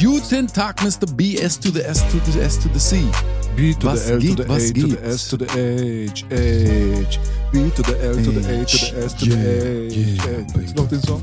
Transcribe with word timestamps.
Guten 0.00 0.46
Tag, 0.46 0.76
Mr. 0.82 1.06
B, 1.16 1.36
S 1.38 1.58
to 1.58 1.70
the 1.70 1.84
S 1.88 2.02
to 2.10 2.18
the 2.20 2.40
S 2.44 2.56
to 2.58 2.68
the 2.68 2.78
C. 2.78 3.10
B 3.56 3.74
to 3.74 3.86
Was 3.88 4.06
the 4.06 4.12
L 4.14 4.20
geht, 4.20 4.36
to 4.36 4.44
the 4.44 4.54
A 4.54 4.58
to 4.58 4.72
geht? 4.72 4.90
the 4.90 5.06
S 5.06 5.28
to 5.28 5.36
the 5.36 5.46
H, 5.58 6.24
H. 6.30 7.18
B 7.52 7.70
to 7.70 7.82
the 7.82 8.04
L 8.04 8.14
to 8.14 8.30
the 8.30 8.40
A 8.40 8.64
to 8.64 8.76
the 8.78 9.04
S 9.04 9.14
to 9.14 9.24
the 9.24 9.36
Yeah, 9.36 9.90
H. 9.90 9.96
yeah. 9.96 10.52
Kennst 10.52 10.76
du 10.76 10.82
noch 10.82 10.88
den 10.88 11.02
Song? 11.02 11.22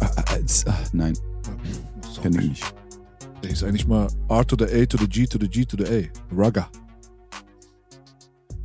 Ah, 0.00 0.10
ah, 0.16 0.36
ah, 0.66 0.78
nein, 0.92 1.16
kenne 2.22 2.38
ich 2.42 2.48
nicht. 2.48 2.74
Der 3.42 3.50
ist 3.50 3.62
eigentlich 3.62 3.86
mal 3.86 4.08
R 4.28 4.44
to 4.46 4.56
the 4.58 4.64
A 4.64 4.86
to 4.86 4.96
the 4.98 5.06
G 5.08 5.26
to 5.26 5.38
the 5.38 5.48
G 5.48 5.64
to 5.64 5.76
the 5.76 5.84
A. 5.86 6.08
Rugger. 6.34 6.68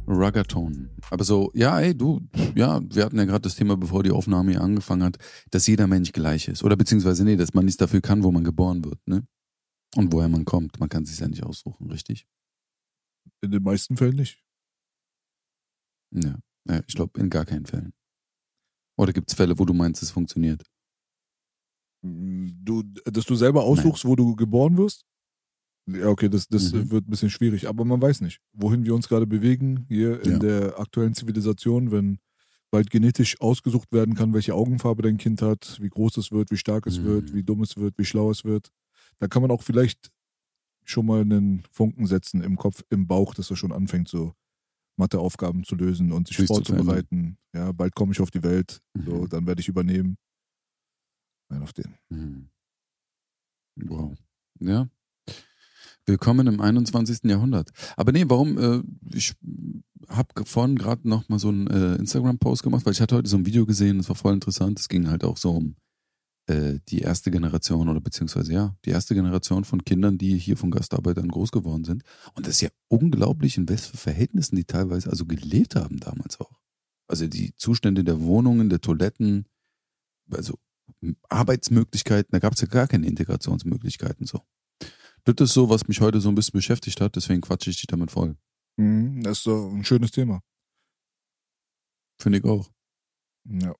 Ruggerton. 0.08 0.90
Aber 1.10 1.24
so, 1.24 1.52
ja, 1.54 1.80
ey, 1.80 1.98
du, 1.98 2.22
ja, 2.56 2.82
wir 2.84 3.06
hatten 3.06 3.18
ja 3.18 3.26
gerade 3.26 3.42
das 3.42 3.56
Thema, 3.56 3.76
bevor 3.78 4.04
die 4.04 4.12
Aufnahme 4.12 4.52
hier 4.52 4.62
angefangen 4.62 5.04
hat, 5.04 5.18
dass 5.52 5.68
jeder 5.68 5.88
Mensch 5.88 6.12
gleich 6.12 6.48
ist. 6.48 6.64
Oder 6.64 6.76
beziehungsweise, 6.76 7.24
nee, 7.24 7.36
dass 7.36 7.54
man 7.54 7.66
nichts 7.66 7.78
dafür 7.78 8.02
kann, 8.02 8.24
wo 8.24 8.32
man 8.32 8.44
geboren 8.44 8.84
wird, 8.84 9.00
ne? 9.08 9.28
Und 9.96 10.12
woher 10.12 10.30
man 10.30 10.46
kommt. 10.46 10.80
Man 10.80 10.90
kann 10.90 11.06
sich 11.06 11.20
ja 11.20 11.28
nicht 11.28 11.44
aussuchen, 11.44 11.90
richtig? 11.90 12.28
In 13.42 13.52
den 13.52 13.64
meisten 13.64 13.98
Fällen 13.98 14.16
nicht. 14.16 14.44
Ja, 16.12 16.38
ich 16.88 16.96
glaube, 16.96 17.20
in 17.20 17.30
gar 17.30 17.46
keinen 17.46 17.66
Fällen. 17.66 17.94
Oder 18.98 19.14
gibt 19.14 19.30
es 19.30 19.36
Fälle, 19.36 19.58
wo 19.58 19.66
du 19.66 19.74
meinst, 19.74 20.04
es 20.04 20.12
funktioniert? 20.12 20.64
Du, 22.02 22.84
dass 23.06 23.26
du 23.26 23.36
selber 23.36 23.64
aussuchst, 23.64 24.06
wo 24.06 24.16
du 24.16 24.36
geboren 24.36 24.78
wirst? 24.78 25.06
Ja, 25.88 26.08
okay, 26.10 26.30
das, 26.30 26.48
das 26.48 26.74
Mhm. 26.74 26.90
wird 26.92 27.08
ein 27.08 27.12
bisschen 27.12 27.30
schwierig, 27.30 27.68
aber 27.68 27.86
man 27.86 28.02
weiß 28.02 28.22
nicht, 28.22 28.40
wohin 28.54 28.86
wir 28.86 28.96
uns 28.96 29.08
gerade 29.08 29.28
bewegen 29.28 29.86
hier 29.88 30.20
in 30.22 30.32
Ja. 30.32 30.40
der 30.40 30.80
aktuellen 30.80 31.14
Zivilisation, 31.14 31.92
wenn 31.92 32.18
bald 32.72 32.90
genetisch 32.90 33.40
ausgesucht 33.40 33.92
werden 33.94 34.16
kann, 34.16 34.34
welche 34.34 34.56
Augenfarbe 34.56 35.04
dein 35.04 35.18
Kind 35.18 35.42
hat, 35.44 35.78
wie 35.80 35.90
groß 35.90 36.18
es 36.18 36.32
wird, 36.32 36.50
wie 36.52 36.58
stark 36.58 36.88
es 36.88 36.98
Mhm. 37.00 37.06
wird, 37.06 37.34
wie 37.34 37.44
dumm 37.44 37.62
es 37.62 37.78
wird, 37.78 37.98
wie 38.00 38.06
schlau 38.06 38.32
es 38.32 38.44
wird. 38.44 38.70
Da 39.20 39.28
kann 39.28 39.44
man 39.44 39.52
auch 39.52 39.62
vielleicht 39.62 40.10
schon 40.86 41.06
mal 41.06 41.22
einen 41.22 41.64
Funken 41.72 42.08
setzen 42.08 42.42
im 42.42 42.58
Kopf, 42.58 42.84
im 42.90 43.08
Bauch, 43.08 43.36
dass 43.36 43.52
er 43.52 43.56
schon 43.58 43.72
anfängt, 43.72 44.08
so 44.10 44.34
Matheaufgaben 44.98 45.64
zu 45.66 45.76
lösen 45.76 46.12
und 46.12 46.28
sich 46.28 46.38
Sich 46.38 46.48
zu 46.48 46.56
vorzubereiten. 46.56 47.38
Ja, 47.56 47.72
bald 47.74 47.96
komme 47.96 48.14
ich 48.14 48.22
auf 48.22 48.32
die 48.32 48.44
Welt, 48.44 48.82
so, 49.06 49.24
Mhm. 49.26 49.30
dann 49.30 49.48
werde 49.48 49.62
ich 49.62 49.68
übernehmen. 49.70 50.18
Nein, 51.52 51.62
auf 51.64 51.74
den. 51.74 51.96
Hm. 52.12 52.50
Wow. 53.78 54.16
Ja. 54.60 54.88
Willkommen 56.08 56.46
im 56.46 56.62
21. 56.62 57.24
Jahrhundert. 57.24 57.72
Aber 57.98 58.12
nee, 58.12 58.26
warum? 58.28 58.58
Äh, 58.60 58.84
ich 59.16 59.34
habe 60.08 60.46
vorhin 60.46 60.76
gerade 60.78 61.10
noch 61.10 61.28
mal 61.30 61.40
so 61.40 61.50
einen 61.50 61.66
äh, 61.66 61.96
Instagram-Post 61.96 62.62
gemacht, 62.62 62.86
weil 62.86 62.94
ich 62.94 63.02
hatte 63.02 63.16
heute 63.16 63.28
so 63.28 63.38
ein 63.38 63.48
Video 63.48 63.66
gesehen, 63.66 63.98
das 63.98 64.10
war 64.10 64.16
voll 64.16 64.36
interessant. 64.36 64.80
Es 64.80 64.88
ging 64.88 65.08
halt 65.08 65.24
auch 65.24 65.38
so 65.38 65.52
um 65.52 65.76
äh, 66.46 66.78
die 66.90 67.00
erste 67.00 67.32
Generation 67.32 67.90
oder 67.90 68.02
beziehungsweise 68.02 68.54
ja, 68.54 68.76
die 68.86 68.92
erste 68.92 69.16
Generation 69.16 69.64
von 69.64 69.84
Kindern, 69.84 70.20
die 70.20 70.38
hier 70.38 70.58
von 70.58 70.70
Gastarbeitern 70.70 71.28
groß 71.28 71.52
geworden 71.52 71.86
sind. 71.86 72.04
Und 72.36 72.46
das 72.46 72.56
ist 72.56 72.62
ja 72.62 72.70
unglaublich, 72.88 73.58
in 73.58 73.68
was 73.68 73.88
Verhältnissen 73.88 74.56
die 74.56 74.66
teilweise 74.66 75.10
also 75.10 75.26
gelebt 75.26 75.76
haben 75.76 76.00
damals 76.00 76.40
auch. 76.40 76.60
Also 77.08 77.26
die 77.28 77.56
Zustände 77.56 78.04
der 78.04 78.22
Wohnungen, 78.22 78.70
der 78.70 78.80
Toiletten, 78.80 79.46
also 80.30 80.60
Arbeitsmöglichkeiten, 81.30 82.30
da 82.32 82.38
gab 82.38 82.54
es 82.54 82.62
ja 82.62 82.68
gar 82.68 82.88
keine 82.88 83.08
Integrationsmöglichkeiten 83.08 84.28
so. 84.28 84.42
Das 85.26 85.36
ist 85.40 85.54
so, 85.54 85.70
was 85.70 85.88
mich 85.88 86.02
heute 86.02 86.22
so 86.22 86.30
ein 86.30 86.36
bisschen 86.36 86.54
beschäftigt 86.54 87.02
hat, 87.02 87.16
deswegen 87.16 87.42
quatsche 87.42 87.72
ich 87.72 87.78
dich 87.78 87.88
damit 87.88 88.12
voll. 88.12 88.38
Mhm, 88.78 89.22
das 89.24 89.40
ist 89.40 89.48
doch 89.48 89.72
ein 89.72 89.84
schönes 89.84 90.12
Thema. 90.12 90.42
Finde 92.22 92.40
ich 92.40 92.46
auch. 92.46 92.70
Ja. 93.46 93.76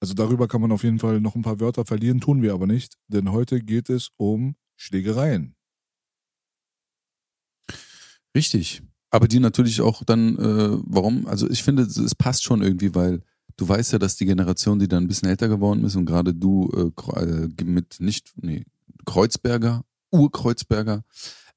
Also 0.00 0.14
darüber 0.14 0.48
kann 0.48 0.60
man 0.60 0.72
auf 0.72 0.82
jeden 0.82 0.98
Fall 0.98 1.20
noch 1.20 1.34
ein 1.34 1.42
paar 1.42 1.60
Wörter 1.60 1.84
verlieren, 1.84 2.20
tun 2.20 2.42
wir 2.42 2.52
aber 2.52 2.66
nicht, 2.66 2.96
denn 3.08 3.30
heute 3.30 3.60
geht 3.60 3.90
es 3.90 4.10
um 4.16 4.56
Schlägereien. 4.76 5.54
Richtig. 8.36 8.82
Aber 9.10 9.28
die 9.28 9.40
natürlich 9.40 9.80
auch 9.80 10.02
dann, 10.04 10.38
äh, 10.38 10.78
warum? 10.84 11.26
Also 11.26 11.48
ich 11.50 11.62
finde, 11.62 11.82
es 11.82 12.14
passt 12.14 12.44
schon 12.44 12.62
irgendwie, 12.62 12.94
weil 12.94 13.22
du 13.56 13.68
weißt 13.68 13.92
ja, 13.92 13.98
dass 13.98 14.16
die 14.16 14.24
Generation, 14.24 14.78
die 14.78 14.88
dann 14.88 15.04
ein 15.04 15.08
bisschen 15.08 15.28
älter 15.28 15.48
geworden 15.48 15.84
ist 15.84 15.96
und 15.96 16.06
gerade 16.06 16.32
du 16.34 16.70
äh, 16.70 17.20
äh, 17.20 17.64
mit 17.64 18.00
nicht, 18.00 18.32
nee, 18.36 18.64
Kreuzberger, 19.04 19.84
Urkreuzberger, 20.12 21.04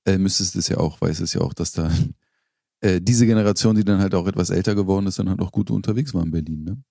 äh, 0.05 0.17
müsstest 0.17 0.55
es 0.55 0.67
ja 0.67 0.77
auch, 0.77 0.99
weißt 1.01 1.21
es 1.21 1.33
ja 1.33 1.41
auch, 1.41 1.53
dass 1.53 1.71
da 1.71 1.91
äh, 2.81 3.01
diese 3.01 3.25
Generation, 3.25 3.75
die 3.75 3.83
dann 3.85 3.99
halt 3.99 4.15
auch 4.15 4.27
etwas 4.27 4.49
älter 4.49 4.75
geworden 4.75 5.07
ist, 5.07 5.19
dann 5.19 5.29
halt 5.29 5.41
auch 5.41 5.51
gut 5.51 5.69
unterwegs 5.71 6.13
war 6.13 6.23
in 6.23 6.31
Berlin, 6.31 6.63
ne? 6.63 6.83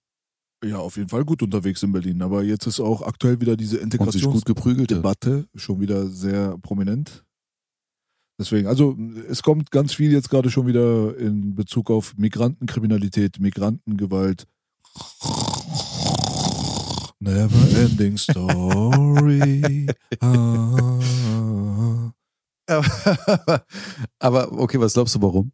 Ja, 0.65 0.79
auf 0.79 0.97
jeden 0.97 1.11
Fall 1.11 1.25
gut 1.25 1.43
unterwegs 1.43 1.83
in 1.83 1.93
Berlin, 1.93 2.23
aber 2.23 2.43
jetzt 2.43 2.67
ist 2.67 2.81
auch 2.81 3.03
aktuell 3.03 3.41
wieder 3.41 3.57
diese. 3.57 3.77
Integrationsdebatte 3.79 5.47
schon 5.55 5.81
wieder 5.81 6.09
sehr 6.09 6.57
prominent. 6.59 7.25
Deswegen, 8.39 8.67
also 8.67 8.97
es 9.29 9.43
kommt 9.43 9.71
ganz 9.71 9.93
viel 9.95 10.11
jetzt 10.11 10.31
gerade 10.31 10.51
schon 10.51 10.67
wieder 10.67 11.17
in 11.19 11.55
Bezug 11.55 11.91
auf 11.91 12.17
Migrantenkriminalität, 12.17 13.39
Migrantengewalt. 13.41 14.47
Never 17.25 17.81
ending 17.81 18.19
story. 18.19 19.87
Ah. 20.21 22.13
Aber, 22.67 23.65
aber 24.19 24.53
okay, 24.53 24.79
was 24.79 24.93
glaubst 24.93 25.15
du, 25.15 25.23
warum? 25.23 25.53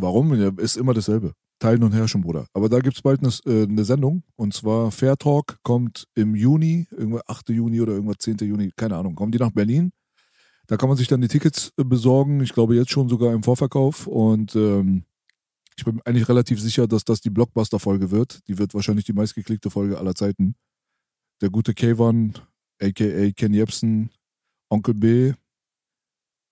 Warum? 0.00 0.32
Ist 0.58 0.78
immer 0.78 0.94
dasselbe. 0.94 1.32
Teilen 1.58 1.82
und 1.82 1.92
herrschen, 1.92 2.22
Bruder. 2.22 2.46
Aber 2.54 2.70
da 2.70 2.78
gibt 2.78 2.96
es 2.96 3.02
bald 3.02 3.20
eine, 3.20 3.32
äh, 3.44 3.64
eine 3.64 3.84
Sendung 3.84 4.22
und 4.36 4.54
zwar 4.54 4.90
Fair 4.92 5.18
Talk 5.18 5.58
kommt 5.62 6.06
im 6.14 6.34
Juni, 6.34 6.86
irgendwann 6.90 7.22
8. 7.26 7.50
Juni 7.50 7.80
oder 7.82 7.92
irgendwas 7.92 8.18
10. 8.20 8.38
Juni, 8.38 8.70
keine 8.76 8.96
Ahnung, 8.96 9.14
kommen 9.14 9.32
die 9.32 9.38
nach 9.38 9.50
Berlin. 9.50 9.90
Da 10.68 10.76
kann 10.78 10.88
man 10.88 10.96
sich 10.96 11.08
dann 11.08 11.20
die 11.20 11.28
Tickets 11.28 11.72
äh, 11.76 11.84
besorgen, 11.84 12.40
ich 12.40 12.54
glaube 12.54 12.76
jetzt 12.76 12.92
schon 12.92 13.10
sogar 13.10 13.34
im 13.34 13.42
Vorverkauf 13.42 14.06
und 14.06 14.56
ähm, 14.56 15.04
ich 15.78 15.84
bin 15.84 16.00
eigentlich 16.04 16.28
relativ 16.28 16.60
sicher, 16.60 16.88
dass 16.88 17.04
das 17.04 17.20
die 17.20 17.30
Blockbuster-Folge 17.30 18.10
wird. 18.10 18.40
Die 18.48 18.58
wird 18.58 18.74
wahrscheinlich 18.74 19.04
die 19.04 19.12
meistgeklickte 19.12 19.70
Folge 19.70 19.96
aller 19.96 20.16
Zeiten. 20.16 20.56
Der 21.40 21.50
gute 21.50 21.72
Kayvan, 21.72 22.34
aka 22.82 23.30
Ken 23.30 23.54
Jebsen, 23.54 24.10
Onkel 24.70 24.94
B, 24.94 25.34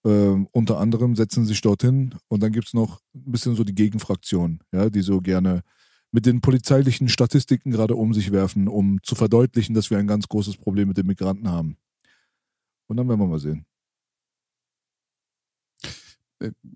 ähm, 0.05 0.47
unter 0.53 0.79
anderem 0.79 1.17
setzen 1.17 1.45
sich 1.45 1.61
dorthin 1.61 2.15
und 2.29 2.41
dann 2.41 2.53
gibt 2.53 2.69
es 2.69 2.75
noch 2.75 3.01
ein 3.17 3.33
bisschen 3.33 3.57
so 3.57 3.65
die 3.65 3.75
Gegenfraktion, 3.75 4.61
ja, 4.73 4.89
die 4.91 5.03
so 5.03 5.19
gerne 5.19 5.63
mit 6.13 6.25
den 6.25 6.41
polizeilichen 6.41 7.09
Statistiken 7.09 7.73
gerade 7.73 7.97
um 7.97 8.15
sich 8.15 8.31
werfen, 8.31 8.69
um 8.69 9.03
zu 9.03 9.17
verdeutlichen, 9.17 9.75
dass 9.75 9.91
wir 9.91 9.99
ein 9.99 10.07
ganz 10.07 10.29
großes 10.29 10.57
Problem 10.57 10.87
mit 10.87 10.99
den 10.99 11.07
Migranten 11.07 11.51
haben. 11.51 11.77
Und 12.87 12.97
dann 12.97 13.09
werden 13.09 13.19
wir 13.19 13.27
mal 13.27 13.41
sehen. 13.41 13.67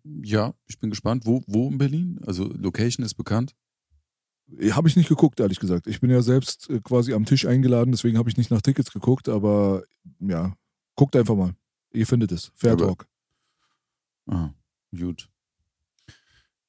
Ja, 0.05 0.55
ich 0.67 0.79
bin 0.79 0.91
gespannt. 0.91 1.27
Wo, 1.27 1.43
wo 1.47 1.69
in 1.69 1.79
Berlin? 1.79 2.19
Also 2.27 2.45
Location 2.45 3.05
ist 3.05 3.15
bekannt. 3.15 3.55
Habe 4.73 4.89
ich 4.89 4.97
nicht 4.97 5.09
geguckt, 5.09 5.39
ehrlich 5.39 5.61
gesagt. 5.61 5.87
Ich 5.87 6.01
bin 6.01 6.11
ja 6.11 6.23
selbst 6.23 6.69
äh, 6.71 6.81
quasi 6.81 7.13
am 7.13 7.25
Tisch 7.25 7.47
eingeladen, 7.47 7.93
deswegen 7.93 8.19
habe 8.19 8.29
ich 8.29 8.37
nicht 8.37 8.51
nach 8.51 8.63
Tickets 8.63 8.93
geguckt, 8.93 9.29
aber 9.29 9.85
ja, 10.19 10.57
guckt 10.97 11.15
einfach 11.15 11.37
mal. 11.37 11.55
Ihr 11.93 12.07
findet 12.07 12.33
es. 12.33 12.51
Fair 12.57 12.73
Aber- 12.73 12.87
Talk. 12.87 13.07
Ah, 14.27 14.51
gut. 14.97 15.29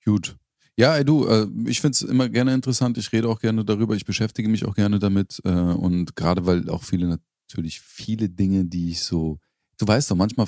Gut. 0.06 0.38
Ja, 0.78 0.96
ey, 0.96 1.06
du, 1.06 1.28
äh, 1.28 1.48
ich 1.68 1.82
finde 1.82 1.94
es 1.96 2.02
immer 2.02 2.30
gerne 2.30 2.54
interessant. 2.54 2.98
Ich 2.98 3.12
rede 3.12 3.28
auch 3.30 3.40
gerne 3.40 3.64
darüber. 3.66 3.96
Ich 3.96 4.06
beschäftige 4.06 4.50
mich 4.50 4.66
auch 4.66 4.74
gerne 4.76 5.00
damit. 5.00 5.40
Äh, 5.44 5.50
und 5.50 6.16
gerade 6.16 6.46
weil 6.46 6.70
auch 6.70 6.84
viele 6.84 7.08
natürlich 7.48 7.82
viele 7.82 8.30
Dinge, 8.30 8.66
die 8.66 8.90
ich 8.90 9.04
so. 9.04 9.40
Du 9.82 9.88
weißt 9.88 10.12
doch, 10.12 10.16
manchmal 10.16 10.46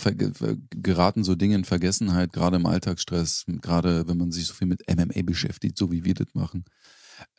geraten 0.69 1.23
so 1.23 1.33
Dinge 1.33 1.55
in 1.55 1.65
Vergessenheit, 1.65 2.33
gerade 2.33 2.57
im 2.57 2.67
Alltagsstress, 2.67 3.45
gerade 3.63 4.07
wenn 4.07 4.17
man 4.17 4.31
sich 4.31 4.45
so 4.45 4.53
viel 4.53 4.67
mit 4.67 4.83
MMA 4.87 5.23
beschäftigt, 5.23 5.75
so 5.75 5.91
wie 5.91 6.05
wir 6.05 6.13
das 6.13 6.27
machen. 6.35 6.65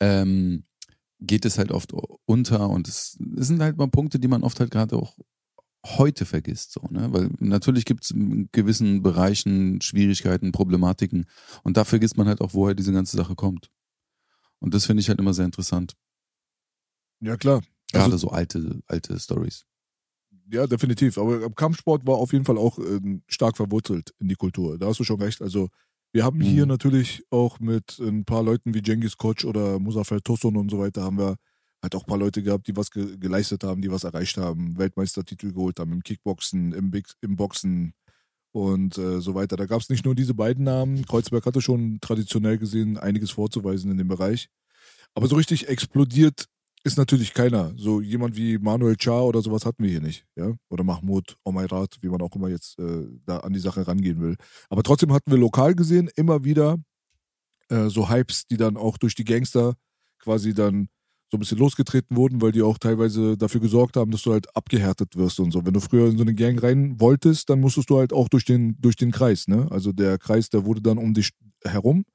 Ähm, 0.01 0.65
geht 1.21 1.45
es 1.45 1.57
halt 1.57 1.71
oft 1.71 1.93
unter 2.25 2.69
und 2.69 2.89
es, 2.89 3.17
es 3.37 3.47
sind 3.47 3.61
halt 3.61 3.77
mal 3.77 3.87
Punkte, 3.87 4.19
die 4.19 4.27
man 4.27 4.43
oft 4.43 4.59
halt 4.59 4.71
gerade 4.71 4.97
auch 4.97 5.17
heute 5.85 6.25
vergisst, 6.25 6.73
so, 6.73 6.81
ne? 6.89 7.13
Weil 7.13 7.29
natürlich 7.39 7.85
gibt 7.85 8.03
es 8.03 8.11
in 8.11 8.49
gewissen 8.51 9.01
Bereichen 9.01 9.79
Schwierigkeiten, 9.79 10.51
Problematiken 10.51 11.27
und 11.63 11.77
da 11.77 11.85
vergisst 11.85 12.17
man 12.17 12.27
halt 12.27 12.41
auch, 12.41 12.53
woher 12.53 12.75
diese 12.75 12.91
ganze 12.91 13.15
Sache 13.15 13.35
kommt. 13.35 13.71
Und 14.59 14.73
das 14.73 14.85
finde 14.85 14.99
ich 14.99 15.07
halt 15.07 15.19
immer 15.19 15.33
sehr 15.33 15.45
interessant. 15.45 15.93
Ja, 17.21 17.37
klar. 17.37 17.61
Gerade 17.93 18.05
Also- 18.05 18.17
so 18.17 18.29
alte, 18.31 18.81
alte 18.87 19.17
Stories. 19.17 19.65
Ja, 20.51 20.67
definitiv. 20.67 21.17
Aber 21.17 21.49
Kampfsport 21.51 22.05
war 22.05 22.15
auf 22.17 22.31
jeden 22.33 22.45
Fall 22.45 22.57
auch 22.57 22.77
ähm, 22.79 23.23
stark 23.27 23.57
verwurzelt 23.57 24.11
in 24.19 24.27
die 24.27 24.35
Kultur. 24.35 24.77
Da 24.77 24.87
hast 24.87 24.99
du 24.99 25.03
schon 25.03 25.21
recht. 25.21 25.41
Also 25.41 25.69
wir 26.13 26.23
haben 26.23 26.39
hier 26.41 26.63
Mhm. 26.63 26.69
natürlich 26.69 27.23
auch 27.31 27.59
mit 27.59 27.99
ein 27.99 28.25
paar 28.25 28.43
Leuten 28.43 28.73
wie 28.73 28.81
Genghis 28.81 29.17
Koch 29.17 29.43
oder 29.43 29.79
Muzafer 29.79 30.21
Tosun 30.21 30.55
und 30.55 30.69
so 30.69 30.79
weiter 30.79 31.03
haben 31.03 31.17
wir 31.17 31.35
halt 31.81 31.95
auch 31.95 32.03
ein 32.03 32.07
paar 32.07 32.17
Leute 32.19 32.41
gehabt, 32.43 32.67
die 32.67 32.75
was 32.77 32.89
ge 32.91 33.17
geleistet 33.17 33.63
haben, 33.63 33.81
die 33.81 33.91
was 33.91 34.03
erreicht 34.03 34.37
haben, 34.37 34.77
Weltmeistertitel 34.77 35.51
geholt 35.51 35.79
haben 35.79 35.91
im 35.93 36.03
Kickboxen, 36.03 36.73
im, 36.73 36.89
Big 36.91 37.07
im 37.21 37.35
Boxen 37.35 37.93
und 38.51 38.97
äh, 38.97 39.21
so 39.21 39.35
weiter. 39.35 39.57
Da 39.57 39.65
gab 39.65 39.81
es 39.81 39.89
nicht 39.89 40.05
nur 40.05 40.15
diese 40.15 40.33
beiden 40.33 40.63
Namen. 40.63 41.05
Kreuzberg 41.05 41.45
hatte 41.45 41.61
schon 41.61 41.99
traditionell 42.01 42.57
gesehen 42.57 42.97
einiges 42.97 43.31
vorzuweisen 43.31 43.91
in 43.91 43.97
dem 43.97 44.07
Bereich. 44.07 44.47
Aber 45.15 45.27
so 45.27 45.35
richtig 45.35 45.67
explodiert 45.69 46.45
ist 46.85 46.97
natürlich 46.97 47.33
keiner. 47.33 47.73
So 47.75 47.99
jemand 47.99 48.37
wie 48.37 48.59
Manuel 48.59 48.95
Char 48.97 49.25
oder 49.25 49.41
sowas 49.41 49.65
hatten 49.65 49.83
wir 49.83 49.89
hier 49.89 50.01
nicht, 50.01 50.25
ja. 50.35 50.53
Oder 50.69 50.83
Mahmoud 50.83 51.35
Omairat, 51.43 51.97
wie 52.01 52.09
man 52.09 52.21
auch 52.21 52.35
immer 52.35 52.47
jetzt 52.47 52.77
äh, 52.79 53.07
da 53.25 53.39
an 53.39 53.53
die 53.53 53.59
Sache 53.59 53.87
rangehen 53.87 54.21
will. 54.21 54.35
Aber 54.69 54.83
trotzdem 54.83 55.11
hatten 55.11 55.31
wir 55.31 55.39
lokal 55.39 55.73
gesehen 55.73 56.09
immer 56.15 56.43
wieder 56.43 56.77
äh, 57.69 57.89
so 57.89 58.09
Hypes, 58.09 58.45
die 58.45 58.57
dann 58.57 58.77
auch 58.77 58.99
durch 58.99 59.15
die 59.15 59.23
Gangster 59.23 59.73
quasi 60.19 60.53
dann 60.53 60.87
so 61.31 61.37
ein 61.37 61.39
bisschen 61.39 61.57
losgetreten 61.57 62.15
wurden, 62.15 62.39
weil 62.39 62.51
die 62.51 62.61
auch 62.61 62.77
teilweise 62.77 63.35
dafür 63.35 63.61
gesorgt 63.61 63.97
haben, 63.97 64.11
dass 64.11 64.21
du 64.21 64.31
halt 64.31 64.55
abgehärtet 64.55 65.15
wirst 65.15 65.39
und 65.39 65.51
so. 65.51 65.65
Wenn 65.65 65.73
du 65.73 65.79
früher 65.79 66.07
in 66.07 66.17
so 66.17 66.23
eine 66.23 66.35
Gang 66.35 66.61
rein 66.61 66.99
wolltest, 66.99 67.49
dann 67.49 67.61
musstest 67.61 67.89
du 67.89 67.97
halt 67.97 68.13
auch 68.13 68.29
durch 68.29 68.45
den, 68.45 68.79
durch 68.79 68.95
den 68.95 69.11
Kreis, 69.11 69.47
ne? 69.47 69.67
Also 69.71 69.91
der 69.91 70.19
Kreis, 70.19 70.49
der 70.49 70.65
wurde 70.65 70.83
dann 70.83 70.99
um 70.99 71.15
dich 71.15 71.31
herum, 71.63 72.05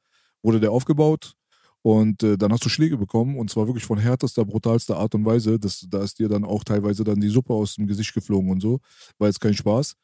wurde 0.43 0.61
der 0.61 0.71
aufgebaut 0.71 1.35
und 1.83 2.23
äh, 2.23 2.37
dann 2.37 2.53
hast 2.53 2.65
du 2.65 2.69
Schläge 2.69 2.97
bekommen 2.99 3.39
und 3.39 3.51
zwar 3.51 3.67
wirklich 3.67 3.85
von 3.85 3.99
härtester, 3.99 4.45
brutalster 4.45 4.99
Art 4.99 5.15
und 5.15 5.25
Weise. 5.25 5.59
Das, 5.59 5.87
da 5.89 6.03
ist 6.03 6.19
dir 6.19 6.29
dann 6.29 6.45
auch 6.45 6.63
teilweise 6.65 7.05
dann 7.05 7.21
die 7.21 7.29
Suppe 7.29 7.55
aus 7.55 7.77
dem 7.77 7.87
Gesicht 7.87 8.13
geflogen 8.13 8.51
und 8.51 8.61
so. 8.61 8.81
War 9.19 9.29
jetzt 9.29 9.41
kein 9.41 9.55
Spaß. 9.55 9.97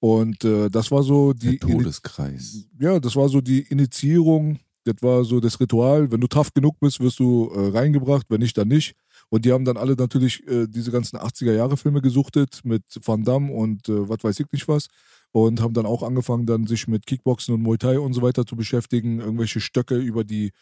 Und 0.00 0.44
äh, 0.44 0.68
das 0.70 0.90
war 0.90 1.02
so 1.02 1.32
die 1.32 1.58
Der 1.58 1.68
Todeskreis. 1.68 2.66
ja, 2.78 3.00
das 3.00 3.16
war 3.16 3.28
so 3.28 3.40
die 3.40 3.62
Initiierung, 3.62 4.60
das 4.84 5.02
war 5.02 5.24
so 5.24 5.40
das 5.40 5.58
Ritual. 5.58 6.10
Wenn 6.12 6.20
du 6.20 6.28
tough 6.28 6.54
genug 6.54 6.78
bist, 6.78 7.00
wirst 7.00 7.18
du 7.18 7.50
äh, 7.52 7.76
reingebracht, 7.76 8.26
wenn 8.28 8.40
nicht, 8.40 8.56
dann 8.56 8.68
nicht. 8.68 8.94
Und 9.28 9.44
die 9.44 9.52
haben 9.52 9.64
dann 9.64 9.76
alle 9.76 9.94
natürlich 9.94 10.46
äh, 10.46 10.66
diese 10.68 10.92
ganzen 10.92 11.18
80er-Jahre-Filme 11.18 12.00
gesuchtet 12.00 12.60
mit 12.62 12.84
Van 13.04 13.24
Damme 13.24 13.52
und 13.52 13.88
äh, 13.88 14.08
was 14.08 14.22
weiß 14.22 14.38
ich 14.40 14.46
nicht 14.52 14.68
was. 14.68 14.86
Und 15.32 15.60
haben 15.60 15.74
dann 15.74 15.84
auch 15.84 16.02
angefangen, 16.02 16.46
dann 16.46 16.66
sich 16.66 16.88
mit 16.88 17.04
Kickboxen 17.04 17.54
und 17.54 17.62
Muay 17.62 17.76
Thai 17.76 17.98
und 17.98 18.14
so 18.14 18.22
weiter 18.22 18.46
zu 18.46 18.56
beschäftigen, 18.56 19.18
irgendwelche 19.18 19.60
Stöcke 19.60 19.96
über 19.96 20.24
die 20.24 20.52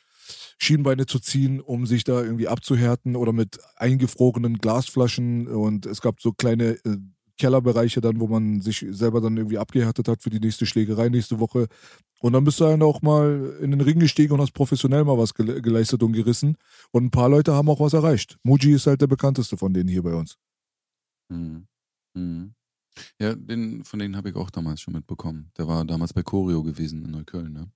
Schienbeine 0.59 1.07
zu 1.07 1.19
ziehen, 1.19 1.61
um 1.61 1.87
sich 1.87 2.05
da 2.05 2.23
irgendwie 2.23 2.49
abzuhärten 2.49 3.17
oder 3.17 3.33
mit 3.33 3.59
eingefrorenen 3.77 4.59
Glasflaschen. 4.59 5.49
Und 5.49 5.87
es 5.87 6.01
gab 6.01 6.21
so 6.21 6.33
kleine 6.33 6.79
äh, 6.85 6.97
Kellerbereiche 7.39 8.01
dann, 8.01 8.21
wo 8.21 8.27
man 8.27 8.61
sich 8.61 8.85
selber 8.91 9.21
dann 9.21 9.37
irgendwie 9.37 9.59
abgehärtet 9.59 10.09
hat 10.09 10.23
für 10.23 10.31
die 10.31 10.41
nächste 10.41 10.67
Schlägerei 10.67 11.09
nächste 11.09 11.39
Woche. 11.39 11.69
Und 12.21 12.33
dann 12.33 12.45
bist 12.45 12.61
du 12.61 12.65
dann 12.65 12.83
auch 12.83 13.03
mal 13.03 13.57
in 13.61 13.71
den 13.71 13.81
Ring 13.81 13.99
gestiegen 13.99 14.33
und 14.33 14.41
hast 14.41 14.55
professionell 14.55 15.05
mal 15.05 15.19
was 15.19 15.35
gele 15.35 15.61
geleistet 15.61 16.03
und 16.03 16.13
gerissen. 16.13 16.57
Und 16.91 17.05
ein 17.05 17.11
paar 17.11 17.29
Leute 17.29 17.53
haben 17.53 17.69
auch 17.69 17.81
was 17.81 17.93
erreicht. 17.93 18.39
Muji 18.43 18.73
ist 18.73 18.87
halt 18.87 19.03
der 19.03 19.07
bekannteste 19.07 19.57
von 19.57 19.75
denen 19.75 19.89
hier 19.89 20.03
bei 20.03 20.15
uns. 20.15 20.39
Mhm. 21.29 21.67
Mhm. 22.15 22.55
Ja, 23.21 23.35
den, 23.35 23.85
von 23.85 23.99
denen 23.99 24.17
habe 24.17 24.31
ich 24.31 24.37
auch 24.37 24.51
damals 24.51 24.81
schon 24.81 24.95
mitbekommen. 24.95 25.51
Der 25.59 25.69
war 25.69 25.85
damals 25.85 26.15
bei 26.15 26.23
Choreo 26.23 26.63
gewesen 26.63 27.05
in 27.05 27.11
Neukölln, 27.11 27.53
ne? 27.53 27.71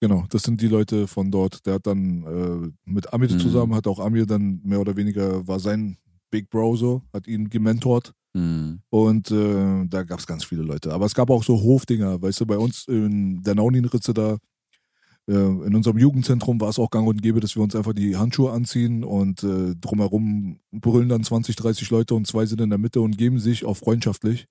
Genau, 0.00 0.24
das 0.30 0.42
sind 0.42 0.60
die 0.60 0.68
Leute 0.68 1.08
von 1.08 1.30
dort. 1.30 1.66
Der 1.66 1.74
hat 1.74 1.86
dann 1.86 2.22
äh, 2.24 2.70
mit 2.84 3.12
Amir 3.12 3.30
Mhm. 3.32 3.40
zusammen, 3.40 3.74
hat 3.74 3.86
auch 3.88 3.98
Amir 3.98 4.26
dann 4.26 4.60
mehr 4.62 4.80
oder 4.80 4.96
weniger, 4.96 5.46
war 5.48 5.58
sein 5.58 5.96
Big 6.30 6.50
Bro 6.50 6.76
so, 6.76 7.02
hat 7.12 7.26
ihn 7.26 7.48
gementort. 7.50 8.12
Mhm. 8.34 8.80
Und 8.90 9.30
äh, 9.32 9.86
da 9.88 10.02
gab 10.04 10.20
es 10.20 10.26
ganz 10.26 10.44
viele 10.44 10.62
Leute. 10.62 10.92
Aber 10.92 11.06
es 11.06 11.14
gab 11.14 11.30
auch 11.30 11.42
so 11.42 11.60
Hofdinger, 11.60 12.22
weißt 12.22 12.40
du, 12.40 12.46
bei 12.46 12.58
uns 12.58 12.86
in 12.86 13.42
der 13.42 13.56
Naunin-Ritze 13.56 14.14
da, 14.14 14.36
äh, 15.26 15.32
in 15.32 15.74
unserem 15.74 15.98
Jugendzentrum 15.98 16.60
war 16.60 16.68
es 16.68 16.78
auch 16.78 16.90
gang 16.90 17.08
und 17.08 17.20
gäbe, 17.22 17.40
dass 17.40 17.56
wir 17.56 17.62
uns 17.64 17.74
einfach 17.74 17.92
die 17.92 18.16
Handschuhe 18.16 18.52
anziehen 18.52 19.02
und 19.02 19.42
äh, 19.42 19.74
drumherum 19.80 20.60
brüllen 20.70 21.08
dann 21.08 21.24
20, 21.24 21.56
30 21.56 21.90
Leute 21.90 22.14
und 22.14 22.26
zwei 22.26 22.46
sind 22.46 22.60
in 22.60 22.70
der 22.70 22.78
Mitte 22.78 23.00
und 23.00 23.18
geben 23.18 23.40
sich 23.40 23.64
auch 23.64 23.76
freundschaftlich. 23.76 24.46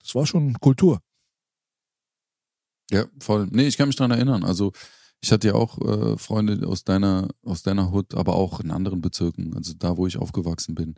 Das 0.00 0.14
war 0.16 0.26
schon 0.26 0.54
Kultur. 0.54 0.98
Ja, 2.92 3.06
voll. 3.20 3.48
Nee, 3.50 3.66
ich 3.66 3.76
kann 3.76 3.88
mich 3.88 3.96
dran 3.96 4.10
erinnern. 4.10 4.44
Also 4.44 4.72
ich 5.22 5.32
hatte 5.32 5.48
ja 5.48 5.54
auch 5.54 5.78
äh, 5.80 6.18
Freunde 6.18 6.66
aus 6.68 6.84
deiner, 6.84 7.28
aus 7.44 7.62
deiner 7.62 7.90
Hut, 7.90 8.14
aber 8.14 8.34
auch 8.34 8.60
in 8.60 8.70
anderen 8.70 9.00
Bezirken, 9.00 9.56
also 9.56 9.72
da, 9.78 9.96
wo 9.96 10.06
ich 10.06 10.18
aufgewachsen 10.18 10.74
bin. 10.74 10.96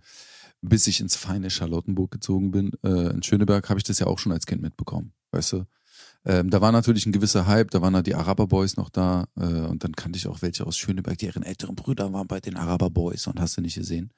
Bis 0.60 0.86
ich 0.86 1.00
ins 1.00 1.14
feine 1.14 1.50
Charlottenburg 1.50 2.10
gezogen 2.10 2.50
bin, 2.50 2.72
äh, 2.82 3.10
in 3.10 3.22
Schöneberg, 3.22 3.68
habe 3.68 3.78
ich 3.78 3.84
das 3.84 3.98
ja 3.98 4.06
auch 4.06 4.18
schon 4.18 4.32
als 4.32 4.46
Kind 4.46 4.62
mitbekommen, 4.62 5.12
weißt 5.30 5.52
du? 5.52 5.66
Ähm, 6.24 6.48
da 6.48 6.62
war 6.62 6.72
natürlich 6.72 7.04
ein 7.04 7.12
gewisser 7.12 7.46
Hype, 7.46 7.70
da 7.70 7.82
waren 7.82 7.92
da 7.92 8.00
die 8.00 8.14
Araber-Boys 8.14 8.78
noch 8.78 8.88
da 8.88 9.26
äh, 9.36 9.44
und 9.44 9.84
dann 9.84 9.92
kannte 9.92 10.16
ich 10.16 10.26
auch 10.26 10.40
welche 10.40 10.66
aus 10.66 10.78
Schöneberg, 10.78 11.18
deren 11.18 11.42
älteren 11.42 11.76
Brüder 11.76 12.12
waren 12.14 12.26
bei 12.26 12.40
den 12.40 12.56
Araber-Boys 12.56 13.26
und 13.26 13.38
hast 13.40 13.58
du 13.58 13.60
nicht 13.60 13.74
gesehen. 13.74 14.10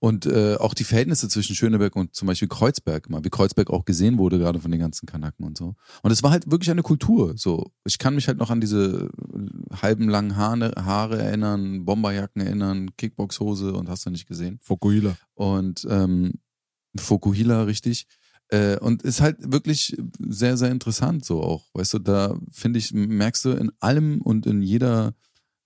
Und 0.00 0.26
äh, 0.26 0.56
auch 0.56 0.74
die 0.74 0.84
Verhältnisse 0.84 1.28
zwischen 1.28 1.54
Schöneberg 1.54 1.96
und 1.96 2.14
zum 2.14 2.26
Beispiel 2.26 2.48
Kreuzberg, 2.48 3.08
mal 3.10 3.24
wie 3.24 3.30
Kreuzberg 3.30 3.70
auch 3.70 3.84
gesehen 3.84 4.18
wurde, 4.18 4.38
gerade 4.38 4.60
von 4.60 4.70
den 4.70 4.80
ganzen 4.80 5.06
Kanaken 5.06 5.44
und 5.44 5.56
so. 5.56 5.74
Und 6.02 6.10
es 6.10 6.22
war 6.22 6.30
halt 6.30 6.50
wirklich 6.50 6.70
eine 6.70 6.82
Kultur. 6.82 7.34
So, 7.36 7.72
ich 7.84 7.98
kann 7.98 8.14
mich 8.14 8.28
halt 8.28 8.38
noch 8.38 8.50
an 8.50 8.60
diese 8.60 9.10
äh, 9.34 9.74
halben 9.76 10.08
langen 10.08 10.36
Haare, 10.36 10.72
Haare 10.76 11.22
erinnern, 11.22 11.84
Bomberjacken 11.84 12.42
erinnern, 12.42 12.90
Kickboxhose 12.96 13.72
und 13.72 13.88
hast 13.88 14.06
du 14.06 14.10
nicht 14.10 14.26
gesehen. 14.26 14.58
Fokuhila. 14.62 15.16
Und 15.34 15.86
ähm, 15.90 16.34
Fokuhila, 16.96 17.62
richtig. 17.62 18.06
Äh, 18.50 18.78
und 18.78 19.02
ist 19.02 19.20
halt 19.20 19.52
wirklich 19.52 19.96
sehr, 20.18 20.56
sehr 20.56 20.70
interessant 20.70 21.24
so 21.24 21.42
auch. 21.42 21.66
Weißt 21.74 21.94
du, 21.94 21.98
da 21.98 22.38
finde 22.50 22.78
ich, 22.78 22.92
merkst 22.92 23.44
du, 23.44 23.50
in 23.50 23.70
allem 23.80 24.22
und 24.22 24.46
in 24.46 24.62
jeder 24.62 25.14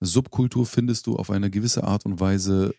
Subkultur 0.01 0.65
findest 0.65 1.07
du 1.07 1.15
auf 1.15 1.29
eine 1.29 1.49
gewisse 1.49 1.85
Art 1.85 2.05
und 2.05 2.19
Weise 2.19 2.73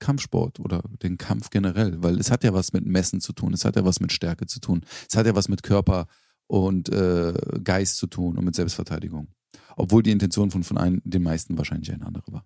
Kampfsport 0.00 0.60
oder 0.60 0.82
den 1.02 1.18
Kampf 1.18 1.50
generell, 1.50 2.02
weil 2.02 2.18
es 2.18 2.30
hat 2.30 2.42
ja 2.42 2.52
was 2.52 2.72
mit 2.72 2.86
Messen 2.86 3.20
zu 3.20 3.32
tun, 3.32 3.52
es 3.52 3.64
hat 3.64 3.76
ja 3.76 3.84
was 3.84 4.00
mit 4.00 4.12
Stärke 4.12 4.46
zu 4.46 4.60
tun, 4.60 4.84
es 5.08 5.16
hat 5.16 5.26
ja 5.26 5.34
was 5.34 5.48
mit 5.48 5.62
Körper 5.62 6.06
und 6.46 6.88
äh, 6.88 7.34
Geist 7.62 7.96
zu 7.96 8.08
tun 8.08 8.36
und 8.36 8.44
mit 8.44 8.56
Selbstverteidigung. 8.56 9.28
Obwohl 9.76 10.02
die 10.02 10.10
Intention 10.10 10.50
von, 10.50 10.64
von 10.64 10.78
ein, 10.78 11.00
den 11.04 11.22
meisten 11.22 11.56
wahrscheinlich 11.56 11.92
eine 11.92 12.06
andere 12.06 12.32
war. 12.32 12.44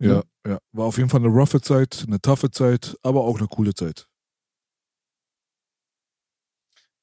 Ja, 0.00 0.24
ja. 0.46 0.58
War 0.72 0.86
auf 0.86 0.98
jeden 0.98 1.08
Fall 1.08 1.20
eine 1.20 1.28
roughe 1.28 1.60
Zeit, 1.60 2.04
eine 2.06 2.20
taffe 2.20 2.50
Zeit, 2.50 2.96
aber 3.02 3.22
auch 3.22 3.38
eine 3.38 3.46
coole 3.46 3.74
Zeit. 3.74 4.08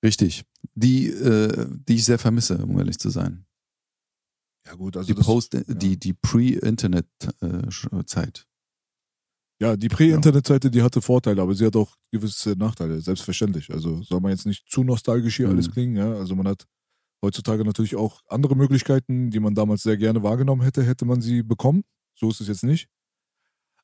Richtig. 0.03 0.43
Die, 0.75 1.07
äh, 1.07 1.67
die 1.69 1.95
ich 1.95 2.05
sehr 2.05 2.19
vermisse, 2.19 2.57
um 2.57 2.77
ehrlich 2.77 2.99
zu 2.99 3.09
sein. 3.09 3.45
Ja, 4.65 4.75
gut, 4.75 4.97
also 4.97 5.07
Die 5.07 5.15
das, 5.15 5.25
Post, 5.25 5.57
die, 5.67 5.97
die 5.97 6.13
Pre-Internet-Zeit. 6.13 8.48
Ja, 9.61 9.75
die 9.75 9.89
Prä-Internet-Seite, 9.89 10.71
die 10.71 10.81
hatte 10.81 11.01
Vorteile, 11.01 11.41
aber 11.41 11.53
sie 11.53 11.65
hat 11.65 11.75
auch 11.75 11.95
gewisse 12.11 12.51
Nachteile, 12.51 13.01
selbstverständlich. 13.01 13.71
Also 13.71 14.01
soll 14.03 14.21
man 14.21 14.31
jetzt 14.31 14.45
nicht 14.45 14.69
zu 14.69 14.83
nostalgisch 14.83 15.37
hier 15.37 15.47
Mhm. 15.47 15.53
alles 15.53 15.71
klingen, 15.71 15.95
ja. 15.97 16.13
Also 16.13 16.35
man 16.35 16.47
hat 16.47 16.65
heutzutage 17.21 17.65
natürlich 17.65 17.95
auch 17.95 18.21
andere 18.27 18.55
Möglichkeiten, 18.55 19.29
die 19.31 19.39
man 19.39 19.55
damals 19.55 19.83
sehr 19.83 19.97
gerne 19.97 20.23
wahrgenommen 20.23 20.61
hätte, 20.61 20.83
hätte 20.83 21.05
man 21.05 21.19
sie 21.21 21.43
bekommen. 21.43 21.83
So 22.15 22.29
ist 22.29 22.39
es 22.41 22.47
jetzt 22.47 22.63
nicht. 22.63 22.87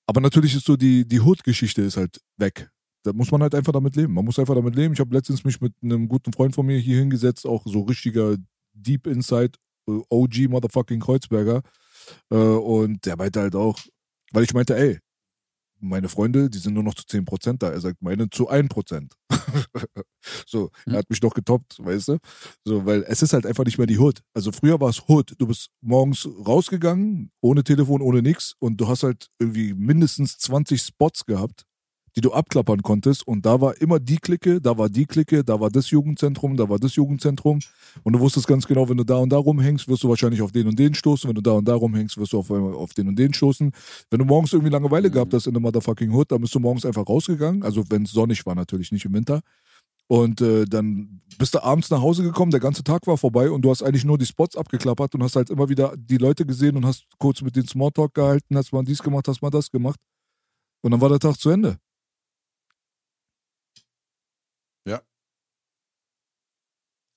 Aber 0.08 0.22
natürlich 0.22 0.56
ist 0.56 0.66
so 0.66 0.78
die, 0.78 1.06
die 1.08 1.20
Hood-Geschichte 1.20 1.82
ist 1.82 1.98
halt 1.98 2.22
weg. 2.38 2.70
Da 3.04 3.12
muss 3.14 3.32
man 3.32 3.42
halt 3.42 3.54
einfach 3.56 3.74
damit 3.74 3.96
leben. 3.96 4.14
Man 4.14 4.26
muss 4.26 4.40
einfach 4.40 4.56
damit 4.56 4.76
leben. 4.76 4.94
Ich 4.94 5.00
habe 5.00 5.14
letztens 5.14 5.44
mich 5.44 5.60
mit 5.62 5.74
einem 5.84 6.08
guten 6.08 6.32
Freund 6.32 6.56
von 6.56 6.66
mir 6.66 6.78
hier 6.80 7.00
hingesetzt, 7.00 7.46
auch 7.46 7.64
so 7.66 7.82
richtiger 7.82 8.38
Deep 8.74 9.08
Inside 9.08 9.58
äh, 9.90 10.00
OG 10.10 10.48
Motherfucking 10.50 11.00
Kreuzberger. 11.00 11.62
Äh, 12.32 12.36
und 12.36 13.06
der 13.06 13.18
meinte 13.18 13.42
halt 13.42 13.56
auch, 13.56 13.80
weil 14.32 14.44
ich 14.44 14.54
meinte, 14.54 14.76
ey, 14.78 15.00
meine 15.80 16.10
Freunde, 16.10 16.50
die 16.50 16.58
sind 16.58 16.74
nur 16.74 16.84
noch 16.84 16.96
zu 16.96 17.04
10% 17.06 17.60
da. 17.60 17.70
Er 17.72 17.80
sagt, 17.82 18.02
meine 18.02 18.30
zu 18.30 18.50
1%. 18.50 19.14
so, 20.48 20.70
Hm. 20.86 20.94
er 20.94 21.00
hat 21.00 21.10
mich 21.10 21.20
doch 21.20 21.34
getoppt, 21.34 21.78
weißt 21.84 22.10
du? 22.10 22.18
So, 22.66 22.86
weil 22.86 23.04
es 23.08 23.22
ist 23.22 23.34
halt 23.34 23.46
einfach 23.46 23.66
nicht 23.66 23.78
mehr 23.78 23.88
die 23.88 24.00
Hood. 24.00 24.22
Also 24.34 24.52
früher 24.52 24.80
war 24.80 24.90
es 24.90 25.08
Hood. 25.08 25.36
Du 25.38 25.48
bist 25.48 25.70
morgens 25.82 26.28
rausgegangen, 26.46 27.32
ohne 27.42 27.64
Telefon, 27.64 28.02
ohne 28.02 28.22
nix 28.22 28.56
und 28.60 28.78
du 28.78 28.88
hast 28.88 29.04
halt 29.04 29.28
irgendwie 29.40 29.74
mindestens 29.74 30.38
20 30.38 30.82
Spots 30.82 31.26
gehabt, 31.26 31.66
die 32.16 32.22
du 32.22 32.32
abklappern 32.32 32.82
konntest. 32.82 33.28
Und 33.28 33.46
da 33.46 33.60
war 33.60 33.80
immer 33.82 34.00
die 34.00 34.18
Clique, 34.18 34.62
da 34.62 34.78
war 34.78 34.90
die 34.90 35.06
Clique, 35.06 35.44
da 35.44 35.60
war 35.60 35.70
das 35.70 35.90
Jugendzentrum, 35.90 36.56
da 36.56 36.70
war 36.70 36.80
das 36.80 36.96
Jugendzentrum. 36.96 37.60
Und 38.04 38.14
du 38.14 38.20
wusstest 38.20 38.48
ganz 38.48 38.66
genau, 38.66 38.88
wenn 38.88 38.98
du 38.98 39.04
da 39.04 39.18
und 39.18 39.30
da 39.30 39.38
rumhängst, 39.38 39.88
wirst 39.88 40.04
du 40.04 40.10
wahrscheinlich 40.10 40.42
auf 40.42 40.52
den 40.52 40.68
und 40.68 40.80
den 40.80 40.94
stoßen. 40.94 41.28
Wenn 41.28 41.36
du 41.36 41.42
da 41.42 41.52
und 41.52 41.68
da 41.68 41.76
rumhängst, 41.76 42.18
wirst 42.18 42.34
du 42.34 42.40
auf, 42.40 42.50
auf 42.50 42.94
den 42.94 43.10
und 43.10 43.20
den 43.20 43.34
stoßen. 43.34 43.72
Wenn 44.10 44.20
du 44.20 44.26
morgens 44.26 44.54
irgendwie 44.54 44.72
Langeweile 44.72 45.12
gehabt 45.12 45.34
hast 45.34 45.48
in 45.48 45.54
der 45.54 45.62
Motherfucking 45.62 46.12
Hood, 46.12 46.32
dann 46.32 46.42
bist 46.42 46.56
du 46.56 46.60
morgens 46.60 46.86
einfach 46.86 47.08
rausgegangen. 47.08 47.64
Also 47.64 47.84
wenn 47.90 48.04
es 48.04 48.12
sonnig 48.12 48.46
war, 48.46 48.56
natürlich 48.56 48.92
nicht 48.92 49.06
im 49.06 49.14
Winter. 49.14 49.42
Und 50.08 50.40
äh, 50.40 50.66
dann 50.66 51.22
bist 51.40 51.56
du 51.56 51.64
abends 51.64 51.90
nach 51.90 52.02
Hause 52.02 52.22
gekommen, 52.22 52.52
der 52.52 52.60
ganze 52.60 52.84
Tag 52.84 53.08
war 53.08 53.18
vorbei 53.18 53.50
und 53.50 53.64
du 53.64 53.72
hast 53.72 53.82
eigentlich 53.82 54.06
nur 54.06 54.20
die 54.20 54.28
Spots 54.28 54.56
abgeklappert 54.56 55.16
und 55.16 55.24
hast 55.24 55.36
halt 55.36 55.50
immer 55.50 55.68
wieder 55.68 55.94
die 55.98 56.18
Leute 56.18 56.46
gesehen 56.46 56.78
und 56.78 56.86
hast 56.86 57.08
kurz 57.18 57.42
mit 57.42 57.56
denen 57.56 57.68
Smalltalk 57.68 58.14
gehalten, 58.14 58.56
hast 58.56 58.72
mal 58.72 58.84
dies 58.84 59.02
gemacht, 59.02 59.28
hast 59.28 59.42
mal 59.42 59.50
das 59.50 59.72
gemacht. 59.72 60.00
Und 60.84 60.92
dann 60.92 61.02
war 61.02 61.10
der 61.10 61.20
Tag 61.20 61.40
zu 61.40 61.50
Ende. 61.50 61.80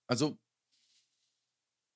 Also, 0.09 0.37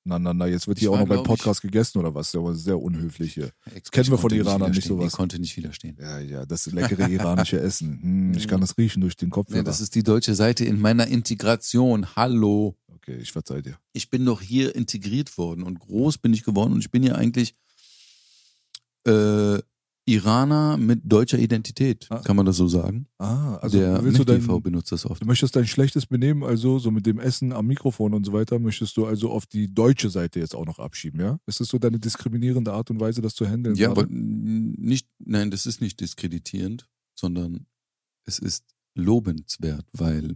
Na, 0.05 0.19
na, 0.19 0.33
na, 0.33 0.47
jetzt 0.47 0.67
wird 0.67 0.79
hier 0.79 0.89
auch 0.89 0.93
war, 0.95 0.99
noch 1.01 1.07
beim 1.07 1.23
glaub 1.23 1.25
ich- 1.25 1.29
Podcast 1.43 1.61
gegessen 1.61 1.97
oder 1.97 2.13
was? 2.13 2.31
Der 2.31 2.43
war 2.43 2.53
sehr 2.53 2.77
unhöflich 2.79 3.33
hier. 3.35 3.51
Ex- 3.73 3.89
kennen 3.89 4.09
wir 4.11 4.17
von 4.17 4.31
Iranern 4.33 4.71
nicht 4.71 4.85
sowas. 4.87 5.07
Ich 5.07 5.13
konnte 5.13 5.39
nicht 5.39 5.55
widerstehen. 5.55 5.97
Ja, 5.99 6.19
ja, 6.19 6.45
das 6.45 6.65
leckere 6.67 7.07
iranische 7.09 7.59
Essen. 7.59 8.01
Hm, 8.01 8.33
ich 8.37 8.47
kann 8.47 8.59
das 8.61 8.77
riechen 8.77 8.99
durch 9.01 9.15
den 9.15 9.29
Kopf. 9.29 9.53
Ja, 9.55 9.63
das 9.63 9.79
ist 9.81 9.95
die 9.95 10.03
deutsche 10.03 10.35
Seite 10.35 10.65
in 10.65 10.79
meiner 10.81 11.07
Integration. 11.07 12.15
Hallo. 12.17 12.75
okay, 12.93 13.15
ich 13.17 13.31
verzeih 13.31 13.61
dir. 13.61 13.77
Ich 13.93 14.09
bin 14.09 14.25
doch 14.25 14.41
hier 14.41 14.75
integriert 14.75 15.37
worden 15.37 15.63
und 15.63 15.79
groß 15.79 16.17
bin 16.17 16.33
ich 16.33 16.43
geworden 16.43 16.73
und 16.73 16.79
ich 16.81 16.91
bin 16.91 17.03
ja 17.03 17.15
eigentlich 17.15 17.55
äh, 19.07 19.59
Iraner 20.05 20.75
mit 20.77 21.01
deutscher 21.03 21.39
Identität. 21.39 22.07
Ah. 22.09 22.19
Kann 22.19 22.35
man 22.35 22.45
das 22.45 22.57
so 22.57 22.67
sagen? 22.67 23.07
Ah, 23.19 23.55
also 23.57 23.77
Der 23.79 24.03
willst 24.03 24.19
du 24.19 24.25
dein, 24.25 24.37
MILF-TV 24.37 24.59
benutzt 24.59 24.91
das 24.91 25.05
oft. 25.05 25.21
du 25.21 25.25
möchtest 25.25 25.55
dein 25.55 25.65
schlechtes 25.65 26.05
Benehmen, 26.05 26.43
also 26.43 26.77
so 26.77 26.91
mit 26.91 27.05
dem 27.05 27.19
Essen 27.19 27.53
am 27.53 27.67
Mikrofon 27.67 28.13
und 28.13 28.25
so 28.25 28.33
weiter, 28.33 28.59
möchtest 28.59 28.97
du 28.97 29.05
also 29.05 29.29
auf 29.31 29.45
die 29.45 29.73
deutsche 29.73 30.09
Seite 30.09 30.39
jetzt 30.39 30.55
auch 30.55 30.65
noch 30.65 30.79
abschieben, 30.79 31.21
ja? 31.21 31.39
Ist 31.45 31.61
das 31.61 31.69
so 31.69 31.77
deine 31.77 31.99
diskriminierende 31.99 32.73
Art 32.73 32.89
und 32.91 32.99
Weise, 32.99 33.21
das 33.21 33.33
zu 33.33 33.47
handeln? 33.47 33.75
Ja, 33.75 33.91
aber 33.91 34.05
nicht, 34.09 35.07
nein, 35.19 35.51
das 35.51 35.65
ist 35.65 35.79
nicht 35.79 36.01
diskreditierend, 36.01 36.89
sondern 37.15 37.65
es 38.25 38.39
ist 38.39 38.65
lobenswert, 38.95 39.85
weil 39.93 40.35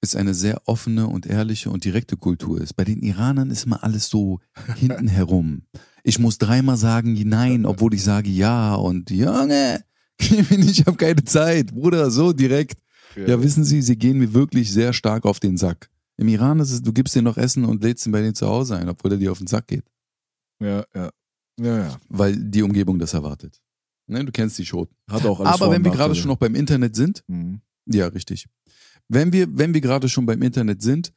es 0.00 0.14
eine 0.14 0.34
sehr 0.34 0.62
offene 0.66 1.06
und 1.08 1.26
ehrliche 1.26 1.70
und 1.70 1.84
direkte 1.84 2.16
Kultur 2.16 2.60
ist. 2.60 2.74
Bei 2.74 2.84
den 2.84 3.02
Iranern 3.02 3.50
ist 3.50 3.66
immer 3.66 3.82
alles 3.82 4.08
so 4.08 4.40
hinten 4.76 5.08
herum. 5.08 5.62
Ich 6.04 6.18
muss 6.18 6.38
dreimal 6.38 6.76
sagen 6.76 7.14
nein, 7.28 7.66
obwohl 7.66 7.94
ich 7.94 8.02
sage 8.02 8.30
ja 8.30 8.74
und 8.74 9.10
Junge, 9.10 9.84
ich 10.18 10.86
habe 10.86 10.96
keine 10.96 11.24
Zeit, 11.24 11.74
Bruder, 11.74 12.10
so 12.10 12.32
direkt. 12.32 12.80
Ja, 13.16 13.42
wissen 13.42 13.64
Sie, 13.64 13.82
sie 13.82 13.96
gehen 13.96 14.18
mir 14.18 14.32
wirklich 14.32 14.72
sehr 14.72 14.92
stark 14.92 15.24
auf 15.24 15.40
den 15.40 15.56
Sack. 15.56 15.90
Im 16.16 16.28
Iran 16.28 16.60
ist 16.60 16.70
es, 16.70 16.82
du 16.82 16.92
gibst 16.92 17.14
dir 17.14 17.22
noch 17.22 17.36
Essen 17.36 17.64
und 17.64 17.82
lädst 17.82 18.06
ihn 18.06 18.12
bei 18.12 18.20
denen 18.20 18.34
zu 18.34 18.46
Hause 18.46 18.76
ein, 18.76 18.88
obwohl 18.88 19.12
er 19.12 19.18
dir 19.18 19.32
auf 19.32 19.38
den 19.38 19.46
Sack 19.46 19.66
geht, 19.68 19.84
ja, 20.60 20.84
ja. 20.94 21.10
Ja, 21.60 21.78
ja. 21.78 21.96
weil 22.08 22.36
die 22.36 22.62
Umgebung 22.62 22.98
das 22.98 23.14
erwartet. 23.14 23.60
Ne, 24.06 24.24
du 24.24 24.30
kennst 24.32 24.58
die 24.58 24.64
Schoten. 24.66 24.94
Hat 25.10 25.26
auch 25.26 25.40
alles 25.40 25.52
Aber 25.52 25.70
wenn 25.72 25.84
wir 25.84 25.90
gerade 25.90 26.14
schon 26.14 26.28
noch 26.28 26.36
beim 26.36 26.54
Internet 26.54 26.94
sind, 26.96 27.24
Mhm. 27.26 27.60
ja, 27.86 28.06
richtig. 28.06 28.46
Wenn 29.08 29.32
wir, 29.32 29.46
wenn 29.50 29.74
wir 29.74 29.80
gerade 29.80 30.08
schon 30.08 30.26
beim 30.26 30.42
Internet 30.42 30.82
sind, 30.82 31.12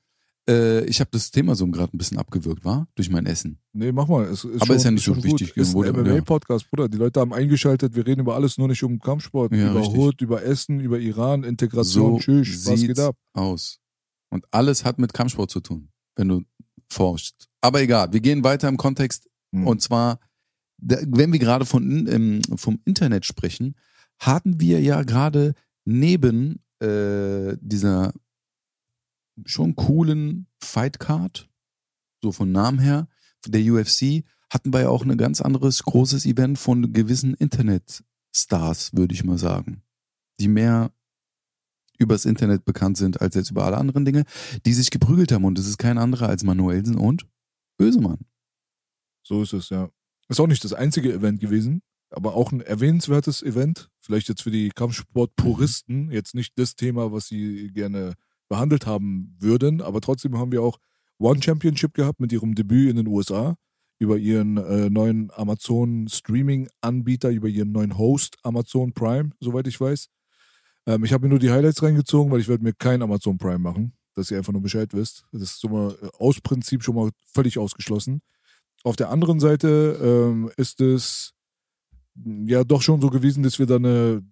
äh, 0.49 0.83
ich 0.85 0.99
habe 0.99 1.09
das 1.11 1.29
Thema 1.29 1.55
so 1.55 1.67
gerade 1.67 1.95
ein 1.95 1.97
bisschen 1.97 2.17
abgewürgt, 2.17 2.65
war? 2.65 2.87
Durch 2.95 3.09
mein 3.09 3.25
Essen. 3.25 3.59
Nee, 3.73 3.91
mach 3.91 4.07
mal. 4.07 4.25
Es 4.25 4.43
ist 4.43 4.55
Aber 4.55 4.65
schon, 4.67 4.75
ist 4.75 4.83
ja 4.83 4.91
nicht 4.91 5.03
so 5.03 5.23
wichtig, 5.23 5.53
Gut. 5.53 5.57
Ist 5.57 5.75
ein 5.75 5.95
MMA-Podcast, 5.95 6.69
Bruder. 6.69 6.89
Die 6.89 6.97
Leute 6.97 7.19
haben 7.19 7.33
eingeschaltet. 7.33 7.95
Wir 7.95 8.05
reden 8.05 8.21
über 8.21 8.35
alles, 8.35 8.57
nur 8.57 8.67
nicht 8.67 8.81
um 8.83 8.99
Kampfsport. 8.99 9.53
Ja, 9.53 9.71
über 9.71 9.81
richtig. 9.81 9.97
Hood, 9.97 10.21
über 10.21 10.43
Essen, 10.43 10.79
über 10.79 10.99
Iran, 10.99 11.43
Integration, 11.43 12.19
Tschüss. 12.19 12.65
Was 12.65 12.81
geht 12.81 12.99
ab? 12.99 13.15
aus. 13.33 13.79
Und 14.29 14.45
alles 14.51 14.83
hat 14.83 14.97
mit 14.97 15.13
Kampfsport 15.13 15.51
zu 15.51 15.59
tun, 15.59 15.89
wenn 16.15 16.29
du 16.29 16.41
forschst. 16.89 17.47
Aber 17.61 17.81
egal, 17.81 18.11
wir 18.11 18.21
gehen 18.21 18.43
weiter 18.43 18.67
im 18.67 18.77
Kontext. 18.77 19.29
Mhm. 19.51 19.67
Und 19.67 19.81
zwar, 19.81 20.19
wenn 20.77 21.31
wir 21.31 21.39
gerade 21.39 21.65
von, 21.65 22.41
vom 22.55 22.79
Internet 22.85 23.25
sprechen, 23.25 23.75
hatten 24.17 24.59
wir 24.59 24.81
ja 24.81 25.03
gerade 25.03 25.53
neben 25.85 26.61
äh, 26.81 27.57
dieser 27.61 28.13
schon 29.45 29.75
coolen 29.75 30.47
Fightcard, 30.59 31.49
so 32.21 32.31
von 32.31 32.51
Namen 32.51 32.79
her, 32.79 33.07
der 33.47 33.61
UFC, 33.61 34.23
hatten 34.49 34.73
wir 34.73 34.81
ja 34.81 34.89
auch 34.89 35.03
ein 35.03 35.17
ganz 35.17 35.41
anderes 35.41 35.83
großes 35.83 36.25
Event 36.25 36.59
von 36.59 36.91
gewissen 36.93 37.33
Internetstars, 37.33 38.93
würde 38.93 39.13
ich 39.13 39.23
mal 39.23 39.37
sagen, 39.37 39.83
die 40.39 40.47
mehr 40.47 40.91
übers 41.97 42.25
Internet 42.25 42.65
bekannt 42.65 42.97
sind 42.97 43.21
als 43.21 43.35
jetzt 43.35 43.51
über 43.51 43.65
alle 43.65 43.77
anderen 43.77 44.05
Dinge, 44.05 44.25
die 44.65 44.73
sich 44.73 44.89
geprügelt 44.91 45.31
haben 45.31 45.45
und 45.45 45.57
das 45.57 45.67
ist 45.67 45.77
kein 45.77 45.97
anderer 45.97 46.29
als 46.29 46.43
Manuelsen 46.43 46.95
und 46.95 47.27
Bösemann. 47.77 48.19
So 49.23 49.43
ist 49.43 49.53
es, 49.53 49.69
ja. 49.69 49.89
Ist 50.27 50.39
auch 50.39 50.47
nicht 50.47 50.63
das 50.63 50.73
einzige 50.73 51.13
Event 51.13 51.39
gewesen, 51.39 51.81
aber 52.11 52.35
auch 52.35 52.51
ein 52.51 52.61
erwähnenswertes 52.61 53.41
Event. 53.41 53.89
Vielleicht 53.99 54.29
jetzt 54.29 54.43
für 54.43 54.51
die 54.51 54.69
Kampfsport-Puristen. 54.69 56.11
Jetzt 56.11 56.35
nicht 56.35 56.57
das 56.57 56.75
Thema, 56.75 57.11
was 57.11 57.27
sie 57.27 57.71
gerne 57.73 58.13
behandelt 58.49 58.85
haben 58.85 59.35
würden, 59.39 59.81
aber 59.81 60.01
trotzdem 60.01 60.37
haben 60.37 60.51
wir 60.51 60.61
auch 60.61 60.77
One 61.19 61.41
Championship 61.41 61.93
gehabt 61.93 62.19
mit 62.19 62.31
ihrem 62.33 62.55
Debüt 62.55 62.89
in 62.89 62.97
den 62.97 63.07
USA 63.07 63.55
über 64.01 64.17
ihren 64.17 64.57
äh, 64.57 64.89
neuen 64.89 65.29
Amazon-Streaming-Anbieter, 65.31 67.29
über 67.29 67.47
ihren 67.47 67.71
neuen 67.71 67.99
Host 67.99 68.35
Amazon 68.41 68.93
Prime, 68.93 69.29
soweit 69.39 69.67
ich 69.67 69.79
weiß. 69.79 70.09
Ähm, 70.87 71.05
ich 71.05 71.13
habe 71.13 71.25
mir 71.25 71.29
nur 71.29 71.37
die 71.37 71.51
Highlights 71.51 71.83
reingezogen, 71.83 72.31
weil 72.31 72.39
ich 72.39 72.47
werde 72.47 72.63
mir 72.63 72.73
kein 72.73 73.03
Amazon 73.03 73.37
Prime 73.37 73.59
machen, 73.59 73.93
dass 74.15 74.31
ihr 74.31 74.39
einfach 74.39 74.53
nur 74.53 74.63
Bescheid 74.63 74.91
wisst. 74.95 75.25
Das 75.31 75.43
ist 75.43 75.61
schon 75.61 75.71
mal 75.71 75.95
äh, 76.01 76.09
aus 76.17 76.41
Prinzip 76.41 76.81
schon 76.81 76.95
mal 76.95 77.11
völlig 77.31 77.59
ausgeschlossen. 77.59 78.23
Auf 78.83 78.95
der 78.95 79.11
anderen 79.11 79.39
Seite 79.39 79.99
ähm, 80.01 80.49
ist 80.57 80.81
es 80.81 81.35
ja 82.45 82.63
doch 82.63 82.81
schon 82.81 83.01
so 83.01 83.09
gewesen, 83.09 83.43
dass 83.43 83.59
wir 83.59 83.65
da 83.65 83.75
eine 83.75 84.23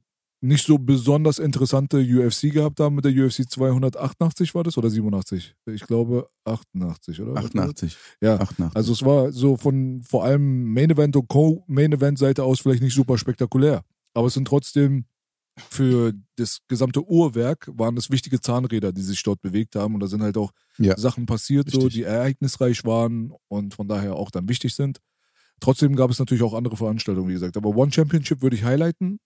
nicht 0.42 0.66
so 0.66 0.78
besonders 0.78 1.38
interessante 1.38 1.98
UFC 1.98 2.52
gehabt 2.54 2.80
haben 2.80 2.96
mit 2.96 3.04
der 3.04 3.12
UFC 3.12 3.50
288 3.50 4.56
war 4.56 4.64
das 4.64 4.78
oder 4.78 4.90
87? 4.90 5.54
Ich 5.66 5.86
glaube 5.86 6.28
88, 6.46 7.20
oder? 7.22 7.36
88. 7.36 7.98
Ja, 8.22 8.36
88. 8.40 8.76
also 8.76 8.94
es 8.94 9.04
war 9.04 9.32
so 9.34 9.58
von 9.58 10.02
vor 10.02 10.24
allem 10.24 10.72
Main 10.74 10.92
Event 10.92 11.16
und 11.18 11.28
Co-Main 11.28 11.92
Event 11.92 12.20
Seite 12.20 12.44
aus 12.46 12.62
vielleicht 12.62 12.82
nicht 12.82 12.94
super 12.96 13.18
spektakulär. 13.18 13.84
Aber 14.14 14.28
es 14.28 14.34
sind 14.34 14.48
trotzdem 14.48 15.06
für 15.70 16.14
das 16.38 16.60
gesamte 16.70 17.04
Uhrwerk 17.06 17.70
waren 17.74 17.98
es 17.98 18.10
wichtige 18.10 18.40
Zahnräder, 18.40 18.94
die 18.94 19.02
sich 19.02 19.22
dort 19.24 19.42
bewegt 19.42 19.76
haben. 19.76 19.94
Und 19.94 20.00
da 20.00 20.08
sind 20.08 20.22
halt 20.24 20.38
auch 20.38 20.52
Ja. 20.78 20.98
Sachen 20.98 21.26
passiert, 21.26 21.70
so, 21.70 21.80
Richtig. 21.80 21.96
die 21.96 22.04
ereignisreich 22.04 22.86
waren 22.86 23.34
und 23.50 23.74
von 23.74 23.90
daher 23.90 24.16
auch 24.16 24.32
dann 24.32 24.48
wichtig 24.48 24.74
sind. 24.74 25.00
Trotzdem 25.60 25.96
gab 25.96 26.10
es 26.10 26.20
natürlich 26.20 26.44
auch 26.44 26.54
andere 26.54 26.78
Veranstaltungen, 26.78 27.30
wie 27.30 27.34
gesagt. 27.34 27.58
Aber 27.58 27.70
One 27.70 27.92
Championship 27.92 28.42
würde 28.42 28.56
ich 28.56 28.63
highlighten. 28.63 29.20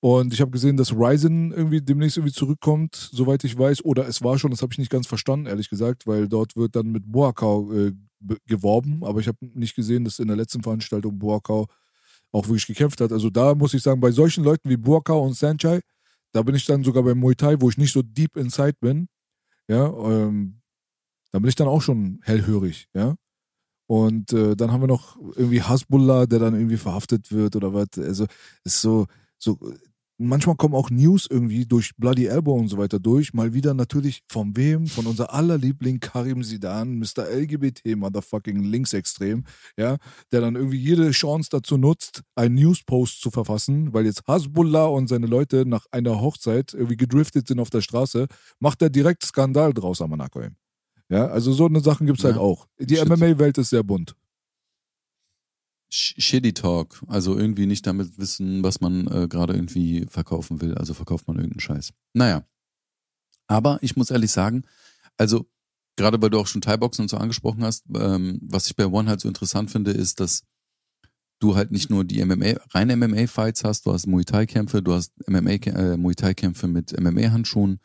Und 0.00 0.34
ich 0.34 0.40
habe 0.42 0.50
gesehen, 0.50 0.76
dass 0.76 0.92
Ryzen 0.92 1.50
irgendwie 1.52 1.80
demnächst 1.80 2.18
irgendwie 2.18 2.34
zurückkommt, 2.34 2.94
soweit 2.94 3.42
ich 3.44 3.56
weiß. 3.58 3.84
Oder 3.84 4.06
es 4.06 4.22
war 4.22 4.38
schon, 4.38 4.50
das 4.50 4.60
habe 4.60 4.72
ich 4.72 4.78
nicht 4.78 4.90
ganz 4.90 5.06
verstanden, 5.06 5.46
ehrlich 5.46 5.70
gesagt, 5.70 6.06
weil 6.06 6.28
dort 6.28 6.56
wird 6.56 6.76
dann 6.76 6.92
mit 6.92 7.10
Boakau 7.10 7.72
äh, 7.72 7.92
be- 8.20 8.36
geworben. 8.46 9.02
Aber 9.02 9.20
ich 9.20 9.28
habe 9.28 9.38
nicht 9.54 9.74
gesehen, 9.74 10.04
dass 10.04 10.18
in 10.18 10.28
der 10.28 10.36
letzten 10.36 10.62
Veranstaltung 10.62 11.18
Boakau 11.18 11.66
auch 12.32 12.46
wirklich 12.48 12.66
gekämpft 12.66 13.00
hat. 13.00 13.12
Also 13.12 13.30
da 13.30 13.54
muss 13.54 13.72
ich 13.72 13.82
sagen, 13.82 14.00
bei 14.00 14.10
solchen 14.10 14.44
Leuten 14.44 14.68
wie 14.68 14.76
Boakau 14.76 15.24
und 15.24 15.34
Sanchai, 15.34 15.80
da 16.32 16.42
bin 16.42 16.54
ich 16.54 16.66
dann 16.66 16.84
sogar 16.84 17.02
beim 17.02 17.18
Muay 17.18 17.34
Thai, 17.34 17.60
wo 17.60 17.70
ich 17.70 17.78
nicht 17.78 17.92
so 17.92 18.02
deep 18.02 18.36
inside 18.36 18.76
bin. 18.80 19.08
Ja, 19.68 19.86
ähm, 19.86 20.60
da 21.30 21.38
bin 21.38 21.48
ich 21.48 21.54
dann 21.54 21.68
auch 21.68 21.80
schon 21.80 22.20
hellhörig, 22.22 22.88
ja. 22.92 23.14
Und 23.86 24.32
äh, 24.32 24.56
dann 24.56 24.72
haben 24.72 24.80
wir 24.80 24.88
noch 24.88 25.16
irgendwie 25.36 25.62
Hasbullah, 25.62 26.26
der 26.26 26.38
dann 26.38 26.54
irgendwie 26.54 26.76
verhaftet 26.76 27.30
wird 27.30 27.56
oder 27.56 27.74
was. 27.74 27.88
Also 27.98 28.26
ist 28.64 28.80
so, 28.80 29.06
so, 29.38 29.58
manchmal 30.18 30.56
kommen 30.56 30.74
auch 30.74 30.90
News 30.90 31.26
irgendwie 31.28 31.66
durch 31.66 31.90
Bloody 31.96 32.26
Elbow 32.26 32.54
und 32.54 32.68
so 32.68 32.78
weiter 32.78 32.98
durch. 32.98 33.34
Mal 33.34 33.54
wieder 33.54 33.74
natürlich 33.74 34.22
von 34.28 34.56
wem? 34.56 34.86
Von 34.86 35.06
unser 35.06 35.32
aller 35.32 35.58
Liebling 35.58 36.00
Karim 36.00 36.42
Sidan, 36.42 36.98
Mr. 36.98 37.28
LGBT, 37.30 37.96
Motherfucking 37.96 38.62
Linksextrem, 38.62 39.44
ja, 39.76 39.96
der 40.32 40.40
dann 40.40 40.56
irgendwie 40.56 40.78
jede 40.78 41.10
Chance 41.10 41.48
dazu 41.50 41.76
nutzt, 41.76 42.22
einen 42.34 42.54
Newspost 42.54 43.20
zu 43.20 43.30
verfassen, 43.30 43.92
weil 43.92 44.06
jetzt 44.06 44.22
Hasbullah 44.26 44.86
und 44.86 45.08
seine 45.08 45.26
Leute 45.26 45.66
nach 45.66 45.86
einer 45.90 46.20
Hochzeit 46.20 46.74
irgendwie 46.74 46.96
gedriftet 46.96 47.48
sind 47.48 47.60
auf 47.60 47.70
der 47.70 47.80
Straße, 47.80 48.26
macht 48.60 48.82
er 48.82 48.90
direkt 48.90 49.24
Skandal 49.24 49.72
draus 49.74 50.00
am 50.00 50.12
Anakoim. 50.12 50.56
Ja, 51.10 51.26
also 51.26 51.52
so 51.52 51.66
eine 51.66 51.80
Sachen 51.80 52.06
gibt's 52.06 52.24
halt 52.24 52.36
Ja. 52.36 52.40
auch. 52.40 52.66
Die. 52.78 52.96
MMA-Welt 52.98 53.58
ist 53.58 53.70
sehr 53.70 53.82
bunt. 53.82 54.16
Sh- 55.92 56.14
Shitty 56.20 56.52
Talk. 56.54 57.02
Also 57.08 57.36
irgendwie 57.38 57.66
nicht 57.66 57.86
damit 57.86 58.18
wissen, 58.18 58.62
was 58.64 58.80
man 58.80 59.06
äh, 59.08 59.28
gerade 59.28 59.52
irgendwie 59.54 60.06
verkaufen 60.08 60.60
will. 60.60 60.74
Also 60.76 60.94
verkauft 60.94 61.28
man 61.28 61.36
irgendeinen 61.36 61.60
Scheiß. 61.60 61.92
Naja. 62.14 62.44
Aber 63.46 63.78
ich 63.82 63.96
muss 63.96 64.10
ehrlich 64.10 64.30
sagen, 64.32 64.62
also 65.18 65.46
gerade 65.96 66.20
weil 66.20 66.30
du 66.30 66.38
auch 66.38 66.46
schon 66.46 66.62
Thai-Boxen 66.62 67.02
und 67.02 67.08
so 67.08 67.18
angesprochen 67.18 67.62
hast, 67.62 67.84
ähm, 67.94 68.40
was 68.42 68.66
ich 68.66 68.74
bei 68.74 68.86
One 68.86 69.08
halt 69.08 69.20
so 69.20 69.28
interessant 69.28 69.70
finde, 69.70 69.90
ist, 69.92 70.18
dass 70.18 70.44
du 71.40 71.54
halt 71.54 71.70
nicht 71.70 71.90
nur 71.90 72.04
die 72.04 72.24
MMA, 72.24 72.54
reine 72.70 72.96
MMA-Fights 72.96 73.64
hast, 73.64 73.84
du 73.86 73.92
hast 73.92 74.06
Muay 74.06 74.24
Thai-Kämpfe, 74.24 74.82
du 74.82 74.94
hast 74.94 75.12
MMA, 75.28 75.50
äh, 75.50 75.96
Muay 75.98 76.14
Thai-Kämpfe 76.14 76.66
mit 76.66 76.98
MMA-Handschuhen, 76.98 77.80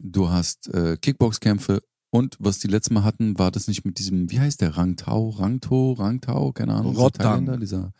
du 0.00 0.28
hast 0.28 0.68
äh, 0.74 0.96
Kickbox-Kämpfe 1.00 1.82
und 2.10 2.36
was 2.38 2.58
die 2.58 2.68
letzte 2.68 2.94
Mal 2.94 3.04
hatten, 3.04 3.38
war 3.38 3.50
das 3.50 3.68
nicht 3.68 3.84
mit 3.84 3.98
diesem, 3.98 4.30
wie 4.30 4.40
heißt 4.40 4.60
der, 4.60 4.76
Rangtao, 4.76 5.30
Rangto, 5.30 5.92
Rangtao, 5.92 6.52
keine 6.52 6.74
Ahnung, 6.74 6.92
dieser 6.92 7.02
Rotang. 7.02 7.24
Thailänder, 7.24 7.56
dieser 7.58 7.92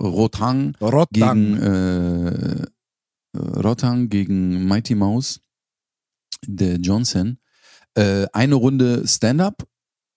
Rotang 0.00 0.76
Rotang. 0.80 1.08
gegen 1.10 1.56
äh, 1.62 2.66
Rotang 3.36 4.08
gegen 4.08 4.66
Mighty 4.66 4.94
Mouse, 4.94 5.40
der 6.46 6.76
Johnson. 6.76 7.38
Äh, 7.94 8.26
eine 8.32 8.56
Runde 8.56 9.06
Stand-up 9.06 9.66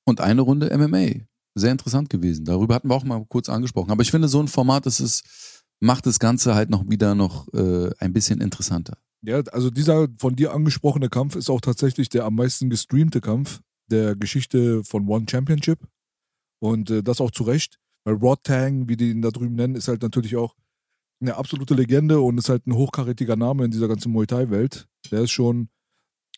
und 0.05 0.21
eine 0.21 0.41
Runde 0.41 0.75
MMA. 0.75 1.25
Sehr 1.55 1.71
interessant 1.71 2.09
gewesen. 2.09 2.45
Darüber 2.45 2.75
hatten 2.75 2.89
wir 2.89 2.95
auch 2.95 3.03
mal 3.03 3.23
kurz 3.25 3.49
angesprochen. 3.49 3.91
Aber 3.91 4.01
ich 4.01 4.11
finde, 4.11 4.27
so 4.27 4.41
ein 4.41 4.47
Format, 4.47 4.85
das 4.85 4.99
ist, 4.99 5.63
macht 5.79 6.05
das 6.05 6.19
Ganze 6.19 6.53
halt 6.53 6.69
noch 6.69 6.87
wieder 6.89 7.15
noch 7.15 7.51
äh, 7.53 7.89
ein 7.99 8.13
bisschen 8.13 8.41
interessanter. 8.41 8.97
Ja, 9.21 9.39
also 9.51 9.69
dieser 9.69 10.07
von 10.17 10.35
dir 10.35 10.53
angesprochene 10.53 11.09
Kampf 11.09 11.35
ist 11.35 11.49
auch 11.49 11.61
tatsächlich 11.61 12.09
der 12.09 12.25
am 12.25 12.35
meisten 12.35 12.69
gestreamte 12.69 13.21
Kampf 13.21 13.61
der 13.89 14.15
Geschichte 14.15 14.83
von 14.83 15.07
One 15.07 15.25
Championship. 15.29 15.79
Und 16.59 16.89
äh, 16.89 17.03
das 17.03 17.21
auch 17.21 17.31
zu 17.31 17.43
Recht. 17.43 17.79
Weil 18.03 18.15
Rod 18.15 18.43
Tang, 18.43 18.87
wie 18.87 18.97
die 18.97 19.11
ihn 19.11 19.21
da 19.21 19.31
drüben 19.31 19.55
nennen, 19.55 19.75
ist 19.75 19.87
halt 19.87 20.01
natürlich 20.01 20.35
auch 20.35 20.55
eine 21.19 21.35
absolute 21.35 21.73
Legende 21.73 22.21
und 22.21 22.37
ist 22.37 22.49
halt 22.49 22.67
ein 22.67 22.75
hochkarätiger 22.75 23.35
Name 23.35 23.65
in 23.65 23.71
dieser 23.71 23.87
ganzen 23.87 24.11
Muay 24.11 24.27
Thai-Welt. 24.27 24.87
Der 25.11 25.21
ist 25.21 25.31
schon 25.31 25.69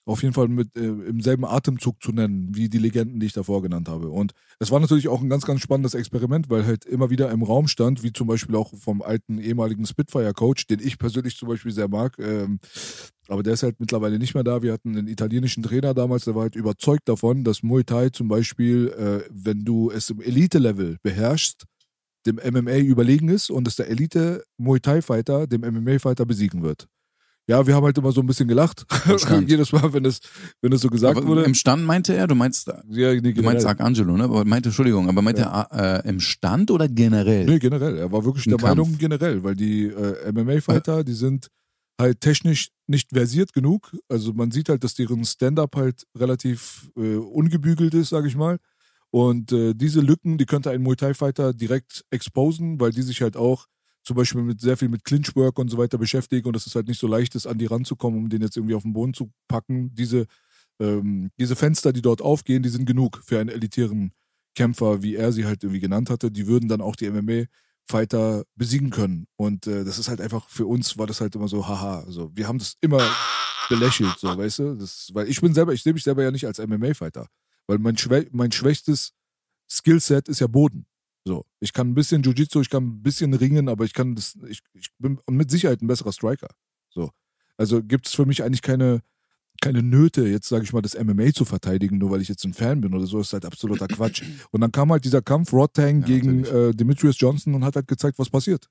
auf 0.09 0.23
jeden 0.23 0.33
Fall 0.33 0.47
mit 0.47 0.75
äh, 0.75 0.85
im 0.85 1.21
selben 1.21 1.45
Atemzug 1.45 2.01
zu 2.01 2.11
nennen, 2.11 2.49
wie 2.55 2.67
die 2.67 2.79
Legenden, 2.79 3.19
die 3.19 3.27
ich 3.27 3.33
davor 3.33 3.61
genannt 3.61 3.87
habe. 3.87 4.09
Und 4.09 4.33
es 4.57 4.71
war 4.71 4.79
natürlich 4.79 5.07
auch 5.07 5.21
ein 5.21 5.29
ganz, 5.29 5.45
ganz 5.45 5.61
spannendes 5.61 5.93
Experiment, 5.93 6.49
weil 6.49 6.65
halt 6.65 6.83
immer 6.85 7.11
wieder 7.11 7.29
im 7.29 7.43
Raum 7.43 7.67
stand, 7.67 8.01
wie 8.01 8.11
zum 8.11 8.25
Beispiel 8.25 8.55
auch 8.55 8.73
vom 8.75 9.03
alten 9.03 9.37
ehemaligen 9.37 9.85
Spitfire-Coach, 9.85 10.65
den 10.65 10.79
ich 10.79 10.97
persönlich 10.97 11.37
zum 11.37 11.47
Beispiel 11.47 11.71
sehr 11.71 11.87
mag. 11.87 12.17
Ähm, 12.17 12.59
aber 13.27 13.43
der 13.43 13.53
ist 13.53 13.61
halt 13.61 13.79
mittlerweile 13.79 14.17
nicht 14.17 14.33
mehr 14.33 14.43
da. 14.43 14.63
Wir 14.63 14.73
hatten 14.73 14.97
einen 14.97 15.07
italienischen 15.07 15.61
Trainer 15.61 15.93
damals, 15.93 16.25
der 16.25 16.33
war 16.33 16.41
halt 16.43 16.55
überzeugt 16.55 17.07
davon, 17.07 17.43
dass 17.43 17.61
Muay 17.61 17.83
Thai 17.83 18.09
zum 18.09 18.27
Beispiel, 18.27 18.87
äh, 18.97 19.29
wenn 19.31 19.63
du 19.63 19.91
es 19.91 20.09
im 20.09 20.21
Elite-Level 20.21 20.97
beherrschst, 21.03 21.65
dem 22.25 22.37
MMA 22.37 22.77
überlegen 22.77 23.29
ist 23.29 23.51
und 23.51 23.65
dass 23.65 23.75
der 23.75 23.89
Elite 23.89 24.43
Muay 24.57 24.79
Thai 24.79 25.03
Fighter 25.03 25.45
dem 25.45 25.61
MMA 25.61 25.99
Fighter 25.99 26.25
besiegen 26.25 26.63
wird. 26.63 26.87
Ja, 27.49 27.65
wir 27.65 27.73
haben 27.73 27.83
halt 27.83 27.97
immer 27.97 28.11
so 28.11 28.21
ein 28.21 28.27
bisschen 28.27 28.47
gelacht. 28.47 28.85
Jedes 29.47 29.71
Mal, 29.71 29.91
wenn 29.91 30.05
es, 30.05 30.19
wenn 30.61 30.71
es 30.71 30.81
so 30.81 30.89
gesagt 30.91 31.17
Aber 31.17 31.25
wurde. 31.25 31.43
Im 31.45 31.55
Stand 31.55 31.83
meinte 31.83 32.13
er, 32.13 32.27
du 32.27 32.35
meinst, 32.35 32.67
ja, 32.91 33.13
nee, 33.15 33.33
du 33.33 33.41
meinst. 33.41 33.65
Arcangelo, 33.65 34.15
ne? 34.15 34.25
Aber 34.25 34.45
meinte, 34.45 34.69
Entschuldigung, 34.69 35.09
aber 35.09 35.23
meinte 35.23 35.41
er 35.41 36.03
äh, 36.05 36.07
im 36.07 36.19
Stand 36.19 36.69
oder 36.69 36.87
generell? 36.87 37.45
Nee, 37.45 37.57
generell. 37.57 37.97
Er 37.97 38.11
war 38.11 38.23
wirklich 38.23 38.45
Ein 38.45 38.51
der 38.51 38.59
Kampf. 38.59 38.69
Meinung 38.69 38.97
generell, 38.99 39.43
weil 39.43 39.55
die 39.55 39.85
äh, 39.85 40.31
MMA-Fighter, 40.31 41.03
die 41.03 41.13
sind 41.13 41.47
halt 41.99 42.21
technisch 42.21 42.69
nicht 42.85 43.09
versiert 43.11 43.51
genug. 43.51 43.97
Also 44.09 44.31
man 44.31 44.51
sieht 44.51 44.69
halt, 44.69 44.83
dass 44.83 44.93
deren 44.93 45.25
Stand-up 45.25 45.75
halt 45.75 46.05
relativ 46.15 46.91
äh, 46.95 47.15
ungebügelt 47.15 47.95
ist, 47.95 48.09
sage 48.09 48.27
ich 48.27 48.35
mal. 48.35 48.59
Und 49.09 49.51
äh, 49.53 49.73
diese 49.73 50.01
Lücken, 50.01 50.37
die 50.37 50.45
könnte 50.45 50.69
ein 50.69 50.83
Muay 50.83 50.95
Thai-Fighter 50.95 51.53
direkt 51.53 52.05
exposen, 52.11 52.79
weil 52.79 52.91
die 52.91 53.01
sich 53.01 53.23
halt 53.23 53.35
auch 53.35 53.65
zum 54.03 54.15
Beispiel 54.15 54.41
mit 54.41 54.61
sehr 54.61 54.77
viel 54.77 54.89
mit 54.89 55.03
Clinchwork 55.03 55.59
und 55.59 55.69
so 55.69 55.77
weiter 55.77 55.97
beschäftigen 55.97 56.47
und 56.47 56.55
es 56.55 56.65
ist 56.65 56.75
halt 56.75 56.87
nicht 56.87 56.99
so 56.99 57.07
leicht 57.07 57.35
ist, 57.35 57.47
an 57.47 57.57
die 57.57 57.65
ranzukommen, 57.65 58.19
um 58.19 58.29
den 58.29 58.41
jetzt 58.41 58.57
irgendwie 58.57 58.75
auf 58.75 58.83
den 58.83 58.93
Boden 58.93 59.13
zu 59.13 59.31
packen. 59.47 59.93
Diese, 59.93 60.25
ähm, 60.79 61.31
diese 61.39 61.55
Fenster, 61.55 61.93
die 61.93 62.01
dort 62.01 62.21
aufgehen, 62.21 62.63
die 62.63 62.69
sind 62.69 62.85
genug 62.85 63.21
für 63.23 63.39
einen 63.39 63.49
elitären 63.49 64.11
Kämpfer, 64.55 65.01
wie 65.03 65.15
er 65.15 65.31
sie 65.31 65.45
halt 65.45 65.63
irgendwie 65.63 65.79
genannt 65.79 66.09
hatte. 66.09 66.31
Die 66.31 66.47
würden 66.47 66.69
dann 66.69 66.81
auch 66.81 66.95
die 66.95 67.09
MMA-Fighter 67.09 68.43
besiegen 68.55 68.89
können. 68.89 69.27
Und 69.35 69.67
äh, 69.67 69.83
das 69.83 69.99
ist 69.99 70.09
halt 70.09 70.21
einfach, 70.21 70.49
für 70.49 70.65
uns 70.65 70.97
war 70.97 71.07
das 71.07 71.21
halt 71.21 71.35
immer 71.35 71.47
so, 71.47 71.67
haha. 71.67 72.01
Also 72.01 72.31
wir 72.35 72.47
haben 72.47 72.59
das 72.59 72.75
immer 72.81 73.07
belächelt, 73.69 74.17
so, 74.17 74.35
weißt 74.37 74.59
du? 74.59 74.75
Das, 74.75 75.11
weil 75.13 75.29
ich 75.29 75.39
bin 75.39 75.53
selber, 75.53 75.73
ich 75.73 75.83
sehe 75.83 75.93
mich 75.93 76.03
selber 76.03 76.23
ja 76.23 76.31
nicht 76.31 76.45
als 76.45 76.59
MMA-Fighter. 76.59 77.27
Weil 77.67 77.77
mein, 77.77 77.97
schwä 77.97 78.27
mein 78.31 78.51
schwächstes 78.51 79.13
Skillset 79.69 80.27
ist 80.27 80.39
ja 80.39 80.47
Boden. 80.47 80.87
So, 81.25 81.45
ich 81.59 81.73
kann 81.73 81.89
ein 81.89 81.93
bisschen 81.95 82.23
Jiu-Jitsu, 82.23 82.61
ich 82.61 82.69
kann 82.69 82.83
ein 82.85 83.03
bisschen 83.03 83.33
ringen, 83.33 83.69
aber 83.69 83.85
ich 83.85 83.93
kann 83.93 84.15
das, 84.15 84.35
ich, 84.47 84.61
ich 84.73 84.89
bin 84.97 85.19
mit 85.29 85.51
Sicherheit 85.51 85.81
ein 85.81 85.87
besserer 85.87 86.11
Striker. 86.13 86.49
So. 86.89 87.11
Also 87.57 87.83
gibt 87.83 88.07
es 88.07 88.13
für 88.15 88.25
mich 88.25 88.41
eigentlich 88.43 88.61
keine, 88.61 89.01
keine 89.61 89.83
Nöte, 89.83 90.25
jetzt 90.25 90.47
sage 90.47 90.63
ich 90.63 90.71
mal, 90.71 90.81
das 90.81 90.95
MMA 90.95 91.33
zu 91.33 91.43
verteidigen, 91.45 91.97
nur 91.97 92.09
weil 92.11 92.21
ich 92.21 92.29
jetzt 92.29 92.45
ein 92.45 92.53
Fan 92.53 92.79
bin 92.81 92.93
oder 92.95 93.05
so, 93.05 93.19
ist 93.19 93.33
halt 93.33 93.45
absoluter 93.45 93.87
Quatsch. 93.87 94.23
Und 94.51 94.61
dann 94.61 94.71
kam 94.71 94.91
halt 94.91 95.03
dieser 95.03 95.21
Kampf 95.21 95.51
Rod 95.51 95.73
Tang 95.73 96.01
Ja, 96.01 96.07
gegen 96.07 96.45
äh, 96.45 96.71
Demetrius 96.73 97.19
Johnson 97.19 97.53
und 97.53 97.65
hat 97.65 97.75
halt 97.75 97.87
gezeigt, 97.87 98.17
was 98.17 98.29
passiert. 98.29 98.69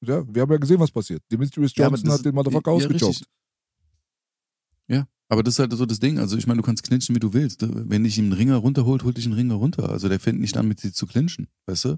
Ja, 0.00 0.24
wir 0.26 0.42
haben 0.42 0.50
ja 0.50 0.56
gesehen, 0.56 0.80
was 0.80 0.90
passiert. 0.90 1.22
Demetrius 1.30 1.72
Ja, 1.76 1.86
Johnson 1.88 2.08
das- 2.08 2.18
hat 2.18 2.24
den 2.24 2.34
Motherfucker 2.34 2.70
ja, 2.72 2.76
ausgechoked. 2.78 3.02
richtig. 3.10 3.26
Ja, 4.88 5.06
aber 5.32 5.42
das 5.42 5.54
ist 5.54 5.60
halt 5.60 5.72
so 5.72 5.86
das 5.86 5.98
Ding. 5.98 6.18
Also 6.18 6.36
ich 6.36 6.46
meine, 6.46 6.60
du 6.60 6.62
kannst 6.62 6.82
clinchen, 6.82 7.14
wie 7.14 7.18
du 7.18 7.32
willst. 7.32 7.66
Wenn 7.66 8.04
dich 8.04 8.18
einen 8.18 8.34
Ringer 8.34 8.56
runterholt, 8.56 9.02
holt 9.02 9.16
dich 9.16 9.24
einen 9.24 9.32
Ringer 9.32 9.54
runter. 9.54 9.88
Also 9.88 10.10
der 10.10 10.20
fängt 10.20 10.38
nicht 10.38 10.58
an, 10.58 10.68
mit 10.68 10.82
dir 10.82 10.92
zu 10.92 11.06
clinchen, 11.06 11.48
weißt 11.64 11.86
du? 11.86 11.96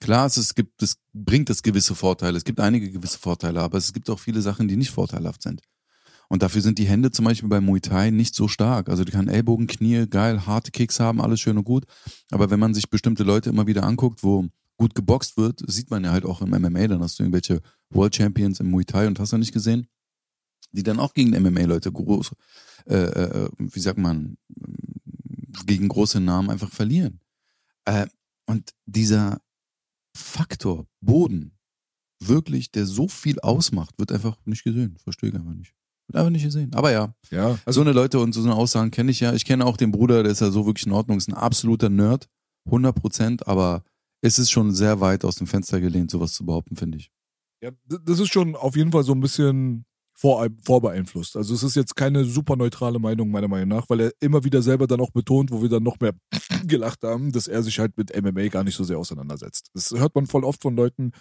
Klar, 0.00 0.26
es, 0.26 0.54
gibt, 0.54 0.82
es 0.82 0.98
bringt 1.14 1.48
es 1.48 1.62
gewisse 1.62 1.94
Vorteile. 1.94 2.36
Es 2.36 2.44
gibt 2.44 2.60
einige 2.60 2.90
gewisse 2.90 3.18
Vorteile, 3.18 3.62
aber 3.62 3.78
es 3.78 3.94
gibt 3.94 4.10
auch 4.10 4.18
viele 4.18 4.42
Sachen, 4.42 4.68
die 4.68 4.76
nicht 4.76 4.90
vorteilhaft 4.90 5.40
sind. 5.40 5.62
Und 6.28 6.42
dafür 6.42 6.60
sind 6.60 6.78
die 6.78 6.84
Hände 6.84 7.10
zum 7.10 7.24
Beispiel 7.24 7.48
bei 7.48 7.62
Muay 7.62 7.80
Thai 7.80 8.10
nicht 8.10 8.34
so 8.34 8.48
stark. 8.48 8.90
Also 8.90 9.02
die 9.02 9.12
kann 9.12 9.28
Ellbogen, 9.28 9.66
Knie, 9.66 10.06
geil, 10.06 10.44
harte 10.44 10.70
Kicks 10.70 11.00
haben, 11.00 11.22
alles 11.22 11.40
schön 11.40 11.56
und 11.56 11.64
gut. 11.64 11.86
Aber 12.30 12.50
wenn 12.50 12.60
man 12.60 12.74
sich 12.74 12.90
bestimmte 12.90 13.24
Leute 13.24 13.48
immer 13.48 13.66
wieder 13.66 13.84
anguckt, 13.84 14.22
wo 14.22 14.46
gut 14.76 14.94
geboxt 14.94 15.38
wird, 15.38 15.62
sieht 15.66 15.90
man 15.90 16.04
ja 16.04 16.10
halt 16.10 16.26
auch 16.26 16.42
im 16.42 16.50
MMA, 16.50 16.86
dann 16.86 17.00
hast 17.00 17.18
du 17.18 17.22
irgendwelche 17.22 17.62
World 17.88 18.14
Champions 18.14 18.60
im 18.60 18.70
Muay 18.70 18.84
Thai 18.84 19.06
und 19.06 19.18
hast 19.18 19.32
du 19.32 19.38
nicht 19.38 19.54
gesehen, 19.54 19.86
die 20.72 20.82
dann 20.82 21.00
auch 21.00 21.14
gegen 21.14 21.30
MMA-Leute 21.30 21.90
groß, 21.92 22.32
äh, 22.86 22.94
äh, 22.94 23.48
wie 23.58 23.80
sagt 23.80 23.98
man, 23.98 24.36
gegen 25.66 25.88
große 25.88 26.20
Namen 26.20 26.50
einfach 26.50 26.70
verlieren. 26.70 27.20
Äh, 27.84 28.06
und 28.46 28.74
dieser 28.86 29.40
Faktor 30.14 30.86
Boden, 31.00 31.58
wirklich, 32.20 32.70
der 32.70 32.86
so 32.86 33.08
viel 33.08 33.38
ausmacht, 33.40 33.98
wird 33.98 34.12
einfach 34.12 34.36
nicht 34.44 34.64
gesehen. 34.64 34.96
Verstehe 35.02 35.30
ich 35.30 35.36
einfach 35.36 35.54
nicht. 35.54 35.74
Wird 36.08 36.16
einfach 36.16 36.30
nicht 36.30 36.44
gesehen. 36.44 36.74
Aber 36.74 36.90
ja, 36.90 37.14
Ja, 37.30 37.58
so 37.66 37.80
eine 37.80 37.92
Leute 37.92 38.18
und 38.18 38.32
so 38.32 38.42
eine 38.42 38.54
Aussagen 38.54 38.90
kenne 38.90 39.10
ich 39.10 39.20
ja. 39.20 39.32
Ich 39.34 39.44
kenne 39.44 39.64
auch 39.64 39.76
den 39.76 39.92
Bruder, 39.92 40.22
der 40.22 40.32
ist 40.32 40.40
ja 40.40 40.50
so 40.50 40.66
wirklich 40.66 40.86
in 40.86 40.92
Ordnung, 40.92 41.18
ist 41.18 41.28
ein 41.28 41.34
absoluter 41.34 41.88
Nerd, 41.88 42.28
100 42.66 42.94
Prozent, 42.94 43.46
aber 43.46 43.84
es 44.20 44.38
ist 44.38 44.50
schon 44.50 44.74
sehr 44.74 45.00
weit 45.00 45.24
aus 45.24 45.36
dem 45.36 45.46
Fenster 45.46 45.80
gelehnt, 45.80 46.10
sowas 46.10 46.32
zu 46.32 46.44
behaupten, 46.44 46.76
finde 46.76 46.98
ich. 46.98 47.12
Ja, 47.62 47.70
das 47.86 48.18
ist 48.18 48.32
schon 48.32 48.56
auf 48.56 48.76
jeden 48.76 48.92
Fall 48.92 49.04
so 49.04 49.12
ein 49.12 49.20
bisschen 49.20 49.84
vor, 50.18 50.48
vorbeeinflusst. 50.64 51.36
Also 51.36 51.54
es 51.54 51.62
ist 51.62 51.76
jetzt 51.76 51.94
keine 51.94 52.24
super 52.24 52.56
neutrale 52.56 52.98
Meinung 52.98 53.30
meiner 53.30 53.46
Meinung 53.46 53.68
nach, 53.68 53.88
weil 53.88 54.00
er 54.00 54.12
immer 54.18 54.42
wieder 54.42 54.62
selber 54.62 54.88
dann 54.88 55.00
auch 55.00 55.12
betont, 55.12 55.52
wo 55.52 55.62
wir 55.62 55.68
dann 55.68 55.84
noch 55.84 56.00
mehr 56.00 56.12
gelacht 56.66 57.04
haben, 57.04 57.30
dass 57.30 57.46
er 57.46 57.62
sich 57.62 57.78
halt 57.78 57.96
mit 57.96 58.20
MMA 58.20 58.48
gar 58.48 58.64
nicht 58.64 58.74
so 58.74 58.82
sehr 58.82 58.98
auseinandersetzt. 58.98 59.70
Das 59.74 59.92
hört 59.92 60.16
man 60.16 60.26
voll 60.26 60.42
oft 60.42 60.60
von 60.60 60.74
Leuten, 60.74 61.12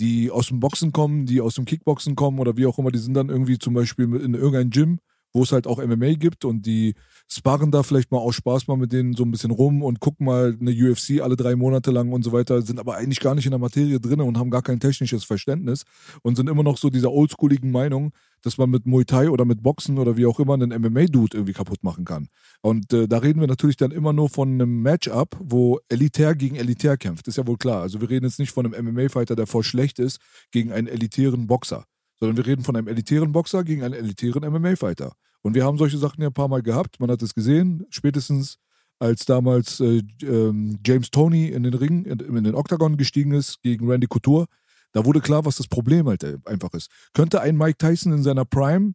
die 0.00 0.30
aus 0.30 0.48
dem 0.48 0.60
Boxen 0.60 0.92
kommen, 0.92 1.26
die 1.26 1.42
aus 1.42 1.56
dem 1.56 1.66
Kickboxen 1.66 2.16
kommen 2.16 2.38
oder 2.38 2.56
wie 2.56 2.64
auch 2.64 2.78
immer, 2.78 2.90
die 2.90 2.98
sind 2.98 3.14
dann 3.14 3.28
irgendwie 3.28 3.58
zum 3.58 3.74
Beispiel 3.74 4.06
in 4.14 4.32
irgendein 4.32 4.70
Gym, 4.70 4.98
wo 5.32 5.42
es 5.42 5.52
halt 5.52 5.66
auch 5.66 5.84
MMA 5.84 6.14
gibt 6.14 6.44
und 6.44 6.66
die 6.66 6.94
sparren 7.30 7.70
da 7.70 7.82
vielleicht 7.82 8.10
mal 8.10 8.18
aus 8.18 8.34
Spaß 8.36 8.66
mal 8.68 8.76
mit 8.76 8.92
denen 8.92 9.14
so 9.14 9.24
ein 9.24 9.30
bisschen 9.30 9.50
rum 9.50 9.82
und 9.82 10.00
gucken 10.00 10.26
mal 10.26 10.56
eine 10.58 10.70
UFC 10.70 11.20
alle 11.20 11.36
drei 11.36 11.56
Monate 11.56 11.90
lang 11.90 12.12
und 12.12 12.22
so 12.22 12.32
weiter, 12.32 12.62
sind 12.62 12.80
aber 12.80 12.96
eigentlich 12.96 13.20
gar 13.20 13.34
nicht 13.34 13.44
in 13.44 13.50
der 13.50 13.58
Materie 13.58 14.00
drin 14.00 14.20
und 14.20 14.38
haben 14.38 14.50
gar 14.50 14.62
kein 14.62 14.80
technisches 14.80 15.24
Verständnis 15.24 15.84
und 16.22 16.36
sind 16.36 16.48
immer 16.48 16.62
noch 16.62 16.78
so 16.78 16.88
dieser 16.88 17.12
oldschooligen 17.12 17.70
Meinung, 17.70 18.12
dass 18.42 18.56
man 18.56 18.70
mit 18.70 18.86
Muay 18.86 19.04
Thai 19.04 19.30
oder 19.30 19.44
mit 19.44 19.62
Boxen 19.62 19.98
oder 19.98 20.16
wie 20.16 20.26
auch 20.26 20.40
immer 20.40 20.54
einen 20.54 20.70
MMA-Dude 20.70 21.36
irgendwie 21.36 21.52
kaputt 21.52 21.82
machen 21.82 22.04
kann. 22.04 22.28
Und 22.62 22.92
äh, 22.92 23.08
da 23.08 23.18
reden 23.18 23.40
wir 23.40 23.48
natürlich 23.48 23.76
dann 23.76 23.90
immer 23.90 24.12
nur 24.12 24.28
von 24.28 24.48
einem 24.48 24.82
Matchup, 24.82 25.36
wo 25.40 25.80
Elitär 25.88 26.34
gegen 26.34 26.56
Elitär 26.56 26.96
kämpft. 26.96 27.28
Ist 27.28 27.36
ja 27.36 27.46
wohl 27.46 27.58
klar. 27.58 27.82
Also 27.82 28.00
wir 28.00 28.08
reden 28.08 28.26
jetzt 28.26 28.38
nicht 28.38 28.52
von 28.52 28.72
einem 28.72 28.94
MMA-Fighter, 28.94 29.36
der 29.36 29.46
voll 29.46 29.64
schlecht 29.64 29.98
ist, 29.98 30.18
gegen 30.50 30.72
einen 30.72 30.86
elitären 30.86 31.46
Boxer. 31.46 31.84
Sondern 32.20 32.36
wir 32.36 32.46
reden 32.46 32.64
von 32.64 32.76
einem 32.76 32.88
elitären 32.88 33.32
Boxer 33.32 33.64
gegen 33.64 33.82
einen 33.82 33.94
elitären 33.94 34.42
MMA-Fighter. 34.50 35.12
Und 35.42 35.54
wir 35.54 35.64
haben 35.64 35.78
solche 35.78 35.98
Sachen 35.98 36.20
ja 36.20 36.28
ein 36.28 36.34
paar 36.34 36.48
Mal 36.48 36.62
gehabt. 36.62 36.98
Man 37.00 37.10
hat 37.10 37.22
es 37.22 37.34
gesehen, 37.34 37.86
spätestens 37.90 38.58
als 38.98 39.24
damals 39.24 39.80
äh, 39.80 40.02
ähm, 40.22 40.78
James 40.84 41.10
Tony 41.10 41.48
in 41.48 41.62
den 41.62 41.74
Ring, 41.74 42.04
in, 42.04 42.18
in 42.18 42.44
den 42.44 42.54
Octagon 42.54 42.96
gestiegen 42.96 43.32
ist 43.32 43.62
gegen 43.62 43.88
Randy 43.88 44.06
Couture. 44.08 44.46
Da 44.92 45.04
wurde 45.04 45.20
klar, 45.20 45.44
was 45.44 45.56
das 45.56 45.68
Problem 45.68 46.08
halt 46.08 46.24
äh, 46.24 46.38
einfach 46.44 46.72
ist. 46.72 46.90
Könnte 47.14 47.40
ein 47.40 47.56
Mike 47.56 47.78
Tyson 47.78 48.12
in 48.12 48.22
seiner 48.22 48.44
Prime 48.44 48.94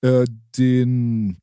äh, 0.00 0.24
den 0.56 1.38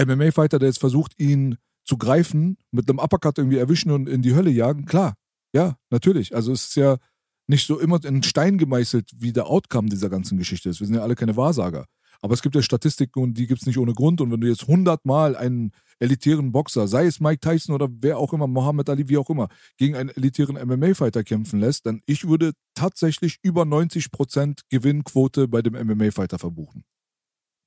MMA-Fighter, 0.00 0.58
der 0.58 0.68
jetzt 0.68 0.80
versucht, 0.80 1.18
ihn 1.18 1.58
zu 1.84 1.98
greifen, 1.98 2.56
mit 2.70 2.88
einem 2.88 2.98
Uppercut 2.98 3.38
irgendwie 3.38 3.58
erwischen 3.58 3.90
und 3.90 4.08
in 4.08 4.22
die 4.22 4.34
Hölle 4.34 4.50
jagen? 4.50 4.86
Klar, 4.86 5.14
ja, 5.52 5.76
natürlich. 5.90 6.34
Also 6.34 6.52
es 6.52 6.68
ist 6.68 6.76
ja 6.76 6.96
nicht 7.46 7.66
so 7.66 7.78
immer 7.78 8.04
in 8.04 8.22
Stein 8.22 8.58
gemeißelt, 8.58 9.10
wie 9.16 9.32
der 9.32 9.46
Outcome 9.46 9.88
dieser 9.88 10.10
ganzen 10.10 10.38
Geschichte 10.38 10.68
ist. 10.68 10.80
Wir 10.80 10.86
sind 10.86 10.96
ja 10.96 11.02
alle 11.02 11.14
keine 11.14 11.36
Wahrsager. 11.36 11.86
Aber 12.22 12.34
es 12.34 12.42
gibt 12.42 12.54
ja 12.54 12.62
Statistiken 12.62 13.20
und 13.20 13.34
die 13.34 13.46
gibt 13.46 13.60
es 13.60 13.66
nicht 13.66 13.78
ohne 13.78 13.92
Grund. 13.92 14.20
Und 14.20 14.30
wenn 14.30 14.40
du 14.40 14.48
jetzt 14.48 14.66
hundertmal 14.66 15.36
einen 15.36 15.72
elitären 15.98 16.52
Boxer, 16.52 16.88
sei 16.88 17.06
es 17.06 17.20
Mike 17.20 17.40
Tyson 17.40 17.74
oder 17.74 17.88
wer 17.90 18.18
auch 18.18 18.32
immer, 18.32 18.46
Mohammed 18.46 18.88
Ali, 18.88 19.08
wie 19.08 19.18
auch 19.18 19.30
immer, 19.30 19.48
gegen 19.76 19.94
einen 19.96 20.10
elitären 20.10 20.56
MMA-Fighter 20.56 21.24
kämpfen 21.24 21.60
lässt, 21.60 21.86
dann 21.86 22.00
ich 22.06 22.26
würde 22.26 22.52
tatsächlich 22.74 23.38
über 23.42 23.62
90% 23.62 24.60
Gewinnquote 24.70 25.48
bei 25.48 25.62
dem 25.62 25.74
MMA-Fighter 25.74 26.38
verbuchen. 26.38 26.84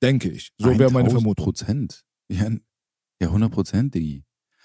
Denke 0.02 0.30
ich. 0.30 0.52
So 0.58 0.78
wäre 0.78 0.90
meine 0.90 1.10
Vermutung. 1.10 1.44
Prozent. 1.44 2.02
Ja, 2.28 2.50
ja 3.20 3.28
100 3.28 3.52
Prozent, 3.52 3.94
Digi. 3.94 4.24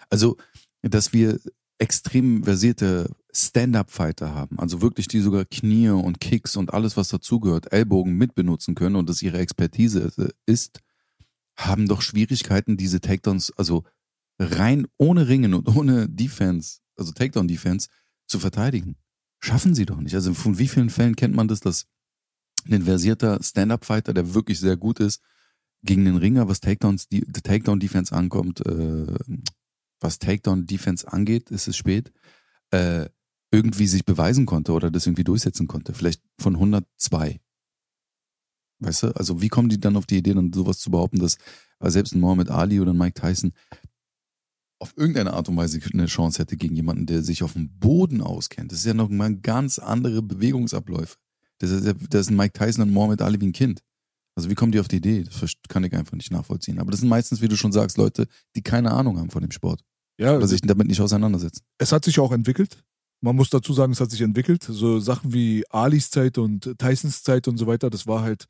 Also, 0.09 0.37
dass 0.81 1.13
wir 1.13 1.39
extrem 1.77 2.43
versierte 2.43 3.09
Stand-up-Fighter 3.35 4.33
haben, 4.33 4.59
also 4.59 4.81
wirklich 4.81 5.09
die 5.09 5.19
sogar 5.19 5.43
Knie 5.43 5.89
und 5.89 6.21
Kicks 6.21 6.55
und 6.55 6.73
alles, 6.73 6.95
was 6.95 7.09
dazugehört, 7.09 7.73
Ellbogen 7.73 8.13
mitbenutzen 8.13 8.75
können 8.75 8.95
und 8.95 9.09
das 9.09 9.21
ihre 9.21 9.39
Expertise 9.39 10.33
ist, 10.45 10.79
haben 11.57 11.87
doch 11.87 12.01
Schwierigkeiten, 12.01 12.77
diese 12.77 13.01
Takedowns, 13.01 13.51
also 13.57 13.83
rein 14.39 14.87
ohne 14.97 15.27
Ringen 15.27 15.53
und 15.53 15.67
ohne 15.75 16.07
Defense, 16.07 16.79
also 16.97 17.11
Takedown-Defense, 17.11 17.89
zu 18.25 18.39
verteidigen. 18.39 18.95
Schaffen 19.39 19.75
sie 19.75 19.85
doch 19.85 19.99
nicht. 19.99 20.15
Also 20.15 20.33
von 20.33 20.57
wie 20.57 20.67
vielen 20.67 20.89
Fällen 20.89 21.15
kennt 21.15 21.35
man 21.35 21.47
das, 21.47 21.59
dass 21.59 21.87
ein 22.69 22.83
versierter 22.83 23.43
Stand-up-Fighter, 23.43 24.13
der 24.13 24.33
wirklich 24.33 24.59
sehr 24.59 24.77
gut 24.77 24.99
ist, 24.99 25.21
gegen 25.83 26.05
den 26.05 26.17
Ringer, 26.17 26.47
was 26.47 26.61
Takedown-Defense 26.61 28.15
ankommt, 28.15 28.65
äh, 28.65 29.05
was 29.99 30.19
Takedown-Defense 30.19 31.11
angeht, 31.11 31.51
ist 31.51 31.67
es 31.67 31.77
spät, 31.77 32.11
äh, 32.71 33.07
irgendwie 33.55 33.87
sich 33.87 34.05
beweisen 34.05 34.45
konnte 34.45 34.73
oder 34.73 34.91
das 34.91 35.05
irgendwie 35.07 35.23
durchsetzen 35.23 35.67
konnte. 35.67 35.93
Vielleicht 35.93 36.21
von 36.39 36.55
102. 36.55 37.39
Weißt 38.79 39.03
du, 39.03 39.07
also 39.15 39.41
wie 39.41 39.47
kommen 39.47 39.69
die 39.69 39.79
dann 39.79 39.95
auf 39.95 40.05
die 40.05 40.17
Idee, 40.17 40.33
dann 40.33 40.51
sowas 40.53 40.79
zu 40.79 40.91
behaupten, 40.91 41.19
dass 41.19 41.37
selbst 41.81 42.13
ein 42.13 42.19
Mohammed 42.19 42.49
Ali 42.49 42.79
oder 42.79 42.91
ein 42.91 42.97
Mike 42.97 43.19
Tyson 43.19 43.53
auf 44.79 44.93
irgendeine 44.97 45.33
Art 45.33 45.47
und 45.47 45.55
Weise 45.55 45.79
eine 45.93 46.07
Chance 46.07 46.39
hätte 46.39 46.57
gegen 46.57 46.75
jemanden, 46.75 47.05
der 47.05 47.23
sich 47.23 47.43
auf 47.43 47.53
dem 47.53 47.69
Boden 47.79 48.21
auskennt. 48.21 48.71
Das 48.71 48.79
ist 48.79 48.85
ja 48.85 48.93
noch 48.93 49.09
mal 49.09 49.33
ganz 49.35 49.79
andere 49.79 50.21
Bewegungsabläufe. 50.21 51.15
Das 51.59 51.71
ist, 51.71 51.85
das 52.09 52.21
ist 52.21 52.29
ein 52.29 52.35
Mike 52.35 52.53
Tyson 52.53 52.83
und 52.83 52.93
Mohammed 52.93 53.21
Ali 53.21 53.39
wie 53.39 53.47
ein 53.47 53.53
Kind. 53.53 53.81
Also 54.35 54.49
wie 54.49 54.55
kommen 54.55 54.73
die 54.73 54.81
auf 54.81 54.89
die 54.89 54.97
Idee? 54.97 55.23
Das 55.23 55.53
kann 55.69 55.85
ich 55.85 55.93
einfach 55.93 56.17
nicht 56.17 56.31
nachvollziehen. 56.31 56.79
Aber 56.79 56.91
das 56.91 56.99
sind 56.99 57.07
meistens, 57.07 57.41
wie 57.41 57.47
du 57.47 57.55
schon 57.55 57.71
sagst, 57.71 57.97
Leute, 57.97 58.27
die 58.57 58.61
keine 58.61 58.91
Ahnung 58.91 59.17
haben 59.17 59.29
von 59.29 59.41
dem 59.41 59.51
Sport. 59.51 59.81
Ja. 60.19 60.35
Oder 60.35 60.47
sich 60.47 60.59
damit 60.61 60.87
nicht 60.87 60.99
auseinandersetzen. 60.99 61.63
Es 61.77 61.93
hat 61.93 62.03
sich 62.03 62.19
auch 62.19 62.33
entwickelt. 62.33 62.83
Man 63.25 63.35
muss 63.37 63.49
dazu 63.49 63.73
sagen, 63.73 63.91
es 63.91 63.99
hat 63.99 64.11
sich 64.11 64.21
entwickelt. 64.21 64.61
So 64.61 64.99
Sachen 64.99 65.33
wie 65.33 65.63
Alis 65.71 66.11
Zeit 66.11 66.37
und 66.37 66.77
Tysons 66.77 67.23
Zeit 67.23 67.47
und 67.47 67.57
so 67.57 67.65
weiter, 67.65 67.89
das 67.89 68.05
war 68.05 68.21
halt 68.21 68.45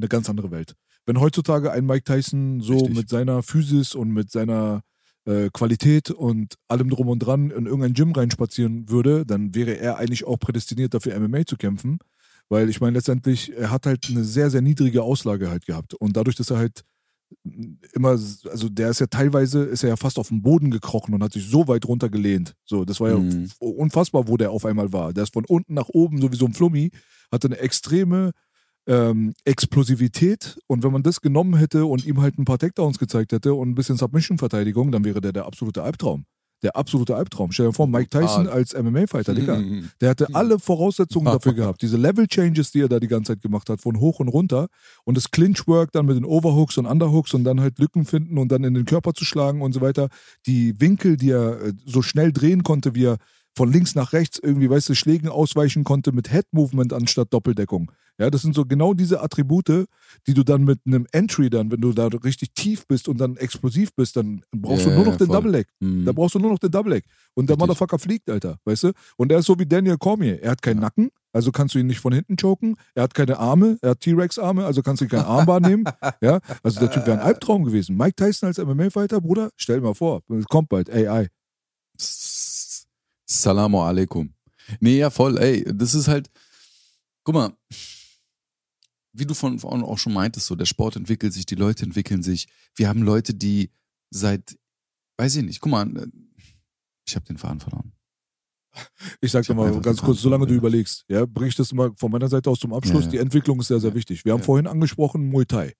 eine 0.00 0.08
ganz 0.08 0.28
andere 0.28 0.50
Welt. 0.50 0.74
Wenn 1.06 1.20
heutzutage 1.20 1.70
ein 1.70 1.86
Mike 1.86 2.02
Tyson 2.02 2.60
so 2.60 2.72
Richtig. 2.72 2.96
mit 2.96 3.08
seiner 3.08 3.44
Physis 3.44 3.94
und 3.94 4.10
mit 4.10 4.32
seiner 4.32 4.82
äh, 5.26 5.48
Qualität 5.52 6.10
und 6.10 6.56
allem 6.66 6.90
drum 6.90 7.06
und 7.06 7.20
dran 7.20 7.52
in 7.52 7.66
irgendein 7.66 7.94
Gym 7.94 8.10
reinspazieren 8.10 8.90
würde, 8.90 9.24
dann 9.24 9.54
wäre 9.54 9.78
er 9.78 9.98
eigentlich 9.98 10.26
auch 10.26 10.38
prädestiniert 10.38 10.92
dafür 10.92 11.16
MMA 11.20 11.46
zu 11.46 11.56
kämpfen. 11.56 12.00
Weil 12.48 12.68
ich 12.68 12.80
meine, 12.80 12.96
letztendlich, 12.96 13.56
er 13.56 13.70
hat 13.70 13.86
halt 13.86 14.06
eine 14.10 14.24
sehr, 14.24 14.50
sehr 14.50 14.60
niedrige 14.60 15.04
Auslage 15.04 15.50
halt 15.50 15.66
gehabt. 15.66 15.94
Und 15.94 16.16
dadurch, 16.16 16.34
dass 16.34 16.50
er 16.50 16.58
halt 16.58 16.82
immer, 17.92 18.10
also 18.10 18.68
der 18.68 18.90
ist 18.90 19.00
ja 19.00 19.06
teilweise, 19.06 19.64
ist 19.64 19.82
er 19.82 19.90
ja 19.90 19.96
fast 19.96 20.18
auf 20.18 20.28
den 20.28 20.42
Boden 20.42 20.70
gekrochen 20.70 21.14
und 21.14 21.22
hat 21.22 21.32
sich 21.32 21.48
so 21.48 21.68
weit 21.68 21.86
runtergelehnt. 21.86 22.54
So, 22.64 22.84
das 22.84 23.00
war 23.00 23.10
ja 23.10 23.18
mhm. 23.18 23.50
unfassbar, 23.58 24.28
wo 24.28 24.36
der 24.36 24.50
auf 24.50 24.64
einmal 24.64 24.92
war. 24.92 25.12
Der 25.12 25.24
ist 25.24 25.34
von 25.34 25.44
unten 25.44 25.74
nach 25.74 25.88
oben, 25.88 26.20
so 26.20 26.32
wie 26.32 26.36
so 26.36 26.46
ein 26.46 26.54
Flummi, 26.54 26.90
hatte 27.30 27.48
eine 27.48 27.58
extreme 27.58 28.30
ähm, 28.86 29.34
Explosivität. 29.44 30.58
Und 30.66 30.82
wenn 30.82 30.92
man 30.92 31.02
das 31.02 31.20
genommen 31.20 31.56
hätte 31.56 31.86
und 31.86 32.04
ihm 32.04 32.20
halt 32.20 32.38
ein 32.38 32.44
paar 32.44 32.58
Takedowns 32.58 32.98
gezeigt 32.98 33.32
hätte 33.32 33.54
und 33.54 33.70
ein 33.70 33.74
bisschen 33.74 33.96
Submission-Verteidigung, 33.96 34.92
dann 34.92 35.04
wäre 35.04 35.20
der 35.20 35.32
der 35.32 35.46
absolute 35.46 35.82
Albtraum. 35.82 36.24
Der 36.62 36.74
absolute 36.74 37.14
Albtraum. 37.14 37.52
Stell 37.52 37.66
dir 37.66 37.72
vor, 37.72 37.86
Mike 37.86 38.08
Tyson 38.08 38.48
als 38.48 38.74
MMA-Fighter, 38.74 39.34
Digga. 39.34 39.56
Mhm. 39.56 39.90
Der 40.00 40.10
hatte 40.10 40.28
alle 40.32 40.58
Voraussetzungen 40.58 41.26
dafür 41.26 41.52
gehabt. 41.52 41.82
Diese 41.82 41.96
Level-Changes, 41.96 42.72
die 42.72 42.80
er 42.80 42.88
da 42.88 42.98
die 42.98 43.08
ganze 43.08 43.32
Zeit 43.32 43.42
gemacht 43.42 43.68
hat, 43.68 43.80
von 43.82 44.00
hoch 44.00 44.20
und 44.20 44.28
runter. 44.28 44.68
Und 45.04 45.16
das 45.16 45.30
Clinch-Work 45.30 45.92
dann 45.92 46.06
mit 46.06 46.16
den 46.16 46.24
Overhooks 46.24 46.78
und 46.78 46.86
Underhooks 46.86 47.34
und 47.34 47.44
dann 47.44 47.60
halt 47.60 47.78
Lücken 47.78 48.06
finden 48.06 48.38
und 48.38 48.50
dann 48.50 48.64
in 48.64 48.74
den 48.74 48.86
Körper 48.86 49.12
zu 49.12 49.24
schlagen 49.24 49.60
und 49.60 49.72
so 49.72 49.80
weiter. 49.82 50.08
Die 50.46 50.80
Winkel, 50.80 51.16
die 51.16 51.30
er 51.30 51.60
äh, 51.60 51.72
so 51.84 52.00
schnell 52.00 52.32
drehen 52.32 52.62
konnte, 52.62 52.94
wie 52.94 53.04
er 53.04 53.18
von 53.56 53.72
links 53.72 53.94
nach 53.94 54.12
rechts 54.12 54.38
irgendwie, 54.38 54.68
weißt 54.68 54.90
du, 54.90 54.94
Schlägen 54.94 55.30
ausweichen 55.30 55.82
konnte 55.82 56.12
mit 56.12 56.30
Head-Movement 56.30 56.92
anstatt 56.92 57.32
Doppeldeckung. 57.32 57.90
Ja, 58.18 58.30
das 58.30 58.42
sind 58.42 58.54
so 58.54 58.64
genau 58.64 58.94
diese 58.94 59.20
Attribute, 59.22 59.86
die 60.26 60.34
du 60.34 60.42
dann 60.42 60.64
mit 60.64 60.80
einem 60.86 61.06
Entry 61.12 61.50
dann, 61.50 61.70
wenn 61.70 61.80
du 61.80 61.92
da 61.92 62.06
richtig 62.06 62.52
tief 62.54 62.86
bist 62.86 63.08
und 63.08 63.18
dann 63.18 63.36
explosiv 63.36 63.94
bist, 63.94 64.16
dann 64.16 64.42
brauchst 64.50 64.86
ja, 64.86 64.90
du 64.90 64.96
nur 64.96 65.06
noch 65.06 65.16
den 65.16 65.28
Double 65.28 65.50
Leg. 65.50 65.68
Mhm. 65.80 66.06
Da 66.06 66.12
brauchst 66.12 66.34
du 66.34 66.38
nur 66.38 66.50
noch 66.50 66.58
den 66.58 66.70
Double 66.70 66.94
Leg. 66.94 67.04
Und 67.34 67.50
der 67.50 67.58
Motherfucker 67.58 67.98
fliegt, 67.98 68.30
Alter, 68.30 68.58
weißt 68.64 68.84
du? 68.84 68.92
Und 69.16 69.30
er 69.32 69.38
ist 69.38 69.46
so 69.46 69.58
wie 69.58 69.66
Daniel 69.66 69.98
Cormier. 69.98 70.42
Er 70.42 70.52
hat 70.52 70.62
keinen 70.62 70.76
ja. 70.76 70.82
Nacken, 70.82 71.10
also 71.32 71.52
kannst 71.52 71.74
du 71.74 71.78
ihn 71.78 71.86
nicht 71.86 72.00
von 72.00 72.14
hinten 72.14 72.36
choken. 72.36 72.76
Er 72.94 73.02
hat 73.02 73.12
keine 73.12 73.38
Arme, 73.38 73.78
er 73.82 73.90
hat 73.90 74.00
T-Rex-Arme, 74.00 74.64
also 74.64 74.82
kannst 74.82 75.02
du 75.02 75.08
kein 75.08 75.20
Armbar 75.20 75.60
nehmen. 75.60 75.84
Ja, 76.22 76.40
also 76.62 76.80
der 76.80 76.90
Typ 76.90 77.06
wäre 77.06 77.18
ein 77.18 77.24
Albtraum 77.24 77.64
gewesen. 77.64 77.96
Mike 77.96 78.14
Tyson 78.16 78.46
als 78.46 78.58
MMA-Fighter, 78.58 79.20
Bruder, 79.20 79.50
stell 79.56 79.76
dir 79.76 79.82
mal 79.82 79.94
vor, 79.94 80.22
es 80.30 80.46
kommt 80.46 80.68
bald, 80.68 80.88
AI. 80.90 81.28
Salamu 83.26 83.80
alaikum. 83.80 84.32
Nee, 84.80 84.98
ja, 84.98 85.10
voll, 85.10 85.36
ey, 85.38 85.64
das 85.74 85.94
ist 85.94 86.08
halt, 86.08 86.30
guck 87.24 87.34
mal, 87.34 87.52
wie 89.18 89.26
du 89.26 89.34
von, 89.34 89.58
von 89.58 89.82
auch 89.82 89.98
schon 89.98 90.12
meintest, 90.12 90.46
so, 90.46 90.54
der 90.54 90.66
Sport 90.66 90.96
entwickelt 90.96 91.32
sich, 91.32 91.46
die 91.46 91.54
Leute 91.54 91.84
entwickeln 91.84 92.22
sich. 92.22 92.48
Wir 92.74 92.88
haben 92.88 93.02
Leute, 93.02 93.34
die 93.34 93.70
seit, 94.10 94.56
weiß 95.18 95.36
ich 95.36 95.44
nicht, 95.44 95.60
guck 95.60 95.72
mal, 95.72 95.88
äh, 95.96 96.06
ich 97.06 97.14
habe 97.14 97.26
den 97.26 97.38
Faden 97.38 97.60
verloren. 97.60 97.92
Ich 99.22 99.32
sag 99.32 99.46
dir 99.46 99.54
mal 99.54 99.80
ganz 99.80 100.02
kurz, 100.02 100.20
solange 100.20 100.46
du 100.46 100.54
überlegst, 100.54 101.04
ja, 101.08 101.24
bring 101.24 101.48
ich 101.48 101.54
das 101.54 101.72
mal 101.72 101.92
von 101.96 102.10
meiner 102.10 102.28
Seite 102.28 102.50
aus 102.50 102.60
zum 102.60 102.74
Abschluss. 102.74 103.04
Ja, 103.04 103.06
ja. 103.06 103.10
Die 103.12 103.18
Entwicklung 103.18 103.58
ist 103.60 103.68
sehr, 103.68 103.80
sehr 103.80 103.94
wichtig. 103.94 104.24
Wir 104.24 104.32
haben 104.32 104.40
ja. 104.40 104.44
vorhin 104.44 104.66
angesprochen 104.66 105.30
Muay 105.30 105.46
Thai. 105.46 105.72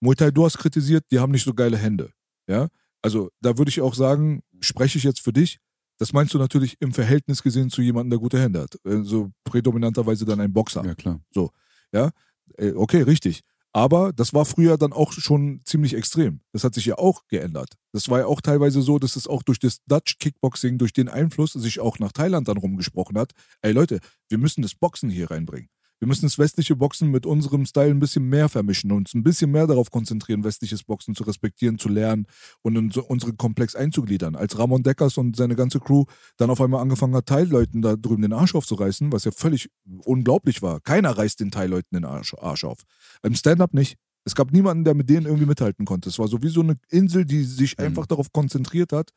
Muay 0.00 0.14
Thai, 0.14 0.30
du 0.30 0.44
hast 0.44 0.58
kritisiert, 0.58 1.04
die 1.10 1.18
haben 1.18 1.32
nicht 1.32 1.44
so 1.44 1.54
geile 1.54 1.78
Hände. 1.78 2.12
Ja, 2.46 2.68
also 3.00 3.30
da 3.40 3.56
würde 3.56 3.70
ich 3.70 3.80
auch 3.80 3.94
sagen, 3.94 4.42
spreche 4.60 4.98
ich 4.98 5.04
jetzt 5.04 5.20
für 5.20 5.32
dich, 5.32 5.60
das 5.98 6.12
meinst 6.12 6.34
du 6.34 6.38
natürlich 6.38 6.76
im 6.80 6.92
Verhältnis 6.92 7.42
gesehen 7.42 7.70
zu 7.70 7.80
jemandem, 7.80 8.10
der 8.10 8.18
gute 8.18 8.40
Hände 8.40 8.60
hat. 8.60 8.76
So 8.82 8.90
also 8.90 9.30
prädominanterweise 9.44 10.24
dann 10.24 10.40
ein 10.40 10.52
Boxer. 10.52 10.84
Ja, 10.84 10.94
klar. 10.94 11.20
So, 11.30 11.52
ja. 11.92 12.10
Äh, 12.58 12.72
okay, 12.72 13.02
richtig. 13.02 13.42
Aber 13.74 14.12
das 14.12 14.34
war 14.34 14.44
früher 14.44 14.76
dann 14.76 14.92
auch 14.92 15.12
schon 15.12 15.62
ziemlich 15.64 15.94
extrem. 15.94 16.40
Das 16.52 16.62
hat 16.62 16.74
sich 16.74 16.84
ja 16.84 16.98
auch 16.98 17.26
geändert. 17.28 17.70
Das 17.92 18.10
war 18.10 18.18
ja 18.18 18.26
auch 18.26 18.42
teilweise 18.42 18.82
so, 18.82 18.98
dass 18.98 19.16
es 19.16 19.26
auch 19.26 19.42
durch 19.42 19.58
das 19.58 19.78
Dutch 19.86 20.18
Kickboxing, 20.18 20.76
durch 20.76 20.92
den 20.92 21.08
Einfluss 21.08 21.52
sich 21.52 21.80
auch 21.80 21.98
nach 21.98 22.12
Thailand 22.12 22.48
dann 22.48 22.58
rumgesprochen 22.58 23.16
hat. 23.18 23.32
Ey 23.62 23.72
Leute, 23.72 24.00
wir 24.28 24.36
müssen 24.36 24.60
das 24.60 24.74
Boxen 24.74 25.08
hier 25.08 25.30
reinbringen. 25.30 25.70
Wir 26.02 26.08
müssen 26.08 26.26
das 26.26 26.36
westliche 26.36 26.74
Boxen 26.74 27.12
mit 27.12 27.26
unserem 27.26 27.64
Style 27.64 27.90
ein 27.90 28.00
bisschen 28.00 28.28
mehr 28.28 28.48
vermischen 28.48 28.90
und 28.90 28.98
uns 28.98 29.14
ein 29.14 29.22
bisschen 29.22 29.52
mehr 29.52 29.68
darauf 29.68 29.92
konzentrieren, 29.92 30.42
westliches 30.42 30.82
Boxen 30.82 31.14
zu 31.14 31.22
respektieren, 31.22 31.78
zu 31.78 31.88
lernen 31.88 32.26
und 32.62 32.74
in 32.74 32.90
unseren 32.90 33.36
Komplex 33.36 33.76
einzugliedern. 33.76 34.34
Als 34.34 34.58
Ramon 34.58 34.82
Deckers 34.82 35.16
und 35.16 35.36
seine 35.36 35.54
ganze 35.54 35.78
Crew 35.78 36.06
dann 36.38 36.50
auf 36.50 36.60
einmal 36.60 36.82
angefangen 36.82 37.14
hat, 37.14 37.26
Teilleuten 37.26 37.82
da 37.82 37.94
drüben 37.94 38.22
den 38.22 38.32
Arsch 38.32 38.56
aufzureißen, 38.56 39.12
was 39.12 39.22
ja 39.26 39.30
völlig 39.30 39.70
unglaublich 40.04 40.60
war. 40.60 40.80
Keiner 40.80 41.16
reißt 41.16 41.38
den 41.38 41.52
Teilleuten 41.52 41.94
den 41.94 42.04
Arsch, 42.04 42.34
Arsch 42.34 42.64
auf. 42.64 42.80
Im 43.22 43.36
Stand-up 43.36 43.72
nicht. 43.72 43.96
Es 44.24 44.34
gab 44.34 44.50
niemanden, 44.50 44.82
der 44.82 44.94
mit 44.94 45.08
denen 45.08 45.26
irgendwie 45.26 45.46
mithalten 45.46 45.84
konnte. 45.84 46.08
Es 46.08 46.18
war 46.18 46.26
so 46.26 46.42
wie 46.42 46.48
so 46.48 46.62
eine 46.62 46.78
Insel, 46.90 47.24
die 47.24 47.44
sich 47.44 47.78
mhm. 47.78 47.84
einfach 47.84 48.06
darauf 48.06 48.32
konzentriert 48.32 48.92
hat, 48.92 49.12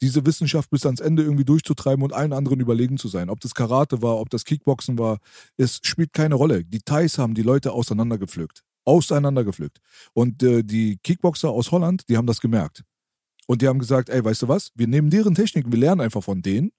diese 0.00 0.24
Wissenschaft 0.26 0.70
bis 0.70 0.86
ans 0.86 1.00
Ende 1.00 1.22
irgendwie 1.22 1.44
durchzutreiben 1.44 2.02
und 2.02 2.12
allen 2.12 2.32
anderen 2.32 2.60
überlegen 2.60 2.98
zu 2.98 3.08
sein. 3.08 3.30
Ob 3.30 3.40
das 3.40 3.54
Karate 3.54 4.02
war, 4.02 4.18
ob 4.18 4.30
das 4.30 4.44
Kickboxen 4.44 4.98
war, 4.98 5.18
es 5.56 5.80
spielt 5.82 6.12
keine 6.12 6.34
Rolle. 6.34 6.64
Die 6.64 6.80
Thais 6.80 7.18
haben 7.18 7.34
die 7.34 7.42
Leute 7.42 7.72
auseinandergepflückt. 7.72 8.62
Auseinandergepflückt. 8.84 9.78
Und 10.14 10.42
äh, 10.42 10.62
die 10.62 10.98
Kickboxer 11.02 11.50
aus 11.50 11.70
Holland, 11.70 12.08
die 12.08 12.16
haben 12.16 12.26
das 12.26 12.40
gemerkt. 12.40 12.82
Und 13.46 13.62
die 13.62 13.68
haben 13.68 13.78
gesagt, 13.78 14.08
ey, 14.08 14.24
weißt 14.24 14.42
du 14.42 14.48
was? 14.48 14.70
Wir 14.74 14.86
nehmen 14.86 15.10
deren 15.10 15.34
Techniken, 15.34 15.72
wir 15.72 15.78
lernen 15.78 16.00
einfach 16.00 16.22
von 16.22 16.40
denen 16.40 16.70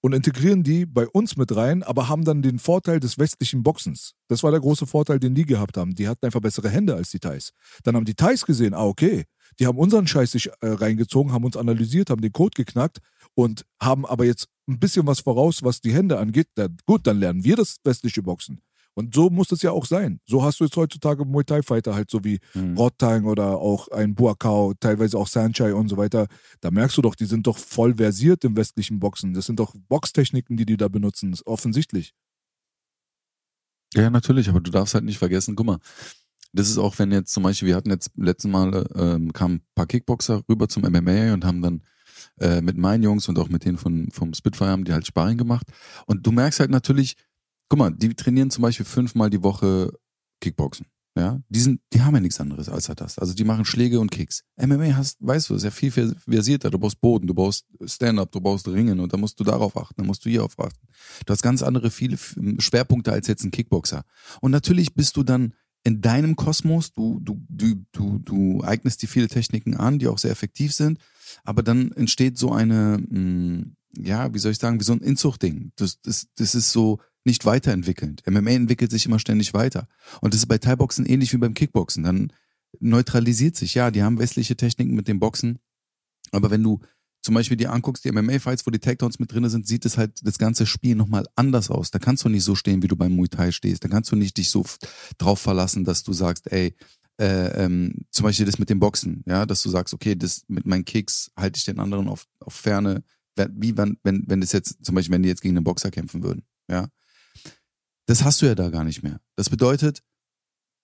und 0.00 0.12
integrieren 0.12 0.62
die 0.62 0.86
bei 0.86 1.06
uns 1.06 1.36
mit 1.36 1.54
rein, 1.54 1.82
aber 1.82 2.08
haben 2.08 2.24
dann 2.24 2.42
den 2.42 2.58
Vorteil 2.58 3.00
des 3.00 3.18
westlichen 3.18 3.62
Boxens. 3.62 4.14
Das 4.28 4.42
war 4.42 4.50
der 4.50 4.60
große 4.60 4.86
Vorteil, 4.86 5.20
den 5.20 5.34
die 5.34 5.44
gehabt 5.44 5.76
haben. 5.76 5.94
Die 5.94 6.08
hatten 6.08 6.24
einfach 6.24 6.40
bessere 6.40 6.70
Hände 6.70 6.94
als 6.94 7.10
die 7.10 7.18
Thais. 7.18 7.52
Dann 7.84 7.96
haben 7.96 8.04
die 8.04 8.14
Thais 8.14 8.44
gesehen, 8.46 8.74
ah, 8.74 8.84
okay, 8.84 9.24
die 9.58 9.66
haben 9.66 9.78
unseren 9.78 10.06
Scheiß 10.06 10.32
sich 10.32 10.46
äh, 10.46 10.68
reingezogen, 10.68 11.32
haben 11.32 11.44
uns 11.44 11.56
analysiert, 11.56 12.10
haben 12.10 12.22
den 12.22 12.32
Code 12.32 12.54
geknackt 12.54 12.98
und 13.34 13.66
haben 13.80 14.06
aber 14.06 14.24
jetzt 14.24 14.48
ein 14.68 14.78
bisschen 14.78 15.06
was 15.06 15.20
voraus, 15.20 15.62
was 15.62 15.80
die 15.80 15.92
Hände 15.92 16.18
angeht. 16.18 16.48
Da, 16.54 16.68
gut, 16.86 17.06
dann 17.06 17.18
lernen 17.18 17.44
wir 17.44 17.56
das 17.56 17.76
westliche 17.84 18.22
Boxen. 18.22 18.60
Und 19.00 19.14
so 19.14 19.30
muss 19.30 19.50
es 19.50 19.62
ja 19.62 19.72
auch 19.72 19.86
sein. 19.86 20.20
So 20.26 20.44
hast 20.44 20.60
du 20.60 20.64
jetzt 20.64 20.76
heutzutage 20.76 21.24
Muay 21.24 21.44
Thai 21.44 21.62
Fighter 21.62 21.94
halt 21.94 22.10
so 22.10 22.22
wie 22.22 22.38
mhm. 22.54 22.76
Rottang 22.76 23.24
oder 23.24 23.58
auch 23.58 23.88
ein 23.88 24.14
Buakau, 24.14 24.74
teilweise 24.78 25.18
auch 25.18 25.26
Sanchai 25.26 25.74
und 25.74 25.88
so 25.88 25.96
weiter. 25.96 26.26
Da 26.60 26.70
merkst 26.70 26.96
du 26.98 27.02
doch, 27.02 27.14
die 27.14 27.24
sind 27.24 27.46
doch 27.46 27.58
voll 27.58 27.96
versiert 27.96 28.44
im 28.44 28.56
westlichen 28.56 29.00
Boxen. 29.00 29.34
Das 29.34 29.46
sind 29.46 29.58
doch 29.58 29.74
Boxtechniken, 29.88 30.56
die 30.56 30.66
die 30.66 30.76
da 30.76 30.88
benutzen. 30.88 31.30
Das 31.30 31.40
ist 31.40 31.46
offensichtlich. 31.46 32.14
Ja, 33.94 34.10
natürlich, 34.10 34.48
aber 34.48 34.60
du 34.60 34.70
darfst 34.70 34.94
halt 34.94 35.04
nicht 35.04 35.18
vergessen, 35.18 35.56
guck 35.56 35.66
mal, 35.66 35.78
Das 36.52 36.68
ist 36.68 36.78
auch, 36.78 36.98
wenn 36.98 37.12
jetzt 37.12 37.32
zum 37.32 37.42
Beispiel, 37.42 37.68
wir 37.68 37.76
hatten 37.76 37.90
jetzt 37.90 38.10
letzten 38.16 38.50
Mal, 38.50 38.86
ähm, 38.94 39.32
kamen 39.32 39.56
ein 39.56 39.62
paar 39.74 39.86
Kickboxer 39.86 40.42
rüber 40.48 40.68
zum 40.68 40.82
MMA 40.82 41.32
und 41.32 41.44
haben 41.44 41.62
dann 41.62 41.82
äh, 42.38 42.60
mit 42.60 42.76
meinen 42.76 43.02
Jungs 43.02 43.28
und 43.28 43.38
auch 43.38 43.48
mit 43.48 43.64
denen 43.64 43.78
von, 43.78 44.10
vom 44.10 44.34
Spitfire 44.34 44.70
haben 44.70 44.84
die 44.84 44.92
halt 44.92 45.06
Sparring 45.06 45.38
gemacht. 45.38 45.66
Und 46.06 46.26
du 46.26 46.32
merkst 46.32 46.60
halt 46.60 46.70
natürlich, 46.70 47.16
guck 47.70 47.78
mal, 47.78 47.90
die 47.90 48.14
trainieren 48.14 48.50
zum 48.50 48.62
Beispiel 48.62 48.84
fünfmal 48.84 49.30
die 49.30 49.42
Woche 49.42 49.92
Kickboxen. 50.40 50.86
Ja, 51.16 51.40
die 51.48 51.58
sind, 51.58 51.80
die 51.92 52.02
haben 52.02 52.14
ja 52.14 52.20
nichts 52.20 52.40
anderes 52.40 52.68
als 52.68 52.86
das. 52.86 53.18
Also 53.18 53.34
die 53.34 53.42
machen 53.42 53.64
Schläge 53.64 53.98
und 53.98 54.12
Kicks. 54.12 54.44
MMA 54.56 54.96
hast, 54.96 55.16
weißt 55.20 55.50
du, 55.50 55.54
ist 55.54 55.64
ja 55.64 55.70
viel 55.72 55.90
versierter. 55.90 56.70
Du 56.70 56.78
brauchst 56.78 57.00
Boden, 57.00 57.26
du 57.26 57.34
brauchst 57.34 57.66
Stand-up, 57.84 58.30
du 58.30 58.40
brauchst 58.40 58.68
Ringen 58.68 59.00
und 59.00 59.12
da 59.12 59.16
musst 59.16 59.38
du 59.40 59.44
darauf 59.44 59.76
achten, 59.76 59.94
da 60.00 60.04
musst 60.04 60.24
du 60.24 60.30
hier 60.30 60.44
auf 60.44 60.58
achten. 60.58 60.86
Du 61.26 61.32
hast 61.32 61.42
ganz 61.42 61.62
andere 61.62 61.90
viele 61.90 62.16
Schwerpunkte 62.58 63.12
als 63.12 63.26
jetzt 63.26 63.42
ein 63.42 63.50
Kickboxer. 63.50 64.04
Und 64.40 64.52
natürlich 64.52 64.94
bist 64.94 65.16
du 65.16 65.24
dann 65.24 65.54
in 65.82 66.00
deinem 66.00 66.36
Kosmos, 66.36 66.92
du, 66.92 67.18
du, 67.20 67.40
du, 67.48 67.84
du, 67.90 68.18
du 68.18 68.62
eignest 68.62 69.02
dir 69.02 69.08
viele 69.08 69.28
Techniken 69.28 69.76
an, 69.76 69.98
die 69.98 70.06
auch 70.06 70.18
sehr 70.18 70.30
effektiv 70.30 70.72
sind, 70.72 71.00
aber 71.42 71.62
dann 71.62 71.90
entsteht 71.92 72.38
so 72.38 72.52
eine, 72.52 72.98
mh, 72.98 73.64
ja, 73.96 74.32
wie 74.32 74.38
soll 74.38 74.52
ich 74.52 74.58
sagen, 74.58 74.78
wie 74.78 74.84
so 74.84 74.92
ein 74.92 75.00
Inzuchtding. 75.00 75.72
Das, 75.76 76.00
das, 76.00 76.28
das 76.36 76.54
ist 76.54 76.70
so, 76.70 77.00
nicht 77.24 77.44
weiterentwickelnd. 77.44 78.22
MMA 78.26 78.50
entwickelt 78.50 78.90
sich 78.90 79.06
immer 79.06 79.18
ständig 79.18 79.52
weiter. 79.54 79.88
Und 80.20 80.34
das 80.34 80.40
ist 80.40 80.46
bei 80.46 80.58
Thai-Boxen 80.58 81.06
ähnlich 81.06 81.32
wie 81.32 81.38
beim 81.38 81.54
Kickboxen. 81.54 82.02
Dann 82.02 82.32
neutralisiert 82.78 83.56
sich, 83.56 83.74
ja, 83.74 83.90
die 83.90 84.02
haben 84.02 84.18
westliche 84.18 84.56
Techniken 84.56 84.94
mit 84.94 85.08
dem 85.08 85.20
Boxen. 85.20 85.58
Aber 86.32 86.50
wenn 86.50 86.62
du 86.62 86.80
zum 87.22 87.34
Beispiel 87.34 87.56
dir 87.56 87.72
anguckst, 87.72 88.04
die 88.04 88.12
MMA-Fights, 88.12 88.66
wo 88.66 88.70
die 88.70 88.78
Takedowns 88.78 89.18
mit 89.18 89.32
drin 89.32 89.48
sind, 89.48 89.66
sieht 89.66 89.84
es 89.84 89.98
halt 89.98 90.12
das 90.22 90.38
ganze 90.38 90.64
Spiel 90.64 90.94
nochmal 90.94 91.26
anders 91.36 91.70
aus. 91.70 91.90
Da 91.90 91.98
kannst 91.98 92.24
du 92.24 92.28
nicht 92.30 92.44
so 92.44 92.54
stehen, 92.54 92.82
wie 92.82 92.88
du 92.88 92.96
beim 92.96 93.14
Muay 93.14 93.28
Thai 93.28 93.52
stehst. 93.52 93.84
Da 93.84 93.88
kannst 93.88 94.10
du 94.10 94.16
nicht 94.16 94.36
dich 94.38 94.48
so 94.50 94.64
drauf 95.18 95.40
verlassen, 95.40 95.84
dass 95.84 96.02
du 96.02 96.14
sagst, 96.14 96.50
ey, 96.50 96.74
äh, 97.20 97.64
ähm, 97.64 98.06
zum 98.10 98.24
Beispiel 98.24 98.46
das 98.46 98.58
mit 98.58 98.70
dem 98.70 98.80
Boxen, 98.80 99.22
ja, 99.26 99.44
dass 99.44 99.62
du 99.62 99.68
sagst, 99.68 99.92
okay, 99.92 100.16
das 100.16 100.44
mit 100.48 100.66
meinen 100.66 100.86
Kicks 100.86 101.30
halte 101.36 101.58
ich 101.58 101.66
den 101.66 101.78
anderen 101.78 102.08
auf, 102.08 102.26
auf 102.38 102.54
Ferne, 102.54 103.02
wie 103.36 103.76
wenn, 103.76 103.98
wenn, 104.02 104.24
wenn 104.26 104.40
das 104.40 104.52
jetzt, 104.52 104.82
zum 104.82 104.94
Beispiel, 104.94 105.12
wenn 105.12 105.22
die 105.22 105.28
jetzt 105.28 105.42
gegen 105.42 105.56
einen 105.56 105.64
Boxer 105.64 105.90
kämpfen 105.90 106.22
würden, 106.22 106.44
ja. 106.70 106.88
Das 108.10 108.24
hast 108.24 108.42
du 108.42 108.46
ja 108.46 108.56
da 108.56 108.70
gar 108.70 108.82
nicht 108.82 109.04
mehr. 109.04 109.20
Das 109.36 109.50
bedeutet, 109.50 110.02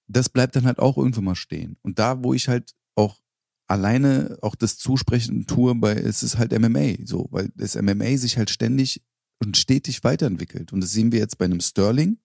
das 0.06 0.28
bleibt 0.28 0.54
dann 0.54 0.64
halt 0.64 0.78
auch 0.78 0.96
irgendwo 0.96 1.22
mal 1.22 1.34
stehen. 1.34 1.76
Und 1.82 1.98
da, 1.98 2.22
wo 2.22 2.34
ich 2.34 2.46
halt 2.46 2.76
auch 2.94 3.20
alleine 3.66 4.38
auch 4.42 4.54
das 4.54 4.78
Zusprechen 4.78 5.44
tue, 5.44 5.74
bei, 5.74 5.94
es 5.94 6.22
ist 6.22 6.38
halt 6.38 6.56
MMA, 6.56 7.04
so, 7.04 7.26
weil 7.32 7.50
das 7.56 7.74
MMA 7.74 8.16
sich 8.16 8.38
halt 8.38 8.48
ständig 8.48 9.02
und 9.40 9.56
stetig 9.56 10.04
weiterentwickelt. 10.04 10.72
Und 10.72 10.80
das 10.80 10.92
sehen 10.92 11.10
wir 11.10 11.18
jetzt 11.18 11.36
bei 11.36 11.46
einem 11.46 11.58
Sterling, 11.58 12.20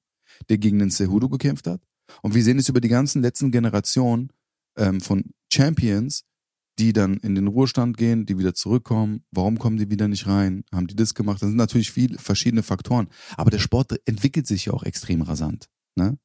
der 0.50 0.60
gegen 0.60 0.78
den 0.78 0.92
Cejudo 0.92 1.30
gekämpft 1.30 1.66
hat. 1.66 1.82
Und 2.22 2.36
wir 2.36 2.44
sehen 2.44 2.60
es 2.60 2.70
über 2.70 2.80
die 2.80 2.88
ganzen 2.88 3.24
letzten 3.24 3.50
Generationen 3.50 4.32
ähm, 4.78 5.02
von 5.02 5.32
Champions, 5.52 6.26
die 6.82 6.94
dann 6.94 7.18
in 7.18 7.36
den 7.36 7.46
Ruhestand 7.46 7.96
gehen, 7.96 8.26
die 8.26 8.40
wieder 8.40 8.56
zurückkommen. 8.56 9.24
Warum 9.30 9.60
kommen 9.60 9.78
die 9.78 9.92
wieder 9.92 10.08
nicht 10.08 10.26
rein? 10.26 10.64
Haben 10.74 10.88
die 10.88 10.96
das 10.96 11.14
gemacht? 11.14 11.40
Das 11.40 11.50
sind 11.50 11.58
natürlich 11.58 11.92
viele 11.92 12.18
verschiedene 12.18 12.64
Faktoren. 12.64 13.08
Aber 13.38 13.52
der 13.52 13.60
Sport 13.60 14.02
entwickelt 14.06 14.48
sich 14.48 14.66
ja 14.66 14.74
auch 14.74 14.82
extrem 14.82 15.22
rasant. 15.22 15.68
Ne? 15.96 16.18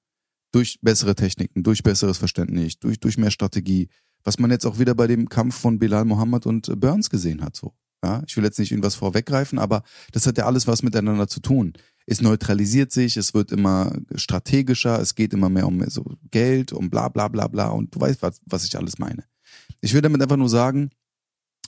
Durch 0.52 0.78
bessere 0.80 1.14
Techniken, 1.14 1.62
durch 1.62 1.82
besseres 1.82 2.16
Verständnis, 2.16 2.78
durch, 2.78 2.98
durch 2.98 3.18
mehr 3.18 3.30
Strategie. 3.30 3.90
Was 4.24 4.38
man 4.38 4.50
jetzt 4.50 4.64
auch 4.64 4.78
wieder 4.78 4.94
bei 4.94 5.06
dem 5.06 5.28
Kampf 5.28 5.56
von 5.56 5.78
Bilal 5.78 6.06
Mohammed 6.06 6.46
und 6.46 6.80
Burns 6.80 7.10
gesehen 7.10 7.42
hat. 7.42 7.54
So. 7.54 7.74
Ja? 8.02 8.22
Ich 8.26 8.34
will 8.38 8.44
jetzt 8.44 8.58
nicht 8.58 8.70
irgendwas 8.70 8.94
vorweggreifen, 8.94 9.58
aber 9.58 9.82
das 10.12 10.26
hat 10.26 10.38
ja 10.38 10.46
alles 10.46 10.66
was 10.66 10.82
miteinander 10.82 11.28
zu 11.28 11.40
tun. 11.40 11.74
Es 12.06 12.22
neutralisiert 12.22 12.92
sich, 12.92 13.18
es 13.18 13.34
wird 13.34 13.52
immer 13.52 13.94
strategischer, 14.14 15.00
es 15.02 15.14
geht 15.14 15.34
immer 15.34 15.50
mehr 15.50 15.66
um 15.66 15.84
so 15.90 16.16
Geld, 16.30 16.72
um 16.72 16.88
bla 16.88 17.10
bla 17.10 17.28
bla 17.28 17.46
bla 17.46 17.68
und 17.68 17.94
du 17.94 18.00
weißt, 18.00 18.22
was, 18.22 18.40
was 18.46 18.64
ich 18.64 18.78
alles 18.78 18.98
meine. 18.98 19.24
Ich 19.80 19.94
will 19.94 20.00
damit 20.00 20.22
einfach 20.22 20.36
nur 20.36 20.48
sagen, 20.48 20.90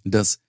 dass 0.04 0.40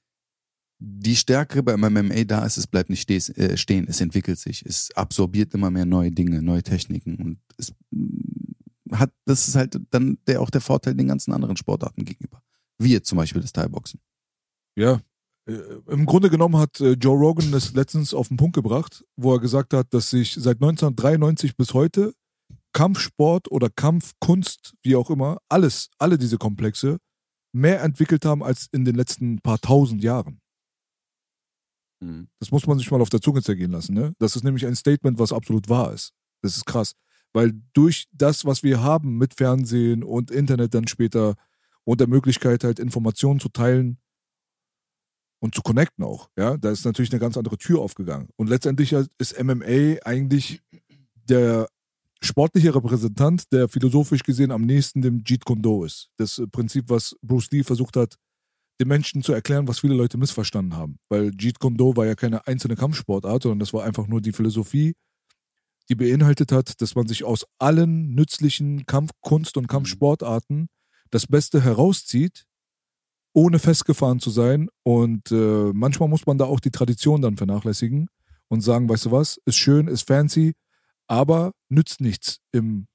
die 0.80 1.16
Stärke 1.16 1.62
beim 1.62 1.82
MMA 1.82 2.24
da 2.24 2.46
ist, 2.46 2.58
es 2.58 2.68
bleibt 2.68 2.90
nicht 2.90 3.10
äh, 3.12 3.58
stehen, 3.58 3.88
es 3.88 4.00
entwickelt 4.00 4.40
sich, 4.40 4.66
es 4.66 4.92
absorbiert 4.96 5.54
immer 5.54 5.70
mehr 5.70 5.86
neue 5.86 6.12
Dinge, 6.12 6.42
neue 6.42 6.64
Techniken 6.64 7.16
und 7.18 7.40
es 7.58 7.74
mm, 7.92 8.96
hat, 8.96 9.12
das 9.26 9.48
ist 9.48 9.56
halt 9.56 9.80
dann 9.92 10.18
der, 10.26 10.42
auch 10.42 10.50
der 10.50 10.62
Vorteil 10.62 10.96
den 10.96 11.08
ganzen 11.08 11.34
anderen 11.34 11.58
Sportarten 11.58 12.06
gegenüber. 12.06 12.42
Wie 12.78 12.94
jetzt 12.94 13.10
zum 13.10 13.18
Beispiel 13.18 13.42
das 13.42 13.52
Thai-Boxen. 13.52 14.00
Ja, 14.78 15.02
äh, 15.46 15.60
im 15.88 16.06
Grunde 16.06 16.30
genommen 16.30 16.58
hat 16.58 16.80
äh, 16.80 16.94
Joe 16.94 17.18
Rogan 17.18 17.52
das 17.52 17.74
letztens 17.74 18.14
auf 18.14 18.30
den 18.30 18.38
Punkt 18.38 18.56
gebracht, 18.56 19.04
wo 19.18 19.34
er 19.34 19.40
gesagt 19.40 19.74
hat, 19.74 19.94
dass 19.94 20.10
sich 20.10 20.34
seit 20.34 20.58
1993 20.58 21.58
bis 21.58 21.74
heute 21.74 22.14
Kampfsport 22.72 23.52
oder 23.52 23.70
Kampfkunst, 23.70 24.76
wie 24.84 24.96
auch 24.96 25.10
immer, 25.10 25.40
alles, 25.50 25.90
alle 25.98 26.18
diese 26.18 26.38
Komplexe 26.38 27.00
mehr 27.52 27.82
entwickelt 27.82 28.26
haben 28.26 28.44
als 28.44 28.68
in 28.72 28.86
den 28.86 28.96
letzten 28.96 29.40
paar 29.40 29.60
tausend 29.60 30.04
Jahren. 30.04 30.42
Mhm. 32.02 32.28
Das 32.40 32.52
muss 32.52 32.68
man 32.68 32.78
sich 32.78 32.90
mal 32.92 33.02
auf 33.02 33.10
der 33.10 33.22
Zunge 33.22 33.42
zergehen 33.42 33.72
lassen. 33.72 33.94
Ne? 33.94 34.14
Das 34.20 34.36
ist 34.36 34.44
nämlich 34.44 34.66
ein 34.66 34.76
Statement, 34.76 35.20
was 35.20 35.34
absolut 35.34 35.70
wahr 35.70 35.94
ist. 35.94 36.14
Das 36.42 36.56
ist 36.56 36.66
krass. 36.66 36.96
Weil 37.34 37.54
durch 37.74 38.08
das, 38.12 38.46
was 38.46 38.64
wir 38.64 38.82
haben 38.82 39.18
mit 39.18 39.36
Fernsehen 39.36 40.04
und 40.04 40.32
Internet 40.32 40.74
dann 40.74 40.88
später 40.88 41.36
und 41.84 42.00
der 42.00 42.08
Möglichkeit, 42.08 42.64
halt 42.64 42.80
Informationen 42.80 43.40
zu 43.40 43.50
teilen 43.50 43.98
und 45.40 45.56
zu 45.56 45.62
connecten 45.62 46.04
auch, 46.04 46.30
ja, 46.38 46.58
da 46.58 46.72
ist 46.72 46.86
natürlich 46.86 47.12
eine 47.12 47.20
ganz 47.20 47.38
andere 47.38 47.58
Tür 47.58 47.80
aufgegangen. 47.82 48.30
Und 48.36 48.50
letztendlich 48.50 48.94
ist 48.94 49.42
MMA 49.42 50.00
eigentlich 50.04 50.62
der 51.14 51.68
sportlicher 52.22 52.76
Repräsentant, 52.76 53.44
der 53.52 53.70
philosophisch 53.70 54.24
gesehen 54.24 54.52
am 54.52 54.64
nächsten 54.64 55.02
dem 55.02 55.24
Jeet 55.26 55.46
Kune 55.46 55.62
Do 55.62 55.86
ist. 55.86 56.10
Das 56.18 56.42
Prinzip, 56.52 56.90
was 56.90 57.16
Bruce 57.22 57.52
Lee 57.52 57.64
versucht 57.64 57.96
hat, 57.96 58.16
den 58.80 58.88
Menschen 58.88 59.22
zu 59.24 59.34
erklären, 59.34 59.68
was 59.68 59.80
viele 59.80 59.94
Leute 59.94 60.18
missverstanden 60.18 60.76
haben. 60.76 61.00
Weil 61.10 61.32
Jeet 61.38 61.60
Kune 61.60 61.78
Do 61.78 61.96
war 61.96 62.06
ja 62.06 62.16
keine 62.16 62.46
einzelne 62.48 62.76
Kampfsportart, 62.76 63.44
sondern 63.44 63.60
das 63.60 63.74
war 63.74 63.84
einfach 63.84 64.08
nur 64.08 64.22
die 64.22 64.32
Philosophie, 64.32 64.96
die 65.90 65.96
beinhaltet 65.96 66.52
hat, 66.52 66.82
dass 66.82 66.96
man 66.96 67.08
sich 67.08 67.24
aus 67.24 67.46
allen 67.58 68.14
nützlichen 68.14 68.86
Kampfkunst- 68.86 69.58
und 69.58 69.68
Kampfsportarten 69.68 70.68
das 71.10 71.26
Beste 71.26 71.62
herauszieht, 71.62 72.46
ohne 73.34 73.60
festgefahren 73.60 74.20
zu 74.20 74.30
sein. 74.30 74.70
Und 74.84 75.32
äh, 75.32 75.72
manchmal 75.74 76.10
muss 76.10 76.28
man 76.28 76.38
da 76.38 76.46
auch 76.46 76.60
die 76.60 76.72
Tradition 76.72 77.22
dann 77.22 77.38
vernachlässigen 77.38 78.08
und 78.50 78.62
sagen, 78.62 78.88
weißt 78.88 79.06
du 79.06 79.12
was, 79.12 79.40
ist 79.46 79.58
schön, 79.58 79.88
ist 79.88 80.08
fancy, 80.08 80.54
aber 81.10 81.52
nützt 81.68 82.00
nichts 82.00 82.40
im 82.54 82.88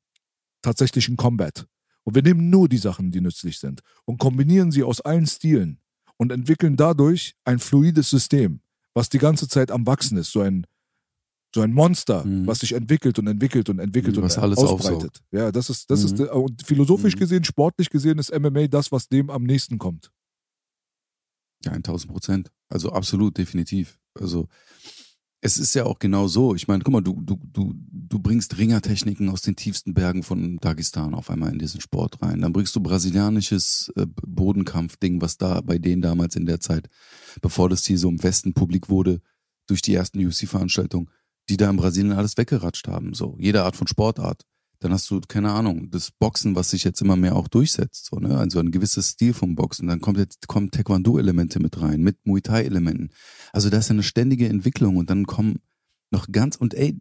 tatsächlichen 0.62 1.16
Combat. 1.16 1.66
Und 2.04 2.14
wir 2.14 2.22
nehmen 2.22 2.48
nur 2.48 2.68
die 2.68 2.78
Sachen, 2.78 3.10
die 3.10 3.20
nützlich 3.20 3.58
sind 3.58 3.80
und 4.04 4.18
kombinieren 4.18 4.70
sie 4.70 4.82
aus 4.82 5.00
allen 5.00 5.26
Stilen 5.26 5.80
und 6.16 6.32
entwickeln 6.32 6.76
dadurch 6.76 7.34
ein 7.44 7.58
fluides 7.58 8.08
System, 8.08 8.60
was 8.94 9.08
die 9.08 9.18
ganze 9.18 9.48
Zeit 9.48 9.70
am 9.70 9.86
Wachsen 9.86 10.16
ist. 10.16 10.30
So 10.30 10.40
ein, 10.40 10.66
so 11.54 11.60
ein 11.60 11.72
Monster, 11.72 12.24
mhm. 12.24 12.46
was 12.46 12.60
sich 12.60 12.72
entwickelt 12.72 13.18
und 13.18 13.26
entwickelt 13.26 13.68
und 13.68 13.78
entwickelt 13.78 14.20
was 14.20 14.36
und 14.36 14.42
alles 14.42 14.58
ausbreitet. 14.58 14.94
Aufsaugt. 14.94 15.22
Ja, 15.32 15.50
das 15.50 15.70
ist, 15.70 15.90
das 15.90 16.00
mhm. 16.00 16.06
ist, 16.06 16.30
und 16.30 16.62
philosophisch 16.64 17.16
mhm. 17.16 17.20
gesehen, 17.20 17.44
sportlich 17.44 17.90
gesehen 17.90 18.18
ist 18.18 18.32
MMA 18.38 18.68
das, 18.68 18.92
was 18.92 19.08
dem 19.08 19.30
am 19.30 19.44
nächsten 19.44 19.78
kommt. 19.78 20.12
Ja, 21.64 21.72
1000 21.72 22.12
Prozent. 22.12 22.52
Also 22.68 22.92
absolut, 22.92 23.38
definitiv. 23.38 23.98
Also 24.14 24.48
es 25.44 25.58
ist 25.58 25.74
ja 25.74 25.84
auch 25.84 25.98
genau 25.98 26.26
so. 26.26 26.54
Ich 26.54 26.68
meine, 26.68 26.82
guck 26.82 26.94
mal, 26.94 27.02
du, 27.02 27.20
du, 27.20 27.38
du, 27.52 27.74
du 27.76 28.18
bringst 28.18 28.56
Ringertechniken 28.56 29.28
aus 29.28 29.42
den 29.42 29.56
tiefsten 29.56 29.92
Bergen 29.92 30.22
von 30.22 30.56
Dagestan 30.56 31.12
auf 31.12 31.28
einmal 31.28 31.52
in 31.52 31.58
diesen 31.58 31.82
Sport 31.82 32.22
rein. 32.22 32.40
Dann 32.40 32.54
bringst 32.54 32.74
du 32.74 32.80
brasilianisches 32.80 33.92
äh, 33.94 34.06
Bodenkampfding, 34.06 35.20
was 35.20 35.36
da 35.36 35.60
bei 35.60 35.76
denen 35.76 36.00
damals 36.00 36.34
in 36.34 36.46
der 36.46 36.60
Zeit, 36.60 36.88
bevor 37.42 37.68
das 37.68 37.84
hier 37.84 37.98
so 37.98 38.08
im 38.08 38.22
Westen 38.22 38.54
publik 38.54 38.88
wurde, 38.88 39.20
durch 39.66 39.82
die 39.82 39.94
ersten 39.94 40.24
UFC-Veranstaltungen, 40.24 41.10
die 41.50 41.58
da 41.58 41.68
in 41.68 41.76
Brasilien 41.76 42.14
alles 42.14 42.38
weggeratscht 42.38 42.88
haben. 42.88 43.12
So, 43.12 43.36
jede 43.38 43.64
Art 43.64 43.76
von 43.76 43.86
Sportart 43.86 44.46
dann 44.84 44.92
hast 44.92 45.10
du, 45.10 45.18
keine 45.26 45.50
Ahnung, 45.50 45.90
das 45.90 46.10
Boxen, 46.10 46.54
was 46.56 46.70
sich 46.70 46.84
jetzt 46.84 47.00
immer 47.00 47.16
mehr 47.16 47.36
auch 47.36 47.48
durchsetzt, 47.48 48.04
so, 48.04 48.16
ne? 48.18 48.36
Also 48.36 48.58
ein 48.58 48.70
gewisses 48.70 49.10
Stil 49.10 49.32
vom 49.32 49.54
Boxen. 49.54 49.88
Dann 49.88 50.00
kommt 50.00 50.18
jetzt, 50.18 50.46
kommen 50.46 50.70
Taekwondo-Elemente 50.70 51.58
mit 51.58 51.80
rein, 51.80 52.02
mit 52.02 52.18
Muay 52.26 52.42
Thai-Elementen. 52.42 53.10
Also 53.52 53.70
da 53.70 53.78
ist 53.78 53.90
eine 53.90 54.02
ständige 54.02 54.46
Entwicklung 54.46 54.98
und 54.98 55.08
dann 55.08 55.26
kommen 55.26 55.60
noch 56.10 56.26
ganz, 56.30 56.56
und 56.56 56.74
ey, 56.74 56.98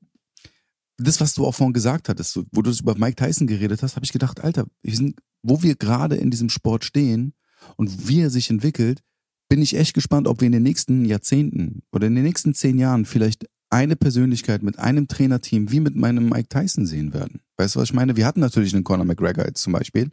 das, 0.97 1.19
was 1.19 1.33
du 1.33 1.45
auch 1.45 1.55
vorhin 1.55 1.73
gesagt 1.73 2.07
hattest, 2.07 2.39
wo 2.53 2.61
du 2.61 2.71
über 2.71 2.97
Mike 2.97 3.15
Tyson 3.15 3.47
geredet 3.47 3.83
hast, 3.83 3.97
habe 3.97 4.05
ich 4.05 4.13
gedacht, 4.13 4.41
Alter, 4.41 4.65
wir 4.81 4.95
sind, 4.95 5.19
wo 5.41 5.61
wir 5.61 5.75
gerade 5.75 6.15
in 6.15 6.31
diesem 6.31 6.47
Sport 6.49 6.85
stehen 6.85 7.33
und 7.75 8.07
wie 8.07 8.21
er 8.21 8.29
sich 8.29 8.49
entwickelt, 8.49 9.01
bin 9.49 9.61
ich 9.61 9.75
echt 9.75 9.93
gespannt, 9.93 10.27
ob 10.27 10.39
wir 10.39 10.45
in 10.45 10.53
den 10.53 10.63
nächsten 10.63 11.03
Jahrzehnten 11.03 11.81
oder 11.91 12.07
in 12.07 12.15
den 12.15 12.23
nächsten 12.23 12.53
zehn 12.53 12.77
Jahren 12.77 13.05
vielleicht 13.05 13.45
eine 13.69 13.95
Persönlichkeit 13.95 14.63
mit 14.63 14.79
einem 14.79 15.07
Trainerteam 15.07 15.69
wie 15.71 15.81
mit 15.81 15.95
meinem 15.95 16.29
Mike 16.29 16.47
Tyson 16.47 16.85
sehen 16.85 17.13
werden. 17.13 17.41
Weißt 17.57 17.75
du, 17.75 17.79
was 17.79 17.89
ich 17.89 17.93
meine? 17.93 18.15
Wir 18.15 18.25
hatten 18.25 18.39
natürlich 18.39 18.73
einen 18.73 18.83
Conor 18.83 19.05
McGregor 19.05 19.45
jetzt 19.45 19.61
zum 19.61 19.73
Beispiel, 19.73 20.11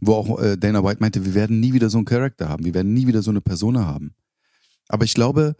wo 0.00 0.14
auch 0.14 0.40
äh, 0.40 0.56
Dana 0.56 0.82
White 0.82 1.00
meinte, 1.00 1.24
wir 1.24 1.34
werden 1.34 1.60
nie 1.60 1.72
wieder 1.72 1.90
so 1.90 1.98
einen 1.98 2.04
Charakter 2.04 2.48
haben, 2.48 2.64
wir 2.64 2.74
werden 2.74 2.92
nie 2.92 3.06
wieder 3.06 3.22
so 3.22 3.30
eine 3.30 3.40
Persona 3.40 3.86
haben. 3.86 4.14
Aber 4.88 5.04
ich 5.04 5.14
glaube, 5.14 5.56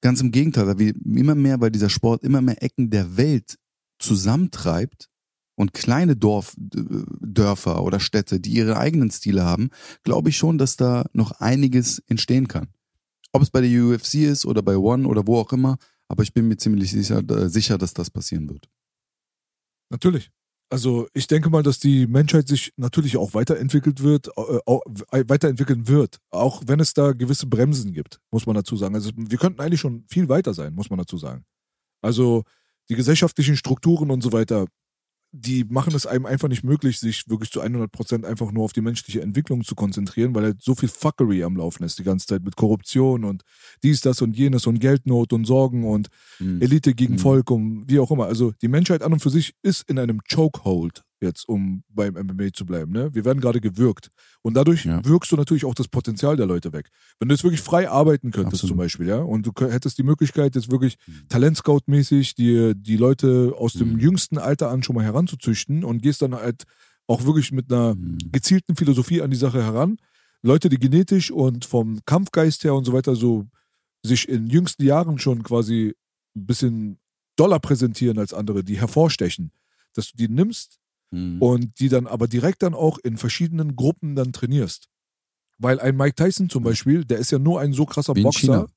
ganz 0.00 0.20
im 0.20 0.30
Gegenteil, 0.30 0.66
weil 0.66 0.78
wir 0.78 0.94
immer 1.16 1.34
mehr, 1.34 1.60
weil 1.60 1.70
dieser 1.70 1.90
Sport 1.90 2.24
immer 2.24 2.40
mehr 2.40 2.62
Ecken 2.62 2.90
der 2.90 3.16
Welt 3.16 3.58
zusammentreibt 3.98 5.08
und 5.56 5.74
kleine 5.74 6.16
Dorf, 6.16 6.54
Dörfer 6.56 7.82
oder 7.82 8.00
Städte, 8.00 8.40
die 8.40 8.50
ihre 8.50 8.78
eigenen 8.78 9.10
Stile 9.10 9.44
haben, 9.44 9.70
glaube 10.04 10.28
ich 10.28 10.36
schon, 10.36 10.56
dass 10.56 10.76
da 10.76 11.04
noch 11.12 11.32
einiges 11.32 11.98
entstehen 12.06 12.48
kann. 12.48 12.68
Ob 13.32 13.42
es 13.42 13.50
bei 13.50 13.60
der 13.60 13.84
UFC 13.84 14.14
ist 14.14 14.46
oder 14.46 14.62
bei 14.62 14.76
One 14.76 15.06
oder 15.06 15.26
wo 15.26 15.38
auch 15.38 15.52
immer, 15.52 15.76
aber 16.06 16.22
ich 16.22 16.32
bin 16.32 16.48
mir 16.48 16.56
ziemlich 16.56 16.90
sicher, 16.92 17.18
äh, 17.28 17.48
sicher 17.48 17.76
dass 17.76 17.92
das 17.92 18.10
passieren 18.10 18.48
wird. 18.48 18.68
Natürlich. 19.90 20.30
Also 20.70 21.08
ich 21.14 21.26
denke 21.26 21.48
mal, 21.48 21.62
dass 21.62 21.78
die 21.78 22.06
Menschheit 22.06 22.46
sich 22.46 22.72
natürlich 22.76 23.16
auch 23.16 23.32
weiterentwickelt 23.32 24.02
wird, 24.02 24.28
äh, 24.28 25.24
weiterentwickeln 25.26 25.88
wird, 25.88 26.18
auch 26.30 26.62
wenn 26.66 26.78
es 26.78 26.92
da 26.92 27.12
gewisse 27.12 27.46
Bremsen 27.46 27.92
gibt, 27.94 28.20
muss 28.30 28.44
man 28.44 28.54
dazu 28.54 28.76
sagen. 28.76 28.94
Also 28.94 29.10
wir 29.16 29.38
könnten 29.38 29.60
eigentlich 29.62 29.80
schon 29.80 30.04
viel 30.08 30.28
weiter 30.28 30.52
sein, 30.52 30.74
muss 30.74 30.90
man 30.90 30.98
dazu 30.98 31.16
sagen. 31.16 31.44
Also 32.02 32.44
die 32.90 32.96
gesellschaftlichen 32.96 33.56
Strukturen 33.56 34.10
und 34.10 34.22
so 34.22 34.32
weiter, 34.32 34.66
die 35.32 35.64
machen 35.64 35.94
es 35.94 36.06
einem 36.06 36.26
einfach 36.26 36.48
nicht 36.48 36.64
möglich, 36.64 36.98
sich 36.98 37.28
wirklich 37.28 37.50
zu 37.50 37.60
100 37.60 37.92
Prozent 37.92 38.24
einfach 38.24 38.50
nur 38.50 38.64
auf 38.64 38.72
die 38.72 38.80
menschliche 38.80 39.20
Entwicklung 39.20 39.62
zu 39.62 39.74
konzentrieren, 39.74 40.34
weil 40.34 40.44
halt 40.44 40.62
so 40.62 40.74
viel 40.74 40.88
Fuckery 40.88 41.44
am 41.44 41.56
Laufen 41.56 41.84
ist 41.84 41.98
die 41.98 42.04
ganze 42.04 42.26
Zeit 42.26 42.42
mit 42.42 42.56
Korruption 42.56 43.24
und 43.24 43.42
dies, 43.82 44.00
das 44.00 44.22
und 44.22 44.36
jenes 44.36 44.66
und 44.66 44.78
Geldnot 44.78 45.32
und 45.32 45.44
Sorgen 45.44 45.84
und 45.84 46.08
mhm. 46.38 46.62
Elite 46.62 46.94
gegen 46.94 47.14
mhm. 47.14 47.18
Volk 47.18 47.50
und 47.50 47.84
wie 47.88 47.98
auch 47.98 48.10
immer. 48.10 48.26
Also 48.26 48.52
die 48.62 48.68
Menschheit 48.68 49.02
an 49.02 49.12
und 49.12 49.20
für 49.20 49.30
sich 49.30 49.54
ist 49.62 49.88
in 49.88 49.98
einem 49.98 50.20
Chokehold 50.32 51.04
jetzt, 51.20 51.48
um 51.48 51.82
beim 51.88 52.14
MMA 52.14 52.52
zu 52.52 52.64
bleiben. 52.64 52.92
Ne? 52.92 53.14
Wir 53.14 53.24
werden 53.24 53.40
gerade 53.40 53.60
gewürgt. 53.60 54.10
Und 54.42 54.54
dadurch 54.54 54.84
ja. 54.84 55.04
wirkst 55.04 55.32
du 55.32 55.36
natürlich 55.36 55.64
auch 55.64 55.74
das 55.74 55.88
Potenzial 55.88 56.36
der 56.36 56.46
Leute 56.46 56.72
weg. 56.72 56.90
Wenn 57.18 57.28
du 57.28 57.34
jetzt 57.34 57.44
wirklich 57.44 57.60
frei 57.60 57.88
arbeiten 57.88 58.30
könntest, 58.30 58.62
Absolut. 58.62 58.70
zum 58.70 58.76
Beispiel, 58.78 59.06
ja, 59.08 59.18
und 59.18 59.46
du 59.46 59.52
hättest 59.66 59.98
die 59.98 60.02
Möglichkeit, 60.02 60.54
jetzt 60.54 60.70
wirklich 60.70 60.96
mhm. 61.06 61.28
Talentscout-mäßig 61.28 62.34
die, 62.34 62.72
die 62.76 62.96
Leute 62.96 63.54
aus 63.56 63.74
dem 63.74 63.94
mhm. 63.94 64.00
jüngsten 64.00 64.38
Alter 64.38 64.70
an 64.70 64.82
schon 64.82 64.96
mal 64.96 65.04
heranzuzüchten 65.04 65.84
und 65.84 66.02
gehst 66.02 66.22
dann 66.22 66.34
halt 66.34 66.64
auch 67.06 67.24
wirklich 67.24 67.52
mit 67.52 67.72
einer 67.72 67.94
mhm. 67.94 68.18
gezielten 68.30 68.76
Philosophie 68.76 69.22
an 69.22 69.30
die 69.30 69.36
Sache 69.36 69.62
heran. 69.62 69.96
Leute, 70.42 70.68
die 70.68 70.78
genetisch 70.78 71.30
und 71.30 71.64
vom 71.64 72.00
Kampfgeist 72.04 72.64
her 72.64 72.74
und 72.74 72.84
so 72.84 72.92
weiter 72.92 73.16
so 73.16 73.46
sich 74.04 74.28
in 74.28 74.46
jüngsten 74.48 74.84
Jahren 74.84 75.18
schon 75.18 75.42
quasi 75.42 75.94
ein 76.36 76.46
bisschen 76.46 76.98
doller 77.36 77.58
präsentieren 77.58 78.18
als 78.18 78.32
andere, 78.32 78.62
die 78.62 78.78
hervorstechen, 78.78 79.52
dass 79.94 80.12
du 80.12 80.16
die 80.16 80.28
nimmst 80.28 80.78
mhm. 81.10 81.40
und 81.40 81.80
die 81.80 81.88
dann 81.88 82.06
aber 82.06 82.28
direkt 82.28 82.62
dann 82.62 82.74
auch 82.74 82.98
in 82.98 83.16
verschiedenen 83.16 83.76
Gruppen 83.76 84.14
dann 84.14 84.32
trainierst. 84.32 84.88
Weil 85.58 85.80
ein 85.80 85.96
Mike 85.96 86.14
Tyson 86.14 86.48
zum 86.48 86.62
Beispiel, 86.62 87.04
der 87.04 87.18
ist 87.18 87.32
ja 87.32 87.38
nur 87.38 87.60
ein 87.60 87.72
so 87.72 87.84
krasser 87.84 88.14
Wie 88.14 88.22
Boxer. 88.22 88.68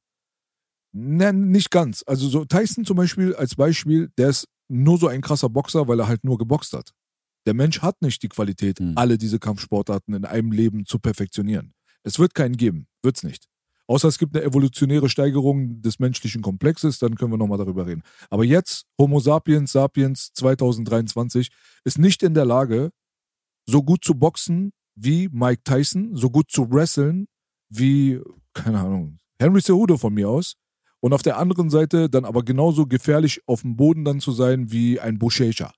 Ne, 0.94 1.32
nicht 1.32 1.72
ganz. 1.72 2.04
Also 2.06 2.28
so 2.28 2.44
Tyson 2.46 2.86
zum 2.86 2.98
Beispiel 2.98 3.36
als 3.36 3.56
Beispiel, 3.56 4.12
der 4.18 4.30
ist 4.30 4.48
nur 4.68 4.98
so 4.98 5.08
ein 5.08 5.22
krasser 5.22 5.50
Boxer, 5.50 5.88
weil 5.88 6.00
er 6.00 6.08
halt 6.08 6.24
nur 6.24 6.38
geboxt 6.38 6.74
hat. 6.74 6.92
Der 7.46 7.54
Mensch 7.54 7.82
hat 7.82 8.02
nicht 8.02 8.22
die 8.24 8.30
Qualität, 8.30 8.80
mhm. 8.80 8.94
alle 8.96 9.18
diese 9.18 9.40
Kampfsportarten 9.40 10.14
in 10.14 10.26
einem 10.26 10.52
Leben 10.52 10.86
zu 10.86 11.00
perfektionieren. 11.00 11.74
Es 12.04 12.20
wird 12.20 12.34
keinen 12.34 12.58
geben, 12.58 12.88
wird's 13.04 13.24
nicht. 13.24 13.48
Außer 13.92 14.08
es 14.08 14.18
gibt 14.18 14.34
eine 14.38 14.46
evolutionäre 14.46 15.10
Steigerung 15.10 15.82
des 15.82 16.00
menschlichen 16.00 16.42
Komplexes, 16.42 16.98
dann 16.98 17.16
können 17.16 17.34
wir 17.34 17.38
nochmal 17.38 17.58
darüber 17.58 17.86
reden. 17.86 18.04
Aber 18.30 18.46
jetzt, 18.46 18.86
Homo 18.98 19.20
sapiens 19.20 19.74
sapiens 19.74 20.32
2023 20.34 21.50
ist 21.84 21.98
nicht 21.98 22.24
in 22.24 22.34
der 22.34 22.46
Lage, 22.46 22.92
so 23.66 23.84
gut 23.84 24.06
zu 24.06 24.16
boxen 24.16 24.72
wie 24.96 25.28
Mike 25.34 25.64
Tyson, 25.66 26.16
so 26.16 26.30
gut 26.30 26.50
zu 26.50 26.72
wresteln 26.72 27.28
wie, 27.68 28.22
keine 28.54 28.80
Ahnung, 28.80 29.18
Henry 29.38 29.62
Cejudo 29.62 29.98
von 29.98 30.14
mir 30.14 30.30
aus. 30.30 30.56
Und 31.02 31.12
auf 31.12 31.22
der 31.22 31.38
anderen 31.38 31.70
Seite 31.70 32.10
dann 32.10 32.24
aber 32.24 32.44
genauso 32.44 32.86
gefährlich 32.86 33.42
auf 33.46 33.64
dem 33.64 33.76
Boden 33.76 34.06
dann 34.06 34.22
zu 34.22 34.32
sein 34.32 34.72
wie 34.72 35.02
ein 35.02 35.20
Bushesha. 35.20 35.74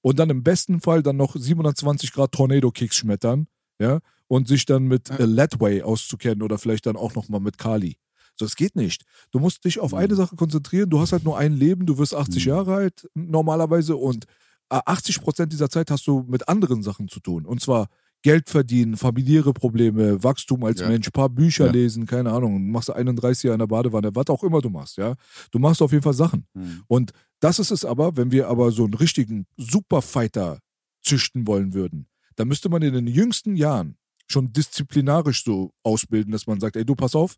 Und 0.00 0.18
dann 0.18 0.30
im 0.30 0.42
besten 0.42 0.80
Fall 0.80 1.02
dann 1.02 1.18
noch 1.18 1.36
720 1.36 2.12
Grad 2.14 2.32
Tornado-Kicks 2.32 2.96
schmettern, 2.96 3.46
ja, 3.78 4.00
und 4.28 4.46
sich 4.46 4.66
dann 4.66 4.84
mit 4.84 5.10
äh, 5.10 5.24
Ledway 5.24 5.82
auszukennen 5.82 6.42
oder 6.42 6.58
vielleicht 6.58 6.86
dann 6.86 6.96
auch 6.96 7.14
nochmal 7.14 7.40
mit 7.40 7.58
Kali. 7.58 7.96
So, 8.36 8.44
es 8.44 8.54
geht 8.54 8.76
nicht. 8.76 9.02
Du 9.32 9.40
musst 9.40 9.64
dich 9.64 9.80
auf 9.80 9.94
eine 9.94 10.14
mhm. 10.14 10.18
Sache 10.18 10.36
konzentrieren. 10.36 10.88
Du 10.90 11.00
hast 11.00 11.12
halt 11.12 11.24
nur 11.24 11.36
ein 11.36 11.54
Leben, 11.54 11.86
du 11.86 11.98
wirst 11.98 12.14
80 12.14 12.44
mhm. 12.44 12.48
Jahre 12.48 12.74
alt 12.74 13.08
normalerweise 13.14 13.96
und 13.96 14.26
80 14.68 15.16
äh, 15.16 15.20
Prozent 15.20 15.52
dieser 15.52 15.70
Zeit 15.70 15.90
hast 15.90 16.06
du 16.06 16.24
mit 16.28 16.48
anderen 16.48 16.82
Sachen 16.82 17.08
zu 17.08 17.20
tun. 17.20 17.46
Und 17.46 17.60
zwar 17.60 17.88
Geld 18.22 18.48
verdienen, 18.48 18.96
familiäre 18.96 19.52
Probleme, 19.52 20.22
Wachstum 20.22 20.64
als 20.64 20.80
ja. 20.80 20.88
Mensch, 20.88 21.08
paar 21.10 21.28
Bücher 21.28 21.66
ja. 21.66 21.72
lesen, 21.72 22.06
keine 22.06 22.32
Ahnung, 22.32 22.70
machst 22.70 22.88
du 22.88 22.92
31 22.92 23.44
Jahre 23.44 23.54
in 23.54 23.60
der 23.60 23.68
Badewanne, 23.68 24.14
was 24.14 24.26
auch 24.26 24.42
immer 24.42 24.60
du 24.60 24.70
machst, 24.70 24.96
ja. 24.96 25.14
Du 25.52 25.58
machst 25.58 25.80
auf 25.80 25.92
jeden 25.92 26.02
Fall 26.02 26.14
Sachen. 26.14 26.46
Mhm. 26.54 26.82
Und 26.88 27.12
das 27.40 27.60
ist 27.60 27.70
es 27.70 27.84
aber, 27.84 28.16
wenn 28.16 28.32
wir 28.32 28.48
aber 28.48 28.72
so 28.72 28.84
einen 28.84 28.94
richtigen 28.94 29.46
Superfighter 29.56 30.58
züchten 31.02 31.46
wollen 31.46 31.74
würden, 31.74 32.08
dann 32.34 32.48
müsste 32.48 32.68
man 32.68 32.82
in 32.82 32.92
den 32.92 33.06
jüngsten 33.06 33.56
Jahren 33.56 33.96
schon 34.28 34.52
disziplinarisch 34.52 35.44
so 35.44 35.72
ausbilden, 35.82 36.32
dass 36.32 36.46
man 36.46 36.60
sagt, 36.60 36.76
ey, 36.76 36.84
du 36.84 36.94
pass 36.94 37.14
auf, 37.14 37.36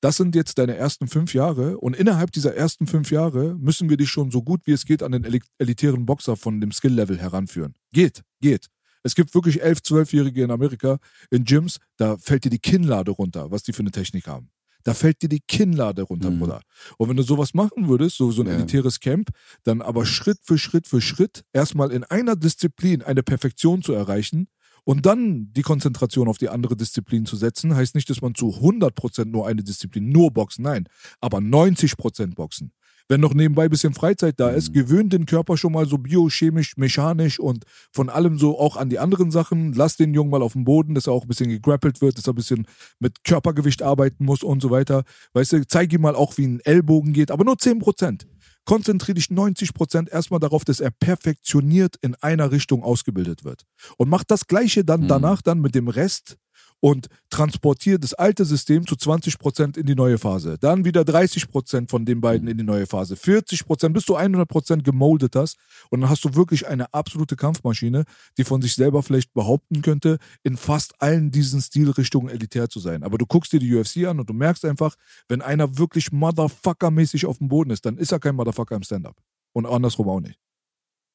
das 0.00 0.16
sind 0.16 0.34
jetzt 0.34 0.58
deine 0.58 0.76
ersten 0.76 1.06
fünf 1.06 1.32
Jahre 1.32 1.78
und 1.78 1.94
innerhalb 1.94 2.32
dieser 2.32 2.56
ersten 2.56 2.88
fünf 2.88 3.12
Jahre 3.12 3.54
müssen 3.54 3.88
wir 3.88 3.96
dich 3.96 4.10
schon 4.10 4.32
so 4.32 4.42
gut 4.42 4.62
wie 4.64 4.72
es 4.72 4.84
geht 4.84 5.02
an 5.02 5.12
den 5.12 5.24
elitären 5.58 6.06
Boxer 6.06 6.36
von 6.36 6.60
dem 6.60 6.72
Skill-Level 6.72 7.18
heranführen. 7.18 7.74
Geht, 7.92 8.22
geht. 8.40 8.66
Es 9.04 9.14
gibt 9.14 9.34
wirklich 9.34 9.62
elf, 9.62 9.82
zwölfjährige 9.82 10.42
in 10.42 10.50
Amerika 10.50 10.98
in 11.30 11.44
Gyms, 11.44 11.78
da 11.96 12.16
fällt 12.16 12.44
dir 12.44 12.50
die 12.50 12.58
Kinnlade 12.58 13.12
runter, 13.12 13.50
was 13.50 13.62
die 13.62 13.72
für 13.72 13.80
eine 13.80 13.90
Technik 13.90 14.26
haben. 14.26 14.50
Da 14.84 14.94
fällt 14.94 15.22
dir 15.22 15.28
die 15.28 15.40
Kinnlade 15.46 16.02
runter, 16.02 16.30
mhm. 16.30 16.40
Bruder. 16.40 16.62
Und 16.98 17.08
wenn 17.08 17.16
du 17.16 17.22
sowas 17.22 17.54
machen 17.54 17.88
würdest, 17.88 18.16
so, 18.16 18.32
so 18.32 18.42
ein 18.42 18.48
ja. 18.48 18.54
elitäres 18.54 18.98
Camp, 18.98 19.30
dann 19.62 19.82
aber 19.82 20.04
Schritt 20.06 20.38
für 20.42 20.58
Schritt 20.58 20.88
für 20.88 21.00
Schritt 21.00 21.44
erstmal 21.52 21.92
in 21.92 22.02
einer 22.04 22.36
Disziplin 22.36 23.02
eine 23.02 23.22
Perfektion 23.22 23.82
zu 23.82 23.92
erreichen, 23.92 24.48
und 24.84 25.06
dann 25.06 25.52
die 25.52 25.62
Konzentration 25.62 26.28
auf 26.28 26.38
die 26.38 26.48
andere 26.48 26.76
Disziplin 26.76 27.26
zu 27.26 27.36
setzen, 27.36 27.74
heißt 27.74 27.94
nicht, 27.94 28.10
dass 28.10 28.20
man 28.20 28.34
zu 28.34 28.48
100% 28.48 29.26
nur 29.26 29.46
eine 29.46 29.62
Disziplin, 29.62 30.08
nur 30.08 30.32
Boxen, 30.32 30.64
nein, 30.64 30.88
aber 31.20 31.38
90% 31.38 32.34
Boxen. 32.34 32.72
Wenn 33.08 33.20
noch 33.20 33.34
nebenbei 33.34 33.64
ein 33.64 33.70
bisschen 33.70 33.94
Freizeit 33.94 34.38
da 34.40 34.50
ist, 34.50 34.70
mhm. 34.70 34.74
gewöhnt 34.74 35.12
den 35.12 35.26
Körper 35.26 35.56
schon 35.56 35.72
mal 35.72 35.86
so 35.86 35.98
biochemisch, 35.98 36.76
mechanisch 36.76 37.38
und 37.38 37.64
von 37.90 38.08
allem 38.08 38.38
so 38.38 38.58
auch 38.58 38.76
an 38.76 38.88
die 38.88 38.98
anderen 38.98 39.30
Sachen. 39.30 39.72
Lass 39.72 39.96
den 39.96 40.14
Jungen 40.14 40.30
mal 40.30 40.42
auf 40.42 40.52
dem 40.52 40.64
Boden, 40.64 40.94
dass 40.94 41.08
er 41.08 41.12
auch 41.12 41.22
ein 41.22 41.28
bisschen 41.28 41.50
gegrappelt 41.50 42.00
wird, 42.00 42.16
dass 42.16 42.26
er 42.26 42.32
ein 42.32 42.36
bisschen 42.36 42.66
mit 43.00 43.24
Körpergewicht 43.24 43.82
arbeiten 43.82 44.24
muss 44.24 44.42
und 44.42 44.62
so 44.62 44.70
weiter. 44.70 45.04
Weißt 45.34 45.52
du, 45.52 45.66
zeig 45.66 45.92
ihm 45.92 46.02
mal 46.02 46.14
auch, 46.14 46.38
wie 46.38 46.46
ein 46.46 46.60
Ellbogen 46.60 47.12
geht, 47.12 47.30
aber 47.30 47.44
nur 47.44 47.56
10% 47.56 48.24
konzentriere 48.64 49.14
dich 49.14 49.30
90 49.30 49.74
Prozent 49.74 50.08
erstmal 50.10 50.40
darauf, 50.40 50.64
dass 50.64 50.80
er 50.80 50.90
perfektioniert 50.90 51.96
in 52.00 52.14
einer 52.16 52.50
Richtung 52.52 52.82
ausgebildet 52.82 53.44
wird. 53.44 53.62
Und 53.96 54.08
mach 54.08 54.24
das 54.24 54.46
Gleiche 54.46 54.84
dann 54.84 55.02
mhm. 55.02 55.08
danach 55.08 55.42
dann 55.42 55.60
mit 55.60 55.74
dem 55.74 55.88
Rest 55.88 56.36
und 56.82 57.06
transportiere 57.30 58.00
das 58.00 58.12
alte 58.12 58.44
System 58.44 58.84
zu 58.88 58.96
20 58.96 59.38
Prozent 59.38 59.76
in 59.76 59.86
die 59.86 59.94
neue 59.94 60.18
Phase. 60.18 60.58
Dann 60.58 60.84
wieder 60.84 61.04
30 61.04 61.48
Prozent 61.48 61.90
von 61.90 62.04
den 62.04 62.20
beiden 62.20 62.48
in 62.48 62.58
die 62.58 62.64
neue 62.64 62.88
Phase. 62.88 63.14
40 63.14 63.66
Prozent, 63.66 63.94
bis 63.94 64.04
du 64.04 64.16
100 64.16 64.48
Prozent 64.48 64.82
gemoldet 64.82 65.36
hast. 65.36 65.58
Und 65.90 66.00
dann 66.00 66.10
hast 66.10 66.24
du 66.24 66.34
wirklich 66.34 66.66
eine 66.66 66.92
absolute 66.92 67.36
Kampfmaschine, 67.36 68.04
die 68.36 68.42
von 68.42 68.60
sich 68.60 68.74
selber 68.74 69.04
vielleicht 69.04 69.32
behaupten 69.32 69.80
könnte, 69.80 70.18
in 70.42 70.56
fast 70.56 71.00
allen 71.00 71.30
diesen 71.30 71.62
Stilrichtungen 71.62 72.28
elitär 72.28 72.68
zu 72.68 72.80
sein. 72.80 73.04
Aber 73.04 73.16
du 73.16 73.26
guckst 73.26 73.52
dir 73.52 73.60
die 73.60 73.72
UFC 73.72 74.08
an 74.08 74.18
und 74.18 74.28
du 74.28 74.34
merkst 74.34 74.64
einfach, 74.64 74.96
wenn 75.28 75.40
einer 75.40 75.78
wirklich 75.78 76.08
Motherfucker-mäßig 76.10 77.26
auf 77.26 77.38
dem 77.38 77.46
Boden 77.46 77.70
ist, 77.70 77.86
dann 77.86 77.96
ist 77.96 78.10
er 78.10 78.18
kein 78.18 78.34
Motherfucker 78.34 78.74
im 78.74 78.82
Stand-up. 78.82 79.16
Und 79.52 79.66
andersrum 79.66 80.08
auch 80.08 80.20
nicht. 80.20 80.40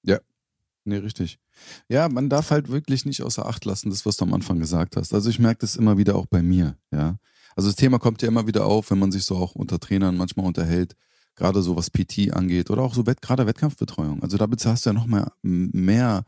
Ja, 0.04 0.20
Nee, 0.88 1.00
richtig. 1.00 1.38
Ja, 1.90 2.08
man 2.08 2.30
darf 2.30 2.50
halt 2.50 2.70
wirklich 2.70 3.06
nicht 3.06 3.22
außer 3.22 3.46
Acht 3.46 3.66
lassen, 3.66 3.90
das, 3.90 4.06
was 4.06 4.16
du 4.16 4.24
am 4.24 4.34
Anfang 4.34 4.58
gesagt 4.58 4.96
hast. 4.96 5.14
Also 5.14 5.30
ich 5.30 5.38
merke 5.38 5.60
das 5.60 5.76
immer 5.76 5.98
wieder 5.98 6.16
auch 6.16 6.28
bei 6.28 6.42
mir, 6.42 6.78
ja. 6.92 7.20
Also 7.58 7.68
das 7.68 7.76
Thema 7.76 8.00
kommt 8.00 8.22
ja 8.22 8.30
immer 8.30 8.48
wieder 8.48 8.66
auf, 8.66 8.90
wenn 8.90 9.00
man 9.00 9.12
sich 9.12 9.26
so 9.26 9.36
auch 9.36 9.54
unter 9.56 9.80
Trainern 9.82 10.16
manchmal 10.16 10.46
unterhält, 10.46 10.96
gerade 11.36 11.62
so 11.62 11.76
was 11.76 11.90
PT 11.90 12.32
angeht 12.32 12.70
oder 12.70 12.84
auch 12.84 12.94
so 12.94 13.06
Wett, 13.06 13.22
gerade 13.22 13.46
Wettkampfbetreuung. 13.46 14.24
Also 14.24 14.38
da 14.38 14.46
bezahlst 14.46 14.86
du 14.86 14.92
ja 14.92 14.94
noch 14.94 15.08
mal 15.08 15.30
mehr 15.42 16.24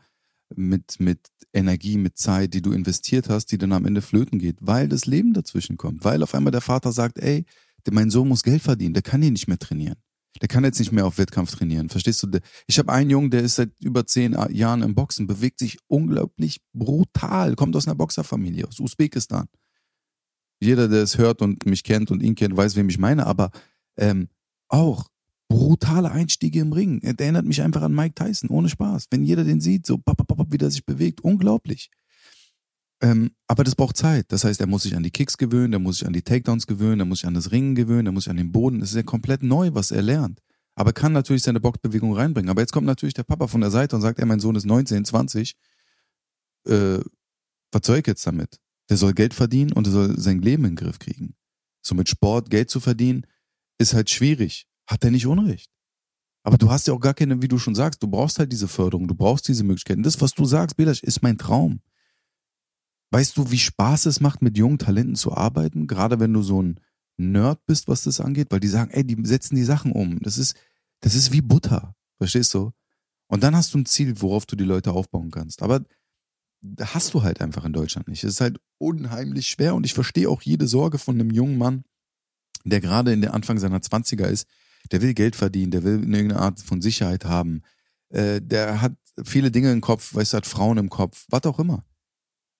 mit, 0.54 1.00
mit 1.00 1.20
Energie, 1.54 1.96
mit 1.96 2.18
Zeit, 2.18 2.52
die 2.52 2.60
du 2.60 2.72
investiert 2.72 3.30
hast, 3.30 3.46
die 3.46 3.58
dann 3.58 3.72
am 3.72 3.86
Ende 3.86 4.02
flöten 4.02 4.38
geht, 4.38 4.58
weil 4.60 4.88
das 4.88 5.06
Leben 5.06 5.32
dazwischen 5.32 5.78
kommt. 5.78 6.04
Weil 6.04 6.22
auf 6.22 6.34
einmal 6.34 6.50
der 6.50 6.60
Vater 6.60 6.92
sagt, 6.92 7.18
ey, 7.18 7.46
mein 7.90 8.10
Sohn 8.10 8.28
muss 8.28 8.42
Geld 8.42 8.60
verdienen, 8.60 8.92
der 8.92 9.02
kann 9.02 9.22
hier 9.22 9.30
nicht 9.30 9.48
mehr 9.48 9.58
trainieren. 9.58 9.96
Der 10.40 10.48
kann 10.48 10.64
jetzt 10.64 10.78
nicht 10.78 10.92
mehr 10.92 11.06
auf 11.06 11.18
Wettkampf 11.18 11.50
trainieren. 11.50 11.88
Verstehst 11.88 12.22
du? 12.22 12.28
Ich 12.66 12.78
habe 12.78 12.92
einen 12.92 13.10
Jungen, 13.10 13.30
der 13.30 13.42
ist 13.42 13.56
seit 13.56 13.70
über 13.80 14.06
zehn 14.06 14.36
Jahren 14.50 14.82
im 14.82 14.94
Boxen, 14.94 15.26
bewegt 15.26 15.58
sich 15.58 15.78
unglaublich 15.88 16.60
brutal, 16.72 17.56
kommt 17.56 17.76
aus 17.76 17.86
einer 17.86 17.96
Boxerfamilie, 17.96 18.66
aus 18.66 18.80
Usbekistan. 18.80 19.48
Jeder, 20.60 20.88
der 20.88 21.02
es 21.02 21.18
hört 21.18 21.42
und 21.42 21.66
mich 21.66 21.82
kennt 21.82 22.10
und 22.10 22.22
ihn 22.22 22.34
kennt, 22.34 22.56
weiß, 22.56 22.76
wem 22.76 22.88
ich 22.88 22.98
meine, 22.98 23.26
aber 23.26 23.50
ähm, 23.96 24.28
auch 24.68 25.08
brutale 25.48 26.12
Einstiege 26.12 26.60
im 26.60 26.72
Ring. 26.72 27.00
Er 27.02 27.18
erinnert 27.18 27.44
mich 27.44 27.60
einfach 27.62 27.82
an 27.82 27.94
Mike 27.94 28.14
Tyson, 28.14 28.50
ohne 28.50 28.68
Spaß. 28.68 29.06
Wenn 29.10 29.24
jeder 29.24 29.44
den 29.44 29.60
sieht, 29.60 29.84
so 29.84 29.98
wie 29.98 30.58
der 30.58 30.70
sich 30.70 30.84
bewegt, 30.84 31.22
unglaublich. 31.22 31.90
Ähm, 33.02 33.30
aber 33.46 33.64
das 33.64 33.74
braucht 33.74 33.96
Zeit. 33.96 34.26
Das 34.28 34.44
heißt, 34.44 34.60
er 34.60 34.66
muss 34.66 34.82
sich 34.82 34.94
an 34.94 35.02
die 35.02 35.10
Kicks 35.10 35.38
gewöhnen, 35.38 35.72
er 35.72 35.78
muss 35.78 35.98
sich 35.98 36.06
an 36.06 36.12
die 36.12 36.22
Takedowns 36.22 36.66
gewöhnen, 36.66 37.00
er 37.00 37.06
muss 37.06 37.20
sich 37.20 37.26
an 37.26 37.34
das 37.34 37.50
Ringen 37.50 37.74
gewöhnen, 37.74 38.06
er 38.06 38.12
muss 38.12 38.24
sich 38.24 38.30
an 38.30 38.36
den 38.36 38.52
Boden. 38.52 38.80
Das 38.80 38.90
ist 38.90 38.96
ja 38.96 39.02
komplett 39.02 39.42
neu, 39.42 39.70
was 39.72 39.90
er 39.90 40.02
lernt. 40.02 40.40
aber 40.76 40.92
kann 40.92 41.12
natürlich 41.12 41.42
seine 41.42 41.60
Boxbewegung 41.60 42.14
reinbringen. 42.14 42.48
Aber 42.50 42.60
jetzt 42.62 42.72
kommt 42.72 42.86
natürlich 42.86 43.14
der 43.14 43.24
Papa 43.24 43.46
von 43.48 43.60
der 43.60 43.70
Seite 43.70 43.96
und 43.96 44.02
sagt, 44.02 44.18
ey, 44.18 44.26
mein 44.26 44.40
Sohn 44.40 44.56
ist 44.56 44.64
19, 44.64 45.04
20. 45.04 45.54
Äh, 46.66 46.98
was 47.72 47.82
soll 47.84 47.98
ich 47.98 48.06
jetzt 48.06 48.26
damit? 48.26 48.60
Der 48.88 48.96
soll 48.96 49.12
Geld 49.12 49.34
verdienen 49.34 49.72
und 49.72 49.86
er 49.86 49.92
soll 49.92 50.18
sein 50.18 50.40
Leben 50.40 50.64
in 50.64 50.70
den 50.72 50.76
Griff 50.76 50.98
kriegen. 50.98 51.34
So 51.82 51.94
mit 51.94 52.08
Sport 52.08 52.50
Geld 52.50 52.70
zu 52.70 52.80
verdienen, 52.80 53.26
ist 53.78 53.94
halt 53.94 54.10
schwierig. 54.10 54.66
Hat 54.86 55.04
er 55.04 55.10
nicht 55.10 55.26
Unrecht. 55.26 55.70
Aber 56.42 56.56
du 56.56 56.70
hast 56.70 56.86
ja 56.86 56.94
auch 56.94 57.00
gar 57.00 57.14
keine, 57.14 57.42
wie 57.42 57.48
du 57.48 57.58
schon 57.58 57.74
sagst, 57.74 58.02
du 58.02 58.08
brauchst 58.08 58.38
halt 58.38 58.50
diese 58.50 58.68
Förderung, 58.68 59.06
du 59.06 59.14
brauchst 59.14 59.48
diese 59.48 59.64
Möglichkeiten. 59.64 60.02
Das, 60.02 60.20
was 60.20 60.32
du 60.32 60.44
sagst, 60.44 60.76
Belasch, 60.76 61.02
ist 61.02 61.22
mein 61.22 61.38
Traum. 61.38 61.80
Weißt 63.10 63.36
du, 63.36 63.50
wie 63.50 63.58
Spaß 63.58 64.06
es 64.06 64.20
macht, 64.20 64.42
mit 64.42 64.56
jungen 64.56 64.78
Talenten 64.78 65.16
zu 65.16 65.36
arbeiten? 65.36 65.86
Gerade 65.86 66.20
wenn 66.20 66.32
du 66.32 66.42
so 66.42 66.62
ein 66.62 66.80
Nerd 67.16 67.66
bist, 67.66 67.88
was 67.88 68.04
das 68.04 68.20
angeht, 68.20 68.48
weil 68.50 68.60
die 68.60 68.68
sagen, 68.68 68.90
ey, 68.92 69.04
die 69.04 69.16
setzen 69.26 69.56
die 69.56 69.64
Sachen 69.64 69.92
um. 69.92 70.20
Das 70.20 70.38
ist, 70.38 70.56
das 71.00 71.14
ist 71.14 71.32
wie 71.32 71.42
Butter. 71.42 71.94
Verstehst 72.18 72.54
du? 72.54 72.72
Und 73.26 73.42
dann 73.42 73.54
hast 73.56 73.74
du 73.74 73.78
ein 73.78 73.86
Ziel, 73.86 74.20
worauf 74.20 74.46
du 74.46 74.56
die 74.56 74.64
Leute 74.64 74.92
aufbauen 74.92 75.30
kannst. 75.30 75.62
Aber 75.62 75.84
hast 76.80 77.14
du 77.14 77.22
halt 77.22 77.40
einfach 77.40 77.64
in 77.64 77.72
Deutschland 77.72 78.08
nicht. 78.08 78.24
Es 78.24 78.34
ist 78.34 78.40
halt 78.40 78.60
unheimlich 78.78 79.48
schwer 79.48 79.74
und 79.74 79.84
ich 79.84 79.94
verstehe 79.94 80.28
auch 80.28 80.42
jede 80.42 80.66
Sorge 80.66 80.98
von 80.98 81.14
einem 81.14 81.30
jungen 81.30 81.58
Mann, 81.58 81.84
der 82.64 82.80
gerade 82.80 83.12
in 83.12 83.20
der 83.20 83.34
Anfang 83.34 83.58
seiner 83.58 83.78
20er 83.78 84.26
ist. 84.26 84.46
Der 84.92 85.02
will 85.02 85.14
Geld 85.14 85.36
verdienen, 85.36 85.70
der 85.70 85.84
will 85.84 86.00
irgendeine 86.00 86.38
Art 86.38 86.60
von 86.60 86.80
Sicherheit 86.80 87.24
haben. 87.24 87.62
Äh, 88.08 88.40
der 88.40 88.80
hat 88.80 88.94
viele 89.24 89.50
Dinge 89.50 89.72
im 89.72 89.80
Kopf, 89.80 90.14
weißt 90.14 90.32
du, 90.32 90.36
hat 90.38 90.46
Frauen 90.46 90.78
im 90.78 90.90
Kopf, 90.90 91.26
was 91.28 91.44
auch 91.44 91.58
immer. 91.58 91.84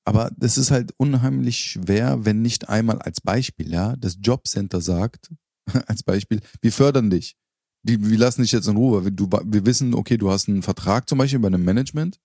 Aber 0.05 0.31
das 0.37 0.59
ist 0.59 0.71
halt 0.71 0.93
unheimlich 0.97 1.59
schwer, 1.59 2.25
wenn 2.25 2.43
nicht 2.43 2.69
einmal 2.69 2.99
als 3.01 3.21
Beispiel, 3.21 3.71
ja, 3.71 3.97
das 3.97 4.19
Jobcenter 4.21 4.81
sagt, 4.81 5.31
als 5.87 6.03
Beispiel, 6.03 6.41
wir 6.63 6.73
fördern 6.73 7.11
dich. 7.11 7.37
Die, 7.83 8.11
wir 8.11 8.19
lassen 8.19 8.43
dich 8.43 8.53
jetzt 8.53 8.69
in 8.69 8.77
Ruhe. 8.77 9.11
Du, 9.11 9.31
wir 9.31 9.65
wissen, 9.65 9.95
okay, 9.95 10.19
du 10.19 10.31
hast 10.31 10.49
einen 10.49 10.63
Vertrag 10.63 11.09
zum 11.09 11.19
Beispiel 11.19 11.39
bei 11.39 11.49
einem 11.49 11.65
Management. 11.65 12.21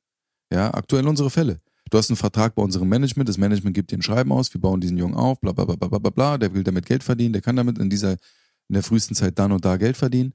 Ja, 0.51 0.73
aktuell 0.73 1.07
unsere 1.07 1.30
Fälle. 1.30 1.59
Du 1.89 1.97
hast 1.97 2.09
einen 2.09 2.17
Vertrag 2.17 2.55
bei 2.55 2.63
unserem 2.63 2.89
Management, 2.89 3.30
das 3.30 3.38
Management 3.38 3.76
gibt 3.76 3.91
dir 3.91 3.97
ein 3.97 4.01
Schreiben 4.01 4.32
aus, 4.32 4.53
wir 4.53 4.59
bauen 4.59 4.82
diesen 4.82 4.97
Jungen 4.97 5.13
auf, 5.13 5.39
bla 5.39 5.51
bla 5.51 5.65
bla 5.65 5.76
bla 5.76 5.99
bla 5.99 6.09
bla, 6.09 6.38
der 6.38 6.53
will 6.53 6.63
damit 6.63 6.86
Geld 6.88 7.03
verdienen, 7.03 7.34
der 7.34 7.41
kann 7.41 7.55
damit 7.55 7.78
in 7.78 7.89
dieser, 7.89 8.13
in 8.13 8.73
der 8.73 8.84
frühesten 8.84 9.15
Zeit 9.15 9.38
dann 9.38 9.51
und 9.51 9.63
da 9.63 9.78
Geld 9.78 9.95
verdienen. 9.95 10.34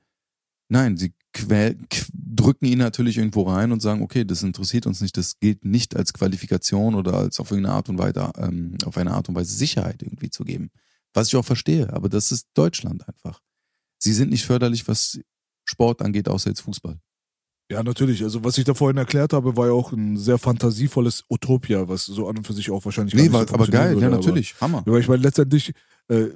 Nein, 0.69 0.97
sie 0.97 1.13
drücken 1.33 2.65
ihn 2.65 2.79
natürlich 2.79 3.19
irgendwo 3.19 3.43
rein 3.43 3.73
und 3.73 3.81
sagen, 3.81 4.03
okay, 4.03 4.25
das 4.25 4.43
interessiert 4.43 4.87
uns 4.87 5.01
nicht, 5.01 5.17
das 5.17 5.39
gilt 5.39 5.65
nicht 5.65 5.97
als 5.97 6.13
Qualifikation 6.13 6.95
oder 6.95 7.15
als 7.15 7.39
auf 7.39 7.51
irgendeine 7.51 7.77
Art 7.77 7.89
und 7.89 7.99
Weise, 7.99 8.31
ähm, 8.37 8.77
auf 8.85 8.97
eine 8.97 9.13
Art 9.13 9.29
und 9.29 9.35
Weise 9.35 9.55
Sicherheit 9.55 10.03
irgendwie 10.03 10.31
zu 10.31 10.45
geben. 10.45 10.71
Was 11.15 11.29
ich 11.29 11.37
auch 11.37 11.45
verstehe, 11.45 11.93
aber 11.93 12.09
das 12.09 12.33
ist 12.33 12.49
Deutschland 12.55 13.07
einfach. 13.09 13.41
Sie 13.99 14.13
sind 14.13 14.31
nicht 14.31 14.45
förderlich, 14.45 14.87
was 14.89 15.21
Sport 15.65 16.03
angeht, 16.03 16.29
außer 16.29 16.51
jetzt 16.51 16.61
Fußball. 16.61 16.99
Ja, 17.71 17.85
natürlich. 17.85 18.23
Also 18.23 18.43
was 18.43 18.59
ich 18.59 18.65
da 18.65 18.75
vorhin 18.75 18.97
erklärt 18.97 19.33
habe, 19.33 19.57
war 19.57 19.67
ja 19.67 19.73
auch 19.73 19.93
ein 19.93 20.17
sehr 20.17 20.39
fantasievolles 20.39 21.25
Utopia, 21.29 21.89
was 21.89 22.07
so 22.07 22.29
an 22.29 22.39
und 22.39 22.47
für 22.47 22.53
sich 22.53 22.71
auch 22.71 22.85
wahrscheinlich 22.85 23.15
nee, 23.15 23.31
war, 23.31 23.47
so 23.47 23.55
aber 23.55 23.69
geil, 23.69 23.95
würde, 23.95 24.07
ja 24.07 24.11
natürlich, 24.11 24.55
aber, 24.59 24.61
Hammer. 24.61 24.79
Aber 24.79 24.99
ich 24.99 25.07
meine 25.07 25.23
letztendlich, 25.23 25.73
äh, 26.09 26.31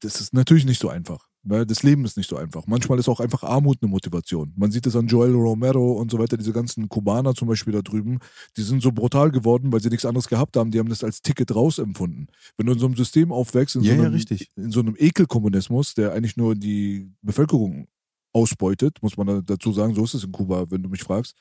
das 0.00 0.20
ist 0.20 0.32
natürlich 0.32 0.64
nicht 0.64 0.80
so 0.80 0.88
einfach. 0.88 1.27
Weil 1.48 1.64
das 1.64 1.82
Leben 1.82 2.04
ist 2.04 2.18
nicht 2.18 2.28
so 2.28 2.36
einfach. 2.36 2.66
Manchmal 2.66 2.98
ist 2.98 3.08
auch 3.08 3.20
einfach 3.20 3.42
Armut 3.42 3.78
eine 3.80 3.90
Motivation. 3.90 4.52
Man 4.54 4.70
sieht 4.70 4.86
es 4.86 4.94
an 4.94 5.06
Joel 5.06 5.32
Romero 5.32 5.92
und 5.92 6.10
so 6.10 6.18
weiter, 6.18 6.36
diese 6.36 6.52
ganzen 6.52 6.90
Kubaner 6.90 7.34
zum 7.34 7.48
Beispiel 7.48 7.72
da 7.72 7.80
drüben, 7.80 8.18
die 8.58 8.62
sind 8.62 8.82
so 8.82 8.92
brutal 8.92 9.30
geworden, 9.30 9.72
weil 9.72 9.80
sie 9.80 9.88
nichts 9.88 10.04
anderes 10.04 10.28
gehabt 10.28 10.58
haben. 10.58 10.70
Die 10.70 10.78
haben 10.78 10.90
das 10.90 11.02
als 11.02 11.22
Ticket 11.22 11.54
rausempfunden. 11.54 12.28
Wenn 12.58 12.66
du 12.66 12.74
in 12.74 12.78
so 12.78 12.84
einem 12.84 12.96
System 12.96 13.32
aufwächst, 13.32 13.76
in, 13.76 13.82
ja, 13.82 13.96
so, 13.96 14.02
einem, 14.02 14.14
ja, 14.14 14.36
in 14.56 14.70
so 14.70 14.80
einem 14.80 14.94
Ekelkommunismus, 14.98 15.94
der 15.94 16.12
eigentlich 16.12 16.36
nur 16.36 16.54
die 16.54 17.10
Bevölkerung 17.22 17.88
ausbeutet, 18.34 18.98
muss 19.00 19.16
man 19.16 19.44
dazu 19.46 19.72
sagen, 19.72 19.94
so 19.94 20.04
ist 20.04 20.12
es 20.12 20.24
in 20.24 20.32
Kuba, 20.32 20.70
wenn 20.70 20.82
du 20.82 20.90
mich 20.90 21.02
fragst. 21.02 21.34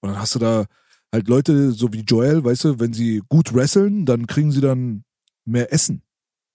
Und 0.00 0.10
dann 0.10 0.18
hast 0.18 0.34
du 0.34 0.38
da 0.38 0.66
halt 1.10 1.28
Leute, 1.28 1.72
so 1.72 1.94
wie 1.94 2.00
Joel, 2.00 2.44
weißt 2.44 2.64
du, 2.64 2.78
wenn 2.78 2.92
sie 2.92 3.22
gut 3.26 3.54
wresteln, 3.54 4.04
dann 4.04 4.26
kriegen 4.26 4.52
sie 4.52 4.60
dann 4.60 5.04
mehr 5.46 5.72
Essen. 5.72 6.02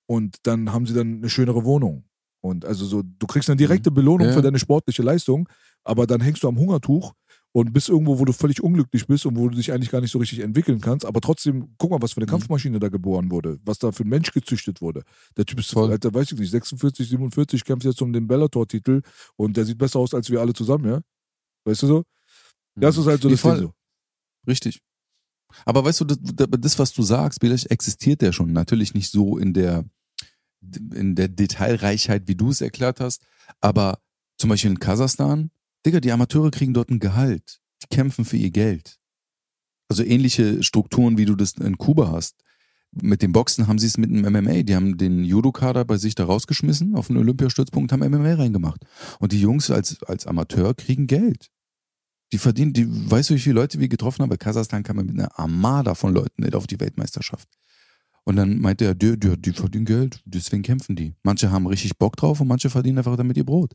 Und 0.05 0.37
dann 0.43 0.71
haben 0.71 0.85
sie 0.85 0.93
dann 0.93 1.17
eine 1.17 1.29
schönere 1.29 1.65
Wohnung. 1.65 2.03
Und 2.41 2.65
also 2.65 2.85
so, 2.85 3.03
du 3.03 3.27
kriegst 3.27 3.49
eine 3.49 3.57
direkte 3.57 3.91
mhm. 3.91 3.95
Belohnung 3.95 4.27
ja. 4.27 4.33
für 4.33 4.41
deine 4.41 4.59
sportliche 4.59 5.03
Leistung, 5.03 5.47
aber 5.83 6.07
dann 6.07 6.21
hängst 6.21 6.43
du 6.43 6.47
am 6.47 6.57
Hungertuch 6.57 7.13
und 7.53 7.73
bist 7.73 7.89
irgendwo, 7.89 8.17
wo 8.17 8.25
du 8.25 8.33
völlig 8.33 8.63
unglücklich 8.63 9.07
bist 9.07 9.25
und 9.25 9.37
wo 9.37 9.49
du 9.49 9.55
dich 9.55 9.71
eigentlich 9.71 9.91
gar 9.91 10.01
nicht 10.01 10.11
so 10.11 10.19
richtig 10.19 10.39
entwickeln 10.39 10.79
kannst. 10.79 11.05
Aber 11.05 11.21
trotzdem, 11.21 11.75
guck 11.77 11.91
mal, 11.91 12.01
was 12.01 12.13
für 12.13 12.17
eine 12.17 12.25
mhm. 12.25 12.31
Kampfmaschine 12.31 12.79
da 12.79 12.89
geboren 12.89 13.29
wurde, 13.29 13.59
was 13.63 13.77
da 13.77 13.91
für 13.91 14.03
ein 14.03 14.09
Mensch 14.09 14.31
gezüchtet 14.31 14.81
wurde. 14.81 15.03
Der 15.37 15.45
Typ 15.45 15.59
ist, 15.59 15.71
Voll. 15.71 15.91
Alter, 15.91 16.13
weiß 16.13 16.31
ich 16.31 16.39
nicht, 16.39 16.51
46, 16.51 17.09
47, 17.09 17.63
kämpft 17.63 17.85
jetzt 17.85 18.01
um 18.01 18.13
den 18.13 18.27
Bellator-Titel 18.27 19.01
und 19.35 19.57
der 19.57 19.65
sieht 19.65 19.77
besser 19.77 19.99
aus 19.99 20.13
als 20.13 20.29
wir 20.29 20.39
alle 20.39 20.53
zusammen, 20.53 20.85
ja? 20.85 21.01
Weißt 21.65 21.83
du 21.83 21.87
so? 21.87 22.03
Das 22.75 22.97
ist 22.97 23.05
halt 23.05 23.21
so 23.21 23.29
das 23.29 23.41
Ding 23.41 23.57
so. 23.57 23.73
Richtig. 24.47 24.81
Aber 25.65 25.83
weißt 25.83 26.01
du, 26.01 26.05
das, 26.05 26.17
das, 26.21 26.79
was 26.79 26.93
du 26.93 27.03
sagst, 27.03 27.39
vielleicht 27.41 27.69
existiert 27.69 28.21
der 28.21 28.31
schon. 28.31 28.53
Natürlich 28.53 28.93
nicht 28.93 29.11
so 29.11 29.37
in 29.37 29.53
der 29.53 29.85
in 30.93 31.15
der 31.15 31.27
Detailreichheit, 31.27 32.27
wie 32.27 32.35
du 32.35 32.49
es 32.49 32.61
erklärt 32.61 32.99
hast, 32.99 33.23
aber 33.59 33.99
zum 34.37 34.49
Beispiel 34.49 34.71
in 34.71 34.79
Kasachstan, 34.79 35.51
Digga, 35.85 35.99
die 35.99 36.11
Amateure 36.11 36.51
kriegen 36.51 36.73
dort 36.73 36.89
ein 36.89 36.99
Gehalt. 36.99 37.59
Die 37.83 37.87
kämpfen 37.95 38.25
für 38.25 38.37
ihr 38.37 38.51
Geld. 38.51 38.99
Also 39.89 40.03
ähnliche 40.03 40.63
Strukturen, 40.63 41.17
wie 41.17 41.25
du 41.25 41.35
das 41.35 41.53
in 41.53 41.77
Kuba 41.77 42.11
hast. 42.11 42.35
Mit 42.91 43.21
dem 43.21 43.31
Boxen 43.31 43.67
haben 43.67 43.79
sie 43.79 43.87
es 43.87 43.97
mit 43.97 44.09
dem 44.09 44.21
MMA. 44.21 44.63
Die 44.63 44.75
haben 44.75 44.97
den 44.97 45.23
Judo-Kader 45.23 45.85
bei 45.85 45.97
sich 45.97 46.13
da 46.13 46.25
rausgeschmissen 46.25 46.95
auf 46.95 47.07
den 47.07 47.17
Olympiastützpunkt, 47.17 47.91
haben 47.91 48.09
MMA 48.09 48.35
reingemacht. 48.35 48.85
Und 49.19 49.31
die 49.31 49.39
Jungs 49.39 49.71
als, 49.71 50.03
als 50.03 50.27
Amateur 50.27 50.73
kriegen 50.73 51.07
Geld. 51.07 51.49
Die 52.31 52.37
verdienen, 52.37 52.73
die, 52.73 52.87
weißt 52.87 53.29
du, 53.29 53.33
wie 53.35 53.39
viele 53.39 53.55
Leute 53.55 53.79
wir 53.79 53.89
getroffen 53.89 54.21
haben? 54.21 54.29
Bei 54.29 54.37
Kasachstan 54.37 54.83
kam 54.83 54.97
man 54.97 55.05
mit 55.05 55.19
einer 55.19 55.37
Armada 55.37 55.95
von 55.95 56.13
Leuten 56.13 56.43
nicht 56.43 56.55
auf 56.55 56.67
die 56.67 56.79
Weltmeisterschaft. 56.79 57.47
Und 58.23 58.35
dann 58.35 58.59
meinte 58.59 58.85
er, 58.85 58.93
die, 58.93 59.19
die, 59.19 59.41
die 59.41 59.51
verdienen 59.51 59.85
Geld, 59.85 60.21
deswegen 60.25 60.61
kämpfen 60.61 60.95
die. 60.95 61.15
Manche 61.23 61.51
haben 61.51 61.65
richtig 61.65 61.97
Bock 61.97 62.17
drauf 62.17 62.39
und 62.39 62.47
manche 62.47 62.69
verdienen 62.69 62.99
einfach 62.99 63.17
damit 63.17 63.37
ihr 63.37 63.45
Brot. 63.45 63.73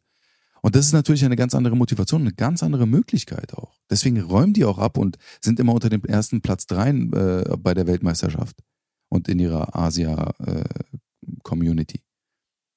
Und 0.63 0.75
das 0.75 0.87
ist 0.87 0.93
natürlich 0.93 1.25
eine 1.25 1.37
ganz 1.37 1.55
andere 1.55 1.77
Motivation, 1.77 2.23
eine 2.23 2.33
ganz 2.33 2.63
andere 2.63 2.87
Möglichkeit 2.87 3.53
auch. 3.55 3.79
Deswegen 3.91 4.21
räumen 4.21 4.53
die 4.53 4.65
auch 4.65 4.79
ab 4.79 4.97
und 4.99 5.19
sind 5.41 5.59
immer 5.61 5.75
unter 5.75 5.91
dem 5.91 6.05
ersten 6.05 6.41
Platz 6.41 6.67
drei 6.67 6.91
äh, 6.91 7.57
bei 7.59 7.75
der 7.75 7.87
Weltmeisterschaft 7.87 8.57
und 9.09 9.29
in 9.29 9.39
ihrer 9.39 9.77
Asia-Community. 9.77 11.99
Äh, 11.99 12.03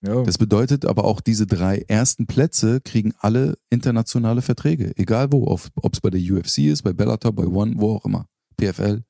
ja. 0.07 0.23
Das 0.23 0.37
bedeutet 0.37 0.85
aber 0.85 1.03
auch, 1.03 1.19
diese 1.19 1.47
drei 1.47 1.79
ersten 1.87 2.27
Plätze 2.27 2.79
kriegen 2.81 3.13
alle 3.19 3.57
internationale 3.69 4.41
Verträge. 4.41 4.93
Egal 4.95 5.29
wo, 5.31 5.47
ob 5.47 5.93
es 5.93 5.99
bei 5.99 6.09
der 6.09 6.21
UFC 6.21 6.59
ist, 6.59 6.83
bei 6.83 6.93
Bellator, 6.93 7.33
bei 7.33 7.45
One, 7.45 7.73
wo 7.77 7.95
auch 7.95 8.05
immer. 8.05 8.25
PFL 8.57 9.03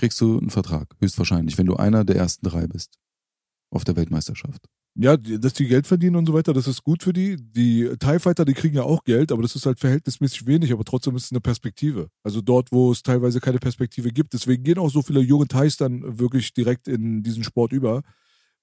kriegst 0.00 0.20
du 0.20 0.38
einen 0.38 0.50
Vertrag, 0.50 0.88
höchstwahrscheinlich, 0.98 1.58
wenn 1.58 1.66
du 1.66 1.76
einer 1.76 2.04
der 2.04 2.16
ersten 2.16 2.46
drei 2.46 2.66
bist 2.66 2.98
auf 3.70 3.84
der 3.84 3.96
Weltmeisterschaft. 3.96 4.66
Ja, 4.96 5.16
dass 5.16 5.52
die 5.52 5.68
Geld 5.68 5.86
verdienen 5.86 6.16
und 6.16 6.26
so 6.26 6.34
weiter, 6.34 6.52
das 6.52 6.66
ist 6.66 6.82
gut 6.82 7.04
für 7.04 7.12
die. 7.12 7.36
Die 7.36 7.88
TIE 8.00 8.18
Fighter, 8.18 8.44
die 8.44 8.54
kriegen 8.54 8.74
ja 8.74 8.82
auch 8.82 9.04
Geld, 9.04 9.30
aber 9.30 9.42
das 9.42 9.54
ist 9.54 9.64
halt 9.64 9.78
verhältnismäßig 9.78 10.46
wenig, 10.46 10.72
aber 10.72 10.84
trotzdem 10.84 11.14
ist 11.14 11.26
es 11.26 11.30
eine 11.30 11.40
Perspektive. 11.40 12.08
Also 12.24 12.40
dort, 12.40 12.72
wo 12.72 12.90
es 12.90 13.02
teilweise 13.02 13.40
keine 13.40 13.58
Perspektive 13.58 14.10
gibt. 14.10 14.32
Deswegen 14.32 14.64
gehen 14.64 14.78
auch 14.78 14.90
so 14.90 15.02
viele 15.02 15.20
junge 15.20 15.46
TIEs 15.46 15.76
dann 15.76 16.18
wirklich 16.18 16.52
direkt 16.54 16.88
in 16.88 17.22
diesen 17.22 17.44
Sport 17.44 17.72
über, 17.72 18.02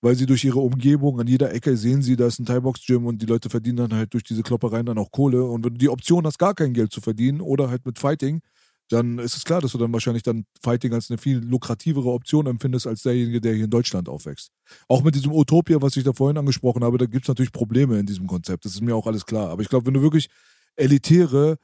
weil 0.02 0.16
sie 0.16 0.26
durch 0.26 0.44
ihre 0.44 0.60
Umgebung 0.60 1.20
an 1.20 1.28
jeder 1.28 1.54
Ecke 1.54 1.78
sehen 1.78 2.02
sie, 2.02 2.18
da 2.18 2.28
ist 2.28 2.40
ein 2.40 2.46
Thai-Box-Gym 2.46 3.06
und 3.06 3.22
die 3.22 3.26
Leute 3.26 3.50
verdienen 3.50 3.78
dann 3.78 3.94
halt 3.94 4.14
durch 4.14 4.24
diese 4.24 4.44
Kloppereien 4.44 4.86
dann 4.86 4.98
auch 4.98 5.12
Kohle. 5.12 5.44
Und 5.44 5.64
wenn 5.64 5.74
du 5.76 5.80
die 5.80 5.90
Option 5.90 6.26
hast, 6.26 6.40
gar 6.40 6.56
kein 6.56 6.74
Geld 6.74 6.92
zu 6.92 7.00
verdienen 7.00 7.42
oder 7.42 7.70
halt 7.70 7.86
mit 7.86 8.00
Fighting, 8.00 8.42
dann 8.90 9.20
ist 9.20 9.36
es 9.36 9.44
klar, 9.44 9.60
dass 9.62 9.74
du 9.74 9.78
dann 9.78 9.92
wahrscheinlich 9.92 10.24
dann 10.24 10.46
Fighting 10.62 10.94
als 10.94 11.10
eine 11.10 11.18
viel 11.18 11.40
lukrativere 11.40 12.10
Option 12.10 12.48
empfindest 12.48 12.88
als 12.88 13.04
derjenige, 13.04 13.42
der 13.42 13.54
hier 13.54 13.66
in 13.66 13.70
Deutschland 13.70 14.08
aufwächst. 14.08 14.52
Auch 14.88 15.04
mit 15.04 15.16
diesem 15.16 15.34
Utopia, 15.34 15.82
was 15.82 15.98
ich 15.98 16.04
da 16.04 16.14
vorhin 16.14 16.38
angesprochen 16.38 16.84
habe, 16.84 16.98
da 16.98 17.06
gibt 17.06 17.26
es 17.26 17.28
natürlich 17.28 17.52
Probleme 17.52 18.00
in 18.00 18.06
diesem 18.06 18.28
Konzept. 18.28 18.66
Das 18.66 18.74
ist 18.74 18.82
mir 18.82 18.96
auch 18.96 19.08
alles 19.08 19.26
klar. 19.26 19.50
Aber 19.50 19.62
ich 19.62 19.70
glaube, 19.70 19.86
wenn 19.88 19.94
du 19.94 20.02
wirklich 20.02 20.30
elitäre, 20.76 21.58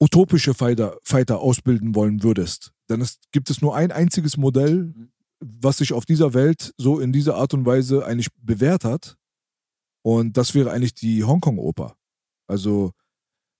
utopische 0.00 0.54
Fighter, 0.54 0.98
Fighter 1.04 1.40
ausbilden 1.40 1.94
wollen 1.94 2.22
würdest, 2.22 2.72
dann 2.88 3.00
ist, 3.00 3.20
gibt 3.30 3.48
es 3.50 3.62
nur 3.62 3.76
ein 3.76 3.92
einziges 3.92 4.36
Modell, 4.36 4.92
was 5.40 5.78
sich 5.78 5.92
auf 5.92 6.04
dieser 6.04 6.34
Welt 6.34 6.74
so 6.76 6.98
in 6.98 7.12
dieser 7.12 7.36
Art 7.36 7.54
und 7.54 7.66
Weise 7.66 8.04
eigentlich 8.04 8.28
bewährt 8.40 8.84
hat. 8.84 9.16
Und 10.02 10.36
das 10.36 10.54
wäre 10.54 10.72
eigentlich 10.72 10.94
die 10.94 11.24
Hongkong-Oper. 11.24 11.96
Also, 12.46 12.92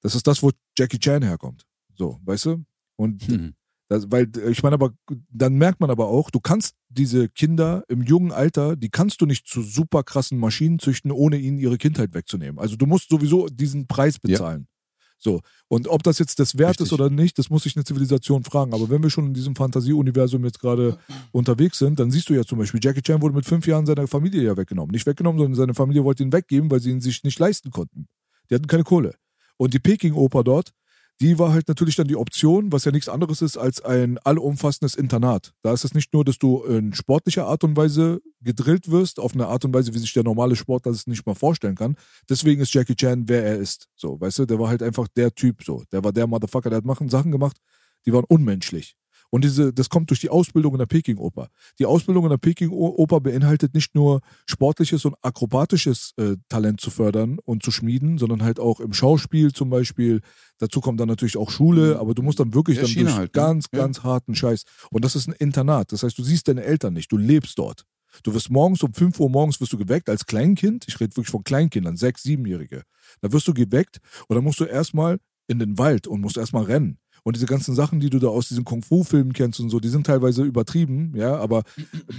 das 0.02 0.14
ist 0.14 0.26
das, 0.26 0.42
wo 0.42 0.50
Jackie 0.76 0.98
Chan 0.98 1.22
herkommt. 1.22 1.64
So, 1.94 2.20
weißt 2.24 2.46
du? 2.46 2.64
Und 2.96 3.28
mhm. 3.28 3.54
das, 3.88 4.10
weil, 4.10 4.30
ich 4.48 4.62
meine, 4.62 4.74
aber 4.74 4.92
dann 5.30 5.54
merkt 5.54 5.80
man 5.80 5.90
aber 5.90 6.08
auch, 6.08 6.30
du 6.30 6.40
kannst 6.40 6.74
diese 6.88 7.28
Kinder 7.28 7.84
im 7.88 8.02
jungen 8.02 8.32
Alter, 8.32 8.76
die 8.76 8.90
kannst 8.90 9.20
du 9.20 9.26
nicht 9.26 9.46
zu 9.46 9.62
super 9.62 10.02
krassen 10.02 10.38
Maschinen 10.38 10.78
züchten, 10.78 11.10
ohne 11.10 11.36
ihnen 11.36 11.58
ihre 11.58 11.78
Kindheit 11.78 12.14
wegzunehmen. 12.14 12.58
Also 12.58 12.76
du 12.76 12.86
musst 12.86 13.08
sowieso 13.08 13.48
diesen 13.48 13.86
Preis 13.86 14.18
bezahlen. 14.18 14.62
Ja. 14.62 14.74
So. 15.18 15.40
Und 15.68 15.88
ob 15.88 16.02
das 16.02 16.18
jetzt 16.18 16.38
das 16.38 16.58
wert 16.58 16.70
Richtig. 16.70 16.86
ist 16.86 16.92
oder 16.92 17.08
nicht, 17.08 17.38
das 17.38 17.48
muss 17.48 17.62
sich 17.62 17.76
eine 17.76 17.84
Zivilisation 17.84 18.44
fragen. 18.44 18.74
Aber 18.74 18.90
wenn 18.90 19.02
wir 19.02 19.08
schon 19.10 19.28
in 19.28 19.34
diesem 19.34 19.56
Fantasieuniversum 19.56 20.44
jetzt 20.44 20.60
gerade 20.60 20.98
unterwegs 21.32 21.78
sind, 21.78 21.98
dann 21.98 22.10
siehst 22.10 22.28
du 22.28 22.34
ja 22.34 22.44
zum 22.44 22.58
Beispiel, 22.58 22.80
Jackie 22.82 23.00
Chan 23.00 23.22
wurde 23.22 23.34
mit 23.34 23.46
fünf 23.46 23.66
Jahren 23.66 23.86
seiner 23.86 24.06
Familie 24.06 24.42
ja 24.42 24.56
weggenommen. 24.56 24.92
Nicht 24.92 25.06
weggenommen, 25.06 25.38
sondern 25.38 25.56
seine 25.56 25.74
Familie 25.74 26.04
wollte 26.04 26.22
ihn 26.22 26.32
weggeben, 26.32 26.70
weil 26.70 26.80
sie 26.80 26.90
ihn 26.90 27.00
sich 27.00 27.24
nicht 27.24 27.38
leisten 27.38 27.70
konnten. 27.70 28.06
Die 28.50 28.54
hatten 28.54 28.66
keine 28.66 28.84
Kohle. 28.84 29.14
Und 29.56 29.72
die 29.72 29.78
Peking-Oper 29.78 30.44
dort, 30.44 30.72
die 31.20 31.38
war 31.38 31.52
halt 31.52 31.68
natürlich 31.68 31.96
dann 31.96 32.08
die 32.08 32.16
Option, 32.16 32.72
was 32.72 32.84
ja 32.84 32.92
nichts 32.92 33.08
anderes 33.08 33.40
ist 33.40 33.56
als 33.56 33.80
ein 33.80 34.18
allumfassendes 34.18 34.94
Internat. 34.94 35.52
Da 35.62 35.72
ist 35.72 35.84
es 35.84 35.94
nicht 35.94 36.12
nur, 36.12 36.24
dass 36.24 36.38
du 36.38 36.64
in 36.64 36.92
sportlicher 36.92 37.46
Art 37.46 37.62
und 37.62 37.76
Weise 37.76 38.20
gedrillt 38.40 38.90
wirst, 38.90 39.20
auf 39.20 39.34
eine 39.34 39.46
Art 39.46 39.64
und 39.64 39.72
Weise, 39.72 39.94
wie 39.94 39.98
sich 39.98 40.12
der 40.12 40.24
normale 40.24 40.56
Sportler 40.56 40.92
das 40.92 41.06
nicht 41.06 41.24
mal 41.24 41.34
vorstellen 41.34 41.76
kann. 41.76 41.96
Deswegen 42.28 42.60
ist 42.60 42.74
Jackie 42.74 42.96
Chan, 42.96 43.28
wer 43.28 43.44
er 43.44 43.58
ist. 43.58 43.88
So, 43.94 44.20
weißt 44.20 44.40
du, 44.40 44.46
der 44.46 44.58
war 44.58 44.68
halt 44.68 44.82
einfach 44.82 45.06
der 45.08 45.32
Typ 45.34 45.62
so. 45.62 45.84
Der 45.92 46.02
war 46.02 46.12
der 46.12 46.26
Motherfucker, 46.26 46.70
der 46.70 46.82
hat 46.82 47.10
Sachen 47.10 47.30
gemacht, 47.30 47.58
die 48.06 48.12
waren 48.12 48.24
unmenschlich. 48.28 48.96
Und 49.30 49.42
diese, 49.44 49.72
das 49.72 49.88
kommt 49.88 50.10
durch 50.10 50.20
die 50.20 50.30
Ausbildung 50.30 50.74
in 50.74 50.78
der 50.78 50.86
Peking-Oper. 50.86 51.48
Die 51.78 51.86
Ausbildung 51.86 52.24
in 52.24 52.30
der 52.30 52.36
Peking-Oper 52.38 53.20
beinhaltet 53.20 53.74
nicht 53.74 53.94
nur 53.94 54.20
sportliches 54.48 55.04
und 55.04 55.16
akrobatisches 55.22 56.12
äh, 56.16 56.36
Talent 56.48 56.80
zu 56.80 56.90
fördern 56.90 57.38
und 57.44 57.62
zu 57.62 57.70
schmieden, 57.70 58.18
sondern 58.18 58.42
halt 58.42 58.60
auch 58.60 58.80
im 58.80 58.92
Schauspiel 58.92 59.52
zum 59.52 59.70
Beispiel. 59.70 60.20
Dazu 60.58 60.80
kommt 60.80 61.00
dann 61.00 61.08
natürlich 61.08 61.36
auch 61.36 61.50
Schule, 61.50 61.98
aber 61.98 62.14
du 62.14 62.22
musst 62.22 62.38
dann 62.40 62.54
wirklich 62.54 62.76
Ja, 62.76 62.82
dann 62.82 62.90
China 62.90 63.04
durch 63.06 63.16
halt, 63.18 63.34
ne? 63.34 63.42
ganz, 63.42 63.66
Ja. 63.72 63.78
ganz 63.80 64.02
harten 64.04 64.34
Scheiß. 64.34 64.62
Und 64.90 65.04
das 65.04 65.16
ist 65.16 65.26
ein 65.28 65.34
Internat. 65.38 65.92
Das 65.92 66.02
heißt, 66.04 66.16
du 66.16 66.22
siehst 66.22 66.46
deine 66.48 66.62
Eltern 66.62 66.94
nicht, 66.94 67.10
du 67.10 67.16
lebst 67.16 67.58
dort. 67.58 67.84
Du 68.22 68.32
wirst 68.32 68.48
morgens 68.50 68.80
um 68.84 68.94
5 68.94 69.18
Uhr 69.18 69.28
morgens 69.28 69.60
wirst 69.60 69.72
du 69.72 69.78
geweckt 69.78 70.08
als 70.08 70.24
Kleinkind. 70.26 70.84
Ich 70.86 71.00
rede 71.00 71.16
wirklich 71.16 71.30
von 71.30 71.42
Kleinkindern, 71.42 71.96
sechs, 71.96 72.22
siebenjährige. 72.22 72.84
Da 73.20 73.32
wirst 73.32 73.48
du 73.48 73.54
geweckt 73.54 73.98
und 74.28 74.36
dann 74.36 74.44
musst 74.44 74.60
du 74.60 74.64
erstmal 74.64 75.18
in 75.48 75.58
den 75.58 75.78
Wald 75.78 76.06
und 76.06 76.20
musst 76.20 76.36
erstmal 76.36 76.62
rennen. 76.62 76.98
Und 77.24 77.36
diese 77.36 77.46
ganzen 77.46 77.74
Sachen, 77.74 78.00
die 78.00 78.10
du 78.10 78.18
da 78.18 78.28
aus 78.28 78.48
diesen 78.48 78.64
Kung-Fu-Filmen 78.64 79.32
kennst 79.32 79.58
und 79.58 79.70
so, 79.70 79.80
die 79.80 79.88
sind 79.88 80.06
teilweise 80.06 80.42
übertrieben, 80.42 81.14
ja, 81.16 81.36
aber 81.36 81.62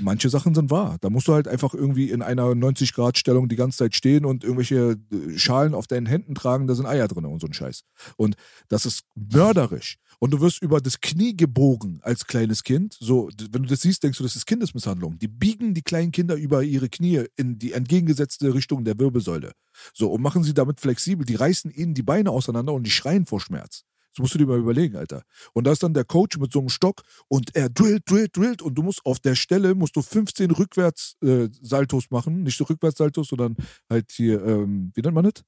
manche 0.01 0.29
Sachen 0.29 0.55
sind 0.55 0.71
wahr. 0.71 0.97
Da 0.99 1.11
musst 1.11 1.27
du 1.27 1.33
halt 1.33 1.47
einfach 1.47 1.75
irgendwie 1.75 2.09
in 2.09 2.23
einer 2.23 2.43
90-Grad-Stellung 2.47 3.47
die 3.47 3.55
ganze 3.55 3.77
Zeit 3.77 3.95
stehen 3.95 4.25
und 4.25 4.43
irgendwelche 4.43 4.97
äh, 5.11 5.37
Schalen 5.37 5.75
auf 5.75 5.85
deinen 5.85 6.07
Händen 6.07 6.33
tragen, 6.33 6.65
da 6.65 6.73
sind 6.73 6.87
Eier 6.87 7.07
drin 7.07 7.25
und 7.25 7.39
so 7.39 7.45
ein 7.45 7.53
Scheiß. 7.53 7.83
Und 8.17 8.35
das 8.67 8.87
ist 8.87 9.03
mörderisch. 9.13 9.99
Und 10.19 10.31
du 10.31 10.41
wirst 10.41 10.61
über 10.61 10.81
das 10.81 11.01
Knie 11.01 11.35
gebogen 11.35 11.99
als 12.01 12.25
kleines 12.25 12.63
Kind. 12.63 12.97
So, 12.99 13.29
wenn 13.51 13.63
du 13.63 13.69
das 13.69 13.81
siehst, 13.81 14.03
denkst 14.03 14.17
du, 14.17 14.23
das 14.23 14.35
ist 14.35 14.45
Kindesmisshandlung. 14.47 15.19
Die 15.19 15.27
biegen 15.27 15.73
die 15.73 15.81
kleinen 15.81 16.11
Kinder 16.11 16.35
über 16.35 16.63
ihre 16.63 16.89
Knie 16.89 17.25
in 17.35 17.59
die 17.59 17.73
entgegengesetzte 17.73 18.53
Richtung 18.53 18.85
der 18.85 18.97
Wirbelsäule. 18.97 19.51
So, 19.93 20.11
und 20.11 20.21
machen 20.21 20.43
sie 20.43 20.53
damit 20.53 20.79
flexibel. 20.79 21.25
Die 21.25 21.35
reißen 21.35 21.69
ihnen 21.69 21.93
die 21.93 22.03
Beine 22.03 22.31
auseinander 22.31 22.73
und 22.73 22.83
die 22.83 22.91
schreien 22.91 23.25
vor 23.25 23.39
Schmerz. 23.39 23.83
Das 24.15 24.21
musst 24.21 24.33
du 24.33 24.37
dir 24.37 24.47
mal 24.47 24.57
überlegen, 24.57 24.95
Alter. 24.95 25.23
Und 25.51 25.65
da 25.65 25.73
ist 25.73 25.83
dann 25.83 25.93
der 25.93 26.05
Coach 26.05 26.37
mit 26.37 26.53
so 26.53 26.59
einem 26.59 26.69
Stock 26.69 27.01
und 27.27 27.53
er 27.53 27.69
drillt, 27.69 28.09
drillt, 28.09 28.37
drillt 28.37 28.61
und 28.61 28.75
du 28.75 28.81
musst 28.81 29.05
auf 29.05 29.19
der 29.19 29.35
Stelle 29.35 29.75
musst 29.75 29.97
du 29.97 30.01
15 30.01 30.51
rückwärts 30.51 31.17
äh, 31.21 31.49
Saltos 31.61 32.09
machen. 32.11 32.43
Nicht 32.43 32.57
so 32.57 32.63
rückwärts 32.63 32.97
Saltos, 32.97 33.27
sondern 33.27 33.57
halt 33.89 34.09
hier, 34.13 34.41
ähm, 34.45 34.91
wie 34.95 35.01
nennt 35.01 35.15
man 35.15 35.25
das? 35.25 35.43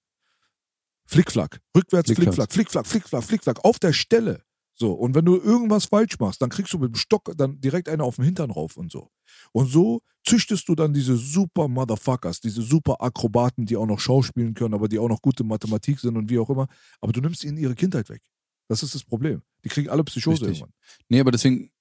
Flickflack. 1.06 1.62
Rückwärts 1.76 2.12
Flickflack. 2.12 2.52
Flickflack, 2.52 2.86
Flickflack, 2.86 3.24
Flickflack. 3.24 3.64
Auf 3.64 3.80
der 3.80 3.94
Stelle. 3.94 4.44
So, 4.74 4.92
und 4.92 5.16
wenn 5.16 5.24
du 5.26 5.38
irgendwas 5.38 5.86
falsch 5.86 6.20
machst, 6.20 6.42
dann 6.42 6.50
kriegst 6.50 6.74
du 6.74 6.78
mit 6.78 6.94
dem 6.94 6.96
Stock 6.96 7.32
dann 7.38 7.60
direkt 7.62 7.88
eine 7.88 8.04
auf 8.04 8.18
den 8.18 8.26
Hintern 8.26 8.52
rauf 8.52 8.76
und 8.76 8.92
so. 8.92 9.10
Und 9.54 9.68
so 9.68 10.02
züchtest 10.24 10.68
du 10.68 10.76
dann 10.76 10.94
diese 10.94 11.16
super 11.16 11.68
Motherfuckers, 11.70 12.42
diese 12.42 12.62
super 12.62 13.02
Akrobaten, 13.02 13.66
die 13.66 13.78
auch 13.78 13.88
noch 13.88 14.00
schauspielen 14.00 14.54
können, 14.54 14.74
aber 14.74 14.90
die 14.90 15.00
auch 15.00 15.08
noch 15.08 15.22
gute 15.22 15.46
Mathematik 15.46 16.00
sind 16.00 16.18
und 16.18 16.30
wie 16.30 16.38
auch 16.38 16.50
immer. 16.50 16.68
Aber 17.00 17.14
du 17.14 17.22
nimmst 17.22 17.44
ihnen 17.46 17.58
ihre 17.58 17.74
Kindheit 17.74 18.10
weg. 18.10 18.22
Das 18.68 18.84
ist 18.84 18.96
das 18.96 19.04
Problem. 19.04 19.42
Die 19.64 19.70
kriegen 19.70 19.90
alle 19.90 20.04
Psychose 20.04 20.42
Richtig. 20.42 20.60
irgendwann. 20.60 20.74
Nee, 21.10 21.20
aber 21.20 21.32
deswegen, 21.32 21.72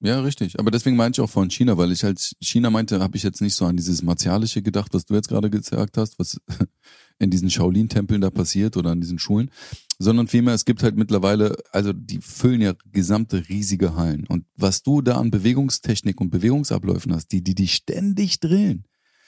ja, 0.00 0.20
richtig. 0.20 0.58
Aber 0.58 0.72
deswegen 0.72 0.96
meinte 0.96 1.20
ich 1.20 1.24
auch 1.24 1.30
von 1.30 1.48
China, 1.48 1.78
weil 1.78 1.92
ich 1.92 2.02
halt 2.02 2.34
China 2.40 2.70
meinte, 2.70 2.98
habe 3.00 3.16
ich 3.16 3.22
jetzt 3.22 3.40
nicht 3.40 3.54
so 3.54 3.64
an 3.66 3.76
dieses 3.76 4.02
Martialische 4.02 4.60
gedacht, 4.60 4.92
was 4.94 5.04
du 5.04 5.14
jetzt 5.14 5.28
gerade 5.28 5.48
gesagt 5.48 5.96
hast, 5.96 6.18
was 6.18 6.40
in 7.20 7.30
diesen 7.30 7.50
Shaolin-Tempeln 7.50 8.20
da 8.20 8.30
passiert 8.30 8.76
oder 8.76 8.90
an 8.90 9.00
diesen 9.00 9.20
Schulen, 9.20 9.50
sondern 10.00 10.26
vielmehr, 10.26 10.54
es 10.54 10.64
gibt 10.64 10.82
halt 10.82 10.96
mittlerweile, 10.96 11.56
also 11.70 11.92
die 11.92 12.18
füllen 12.20 12.60
ja 12.60 12.74
gesamte 12.90 13.48
riesige 13.48 13.94
Hallen. 13.94 14.26
Und 14.26 14.44
was 14.56 14.82
du 14.82 15.02
da 15.02 15.18
an 15.18 15.30
Bewegungstechnik 15.30 16.20
und 16.20 16.30
Bewegungsabläufen 16.30 17.14
hast, 17.14 17.28
die, 17.28 17.42
die, 17.42 17.54
die 17.54 17.68
ständig 17.68 18.40
drillen. 18.40 18.84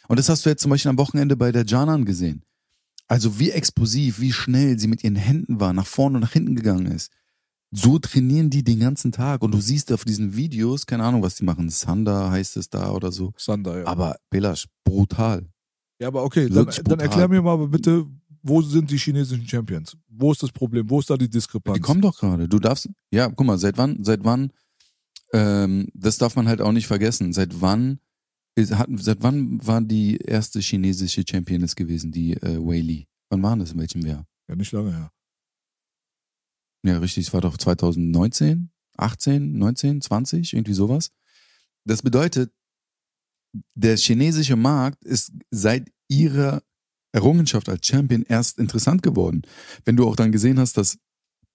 Und 0.09 0.19
das 0.19 0.29
hast 0.29 0.45
du 0.45 0.51
jetzt 0.51 0.63
zum 0.63 0.71
Beispiel 0.71 0.91
am 0.91 0.99
Wochenende 0.99 1.37
bei 1.37 1.53
der 1.53 1.65
Janan 1.65 2.05
gesehen. 2.05 2.43
Also 3.07 3.39
wie 3.39 3.51
explosiv, 3.51 4.21
wie 4.21 4.33
schnell 4.33 4.79
sie 4.79 4.89
mit 4.89 5.05
ihren 5.05 5.17
Händen 5.17 5.61
war, 5.61 5.73
nach 5.73 5.87
vorne 5.87 6.17
und 6.17 6.23
nach 6.23 6.33
hinten 6.33 6.57
gegangen 6.57 6.87
ist. 6.87 7.13
So 7.71 7.99
trainieren 7.99 8.51
die 8.51 8.63
den 8.63 8.79
ganzen 8.79 9.13
Tag. 9.13 9.43
Und 9.43 9.53
du 9.53 9.61
siehst 9.61 9.93
auf 9.93 10.05
diesen 10.05 10.37
Videos, 10.37 10.87
keine 10.87 11.05
Ahnung, 11.05 11.23
was 11.23 11.35
die 11.35 11.45
machen. 11.45 11.69
Sanda 11.69 12.31
heißt 12.31 12.57
es 12.57 12.71
da 12.71 12.93
oder 12.93 13.11
so. 13.11 13.33
Sander, 13.37 13.81
ja. 13.81 13.87
Aber 13.87 14.17
Belasch, 14.31 14.69
brutal. 14.85 15.49
ja, 15.99 16.09
aber 16.09 16.23
okay, 16.23 16.49
dann, 16.49 16.69
dann 16.85 17.01
erklär 17.01 17.29
mir 17.29 17.43
mal 17.43 17.67
bitte, 17.69 18.07
wo 18.45 18.63
sind 18.63 18.91
die 18.91 18.99
chinesischen 18.99 19.49
Champions? 19.49 19.97
Wo 20.09 20.31
ist 20.31 20.43
das 20.43 20.53
Problem? 20.53 20.89
Wo 20.89 21.01
ist 21.01 21.11
da 21.11 21.17
die 21.17 21.29
Diskrepanz? 21.29 21.77
Die 21.77 21.81
kommen 21.81 22.03
doch 22.03 22.17
gerade. 22.17 22.49
Du 22.49 22.59
darfst, 22.59 22.89
ja, 23.11 23.29
guck 23.29 23.47
mal, 23.47 23.59
seit 23.59 23.77
wann, 23.79 24.05
seit 24.05 24.23
wann, 24.23 24.53
ähm, 25.33 25.89
das 25.95 26.19
darf 26.19 26.37
man 26.37 26.47
halt 26.47 26.61
auch 26.61 26.73
nicht 26.73 26.87
vergessen. 26.87 27.33
Seit 27.33 27.61
wann, 27.61 27.99
hat, 28.57 28.89
seit 28.97 29.23
wann 29.23 29.65
war 29.67 29.81
die 29.81 30.17
erste 30.17 30.61
chinesische 30.61 31.25
Championess 31.29 31.75
gewesen, 31.75 32.13
die 32.13 32.35
äh, 32.35 32.59
Wei 32.59 32.81
Li? 32.81 33.07
Wann 33.31 33.43
waren 33.43 33.59
das, 33.59 33.73
in 33.73 33.79
welchem 33.79 34.07
Jahr? 34.07 34.27
ja, 34.49 34.57
nicht 34.57 34.73
lange 34.73 34.93
her. 34.93 35.13
Ja, 36.85 36.99
richtig, 36.99 37.27
es 37.27 37.33
war 37.33 37.41
doch 37.41 37.57
2019, 37.57 38.71
18, 38.97 39.59
19, 39.59 40.01
20, 40.03 40.53
irgendwie 40.53 40.75
sowas. 40.75 41.11
Das 41.87 42.03
bedeutet, 42.03 42.53
der 43.75 43.97
chinesische 43.97 44.57
Markt 44.57 45.05
ist 45.05 45.33
seit 45.51 45.91
ihrer 46.09 46.63
Errungenschaft 47.13 47.69
als 47.69 47.87
Champion 47.87 48.25
erst 48.25 48.59
interessant 48.59 49.03
geworden. 49.03 49.43
Wenn 49.85 49.97
du 49.97 50.07
auch 50.07 50.17
dann 50.17 50.33
gesehen 50.33 50.59
hast, 50.59 50.77
dass 50.77 50.99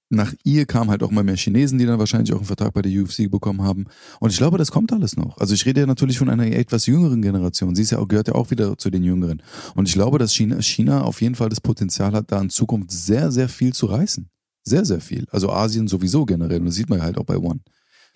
nach 0.09 0.33
ihr 0.43 0.65
kamen 0.65 0.89
halt 0.89 1.03
auch 1.03 1.11
mal 1.11 1.23
mehr 1.23 1.37
Chinesen, 1.37 1.77
die 1.77 1.85
dann 1.85 1.99
wahrscheinlich 1.99 2.33
auch 2.33 2.37
einen 2.37 2.45
Vertrag 2.45 2.73
bei 2.73 2.81
der 2.81 2.91
UFC 2.91 3.29
bekommen 3.29 3.61
haben. 3.61 3.85
Und 4.19 4.31
ich 4.31 4.37
glaube, 4.37 4.57
das 4.57 4.71
kommt 4.71 4.91
alles 4.91 5.15
noch. 5.15 5.37
Also 5.37 5.53
ich 5.53 5.65
rede 5.65 5.81
ja 5.81 5.85
natürlich 5.85 6.17
von 6.17 6.29
einer 6.29 6.47
etwas 6.47 6.87
jüngeren 6.87 7.21
Generation. 7.21 7.75
Sie 7.75 7.83
ist 7.83 7.91
ja 7.91 7.99
auch, 7.99 8.07
gehört 8.07 8.27
ja 8.27 8.35
auch 8.35 8.49
wieder 8.49 8.77
zu 8.77 8.89
den 8.89 9.03
Jüngeren. 9.03 9.43
Und 9.75 9.87
ich 9.87 9.93
glaube, 9.93 10.17
dass 10.17 10.33
China, 10.33 10.59
China 10.61 11.03
auf 11.03 11.21
jeden 11.21 11.35
Fall 11.35 11.49
das 11.49 11.61
Potenzial 11.61 12.13
hat, 12.13 12.31
da 12.31 12.41
in 12.41 12.49
Zukunft 12.49 12.91
sehr, 12.91 13.31
sehr 13.31 13.49
viel 13.49 13.71
zu 13.71 13.85
reißen. 13.85 14.29
Sehr, 14.63 14.83
sehr 14.83 14.99
viel. 14.99 15.25
Also 15.29 15.51
Asien 15.51 15.87
sowieso 15.87 16.25
generell. 16.25 16.59
Und 16.59 16.65
das 16.65 16.75
sieht 16.75 16.89
man 16.89 16.99
ja 16.99 17.05
halt 17.05 17.17
auch 17.19 17.25
bei 17.25 17.37
One, 17.37 17.59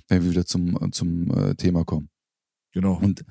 wenn 0.07 0.23
wir 0.23 0.31
wieder 0.31 0.45
zum, 0.45 0.91
zum 0.91 1.31
äh, 1.31 1.55
Thema 1.55 1.85
kommen. 1.85 2.09
Genau. 2.73 2.99
Und 2.99 3.23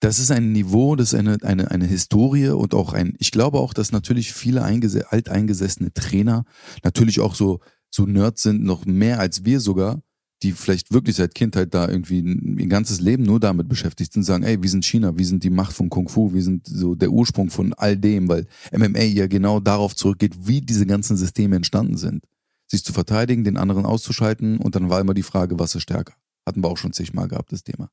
das 0.00 0.18
ist 0.18 0.30
ein 0.30 0.52
Niveau, 0.52 0.96
das 0.96 1.12
ist 1.12 1.18
eine, 1.18 1.38
eine, 1.42 1.70
eine 1.70 1.86
Historie 1.86 2.48
und 2.48 2.74
auch 2.74 2.92
ein, 2.92 3.14
ich 3.18 3.30
glaube 3.30 3.58
auch, 3.58 3.72
dass 3.72 3.92
natürlich 3.92 4.32
viele 4.32 4.62
eingese 4.62 5.10
alteingesessene 5.10 5.92
Trainer 5.92 6.44
natürlich 6.82 7.20
auch 7.20 7.34
so, 7.34 7.60
so 7.96 8.06
Nerds 8.06 8.42
sind, 8.42 8.62
noch 8.62 8.86
mehr 8.86 9.18
als 9.18 9.44
wir 9.44 9.60
sogar, 9.60 10.00
die 10.42 10.52
vielleicht 10.52 10.92
wirklich 10.92 11.16
seit 11.16 11.34
Kindheit 11.34 11.72
da 11.74 11.88
irgendwie 11.88 12.18
ihr 12.20 12.66
ganzes 12.66 13.00
Leben 13.00 13.22
nur 13.22 13.40
damit 13.40 13.68
beschäftigt 13.68 14.12
sind, 14.12 14.22
sagen, 14.22 14.44
ey, 14.44 14.62
wir 14.62 14.68
sind 14.68 14.84
China, 14.84 15.16
wir 15.16 15.26
sind 15.26 15.42
die 15.42 15.50
Macht 15.50 15.72
von 15.72 15.88
Kung 15.88 16.08
Fu, 16.08 16.34
wir 16.34 16.42
sind 16.42 16.66
so 16.66 16.94
der 16.94 17.10
Ursprung 17.10 17.50
von 17.50 17.72
all 17.72 17.96
dem, 17.96 18.28
weil 18.28 18.46
MMA 18.72 19.00
ja 19.00 19.26
genau 19.26 19.60
darauf 19.60 19.96
zurückgeht, 19.96 20.46
wie 20.46 20.60
diese 20.60 20.86
ganzen 20.86 21.16
Systeme 21.16 21.56
entstanden 21.56 21.96
sind. 21.96 22.24
Sich 22.68 22.84
zu 22.84 22.92
verteidigen, 22.92 23.44
den 23.44 23.56
anderen 23.56 23.86
auszuschalten 23.86 24.58
und 24.58 24.74
dann 24.74 24.90
war 24.90 25.00
immer 25.00 25.14
die 25.14 25.22
Frage, 25.22 25.58
was 25.58 25.74
ist 25.74 25.82
stärker? 25.82 26.14
Hatten 26.44 26.62
wir 26.62 26.68
auch 26.68 26.78
schon 26.78 26.92
zigmal 26.92 27.28
gehabt, 27.28 27.52
das 27.52 27.64
Thema. 27.64 27.88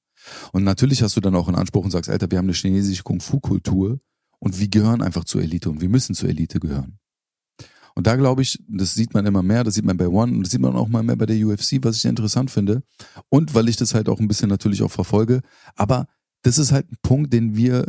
Und 0.51 0.64
natürlich 0.64 1.01
hast 1.01 1.16
du 1.16 1.22
dann 1.22 1.36
auch 1.36 1.47
einen 1.47 1.58
Anspruch 1.58 1.86
und 1.86 1.91
sagst, 1.91 2.10
Alter, 2.10 2.30
wir 2.30 2.38
haben 2.38 2.45
eine 2.45 2.54
chinesische 2.54 3.04
Kung-Fu-Kultur 3.04 3.99
und 4.39 4.60
wir 4.60 4.68
gehören 4.68 5.01
einfach 5.01 5.24
zur 5.24 5.41
Elite 5.41 5.70
und 5.70 5.82
wir 5.82 5.89
müssen 5.89 6.14
zur 6.14 6.30
Elite 6.30 6.60
gehören. 6.60 6.99
Und 7.96 8.08
da 8.08 8.16
glaube 8.16 8.41
ich, 8.41 8.62
das 8.68 8.94
sieht 8.96 9.14
man 9.14 9.26
immer 9.26 9.44
mehr, 9.44 9.64
das 9.64 9.76
sieht 9.76 9.86
man 9.86 9.98
bei 9.98 10.08
One 10.08 10.32
und 10.34 10.44
das 10.44 10.52
sieht 10.52 10.62
man 10.62 10.76
auch 10.76 10.88
mal 10.88 11.04
mehr 11.04 11.16
bei 11.16 11.26
der 11.26 11.38
UFC, 11.46 11.80
was 11.82 11.98
ich 11.98 12.06
interessant 12.06 12.50
finde. 12.52 12.84
Und 13.30 13.54
weil 13.54 13.70
ich 13.70 13.78
das 13.78 13.94
halt 13.94 14.10
auch 14.10 14.20
ein 14.20 14.28
bisschen 14.28 14.50
natürlich 14.50 14.82
auch 14.82 14.91
verfolge. 14.91 15.41
Aber 15.76 16.08
das 16.41 16.58
ist 16.58 16.72
halt 16.72 16.91
ein 16.91 16.98
Punkt, 17.02 17.32
den 17.34 17.56
wir 17.56 17.88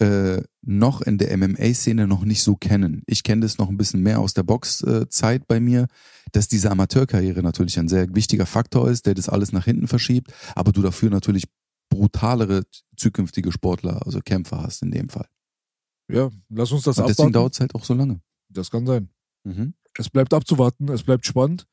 äh, 0.00 0.42
noch 0.62 1.00
in 1.02 1.18
der 1.18 1.36
MMA-Szene 1.36 2.06
noch 2.06 2.24
nicht 2.24 2.42
so 2.42 2.56
kennen. 2.56 3.02
Ich 3.06 3.22
kenne 3.22 3.42
das 3.42 3.58
noch 3.58 3.68
ein 3.68 3.76
bisschen 3.76 4.02
mehr 4.02 4.20
aus 4.20 4.34
der 4.34 4.42
Box-Zeit 4.44 5.46
bei 5.48 5.60
mir, 5.60 5.86
dass 6.32 6.48
diese 6.48 6.70
Amateurkarriere 6.70 7.42
natürlich 7.42 7.78
ein 7.78 7.88
sehr 7.88 8.14
wichtiger 8.14 8.46
Faktor 8.46 8.88
ist, 8.90 9.06
der 9.06 9.14
das 9.14 9.28
alles 9.28 9.52
nach 9.52 9.64
hinten 9.64 9.88
verschiebt, 9.88 10.32
aber 10.54 10.72
du 10.72 10.82
dafür 10.82 11.10
natürlich 11.10 11.44
brutalere 11.90 12.64
zukünftige 12.96 13.50
Sportler, 13.50 14.04
also 14.04 14.20
Kämpfer 14.20 14.62
hast 14.62 14.82
in 14.82 14.90
dem 14.90 15.08
Fall. 15.08 15.26
Ja, 16.10 16.30
lass 16.48 16.70
uns 16.72 16.82
das 16.82 16.98
Und 16.98 17.08
deswegen 17.08 17.28
abwarten. 17.28 17.32
dauert 17.32 17.54
es 17.54 17.60
halt 17.60 17.74
auch 17.74 17.84
so 17.84 17.94
lange. 17.94 18.20
Das 18.50 18.70
kann 18.70 18.86
sein. 18.86 19.08
Mhm. 19.48 19.74
Es 19.96 20.10
bleibt 20.10 20.32
abzuwarten, 20.32 20.88
es 20.88 21.02
bleibt 21.02 21.26
spannend. 21.26 21.66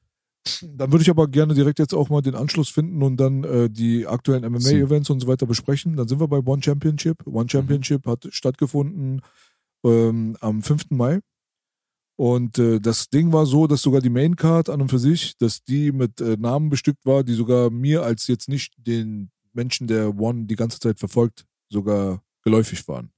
Dann 0.61 0.91
würde 0.91 1.01
ich 1.01 1.09
aber 1.09 1.27
gerne 1.27 1.55
direkt 1.55 1.79
jetzt 1.79 1.93
auch 1.93 2.09
mal 2.09 2.21
den 2.21 2.35
Anschluss 2.35 2.69
finden 2.69 3.01
und 3.01 3.17
dann 3.17 3.43
äh, 3.43 3.69
die 3.69 4.05
aktuellen 4.05 4.43
MMA-Events 4.51 5.09
und 5.09 5.19
so 5.19 5.27
weiter 5.27 5.47
besprechen. 5.47 5.95
Dann 5.95 6.07
sind 6.07 6.19
wir 6.19 6.27
bei 6.27 6.37
One 6.37 6.61
Championship. 6.61 7.25
One 7.25 7.49
Championship 7.49 8.05
hat 8.05 8.27
stattgefunden 8.29 9.21
ähm, 9.83 10.37
am 10.41 10.61
5. 10.61 10.91
Mai. 10.91 11.19
Und 12.17 12.59
äh, 12.59 12.79
das 12.79 13.09
Ding 13.09 13.33
war 13.33 13.45
so, 13.45 13.67
dass 13.67 13.81
sogar 13.81 14.01
die 14.01 14.09
Maincard 14.09 14.69
an 14.69 14.81
und 14.81 14.89
für 14.89 14.99
sich, 14.99 15.35
dass 15.37 15.63
die 15.63 15.91
mit 15.91 16.21
äh, 16.21 16.37
Namen 16.37 16.69
bestückt 16.69 17.05
war, 17.05 17.23
die 17.23 17.33
sogar 17.33 17.69
mir 17.69 18.03
als 18.03 18.27
jetzt 18.27 18.47
nicht 18.47 18.73
den 18.77 19.31
Menschen, 19.51 19.87
der 19.87 20.17
One 20.17 20.45
die 20.45 20.55
ganze 20.55 20.79
Zeit 20.79 20.99
verfolgt, 20.99 21.45
sogar 21.69 22.21
geläufig 22.43 22.87
waren. 22.87 23.11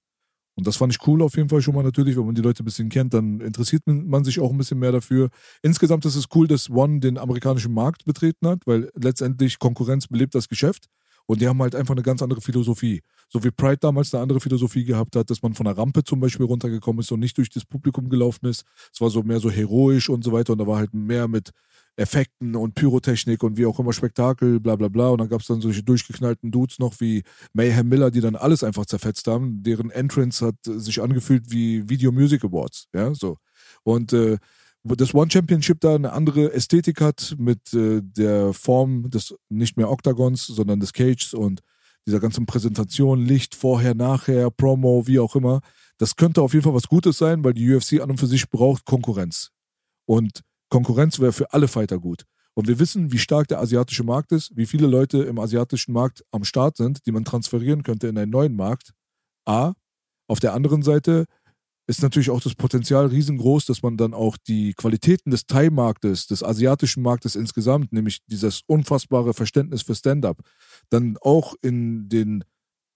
Und 0.58 0.66
das 0.66 0.76
fand 0.76 0.92
ich 0.92 1.08
cool 1.08 1.22
auf 1.22 1.38
jeden 1.38 1.50
Fall 1.50 1.62
schon 1.62 1.76
mal 1.76 1.84
natürlich, 1.84 2.18
wenn 2.18 2.26
man 2.26 2.34
die 2.34 2.42
Leute 2.42 2.64
ein 2.64 2.66
bisschen 2.66 2.90
kennt, 2.90 3.14
dann 3.14 3.42
interessiert 3.42 3.84
man 3.86 4.24
sich 4.24 4.40
auch 4.40 4.52
ein 4.52 4.58
bisschen 4.58 4.80
mehr 4.80 4.92
dafür. 4.92 5.30
Insgesamt 5.62 6.04
ist 6.06 6.16
es 6.16 6.26
cool, 6.34 6.48
dass 6.48 6.70
One 6.72 7.00
den 7.00 7.20
amerikanischen 7.20 7.74
Markt 7.74 8.06
betreten 8.06 8.48
hat, 8.48 8.66
weil 8.66 8.90
letztendlich 8.96 9.60
Konkurrenz 9.60 10.08
belebt 10.08 10.34
das 10.34 10.48
Geschäft 10.48 10.88
und 11.28 11.42
die 11.42 11.48
haben 11.48 11.62
halt 11.62 11.76
einfach 11.76 11.94
eine 11.94 12.02
ganz 12.02 12.24
andere 12.24 12.42
Philosophie. 12.42 13.02
So 13.30 13.44
wie 13.44 13.52
Pride 13.52 13.78
damals 13.78 14.14
eine 14.14 14.24
andere 14.24 14.40
Philosophie 14.40 14.84
gehabt 14.84 15.16
hat, 15.16 15.30
dass 15.30 15.44
man 15.44 15.54
von 15.54 15.66
der 15.66 15.78
Rampe 15.78 16.04
zum 16.04 16.20
Beispiel 16.20 16.46
runtergekommen 16.46 17.02
ist 17.02 17.12
und 17.12 17.20
nicht 17.20 17.38
durch 17.38 17.50
das 17.50 17.64
Publikum 17.64 18.10
gelaufen 18.10 18.48
ist. 18.48 18.64
Es 18.92 19.00
war 19.00 19.12
so 19.12 19.22
mehr 19.22 19.40
so 19.40 19.52
heroisch 19.52 20.10
und 20.10 20.24
so 20.24 20.32
weiter 20.32 20.54
und 20.54 20.60
da 20.60 20.66
war 20.66 20.78
halt 20.78 20.94
mehr 20.94 21.28
mit 21.28 21.52
Effekten 21.98 22.56
und 22.56 22.76
Pyrotechnik 22.76 23.44
und 23.44 23.58
wie 23.58 23.66
auch 23.66 23.80
immer 23.80 23.92
Spektakel, 23.92 24.60
bla 24.60 24.76
bla 24.76 24.88
bla. 24.88 25.10
Und 25.10 25.20
dann 25.20 25.30
gab 25.30 25.42
es 25.42 25.48
dann 25.48 25.62
solche 25.62 25.84
durchgeknallten 25.84 26.52
Dudes 26.52 26.80
noch 26.80 27.00
wie 27.00 27.24
Mayhem 27.54 27.90
Miller, 27.90 28.12
die 28.12 28.22
dann 28.22 28.36
alles 28.36 28.64
einfach 28.64 28.86
zerfetzt 28.86 29.28
haben. 29.28 29.64
Deren 29.64 29.90
Entrance 29.90 30.46
hat 30.46 30.56
sich 30.64 31.02
angefühlt 31.02 31.52
wie 31.52 31.90
Video 31.90 32.12
Music 32.12 32.44
Awards. 32.44 32.88
Ja, 32.94 33.14
so. 33.16 33.38
Und 33.84 34.14
äh, 34.14 34.38
das 34.84 35.14
One 35.14 35.30
Championship 35.30 35.82
da 35.82 35.96
eine 35.96 36.14
andere 36.14 36.54
Ästhetik 36.54 37.02
hat 37.02 37.36
mit 37.40 37.74
äh, 37.74 38.02
der 38.02 38.54
Form 38.54 39.10
des 39.10 39.36
nicht 39.50 39.76
mehr 39.76 39.90
Octagons, 39.90 40.46
sondern 40.46 40.80
des 40.80 40.94
Cages 40.94 41.34
und 41.34 41.62
dieser 42.06 42.20
ganzen 42.20 42.46
Präsentation, 42.46 43.26
Licht, 43.26 43.54
vorher, 43.54 43.94
nachher, 43.96 44.50
Promo, 44.50 45.08
wie 45.08 45.20
auch 45.20 45.36
immer. 45.36 45.62
Das 45.98 46.16
könnte 46.16 46.42
auf 46.42 46.54
jeden 46.54 46.64
Fall 46.64 46.74
was 46.74 46.88
Gutes 46.88 47.18
sein, 47.18 47.44
weil 47.44 47.54
die 47.54 47.74
UFC 47.74 48.00
an 48.00 48.12
und 48.12 48.20
für 48.20 48.28
sich 48.28 48.50
braucht 48.50 48.86
Konkurrenz. 48.86 49.50
Und 50.06 50.44
Konkurrenz 50.70 51.20
wäre 51.20 51.34
für 51.34 51.54
alle 51.54 51.68
Fighter 51.68 52.00
gut. 52.00 52.24
Und 52.54 52.68
wir 52.68 52.80
wissen, 52.80 53.12
wie 53.12 53.20
stark 53.20 53.48
der 53.48 53.60
asiatische 53.60 54.04
Markt 54.04 54.32
ist, 54.32 54.56
wie 54.56 54.66
viele 54.66 54.88
Leute 54.88 55.20
im 55.20 55.38
asiatischen 55.38 55.94
Markt 55.94 56.26
am 56.32 56.44
Start 56.44 56.78
sind, 56.78 57.06
die 57.06 57.12
man 57.12 57.24
transferieren 57.24 57.84
könnte 57.84 58.08
in 58.08 58.18
einen 58.18 58.32
neuen 58.32 58.56
Markt. 58.56 58.94
A. 59.46 59.74
Auf 60.28 60.40
der 60.40 60.54
anderen 60.54 60.82
Seite 60.82 61.26
ist 61.88 62.02
natürlich 62.02 62.30
auch 62.30 62.42
das 62.42 62.56
Potenzial 62.56 63.06
riesengroß, 63.06 63.66
dass 63.66 63.82
man 63.82 63.96
dann 63.96 64.14
auch 64.14 64.36
die 64.38 64.74
Qualitäten 64.74 65.30
des 65.30 65.46
Thai-Marktes, 65.46 66.28
des 66.28 66.44
asiatischen 66.44 67.02
Marktes 67.02 67.36
insgesamt, 67.36 67.94
nämlich 67.94 68.26
dieses 68.26 68.62
unfassbare 68.68 69.34
Verständnis 69.34 69.84
für 69.84 69.96
Stand-up, 69.96 70.40
dann 70.90 71.18
auch 71.22 71.54
in 71.62 72.10
den 72.10 72.44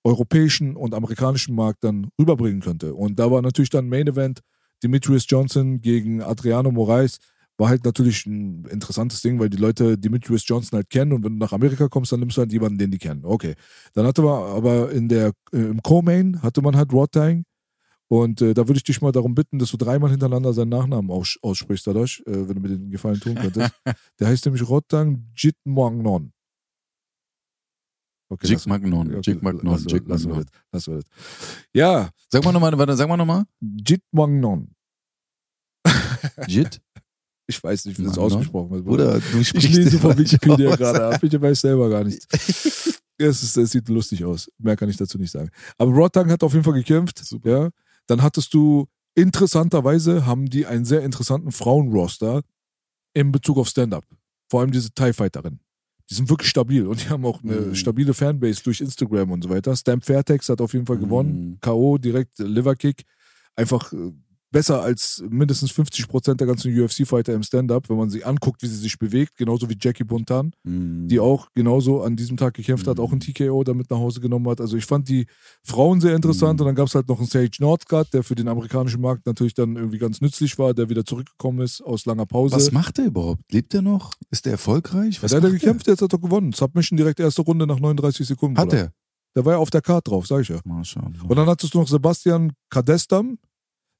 europäischen 0.03 0.75
und 0.75 0.93
amerikanischen 0.93 1.55
Markt 1.55 1.83
dann 1.83 2.09
rüberbringen 2.19 2.61
könnte. 2.61 2.95
Und 2.95 3.19
da 3.19 3.31
war 3.31 3.41
natürlich 3.41 3.69
dann 3.69 3.87
Main 3.87 4.07
Event 4.07 4.41
Demetrius 4.83 5.25
Johnson 5.27 5.79
gegen 5.81 6.21
Adriano 6.21 6.71
Moraes 6.71 7.19
war 7.61 7.69
halt 7.69 7.85
natürlich 7.85 8.25
ein 8.25 8.65
interessantes 8.65 9.21
Ding, 9.21 9.39
weil 9.39 9.51
die 9.51 9.57
Leute 9.57 9.95
Demetrius 9.95 10.47
Johnson 10.47 10.77
halt 10.77 10.89
kennen 10.89 11.13
und 11.13 11.23
wenn 11.23 11.33
du 11.33 11.37
nach 11.37 11.53
Amerika 11.53 11.87
kommst, 11.89 12.11
dann 12.11 12.19
nimmst 12.19 12.35
du 12.37 12.41
halt 12.41 12.51
jemanden, 12.51 12.79
den 12.79 12.89
die 12.89 12.97
kennen. 12.97 13.23
Okay. 13.23 13.53
Dann 13.93 14.07
hatte 14.07 14.23
man 14.23 14.41
aber 14.51 14.91
in 14.91 15.07
der, 15.07 15.31
äh, 15.53 15.57
im 15.57 15.79
Co-Main 15.83 16.41
hatte 16.41 16.63
man 16.63 16.75
halt 16.75 16.91
Rod 16.91 17.11
Tang 17.11 17.45
und 18.07 18.41
äh, 18.41 18.55
da 18.55 18.67
würde 18.67 18.77
ich 18.77 18.83
dich 18.83 18.99
mal 18.99 19.11
darum 19.11 19.35
bitten, 19.35 19.59
dass 19.59 19.69
du 19.69 19.77
dreimal 19.77 20.09
hintereinander 20.09 20.53
seinen 20.53 20.69
Nachnamen 20.69 21.11
aus, 21.11 21.37
aussprichst, 21.43 21.85
dadurch, 21.85 22.23
äh, 22.25 22.49
wenn 22.49 22.55
du 22.55 22.61
mir 22.61 22.69
den 22.69 22.89
Gefallen 22.89 23.19
tun 23.19 23.35
könntest. 23.35 23.71
der 24.19 24.27
heißt 24.27 24.43
nämlich 24.45 24.67
Rotang 24.67 25.27
Jitmangnon. 25.35 26.33
Okay, 28.29 28.47
Jig 28.47 28.65
Magnon, 28.65 29.07
okay, 29.07 29.33
Jig 29.33 29.41
Magnon, 29.43 29.71
lass, 29.73 29.85
Jig 29.87 30.01
lass, 30.07 30.25
Magnon. 30.25 30.45
Lass, 30.71 30.87
lass, 30.87 31.03
ja. 31.75 32.09
Sag 32.27 32.43
mal 32.43 32.53
nochmal, 32.53 32.75
warte, 32.75 32.95
sag 32.95 33.07
mal 33.07 33.17
nochmal. 33.17 33.43
Jitmangnon. 33.61 34.73
Jit? 36.47 36.81
Ich 37.51 37.61
weiß 37.61 37.85
nicht, 37.85 37.99
wie 37.99 38.03
das 38.03 38.17
ausgesprochen 38.17 38.71
wird. 38.71 38.87
Oder 38.87 39.19
du 39.19 39.43
sprichst 39.43 39.69
Ich 39.69 39.75
lese 39.75 39.99
von 39.99 40.17
Wikipedia 40.17 40.75
gerade 40.75 41.05
ab. 41.07 41.21
Ich 41.21 41.41
weiß 41.41 41.61
selber 41.61 41.89
gar 41.89 42.03
nicht. 42.03 42.25
Es, 43.23 43.43
ist, 43.43 43.55
es, 43.55 43.69
sieht 43.69 43.87
lustig 43.87 44.25
aus. 44.25 44.51
Mehr 44.57 44.75
kann 44.75 44.89
ich 44.89 44.97
dazu 44.97 45.19
nicht 45.19 45.29
sagen. 45.29 45.51
Aber 45.77 45.91
Rotang 45.91 46.31
hat 46.31 46.41
auf 46.41 46.53
jeden 46.53 46.63
Fall 46.63 46.73
gekämpft. 46.73 47.19
Super. 47.19 47.49
Ja. 47.49 47.69
Dann 48.07 48.23
hattest 48.23 48.51
du, 48.51 48.87
interessanterweise, 49.13 50.25
haben 50.25 50.47
die 50.47 50.65
einen 50.65 50.85
sehr 50.85 51.03
interessanten 51.03 51.51
Frauenroster 51.51 52.41
in 53.13 53.31
Bezug 53.31 53.59
auf 53.59 53.67
Stand-Up. 53.67 54.05
Vor 54.49 54.61
allem 54.61 54.71
diese 54.71 54.89
TIE 54.89 55.13
Fighterin. 55.13 55.59
Die 56.09 56.15
sind 56.15 56.31
wirklich 56.31 56.49
stabil 56.49 56.87
und 56.87 57.03
die 57.03 57.09
haben 57.09 57.23
auch 57.23 57.43
eine 57.43 57.57
mm. 57.57 57.75
stabile 57.75 58.15
Fanbase 58.15 58.63
durch 58.63 58.81
Instagram 58.81 59.29
und 59.29 59.43
so 59.43 59.49
weiter. 59.51 59.75
Stamp 59.75 60.03
Fairtex 60.03 60.49
hat 60.49 60.59
auf 60.59 60.73
jeden 60.73 60.87
Fall 60.87 60.97
gewonnen. 60.97 61.51
Mm. 61.51 61.57
K.O. 61.61 61.99
direkt 61.99 62.39
Liverkick. 62.39 63.03
Einfach 63.55 63.93
äh, 63.93 64.11
besser 64.51 64.81
als 64.81 65.23
mindestens 65.29 65.71
50 65.71 66.07
Prozent 66.07 66.39
der 66.39 66.47
ganzen 66.47 66.77
UFC-Fighter 66.77 67.33
im 67.33 67.43
Stand-Up, 67.43 67.89
wenn 67.89 67.97
man 67.97 68.09
sie 68.09 68.23
anguckt, 68.23 68.61
wie 68.61 68.67
sie 68.67 68.75
sich 68.75 68.99
bewegt, 68.99 69.37
genauso 69.37 69.69
wie 69.69 69.77
Jackie 69.79 70.03
Buntan, 70.03 70.51
mm. 70.63 71.07
die 71.07 71.19
auch 71.19 71.47
genauso 71.53 72.03
an 72.03 72.15
diesem 72.15 72.37
Tag 72.37 72.53
gekämpft 72.53 72.85
mm. 72.85 72.89
hat, 72.89 72.99
auch 72.99 73.11
ein 73.11 73.19
mhm. 73.25 73.33
TKO 73.33 73.63
damit 73.63 73.89
nach 73.89 73.97
Hause 73.97 74.19
genommen 74.19 74.47
hat. 74.49 74.59
Also 74.59 74.77
ich 74.77 74.85
fand 74.85 75.07
die 75.07 75.25
Frauen 75.63 76.01
sehr 76.01 76.15
interessant 76.15 76.59
mm. 76.59 76.61
und 76.61 76.67
dann 76.67 76.75
gab 76.75 76.87
es 76.87 76.95
halt 76.95 77.07
noch 77.07 77.19
einen 77.19 77.27
Sage 77.27 77.49
Northcutt, 77.59 78.13
der 78.13 78.23
für 78.23 78.35
den 78.35 78.47
amerikanischen 78.47 79.01
Markt 79.01 79.25
natürlich 79.25 79.53
dann 79.53 79.77
irgendwie 79.77 79.97
ganz 79.97 80.21
nützlich 80.21 80.59
war, 80.59 80.73
der 80.73 80.89
wieder 80.89 81.05
zurückgekommen 81.05 81.61
ist 81.61 81.81
aus 81.81 82.05
langer 82.05 82.25
Pause. 82.25 82.55
Was 82.55 82.71
macht 82.71 82.99
er 82.99 83.05
überhaupt? 83.05 83.41
Lebt 83.51 83.73
er 83.73 83.81
noch? 83.81 84.13
Ist 84.29 84.45
er 84.45 84.53
erfolgreich? 84.53 85.23
Was 85.23 85.31
ja, 85.31 85.39
der 85.39 85.49
hat 85.49 85.55
er 85.55 85.59
gekämpft, 85.59 85.87
jetzt 85.87 86.01
hat 86.01 86.11
er 86.11 86.19
gewonnen. 86.19 86.51
Submission 86.51 86.97
direkt 86.97 87.19
erste 87.19 87.41
Runde 87.41 87.65
nach 87.65 87.79
39 87.79 88.27
Sekunden. 88.27 88.57
Hat 88.57 88.73
er? 88.73 88.91
Der 89.35 89.45
war 89.45 89.53
ja 89.53 89.59
auf 89.59 89.69
der 89.69 89.81
Karte 89.81 90.09
drauf, 90.09 90.27
sag 90.27 90.41
ich 90.41 90.49
ja. 90.49 90.59
Und 90.65 91.35
dann 91.35 91.47
hattest 91.47 91.73
du 91.73 91.79
noch 91.79 91.87
Sebastian 91.87 92.51
Kadestam, 92.69 93.37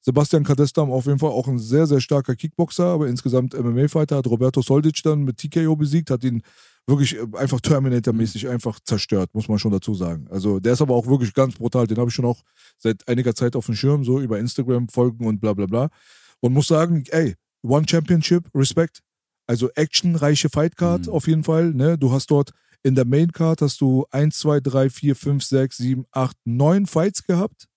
Sebastian 0.01 0.43
Kadestam 0.43 0.91
auf 0.91 1.05
jeden 1.05 1.19
Fall 1.19 1.29
auch 1.29 1.47
ein 1.47 1.59
sehr, 1.59 1.85
sehr 1.85 2.01
starker 2.01 2.35
Kickboxer, 2.35 2.85
aber 2.85 3.07
insgesamt 3.07 3.53
MMA-Fighter, 3.53 4.17
hat 4.17 4.27
Roberto 4.27 4.61
Soldic 4.61 5.01
dann 5.03 5.23
mit 5.23 5.37
TKO 5.37 5.75
besiegt, 5.75 6.09
hat 6.09 6.23
ihn 6.23 6.41
wirklich 6.87 7.15
äh, 7.15 7.27
einfach 7.37 7.61
Terminator-mäßig 7.61 8.49
einfach 8.49 8.79
zerstört, 8.79 9.29
muss 9.33 9.47
man 9.47 9.59
schon 9.59 9.71
dazu 9.71 9.93
sagen. 9.93 10.27
Also 10.31 10.59
der 10.59 10.73
ist 10.73 10.81
aber 10.81 10.95
auch 10.95 11.05
wirklich 11.05 11.33
ganz 11.33 11.55
brutal. 11.55 11.85
Den 11.85 11.97
habe 11.97 12.09
ich 12.09 12.15
schon 12.15 12.25
auch 12.25 12.41
seit 12.77 13.07
einiger 13.07 13.35
Zeit 13.35 13.55
auf 13.55 13.67
dem 13.67 13.75
Schirm, 13.75 14.03
so 14.03 14.19
über 14.19 14.39
Instagram 14.39 14.89
folgen 14.89 15.27
und 15.27 15.39
bla 15.39 15.53
bla 15.53 15.67
bla. 15.67 15.89
Und 16.39 16.53
muss 16.53 16.67
sagen, 16.67 17.03
ey, 17.09 17.35
One 17.61 17.85
Championship, 17.87 18.49
Respekt. 18.55 19.01
Also 19.45 19.69
actionreiche 19.75 20.49
Fightcard 20.49 21.07
mhm. 21.07 21.13
auf 21.13 21.27
jeden 21.27 21.43
Fall. 21.43 21.73
Ne? 21.73 21.97
Du 21.97 22.11
hast 22.11 22.31
dort 22.31 22.51
in 22.83 22.95
der 22.95 23.05
Main 23.05 23.31
Card 23.31 23.61
hast 23.61 23.81
du 23.81 24.05
1, 24.09 24.39
2, 24.39 24.59
3, 24.61 24.89
4, 24.89 25.15
5, 25.15 25.43
6, 25.43 25.77
7, 25.77 26.05
8, 26.11 26.37
9 26.45 26.85
Fights 26.87 27.23
gehabt 27.23 27.67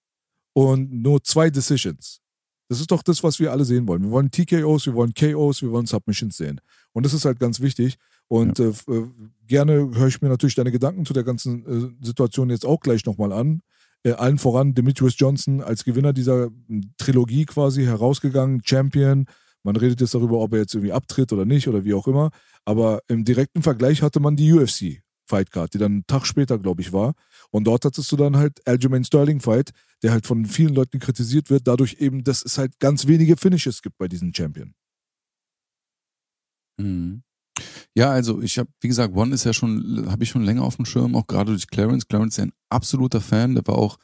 und 0.54 1.02
nur 1.02 1.22
zwei 1.22 1.50
Decisions. 1.50 2.20
Das 2.68 2.80
ist 2.80 2.90
doch 2.90 3.02
das, 3.02 3.22
was 3.22 3.38
wir 3.38 3.52
alle 3.52 3.64
sehen 3.64 3.86
wollen. 3.86 4.04
Wir 4.04 4.10
wollen 4.10 4.30
TKOs, 4.30 4.86
wir 4.86 4.94
wollen 4.94 5.12
KOs, 5.12 5.60
wir 5.60 5.70
wollen 5.70 5.84
Submissions 5.84 6.38
sehen. 6.38 6.60
Und 6.92 7.04
das 7.04 7.12
ist 7.12 7.26
halt 7.26 7.38
ganz 7.38 7.60
wichtig. 7.60 7.96
Und 8.28 8.58
ja. 8.58 8.66
äh, 8.66 8.96
äh 8.96 9.06
gerne 9.46 9.90
höre 9.94 10.06
ich 10.06 10.22
mir 10.22 10.30
natürlich 10.30 10.54
deine 10.54 10.72
Gedanken 10.72 11.04
zu 11.04 11.12
der 11.12 11.24
ganzen 11.24 11.66
äh, 12.00 12.04
Situation 12.06 12.48
jetzt 12.48 12.64
auch 12.64 12.80
gleich 12.80 13.04
nochmal 13.04 13.32
an. 13.32 13.60
Äh, 14.02 14.12
allen 14.12 14.38
voran 14.38 14.74
Demetrius 14.74 15.14
Johnson 15.18 15.60
als 15.60 15.84
Gewinner 15.84 16.14
dieser 16.14 16.46
hm, 16.68 16.94
Trilogie 16.96 17.44
quasi 17.44 17.84
herausgegangen, 17.84 18.62
Champion. 18.64 19.26
Man 19.62 19.76
redet 19.76 20.00
jetzt 20.00 20.14
darüber, 20.14 20.38
ob 20.38 20.54
er 20.54 20.60
jetzt 20.60 20.74
irgendwie 20.74 20.92
abtritt 20.92 21.32
oder 21.32 21.44
nicht 21.44 21.68
oder 21.68 21.84
wie 21.84 21.94
auch 21.94 22.06
immer. 22.06 22.30
Aber 22.64 23.00
im 23.08 23.24
direkten 23.24 23.62
Vergleich 23.62 24.00
hatte 24.00 24.20
man 24.20 24.36
die 24.36 24.52
UFC 24.52 25.03
Fightcard, 25.26 25.74
die 25.74 25.78
dann 25.78 25.92
einen 25.92 26.06
Tag 26.06 26.26
später, 26.26 26.58
glaube 26.58 26.82
ich, 26.82 26.92
war. 26.92 27.14
Und 27.50 27.64
dort 27.64 27.84
hattest 27.84 28.10
du 28.12 28.16
dann 28.16 28.36
halt 28.36 28.66
Aljamain 28.66 29.04
Sterling 29.04 29.40
Fight, 29.40 29.70
der 30.02 30.12
halt 30.12 30.26
von 30.26 30.46
vielen 30.46 30.74
Leuten 30.74 30.98
kritisiert 30.98 31.50
wird, 31.50 31.66
dadurch 31.66 31.96
eben, 32.00 32.24
dass 32.24 32.44
es 32.44 32.58
halt 32.58 32.78
ganz 32.78 33.06
wenige 33.06 33.36
Finishes 33.36 33.82
gibt 33.82 33.98
bei 33.98 34.08
diesem 34.08 34.34
Champion. 34.34 34.74
Mhm. 36.78 37.22
Ja, 37.96 38.10
also 38.10 38.42
ich 38.42 38.58
habe, 38.58 38.68
wie 38.80 38.88
gesagt, 38.88 39.14
One 39.14 39.34
ist 39.34 39.44
ja 39.44 39.52
schon, 39.52 40.06
habe 40.10 40.24
ich 40.24 40.30
schon 40.30 40.42
länger 40.42 40.62
auf 40.62 40.76
dem 40.76 40.84
Schirm, 40.84 41.14
auch 41.14 41.26
gerade 41.26 41.52
durch 41.52 41.68
Clarence. 41.68 42.08
Clarence 42.08 42.34
ist 42.34 42.38
ja 42.38 42.44
ein 42.44 42.52
absoluter 42.68 43.20
Fan, 43.20 43.54
der 43.54 43.66
war 43.66 43.76
auch 43.76 43.98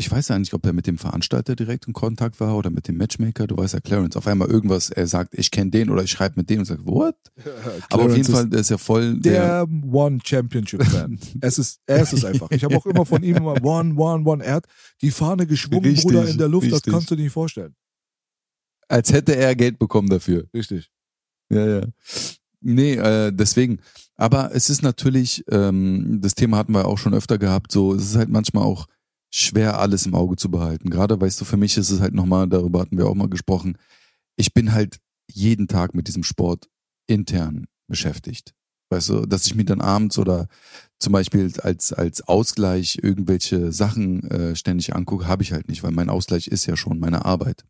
ich 0.00 0.08
weiß 0.08 0.28
ja 0.28 0.38
nicht, 0.38 0.54
ob 0.54 0.64
er 0.64 0.72
mit 0.72 0.86
dem 0.86 0.96
Veranstalter 0.96 1.56
direkt 1.56 1.88
in 1.88 1.92
Kontakt 1.92 2.38
war 2.38 2.56
oder 2.56 2.70
mit 2.70 2.86
dem 2.86 2.96
Matchmaker. 2.96 3.48
Du 3.48 3.56
weißt 3.56 3.74
ja, 3.74 3.80
Clarence, 3.80 4.16
auf 4.16 4.28
einmal 4.28 4.48
irgendwas, 4.48 4.90
er 4.90 5.08
sagt, 5.08 5.36
ich 5.36 5.50
kenne 5.50 5.72
den 5.72 5.90
oder 5.90 6.04
ich 6.04 6.12
schreibe 6.12 6.34
mit 6.36 6.48
dem 6.48 6.60
und 6.60 6.66
sagt, 6.66 6.86
what? 6.86 7.16
Aber 7.90 8.04
auf 8.04 8.16
jeden 8.16 8.32
Fall, 8.32 8.48
der 8.48 8.60
ist 8.60 8.70
ja 8.70 8.78
voll 8.78 9.18
der, 9.18 9.66
der 9.66 9.92
One 9.92 10.20
Championship 10.24 10.84
Fan. 10.84 11.18
es 11.40 11.58
ist, 11.58 11.80
er 11.86 12.02
ist 12.02 12.12
es 12.12 12.24
einfach. 12.24 12.48
Ich 12.52 12.62
habe 12.62 12.76
auch 12.76 12.86
immer 12.86 13.04
von 13.04 13.24
ihm 13.24 13.36
immer 13.38 13.60
One, 13.64 13.94
One, 13.96 14.24
One. 14.24 14.44
Er 14.44 14.54
hat 14.54 14.66
die 15.02 15.10
Fahne 15.10 15.48
geschwungen, 15.48 15.84
richtig, 15.84 16.04
Bruder, 16.04 16.28
in 16.28 16.38
der 16.38 16.48
Luft. 16.48 16.66
Richtig. 16.66 16.82
Das 16.84 16.92
kannst 16.92 17.10
du 17.10 17.16
dir 17.16 17.24
nicht 17.24 17.32
vorstellen. 17.32 17.74
Als 18.86 19.12
hätte 19.12 19.34
er 19.34 19.56
Geld 19.56 19.80
bekommen 19.80 20.08
dafür. 20.08 20.46
Richtig. 20.54 20.92
Ja, 21.50 21.66
ja. 21.66 21.82
Nee, 22.60 22.94
äh, 22.94 23.32
deswegen. 23.32 23.80
Aber 24.14 24.54
es 24.54 24.70
ist 24.70 24.82
natürlich, 24.82 25.44
ähm, 25.50 26.20
das 26.20 26.36
Thema 26.36 26.56
hatten 26.56 26.72
wir 26.72 26.86
auch 26.86 26.98
schon 26.98 27.14
öfter 27.14 27.38
gehabt, 27.38 27.72
so, 27.72 27.94
es 27.94 28.04
ist 28.04 28.16
halt 28.16 28.28
manchmal 28.28 28.64
auch, 28.64 28.86
schwer, 29.30 29.78
alles 29.78 30.06
im 30.06 30.14
Auge 30.14 30.36
zu 30.36 30.50
behalten. 30.50 30.90
Gerade, 30.90 31.20
weißt 31.20 31.40
du, 31.40 31.44
für 31.44 31.56
mich 31.56 31.76
ist 31.76 31.90
es 31.90 32.00
halt 32.00 32.14
nochmal, 32.14 32.48
darüber 32.48 32.80
hatten 32.80 32.96
wir 32.96 33.06
auch 33.06 33.14
mal 33.14 33.28
gesprochen, 33.28 33.76
ich 34.36 34.54
bin 34.54 34.72
halt 34.72 34.98
jeden 35.30 35.68
Tag 35.68 35.94
mit 35.94 36.08
diesem 36.08 36.22
Sport 36.22 36.68
intern 37.06 37.66
beschäftigt. 37.88 38.54
Weißt 38.90 39.10
du, 39.10 39.26
dass 39.26 39.44
ich 39.46 39.54
mir 39.54 39.64
dann 39.64 39.82
abends 39.82 40.18
oder 40.18 40.48
zum 40.98 41.12
Beispiel 41.12 41.52
als, 41.62 41.92
als 41.92 42.22
Ausgleich 42.22 42.98
irgendwelche 43.02 43.70
Sachen 43.70 44.22
äh, 44.30 44.56
ständig 44.56 44.94
angucke, 44.94 45.28
habe 45.28 45.42
ich 45.42 45.52
halt 45.52 45.68
nicht, 45.68 45.82
weil 45.82 45.92
mein 45.92 46.08
Ausgleich 46.08 46.48
ist 46.48 46.66
ja 46.66 46.76
schon 46.76 46.98
meine 46.98 47.24
Arbeit. 47.26 47.66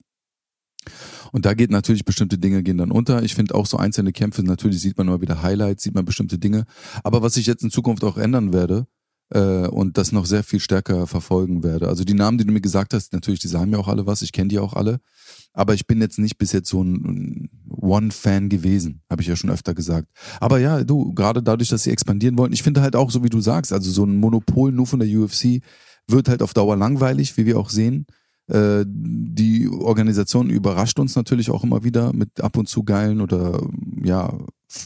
Und 1.32 1.44
da 1.44 1.54
geht 1.54 1.70
natürlich 1.70 2.04
bestimmte 2.04 2.38
Dinge 2.38 2.62
gehen 2.62 2.78
dann 2.78 2.92
unter. 2.92 3.22
Ich 3.22 3.34
finde 3.34 3.54
auch 3.54 3.66
so 3.66 3.76
einzelne 3.76 4.12
Kämpfe, 4.12 4.42
natürlich 4.42 4.80
sieht 4.80 4.96
man 4.96 5.08
immer 5.08 5.20
wieder 5.20 5.42
Highlights, 5.42 5.82
sieht 5.82 5.94
man 5.94 6.04
bestimmte 6.04 6.38
Dinge. 6.38 6.64
Aber 7.02 7.20
was 7.20 7.36
ich 7.36 7.46
jetzt 7.46 7.62
in 7.62 7.70
Zukunft 7.70 8.04
auch 8.04 8.16
ändern 8.16 8.52
werde, 8.52 8.86
äh, 9.30 9.66
und 9.66 9.98
das 9.98 10.12
noch 10.12 10.26
sehr 10.26 10.42
viel 10.42 10.60
stärker 10.60 11.06
verfolgen 11.06 11.62
werde. 11.62 11.88
Also 11.88 12.04
die 12.04 12.14
Namen, 12.14 12.38
die 12.38 12.44
du 12.44 12.52
mir 12.52 12.60
gesagt 12.60 12.94
hast, 12.94 13.12
natürlich, 13.12 13.40
die 13.40 13.48
sagen 13.48 13.70
mir 13.70 13.78
auch 13.78 13.88
alle 13.88 14.06
was, 14.06 14.22
ich 14.22 14.32
kenne 14.32 14.48
die 14.48 14.58
auch 14.58 14.74
alle. 14.74 15.00
Aber 15.52 15.74
ich 15.74 15.86
bin 15.86 16.00
jetzt 16.00 16.18
nicht 16.18 16.38
bis 16.38 16.52
jetzt 16.52 16.68
so 16.68 16.82
ein 16.82 17.50
One-Fan 17.68 18.48
gewesen, 18.48 19.02
habe 19.10 19.22
ich 19.22 19.28
ja 19.28 19.36
schon 19.36 19.50
öfter 19.50 19.74
gesagt. 19.74 20.10
Aber 20.40 20.58
ja, 20.58 20.84
du, 20.84 21.12
gerade 21.14 21.42
dadurch, 21.42 21.68
dass 21.68 21.82
sie 21.82 21.90
expandieren 21.90 22.38
wollten, 22.38 22.54
ich 22.54 22.62
finde 22.62 22.80
halt 22.80 22.96
auch, 22.96 23.10
so 23.10 23.24
wie 23.24 23.30
du 23.30 23.40
sagst, 23.40 23.72
also 23.72 23.90
so 23.90 24.04
ein 24.04 24.18
Monopol 24.18 24.72
nur 24.72 24.86
von 24.86 25.00
der 25.00 25.08
UFC 25.08 25.62
wird 26.06 26.28
halt 26.28 26.42
auf 26.42 26.54
Dauer 26.54 26.76
langweilig, 26.76 27.36
wie 27.36 27.46
wir 27.46 27.58
auch 27.58 27.70
sehen. 27.70 28.06
Äh, 28.46 28.84
die 28.86 29.68
Organisation 29.68 30.48
überrascht 30.48 30.98
uns 30.98 31.16
natürlich 31.16 31.50
auch 31.50 31.64
immer 31.64 31.84
wieder 31.84 32.12
mit 32.12 32.40
ab 32.40 32.56
und 32.56 32.68
zu 32.68 32.82
geilen 32.82 33.20
oder 33.20 33.60
ja, 34.02 34.38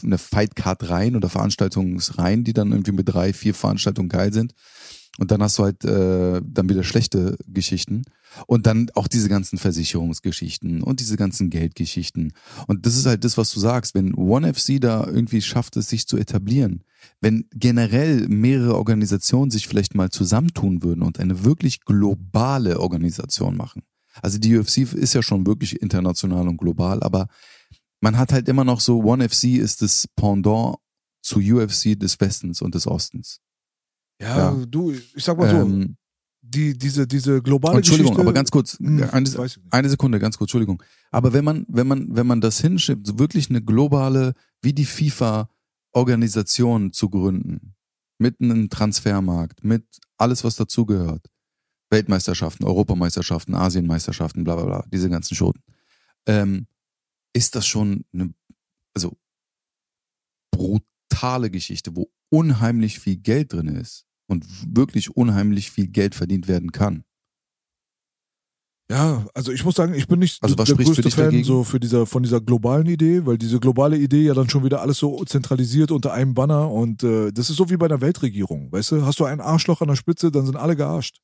eine 0.03 0.17
Fightcard 0.17 0.89
rein 0.89 1.15
oder 1.15 1.29
Veranstaltungsreihen, 1.29 2.43
die 2.43 2.53
dann 2.53 2.71
irgendwie 2.71 2.91
mit 2.91 3.09
drei, 3.09 3.33
vier 3.33 3.53
Veranstaltungen 3.53 4.09
geil 4.09 4.33
sind. 4.33 4.53
Und 5.19 5.29
dann 5.29 5.43
hast 5.43 5.59
du 5.59 5.63
halt 5.63 5.85
äh, 5.85 6.41
dann 6.43 6.69
wieder 6.69 6.83
schlechte 6.83 7.37
Geschichten. 7.47 8.03
Und 8.47 8.65
dann 8.65 8.89
auch 8.95 9.07
diese 9.07 9.29
ganzen 9.29 9.59
Versicherungsgeschichten 9.59 10.81
und 10.81 10.99
diese 10.99 11.17
ganzen 11.17 11.51
Geldgeschichten. 11.51 12.33
Und 12.65 12.87
das 12.87 12.97
ist 12.97 13.05
halt 13.05 13.23
das, 13.23 13.37
was 13.37 13.51
du 13.51 13.59
sagst. 13.59 13.93
Wenn 13.93 14.15
One 14.15 14.51
FC 14.51 14.81
da 14.81 15.05
irgendwie 15.05 15.41
schafft 15.43 15.77
es, 15.77 15.89
sich 15.89 16.07
zu 16.07 16.17
etablieren, 16.17 16.83
wenn 17.21 17.45
generell 17.53 18.27
mehrere 18.27 18.75
Organisationen 18.75 19.51
sich 19.51 19.67
vielleicht 19.67 19.93
mal 19.93 20.09
zusammentun 20.09 20.81
würden 20.81 21.03
und 21.03 21.19
eine 21.19 21.43
wirklich 21.43 21.81
globale 21.81 22.79
Organisation 22.79 23.55
machen. 23.55 23.83
Also 24.21 24.39
die 24.39 24.57
UFC 24.57 24.93
ist 24.93 25.13
ja 25.13 25.21
schon 25.21 25.45
wirklich 25.45 25.81
international 25.81 26.47
und 26.47 26.57
global, 26.57 27.03
aber 27.03 27.27
man 28.03 28.17
hat 28.17 28.33
halt 28.33 28.49
immer 28.49 28.65
noch 28.65 28.81
so, 28.81 29.01
One 29.01 29.27
FC 29.27 29.45
ist 29.55 29.81
das 29.81 30.05
Pendant 30.17 30.75
zu 31.21 31.39
UFC 31.39 31.97
des 31.97 32.19
Westens 32.19 32.61
und 32.61 32.75
des 32.75 32.85
Ostens. 32.85 33.39
Ja, 34.21 34.37
ja. 34.37 34.65
du, 34.65 34.91
ich 34.91 35.23
sag 35.23 35.37
mal 35.37 35.49
so, 35.49 35.61
ähm, 35.61 35.95
die, 36.41 36.77
diese, 36.77 37.07
diese 37.07 37.41
globale 37.41 37.77
Entschuldigung, 37.77 38.11
Geschichte, 38.11 38.27
aber 38.27 38.33
ganz 38.33 38.51
kurz, 38.51 38.77
Hm, 38.77 39.09
eine, 39.09 39.49
eine 39.71 39.89
Sekunde, 39.89 40.19
ganz 40.19 40.37
kurz, 40.37 40.49
Entschuldigung. 40.49 40.83
Aber 41.11 41.31
wenn 41.31 41.45
man, 41.45 41.65
wenn 41.69 41.87
man, 41.87 42.13
wenn 42.13 42.27
man 42.27 42.41
das 42.41 42.59
hinschiebt, 42.59 43.07
so 43.07 43.19
wirklich 43.19 43.49
eine 43.49 43.61
globale, 43.61 44.33
wie 44.61 44.73
die 44.73 44.85
FIFA 44.85 45.49
Organisation 45.93 46.91
zu 46.91 47.09
gründen, 47.09 47.73
mit 48.17 48.41
einem 48.41 48.69
Transfermarkt, 48.69 49.63
mit 49.63 49.85
alles, 50.17 50.43
was 50.43 50.57
dazugehört, 50.57 51.29
Weltmeisterschaften, 51.89 52.65
Europameisterschaften, 52.65 53.55
Asienmeisterschaften, 53.55 54.43
bla 54.43 54.57
bla 54.57 54.65
bla, 54.65 54.85
diese 54.91 55.09
ganzen 55.09 55.35
Schoten, 55.35 55.63
ähm, 56.25 56.67
ist 57.33 57.55
das 57.55 57.65
schon 57.65 58.05
eine, 58.13 58.33
also 58.95 59.17
brutale 60.51 61.49
Geschichte, 61.49 61.95
wo 61.95 62.11
unheimlich 62.31 62.99
viel 62.99 63.17
Geld 63.17 63.53
drin 63.53 63.67
ist 63.67 64.05
und 64.27 64.45
wirklich 64.75 65.15
unheimlich 65.15 65.71
viel 65.71 65.87
Geld 65.87 66.15
verdient 66.15 66.47
werden 66.47 66.71
kann. 66.71 67.03
Ja, 68.91 69.25
also 69.33 69.51
ich 69.51 69.63
muss 69.63 69.75
sagen, 69.75 69.93
ich 69.93 70.07
bin 70.07 70.19
nicht 70.19 70.43
Also 70.43 70.57
was 70.57 70.67
der 70.67 70.75
größte 70.75 71.09
Fan 71.09 71.25
dagegen? 71.25 71.43
so 71.43 71.63
für 71.63 71.79
dieser, 71.79 72.05
von 72.05 72.21
dieser 72.21 72.41
globalen 72.41 72.85
Idee, 72.85 73.25
weil 73.25 73.37
diese 73.37 73.59
globale 73.59 73.97
Idee 73.97 74.23
ja 74.23 74.33
dann 74.33 74.49
schon 74.49 74.63
wieder 74.63 74.81
alles 74.81 74.97
so 74.97 75.23
zentralisiert 75.23 75.89
unter 75.89 76.13
einem 76.13 76.33
Banner 76.33 76.69
und 76.69 77.01
äh, 77.03 77.31
das 77.31 77.49
ist 77.49 77.55
so 77.55 77.69
wie 77.69 77.77
bei 77.77 77.85
einer 77.85 78.01
Weltregierung, 78.01 78.71
weißt 78.71 78.91
du? 78.91 79.05
Hast 79.05 79.19
du 79.19 79.25
ein 79.25 79.41
Arschloch 79.41 79.81
an 79.81 79.87
der 79.87 79.95
Spitze, 79.95 80.31
dann 80.31 80.45
sind 80.45 80.57
alle 80.57 80.75
gearscht. 80.75 81.21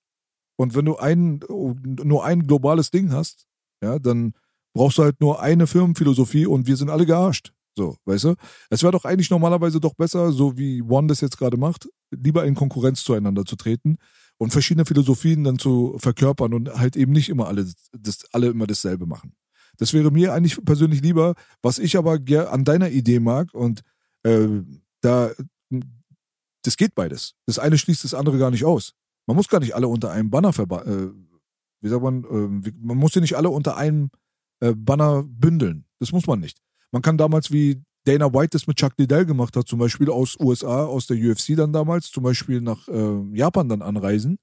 Und 0.58 0.74
wenn 0.74 0.86
du 0.86 0.98
ein, 0.98 1.42
nur 1.50 2.26
ein 2.26 2.48
globales 2.48 2.92
Ding 2.92 3.12
hast, 3.12 3.46
ja, 3.84 4.00
dann 4.00 4.34
brauchst 4.80 4.98
du 4.98 5.04
halt 5.04 5.20
nur 5.20 5.42
eine 5.42 5.68
Firmenphilosophie 5.68 6.46
und 6.46 6.66
wir 6.66 6.78
sind 6.78 6.90
alle 6.90 7.06
gearscht. 7.06 7.52
So, 7.76 7.98
weißt 8.06 8.24
du? 8.24 8.36
Es 8.70 8.82
wäre 8.82 8.94
doch 8.94 9.04
eigentlich 9.04 9.30
normalerweise 9.30 9.82
doch 9.82 9.94
besser, 9.94 10.32
so 10.32 10.58
wie 10.58 10.82
One 10.82 11.08
das 11.08 11.20
jetzt 11.20 11.38
gerade 11.38 11.58
macht, 11.58 11.90
lieber 12.12 12.46
in 12.46 12.56
Konkurrenz 12.56 13.04
zueinander 13.04 13.44
zu 13.44 13.58
treten 13.58 13.98
und 14.38 14.52
verschiedene 14.52 14.86
Philosophien 14.86 15.44
dann 15.44 15.60
zu 15.60 15.98
verkörpern 16.00 16.54
und 16.54 16.74
halt 16.74 16.96
eben 16.96 17.12
nicht 17.12 17.28
immer 17.28 17.50
alle, 17.50 17.66
das, 17.92 18.20
alle 18.32 18.48
immer 18.48 18.68
dasselbe 18.68 19.06
machen. 19.06 19.34
Das 19.76 19.92
wäre 19.92 20.12
mir 20.12 20.34
eigentlich 20.34 20.64
persönlich 20.64 21.02
lieber, 21.02 21.36
was 21.62 21.78
ich 21.78 21.98
aber 21.98 22.18
an 22.50 22.64
deiner 22.64 22.90
Idee 22.90 23.20
mag 23.20 23.54
und 23.54 23.82
äh, 24.24 24.48
da, 25.02 25.32
das 26.62 26.78
geht 26.78 26.96
beides. 26.96 27.34
Das 27.46 27.60
eine 27.60 27.78
schließt 27.78 28.06
das 28.06 28.14
andere 28.14 28.38
gar 28.38 28.50
nicht 28.50 28.64
aus. 28.64 28.94
Man 29.28 29.36
muss 29.36 29.50
gar 29.50 29.60
nicht 29.60 29.76
alle 29.76 29.90
unter 29.90 30.12
einem 30.12 30.30
Banner 30.30 30.54
verba 30.54 30.84
äh, 30.84 31.10
wie 31.82 31.90
sagt 31.90 32.02
man, 32.02 32.24
äh, 32.24 32.72
man 32.82 32.98
muss 32.98 33.12
sie 33.12 33.22
nicht 33.22 33.36
alle 33.36 33.50
unter 33.50 33.76
einem 33.78 34.10
äh, 34.60 34.74
Banner 34.76 35.24
bündeln. 35.28 35.86
Das 36.00 36.12
muss 36.12 36.28
man 36.28 36.40
nicht. 36.40 36.60
Man 36.92 37.02
kann 37.02 37.18
damals, 37.18 37.52
wie 37.52 37.82
Dana 38.06 38.34
White 38.34 38.50
das 38.52 38.68
mit 38.68 38.78
Chuck 38.78 38.94
Liddell 38.98 39.26
gemacht 39.26 39.56
hat, 39.56 39.68
zum 39.68 39.80
Beispiel 39.80 40.10
aus 40.10 40.38
USA, 40.40 40.86
aus 40.86 41.08
der 41.08 41.18
UFC 41.18 41.56
dann 41.56 41.74
damals, 41.74 42.12
zum 42.12 42.24
Beispiel 42.24 42.62
nach 42.62 42.88
äh, 42.88 43.22
Japan 43.34 43.70
dann 43.70 43.82
anreisen 43.82 44.38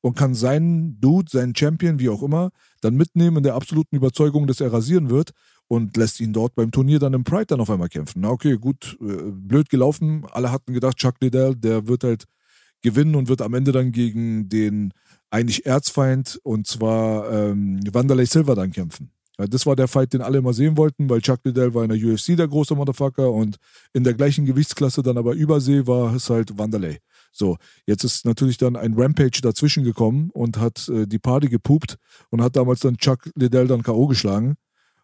und 0.00 0.16
kann 0.16 0.34
seinen 0.34 0.98
Dude, 1.00 1.30
seinen 1.30 1.54
Champion, 1.54 1.98
wie 1.98 2.08
auch 2.08 2.22
immer, 2.22 2.50
dann 2.80 2.94
mitnehmen 2.94 3.38
in 3.38 3.42
der 3.42 3.54
absoluten 3.54 3.96
Überzeugung, 3.96 4.46
dass 4.46 4.60
er 4.60 4.72
rasieren 4.72 5.10
wird 5.10 5.32
und 5.68 5.96
lässt 5.96 6.20
ihn 6.20 6.32
dort 6.32 6.54
beim 6.54 6.70
Turnier 6.70 6.98
dann 6.98 7.14
im 7.14 7.24
Pride 7.24 7.46
dann 7.46 7.60
auf 7.60 7.70
einmal 7.70 7.88
kämpfen. 7.88 8.22
Na 8.22 8.30
okay, 8.30 8.56
gut, 8.56 8.96
äh, 9.00 9.30
blöd 9.30 9.68
gelaufen. 9.68 10.24
Alle 10.30 10.50
hatten 10.50 10.72
gedacht, 10.72 10.96
Chuck 10.96 11.16
Liddell, 11.20 11.54
der 11.54 11.86
wird 11.86 12.04
halt 12.04 12.24
gewinnen 12.82 13.14
und 13.14 13.28
wird 13.28 13.42
am 13.42 13.54
Ende 13.54 13.72
dann 13.72 13.92
gegen 13.92 14.48
den 14.48 14.92
eigentlich 15.30 15.66
Erzfeind 15.66 16.40
und 16.42 16.66
zwar 16.66 17.30
ähm, 17.30 17.80
Wanderlei 17.92 18.24
Silva 18.24 18.54
dann 18.54 18.72
kämpfen. 18.72 19.12
Ja, 19.40 19.46
das 19.46 19.64
war 19.64 19.74
der 19.74 19.88
Fight, 19.88 20.12
den 20.12 20.20
alle 20.20 20.36
immer 20.36 20.52
sehen 20.52 20.76
wollten, 20.76 21.08
weil 21.08 21.22
Chuck 21.22 21.40
Liddell 21.44 21.72
war 21.72 21.82
in 21.82 21.88
der 21.88 21.96
UFC 21.96 22.36
der 22.36 22.46
große 22.46 22.74
Motherfucker 22.74 23.32
und 23.32 23.56
in 23.94 24.04
der 24.04 24.12
gleichen 24.12 24.44
Gewichtsklasse 24.44 25.02
dann 25.02 25.16
aber 25.16 25.32
Übersee 25.32 25.86
war 25.86 26.14
es 26.14 26.28
halt 26.28 26.58
Wanderlei. 26.58 26.98
So, 27.32 27.56
jetzt 27.86 28.04
ist 28.04 28.26
natürlich 28.26 28.58
dann 28.58 28.76
ein 28.76 28.92
Rampage 28.92 29.40
dazwischen 29.40 29.82
gekommen 29.82 30.28
und 30.34 30.58
hat 30.58 30.90
äh, 30.90 31.06
die 31.06 31.18
Party 31.18 31.48
gepupt 31.48 31.96
und 32.28 32.42
hat 32.42 32.54
damals 32.54 32.80
dann 32.80 32.98
Chuck 32.98 33.30
Liddell 33.34 33.66
dann 33.66 33.82
K.O. 33.82 34.08
geschlagen 34.08 34.56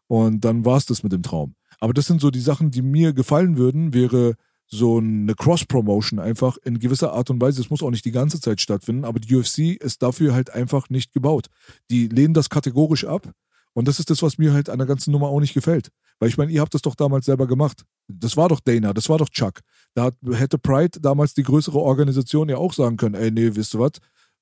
und 0.07 0.45
dann 0.45 0.67
war 0.67 0.77
es 0.77 0.85
das 0.85 1.03
mit 1.03 1.13
dem 1.13 1.23
Traum. 1.23 1.55
Aber 1.81 1.95
das 1.95 2.05
sind 2.05 2.21
so 2.21 2.31
die 2.31 2.41
Sachen, 2.41 2.71
die 2.71 2.83
mir 2.83 3.15
gefallen 3.15 3.57
würden, 3.57 3.95
wäre 3.95 4.35
so 4.67 4.99
eine 4.99 5.35
Cross-Promotion 5.35 6.19
einfach 6.19 6.59
in 6.59 6.79
gewisser 6.79 7.15
Art 7.15 7.31
und 7.31 7.41
Weise. 7.41 7.63
Es 7.63 7.71
muss 7.71 7.83
auch 7.83 7.91
nicht 7.91 8.05
die 8.05 8.13
ganze 8.13 8.39
Zeit 8.39 8.61
stattfinden, 8.61 9.07
aber 9.07 9.19
die 9.19 9.35
UFC 9.35 9.81
ist 9.81 10.03
dafür 10.03 10.35
halt 10.35 10.51
einfach 10.51 10.91
nicht 10.91 11.15
gebaut. 11.15 11.47
Die 11.91 12.09
lehnen 12.09 12.35
das 12.35 12.51
kategorisch 12.51 13.07
ab 13.07 13.33
und 13.77 13.87
das 13.87 13.99
ist 13.99 14.09
das, 14.09 14.23
was 14.23 14.39
mir 14.39 14.55
halt 14.55 14.71
an 14.71 14.79
der 14.79 14.87
ganzen 14.87 15.11
Nummer 15.11 15.29
auch 15.29 15.39
nicht 15.39 15.53
gefällt. 15.53 15.91
Weil 16.19 16.31
ich 16.31 16.39
meine, 16.39 16.51
ihr 16.51 16.63
habt 16.63 16.73
das 16.73 16.81
doch 16.81 16.95
damals 16.95 17.27
selber 17.27 17.47
gemacht. 17.47 17.85
Das 18.09 18.35
war 18.35 18.49
doch 18.49 18.61
Dana, 18.61 18.95
das 18.95 19.11
war 19.11 19.19
doch 19.19 19.29
Chuck. 19.29 19.61
Da 19.93 20.13
hätte 20.33 20.57
Pride 20.57 20.99
damals 20.99 21.35
die 21.35 21.43
größere 21.43 21.79
Organisation 21.79 22.49
ja 22.49 22.57
auch 22.57 22.73
sagen 22.73 22.97
können, 22.97 23.15
ey, 23.15 23.31
nee, 23.31 23.55
wisst 23.55 23.75
ihr 23.75 23.81
was? 23.81 23.93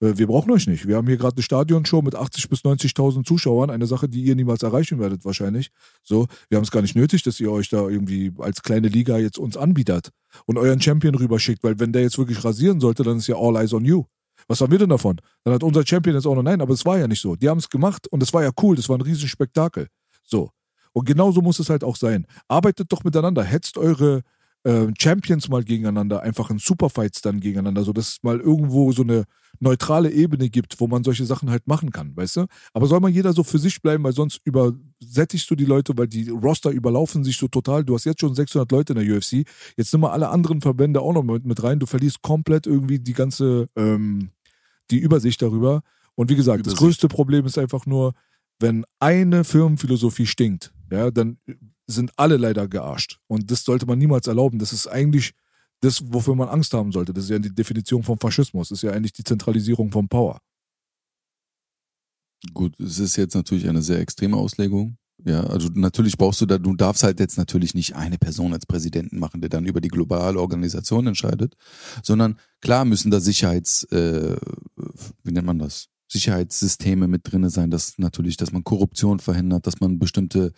Äh, 0.00 0.16
Wir 0.16 0.28
brauchen 0.28 0.52
euch 0.52 0.68
nicht. 0.68 0.86
Wir 0.86 0.94
haben 0.94 1.08
hier 1.08 1.16
gerade 1.16 1.34
eine 1.34 1.42
Stadionshow 1.42 2.00
mit 2.00 2.14
80.000 2.14 2.48
bis 2.48 2.60
90.000 2.60 3.24
Zuschauern. 3.24 3.70
Eine 3.70 3.88
Sache, 3.88 4.08
die 4.08 4.22
ihr 4.22 4.36
niemals 4.36 4.62
erreichen 4.62 5.00
werdet, 5.00 5.24
wahrscheinlich. 5.24 5.70
So, 6.04 6.28
wir 6.48 6.56
haben 6.56 6.64
es 6.64 6.70
gar 6.70 6.82
nicht 6.82 6.94
nötig, 6.94 7.24
dass 7.24 7.40
ihr 7.40 7.50
euch 7.50 7.68
da 7.68 7.88
irgendwie 7.88 8.32
als 8.38 8.62
kleine 8.62 8.86
Liga 8.86 9.18
jetzt 9.18 9.38
uns 9.38 9.56
anbietet 9.56 10.10
und 10.46 10.58
euren 10.58 10.80
Champion 10.80 11.16
rüberschickt, 11.16 11.64
weil 11.64 11.80
wenn 11.80 11.92
der 11.92 12.02
jetzt 12.02 12.18
wirklich 12.18 12.44
rasieren 12.44 12.78
sollte, 12.78 13.02
dann 13.02 13.18
ist 13.18 13.26
ja 13.26 13.34
all 13.34 13.56
eyes 13.56 13.72
on 13.72 13.84
you. 13.84 14.04
Was 14.48 14.60
haben 14.60 14.72
wir 14.72 14.78
denn 14.78 14.90
davon? 14.90 15.20
Dann 15.44 15.54
hat 15.54 15.62
unser 15.62 15.86
Champion 15.86 16.16
jetzt 16.16 16.26
auch 16.26 16.34
noch 16.34 16.42
nein, 16.42 16.60
aber 16.60 16.74
es 16.74 16.84
war 16.84 16.98
ja 16.98 17.06
nicht 17.06 17.20
so. 17.20 17.36
Die 17.36 17.48
haben 17.48 17.58
es 17.58 17.68
gemacht 17.68 18.08
und 18.08 18.22
es 18.22 18.32
war 18.32 18.42
ja 18.42 18.50
cool, 18.62 18.76
das 18.76 18.88
war 18.88 18.98
ein 18.98 19.02
riesen 19.02 19.28
Spektakel. 19.28 19.88
So. 20.22 20.50
Und 20.92 21.06
genauso 21.06 21.42
muss 21.42 21.58
es 21.58 21.70
halt 21.70 21.84
auch 21.84 21.96
sein. 21.96 22.26
Arbeitet 22.48 22.92
doch 22.92 23.04
miteinander, 23.04 23.42
hetzt 23.42 23.76
eure 23.78 24.22
äh, 24.64 24.86
Champions 24.98 25.48
mal 25.48 25.62
gegeneinander, 25.62 26.22
einfach 26.22 26.50
in 26.50 26.58
Superfights 26.58 27.20
dann 27.20 27.40
gegeneinander, 27.40 27.84
so 27.84 27.92
dass 27.92 28.08
es 28.08 28.22
mal 28.22 28.40
irgendwo 28.40 28.92
so 28.92 29.02
eine 29.02 29.24
neutrale 29.60 30.10
Ebene 30.10 30.48
gibt, 30.50 30.80
wo 30.80 30.88
man 30.88 31.04
solche 31.04 31.24
Sachen 31.24 31.50
halt 31.50 31.66
machen 31.66 31.90
kann, 31.90 32.16
weißt 32.16 32.36
du? 32.36 32.46
Aber 32.72 32.86
soll 32.86 33.00
mal 33.00 33.10
jeder 33.10 33.32
so 33.32 33.44
für 33.44 33.58
sich 33.58 33.80
bleiben, 33.82 34.02
weil 34.02 34.12
sonst 34.12 34.40
übersättigst 34.44 35.48
du 35.50 35.54
die 35.54 35.64
Leute, 35.64 35.96
weil 35.96 36.08
die 36.08 36.28
Roster 36.28 36.70
überlaufen 36.70 37.24
sich 37.24 37.36
so 37.36 37.46
total. 37.48 37.84
Du 37.84 37.94
hast 37.94 38.04
jetzt 38.04 38.20
schon 38.20 38.34
600 38.34 38.70
Leute 38.72 38.94
in 38.94 39.06
der 39.06 39.16
UFC, 39.16 39.46
jetzt 39.76 39.92
nimm 39.92 40.00
mal 40.00 40.10
alle 40.10 40.28
anderen 40.28 40.60
Verbände 40.60 41.00
auch 41.00 41.12
noch 41.12 41.22
mit, 41.22 41.44
mit 41.44 41.62
rein. 41.62 41.78
Du 41.78 41.86
verlierst 41.86 42.22
komplett 42.22 42.66
irgendwie 42.66 42.98
die 42.98 43.12
ganze, 43.12 43.68
ähm, 43.76 44.30
die 44.90 44.98
Übersicht 44.98 45.42
darüber. 45.42 45.82
Und 46.14 46.30
wie 46.30 46.36
gesagt, 46.36 46.60
das 46.60 46.72
Übersicht. 46.72 46.78
größte 46.78 47.08
Problem 47.08 47.46
ist 47.46 47.58
einfach 47.58 47.86
nur, 47.86 48.14
wenn 48.60 48.84
eine 49.00 49.44
Firmenphilosophie 49.44 50.26
stinkt, 50.26 50.72
ja, 50.90 51.10
dann 51.10 51.38
sind 51.86 52.12
alle 52.16 52.36
leider 52.36 52.68
gearscht. 52.68 53.18
Und 53.26 53.50
das 53.50 53.64
sollte 53.64 53.86
man 53.86 53.98
niemals 53.98 54.26
erlauben. 54.26 54.58
Das 54.58 54.72
ist 54.72 54.86
eigentlich 54.86 55.32
das, 55.80 56.02
wofür 56.06 56.34
man 56.34 56.48
Angst 56.48 56.72
haben 56.72 56.92
sollte. 56.92 57.12
Das 57.12 57.24
ist 57.24 57.30
ja 57.30 57.38
die 57.38 57.54
Definition 57.54 58.02
vom 58.02 58.18
Faschismus. 58.18 58.68
Das 58.68 58.78
ist 58.78 58.82
ja 58.82 58.92
eigentlich 58.92 59.12
die 59.12 59.24
Zentralisierung 59.24 59.90
von 59.90 60.08
Power. 60.08 60.40
Gut, 62.52 62.78
es 62.78 62.98
ist 62.98 63.16
jetzt 63.16 63.34
natürlich 63.34 63.68
eine 63.68 63.82
sehr 63.82 63.98
extreme 63.98 64.36
Auslegung. 64.36 64.96
Ja, 65.24 65.44
also 65.44 65.68
natürlich 65.72 66.18
brauchst 66.18 66.40
du 66.40 66.46
da, 66.46 66.58
du 66.58 66.74
darfst 66.74 67.02
halt 67.02 67.18
jetzt 67.18 67.38
natürlich 67.38 67.74
nicht 67.74 67.94
eine 67.94 68.18
Person 68.18 68.52
als 68.52 68.66
Präsidenten 68.66 69.18
machen, 69.18 69.40
der 69.40 69.48
dann 69.48 69.64
über 69.64 69.80
die 69.80 69.88
globale 69.88 70.38
Organisation 70.38 71.06
entscheidet, 71.06 71.54
sondern 72.02 72.38
klar 72.60 72.84
müssen 72.84 73.10
da 73.10 73.20
Sicherheits, 73.20 73.84
äh, 73.84 74.36
wie 75.22 75.32
nennt 75.32 75.46
man 75.46 75.58
das? 75.58 75.88
Sicherheitssysteme 76.08 77.08
mit 77.08 77.22
drinne 77.24 77.50
sein, 77.50 77.70
dass 77.70 77.98
natürlich, 77.98 78.36
dass 78.36 78.52
man 78.52 78.62
Korruption 78.62 79.18
verhindert, 79.18 79.66
dass 79.66 79.80
man 79.80 79.98
bestimmte 79.98 80.52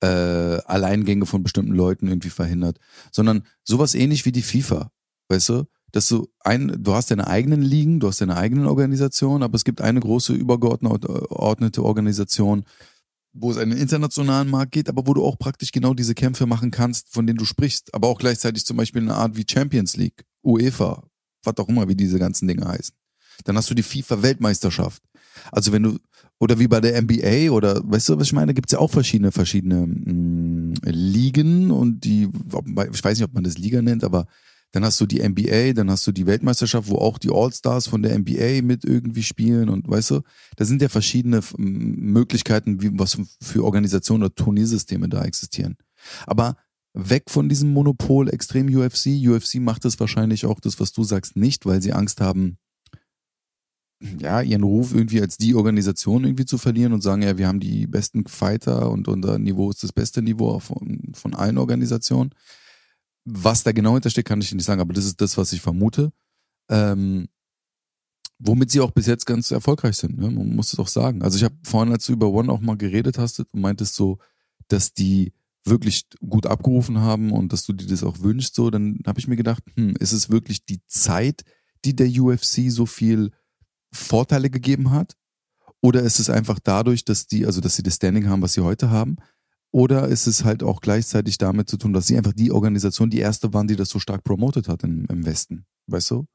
äh, 0.00 0.06
Alleingänge 0.06 1.26
von 1.26 1.42
bestimmten 1.42 1.74
Leuten 1.74 2.08
irgendwie 2.08 2.30
verhindert, 2.30 2.78
sondern 3.12 3.44
sowas 3.62 3.94
ähnlich 3.94 4.24
wie 4.24 4.32
die 4.32 4.42
FIFA, 4.42 4.90
weißt 5.28 5.50
du? 5.50 5.64
dass 5.92 6.08
du 6.08 6.28
ein, 6.40 6.76
du 6.82 6.92
hast 6.92 7.10
deine 7.10 7.26
eigenen 7.26 7.62
Ligen, 7.62 8.00
du 8.00 8.08
hast 8.08 8.20
deine 8.20 8.36
eigenen 8.36 8.66
Organisationen, 8.66 9.42
aber 9.42 9.56
es 9.56 9.64
gibt 9.64 9.80
eine 9.80 10.00
große 10.00 10.34
übergeordnete 10.34 11.82
Organisation, 11.82 12.64
wo 13.32 13.50
es 13.50 13.56
einen 13.56 13.72
internationalen 13.78 14.50
Markt 14.50 14.72
geht, 14.72 14.90
aber 14.90 15.06
wo 15.06 15.14
du 15.14 15.24
auch 15.24 15.38
praktisch 15.38 15.72
genau 15.72 15.94
diese 15.94 16.14
Kämpfe 16.14 16.46
machen 16.46 16.70
kannst, 16.70 17.12
von 17.12 17.26
denen 17.26 17.38
du 17.38 17.46
sprichst, 17.46 17.94
aber 17.94 18.08
auch 18.08 18.18
gleichzeitig 18.18 18.66
zum 18.66 18.76
Beispiel 18.76 19.02
eine 19.02 19.14
Art 19.14 19.36
wie 19.36 19.46
Champions 19.48 19.96
League, 19.96 20.26
UEFA, 20.42 21.02
was 21.44 21.56
auch 21.56 21.68
immer, 21.68 21.88
wie 21.88 21.96
diese 21.96 22.18
ganzen 22.18 22.48
Dinge 22.48 22.66
heißen. 22.66 22.94
Dann 23.44 23.56
hast 23.56 23.70
du 23.70 23.74
die 23.74 23.82
FIFA-Weltmeisterschaft. 23.82 25.02
Also 25.52 25.72
wenn 25.72 25.82
du, 25.82 25.98
oder 26.38 26.58
wie 26.58 26.68
bei 26.68 26.80
der 26.80 27.00
NBA 27.00 27.50
oder 27.50 27.80
weißt 27.84 28.10
du, 28.10 28.18
was 28.18 28.28
ich 28.28 28.32
meine, 28.32 28.54
gibt 28.54 28.68
es 28.68 28.72
ja 28.72 28.78
auch 28.78 28.90
verschiedene, 28.90 29.32
verschiedene 29.32 29.86
mh, 29.86 30.12
mm, 30.12 30.74
Ligen 30.84 31.70
und 31.70 32.04
die, 32.04 32.28
ich 32.92 33.04
weiß 33.04 33.18
nicht, 33.18 33.28
ob 33.28 33.34
man 33.34 33.44
das 33.44 33.58
Liga 33.58 33.82
nennt, 33.82 34.04
aber 34.04 34.26
dann 34.72 34.84
hast 34.84 35.00
du 35.00 35.06
die 35.06 35.26
NBA, 35.26 35.72
dann 35.72 35.90
hast 35.90 36.06
du 36.06 36.12
die 36.12 36.26
Weltmeisterschaft, 36.26 36.88
wo 36.90 36.96
auch 36.96 37.18
die 37.18 37.30
All-Stars 37.30 37.86
von 37.86 38.02
der 38.02 38.18
NBA 38.18 38.62
mit 38.62 38.84
irgendwie 38.84 39.22
spielen 39.22 39.68
und 39.68 39.88
weißt 39.88 40.10
du, 40.10 40.20
da 40.56 40.64
sind 40.64 40.82
ja 40.82 40.88
verschiedene 40.88 41.40
Möglichkeiten, 41.56 42.82
wie, 42.82 42.90
was 42.98 43.16
für 43.40 43.64
Organisationen 43.64 44.24
oder 44.24 44.34
Turniersysteme 44.34 45.08
da 45.08 45.22
existieren. 45.24 45.76
Aber 46.26 46.56
weg 46.92 47.24
von 47.28 47.48
diesem 47.48 47.72
Monopol 47.72 48.28
extrem 48.28 48.68
UFC. 48.74 49.06
UFC 49.26 49.56
macht 49.56 49.84
es 49.84 50.00
wahrscheinlich 50.00 50.46
auch 50.46 50.60
das, 50.60 50.80
was 50.80 50.92
du 50.92 51.04
sagst, 51.04 51.36
nicht, 51.36 51.66
weil 51.66 51.80
sie 51.80 51.92
Angst 51.92 52.20
haben, 52.20 52.58
ja, 54.00 54.42
ihren 54.42 54.62
Ruf 54.62 54.94
irgendwie 54.94 55.20
als 55.20 55.36
die 55.38 55.54
Organisation 55.54 56.24
irgendwie 56.24 56.44
zu 56.44 56.58
verlieren 56.58 56.92
und 56.92 57.02
sagen, 57.02 57.22
ja, 57.22 57.38
wir 57.38 57.48
haben 57.48 57.60
die 57.60 57.86
besten 57.86 58.26
Fighter 58.26 58.90
und 58.90 59.08
unser 59.08 59.38
Niveau 59.38 59.70
ist 59.70 59.82
das 59.82 59.92
beste 59.92 60.22
Niveau 60.22 60.58
von, 60.58 61.12
von 61.14 61.34
allen 61.34 61.58
Organisationen. 61.58 62.30
Was 63.24 63.62
da 63.62 63.72
genau 63.72 63.94
hintersteckt, 63.94 64.28
kann 64.28 64.40
ich 64.40 64.52
nicht 64.54 64.64
sagen, 64.64 64.80
aber 64.80 64.92
das 64.92 65.06
ist 65.06 65.20
das, 65.20 65.36
was 65.38 65.52
ich 65.52 65.60
vermute. 65.60 66.12
Ähm, 66.68 67.28
womit 68.38 68.70
sie 68.70 68.80
auch 68.80 68.90
bis 68.90 69.06
jetzt 69.06 69.24
ganz 69.24 69.50
erfolgreich 69.50 69.96
sind, 69.96 70.18
ne? 70.18 70.30
man 70.30 70.54
muss 70.54 70.72
es 70.72 70.78
auch 70.78 70.88
sagen. 70.88 71.22
Also 71.22 71.38
ich 71.38 71.44
habe 71.44 71.56
vorhin, 71.64 71.92
als 71.92 72.04
du 72.06 72.12
über 72.12 72.28
One 72.28 72.52
auch 72.52 72.60
mal 72.60 72.76
geredet 72.76 73.18
hast, 73.18 73.40
und 73.40 73.54
meintest 73.54 73.94
so, 73.94 74.18
dass 74.68 74.92
die 74.92 75.32
wirklich 75.64 76.06
gut 76.28 76.46
abgerufen 76.46 77.00
haben 77.00 77.32
und 77.32 77.52
dass 77.52 77.64
du 77.64 77.72
dir 77.72 77.86
das 77.86 78.04
auch 78.04 78.20
wünschst, 78.20 78.54
so, 78.54 78.70
dann 78.70 79.00
habe 79.06 79.18
ich 79.18 79.26
mir 79.26 79.36
gedacht, 79.36 79.62
hm, 79.74 79.94
ist 79.98 80.12
es 80.12 80.30
wirklich 80.30 80.64
die 80.64 80.80
Zeit, 80.86 81.42
die 81.84 81.96
der 81.96 82.08
UFC 82.08 82.70
so 82.70 82.86
viel 82.86 83.30
Vorteile 83.96 84.50
gegeben 84.50 84.90
hat? 84.90 85.16
Oder 85.80 86.02
ist 86.02 86.18
es 86.18 86.30
einfach 86.30 86.58
dadurch, 86.58 87.04
dass 87.04 87.26
die, 87.26 87.46
also 87.46 87.60
dass 87.60 87.76
sie 87.76 87.82
das 87.82 87.96
Standing 87.96 88.28
haben, 88.28 88.42
was 88.42 88.54
sie 88.54 88.62
heute 88.62 88.90
haben? 88.90 89.16
Oder 89.72 90.08
ist 90.08 90.26
es 90.26 90.44
halt 90.44 90.62
auch 90.62 90.80
gleichzeitig 90.80 91.38
damit 91.38 91.68
zu 91.68 91.76
tun, 91.76 91.92
dass 91.92 92.06
sie 92.06 92.16
einfach 92.16 92.32
die 92.32 92.50
Organisation, 92.50 93.10
die 93.10 93.18
erste 93.18 93.52
waren, 93.52 93.68
die 93.68 93.76
das 93.76 93.90
so 93.90 93.98
stark 93.98 94.24
promotet 94.24 94.68
hat 94.68 94.82
im, 94.84 95.04
im 95.06 95.26
Westen? 95.26 95.66
Weißt 95.86 96.10
du? 96.10 96.26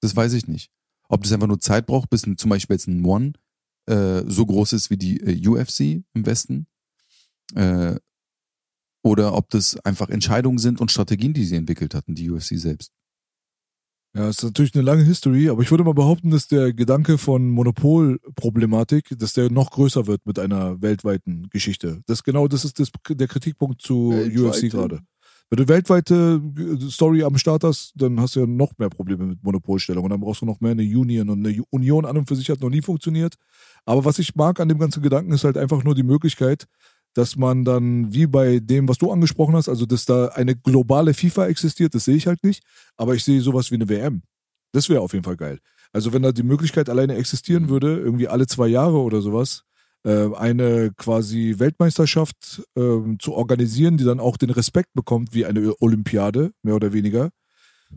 Das 0.00 0.16
weiß 0.16 0.32
ich 0.32 0.48
nicht. 0.48 0.70
Ob 1.08 1.22
das 1.22 1.32
einfach 1.32 1.46
nur 1.46 1.60
Zeit 1.60 1.86
braucht, 1.86 2.10
bis 2.10 2.22
zum 2.22 2.50
Beispiel 2.50 2.74
jetzt 2.74 2.88
ein 2.88 3.04
One 3.04 3.34
äh, 3.86 4.22
so 4.26 4.46
groß 4.46 4.72
ist 4.72 4.90
wie 4.90 4.96
die 4.96 5.20
äh, 5.20 5.48
UFC 5.48 6.04
im 6.14 6.26
Westen. 6.26 6.66
Äh, 7.54 7.96
oder 9.04 9.34
ob 9.34 9.50
das 9.50 9.76
einfach 9.84 10.08
Entscheidungen 10.08 10.58
sind 10.58 10.80
und 10.80 10.90
Strategien, 10.90 11.34
die 11.34 11.44
sie 11.44 11.56
entwickelt 11.56 11.94
hatten, 11.94 12.14
die 12.14 12.30
UFC 12.30 12.56
selbst. 12.58 12.92
Ja, 14.14 14.28
es 14.28 14.38
ist 14.38 14.44
natürlich 14.44 14.74
eine 14.74 14.82
lange 14.82 15.04
History, 15.04 15.48
aber 15.48 15.62
ich 15.62 15.70
würde 15.70 15.84
mal 15.84 15.94
behaupten, 15.94 16.30
dass 16.30 16.46
der 16.46 16.74
Gedanke 16.74 17.16
von 17.16 17.48
Monopolproblematik, 17.48 19.18
dass 19.18 19.32
der 19.32 19.50
noch 19.50 19.70
größer 19.70 20.06
wird 20.06 20.26
mit 20.26 20.38
einer 20.38 20.82
weltweiten 20.82 21.48
Geschichte. 21.48 22.02
Das 22.06 22.22
genau, 22.22 22.46
das 22.46 22.66
ist 22.66 22.78
das, 22.78 22.90
der 23.08 23.26
Kritikpunkt 23.26 23.80
zu 23.80 24.10
Weltweite. 24.10 24.48
UFC 24.48 24.70
gerade. 24.70 25.00
Wenn 25.48 25.66
du 25.66 25.68
weltweite 25.68 26.42
äh, 26.58 26.90
Story 26.90 27.24
am 27.24 27.36
Start 27.36 27.64
hast, 27.64 27.92
dann 27.96 28.20
hast 28.20 28.36
du 28.36 28.40
ja 28.40 28.46
noch 28.46 28.72
mehr 28.78 28.90
Probleme 28.90 29.26
mit 29.26 29.42
Monopolstellung 29.42 30.04
und 30.04 30.10
dann 30.10 30.20
brauchst 30.20 30.42
du 30.42 30.46
noch 30.46 30.60
mehr 30.60 30.70
eine 30.70 30.82
Union 30.82 31.28
und 31.30 31.46
eine 31.46 31.62
Union 31.70 32.04
an 32.04 32.16
und 32.16 32.26
für 32.26 32.36
sich 32.36 32.50
hat 32.50 32.60
noch 32.60 32.70
nie 32.70 32.80
funktioniert. 32.82 33.36
Aber 33.86 34.04
was 34.04 34.18
ich 34.18 34.34
mag 34.34 34.60
an 34.60 34.68
dem 34.68 34.78
ganzen 34.78 35.02
Gedanken 35.02 35.32
ist 35.32 35.44
halt 35.44 35.56
einfach 35.56 35.84
nur 35.84 35.94
die 35.94 36.04
Möglichkeit, 36.04 36.66
dass 37.14 37.36
man 37.36 37.64
dann, 37.64 38.12
wie 38.12 38.26
bei 38.26 38.58
dem, 38.58 38.88
was 38.88 38.98
du 38.98 39.10
angesprochen 39.10 39.54
hast, 39.54 39.68
also 39.68 39.86
dass 39.86 40.04
da 40.04 40.28
eine 40.28 40.56
globale 40.56 41.14
FIFA 41.14 41.46
existiert, 41.46 41.94
das 41.94 42.04
sehe 42.04 42.16
ich 42.16 42.26
halt 42.26 42.42
nicht, 42.42 42.62
aber 42.96 43.14
ich 43.14 43.24
sehe 43.24 43.40
sowas 43.40 43.70
wie 43.70 43.76
eine 43.76 43.88
WM. 43.88 44.22
Das 44.72 44.88
wäre 44.88 45.00
auf 45.00 45.12
jeden 45.12 45.24
Fall 45.24 45.36
geil. 45.36 45.58
Also 45.92 46.12
wenn 46.12 46.22
da 46.22 46.32
die 46.32 46.42
Möglichkeit 46.42 46.88
alleine 46.88 47.16
existieren 47.16 47.68
würde, 47.68 47.98
irgendwie 47.98 48.28
alle 48.28 48.46
zwei 48.46 48.68
Jahre 48.68 48.98
oder 48.98 49.20
sowas, 49.20 49.64
äh, 50.04 50.34
eine 50.34 50.90
quasi 50.96 51.56
Weltmeisterschaft 51.58 52.62
äh, 52.76 53.16
zu 53.18 53.34
organisieren, 53.34 53.98
die 53.98 54.04
dann 54.04 54.20
auch 54.20 54.36
den 54.36 54.50
Respekt 54.50 54.94
bekommt 54.94 55.34
wie 55.34 55.44
eine 55.44 55.74
Olympiade, 55.80 56.52
mehr 56.62 56.74
oder 56.74 56.92
weniger, 56.92 57.30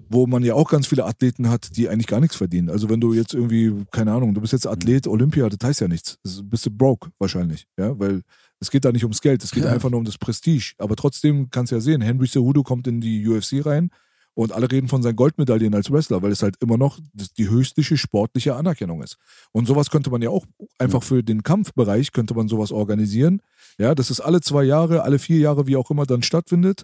wo 0.09 0.27
man 0.27 0.43
ja 0.43 0.53
auch 0.55 0.69
ganz 0.69 0.87
viele 0.87 1.05
Athleten 1.05 1.49
hat, 1.49 1.77
die 1.77 1.89
eigentlich 1.89 2.07
gar 2.07 2.19
nichts 2.19 2.35
verdienen. 2.35 2.69
Also 2.69 2.89
wenn 2.89 3.01
du 3.01 3.13
jetzt 3.13 3.33
irgendwie, 3.33 3.85
keine 3.91 4.11
Ahnung, 4.11 4.33
du 4.33 4.41
bist 4.41 4.53
jetzt 4.53 4.67
Athlet, 4.67 5.07
Olympia, 5.07 5.47
das 5.49 5.65
heißt 5.67 5.81
ja 5.81 5.87
nichts. 5.87 6.19
Das 6.23 6.41
bist 6.43 6.65
du 6.65 6.71
broke 6.71 7.09
wahrscheinlich, 7.17 7.65
ja, 7.77 7.97
weil 7.97 8.21
es 8.59 8.71
geht 8.71 8.85
da 8.85 8.91
nicht 8.91 9.03
ums 9.03 9.21
Geld, 9.21 9.43
es 9.43 9.51
geht 9.51 9.63
ja. 9.63 9.71
einfach 9.71 9.89
nur 9.89 9.99
um 9.99 10.05
das 10.05 10.17
Prestige. 10.17 10.73
Aber 10.77 10.95
trotzdem 10.95 11.49
kannst 11.49 11.71
du 11.71 11.75
ja 11.75 11.81
sehen, 11.81 12.01
Henry 12.01 12.27
Cejudo 12.27 12.63
kommt 12.63 12.87
in 12.87 13.01
die 13.01 13.27
UFC 13.27 13.65
rein 13.65 13.91
und 14.35 14.51
alle 14.51 14.71
reden 14.71 14.87
von 14.87 15.01
seinen 15.01 15.15
Goldmedaillen 15.15 15.73
als 15.73 15.91
Wrestler, 15.91 16.21
weil 16.21 16.31
es 16.31 16.43
halt 16.43 16.57
immer 16.61 16.77
noch 16.77 16.99
die 17.37 17.49
höchste 17.49 17.83
sportliche 17.83 18.55
Anerkennung 18.55 19.01
ist. 19.01 19.17
Und 19.51 19.65
sowas 19.65 19.89
könnte 19.89 20.11
man 20.11 20.21
ja 20.21 20.29
auch 20.29 20.45
einfach 20.77 21.01
für 21.01 21.23
den 21.23 21.41
Kampfbereich 21.41 22.11
könnte 22.11 22.35
man 22.35 22.47
sowas 22.47 22.71
organisieren. 22.71 23.41
Ja, 23.77 23.95
dass 23.95 24.09
es 24.09 24.21
alle 24.21 24.41
zwei 24.41 24.63
Jahre, 24.63 25.03
alle 25.03 25.19
vier 25.19 25.39
Jahre, 25.39 25.67
wie 25.67 25.75
auch 25.75 25.89
immer, 25.89 26.05
dann 26.05 26.21
stattfindet. 26.21 26.83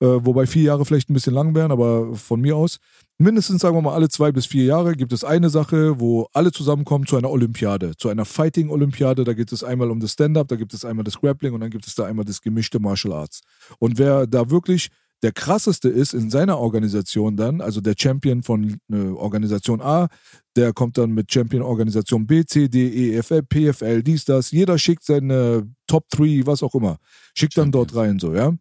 Äh, 0.00 0.06
wobei 0.06 0.46
vier 0.46 0.62
Jahre 0.62 0.84
vielleicht 0.84 1.10
ein 1.10 1.14
bisschen 1.14 1.34
lang 1.34 1.54
wären, 1.54 1.72
aber 1.72 2.14
von 2.14 2.40
mir 2.40 2.56
aus. 2.56 2.78
Mindestens, 3.20 3.62
sagen 3.62 3.76
wir 3.76 3.82
mal, 3.82 3.94
alle 3.94 4.08
zwei 4.08 4.30
bis 4.30 4.46
vier 4.46 4.64
Jahre 4.64 4.94
gibt 4.94 5.12
es 5.12 5.24
eine 5.24 5.50
Sache, 5.50 5.98
wo 5.98 6.28
alle 6.32 6.52
zusammenkommen 6.52 7.06
zu 7.06 7.16
einer 7.16 7.30
Olympiade, 7.30 7.96
zu 7.96 8.08
einer 8.08 8.24
Fighting-Olympiade. 8.24 9.24
Da 9.24 9.32
geht 9.32 9.50
es 9.50 9.64
einmal 9.64 9.90
um 9.90 9.98
das 9.98 10.12
Stand-up, 10.12 10.46
da 10.46 10.54
gibt 10.54 10.72
es 10.72 10.84
einmal 10.84 11.02
das 11.02 11.20
Grappling 11.20 11.52
und 11.52 11.60
dann 11.60 11.70
gibt 11.70 11.86
es 11.86 11.96
da 11.96 12.04
einmal 12.04 12.24
das 12.24 12.42
gemischte 12.42 12.78
Martial 12.78 13.14
Arts. 13.14 13.40
Und 13.80 13.98
wer 13.98 14.28
da 14.28 14.50
wirklich 14.50 14.90
der 15.22 15.32
krasseste 15.32 15.88
ist 15.88 16.14
in 16.14 16.30
seiner 16.30 16.58
Organisation 16.58 17.36
dann, 17.36 17.60
also 17.60 17.80
der 17.80 17.94
Champion 17.98 18.42
von 18.42 18.78
äh, 18.90 18.96
Organisation 18.96 19.80
A, 19.80 20.08
der 20.56 20.72
kommt 20.72 20.98
dann 20.98 21.12
mit 21.12 21.32
Champion 21.32 21.62
Organisation 21.62 22.26
B, 22.26 22.44
C, 22.44 22.68
D, 22.68 22.88
E, 22.88 23.16
F, 23.16 23.30
L, 23.30 23.42
PFL, 23.42 24.02
dies, 24.02 24.24
das. 24.24 24.50
Jeder 24.50 24.78
schickt 24.78 25.04
seine 25.04 25.68
Top 25.86 26.08
3, 26.10 26.42
was 26.44 26.62
auch 26.62 26.74
immer. 26.74 26.98
Schickt 27.34 27.54
Champion. 27.54 27.72
dann 27.72 27.72
dort 27.72 27.96
rein, 27.96 28.18
so, 28.18 28.34
ja. 28.34 28.52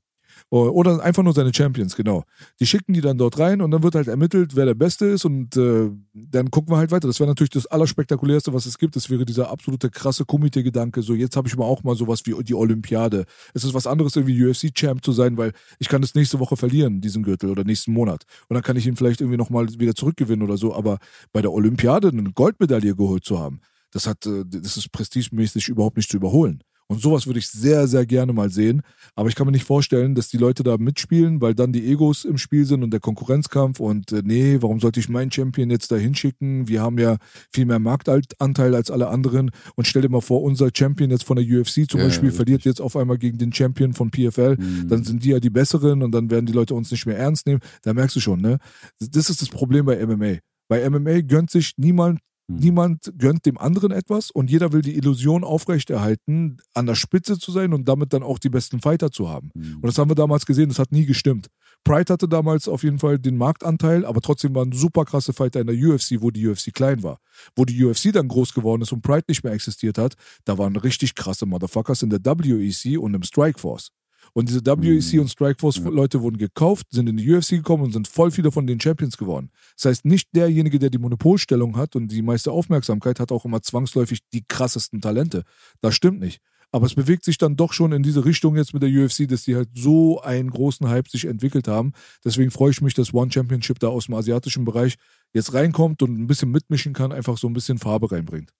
Oder 0.50 1.04
einfach 1.04 1.24
nur 1.24 1.34
seine 1.34 1.54
Champions, 1.54 1.98
genau. 1.98 2.24
Die 2.62 2.66
schicken 2.66 2.93
die 2.93 3.02
dann 3.02 3.18
dort 3.18 3.38
rein 3.38 3.62
und 3.62 3.70
dann 3.72 3.84
wird 3.84 3.95
halt 3.95 4.08
ermittelt, 4.08 4.56
wer 4.56 4.66
der 4.66 4.76
Beste 4.76 5.06
ist 5.06 5.26
und 5.26 5.58
äh, 5.58 5.89
dann 6.14 6.52
gucken 6.52 6.74
wir 6.74 6.78
halt 6.78 6.91
weiter. 6.91 7.08
Das 7.08 7.20
wäre 7.20 7.28
natürlich 7.28 7.50
das 7.50 7.66
Allerspektakulärste, 7.66 8.54
was 8.54 8.66
es 8.66 8.78
gibt. 8.78 8.95
Das 8.95 9.10
wäre 9.10 9.26
dieser 9.26 9.50
absolute 9.52 9.89
krasse 9.89 10.24
Komitee-Gedanke. 10.24 11.02
So, 11.02 11.14
jetzt 11.16 11.36
habe 11.36 11.50
ich 11.50 11.58
mal 11.58 11.66
auch 11.66 11.84
mal 11.84 11.98
sowas 11.98 12.22
wie 12.26 12.43
die 12.45 12.56
Olympiade. 12.56 13.26
Es 13.54 13.66
ist 13.66 13.74
was 13.74 13.88
anderes, 13.88 14.16
irgendwie 14.16 14.45
UFC-Champ 14.45 15.04
zu 15.04 15.12
sein, 15.12 15.38
weil 15.38 15.52
ich 15.80 15.89
kann 15.89 16.02
das 16.02 16.16
nächste 16.16 16.39
Woche 16.39 16.56
verlieren, 16.56 17.02
diesen 17.02 17.24
Gürtel, 17.24 17.50
oder 17.50 17.66
nächsten 17.66 17.91
Monat. 17.91 18.24
Und 18.48 18.54
dann 18.54 18.64
kann 18.64 18.78
ich 18.78 18.88
ihn 18.88 18.95
vielleicht 18.95 19.20
irgendwie 19.20 19.38
nochmal 19.38 19.68
wieder 19.80 19.95
zurückgewinnen 19.95 20.43
oder 20.43 20.56
so. 20.56 20.74
Aber 20.74 21.00
bei 21.34 21.41
der 21.41 21.52
Olympiade 21.52 22.08
eine 22.08 22.32
Goldmedaille 22.32 22.95
geholt 22.95 23.26
zu 23.26 23.38
haben, 23.38 23.60
das 23.91 24.08
hat, 24.08 24.26
äh, 24.26 24.43
das 24.45 24.78
ist 24.78 24.93
prestigemäßig 24.93 25.68
überhaupt 25.68 25.98
nicht 25.98 26.10
zu 26.10 26.16
überholen. 26.16 26.64
Und 26.90 27.02
sowas 27.02 27.28
würde 27.28 27.40
ich 27.40 27.50
sehr, 27.50 27.88
sehr 27.88 28.06
gerne 28.06 28.32
mal 28.32 28.50
sehen. 28.50 28.82
Aber 29.16 29.28
ich 29.28 29.36
kann 29.36 29.46
mir 29.46 29.52
nicht 29.52 29.66
vorstellen, 29.66 30.16
dass 30.16 30.30
die 30.30 30.38
Leute 30.38 30.64
da 30.64 30.78
mitspielen, 30.78 31.42
weil 31.42 31.54
dann 31.54 31.74
die 31.74 31.86
Egos 31.86 32.24
im 32.24 32.38
Spiel 32.38 32.66
sind 32.66 32.82
und 32.82 32.92
der 32.92 33.02
Konkurrenzkampf 33.02 33.80
und 33.82 34.14
äh, 34.14 34.22
nee, 34.24 34.58
warum 34.62 34.80
sollte 34.80 35.00
ich 35.02 35.10
meinen 35.10 35.32
Champion 35.32 35.70
jetzt 35.70 35.92
da 35.92 35.98
hinschicken? 35.98 36.68
Wir 36.70 36.82
haben 36.82 36.98
ja 36.98 37.18
viel 37.52 37.66
mehr 37.66 37.80
Marktanteil 37.80 38.74
als 38.74 38.90
alle 38.90 39.10
anderen. 39.10 39.52
Und 39.76 39.86
stell 39.86 40.02
dir 40.02 40.10
mal 40.10 40.22
vor, 40.22 40.44
unser 40.44 40.70
Champion 40.74 41.10
jetzt 41.10 41.26
von 41.26 41.36
der 41.36 41.46
UFC 41.46 41.90
zum 41.90 42.00
ja, 42.00 42.06
Beispiel 42.06 42.30
ja, 42.30 42.36
verliert 42.36 42.64
jetzt 42.64 42.80
auf 42.80 42.96
einmal 42.96 43.18
gegen 43.18 43.38
den 43.38 43.52
Champion 43.52 43.94
von 43.94 44.10
PFL. 44.10 44.56
Mhm. 44.58 44.88
Dann 44.88 45.04
sind 45.04 45.26
die 45.26 45.30
ja 45.30 45.40
die 45.40 45.50
Besseren 45.50 46.04
und 46.04 46.12
dann 46.14 46.30
werden 46.32 46.46
die 46.46 46.54
Leute 46.54 46.74
uns 46.74 46.90
nicht 46.92 47.06
mehr 47.06 47.18
ernst 47.18 47.48
nehmen. 47.48 47.60
Da 47.82 47.94
merkst 47.94 48.16
du 48.16 48.22
schon, 48.22 48.40
ne? 48.40 48.60
Das 49.00 49.30
ist 49.30 49.42
das 49.42 49.50
Problem 49.50 49.86
bei 49.86 50.06
MMA. 50.06 50.38
Bei 50.70 50.90
MMA 50.90 51.22
gönnt 51.22 51.50
sich 51.50 51.74
niemand 51.78 52.20
hm. 52.50 52.56
Niemand 52.56 53.14
gönnt 53.18 53.45
dem 53.45 53.58
anderen 53.58 53.91
etwas 53.91 54.32
und 54.32 54.50
jeder 54.50 54.72
will 54.72 54.82
die 54.82 54.95
Illusion 54.95 55.43
aufrechterhalten, 55.43 56.58
an 56.74 56.86
der 56.86 56.95
Spitze 56.95 57.38
zu 57.38 57.52
sein 57.52 57.74
und 57.74 57.88
damit 57.88 58.14
dann 58.14 58.24
auch 58.24 58.39
die 58.39 58.50
besten 58.50 58.80
Fighter 58.80 59.12
zu 59.12 59.30
haben. 59.30 59.52
Mhm. 59.54 59.76
Und 59.76 59.86
das 59.86 59.98
haben 59.98 60.10
wir 60.10 60.16
damals 60.16 60.45
gesehen, 60.45 60.70
das 60.70 60.80
hat 60.80 60.91
nie 60.91 61.06
gestimmt. 61.06 61.48
Pride 61.84 62.12
hatte 62.12 62.28
damals 62.28 62.68
auf 62.68 62.84
jeden 62.84 63.00
Fall 63.00 63.20
den 63.20 63.38
Marktanteil, 63.38 64.06
aber 64.06 64.22
trotzdem 64.22 64.56
waren 64.56 64.72
super 64.72 65.06
krasse 65.06 65.34
Fighter 65.34 65.62
in 65.62 65.68
der 65.68 65.76
UFC, 65.76 66.22
wo 66.22 66.32
die 66.32 66.48
UFC 66.48 66.74
klein 66.74 67.04
war. 67.04 67.20
Wo 67.56 67.66
die 67.66 67.84
UFC 67.84 68.12
dann 68.12 68.28
groß 68.28 68.54
geworden 68.54 68.82
ist 68.82 68.91
und 68.91 69.02
Pride 69.02 69.26
nicht 69.28 69.43
mehr 69.43 69.54
existiert 69.54 69.98
hat, 69.98 70.16
da 70.45 70.58
waren 70.58 70.76
richtig 70.76 71.16
krasse 71.16 71.45
Motherfuckers 71.45 72.02
in 72.02 72.10
der 72.10 72.20
WEC 72.24 72.98
und 73.00 73.14
im 73.14 73.24
Strikeforce. 73.24 73.91
Und 74.34 74.50
diese 74.50 74.66
WEC 74.66 75.14
mhm. 75.14 75.20
und 75.22 75.30
Strikeforce-Leute 75.30 76.22
wurden 76.22 76.38
gekauft, 76.38 76.88
sind 76.92 77.08
in 77.10 77.18
die 77.18 77.32
UFC 77.32 77.52
gekommen 77.52 77.84
und 77.84 77.94
sind 77.94 78.08
voll 78.08 78.32
viele 78.32 78.52
von 78.52 78.68
den 78.68 78.80
Champions 78.80 79.18
geworden. 79.18 79.52
Das 79.76 79.86
heißt, 79.86 80.06
nicht 80.06 80.30
derjenige, 80.36 80.80
der 80.80 80.90
die 80.90 80.98
Monopolstellung 80.98 81.78
hat 81.78 81.96
und 81.96 82.10
die 82.10 82.22
meiste 82.22 82.52
Aufmerksamkeit, 82.52 83.20
hat 83.20 83.32
auch 83.32 83.46
immer 83.46 83.62
zwangsläufig 83.62 84.20
die 84.34 84.44
krassesten 84.48 85.02
Talente. 85.02 85.44
Das 85.82 85.96
stimmt 85.96 86.20
nicht. 86.20 86.42
Aber 86.72 86.86
es 86.86 86.96
bewegt 86.96 87.24
sich 87.24 87.38
dann 87.38 87.56
doch 87.56 87.72
schon 87.72 87.94
in 87.94 88.04
diese 88.04 88.26
Richtung 88.26 88.58
jetzt 88.58 88.74
mit 88.74 88.84
der 88.84 88.90
UFC, 88.90 89.28
dass 89.28 89.44
die 89.44 89.56
halt 89.56 89.70
so 89.74 90.22
einen 90.22 90.50
großen 90.50 90.88
Hype 90.90 91.08
sich 91.08 91.26
entwickelt 91.26 91.68
haben. 91.68 91.94
Deswegen 92.26 92.52
freue 92.52 92.72
ich 92.72 92.82
mich, 92.82 92.94
dass 92.94 93.14
One 93.14 93.32
Championship 93.32 93.80
da 93.80 93.88
aus 93.88 94.08
dem 94.08 94.16
asiatischen 94.16 94.66
Bereich 94.66 94.96
jetzt 95.34 95.54
reinkommt 95.54 96.02
und 96.02 96.20
ein 96.20 96.28
bisschen 96.28 96.52
mitmischen 96.52 96.94
kann, 96.94 97.14
einfach 97.14 97.38
so 97.38 97.48
ein 97.48 97.54
bisschen 97.54 97.78
Farbe 97.78 98.12
reinbringt. 98.12 98.52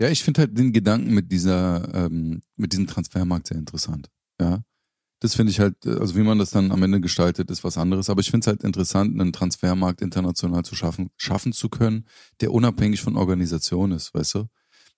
Ja, 0.00 0.08
ich 0.08 0.22
finde 0.22 0.42
halt 0.42 0.58
den 0.58 0.72
Gedanken 0.72 1.14
mit 1.14 1.30
dieser, 1.30 1.88
ähm, 1.94 2.42
mit 2.56 2.72
diesem 2.72 2.86
Transfermarkt 2.86 3.48
sehr 3.48 3.58
interessant. 3.58 4.08
Ja. 4.40 4.62
Das 5.20 5.36
finde 5.36 5.52
ich 5.52 5.60
halt, 5.60 5.86
also 5.86 6.16
wie 6.16 6.22
man 6.22 6.38
das 6.38 6.50
dann 6.50 6.72
am 6.72 6.82
Ende 6.82 7.00
gestaltet, 7.00 7.48
ist 7.50 7.62
was 7.62 7.78
anderes. 7.78 8.10
Aber 8.10 8.20
ich 8.20 8.30
finde 8.30 8.44
es 8.44 8.48
halt 8.48 8.64
interessant, 8.64 9.20
einen 9.20 9.32
Transfermarkt 9.32 10.02
international 10.02 10.64
zu 10.64 10.74
schaffen, 10.74 11.10
schaffen 11.16 11.52
zu 11.52 11.68
können, 11.68 12.06
der 12.40 12.52
unabhängig 12.52 13.02
von 13.02 13.16
Organisation 13.16 13.92
ist, 13.92 14.12
weißt 14.14 14.34
du? 14.34 14.46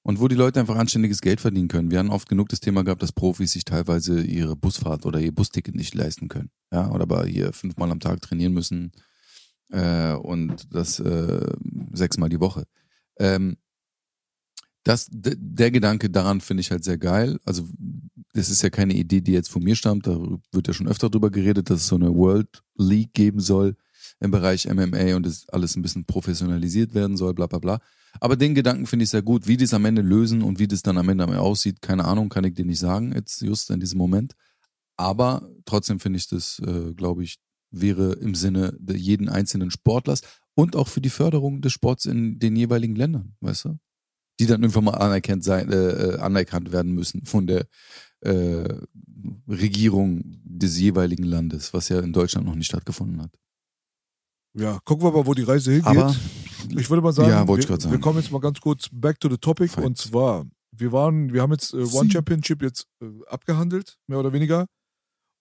Und 0.02 0.20
wo 0.20 0.28
die 0.28 0.34
Leute 0.34 0.60
einfach 0.60 0.76
anständiges 0.76 1.20
Geld 1.20 1.40
verdienen 1.40 1.68
können. 1.68 1.90
Wir 1.90 1.98
haben 1.98 2.10
oft 2.10 2.28
genug 2.28 2.48
das 2.48 2.60
Thema 2.60 2.84
gehabt, 2.84 3.02
dass 3.02 3.12
Profis 3.12 3.52
sich 3.52 3.64
teilweise 3.64 4.22
ihre 4.22 4.56
Busfahrt 4.56 5.04
oder 5.04 5.20
ihr 5.20 5.32
Busticket 5.32 5.74
nicht 5.74 5.94
leisten 5.94 6.28
können. 6.28 6.50
Ja, 6.72 6.90
oder 6.90 7.02
aber 7.02 7.26
hier 7.26 7.52
fünfmal 7.52 7.90
am 7.90 8.00
Tag 8.00 8.22
trainieren 8.22 8.54
müssen 8.54 8.92
äh, 9.70 10.12
und 10.12 10.74
das 10.74 11.00
äh, 11.00 11.52
sechsmal 11.92 12.28
die 12.28 12.40
Woche. 12.40 12.64
Ähm, 13.18 13.56
das, 14.84 15.08
der 15.10 15.70
Gedanke 15.70 16.10
daran 16.10 16.40
finde 16.40 16.60
ich 16.60 16.70
halt 16.70 16.84
sehr 16.84 16.98
geil. 16.98 17.38
Also, 17.44 17.66
das 18.34 18.50
ist 18.50 18.62
ja 18.62 18.70
keine 18.70 18.94
Idee, 18.94 19.20
die 19.20 19.32
jetzt 19.32 19.50
von 19.50 19.62
mir 19.62 19.76
stammt. 19.76 20.06
Da 20.06 20.18
wird 20.52 20.68
ja 20.68 20.74
schon 20.74 20.88
öfter 20.88 21.08
drüber 21.08 21.30
geredet, 21.30 21.70
dass 21.70 21.80
es 21.80 21.86
so 21.86 21.96
eine 21.96 22.14
World 22.14 22.62
League 22.76 23.14
geben 23.14 23.40
soll 23.40 23.76
im 24.20 24.30
Bereich 24.30 24.68
MMA 24.68 25.16
und 25.16 25.24
das 25.24 25.48
alles 25.48 25.76
ein 25.76 25.82
bisschen 25.82 26.04
professionalisiert 26.04 26.94
werden 26.94 27.16
soll, 27.16 27.34
bla 27.34 27.46
bla 27.46 27.58
bla. 27.58 27.80
Aber 28.20 28.36
den 28.36 28.54
Gedanken 28.54 28.86
finde 28.86 29.04
ich 29.04 29.10
sehr 29.10 29.22
gut. 29.22 29.46
Wie 29.46 29.56
die 29.56 29.64
es 29.64 29.74
am 29.74 29.84
Ende 29.86 30.02
lösen 30.02 30.42
und 30.42 30.58
wie 30.58 30.68
das 30.68 30.82
dann 30.82 30.98
am 30.98 31.08
Ende 31.08 31.26
aussieht, 31.40 31.80
keine 31.80 32.04
Ahnung, 32.04 32.28
kann 32.28 32.44
ich 32.44 32.54
dir 32.54 32.64
nicht 32.64 32.78
sagen, 32.78 33.12
jetzt 33.14 33.40
just 33.40 33.70
in 33.70 33.80
diesem 33.80 33.98
Moment. 33.98 34.34
Aber 34.96 35.48
trotzdem 35.64 35.98
finde 35.98 36.18
ich 36.18 36.28
das, 36.28 36.60
äh, 36.64 36.92
glaube 36.94 37.24
ich, 37.24 37.38
wäre 37.70 38.12
im 38.12 38.34
Sinne 38.34 38.78
jeden 38.86 39.28
einzelnen 39.28 39.70
Sportlers 39.70 40.20
und 40.54 40.76
auch 40.76 40.88
für 40.88 41.00
die 41.00 41.10
Förderung 41.10 41.60
des 41.60 41.72
Sports 41.72 42.04
in 42.04 42.38
den 42.38 42.54
jeweiligen 42.54 42.94
Ländern, 42.94 43.34
weißt 43.40 43.64
du? 43.64 43.78
Die 44.40 44.46
dann 44.46 44.62
irgendwann 44.62 44.84
mal 44.84 44.92
anerkannt, 44.92 45.44
sein, 45.44 45.70
äh, 45.70 45.76
äh, 45.76 46.18
anerkannt 46.18 46.72
werden 46.72 46.92
müssen 46.92 47.24
von 47.24 47.46
der 47.46 47.66
äh, 48.20 48.78
Regierung 49.48 50.22
des 50.44 50.78
jeweiligen 50.78 51.24
Landes, 51.24 51.72
was 51.72 51.88
ja 51.88 52.00
in 52.00 52.12
Deutschland 52.12 52.46
noch 52.46 52.54
nicht 52.54 52.66
stattgefunden 52.66 53.22
hat. 53.22 53.30
Ja, 54.56 54.78
gucken 54.84 55.04
wir 55.04 55.12
mal, 55.12 55.26
wo 55.26 55.34
die 55.34 55.42
Reise 55.42 55.72
hingeht. 55.72 55.86
Aber, 55.86 56.16
ich 56.76 56.88
würde 56.88 57.02
mal 57.02 57.12
sagen, 57.12 57.28
ja, 57.28 57.46
wir, 57.46 57.62
sagen. 57.62 57.90
wir 57.90 58.00
kommen 58.00 58.20
jetzt 58.20 58.30
mal 58.30 58.40
ganz 58.40 58.60
kurz 58.60 58.88
back 58.90 59.18
to 59.20 59.28
the 59.28 59.36
topic 59.36 59.68
Fight. 59.68 59.84
und 59.84 59.98
zwar, 59.98 60.46
wir 60.70 60.92
waren, 60.92 61.32
wir 61.32 61.42
haben 61.42 61.52
jetzt 61.52 61.74
äh, 61.74 61.78
One 61.78 62.06
Sie. 62.06 62.10
Championship 62.12 62.62
jetzt 62.62 62.86
äh, 63.02 63.06
abgehandelt, 63.26 63.96
mehr 64.06 64.18
oder 64.18 64.32
weniger. 64.32 64.66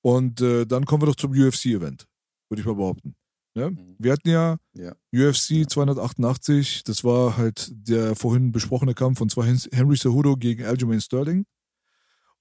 Und 0.01 0.41
äh, 0.41 0.65
dann 0.65 0.85
kommen 0.85 1.03
wir 1.03 1.07
doch 1.07 1.15
zum 1.15 1.31
UFC-Event, 1.31 2.07
würde 2.49 2.61
ich 2.61 2.65
mal 2.65 2.75
behaupten. 2.75 3.15
Ne? 3.55 3.71
Mhm. 3.71 3.95
Wir 3.99 4.11
hatten 4.13 4.29
ja 4.29 4.57
Ja. 4.73 4.93
UFC 5.13 5.69
288, 5.69 6.83
das 6.83 7.03
war 7.03 7.37
halt 7.37 7.69
der 7.71 8.15
vorhin 8.15 8.51
besprochene 8.51 8.93
Kampf 8.95 9.21
und 9.21 9.31
zwar 9.31 9.45
Hen- 9.45 9.59
Henry 9.71 9.95
Cejudo 9.97 10.35
gegen 10.37 10.63
Aljamain 10.65 11.01
Sterling. 11.01 11.45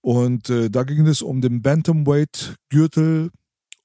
Und 0.00 0.50
äh, 0.50 0.68
da 0.70 0.82
ging 0.82 1.06
es 1.06 1.22
um 1.22 1.40
den 1.40 1.62
Bantamweight-Gürtel 1.62 3.30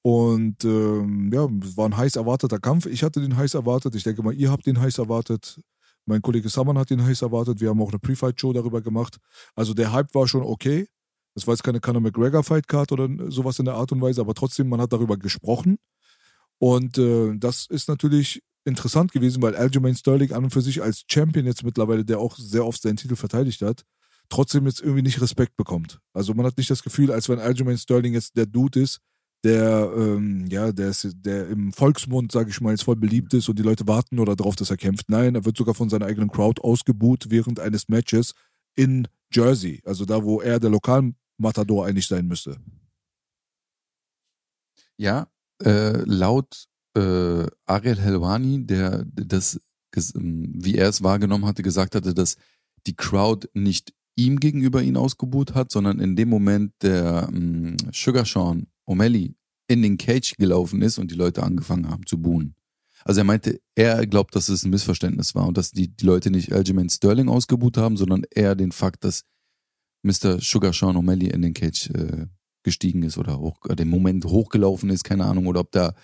und 0.02 0.64
ähm, 0.64 1.30
ja, 1.32 1.46
es 1.62 1.76
war 1.76 1.86
ein 1.86 1.96
heiß 1.96 2.16
erwarteter 2.16 2.58
Kampf. 2.58 2.86
Ich 2.86 3.02
hatte 3.02 3.20
den 3.20 3.36
heiß 3.36 3.54
erwartet. 3.54 3.94
Ich 3.94 4.02
denke 4.04 4.22
mal, 4.22 4.34
ihr 4.34 4.50
habt 4.50 4.66
den 4.66 4.80
heiß 4.80 4.98
erwartet. 4.98 5.60
Mein 6.06 6.22
Kollege 6.22 6.48
Saman 6.48 6.78
hat 6.78 6.90
den 6.90 7.04
heiß 7.04 7.22
erwartet. 7.22 7.60
Wir 7.60 7.68
haben 7.68 7.82
auch 7.82 7.90
eine 7.90 7.98
Pre-Fight-Show 7.98 8.52
darüber 8.52 8.80
gemacht. 8.80 9.18
Also 9.54 9.74
der 9.74 9.92
Hype 9.92 10.14
war 10.14 10.26
schon 10.26 10.42
okay. 10.42 10.88
Das 11.34 11.46
war 11.46 11.54
jetzt 11.54 11.62
keine 11.62 11.78
Conor 11.80 12.00
McGregor-Fight-Card 12.00 12.90
oder 12.92 13.08
sowas 13.30 13.58
in 13.58 13.66
der 13.66 13.74
Art 13.74 13.92
und 13.92 14.00
Weise, 14.00 14.20
aber 14.22 14.34
trotzdem, 14.34 14.68
man 14.68 14.80
hat 14.80 14.92
darüber 14.92 15.16
gesprochen. 15.16 15.76
Und 16.58 16.98
äh, 16.98 17.36
das 17.36 17.66
ist 17.66 17.88
natürlich 17.88 18.42
interessant 18.64 19.12
gewesen, 19.12 19.42
weil 19.42 19.56
Aljamain 19.56 19.94
Sterling 19.94 20.32
an 20.32 20.44
und 20.44 20.50
für 20.50 20.60
sich 20.60 20.82
als 20.82 21.04
Champion 21.10 21.46
jetzt 21.46 21.64
mittlerweile, 21.64 22.04
der 22.04 22.18
auch 22.18 22.36
sehr 22.36 22.66
oft 22.66 22.82
seinen 22.82 22.96
Titel 22.96 23.16
verteidigt 23.16 23.62
hat, 23.62 23.84
trotzdem 24.28 24.66
jetzt 24.66 24.80
irgendwie 24.80 25.02
nicht 25.02 25.20
Respekt 25.20 25.56
bekommt. 25.56 26.00
Also 26.12 26.34
man 26.34 26.44
hat 26.44 26.58
nicht 26.58 26.70
das 26.70 26.82
Gefühl, 26.82 27.10
als 27.10 27.28
wenn 27.28 27.38
Aljamain 27.38 27.78
Sterling 27.78 28.14
jetzt 28.14 28.36
der 28.36 28.46
Dude 28.46 28.80
ist, 28.80 29.00
der 29.44 29.92
ähm, 29.96 30.46
ja, 30.48 30.72
der, 30.72 30.88
ist, 30.88 31.08
der 31.14 31.48
im 31.48 31.72
Volksmund, 31.72 32.32
sage 32.32 32.50
ich 32.50 32.60
mal, 32.60 32.70
jetzt 32.70 32.82
voll 32.82 32.96
beliebt 32.96 33.32
ist 33.34 33.48
und 33.48 33.58
die 33.58 33.62
Leute 33.62 33.86
warten 33.86 34.16
nur 34.16 34.26
darauf, 34.26 34.56
dass 34.56 34.70
er 34.70 34.76
kämpft. 34.76 35.08
Nein, 35.08 35.36
er 35.36 35.44
wird 35.44 35.56
sogar 35.56 35.74
von 35.74 35.88
seiner 35.88 36.06
eigenen 36.06 36.28
Crowd 36.28 36.60
ausgebuht 36.60 37.26
während 37.28 37.60
eines 37.60 37.88
Matches 37.88 38.34
in 38.74 39.06
Jersey, 39.32 39.80
also 39.84 40.04
da, 40.04 40.24
wo 40.24 40.40
er 40.40 40.58
der 40.58 40.70
Lokalmatador 40.70 41.86
eigentlich 41.86 42.06
sein 42.06 42.26
müsste. 42.26 42.56
Ja, 44.96 45.28
äh, 45.64 46.02
laut 46.04 46.66
äh, 46.96 47.46
Ariel 47.66 48.00
Helwani, 48.00 48.66
der 48.66 49.04
das, 49.14 49.60
ähm, 50.14 50.52
wie 50.54 50.76
er 50.76 50.88
es 50.88 51.02
wahrgenommen 51.02 51.46
hatte, 51.46 51.62
gesagt 51.62 51.94
hatte, 51.94 52.14
dass 52.14 52.36
die 52.86 52.96
Crowd 52.96 53.48
nicht 53.54 53.92
ihm 54.16 54.40
gegenüber 54.40 54.82
ihn 54.82 54.96
ausgebuht 54.96 55.54
hat, 55.54 55.70
sondern 55.70 56.00
in 56.00 56.16
dem 56.16 56.28
Moment 56.28 56.72
der 56.82 57.28
ähm, 57.32 57.76
Sugar 57.92 58.24
Sean 58.24 58.66
O'Malley 58.86 59.34
in 59.68 59.82
den 59.82 59.98
Cage 59.98 60.34
gelaufen 60.36 60.82
ist 60.82 60.98
und 60.98 61.10
die 61.10 61.16
Leute 61.16 61.42
angefangen 61.42 61.88
haben 61.88 62.06
zu 62.06 62.20
buhen. 62.20 62.54
Also 63.04 63.20
er 63.20 63.24
meinte, 63.24 63.60
er 63.76 64.06
glaubt, 64.06 64.34
dass 64.34 64.48
es 64.48 64.64
ein 64.64 64.70
Missverständnis 64.70 65.34
war 65.34 65.46
und 65.46 65.56
dass 65.56 65.70
die, 65.70 65.88
die 65.88 66.04
Leute 66.04 66.30
nicht 66.30 66.52
Aljamain 66.52 66.88
Sterling 66.88 67.28
ausgebuht 67.28 67.76
haben, 67.76 67.96
sondern 67.96 68.24
eher 68.30 68.56
den 68.56 68.72
Fakt, 68.72 69.04
dass 69.04 69.22
Mr. 70.02 70.40
Sugar 70.40 70.72
Sean 70.72 70.96
O'Malley 70.96 71.30
in 71.30 71.42
den 71.42 71.54
Cage 71.54 71.90
äh, 71.90 72.26
gestiegen 72.68 73.02
ist 73.02 73.18
oder 73.18 73.38
hoch, 73.38 73.58
äh, 73.68 73.74
den 73.76 73.88
Moment 73.88 74.24
hochgelaufen 74.24 74.90
ist, 74.90 75.04
keine 75.04 75.24
Ahnung, 75.24 75.46
oder 75.46 75.60
ob 75.60 75.72
da 75.72 75.94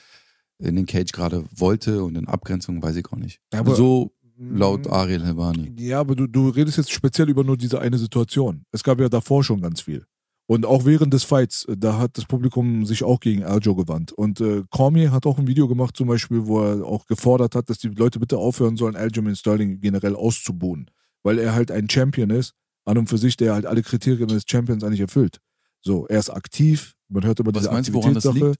in 0.59 0.77
den 0.77 0.87
Cage 0.87 1.13
gerade 1.13 1.45
wollte 1.55 2.03
und 2.05 2.17
in 2.17 2.27
Abgrenzung, 2.29 2.83
weiß 2.83 2.97
ich 2.97 3.07
auch 3.13 3.17
nicht. 3.17 3.41
Aber- 3.53 3.75
so 3.77 4.13
laut 4.37 4.89
Ariel 4.89 5.25
Helvani. 5.25 5.73
Ja, 5.79 6.01
aber 6.01 6.17
du, 6.17 6.27
du 6.27 6.49
redest 6.49 6.79
jetzt 6.79 6.93
speziell 6.93 7.29
über 7.29 7.45
nur 7.45 7.57
diese 7.57 7.81
eine 7.81 7.99
Situation. 7.99 8.65
Es 8.73 8.83
gab 8.83 8.99
ja 9.01 9.09
davor 9.09 9.45
schon 9.45 9.61
ganz 9.61 9.83
viel. 9.83 10.05
Und 10.47 10.67
auch 10.67 10.85
während 10.85 11.15
des 11.15 11.25
Fights, 11.25 11.65
äh, 11.67 11.77
da 11.77 11.99
hat 11.99 12.19
das 12.19 12.27
Publikum 12.27 12.85
sich 12.85 13.03
auch 13.05 13.21
gegen 13.21 13.45
Aljo 13.45 13.75
gewandt. 13.75 14.13
Und 14.13 14.41
äh, 14.41 14.63
Cormier 14.71 15.13
hat 15.13 15.25
auch 15.27 15.39
ein 15.39 15.47
Video 15.47 15.69
gemacht, 15.69 15.97
zum 15.97 16.09
Beispiel, 16.09 16.47
wo 16.47 16.61
er 16.63 16.85
auch 16.85 17.07
gefordert 17.07 17.55
hat, 17.55 17.71
dass 17.71 17.79
die 17.79 17.89
Leute 17.89 18.19
bitte 18.19 18.37
aufhören 18.37 18.77
sollen, 18.77 18.97
Aljamain 18.97 19.37
Sterling 19.37 19.81
generell 19.81 20.15
auszubuhen. 20.17 20.91
Weil 21.23 21.39
er 21.39 21.55
halt 21.55 21.71
ein 21.71 21.89
Champion 21.89 22.31
ist, 22.31 22.53
an 22.85 22.99
und 22.99 23.09
für 23.09 23.17
sich, 23.19 23.37
der 23.39 23.55
halt 23.55 23.65
alle 23.65 23.83
Kriterien 23.83 24.29
des 24.29 24.45
Champions 24.47 24.85
eigentlich 24.85 25.01
erfüllt. 25.01 25.41
So, 25.85 26.07
er 26.07 26.19
ist 26.19 26.31
aktiv, 26.31 26.95
man 27.09 27.25
hört 27.25 27.39
über 27.39 27.55
Was 27.55 27.63
diese 27.63 27.73
meinst 27.73 27.95
Aktivitätssache. 27.95 28.55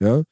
Ja. 0.00 0.22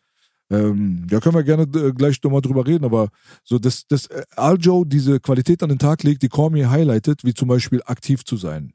Ähm, 0.49 1.07
ja, 1.11 1.19
können 1.19 1.35
wir 1.35 1.43
gerne 1.43 1.63
äh, 1.63 1.93
gleich 1.93 2.23
nochmal 2.23 2.43
drüber 2.43 2.67
reden, 2.67 2.85
aber 2.85 3.09
so, 3.43 3.59
dass, 3.59 3.87
dass 3.89 4.07
äh, 4.07 4.23
Aljo 4.37 4.85
diese 4.85 5.19
Qualität 5.19 5.63
an 5.63 5.71
den 5.71 5.79
Tag 5.79 6.05
legt, 6.05 6.23
die 6.23 6.29
Cormier 6.29 6.71
highlightet, 6.71 7.25
wie 7.25 7.35
zum 7.35 7.49
Beispiel 7.49 7.83
aktiv 7.85 8.25
zu 8.25 8.37
sein. 8.37 8.73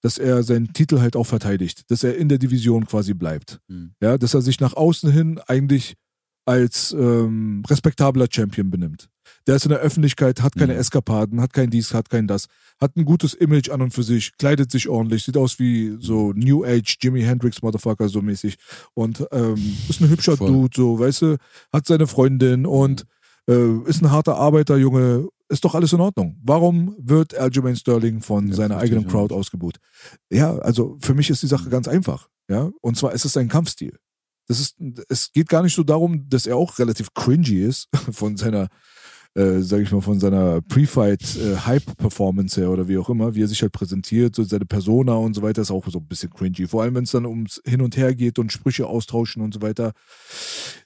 Dass 0.00 0.16
er 0.16 0.42
seinen 0.42 0.72
Titel 0.72 1.00
halt 1.00 1.16
auch 1.16 1.26
verteidigt, 1.26 1.90
dass 1.90 2.04
er 2.04 2.16
in 2.16 2.30
der 2.30 2.38
Division 2.38 2.86
quasi 2.86 3.12
bleibt. 3.12 3.60
Hm. 3.68 3.92
Ja, 4.00 4.16
dass 4.16 4.32
er 4.32 4.40
sich 4.40 4.60
nach 4.60 4.72
außen 4.72 5.12
hin 5.12 5.38
eigentlich 5.46 5.96
als 6.46 6.92
ähm, 6.92 7.62
respektabler 7.68 8.26
Champion 8.30 8.70
benimmt. 8.70 9.10
Der 9.46 9.56
ist 9.56 9.64
in 9.64 9.70
der 9.70 9.78
Öffentlichkeit, 9.80 10.42
hat 10.42 10.54
keine 10.54 10.74
Mhm. 10.74 10.80
Eskapaden, 10.80 11.40
hat 11.40 11.52
kein 11.52 11.70
dies, 11.70 11.94
hat 11.94 12.10
kein 12.10 12.26
das, 12.26 12.46
hat 12.80 12.96
ein 12.96 13.04
gutes 13.04 13.34
Image 13.34 13.70
an 13.70 13.80
und 13.82 13.92
für 13.94 14.02
sich, 14.02 14.36
kleidet 14.38 14.70
sich 14.70 14.88
ordentlich, 14.88 15.24
sieht 15.24 15.36
aus 15.36 15.58
wie 15.58 15.96
so 15.98 16.32
New 16.34 16.64
Age 16.64 16.96
Jimi 17.00 17.22
Hendrix 17.22 17.62
Motherfucker 17.62 18.08
so 18.08 18.20
mäßig 18.22 18.56
und 18.94 19.26
ähm, 19.32 19.76
ist 19.88 20.00
ein 20.00 20.08
hübscher 20.10 20.36
Voll. 20.36 20.48
Dude, 20.52 20.76
so, 20.76 20.98
weißt 20.98 21.22
du, 21.22 21.36
hat 21.72 21.86
seine 21.86 22.06
Freundin 22.06 22.66
und 22.66 23.04
äh, 23.48 23.78
ist 23.86 24.02
ein 24.02 24.10
harter 24.10 24.36
Arbeiter, 24.36 24.76
Junge, 24.76 25.28
ist 25.48 25.64
doch 25.64 25.74
alles 25.74 25.92
in 25.92 26.00
Ordnung. 26.00 26.38
Warum 26.44 26.94
wird 26.98 27.34
Aljamain 27.36 27.74
Sterling 27.76 28.20
von 28.20 28.48
Ja, 28.48 28.54
seiner 28.54 28.76
eigenen 28.76 29.06
Crowd 29.08 29.34
ausgebuht? 29.34 29.78
Ja, 30.30 30.56
also 30.58 30.96
für 31.00 31.14
mich 31.14 31.28
ist 31.30 31.42
die 31.42 31.48
Sache 31.48 31.70
ganz 31.70 31.88
einfach, 31.88 32.28
ja, 32.48 32.70
und 32.82 32.96
zwar 32.96 33.12
ist 33.14 33.24
es 33.24 33.32
sein 33.32 33.48
Kampfstil. 33.48 33.96
Das 34.46 34.60
ist, 34.60 34.76
es 35.08 35.32
geht 35.32 35.48
gar 35.48 35.62
nicht 35.62 35.74
so 35.74 35.82
darum, 35.84 36.28
dass 36.28 36.46
er 36.46 36.56
auch 36.56 36.78
relativ 36.78 37.14
cringy 37.14 37.62
ist 37.62 37.88
von 38.12 38.36
seiner, 38.36 38.68
äh, 39.34 39.60
sag 39.60 39.80
ich 39.80 39.92
mal, 39.92 40.00
von 40.00 40.18
seiner 40.18 40.60
Pre-Fight-Hype-Performance 40.62 42.60
her 42.60 42.70
oder 42.70 42.88
wie 42.88 42.98
auch 42.98 43.08
immer, 43.08 43.34
wie 43.34 43.42
er 43.42 43.48
sich 43.48 43.62
halt 43.62 43.72
präsentiert, 43.72 44.34
so 44.34 44.42
seine 44.42 44.66
Persona 44.66 45.14
und 45.14 45.34
so 45.34 45.42
weiter 45.42 45.62
ist 45.62 45.70
auch 45.70 45.86
so 45.88 45.98
ein 45.98 46.06
bisschen 46.06 46.30
cringy. 46.30 46.66
Vor 46.66 46.82
allem, 46.82 46.94
wenn 46.94 47.04
es 47.04 47.12
dann 47.12 47.26
ums 47.26 47.60
Hin 47.64 47.80
und 47.80 47.96
Her 47.96 48.14
geht 48.14 48.38
und 48.38 48.52
Sprüche 48.52 48.86
austauschen 48.86 49.42
und 49.42 49.54
so 49.54 49.62
weiter. 49.62 49.92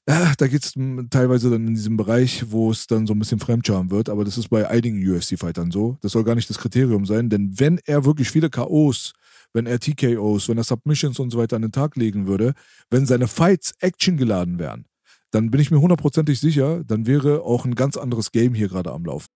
Ja, 0.08 0.34
da 0.36 0.46
geht 0.46 0.64
es 0.64 0.74
teilweise 1.10 1.50
dann 1.50 1.66
in 1.66 1.74
diesem 1.74 1.96
Bereich, 1.96 2.44
wo 2.50 2.70
es 2.70 2.86
dann 2.86 3.06
so 3.06 3.14
ein 3.14 3.18
bisschen 3.18 3.38
Fremdscham 3.38 3.90
wird, 3.90 4.10
aber 4.10 4.24
das 4.24 4.36
ist 4.36 4.48
bei 4.48 4.68
einigen 4.68 5.02
UFC-Fightern 5.02 5.70
so. 5.70 5.96
Das 6.02 6.12
soll 6.12 6.24
gar 6.24 6.34
nicht 6.34 6.50
das 6.50 6.58
Kriterium 6.58 7.06
sein, 7.06 7.30
denn 7.30 7.58
wenn 7.58 7.80
er 7.86 8.04
wirklich 8.04 8.30
viele 8.30 8.50
K.O.s 8.50 9.14
wenn 9.54 9.66
er 9.66 9.78
TKOs, 9.78 10.48
wenn 10.48 10.58
er 10.58 10.64
Submissions 10.64 11.18
und 11.20 11.30
so 11.30 11.38
weiter 11.38 11.56
an 11.56 11.62
den 11.62 11.72
Tag 11.72 11.96
legen 11.96 12.26
würde, 12.26 12.54
wenn 12.90 13.06
seine 13.06 13.28
Fights 13.28 13.72
Action 13.78 14.16
geladen 14.16 14.58
wären, 14.58 14.84
dann 15.34 15.50
bin 15.50 15.60
ich 15.60 15.70
mir 15.70 15.80
hundertprozentig 15.80 16.38
sicher, 16.38 16.84
dann 16.84 17.06
wäre 17.06 17.42
auch 17.42 17.64
ein 17.64 17.74
ganz 17.74 17.96
anderes 17.96 18.30
Game 18.30 18.54
hier 18.54 18.68
gerade 18.68 18.92
am 18.92 19.04
Laufen. 19.04 19.28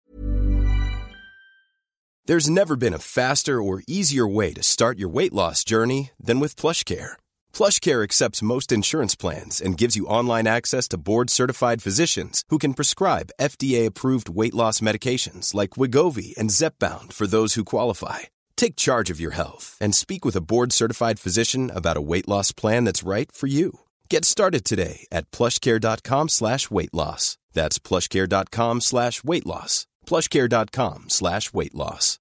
There's 2.27 2.49
never 2.49 2.77
been 2.77 2.93
a 2.93 2.99
faster 2.99 3.63
or 3.63 3.83
easier 3.89 4.27
way 4.27 4.53
to 4.53 4.63
start 4.63 4.99
your 4.99 5.09
weight 5.09 5.33
loss 5.33 5.65
journey 5.65 6.11
than 6.23 6.41
with 6.41 6.57
PlushCare. 6.57 7.17
PlushCare 7.55 8.05
accepts 8.05 8.43
most 8.43 8.71
insurance 8.71 9.17
plans 9.17 9.63
and 9.63 9.79
gives 9.79 9.97
you 9.97 10.07
online 10.07 10.47
access 10.47 10.89
to 10.89 10.99
board-certified 10.99 11.83
physicians 11.83 12.45
who 12.51 12.59
can 12.59 12.75
prescribe 12.75 13.33
FDA-approved 13.41 14.29
weight 14.29 14.55
loss 14.55 14.81
medications 14.81 15.55
like 15.55 15.79
Wigovi 15.79 16.37
and 16.37 16.51
Zepbound 16.51 17.15
for 17.15 17.27
those 17.27 17.55
who 17.55 17.65
qualify. 17.65 18.29
Take 18.57 18.77
charge 18.77 19.09
of 19.09 19.21
your 19.21 19.33
health 19.33 19.79
and 19.81 19.95
speak 19.95 20.27
with 20.27 20.37
a 20.37 20.43
board-certified 20.43 21.19
physician 21.19 21.71
about 21.75 21.97
a 21.97 22.03
weight 22.03 22.29
loss 22.29 22.53
plan 22.53 22.85
that's 22.85 23.03
right 23.03 23.33
for 23.33 23.47
you. 23.47 23.79
Get 24.11 24.25
started 24.25 24.65
today 24.65 25.07
at 25.13 25.31
plushcare.com 25.31 26.29
slash 26.29 26.71
weight 26.71 26.95
loss. 26.95 27.37
That's 27.53 27.79
plushcare.com 27.79 28.81
slash 28.81 29.23
weight 29.23 29.47
loss. 29.47 29.87
plushcare.com 30.07 31.05
slash 31.09 31.53
weight 31.53 31.75
loss. 31.75 32.19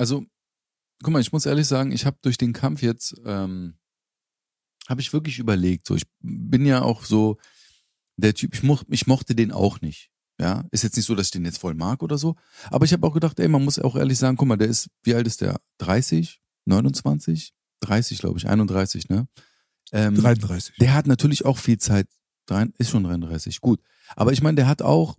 Also, 0.00 0.24
guck 1.02 1.12
mal, 1.12 1.20
ich 1.20 1.32
muss 1.32 1.46
ehrlich 1.46 1.66
sagen, 1.66 1.92
ich 1.92 2.06
habe 2.06 2.18
durch 2.22 2.38
den 2.38 2.52
Kampf 2.52 2.82
jetzt, 2.82 3.20
ähm, 3.24 3.78
habe 4.88 5.00
ich 5.00 5.12
wirklich 5.12 5.38
überlegt. 5.38 5.86
So, 5.86 5.96
ich 5.96 6.04
bin 6.20 6.66
ja 6.66 6.82
auch 6.82 7.04
so 7.04 7.36
der 8.16 8.34
Typ, 8.34 8.54
ich, 8.54 8.62
moch, 8.62 8.84
ich 8.88 9.06
mochte 9.06 9.34
den 9.34 9.52
auch 9.52 9.80
nicht. 9.80 10.10
Ja, 10.40 10.64
ist 10.70 10.84
jetzt 10.84 10.96
nicht 10.96 11.06
so, 11.06 11.16
dass 11.16 11.26
ich 11.26 11.32
den 11.32 11.44
jetzt 11.44 11.58
voll 11.58 11.74
mag 11.74 12.02
oder 12.02 12.16
so. 12.16 12.36
Aber 12.70 12.84
ich 12.84 12.92
habe 12.92 13.04
auch 13.06 13.14
gedacht, 13.14 13.40
ey, 13.40 13.48
man 13.48 13.64
muss 13.64 13.80
auch 13.80 13.96
ehrlich 13.96 14.18
sagen, 14.18 14.36
guck 14.36 14.46
mal, 14.46 14.56
der 14.56 14.68
ist, 14.68 14.88
wie 15.02 15.14
alt 15.14 15.26
ist 15.26 15.40
der? 15.40 15.60
30? 15.78 16.40
29? 16.68 17.52
30, 17.80 18.18
glaube 18.18 18.38
ich, 18.38 18.48
31, 18.48 19.08
ne? 19.08 19.28
Ähm, 19.92 20.14
33. 20.14 20.76
Der 20.80 20.94
hat 20.94 21.06
natürlich 21.06 21.44
auch 21.44 21.58
viel 21.58 21.78
Zeit. 21.78 22.06
Ist 22.78 22.90
schon 22.90 23.04
33, 23.04 23.60
gut. 23.60 23.80
Aber 24.16 24.32
ich 24.32 24.42
meine, 24.42 24.56
der 24.56 24.68
hat 24.68 24.80
auch 24.80 25.18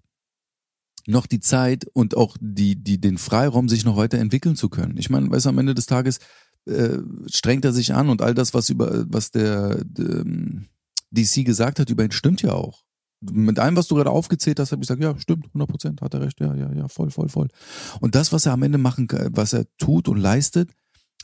noch 1.06 1.28
die 1.28 1.40
Zeit 1.40 1.86
und 1.94 2.18
auch 2.18 2.38
die, 2.40 2.76
die, 2.76 3.00
den 3.00 3.18
Freiraum, 3.18 3.70
sich 3.70 3.86
noch 3.86 3.98
weiter 3.98 4.18
entwickeln 4.18 4.56
zu 4.56 4.70
können. 4.70 4.98
Ich 4.98 5.10
meine, 5.10 5.30
weißt 5.30 5.46
du, 5.46 5.50
am 5.50 5.58
Ende 5.58 5.76
des 5.76 5.86
Tages 5.86 6.20
äh, 6.66 6.98
strengt 7.32 7.66
er 7.66 7.74
sich 7.74 7.94
an 7.94 8.10
und 8.10 8.22
all 8.22 8.34
das, 8.34 8.54
was 8.54 8.70
über, 8.70 9.06
was 9.10 9.32
der, 9.32 9.84
der 9.84 10.22
ähm, 10.22 10.68
DC 11.12 11.46
gesagt 11.46 11.80
hat 11.80 11.90
über 11.90 12.04
ihn, 12.04 12.12
stimmt 12.12 12.42
ja 12.42 12.54
auch. 12.54 12.84
Mit 13.22 13.60
allem, 13.60 13.76
was 13.76 13.88
du 13.88 13.96
gerade 13.96 14.12
aufgezählt 14.12 14.60
hast, 14.60 14.72
habe 14.72 14.82
ich 14.82 14.88
gesagt, 14.88 15.02
ja, 15.04 15.18
stimmt, 15.20 15.48
100 15.48 15.70
Prozent, 15.70 16.02
hat 16.02 16.14
er 16.14 16.22
recht, 16.22 16.40
ja, 16.40 16.56
ja, 16.56 16.72
ja, 16.72 16.88
voll, 16.88 17.12
voll, 17.12 17.28
voll. 17.28 17.50
Und 18.00 18.16
das, 18.16 18.32
was 18.32 18.46
er 18.46 18.54
am 18.54 18.64
Ende 18.64 18.78
machen 18.78 19.08
kann, 19.08 19.30
was 19.36 19.54
er 19.54 19.66
tut 19.78 20.08
und 20.08 20.18
leistet, 20.18 20.72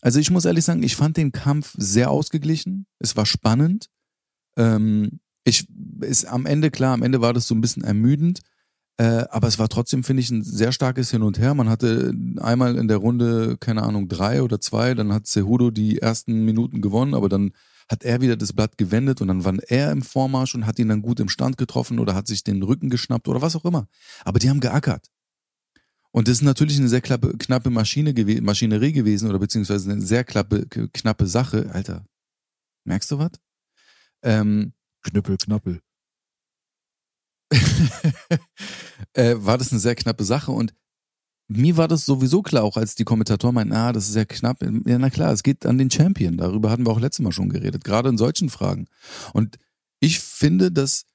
also 0.01 0.19
ich 0.19 0.31
muss 0.31 0.45
ehrlich 0.45 0.65
sagen, 0.65 0.83
ich 0.83 0.95
fand 0.95 1.17
den 1.17 1.31
Kampf 1.31 1.73
sehr 1.77 2.11
ausgeglichen. 2.11 2.85
Es 2.99 3.15
war 3.15 3.25
spannend. 3.25 3.87
Ähm, 4.57 5.19
ich 5.43 5.67
ist 6.01 6.25
am 6.25 6.45
Ende 6.45 6.71
klar, 6.71 6.93
am 6.93 7.03
Ende 7.03 7.21
war 7.21 7.33
das 7.33 7.47
so 7.47 7.55
ein 7.55 7.61
bisschen 7.61 7.83
ermüdend, 7.83 8.41
äh, 8.97 9.25
aber 9.29 9.47
es 9.47 9.59
war 9.59 9.69
trotzdem 9.69 10.03
finde 10.03 10.21
ich 10.21 10.31
ein 10.31 10.43
sehr 10.43 10.71
starkes 10.71 11.11
Hin 11.11 11.21
und 11.21 11.37
Her. 11.37 11.53
Man 11.53 11.69
hatte 11.69 12.13
einmal 12.37 12.77
in 12.77 12.87
der 12.87 12.97
Runde 12.97 13.57
keine 13.59 13.83
Ahnung 13.83 14.07
drei 14.07 14.41
oder 14.41 14.59
zwei, 14.59 14.93
dann 14.93 15.13
hat 15.13 15.27
Cejudo 15.27 15.71
die 15.71 15.99
ersten 15.99 16.45
Minuten 16.45 16.81
gewonnen, 16.81 17.13
aber 17.13 17.29
dann 17.29 17.51
hat 17.89 18.03
er 18.03 18.21
wieder 18.21 18.35
das 18.35 18.53
Blatt 18.53 18.77
gewendet 18.77 19.21
und 19.21 19.27
dann 19.27 19.45
war 19.45 19.53
er 19.67 19.91
im 19.91 20.01
Vormarsch 20.01 20.55
und 20.55 20.65
hat 20.65 20.79
ihn 20.79 20.89
dann 20.89 21.03
gut 21.03 21.19
im 21.19 21.29
Stand 21.29 21.57
getroffen 21.57 21.99
oder 21.99 22.15
hat 22.15 22.27
sich 22.27 22.43
den 22.43 22.63
Rücken 22.63 22.89
geschnappt 22.89 23.27
oder 23.27 23.41
was 23.41 23.55
auch 23.55 23.65
immer. 23.65 23.87
Aber 24.23 24.39
die 24.39 24.49
haben 24.49 24.59
geackert. 24.59 25.07
Und 26.15 26.29
das 26.29 26.37
ist 26.37 26.43
natürlich 26.43 26.77
eine 26.77 26.87
sehr 26.87 27.01
knappe, 27.01 27.37
knappe 27.37 27.69
Maschine 27.69 28.13
gew 28.13 28.39
Maschinerie 28.41 28.93
gewesen 28.93 29.29
oder 29.29 29.37
beziehungsweise 29.37 29.91
eine 29.91 30.01
sehr 30.01 30.23
knappe, 30.23 30.65
knappe 30.65 31.27
Sache. 31.27 31.69
Alter, 31.73 32.05
merkst 32.85 33.11
du 33.11 33.19
was? 33.19 33.31
Ähm, 34.23 34.71
Knüppel, 35.01 35.35
Knappel. 35.35 35.81
äh, 39.11 39.35
war 39.39 39.57
das 39.57 39.71
eine 39.71 39.81
sehr 39.81 39.95
knappe 39.95 40.23
Sache 40.23 40.53
und 40.53 40.73
mir 41.49 41.75
war 41.75 41.89
das 41.89 42.05
sowieso 42.05 42.41
klar, 42.41 42.63
auch 42.63 42.77
als 42.77 42.95
die 42.95 43.03
Kommentatoren 43.03 43.55
meinten, 43.55 43.73
ah, 43.73 43.91
das 43.91 44.05
ist 44.05 44.13
sehr 44.13 44.25
knapp. 44.25 44.61
Ja, 44.61 44.97
na 44.97 45.09
klar, 45.09 45.33
es 45.33 45.43
geht 45.43 45.65
an 45.65 45.77
den 45.77 45.91
Champion. 45.91 46.37
Darüber 46.37 46.71
hatten 46.71 46.85
wir 46.85 46.91
auch 46.91 47.01
letztes 47.01 47.25
Mal 47.25 47.33
schon 47.33 47.49
geredet, 47.49 47.83
gerade 47.83 48.07
in 48.07 48.17
solchen 48.17 48.49
Fragen. 48.49 48.87
Und 49.33 49.57
ich 49.99 50.21
finde, 50.21 50.71
dass 50.71 51.07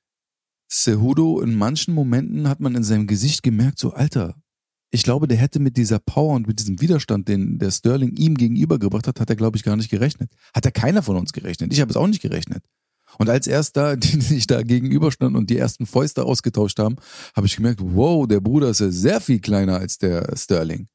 Cejudo 0.70 1.40
in 1.40 1.56
manchen 1.56 1.94
Momenten 1.94 2.50
hat 2.50 2.60
man 2.60 2.74
in 2.74 2.84
seinem 2.84 3.06
Gesicht 3.06 3.42
gemerkt, 3.42 3.78
so, 3.78 3.94
Alter, 3.94 4.36
ich 4.90 5.04
glaube, 5.04 5.28
der 5.28 5.38
hätte 5.38 5.60
mit 5.60 5.76
dieser 5.76 5.98
Power 6.00 6.34
und 6.34 6.48
mit 6.48 6.58
diesem 6.58 6.80
Widerstand, 6.80 7.28
den 7.28 7.58
der 7.58 7.70
Sterling 7.70 8.16
ihm 8.16 8.36
gegenübergebracht 8.36 9.06
hat, 9.06 9.20
hat 9.20 9.30
er, 9.30 9.36
glaube 9.36 9.56
ich, 9.56 9.62
gar 9.62 9.76
nicht 9.76 9.90
gerechnet. 9.90 10.32
Hat 10.52 10.64
er 10.64 10.72
keiner 10.72 11.02
von 11.02 11.16
uns 11.16 11.32
gerechnet. 11.32 11.72
Ich 11.72 11.80
habe 11.80 11.90
es 11.90 11.96
auch 11.96 12.08
nicht 12.08 12.22
gerechnet. 12.22 12.64
Und 13.18 13.28
als 13.28 13.46
erst 13.46 13.76
da, 13.76 13.96
die 13.96 14.20
sich 14.20 14.46
da 14.46 14.62
gegenüberstanden 14.62 15.36
und 15.36 15.50
die 15.50 15.58
ersten 15.58 15.86
Fäuste 15.86 16.24
ausgetauscht 16.24 16.78
haben, 16.78 16.96
habe 17.36 17.46
ich 17.46 17.56
gemerkt, 17.56 17.80
wow, 17.82 18.26
der 18.26 18.40
Bruder 18.40 18.70
ist 18.70 18.80
ja 18.80 18.90
sehr 18.90 19.20
viel 19.20 19.40
kleiner 19.40 19.78
als 19.78 19.98
der 19.98 20.36
Sterling. 20.36 20.88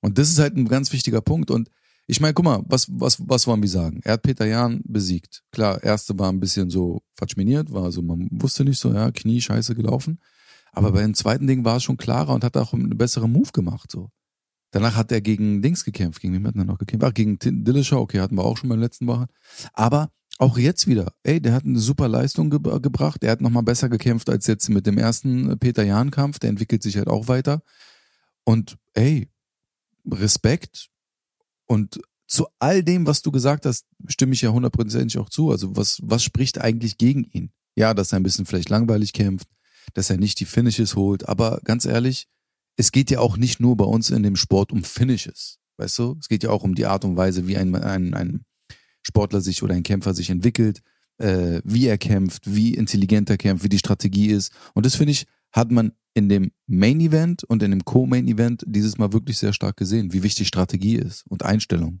Und 0.00 0.18
das 0.18 0.28
ist 0.28 0.40
halt 0.40 0.56
ein 0.56 0.66
ganz 0.66 0.92
wichtiger 0.92 1.20
Punkt. 1.20 1.50
Und 1.50 1.68
ich 2.08 2.20
meine, 2.20 2.34
guck 2.34 2.44
mal, 2.44 2.62
was, 2.66 2.88
was, 2.90 3.18
was 3.28 3.46
wollen 3.46 3.62
wir 3.62 3.68
sagen? 3.68 4.00
Er 4.02 4.14
hat 4.14 4.22
Peter 4.22 4.46
Jan 4.46 4.80
besiegt. 4.84 5.44
Klar, 5.52 5.82
erste 5.82 6.18
war 6.18 6.30
ein 6.30 6.40
bisschen 6.40 6.70
so 6.70 7.02
fatschminiert, 7.14 7.72
war 7.72 7.92
so, 7.92 8.02
man 8.02 8.28
wusste 8.32 8.64
nicht 8.64 8.80
so, 8.80 8.92
ja, 8.92 9.12
Knie 9.12 9.40
scheiße 9.40 9.76
gelaufen. 9.76 10.18
Aber 10.72 10.92
bei 10.92 11.02
dem 11.02 11.14
zweiten 11.14 11.46
Ding 11.46 11.64
war 11.64 11.76
es 11.76 11.84
schon 11.84 11.96
klarer 11.96 12.34
und 12.34 12.44
hat 12.44 12.56
auch 12.56 12.72
einen 12.72 12.96
besseren 12.96 13.30
Move 13.30 13.52
gemacht, 13.52 13.90
so. 13.90 14.10
Danach 14.72 14.96
hat 14.96 15.12
er 15.12 15.20
gegen 15.20 15.60
Dings 15.60 15.84
gekämpft. 15.84 16.22
Gegen 16.22 16.32
wen 16.32 16.46
hat 16.46 16.56
er 16.56 16.64
noch 16.64 16.78
gekämpft? 16.78 17.06
Ach, 17.06 17.12
gegen 17.12 17.38
Dillashaw, 17.38 18.00
okay, 18.00 18.20
hatten 18.20 18.36
wir 18.36 18.44
auch 18.44 18.56
schon 18.56 18.70
beim 18.70 18.80
letzten 18.80 19.06
Woche. 19.06 19.26
Aber 19.74 20.10
auch 20.38 20.56
jetzt 20.56 20.86
wieder, 20.86 21.12
ey, 21.24 21.42
der 21.42 21.52
hat 21.52 21.66
eine 21.66 21.78
super 21.78 22.08
Leistung 22.08 22.48
ge 22.48 22.58
gebracht. 22.80 23.22
Er 23.22 23.32
hat 23.32 23.42
nochmal 23.42 23.62
besser 23.62 23.90
gekämpft 23.90 24.30
als 24.30 24.46
jetzt 24.46 24.70
mit 24.70 24.86
dem 24.86 24.96
ersten 24.96 25.58
Peter 25.58 25.84
Jahn-Kampf. 25.84 26.38
Der 26.38 26.48
entwickelt 26.48 26.82
sich 26.82 26.96
halt 26.96 27.08
auch 27.08 27.28
weiter. 27.28 27.62
Und 28.44 28.78
ey, 28.94 29.28
Respekt. 30.10 30.88
Und 31.66 32.00
zu 32.26 32.46
all 32.58 32.82
dem, 32.82 33.06
was 33.06 33.20
du 33.20 33.30
gesagt 33.30 33.66
hast, 33.66 33.86
stimme 34.08 34.32
ich 34.32 34.40
ja 34.40 34.50
hundertprozentig 34.50 35.18
auch 35.18 35.28
zu. 35.28 35.50
Also 35.50 35.76
was, 35.76 36.00
was 36.02 36.24
spricht 36.24 36.58
eigentlich 36.58 36.96
gegen 36.96 37.24
ihn? 37.24 37.52
Ja, 37.76 37.92
dass 37.92 38.12
er 38.12 38.20
ein 38.20 38.22
bisschen 38.22 38.46
vielleicht 38.46 38.70
langweilig 38.70 39.12
kämpft, 39.12 39.48
dass 39.94 40.10
er 40.10 40.16
nicht 40.16 40.40
die 40.40 40.44
Finishes 40.44 40.96
holt. 40.96 41.28
Aber 41.28 41.60
ganz 41.64 41.84
ehrlich, 41.84 42.28
es 42.76 42.92
geht 42.92 43.10
ja 43.10 43.20
auch 43.20 43.36
nicht 43.36 43.60
nur 43.60 43.76
bei 43.76 43.84
uns 43.84 44.10
in 44.10 44.22
dem 44.22 44.36
Sport 44.36 44.72
um 44.72 44.84
Finishes. 44.84 45.58
Weißt 45.76 45.98
du? 45.98 46.16
Es 46.20 46.28
geht 46.28 46.42
ja 46.42 46.50
auch 46.50 46.64
um 46.64 46.74
die 46.74 46.86
Art 46.86 47.04
und 47.04 47.16
Weise, 47.16 47.46
wie 47.46 47.56
ein, 47.56 47.74
ein, 47.74 48.14
ein 48.14 48.44
Sportler 49.02 49.40
sich 49.40 49.62
oder 49.62 49.74
ein 49.74 49.82
Kämpfer 49.82 50.14
sich 50.14 50.30
entwickelt, 50.30 50.82
äh, 51.18 51.60
wie 51.64 51.86
er 51.86 51.98
kämpft, 51.98 52.54
wie 52.54 52.74
intelligent 52.74 53.30
er 53.30 53.38
kämpft, 53.38 53.64
wie 53.64 53.68
die 53.68 53.78
Strategie 53.78 54.28
ist. 54.28 54.52
Und 54.74 54.86
das 54.86 54.96
finde 54.96 55.12
ich, 55.12 55.26
hat 55.52 55.70
man 55.70 55.92
in 56.14 56.28
dem 56.28 56.52
Main 56.66 57.00
Event 57.00 57.44
und 57.44 57.62
in 57.62 57.70
dem 57.70 57.84
Co-Main 57.84 58.28
Event 58.28 58.64
dieses 58.66 58.98
Mal 58.98 59.12
wirklich 59.12 59.38
sehr 59.38 59.52
stark 59.52 59.76
gesehen, 59.76 60.12
wie 60.12 60.22
wichtig 60.22 60.48
Strategie 60.48 60.96
ist 60.96 61.24
und 61.28 61.42
Einstellung. 61.42 62.00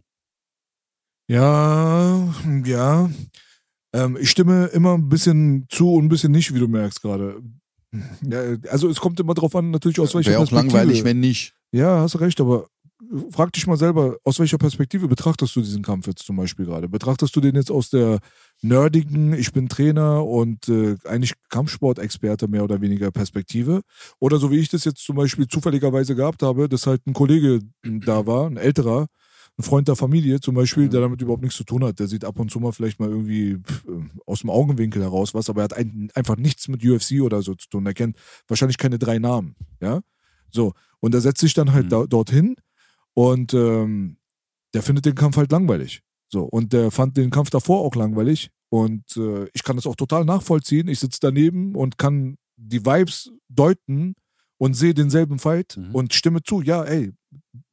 Ja, 1.28 2.34
ja. 2.64 3.10
Ähm, 3.94 4.18
ich 4.20 4.30
stimme 4.30 4.66
immer 4.66 4.94
ein 4.94 5.08
bisschen 5.08 5.66
zu 5.68 5.94
und 5.94 6.04
ein 6.04 6.08
bisschen 6.08 6.32
nicht, 6.32 6.54
wie 6.54 6.58
du 6.58 6.68
merkst 6.68 7.00
gerade. 7.02 7.42
Ja, 8.28 8.40
also 8.70 8.88
es 8.88 9.00
kommt 9.00 9.20
immer 9.20 9.34
drauf 9.34 9.54
an, 9.54 9.70
natürlich 9.70 10.00
aus 10.00 10.14
welcher 10.14 10.30
Wäre 10.30 10.40
auch 10.40 10.48
Perspektive. 10.48 10.76
langweilig, 10.76 11.04
wenn 11.04 11.20
nicht. 11.20 11.54
Ja, 11.72 12.00
hast 12.00 12.18
recht, 12.20 12.40
aber 12.40 12.66
frag 13.30 13.52
dich 13.52 13.66
mal 13.66 13.76
selber, 13.76 14.16
aus 14.24 14.38
welcher 14.38 14.58
Perspektive 14.58 15.08
betrachtest 15.08 15.54
du 15.56 15.60
diesen 15.60 15.82
Kampf 15.82 16.06
jetzt 16.06 16.24
zum 16.24 16.36
Beispiel 16.36 16.66
gerade? 16.66 16.88
Betrachtest 16.88 17.34
du 17.34 17.40
den 17.40 17.54
jetzt 17.54 17.70
aus 17.70 17.90
der 17.90 18.20
nerdigen, 18.62 19.32
ich 19.34 19.52
bin 19.52 19.68
Trainer 19.68 20.24
und 20.24 20.68
äh, 20.68 20.96
eigentlich 21.04 21.34
Kampfsportexperte 21.48 22.48
mehr 22.48 22.64
oder 22.64 22.80
weniger 22.80 23.10
Perspektive? 23.10 23.82
Oder 24.18 24.38
so 24.38 24.50
wie 24.50 24.58
ich 24.58 24.68
das 24.68 24.84
jetzt 24.84 25.04
zum 25.04 25.16
Beispiel 25.16 25.46
zufälligerweise 25.48 26.14
gehabt 26.14 26.42
habe, 26.42 26.68
dass 26.68 26.86
halt 26.86 27.06
ein 27.06 27.12
Kollege 27.12 27.60
da 27.82 28.26
war, 28.26 28.46
ein 28.46 28.56
älterer, 28.56 29.06
ein 29.58 29.62
Freund 29.64 29.86
der 29.88 29.96
Familie 29.96 30.40
zum 30.40 30.54
Beispiel, 30.54 30.88
der 30.88 31.02
damit 31.02 31.20
überhaupt 31.20 31.42
nichts 31.42 31.56
zu 31.58 31.64
tun 31.64 31.84
hat. 31.84 31.98
Der 31.98 32.08
sieht 32.08 32.24
ab 32.24 32.38
und 32.40 32.50
zu 32.50 32.58
mal 32.58 32.72
vielleicht 32.72 32.98
mal 33.00 33.08
irgendwie 33.10 33.58
pff, 33.58 33.84
äh, 33.86 34.08
aus 34.26 34.40
dem 34.40 34.50
Augenwinkel 34.50 35.02
heraus 35.02 35.34
was, 35.34 35.50
aber 35.50 35.60
er 35.62 35.64
hat 35.64 35.74
ein, 35.74 36.10
einfach 36.14 36.36
nichts 36.36 36.68
mit 36.68 36.84
UFC 36.84 37.20
oder 37.20 37.42
so 37.42 37.54
zu 37.54 37.68
tun. 37.68 37.84
Er 37.86 37.94
kennt 37.94 38.16
wahrscheinlich 38.48 38.78
keine 38.78 38.98
drei 38.98 39.18
Namen, 39.18 39.54
ja? 39.80 40.00
So. 40.50 40.72
Und 41.00 41.14
er 41.14 41.20
setzt 41.20 41.40
sich 41.40 41.54
dann 41.54 41.72
halt 41.72 41.86
Mhm. 41.86 41.90
da, 41.90 42.06
dorthin 42.06 42.54
und 43.14 43.52
ähm, 43.54 44.16
der 44.74 44.82
findet 44.82 45.04
den 45.04 45.14
Kampf 45.14 45.36
halt 45.36 45.52
langweilig. 45.52 46.00
So, 46.28 46.44
und 46.44 46.72
der 46.72 46.90
fand 46.90 47.16
den 47.18 47.30
Kampf 47.30 47.50
davor 47.50 47.80
auch 47.82 47.94
langweilig. 47.94 48.48
Und 48.70 49.04
äh, 49.18 49.46
ich 49.52 49.64
kann 49.64 49.76
das 49.76 49.86
auch 49.86 49.96
total 49.96 50.24
nachvollziehen. 50.24 50.88
Ich 50.88 50.98
sitze 51.00 51.18
daneben 51.20 51.74
und 51.76 51.98
kann 51.98 52.36
die 52.56 52.86
Vibes 52.86 53.30
deuten 53.50 54.14
und 54.56 54.72
sehe 54.74 54.94
denselben 54.94 55.38
Fight 55.38 55.76
Mhm. 55.76 55.94
und 55.94 56.14
stimme 56.14 56.42
zu. 56.42 56.62
Ja, 56.62 56.84
ey, 56.84 57.12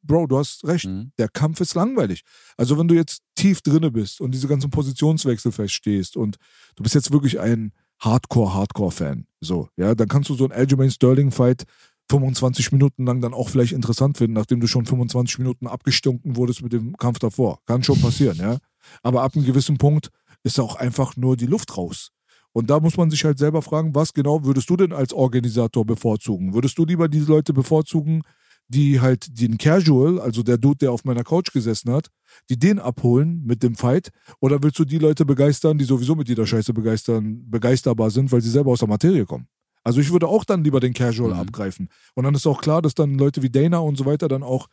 Bro, 0.09 0.25
du 0.25 0.39
hast 0.39 0.65
recht. 0.65 0.87
Mhm. 0.87 1.11
Der 1.19 1.29
Kampf 1.29 1.61
ist 1.61 1.75
langweilig. 1.75 2.23
Also, 2.57 2.79
wenn 2.79 2.87
du 2.87 2.95
jetzt 2.95 3.21
tief 3.35 3.61
drinne 3.61 3.91
bist 3.91 4.19
und 4.19 4.31
diese 4.31 4.47
ganzen 4.47 4.71
Positionswechsel 4.71 5.51
feststehst 5.51 6.17
und 6.17 6.37
du 6.75 6.83
bist 6.83 6.95
jetzt 6.95 7.11
wirklich 7.11 7.39
ein 7.39 7.71
Hardcore-Hardcore-Fan, 7.99 9.27
so, 9.39 9.69
ja, 9.77 9.93
dann 9.93 10.07
kannst 10.07 10.29
du 10.29 10.33
so 10.33 10.45
einen 10.45 10.53
Aljamain 10.53 10.89
Sterling-Fight 10.89 11.65
25 12.09 12.71
Minuten 12.71 13.05
lang 13.05 13.21
dann 13.21 13.35
auch 13.35 13.49
vielleicht 13.49 13.71
interessant 13.71 14.17
finden, 14.17 14.33
nachdem 14.33 14.59
du 14.59 14.65
schon 14.65 14.87
25 14.87 15.37
Minuten 15.37 15.67
abgestunken 15.67 16.35
wurdest 16.35 16.63
mit 16.63 16.73
dem 16.73 16.97
Kampf 16.97 17.19
davor. 17.19 17.59
Kann 17.67 17.83
schon 17.83 18.01
passieren, 18.01 18.37
ja. 18.37 18.57
Aber 19.03 19.21
ab 19.21 19.35
einem 19.35 19.45
gewissen 19.45 19.77
Punkt 19.77 20.09
ist 20.41 20.59
auch 20.59 20.75
einfach 20.75 21.17
nur 21.17 21.37
die 21.37 21.45
Luft 21.45 21.77
raus. 21.77 22.09
Und 22.51 22.71
da 22.71 22.79
muss 22.79 22.97
man 22.97 23.11
sich 23.11 23.23
halt 23.25 23.37
selber 23.37 23.61
fragen, 23.61 23.93
was 23.93 24.13
genau 24.13 24.43
würdest 24.43 24.71
du 24.71 24.75
denn 24.75 24.91
als 24.91 25.13
Organisator 25.13 25.85
bevorzugen? 25.85 26.55
Würdest 26.55 26.79
du 26.79 26.85
lieber 26.85 27.07
diese 27.07 27.27
Leute 27.27 27.53
bevorzugen, 27.53 28.23
die 28.69 29.01
halt 29.01 29.39
den 29.41 29.57
Casual, 29.57 30.19
also 30.21 30.43
der 30.43 30.57
Dude, 30.57 30.77
der 30.77 30.91
auf 30.91 31.03
meiner 31.03 31.23
Couch 31.23 31.51
gesessen 31.51 31.91
hat, 31.91 32.07
die 32.49 32.57
den 32.57 32.79
abholen 32.79 33.43
mit 33.45 33.61
dem 33.63 33.75
Fight? 33.75 34.09
Oder 34.39 34.61
willst 34.63 34.79
du 34.79 34.85
die 34.85 34.99
Leute 34.99 35.25
begeistern, 35.25 35.77
die 35.77 35.85
sowieso 35.85 36.15
mit 36.15 36.29
jeder 36.29 36.45
Scheiße 36.47 36.73
begeistern, 36.73 37.43
begeisterbar 37.49 38.11
sind, 38.11 38.31
weil 38.31 38.41
sie 38.41 38.49
selber 38.51 38.71
aus 38.71 38.79
der 38.79 38.87
Materie 38.87 39.25
kommen? 39.25 39.47
Also 39.83 40.01
ich 40.01 40.11
würde 40.11 40.27
auch 40.27 40.43
dann 40.45 40.63
lieber 40.63 40.79
den 40.79 40.93
Casual 40.93 41.33
Mhm. 41.33 41.39
abgreifen. 41.39 41.89
Und 42.13 42.23
dann 42.25 42.35
ist 42.35 42.45
auch 42.45 42.61
klar, 42.61 42.81
dass 42.81 42.93
dann 42.93 43.17
Leute 43.17 43.41
wie 43.41 43.49
Dana 43.49 43.79
und 43.79 43.97
so 43.97 44.05
weiter 44.05 44.27
dann 44.27 44.43
auch 44.43 44.67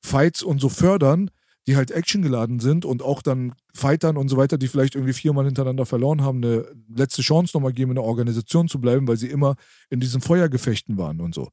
Fights 0.00 0.42
und 0.42 0.60
so 0.60 0.68
fördern, 0.68 1.30
die 1.68 1.76
halt 1.76 1.92
actiongeladen 1.92 2.58
sind 2.58 2.84
und 2.84 3.02
auch 3.02 3.22
dann 3.22 3.52
Fightern 3.72 4.16
und 4.16 4.28
so 4.28 4.36
weiter, 4.36 4.58
die 4.58 4.66
vielleicht 4.66 4.96
irgendwie 4.96 5.12
viermal 5.12 5.44
hintereinander 5.44 5.86
verloren 5.86 6.22
haben, 6.22 6.38
eine 6.42 6.66
letzte 6.92 7.22
Chance 7.22 7.56
nochmal 7.56 7.72
geben, 7.72 7.92
in 7.92 7.96
der 7.96 8.04
Organisation 8.04 8.66
zu 8.66 8.80
bleiben, 8.80 9.06
weil 9.06 9.16
sie 9.16 9.28
immer 9.28 9.54
in 9.88 10.00
diesen 10.00 10.20
Feuergefechten 10.20 10.96
waren 10.96 11.20
und 11.20 11.34
so. 11.36 11.50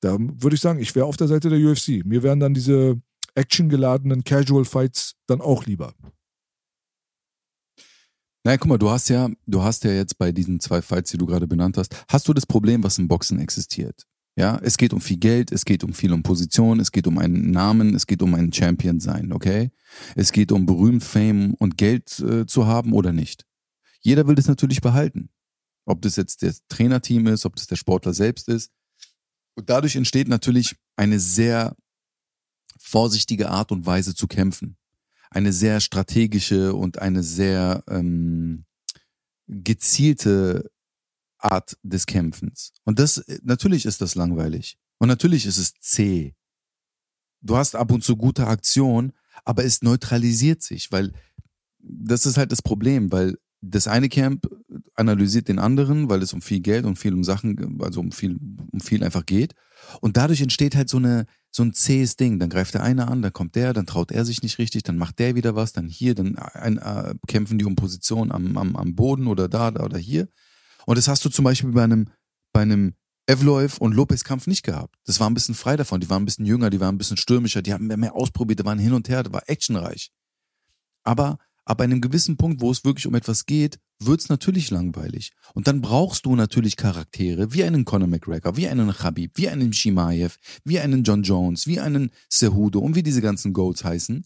Da 0.00 0.16
würde 0.18 0.54
ich 0.56 0.62
sagen, 0.62 0.78
ich 0.78 0.94
wäre 0.94 1.06
auf 1.06 1.16
der 1.16 1.28
Seite 1.28 1.50
der 1.50 1.58
UFC. 1.58 2.04
Mir 2.04 2.22
wären 2.22 2.40
dann 2.40 2.54
diese 2.54 3.00
actiongeladenen 3.34 4.24
Casual 4.24 4.64
Fights 4.64 5.14
dann 5.26 5.40
auch 5.40 5.66
lieber. 5.66 5.94
Naja, 8.42 8.56
guck 8.56 8.68
mal, 8.68 8.78
du 8.78 8.88
hast 8.88 9.10
ja, 9.10 9.28
du 9.46 9.62
hast 9.62 9.84
ja 9.84 9.92
jetzt 9.92 10.16
bei 10.16 10.32
diesen 10.32 10.60
zwei 10.60 10.80
Fights, 10.80 11.10
die 11.10 11.18
du 11.18 11.26
gerade 11.26 11.46
benannt 11.46 11.76
hast, 11.76 12.04
hast 12.08 12.26
du 12.26 12.32
das 12.32 12.46
Problem, 12.46 12.82
was 12.82 12.98
im 12.98 13.06
Boxen 13.06 13.38
existiert. 13.38 14.06
Ja, 14.36 14.58
es 14.62 14.78
geht 14.78 14.94
um 14.94 15.02
viel 15.02 15.18
Geld, 15.18 15.52
es 15.52 15.66
geht 15.66 15.84
um 15.84 15.92
viel 15.92 16.12
um 16.14 16.22
Position, 16.22 16.80
es 16.80 16.92
geht 16.92 17.06
um 17.06 17.18
einen 17.18 17.50
Namen, 17.50 17.94
es 17.94 18.06
geht 18.06 18.22
um 18.22 18.34
einen 18.34 18.52
Champion 18.52 18.98
sein, 18.98 19.32
okay? 19.32 19.70
Es 20.14 20.32
geht 20.32 20.52
um 20.52 20.64
berühmt, 20.64 21.04
Fame 21.04 21.54
und 21.54 21.76
Geld 21.76 22.18
äh, 22.20 22.46
zu 22.46 22.66
haben 22.66 22.94
oder 22.94 23.12
nicht. 23.12 23.44
Jeder 24.00 24.26
will 24.26 24.36
das 24.36 24.46
natürlich 24.46 24.80
behalten. 24.80 25.28
Ob 25.84 26.00
das 26.00 26.16
jetzt 26.16 26.42
das 26.42 26.62
Trainerteam 26.68 27.26
ist, 27.26 27.44
ob 27.44 27.56
das 27.56 27.66
der 27.66 27.76
Sportler 27.76 28.14
selbst 28.14 28.48
ist. 28.48 28.70
Und 29.54 29.68
dadurch 29.68 29.96
entsteht 29.96 30.28
natürlich 30.28 30.76
eine 30.96 31.20
sehr 31.20 31.76
vorsichtige 32.78 33.50
Art 33.50 33.72
und 33.72 33.86
Weise 33.86 34.14
zu 34.14 34.26
kämpfen 34.26 34.76
eine 35.30 35.52
sehr 35.52 35.80
strategische 35.80 36.74
und 36.74 36.98
eine 36.98 37.22
sehr 37.22 37.84
ähm, 37.88 38.66
gezielte 39.46 40.70
Art 41.38 41.78
des 41.82 42.06
Kämpfens. 42.06 42.72
Und 42.84 42.98
das, 42.98 43.24
natürlich 43.42 43.86
ist 43.86 44.00
das 44.00 44.14
langweilig. 44.16 44.76
Und 44.98 45.08
natürlich 45.08 45.46
ist 45.46 45.56
es 45.56 45.74
zäh. 45.80 46.34
Du 47.40 47.56
hast 47.56 47.74
ab 47.74 47.90
und 47.90 48.04
zu 48.04 48.16
gute 48.16 48.46
Aktion, 48.46 49.12
aber 49.44 49.64
es 49.64 49.82
neutralisiert 49.82 50.62
sich, 50.62 50.92
weil 50.92 51.12
das 51.78 52.26
ist 52.26 52.36
halt 52.36 52.52
das 52.52 52.60
Problem, 52.60 53.10
weil 53.10 53.38
das 53.62 53.88
eine 53.88 54.08
Camp 54.08 54.46
analysiert 54.94 55.48
den 55.48 55.58
anderen, 55.58 56.08
weil 56.08 56.22
es 56.22 56.32
um 56.32 56.40
viel 56.40 56.60
Geld 56.60 56.86
und 56.86 56.98
viel 56.98 57.12
um 57.12 57.24
Sachen, 57.24 57.80
also 57.82 58.00
um 58.00 58.12
viel, 58.12 58.38
um 58.72 58.80
viel 58.80 59.04
einfach 59.04 59.26
geht. 59.26 59.54
Und 60.00 60.16
dadurch 60.16 60.40
entsteht 60.40 60.74
halt 60.74 60.88
so 60.88 60.96
eine, 60.96 61.26
so 61.50 61.62
ein 61.62 61.74
zähes 61.74 62.16
Ding. 62.16 62.38
Dann 62.38 62.48
greift 62.48 62.74
der 62.74 62.82
eine 62.82 63.08
an, 63.08 63.22
dann 63.22 63.32
kommt 63.32 63.54
der, 63.56 63.72
dann 63.72 63.86
traut 63.86 64.12
er 64.12 64.24
sich 64.24 64.42
nicht 64.42 64.58
richtig, 64.58 64.82
dann 64.82 64.96
macht 64.96 65.18
der 65.18 65.34
wieder 65.34 65.56
was, 65.56 65.72
dann 65.72 65.88
hier, 65.88 66.14
dann 66.14 66.36
ein, 66.36 66.78
äh, 66.78 67.14
kämpfen 67.26 67.58
die 67.58 67.64
um 67.64 67.76
Position 67.76 68.32
am, 68.32 68.56
am, 68.56 68.76
am 68.76 68.94
Boden 68.94 69.26
oder 69.26 69.48
da, 69.48 69.70
da 69.70 69.84
oder 69.84 69.98
hier. 69.98 70.28
Und 70.86 70.96
das 70.96 71.08
hast 71.08 71.24
du 71.24 71.28
zum 71.28 71.44
Beispiel 71.44 71.72
bei 71.72 71.84
einem, 71.84 72.08
bei 72.52 72.62
einem 72.62 72.94
Evloev 73.26 73.78
und 73.78 73.94
Lopez 73.94 74.24
Kampf 74.24 74.46
nicht 74.46 74.64
gehabt. 74.64 74.96
Das 75.04 75.20
war 75.20 75.28
ein 75.28 75.34
bisschen 75.34 75.54
frei 75.54 75.76
davon. 75.76 76.00
Die 76.00 76.10
waren 76.10 76.22
ein 76.22 76.26
bisschen 76.26 76.46
jünger, 76.46 76.70
die 76.70 76.80
waren 76.80 76.94
ein 76.94 76.98
bisschen 76.98 77.16
stürmischer, 77.16 77.62
die 77.62 77.72
haben 77.72 77.86
mehr, 77.86 77.96
mehr 77.96 78.14
ausprobiert, 78.14 78.60
die 78.60 78.64
waren 78.64 78.78
hin 78.78 78.92
und 78.92 79.08
her, 79.08 79.22
das 79.22 79.32
war 79.32 79.48
actionreich. 79.48 80.10
Aber 81.04 81.38
ab 81.70 81.80
einem 81.80 82.00
gewissen 82.00 82.36
Punkt, 82.36 82.60
wo 82.60 82.70
es 82.72 82.84
wirklich 82.84 83.06
um 83.06 83.14
etwas 83.14 83.46
geht, 83.46 83.78
wird's 84.00 84.28
natürlich 84.28 84.70
langweilig. 84.70 85.32
Und 85.54 85.68
dann 85.68 85.80
brauchst 85.80 86.26
du 86.26 86.34
natürlich 86.34 86.76
Charaktere 86.76 87.54
wie 87.54 87.62
einen 87.62 87.84
Conor 87.84 88.08
McGregor, 88.08 88.56
wie 88.56 88.66
einen 88.66 88.90
Khabib, 88.92 89.36
wie 89.36 89.48
einen 89.48 89.72
Shimaev, 89.72 90.36
wie 90.64 90.80
einen 90.80 91.04
John 91.04 91.22
Jones, 91.22 91.68
wie 91.68 91.78
einen 91.78 92.10
Cejudo 92.28 92.80
und 92.80 92.96
wie 92.96 93.04
diese 93.04 93.22
ganzen 93.22 93.52
Goats 93.52 93.84
heißen, 93.84 94.24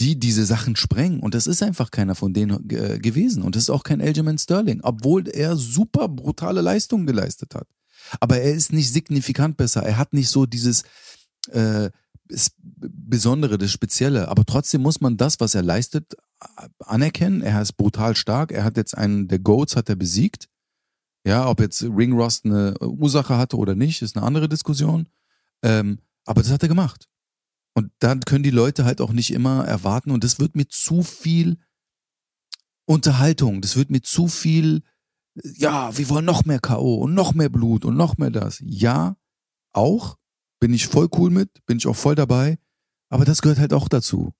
die 0.00 0.18
diese 0.18 0.46
Sachen 0.46 0.74
sprengen. 0.74 1.20
Und 1.20 1.34
das 1.34 1.46
ist 1.46 1.62
einfach 1.62 1.90
keiner 1.90 2.14
von 2.14 2.32
denen 2.32 2.70
äh, 2.70 2.98
gewesen. 2.98 3.42
Und 3.42 3.56
das 3.56 3.64
ist 3.64 3.70
auch 3.70 3.82
kein 3.82 4.00
Aljamain 4.00 4.38
Sterling, 4.38 4.80
obwohl 4.82 5.28
er 5.28 5.56
super 5.56 6.08
brutale 6.08 6.62
Leistungen 6.62 7.06
geleistet 7.06 7.54
hat. 7.54 7.68
Aber 8.20 8.38
er 8.38 8.54
ist 8.54 8.72
nicht 8.72 8.90
signifikant 8.90 9.58
besser. 9.58 9.82
Er 9.82 9.98
hat 9.98 10.14
nicht 10.14 10.30
so 10.30 10.46
dieses 10.46 10.84
äh, 11.50 11.90
Besondere, 12.78 13.58
das 13.58 13.70
Spezielle. 13.70 14.28
Aber 14.28 14.46
trotzdem 14.46 14.80
muss 14.80 15.02
man 15.02 15.18
das, 15.18 15.40
was 15.40 15.54
er 15.54 15.62
leistet, 15.62 16.14
anerkennen. 16.78 17.42
Er 17.42 17.60
ist 17.60 17.76
brutal 17.76 18.16
stark. 18.16 18.52
Er 18.52 18.64
hat 18.64 18.76
jetzt 18.76 18.96
einen 18.96 19.28
der 19.28 19.38
Goats 19.38 19.76
hat 19.76 19.88
er 19.88 19.96
besiegt. 19.96 20.48
Ja, 21.26 21.48
ob 21.48 21.60
jetzt 21.60 21.82
Ring 21.82 22.12
Rust 22.12 22.46
eine 22.46 22.78
Ursache 22.80 23.36
hatte 23.36 23.56
oder 23.58 23.74
nicht, 23.74 24.00
ist 24.00 24.16
eine 24.16 24.24
andere 24.24 24.48
Diskussion. 24.48 25.08
Ähm, 25.62 25.98
aber 26.24 26.42
das 26.42 26.50
hat 26.50 26.62
er 26.62 26.68
gemacht. 26.68 27.08
Und 27.74 27.92
dann 27.98 28.20
können 28.20 28.42
die 28.42 28.50
Leute 28.50 28.84
halt 28.84 29.00
auch 29.00 29.12
nicht 29.12 29.32
immer 29.32 29.64
erwarten. 29.66 30.10
Und 30.10 30.24
das 30.24 30.38
wird 30.38 30.56
mir 30.56 30.68
zu 30.68 31.02
viel 31.02 31.58
Unterhaltung. 32.86 33.60
Das 33.60 33.76
wird 33.76 33.90
mir 33.90 34.02
zu 34.02 34.28
viel, 34.28 34.82
ja, 35.34 35.96
wir 35.96 36.08
wollen 36.08 36.24
noch 36.24 36.44
mehr 36.44 36.58
K.O. 36.58 36.96
und 36.96 37.14
noch 37.14 37.34
mehr 37.34 37.48
Blut 37.48 37.84
und 37.84 37.96
noch 37.96 38.16
mehr 38.16 38.30
das. 38.30 38.58
Ja, 38.64 39.16
auch. 39.72 40.16
Bin 40.58 40.74
ich 40.74 40.88
voll 40.88 41.08
cool 41.16 41.30
mit, 41.30 41.64
bin 41.64 41.78
ich 41.78 41.86
auch 41.86 41.96
voll 41.96 42.14
dabei. 42.14 42.58
Aber 43.08 43.24
das 43.24 43.40
gehört 43.40 43.58
halt 43.58 43.72
auch 43.72 43.88
dazu. 43.88 44.32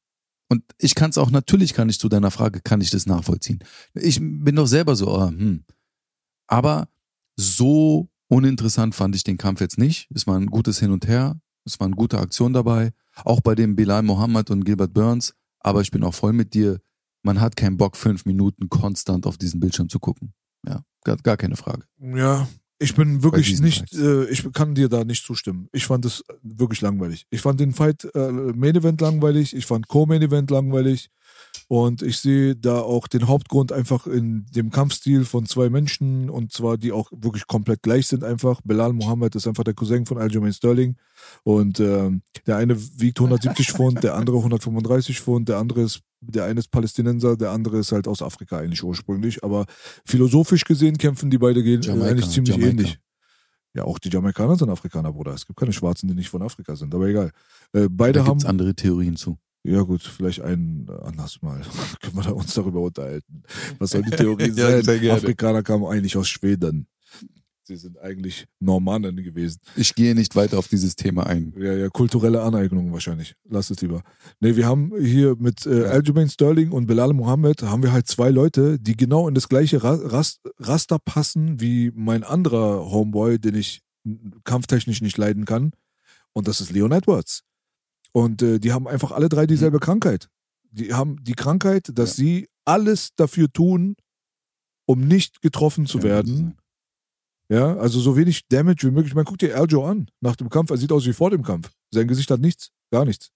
Und 0.50 0.64
ich 0.78 0.96
kann 0.96 1.10
es 1.10 1.18
auch, 1.18 1.30
natürlich 1.30 1.74
kann 1.74 1.88
ich 1.88 2.00
zu 2.00 2.08
deiner 2.08 2.32
Frage, 2.32 2.60
kann 2.60 2.80
ich 2.80 2.90
das 2.90 3.06
nachvollziehen. 3.06 3.60
Ich 3.94 4.18
bin 4.20 4.56
doch 4.56 4.66
selber 4.66 4.96
so, 4.96 5.08
oh, 5.08 5.28
hm. 5.28 5.64
Aber 6.48 6.88
so 7.36 8.10
uninteressant 8.28 8.94
fand 8.94 9.14
ich 9.14 9.22
den 9.22 9.38
Kampf 9.38 9.60
jetzt 9.60 9.78
nicht. 9.78 10.08
Es 10.12 10.26
war 10.26 10.36
ein 10.36 10.46
gutes 10.46 10.80
Hin 10.80 10.90
und 10.90 11.06
Her. 11.06 11.40
Es 11.64 11.78
war 11.78 11.86
eine 11.86 11.94
gute 11.94 12.18
Aktion 12.18 12.52
dabei. 12.52 12.92
Auch 13.24 13.40
bei 13.40 13.54
dem 13.54 13.76
Bilal 13.76 14.02
Mohammed 14.02 14.50
und 14.50 14.64
Gilbert 14.64 14.92
Burns. 14.92 15.34
Aber 15.60 15.82
ich 15.82 15.92
bin 15.92 16.02
auch 16.02 16.14
voll 16.14 16.32
mit 16.32 16.52
dir. 16.52 16.80
Man 17.22 17.40
hat 17.40 17.56
keinen 17.56 17.76
Bock, 17.76 17.96
fünf 17.96 18.24
Minuten 18.24 18.68
konstant 18.68 19.26
auf 19.26 19.38
diesen 19.38 19.60
Bildschirm 19.60 19.88
zu 19.88 20.00
gucken. 20.00 20.32
Ja, 20.66 20.82
gar, 21.04 21.16
gar 21.18 21.36
keine 21.36 21.56
Frage. 21.56 21.84
Ja, 22.00 22.48
ich 22.82 22.94
bin 22.94 23.22
wirklich 23.22 23.60
nicht, 23.60 23.94
äh, 23.94 24.24
ich 24.30 24.50
kann 24.54 24.74
dir 24.74 24.88
da 24.88 25.04
nicht 25.04 25.24
zustimmen. 25.24 25.68
Ich 25.72 25.84
fand 25.86 26.06
es 26.06 26.24
wirklich 26.42 26.80
langweilig. 26.80 27.26
Ich 27.28 27.42
fand 27.42 27.60
den 27.60 27.72
Fight 27.72 28.08
äh, 28.14 28.32
Main 28.32 28.74
Event 28.74 29.02
langweilig, 29.02 29.54
ich 29.54 29.66
fand 29.66 29.86
Co-Main 29.86 30.22
Event 30.22 30.50
langweilig 30.50 31.10
und 31.68 32.02
ich 32.02 32.18
sehe 32.18 32.56
da 32.56 32.80
auch 32.80 33.06
den 33.06 33.28
Hauptgrund 33.28 33.70
einfach 33.70 34.06
in 34.06 34.44
dem 34.54 34.70
Kampfstil 34.70 35.24
von 35.24 35.46
zwei 35.46 35.70
Menschen 35.70 36.28
und 36.28 36.52
zwar 36.52 36.76
die 36.76 36.90
auch 36.90 37.10
wirklich 37.12 37.46
komplett 37.46 37.82
gleich 37.82 38.08
sind 38.08 38.24
einfach. 38.24 38.60
Belal 38.64 38.92
Mohammed 38.92 39.36
ist 39.36 39.46
einfach 39.46 39.64
der 39.64 39.74
Cousin 39.74 40.04
von 40.04 40.18
Aljamain 40.18 40.52
Sterling 40.52 40.96
und 41.44 41.78
ähm, 41.78 42.22
der 42.46 42.56
eine 42.56 42.76
wiegt 43.00 43.20
170 43.20 43.70
Pfund, 43.72 44.02
der 44.02 44.16
andere 44.16 44.38
135 44.38 45.20
Pfund, 45.20 45.48
der 45.48 45.58
andere 45.58 45.82
ist 45.82 46.02
der 46.20 46.44
eine 46.44 46.60
ist 46.60 46.70
Palästinenser, 46.70 47.36
der 47.36 47.50
andere 47.50 47.78
ist 47.78 47.92
halt 47.92 48.06
aus 48.06 48.20
Afrika 48.20 48.58
eigentlich 48.58 48.82
ursprünglich, 48.82 49.42
aber 49.42 49.66
philosophisch 50.04 50.64
gesehen 50.64 50.98
kämpfen 50.98 51.30
die 51.30 51.38
beide 51.38 51.60
Jamaika, 51.60 52.10
eigentlich 52.10 52.28
ziemlich 52.30 52.56
Jamaika. 52.56 52.70
ähnlich. 52.70 52.98
Ja, 53.74 53.84
auch 53.84 53.98
die 53.98 54.10
Jamaikaner 54.10 54.56
sind 54.56 54.68
Afrikaner, 54.68 55.12
Bruder. 55.12 55.32
Es 55.32 55.46
gibt 55.46 55.58
keine 55.58 55.72
Schwarzen, 55.72 56.08
die 56.08 56.14
nicht 56.14 56.28
von 56.28 56.42
Afrika 56.42 56.74
sind, 56.74 56.94
aber 56.94 57.06
egal. 57.06 57.30
Äh, 57.72 57.88
beide 57.88 58.18
Da 58.18 58.26
haben. 58.26 58.44
andere 58.44 58.74
Theorien 58.74 59.16
zu. 59.16 59.38
Ja, 59.62 59.82
gut, 59.82 60.02
vielleicht 60.02 60.40
ein 60.40 60.86
äh, 60.88 60.92
anders 61.04 61.42
mal. 61.42 61.60
Können 62.00 62.16
wir 62.16 62.22
da 62.22 62.30
uns 62.30 62.54
darüber 62.54 62.80
unterhalten. 62.80 63.42
Was 63.78 63.90
soll 63.90 64.02
die 64.02 64.10
Theorie 64.16 64.50
sein? 64.50 65.10
Afrikaner 65.10 65.62
kamen 65.62 65.84
eigentlich 65.84 66.16
aus 66.16 66.28
Schweden. 66.28 66.86
Sie 67.70 67.76
sind 67.76 68.00
eigentlich 68.00 68.46
Normannen 68.58 69.14
gewesen. 69.22 69.60
Ich 69.76 69.94
gehe 69.94 70.16
nicht 70.16 70.34
weiter 70.34 70.58
auf 70.58 70.66
dieses 70.66 70.96
Thema 70.96 71.26
ein. 71.26 71.54
Ja, 71.56 71.72
ja, 71.72 71.88
kulturelle 71.88 72.42
Aneignung 72.42 72.92
wahrscheinlich. 72.92 73.36
Lass 73.48 73.70
es 73.70 73.80
lieber. 73.80 74.02
Nee, 74.40 74.56
wir 74.56 74.66
haben 74.66 74.92
hier 75.00 75.36
mit 75.38 75.66
äh, 75.66 75.82
Ja. 75.82 75.90
Aljamain 75.90 76.28
Sterling 76.28 76.72
und 76.72 76.86
Belal 76.86 77.12
Mohammed 77.12 77.62
haben 77.62 77.84
wir 77.84 77.92
halt 77.92 78.08
zwei 78.08 78.30
Leute, 78.30 78.80
die 78.80 78.96
genau 78.96 79.28
in 79.28 79.36
das 79.36 79.48
gleiche 79.48 79.84
Ra 79.84 79.94
Rast 80.02 80.40
Raster 80.58 80.98
passen 80.98 81.60
wie 81.60 81.92
mein 81.94 82.24
anderer 82.24 82.90
Homeboy, 82.90 83.38
den 83.38 83.54
ich 83.54 83.82
kampftechnisch 84.42 85.00
nicht 85.00 85.16
leiden 85.16 85.44
kann. 85.44 85.70
Und 86.32 86.48
das 86.48 86.60
ist 86.60 86.72
Leon 86.72 86.90
Edwards. 86.90 87.44
Und 88.12 88.42
äh, 88.42 88.58
die 88.58 88.72
haben 88.72 88.88
einfach 88.88 89.12
alle 89.12 89.28
drei 89.28 89.46
dieselbe 89.46 89.78
Krankheit. 89.78 90.28
Die 90.70 90.94
haben 90.94 91.22
die 91.22 91.34
Krankheit, 91.34 91.90
dass 91.94 92.16
sie 92.16 92.48
alles 92.64 93.14
dafür 93.16 93.52
tun, 93.52 93.96
um 94.86 95.00
nicht 95.06 95.42
getroffen 95.42 95.86
zu 95.86 95.98
Ja, 95.98 96.04
werden. 96.04 96.56
Ja, 97.48 97.76
also 97.76 97.98
so 97.98 98.16
wenig 98.16 98.46
Damage 98.48 98.86
wie 98.86 98.92
möglich. 98.92 99.14
Man 99.14 99.24
guckt 99.24 99.42
dir 99.42 99.56
Aljo 99.56 99.84
an 99.84 100.08
nach 100.20 100.36
dem 100.36 100.48
Kampf. 100.48 100.70
Er 100.70 100.76
sieht 100.76 100.92
aus 100.92 101.04
wie 101.06 101.12
vor 101.12 101.30
dem 101.30 101.42
Kampf. 101.42 101.70
Sein 101.92 102.06
Gesicht 102.06 102.30
hat 102.30 102.40
nichts, 102.40 102.70
gar 102.92 103.04
nichts. 103.04 103.30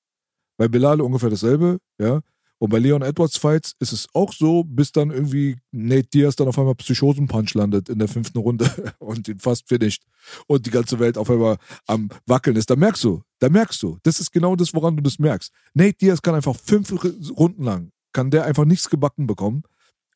Bei 0.56 0.68
Belal 0.68 1.01
ungefähr 1.01 1.30
dasselbe, 1.30 1.78
ja. 2.01 2.20
Und 2.64 2.70
bei 2.70 2.78
Leon 2.78 3.02
Edwards 3.02 3.36
Fights 3.36 3.74
ist 3.78 3.92
es 3.92 4.06
auch 4.14 4.32
so, 4.32 4.64
bis 4.64 4.90
dann 4.90 5.10
irgendwie 5.10 5.58
Nate 5.70 6.08
Diaz 6.08 6.34
dann 6.34 6.48
auf 6.48 6.58
einmal 6.58 6.74
Psychosen-Punch 6.74 7.52
landet 7.52 7.90
in 7.90 7.98
der 7.98 8.08
fünften 8.08 8.38
Runde 8.38 8.94
und 9.00 9.28
ihn 9.28 9.38
fast 9.38 9.68
finisht 9.68 10.02
und 10.46 10.64
die 10.64 10.70
ganze 10.70 10.98
Welt 10.98 11.18
auf 11.18 11.28
einmal 11.28 11.58
am 11.86 12.08
Wackeln 12.24 12.56
ist. 12.56 12.70
Da 12.70 12.76
merkst 12.76 13.04
du, 13.04 13.20
da 13.40 13.50
merkst 13.50 13.82
du. 13.82 13.98
Das 14.02 14.18
ist 14.18 14.32
genau 14.32 14.56
das, 14.56 14.72
woran 14.72 14.96
du 14.96 15.02
das 15.02 15.18
merkst. 15.18 15.52
Nate 15.74 15.98
Diaz 16.00 16.22
kann 16.22 16.34
einfach 16.34 16.56
fünf 16.56 16.90
Runden 17.36 17.64
lang, 17.64 17.90
kann 18.14 18.30
der 18.30 18.46
einfach 18.46 18.64
nichts 18.64 18.88
gebacken 18.88 19.26
bekommen. 19.26 19.64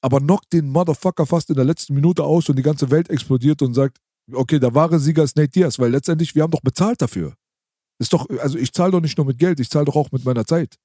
aber 0.01 0.19
knockt 0.19 0.51
den 0.55 0.71
Motherfucker 0.71 1.27
fast 1.27 1.51
in 1.51 1.57
der 1.57 1.67
letzten 1.67 1.93
Minute 1.93 2.25
aus 2.25 2.49
und 2.49 2.57
die 2.57 2.63
ganze 2.63 2.91
Welt 2.91 3.11
explodiert 3.11 3.61
und 3.61 3.75
sagt, 3.75 3.99
okay, 4.33 4.59
der 4.59 4.75
wahre 4.75 4.99
Sieger 4.99 5.23
ist 5.23 5.37
Nate 5.37 5.51
Diaz, 5.51 5.79
weil 5.79 5.91
letztendlich, 5.91 6.35
wir 6.35 6.45
haben 6.45 6.51
doch 6.51 6.63
bezahlt 6.63 7.03
dafür. 7.03 7.35
Ist 7.99 8.15
doch, 8.15 8.27
also 8.41 8.57
ich 8.57 8.73
zahle 8.73 8.93
doch 8.93 9.03
nicht 9.03 9.19
nur 9.19 9.27
mit 9.27 9.39
Geld, 9.39 9.61
ich 9.61 9.69
zahle 9.69 9.85
doch 9.85 9.97
auch 9.97 10.11
mit 10.13 10.25
meiner 10.25 10.47
Zeit. 10.47 10.77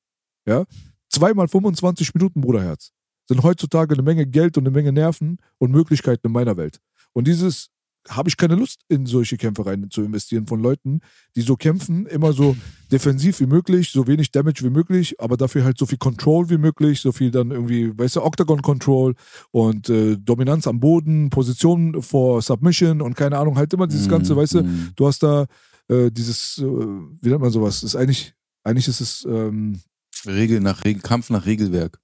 Ja? 0.45 0.65
Zweimal 1.13 1.47
25 1.47 2.15
Minuten, 2.15 2.41
Bruderherz, 2.41 2.91
sind 3.27 3.43
heutzutage 3.43 3.93
eine 3.93 4.01
Menge 4.01 4.25
Geld 4.25 4.57
und 4.57 4.63
eine 4.63 4.71
Menge 4.71 4.91
Nerven 4.91 5.37
und 5.59 5.71
Möglichkeiten 5.71 6.25
in 6.25 6.33
meiner 6.33 6.57
Welt. 6.57 6.79
Und 7.13 7.27
dieses 7.27 7.69
habe 8.09 8.27
ich 8.29 8.35
keine 8.35 8.55
Lust, 8.55 8.81
in 8.89 9.05
solche 9.05 9.37
Kämpfe 9.37 9.65
rein 9.65 9.89
zu 9.91 10.01
investieren 10.01 10.47
von 10.47 10.59
Leuten, 10.59 11.01
die 11.35 11.41
so 11.41 11.55
kämpfen, 11.55 12.07
immer 12.07 12.33
so 12.33 12.57
defensiv 12.91 13.39
wie 13.39 13.45
möglich, 13.45 13.91
so 13.91 14.07
wenig 14.07 14.31
Damage 14.31 14.63
wie 14.63 14.71
möglich, 14.71 15.21
aber 15.21 15.37
dafür 15.37 15.63
halt 15.63 15.77
so 15.77 15.85
viel 15.85 15.99
Control 15.99 16.49
wie 16.49 16.57
möglich, 16.57 16.99
so 16.99 17.11
viel 17.11 17.29
dann 17.29 17.51
irgendwie, 17.51 17.97
weißt 17.97 18.15
du, 18.15 18.23
Octagon 18.23 18.63
Control 18.63 19.13
und 19.51 19.89
äh, 19.89 20.17
Dominanz 20.17 20.65
am 20.65 20.79
Boden, 20.79 21.29
Position 21.29 22.01
vor 22.01 22.41
Submission 22.41 23.01
und 23.01 23.15
keine 23.15 23.37
Ahnung, 23.37 23.55
halt 23.55 23.71
immer 23.73 23.87
dieses 23.87 24.09
Ganze, 24.09 24.35
weißt 24.35 24.55
du, 24.55 24.63
mm. 24.63 24.91
du 24.95 25.07
hast 25.07 25.21
da 25.21 25.45
äh, 25.89 26.11
dieses, 26.11 26.57
äh, 26.57 26.63
wie 26.63 27.29
nennt 27.29 27.41
man 27.41 27.51
sowas? 27.51 27.83
Ist 27.83 27.95
eigentlich, 27.95 28.33
eigentlich 28.63 28.87
ist 28.87 28.99
es 28.99 29.25
ähm, 29.29 29.79
Regel 30.25 30.59
nach 30.59 30.83
Regel, 30.85 31.01
Kampf 31.01 31.29
nach 31.29 31.45
Regelwerk. 31.45 31.99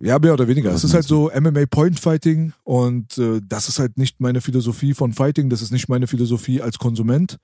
Ja, 0.00 0.18
mehr 0.18 0.32
oder 0.32 0.48
weniger. 0.48 0.72
Es 0.72 0.84
ist 0.84 0.94
halt 0.94 1.04
so 1.04 1.30
MMA 1.38 1.66
Point 1.66 2.00
Fighting 2.00 2.52
und 2.64 3.18
äh, 3.18 3.40
das 3.46 3.68
ist 3.68 3.78
halt 3.78 3.98
nicht 3.98 4.20
meine 4.20 4.40
Philosophie 4.40 4.94
von 4.94 5.12
Fighting, 5.12 5.50
das 5.50 5.60
ist 5.60 5.70
nicht 5.70 5.88
meine 5.88 6.06
Philosophie 6.06 6.62
als 6.62 6.78
Konsument. 6.78 7.36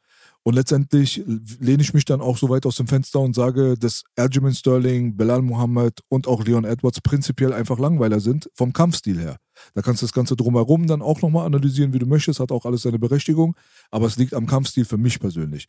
Und 0.44 0.54
letztendlich 0.54 1.22
lehne 1.60 1.82
ich 1.82 1.92
mich 1.92 2.04
dann 2.06 2.20
auch 2.20 2.38
so 2.38 2.48
weit 2.48 2.64
aus 2.64 2.76
dem 2.76 2.86
Fenster 2.86 3.20
und 3.20 3.34
sage, 3.34 3.76
dass 3.76 4.04
Aljamain 4.16 4.54
Sterling, 4.54 5.16
Belal 5.16 5.42
Muhammad 5.42 6.00
und 6.08 6.26
auch 6.26 6.44
Leon 6.44 6.64
Edwards 6.64 7.00
prinzipiell 7.02 7.52
einfach 7.52 7.78
Langweiler 7.78 8.20
sind, 8.20 8.48
vom 8.54 8.72
Kampfstil 8.72 9.20
her. 9.20 9.36
Da 9.74 9.82
kannst 9.82 10.00
du 10.00 10.06
das 10.06 10.14
Ganze 10.14 10.36
drumherum 10.36 10.86
dann 10.86 11.02
auch 11.02 11.20
nochmal 11.20 11.44
analysieren, 11.44 11.92
wie 11.92 11.98
du 11.98 12.06
möchtest, 12.06 12.40
hat 12.40 12.52
auch 12.52 12.64
alles 12.64 12.82
seine 12.82 12.98
Berechtigung, 12.98 13.56
aber 13.90 14.06
es 14.06 14.16
liegt 14.16 14.32
am 14.32 14.46
Kampfstil 14.46 14.84
für 14.84 14.96
mich 14.96 15.20
persönlich. 15.20 15.66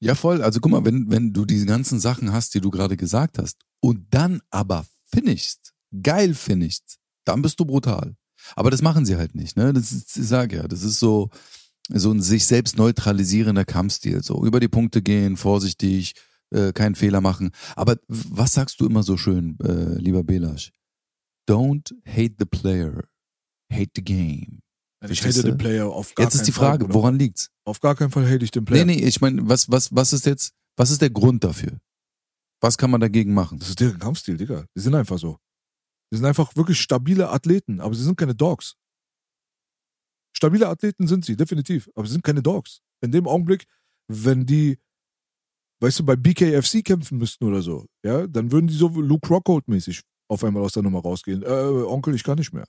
Ja, 0.00 0.14
voll. 0.14 0.42
Also 0.42 0.60
guck 0.60 0.72
mal, 0.72 0.84
wenn, 0.84 1.10
wenn 1.10 1.32
du 1.32 1.44
diese 1.44 1.66
ganzen 1.66 2.00
Sachen 2.00 2.32
hast, 2.32 2.54
die 2.54 2.60
du 2.60 2.70
gerade 2.70 2.96
gesagt 2.96 3.38
hast, 3.38 3.58
und 3.80 4.06
dann 4.10 4.40
aber 4.50 4.86
finishst, 5.04 5.72
geil 6.02 6.34
finishst, 6.34 6.98
dann 7.24 7.42
bist 7.42 7.60
du 7.60 7.64
brutal. 7.64 8.16
Aber 8.56 8.70
das 8.70 8.82
machen 8.82 9.04
sie 9.04 9.16
halt 9.16 9.34
nicht, 9.34 9.56
ne? 9.56 9.72
Das 9.72 9.92
ist, 9.92 10.16
ich 10.16 10.26
sag 10.26 10.52
ja, 10.52 10.66
das 10.66 10.82
ist 10.82 10.98
so, 10.98 11.28
so 11.88 12.10
ein 12.10 12.22
sich 12.22 12.46
selbst 12.46 12.78
neutralisierender 12.78 13.64
Kampfstil. 13.66 14.22
So 14.22 14.44
über 14.44 14.60
die 14.60 14.68
Punkte 14.68 15.02
gehen, 15.02 15.36
vorsichtig, 15.36 16.14
äh, 16.50 16.72
keinen 16.72 16.94
Fehler 16.94 17.20
machen. 17.20 17.50
Aber 17.76 17.96
was 18.08 18.54
sagst 18.54 18.80
du 18.80 18.86
immer 18.86 19.02
so 19.02 19.16
schön, 19.16 19.58
äh, 19.60 19.98
lieber 19.98 20.24
Belasch? 20.24 20.72
Don't 21.48 21.92
hate 22.06 22.36
the 22.38 22.46
player, 22.46 23.04
hate 23.70 23.90
the 23.96 24.04
game. 24.04 24.60
Ich 25.08 25.24
hate 25.24 25.42
den 25.42 25.56
Player 25.56 25.86
auf 25.86 26.14
gar 26.14 26.24
Jetzt 26.24 26.34
ist 26.34 26.46
die 26.46 26.52
Frage, 26.52 26.84
Fall, 26.84 26.94
woran 26.94 27.18
liegt's? 27.18 27.50
Auf 27.64 27.80
gar 27.80 27.94
keinen 27.94 28.10
Fall 28.10 28.28
hate 28.28 28.44
ich 28.44 28.50
den 28.50 28.64
Player. 28.64 28.84
Nee, 28.84 28.96
nee, 28.96 29.06
ich 29.06 29.20
meine, 29.20 29.48
was, 29.48 29.70
was, 29.70 29.94
was 29.94 30.12
ist 30.12 30.26
jetzt, 30.26 30.52
was 30.76 30.90
ist 30.90 31.00
der 31.00 31.10
Grund 31.10 31.42
dafür? 31.42 31.78
Was 32.60 32.76
kann 32.76 32.90
man 32.90 33.00
dagegen 33.00 33.32
machen? 33.32 33.58
Das 33.58 33.70
ist 33.70 33.80
deren 33.80 33.98
Kampfstil, 33.98 34.36
Digga. 34.36 34.66
Die 34.76 34.80
sind 34.80 34.94
einfach 34.94 35.18
so. 35.18 35.38
Die 36.12 36.16
sind 36.16 36.26
einfach 36.26 36.54
wirklich 36.54 36.80
stabile 36.80 37.30
Athleten, 37.30 37.80
aber 37.80 37.94
sie 37.94 38.04
sind 38.04 38.18
keine 38.18 38.34
Dogs. 38.34 38.76
Stabile 40.36 40.68
Athleten 40.68 41.06
sind 41.06 41.24
sie, 41.24 41.36
definitiv, 41.36 41.88
aber 41.94 42.06
sie 42.06 42.12
sind 42.12 42.24
keine 42.24 42.42
Dogs. 42.42 42.80
In 43.00 43.12
dem 43.12 43.26
Augenblick, 43.26 43.66
wenn 44.08 44.44
die, 44.44 44.78
weißt 45.80 46.00
du, 46.00 46.04
bei 46.04 46.16
BKFC 46.16 46.84
kämpfen 46.84 47.18
müssten 47.18 47.44
oder 47.44 47.62
so, 47.62 47.86
ja, 48.04 48.26
dann 48.26 48.52
würden 48.52 48.66
die 48.66 48.74
so 48.74 48.88
Luke 48.88 49.28
Rockhold-mäßig 49.28 50.02
auf 50.28 50.44
einmal 50.44 50.62
aus 50.62 50.72
der 50.72 50.82
Nummer 50.82 51.00
rausgehen. 51.00 51.42
Äh, 51.42 51.46
Onkel, 51.46 52.14
ich 52.14 52.22
kann 52.22 52.38
nicht 52.38 52.52
mehr. 52.52 52.66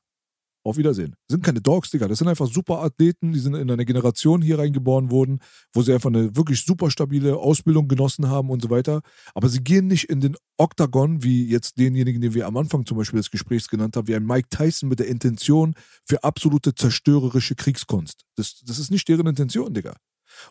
Auf 0.64 0.78
Wiedersehen. 0.78 1.16
Das 1.28 1.34
sind 1.34 1.44
keine 1.44 1.60
Dogs, 1.60 1.90
Digga. 1.90 2.08
Das 2.08 2.20
sind 2.20 2.28
einfach 2.28 2.48
super 2.48 2.84
Athleten, 2.84 3.34
die 3.34 3.40
sind 3.40 3.56
in 3.56 3.72
eine 3.72 3.84
Generation 3.84 4.44
hier 4.44 4.60
reingeboren 4.60 5.10
worden, 5.10 5.40
wo 5.74 5.82
sie 5.82 5.92
einfach 5.92 6.10
eine 6.10 6.36
wirklich 6.36 6.64
super 6.64 6.92
stabile 6.92 7.38
Ausbildung 7.38 7.88
genossen 7.88 8.30
haben 8.30 8.52
und 8.52 8.62
so 8.62 8.70
weiter. 8.70 9.02
Aber 9.34 9.50
sie 9.50 9.64
gehen 9.64 9.88
nicht 9.88 10.10
in 10.10 10.22
den 10.22 10.38
Oktagon, 10.58 11.24
wie 11.24 11.48
jetzt 11.48 11.80
denjenigen, 11.80 12.22
den 12.22 12.36
wir 12.36 12.46
am 12.46 12.58
Anfang 12.58 12.86
zum 12.86 12.98
Beispiel 12.98 13.18
des 13.18 13.32
Gesprächs 13.32 13.70
genannt 13.70 13.98
haben, 13.98 14.08
wie 14.08 14.16
ein 14.16 14.24
Mike 14.24 14.50
Tyson 14.50 14.88
mit 14.88 15.00
der 15.00 15.08
Intention 15.08 15.74
für 16.06 16.24
absolute 16.24 16.76
zerstörerische 16.76 17.56
Kriegskunst. 17.56 18.26
Das, 18.36 18.62
das 18.64 18.78
ist 18.78 18.92
nicht 18.92 19.08
deren 19.10 19.26
Intention, 19.26 19.74
Digga. 19.74 19.96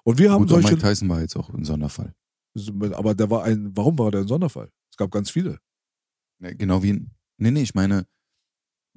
Und 0.03 0.19
wir 0.19 0.33
haben 0.33 0.43
Gut, 0.43 0.51
solche. 0.51 0.75
Mike 0.75 0.89
Tyson 0.89 1.09
war 1.09 1.21
jetzt 1.21 1.37
auch 1.37 1.51
ein 1.51 1.65
Sonderfall. 1.65 2.15
Aber 2.93 3.15
der 3.15 3.31
war 3.31 3.45
ein. 3.45 3.71
Warum 3.77 3.97
war 3.99 4.11
der 4.11 4.23
ein 4.23 4.29
Sonderfall? 4.29 4.71
Es 4.91 4.97
gab 4.97 5.13
ganz 5.13 5.31
viele. 5.31 5.61
Genau 6.41 6.83
wie 6.83 6.95
ein. 6.95 7.11
Nee, 7.39 7.53
nee, 7.53 7.63
ich 7.63 7.75
meine, 7.75 8.07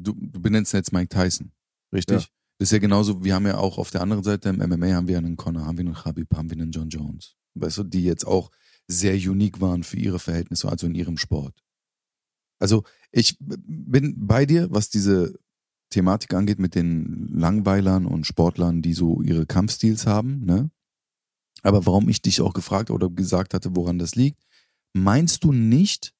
du, 0.03 0.13
du 0.13 0.39
benennst 0.39 0.73
jetzt 0.73 0.93
Mike 0.93 1.09
Tyson, 1.09 1.51
richtig? 1.91 2.23
Ja. 2.23 2.27
Das 2.59 2.67
ist 2.67 2.71
ja 2.71 2.79
genauso, 2.79 3.23
wir 3.23 3.33
haben 3.33 3.47
ja 3.47 3.57
auch 3.57 3.77
auf 3.77 3.91
der 3.91 4.01
anderen 4.01 4.23
Seite 4.23 4.49
im 4.49 4.57
MMA 4.57 4.93
haben 4.93 5.07
wir 5.07 5.17
einen 5.17 5.37
Conor, 5.37 5.65
haben 5.65 5.77
wir 5.77 5.85
einen 5.85 5.95
Khabib, 5.95 6.35
haben 6.35 6.49
wir 6.49 6.57
einen 6.57 6.71
John 6.71 6.89
Jones. 6.89 7.35
Weißt 7.55 7.79
du, 7.79 7.83
die 7.83 8.03
jetzt 8.03 8.25
auch 8.25 8.51
sehr 8.87 9.15
unique 9.15 9.59
waren 9.59 9.83
für 9.83 9.97
ihre 9.97 10.19
Verhältnisse, 10.19 10.69
also 10.69 10.87
in 10.87 10.95
ihrem 10.95 11.17
Sport. 11.17 11.63
Also 12.59 12.83
ich 13.11 13.37
bin 13.39 14.27
bei 14.27 14.45
dir, 14.45 14.67
was 14.71 14.89
diese 14.89 15.37
Thematik 15.89 16.33
angeht 16.33 16.59
mit 16.59 16.75
den 16.75 17.27
Langweilern 17.27 18.05
und 18.05 18.25
Sportlern, 18.25 18.81
die 18.81 18.93
so 18.93 19.21
ihre 19.21 19.45
Kampfstils 19.45 20.07
haben, 20.07 20.45
ne? 20.45 20.71
Aber 21.61 21.85
warum 21.85 22.09
ich 22.09 22.21
dich 22.21 22.41
auch 22.41 22.53
gefragt 22.53 22.91
oder 22.91 23.09
gesagt 23.09 23.53
hatte, 23.53 23.75
woran 23.75 23.99
das 23.99 24.15
liegt, 24.15 24.43
meinst 24.93 25.43
du 25.43 25.53
nicht, 25.53 26.13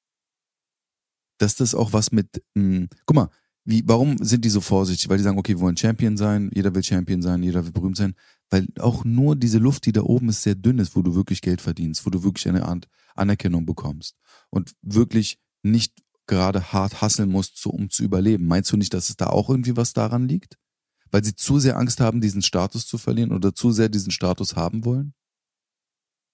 dass 1.38 1.56
das 1.56 1.74
auch 1.74 1.92
was 1.92 2.12
mit, 2.12 2.42
mh, 2.54 2.62
hm, 2.62 2.88
guck 3.04 3.16
mal, 3.16 3.30
wie, 3.64 3.82
warum 3.86 4.18
sind 4.18 4.44
die 4.44 4.50
so 4.50 4.60
vorsichtig? 4.60 5.08
Weil 5.08 5.16
die 5.16 5.22
sagen, 5.22 5.38
okay, 5.38 5.54
wir 5.54 5.60
wollen 5.60 5.76
Champion 5.76 6.16
sein, 6.16 6.50
jeder 6.54 6.74
will 6.74 6.82
Champion 6.82 7.22
sein, 7.22 7.42
jeder 7.42 7.64
will 7.64 7.72
berühmt 7.72 7.96
sein. 7.96 8.14
Weil 8.50 8.66
auch 8.78 9.04
nur 9.04 9.36
diese 9.36 9.58
Luft, 9.58 9.86
die 9.86 9.92
da 9.92 10.02
oben 10.02 10.28
ist, 10.28 10.42
sehr 10.42 10.54
dünn 10.54 10.78
ist, 10.78 10.94
wo 10.94 11.02
du 11.02 11.14
wirklich 11.14 11.40
Geld 11.40 11.62
verdienst, 11.62 12.04
wo 12.04 12.10
du 12.10 12.22
wirklich 12.22 12.46
eine 12.48 12.66
Art 12.66 12.88
Anerkennung 13.14 13.64
bekommst 13.64 14.16
und 14.50 14.74
wirklich 14.82 15.38
nicht 15.62 15.94
gerade 16.26 16.72
hart 16.72 17.00
hasseln 17.00 17.30
musst, 17.30 17.58
so, 17.58 17.70
um 17.70 17.90
zu 17.90 18.02
überleben. 18.02 18.46
Meinst 18.46 18.70
du 18.72 18.76
nicht, 18.76 18.92
dass 18.92 19.08
es 19.08 19.16
da 19.16 19.26
auch 19.26 19.48
irgendwie 19.48 19.76
was 19.76 19.92
daran 19.92 20.28
liegt? 20.28 20.58
Weil 21.10 21.24
sie 21.24 21.34
zu 21.34 21.58
sehr 21.58 21.76
Angst 21.78 22.00
haben, 22.00 22.20
diesen 22.20 22.42
Status 22.42 22.86
zu 22.86 22.98
verlieren 22.98 23.32
oder 23.32 23.54
zu 23.54 23.72
sehr 23.72 23.88
diesen 23.88 24.10
Status 24.10 24.56
haben 24.56 24.84
wollen? 24.84 25.14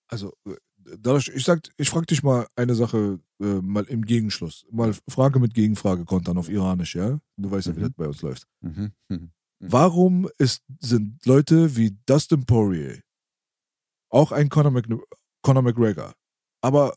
Also 0.09 0.32
äh, 0.47 0.57
dadurch, 0.98 1.28
ich 1.28 1.44
sag, 1.44 1.69
ich 1.77 1.90
frage 1.90 2.07
dich 2.07 2.23
mal 2.23 2.48
eine 2.57 2.74
Sache 2.74 3.20
äh, 3.40 3.60
mal 3.62 3.84
im 3.84 4.04
Gegenschluss. 4.04 4.66
Mal 4.70 4.94
Frage 5.08 5.40
mit 5.40 5.54
Gegenfrage 5.54 6.04
kontern 6.04 6.38
auf 6.38 6.48
Iranisch, 6.48 6.94
ja? 6.94 7.20
Du 7.36 7.50
weißt 7.50 7.68
ja, 7.68 7.76
wie 7.76 7.80
mhm. 7.80 7.84
das 7.84 7.92
bei 7.94 8.06
uns 8.06 8.22
läuft. 8.22 8.46
Mhm. 8.60 8.92
Mhm. 9.08 9.16
mhm. 9.16 9.30
Warum 9.62 10.28
ist, 10.38 10.64
sind 10.78 11.24
Leute 11.26 11.76
wie 11.76 11.98
Dustin 12.06 12.46
Poirier, 12.46 13.02
auch 14.08 14.32
ein 14.32 14.48
Conor, 14.48 14.72
Mc, 14.72 14.88
Conor 15.42 15.62
McGregor, 15.62 16.14
aber 16.62 16.96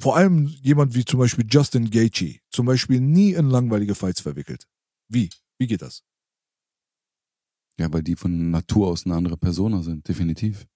vor 0.00 0.16
allem 0.16 0.46
jemand 0.46 0.94
wie 0.94 1.04
zum 1.04 1.20
Beispiel 1.20 1.46
Justin 1.48 1.90
Gaethje, 1.90 2.40
zum 2.50 2.66
Beispiel 2.66 3.00
nie 3.00 3.32
in 3.32 3.50
langweilige 3.50 3.94
Fights 3.94 4.22
verwickelt? 4.22 4.66
Wie? 5.08 5.28
Wie 5.58 5.66
geht 5.66 5.82
das? 5.82 6.02
Ja, 7.78 7.92
weil 7.92 8.02
die 8.02 8.16
von 8.16 8.50
Natur 8.50 8.88
aus 8.88 9.04
eine 9.04 9.14
andere 9.14 9.36
Persona 9.36 9.82
sind, 9.82 10.08
definitiv. 10.08 10.66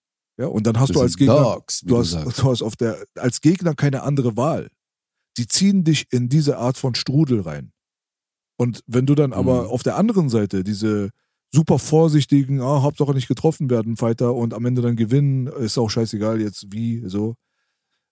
Ja, 0.41 0.47
und 0.47 0.67
dann 0.67 0.81
hast 0.81 0.89
das 0.89 0.95
du 0.95 1.03
als 1.03 1.17
Gegner, 1.19 1.35
Dogs, 1.35 1.81
du, 1.81 1.99
hast, 1.99 2.15
du, 2.15 2.51
hast 2.51 2.63
auf 2.63 2.75
der, 2.75 2.97
als 3.15 3.43
Gegner 3.43 3.75
keine 3.75 4.03
andere 4.05 4.39
Wahl. 4.39 4.71
Die 5.37 5.47
ziehen 5.47 5.85
dich 5.85 6.07
in 6.13 6.31
diese 6.31 6.57
Art 6.57 6.79
von 6.79 6.95
Strudel 6.95 7.43
rein. 7.43 7.73
Und 8.57 8.83
wenn 8.87 9.05
du 9.05 9.15
dann 9.15 9.35
aber 9.35 9.65
mhm. 9.65 9.69
auf 9.69 9.83
der 9.83 9.97
anderen 9.97 10.31
Seite 10.31 10.65
diese 10.65 11.11
super 11.53 11.79
vorsichtigen, 11.79 12.63
ah, 12.63 12.81
Hauptsache 12.81 13.13
nicht 13.13 13.29
getroffen 13.29 13.69
werden, 13.69 13.99
Fighter 13.99 14.35
und 14.35 14.55
am 14.55 14.65
Ende 14.65 14.81
dann 14.81 14.97
gewinnen, 14.97 15.47
ist 15.47 15.77
auch 15.77 15.91
scheißegal 15.91 16.41
jetzt 16.41 16.73
wie, 16.73 17.03
so. 17.07 17.35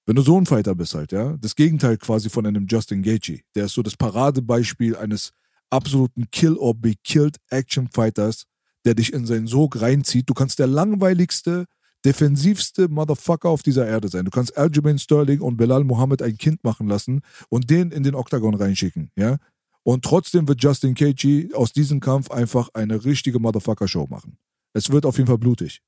Wenn 0.05 0.17
du 0.17 0.23
so 0.23 0.39
ein 0.39 0.45
Fighter 0.45 0.75
bist 0.75 0.95
halt, 0.95 1.13
ja, 1.13 1.35
das 1.39 1.55
Gegenteil 1.55 1.97
quasi 1.97 2.29
von 2.29 2.45
einem 2.45 2.67
Justin 2.69 3.03
Gaethje, 3.03 3.41
der 3.55 3.67
ist 3.67 3.73
so 3.73 3.83
das 3.83 3.97
Paradebeispiel 3.97 4.97
eines 4.97 5.31
absoluten 5.71 6.31
Kill 6.31 6.59
or 6.59 6.75
Be 6.75 6.93
Killed 7.05 7.39
Action 7.49 7.89
Fighters, 7.91 8.45
der 8.85 8.95
dich 8.95 9.15
in 9.15 9.25
seinen 9.25 9.47
Sog 9.47 9.81
reinzieht. 9.81 10.29
Du 10.29 10.35
kannst 10.35 10.59
der 10.59 10.67
langweiligste, 10.67 11.65
defensivste 12.09 12.89
Motherfucker 12.89 13.51
auf 13.51 13.63
dieser 13.63 13.87
Erde 13.87 14.09
sein. 14.09 14.25
Du 14.25 14.31
kannst 14.31 14.57
Aljamain 14.57 14.99
Sterling 14.99 15.43
und 15.43 15.59
Belal 15.59 15.85
Mohammed 15.85 16.23
ein 16.23 16.39
Kind 16.39 16.65
machen 16.65 16.89
lassen 16.89 17.21
und 17.51 17.69
den 17.69 17.91
in 17.91 18.03
den 18.03 18.15
Oktagon 18.15 18.55
reinschicken, 18.55 19.11
ja? 19.15 19.37
Und 19.83 20.05
trotzdem 20.05 20.49
wird 20.49 20.63
Justin 20.63 20.95
Gaethje 20.95 21.51
aus 21.55 21.73
diesem 21.73 22.01
Kampf 22.01 22.31
einfach 22.31 22.71
eine 22.75 23.05
richtige 23.05 23.39
Motherfucker-Show 23.39 24.07
machen. 24.09 24.37
Es 24.75 24.91
wird 24.91 25.07
auf 25.07 25.17
jeden 25.17 25.29
Fall 25.29 25.39
blutig. 25.39 25.81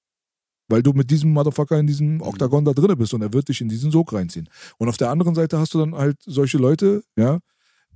Weil 0.69 0.83
du 0.83 0.93
mit 0.93 1.11
diesem 1.11 1.33
Motherfucker 1.33 1.79
in 1.79 1.87
diesem 1.87 2.21
Oktagon 2.23 2.65
da 2.65 2.73
drin 2.73 2.97
bist 2.97 3.13
und 3.13 3.23
er 3.23 3.33
wird 3.33 3.49
dich 3.49 3.61
in 3.61 3.69
diesen 3.69 3.91
Sog 3.91 4.13
reinziehen. 4.13 4.49
Und 4.79 4.89
auf 4.89 4.97
der 4.97 5.11
anderen 5.11 5.35
Seite 5.35 5.59
hast 5.59 5.75
du 5.75 5.79
dann 5.79 5.95
halt 5.95 6.17
solche 6.25 6.59
Leute, 6.59 7.03
ja, 7.17 7.41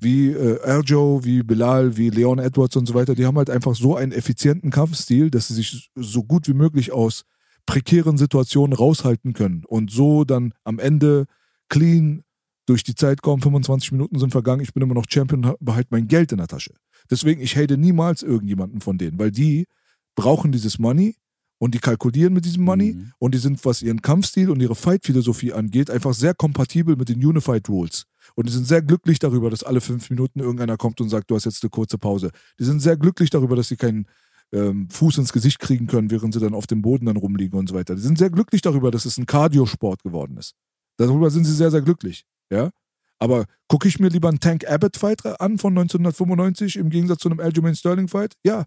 wie 0.00 0.30
äh, 0.30 0.60
Erjo, 0.62 1.20
wie 1.24 1.42
Bilal, 1.42 1.96
wie 1.96 2.10
Leon 2.10 2.38
Edwards 2.38 2.76
und 2.76 2.86
so 2.86 2.94
weiter, 2.94 3.14
die 3.14 3.26
haben 3.26 3.38
halt 3.38 3.48
einfach 3.48 3.74
so 3.74 3.96
einen 3.96 4.12
effizienten 4.12 4.70
Kampfstil, 4.70 5.30
dass 5.30 5.48
sie 5.48 5.54
sich 5.54 5.90
so 5.94 6.24
gut 6.24 6.48
wie 6.48 6.54
möglich 6.54 6.92
aus 6.92 7.24
prekären 7.66 8.18
Situationen 8.18 8.72
raushalten 8.76 9.32
können 9.32 9.64
und 9.66 9.90
so 9.90 10.24
dann 10.24 10.52
am 10.64 10.78
Ende 10.78 11.26
clean 11.68 12.22
durch 12.66 12.82
die 12.82 12.94
Zeit 12.94 13.20
kommen, 13.22 13.42
25 13.42 13.92
Minuten 13.92 14.18
sind 14.18 14.30
vergangen, 14.30 14.62
ich 14.62 14.72
bin 14.72 14.82
immer 14.82 14.94
noch 14.94 15.06
Champion 15.08 15.44
und 15.44 15.56
behalte 15.60 15.88
mein 15.90 16.08
Geld 16.08 16.32
in 16.32 16.38
der 16.38 16.46
Tasche. 16.46 16.72
Deswegen, 17.10 17.42
ich 17.42 17.56
hate 17.56 17.76
niemals 17.76 18.22
irgendjemanden 18.22 18.80
von 18.80 18.96
denen, 18.96 19.18
weil 19.18 19.30
die 19.30 19.66
brauchen 20.14 20.50
dieses 20.52 20.78
Money 20.78 21.16
und 21.58 21.74
die 21.74 21.78
kalkulieren 21.78 22.32
mit 22.32 22.44
diesem 22.46 22.64
Money 22.64 22.94
Mhm. 22.94 23.12
und 23.18 23.34
die 23.34 23.38
sind, 23.38 23.62
was 23.64 23.82
ihren 23.82 24.00
Kampfstil 24.02 24.50
und 24.50 24.60
ihre 24.60 24.74
Fight-Philosophie 24.74 25.52
angeht, 25.52 25.90
einfach 25.90 26.14
sehr 26.14 26.34
kompatibel 26.34 26.96
mit 26.96 27.08
den 27.10 27.24
Unified 27.24 27.68
Rules. 27.68 28.04
Und 28.34 28.48
die 28.48 28.52
sind 28.52 28.66
sehr 28.66 28.80
glücklich 28.82 29.18
darüber, 29.18 29.50
dass 29.50 29.62
alle 29.62 29.80
fünf 29.82 30.08
Minuten 30.10 30.40
irgendeiner 30.40 30.76
kommt 30.78 31.00
und 31.00 31.10
sagt, 31.10 31.30
du 31.30 31.34
hast 31.34 31.44
jetzt 31.44 31.62
eine 31.62 31.70
kurze 31.70 31.98
Pause. 31.98 32.30
Die 32.58 32.64
sind 32.64 32.80
sehr 32.80 32.96
glücklich 32.96 33.30
darüber, 33.30 33.56
dass 33.56 33.68
sie 33.68 33.76
keinen 33.76 34.06
ähm, 34.52 34.88
Fuß 34.90 35.18
ins 35.18 35.32
Gesicht 35.32 35.58
kriegen 35.58 35.86
können, 35.86 36.10
während 36.10 36.34
sie 36.34 36.40
dann 36.40 36.54
auf 36.54 36.66
dem 36.66 36.82
Boden 36.82 37.06
dann 37.06 37.16
rumliegen 37.16 37.58
und 37.58 37.68
so 37.68 37.74
weiter. 37.74 37.94
Die 37.94 38.02
sind 38.02 38.18
sehr 38.18 38.30
glücklich 38.30 38.62
darüber, 38.62 38.90
dass 38.90 39.04
es 39.04 39.18
ein 39.18 39.26
Cardio-Sport 39.26 40.02
geworden 40.02 40.36
ist. 40.36 40.54
Darüber 40.96 41.30
sind 41.30 41.44
sie 41.44 41.54
sehr, 41.54 41.70
sehr 41.70 41.82
glücklich. 41.82 42.24
Ja? 42.50 42.70
Aber 43.18 43.46
gucke 43.68 43.88
ich 43.88 43.98
mir 43.98 44.08
lieber 44.08 44.28
einen 44.28 44.40
Tank 44.40 44.68
Abbott-Fight 44.68 45.40
an 45.40 45.58
von 45.58 45.72
1995 45.76 46.76
im 46.76 46.90
Gegensatz 46.90 47.20
zu 47.20 47.28
einem 47.28 47.40
Aljamain 47.40 47.74
Sterling-Fight? 47.74 48.34
Ja, 48.44 48.64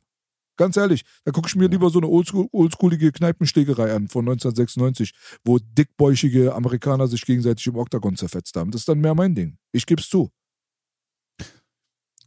ganz 0.57 0.75
ehrlich. 0.77 1.03
Da 1.25 1.31
gucke 1.31 1.47
ich 1.47 1.55
mir 1.55 1.67
lieber 1.67 1.89
so 1.89 1.99
eine 1.99 2.07
oldschool, 2.07 2.47
oldschoolige 2.51 3.11
Kneipenschlägerei 3.11 3.93
an 3.93 4.07
von 4.07 4.25
1996, 4.25 5.13
wo 5.45 5.59
dickbäuchige 5.59 6.53
Amerikaner 6.55 7.07
sich 7.07 7.23
gegenseitig 7.25 7.67
im 7.67 7.75
Oktagon 7.75 8.15
zerfetzt 8.17 8.55
haben. 8.55 8.71
Das 8.71 8.81
ist 8.81 8.89
dann 8.89 8.99
mehr 8.99 9.15
mein 9.15 9.35
Ding. 9.35 9.57
Ich 9.71 9.85
geb's 9.85 10.09
zu. 10.09 10.31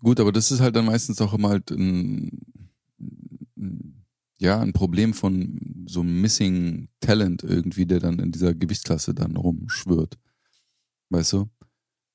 Gut, 0.02 0.18
aber 0.18 0.32
das 0.32 0.50
ist 0.50 0.60
halt 0.60 0.76
dann 0.76 0.86
meistens 0.86 1.20
auch 1.20 1.34
immer 1.34 1.50
halt 1.50 1.70
ein- 1.70 2.69
ja, 4.38 4.60
ein 4.60 4.72
Problem 4.72 5.12
von 5.12 5.84
so 5.86 6.00
einem 6.00 6.20
Missing 6.20 6.88
Talent 7.00 7.42
irgendwie, 7.42 7.86
der 7.86 8.00
dann 8.00 8.18
in 8.18 8.32
dieser 8.32 8.54
Gewichtsklasse 8.54 9.14
dann 9.14 9.36
rumschwirrt. 9.36 10.18
Weißt 11.10 11.34
du? 11.34 11.48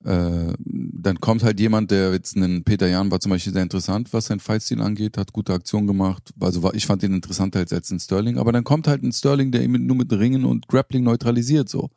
Äh, 0.03 0.53
dann 0.59 1.19
kommt 1.19 1.43
halt 1.43 1.59
jemand, 1.59 1.91
der 1.91 2.11
jetzt 2.11 2.35
einen 2.35 2.63
Peter 2.63 2.87
Jan 2.87 3.11
war 3.11 3.19
zum 3.19 3.31
Beispiel 3.31 3.53
sehr 3.53 3.63
interessant, 3.63 4.11
was 4.13 4.25
sein 4.25 4.39
Fightstil 4.39 4.81
angeht, 4.81 5.17
hat 5.17 5.33
gute 5.33 5.53
Aktionen 5.53 5.87
gemacht. 5.87 6.33
Also 6.39 6.63
war, 6.63 6.73
ich 6.73 6.85
fand 6.85 7.03
ihn 7.03 7.13
interessanter 7.13 7.59
als 7.59 7.71
jetzt 7.71 7.91
ein 7.91 7.99
Sterling, 7.99 8.37
aber 8.37 8.51
dann 8.51 8.63
kommt 8.63 8.87
halt 8.87 9.03
ein 9.03 9.11
Sterling, 9.11 9.51
der 9.51 9.63
ihn 9.63 9.85
nur 9.85 9.95
mit 9.95 10.11
Ringen 10.11 10.45
und 10.45 10.67
Grappling 10.67 11.03
neutralisiert, 11.03 11.69
so. 11.69 11.89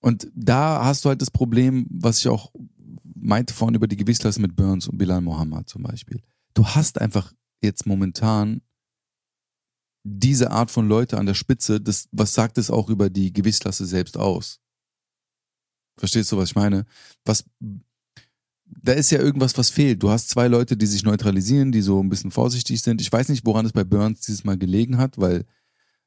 Und 0.00 0.30
da 0.34 0.84
hast 0.84 1.04
du 1.04 1.10
halt 1.10 1.20
das 1.20 1.30
Problem, 1.30 1.86
was 1.90 2.18
ich 2.18 2.28
auch 2.28 2.52
meinte 3.14 3.52
vorhin 3.52 3.74
über 3.74 3.86
die 3.86 3.96
Gewichtsklasse 3.96 4.40
mit 4.40 4.56
Burns 4.56 4.88
und 4.88 4.96
Bilal 4.96 5.20
Mohammed 5.20 5.68
zum 5.68 5.82
Beispiel. 5.82 6.20
Du 6.54 6.64
hast 6.64 7.00
einfach 7.00 7.32
jetzt 7.60 7.86
momentan 7.86 8.62
diese 10.02 10.50
Art 10.50 10.70
von 10.70 10.88
Leute 10.88 11.18
an 11.18 11.26
der 11.26 11.34
Spitze, 11.34 11.80
das, 11.80 12.08
was 12.10 12.34
sagt 12.34 12.58
es 12.58 12.70
auch 12.70 12.88
über 12.88 13.10
die 13.10 13.32
Gewichtsklasse 13.32 13.84
selbst 13.86 14.16
aus? 14.16 14.60
Verstehst 15.98 16.32
du, 16.32 16.38
was 16.38 16.50
ich 16.50 16.54
meine? 16.54 16.86
Was, 17.24 17.44
da 18.64 18.92
ist 18.92 19.10
ja 19.10 19.18
irgendwas, 19.18 19.58
was 19.58 19.68
fehlt. 19.68 20.02
Du 20.02 20.10
hast 20.10 20.30
zwei 20.30 20.48
Leute, 20.48 20.76
die 20.76 20.86
sich 20.86 21.02
neutralisieren, 21.02 21.72
die 21.72 21.82
so 21.82 22.02
ein 22.02 22.08
bisschen 22.08 22.30
vorsichtig 22.30 22.80
sind. 22.80 23.00
Ich 23.00 23.12
weiß 23.12 23.28
nicht, 23.28 23.44
woran 23.44 23.66
es 23.66 23.72
bei 23.72 23.84
Burns 23.84 24.20
dieses 24.20 24.44
Mal 24.44 24.56
gelegen 24.56 24.96
hat, 24.96 25.18
weil 25.18 25.44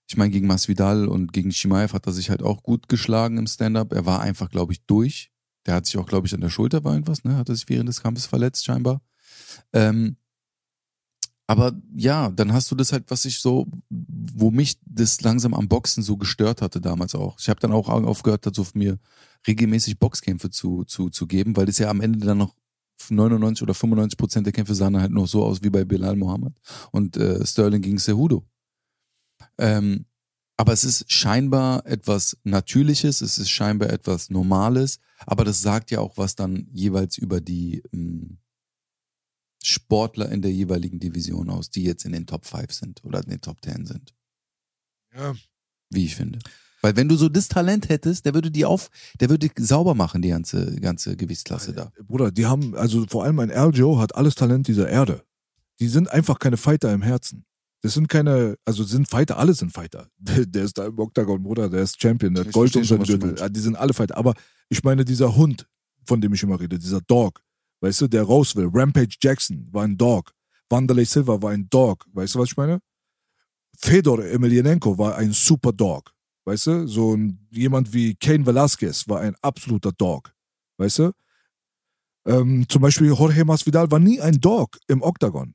ich 0.07 0.17
meine, 0.17 0.31
gegen 0.31 0.47
Masvidal 0.47 1.07
und 1.07 1.31
gegen 1.31 1.51
Shimaev 1.51 1.93
hat 1.93 2.07
er 2.07 2.13
sich 2.13 2.29
halt 2.29 2.43
auch 2.43 2.63
gut 2.63 2.89
geschlagen 2.89 3.37
im 3.37 3.47
Stand-up. 3.47 3.93
Er 3.93 4.05
war 4.05 4.21
einfach, 4.21 4.49
glaube 4.49 4.73
ich, 4.73 4.83
durch. 4.85 5.31
Der 5.65 5.75
hat 5.75 5.85
sich 5.85 5.97
auch, 5.97 6.07
glaube 6.07 6.27
ich, 6.27 6.33
an 6.33 6.41
der 6.41 6.49
Schulter 6.49 6.83
war 6.83 6.93
irgendwas, 6.93 7.23
ne? 7.23 7.37
Hat 7.37 7.47
er 7.47 7.55
sich 7.55 7.69
während 7.69 7.87
des 7.87 8.01
Kampfes 8.01 8.25
verletzt, 8.25 8.65
scheinbar. 8.65 9.01
Ähm, 9.71 10.17
aber 11.47 11.73
ja, 11.95 12.29
dann 12.29 12.53
hast 12.53 12.71
du 12.71 12.75
das 12.75 12.93
halt, 12.93 13.05
was 13.09 13.25
ich 13.25 13.39
so, 13.39 13.67
wo 13.89 14.49
mich 14.49 14.79
das 14.85 15.21
langsam 15.21 15.53
am 15.53 15.67
Boxen 15.67 16.01
so 16.01 16.17
gestört 16.17 16.61
hatte 16.61 16.79
damals 16.79 17.15
auch. 17.15 17.37
Ich 17.39 17.49
habe 17.49 17.59
dann 17.59 17.73
auch 17.73 17.89
aufgehört, 17.89 18.45
dazu 18.45 18.65
mir 18.73 18.97
regelmäßig 19.45 19.99
Boxkämpfe 19.99 20.49
zu, 20.49 20.85
zu, 20.85 21.09
zu 21.09 21.27
geben, 21.27 21.55
weil 21.57 21.65
das 21.65 21.79
ja 21.79 21.89
am 21.89 22.01
Ende 22.01 22.25
dann 22.25 22.37
noch 22.37 22.55
99 23.09 23.63
oder 23.63 23.73
95 23.73 24.17
Prozent 24.17 24.45
der 24.45 24.53
Kämpfe 24.53 24.75
sahen 24.75 24.99
halt 24.99 25.11
noch 25.11 25.27
so 25.27 25.43
aus 25.43 25.61
wie 25.61 25.69
bei 25.69 25.83
Bilal 25.83 26.15
Mohammed 26.15 26.53
und 26.91 27.17
äh, 27.17 27.45
Sterling 27.45 27.81
gegen 27.81 27.97
Cejudo. 27.97 28.45
Ähm, 29.57 30.05
aber 30.55 30.71
es 30.71 30.83
ist 30.83 31.11
scheinbar 31.11 31.85
etwas 31.85 32.37
Natürliches, 32.43 33.21
es 33.21 33.37
ist 33.37 33.49
scheinbar 33.49 33.89
etwas 33.89 34.29
Normales, 34.29 34.99
aber 35.25 35.43
das 35.43 35.61
sagt 35.61 35.91
ja 35.91 35.99
auch 35.99 36.17
was 36.17 36.35
dann 36.35 36.67
jeweils 36.71 37.17
über 37.17 37.41
die 37.41 37.83
ähm, 37.91 38.37
Sportler 39.65 40.29
in 40.29 40.41
der 40.41 40.51
jeweiligen 40.51 40.99
Division 40.99 41.49
aus, 41.49 41.69
die 41.69 41.83
jetzt 41.83 42.05
in 42.05 42.11
den 42.11 42.27
Top 42.27 42.45
5 42.45 42.71
sind 42.71 43.03
oder 43.03 43.23
in 43.23 43.29
den 43.29 43.41
Top 43.41 43.63
10 43.63 43.85
sind. 43.85 44.13
Ja. 45.15 45.33
Wie 45.89 46.05
ich 46.05 46.15
finde. 46.15 46.39
Weil 46.81 46.97
wenn 46.97 47.07
du 47.07 47.15
so 47.15 47.29
das 47.29 47.47
Talent 47.47 47.87
hättest, 47.87 48.25
der 48.25 48.33
würde 48.33 48.51
die 48.51 48.65
auf, 48.65 48.89
der 49.21 49.29
würde 49.29 49.49
sauber 49.57 49.95
machen, 49.95 50.21
die 50.21 50.29
ganze, 50.29 50.75
ganze 50.81 51.15
Gewichtsklasse 51.15 51.71
da. 51.71 51.93
Bruder, 52.05 52.29
die 52.29 52.45
haben, 52.45 52.75
also 52.75 53.05
vor 53.07 53.23
allem 53.23 53.39
ein 53.39 53.51
Aljo 53.51 53.99
hat 53.99 54.15
alles 54.15 54.35
Talent 54.35 54.67
dieser 54.67 54.89
Erde. 54.89 55.23
Die 55.79 55.87
sind 55.87 56.09
einfach 56.09 56.39
keine 56.39 56.57
Fighter 56.57 56.91
im 56.91 57.01
Herzen. 57.01 57.45
Das 57.81 57.93
sind 57.93 58.09
keine, 58.09 58.57
also 58.65 58.83
sind 58.83 59.09
Fighter, 59.09 59.37
alle 59.37 59.53
sind 59.53 59.71
Fighter. 59.71 60.09
Der, 60.17 60.45
der 60.45 60.63
ist 60.63 60.77
da 60.77 60.87
im 60.87 60.99
Octagon, 60.99 61.41
Bruder, 61.41 61.69
der 61.69 61.83
ist 61.83 62.01
Champion, 62.01 62.33
der 62.33 62.45
hat 62.45 62.53
Gold 62.53 62.75
um 62.75 62.83
seinen 62.83 63.01
was 63.01 63.07
du 63.07 63.19
Gürtel. 63.19 63.49
Die 63.49 63.59
sind 63.59 63.75
alle 63.77 63.93
Fighter. 63.93 64.17
Aber 64.17 64.33
ich 64.69 64.83
meine, 64.83 65.05
dieser 65.05 65.35
Hund, 65.35 65.67
von 66.05 66.19
dem 66.19 66.33
ich 66.33 66.43
immer 66.43 66.59
rede, 66.59 66.79
dieser 66.79 67.01
Dog, 67.01 67.41
weißt 67.83 68.01
du, 68.01 68.07
der 68.07 68.23
raus 68.23 68.55
will. 68.55 68.69
Rampage 68.73 69.17
Jackson 69.21 69.67
war 69.71 69.83
ein 69.83 69.97
Dog. 69.97 70.33
Wanderlei 70.69 71.03
Silva 71.03 71.41
war 71.41 71.51
ein 71.51 71.67
Dog. 71.69 72.05
Weißt 72.13 72.33
du, 72.33 72.39
was 72.39 72.49
ich 72.49 72.57
meine? 72.57 72.79
Fedor 73.77 74.23
Emelianenko 74.23 74.97
war 74.97 75.17
ein 75.17 75.33
super 75.33 75.73
Dog. 75.73 76.13
Weißt 76.45 76.67
du? 76.67 76.87
So 76.87 77.13
ein, 77.13 77.45
jemand 77.51 77.93
wie 77.93 78.15
Kane 78.15 78.45
Velasquez 78.45 79.07
war 79.09 79.19
ein 79.19 79.35
absoluter 79.41 79.91
Dog. 79.91 80.33
Weißt 80.77 80.99
du? 80.99 81.11
Ähm, 82.25 82.65
zum 82.69 82.81
Beispiel 82.81 83.07
Jorge 83.07 83.43
Masvidal 83.43 83.91
war 83.91 83.99
nie 83.99 84.21
ein 84.21 84.39
Dog 84.39 84.79
im 84.87 85.01
Octagon. 85.01 85.53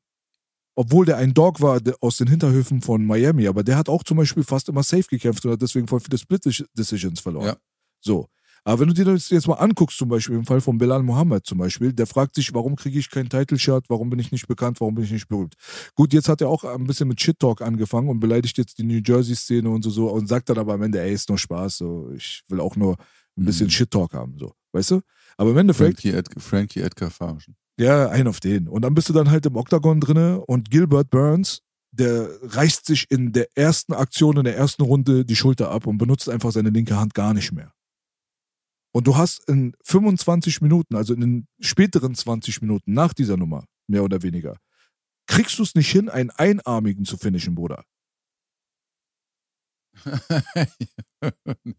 Obwohl 0.75 1.07
der 1.07 1.17
ein 1.17 1.33
Dog 1.33 1.63
war 1.63 1.81
aus 2.03 2.19
den 2.19 2.29
Hinterhöfen 2.29 2.83
von 2.83 3.07
Miami, 3.07 3.49
aber 3.49 3.65
der 3.65 3.79
hat 3.79 3.89
auch 3.89 4.05
zum 4.05 4.19
Beispiel 4.19 4.45
fast 4.45 4.69
immer 4.69 4.83
safe 4.83 5.07
gekämpft 5.09 5.47
und 5.47 5.53
hat 5.53 5.63
deswegen 5.63 5.89
voll 5.89 6.01
viele 6.01 6.19
Split-Decisions 6.19 7.21
verloren. 7.21 7.47
Ja. 7.47 7.57
So. 8.01 8.29
Aber 8.65 8.81
wenn 8.81 8.89
du 8.89 8.95
dir 8.95 9.05
das 9.05 9.31
jetzt 9.31 9.47
mal 9.49 9.55
anguckst, 9.55 9.97
zum 9.99 10.09
Beispiel 10.09 10.37
im 10.37 10.45
Fall 10.45 10.61
von 10.61 10.79
Bilal 10.79 11.03
Mohammed 11.03 11.47
zum 11.47 11.59
Beispiel, 11.59 11.93
der 11.93 12.07
fragt 12.07 12.35
sich, 12.35 12.53
warum 12.55 12.77
kriege 12.77 12.99
ich 12.99 13.11
kein 13.11 13.29
Title-Shot, 13.29 13.85
warum 13.89 14.11
bin 14.11 14.19
ich 14.19 14.33
nicht 14.33 14.47
bekannt, 14.49 14.81
warum 14.81 14.95
bin 14.95 15.05
ich 15.05 15.13
nicht 15.13 15.29
berühmt. 15.29 15.55
Gut, 15.95 16.13
jetzt 16.13 16.29
hat 16.29 16.41
er 16.41 16.49
auch 16.49 16.65
ein 16.65 16.85
bisschen 16.85 17.09
mit 17.09 17.21
Shit-Talk 17.21 17.63
angefangen 17.63 18.09
und 18.09 18.21
beleidigt 18.21 18.59
jetzt 18.59 18.79
die 18.79 18.85
New 18.85 19.01
Jersey-Szene 19.05 19.69
und 19.71 19.83
so, 19.83 19.91
so 19.91 20.11
und 20.11 20.29
sagt 20.29 20.49
dann 20.51 20.59
aber 20.59 20.75
am 20.75 20.83
Ende, 20.83 21.01
ey, 21.01 21.13
ist 21.13 21.29
nur 21.29 21.39
Spaß, 21.39 21.79
so, 21.79 22.11
ich 22.15 22.43
will 22.49 22.61
auch 22.61 22.77
nur 22.77 22.97
ein 23.37 23.45
bisschen 23.45 23.67
Mhm. 23.67 23.71
Shit-Talk 23.71 24.13
haben, 24.15 24.37
so, 24.39 24.53
weißt 24.73 24.91
du? 24.93 25.01
Aber 25.37 25.51
im 25.51 25.57
Endeffekt, 25.59 26.01
Frankie, 26.01 26.17
Ed 26.17 26.29
Frankie 26.39 26.81
Edgar 26.81 27.11
verarschen. 27.11 27.55
ja, 27.79 28.09
ein 28.09 28.27
auf 28.27 28.41
den. 28.41 28.67
Und 28.69 28.83
dann 28.83 28.95
bist 28.95 29.09
du 29.09 29.13
dann 29.13 29.31
halt 29.31 29.47
im 29.47 29.55
Oktagon 29.57 30.01
drinne 30.01 30.41
und 30.47 30.71
Gilbert 30.71 31.11
Burns, 31.11 31.61
der 31.93 32.29
reißt 32.43 32.85
sich 32.87 33.07
in 33.11 33.33
der 33.33 33.47
ersten 33.57 33.93
Aktion, 33.95 34.37
in 34.37 34.45
der 34.45 34.57
ersten 34.57 34.83
Runde 34.83 35.25
die 35.25 35.37
Schulter 35.37 35.71
ab 35.71 35.87
und 35.87 35.97
benutzt 35.99 36.29
einfach 36.29 36.51
seine 36.53 36.71
linke 36.71 36.97
Hand 36.99 37.15
gar 37.15 37.33
nicht 37.33 37.53
mehr. 37.53 37.73
Und 38.99 39.07
du 39.07 39.17
hast 39.17 39.49
in 39.49 39.77
25 39.85 40.61
Minuten, 40.61 40.97
also 40.97 41.15
in 41.15 41.21
den 41.21 41.49
späteren 41.61 42.17
20 42.17 42.63
Minuten 42.63 42.95
nach 42.95 43.15
dieser 43.15 43.37
Nummer, 43.37 43.65
mehr 43.87 44.03
oder 44.03 44.25
weniger, 44.25 44.59
kriegst 45.29 45.57
du 45.61 45.63
es 45.63 45.77
nicht 45.77 45.89
hin, 45.89 46.09
einen 46.09 46.31
Einarmigen 46.31 47.05
zu 47.05 47.17
finishen, 47.17 47.55
Bruder. 47.55 47.85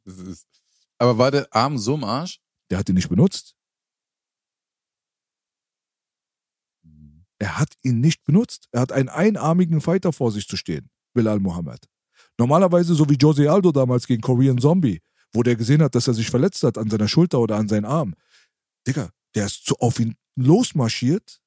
ist, 0.06 0.48
aber 0.98 1.18
war 1.18 1.30
der 1.32 1.54
Arm 1.54 1.78
so 1.78 1.96
im 1.96 2.06
Arsch? 2.06 2.40
Der 2.72 2.80
hat 2.80 2.88
ihn 2.88 2.96
nicht 2.96 3.10
benutzt. 3.10 3.54
Er 7.38 7.60
hat 7.60 7.74
ihn 7.84 8.00
nicht 8.00 8.24
benutzt. 8.24 8.70
Er 8.72 8.80
hat 8.80 8.94
einen 8.94 9.10
einarmigen 9.10 9.82
Fighter 9.82 10.14
vor 10.14 10.32
sich 10.32 10.48
zu 10.48 10.56
stehen, 10.56 10.90
Bilal 11.14 11.41
Mohammed. 11.41 11.86
Normalerweise, 12.38 12.96
so 12.96 13.10
wie 13.10 13.18
Jose 13.18 13.52
Aldo 13.52 13.74
damals 13.74 14.08
gegen 14.08 14.22
Korean 14.22 14.58
Zombie, 14.58 15.02
wo 15.34 15.43
der 15.43 15.56
gesehen 15.56 15.81
hat, 15.81 15.95
dass 15.95 16.07
er 16.07 16.14
sich 16.14 16.30
verletzt 16.30 16.64
hat 16.64 16.77
an 16.77 16.89
seiner 16.89 17.07
Schulter 17.07 17.39
oder 17.39 17.57
an 17.57 17.68
seinen 17.68 17.85
Arm. 17.85 18.14
Digga, 18.88 19.10
der 19.35 19.45
ist 19.45 19.65
so 19.65 19.76
auf 19.80 19.99
ihn 19.99 20.15
losmarschiert, 20.35 21.39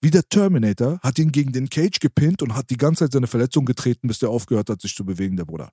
wie 0.00 0.10
der 0.10 0.26
Terminator, 0.28 0.98
hat 1.02 1.18
ihn 1.18 1.32
gegen 1.32 1.52
den 1.52 1.68
Cage 1.68 2.00
gepinnt 2.00 2.42
und 2.42 2.54
hat 2.54 2.70
die 2.70 2.76
ganze 2.76 3.04
Zeit 3.04 3.12
seine 3.12 3.26
Verletzung 3.26 3.66
getreten, 3.66 4.08
bis 4.08 4.18
der 4.18 4.30
aufgehört 4.30 4.70
hat, 4.70 4.80
sich 4.80 4.94
zu 4.94 5.04
bewegen, 5.04 5.36
der 5.36 5.44
Bruder. 5.44 5.70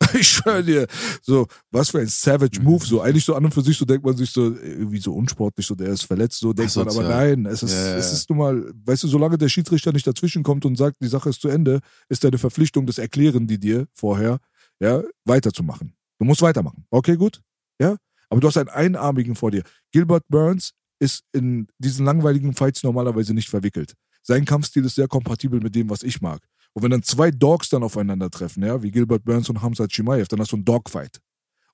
Ich 0.14 0.28
schwöre 0.28 0.62
dir, 0.62 0.86
so, 1.22 1.46
was 1.70 1.90
für 1.90 1.98
ein 1.98 2.06
Savage 2.06 2.60
Move, 2.60 2.84
so, 2.84 3.00
eigentlich 3.00 3.24
so 3.24 3.34
an 3.34 3.44
und 3.44 3.54
für 3.54 3.62
sich, 3.62 3.76
so 3.76 3.84
denkt 3.84 4.04
man 4.04 4.16
sich 4.16 4.30
so, 4.30 4.54
irgendwie 4.54 5.00
so 5.00 5.12
unsportlich, 5.12 5.66
so, 5.66 5.74
der 5.74 5.88
ist 5.88 6.04
verletzt, 6.04 6.38
so 6.38 6.52
denkt 6.52 6.76
man, 6.76 6.88
aber 6.88 7.02
nein, 7.02 7.46
es 7.46 7.62
ist, 7.62 7.72
ja, 7.72 7.96
es 7.96 8.12
ist 8.12 8.30
nun 8.30 8.38
mal, 8.38 8.72
weißt 8.84 9.02
du, 9.02 9.08
solange 9.08 9.38
der 9.38 9.48
Schiedsrichter 9.48 9.92
nicht 9.92 10.06
dazwischen 10.06 10.42
kommt 10.42 10.64
und 10.64 10.76
sagt, 10.76 10.96
die 11.00 11.08
Sache 11.08 11.30
ist 11.30 11.40
zu 11.40 11.48
Ende, 11.48 11.80
ist 12.08 12.22
deine 12.22 12.38
Verpflichtung, 12.38 12.86
das 12.86 12.98
erklären 12.98 13.46
die 13.46 13.58
dir 13.58 13.86
vorher, 13.92 14.38
ja, 14.80 15.02
weiterzumachen. 15.24 15.94
Du 16.18 16.24
musst 16.24 16.42
weitermachen. 16.42 16.86
Okay, 16.90 17.16
gut? 17.16 17.40
Ja? 17.80 17.96
Aber 18.28 18.40
du 18.40 18.46
hast 18.46 18.56
einen 18.56 18.68
Einarmigen 18.68 19.34
vor 19.34 19.50
dir. 19.50 19.62
Gilbert 19.92 20.24
Burns 20.28 20.72
ist 20.98 21.24
in 21.32 21.66
diesen 21.78 22.04
langweiligen 22.04 22.54
Fights 22.54 22.82
normalerweise 22.82 23.34
nicht 23.34 23.48
verwickelt. 23.48 23.94
Sein 24.22 24.44
Kampfstil 24.44 24.84
ist 24.84 24.94
sehr 24.94 25.08
kompatibel 25.08 25.60
mit 25.60 25.74
dem, 25.74 25.90
was 25.90 26.02
ich 26.02 26.20
mag. 26.20 26.40
Und 26.72 26.82
wenn 26.82 26.90
dann 26.90 27.02
zwei 27.02 27.30
Dogs 27.30 27.68
dann 27.68 27.82
aufeinandertreffen, 27.82 28.64
ja, 28.64 28.82
wie 28.82 28.90
Gilbert 28.90 29.24
Burns 29.24 29.48
und 29.48 29.62
Hamza 29.62 29.86
Chimaev, 29.88 30.28
dann 30.28 30.40
hast 30.40 30.52
du 30.52 30.56
einen 30.56 30.64
Dogfight. 30.64 31.20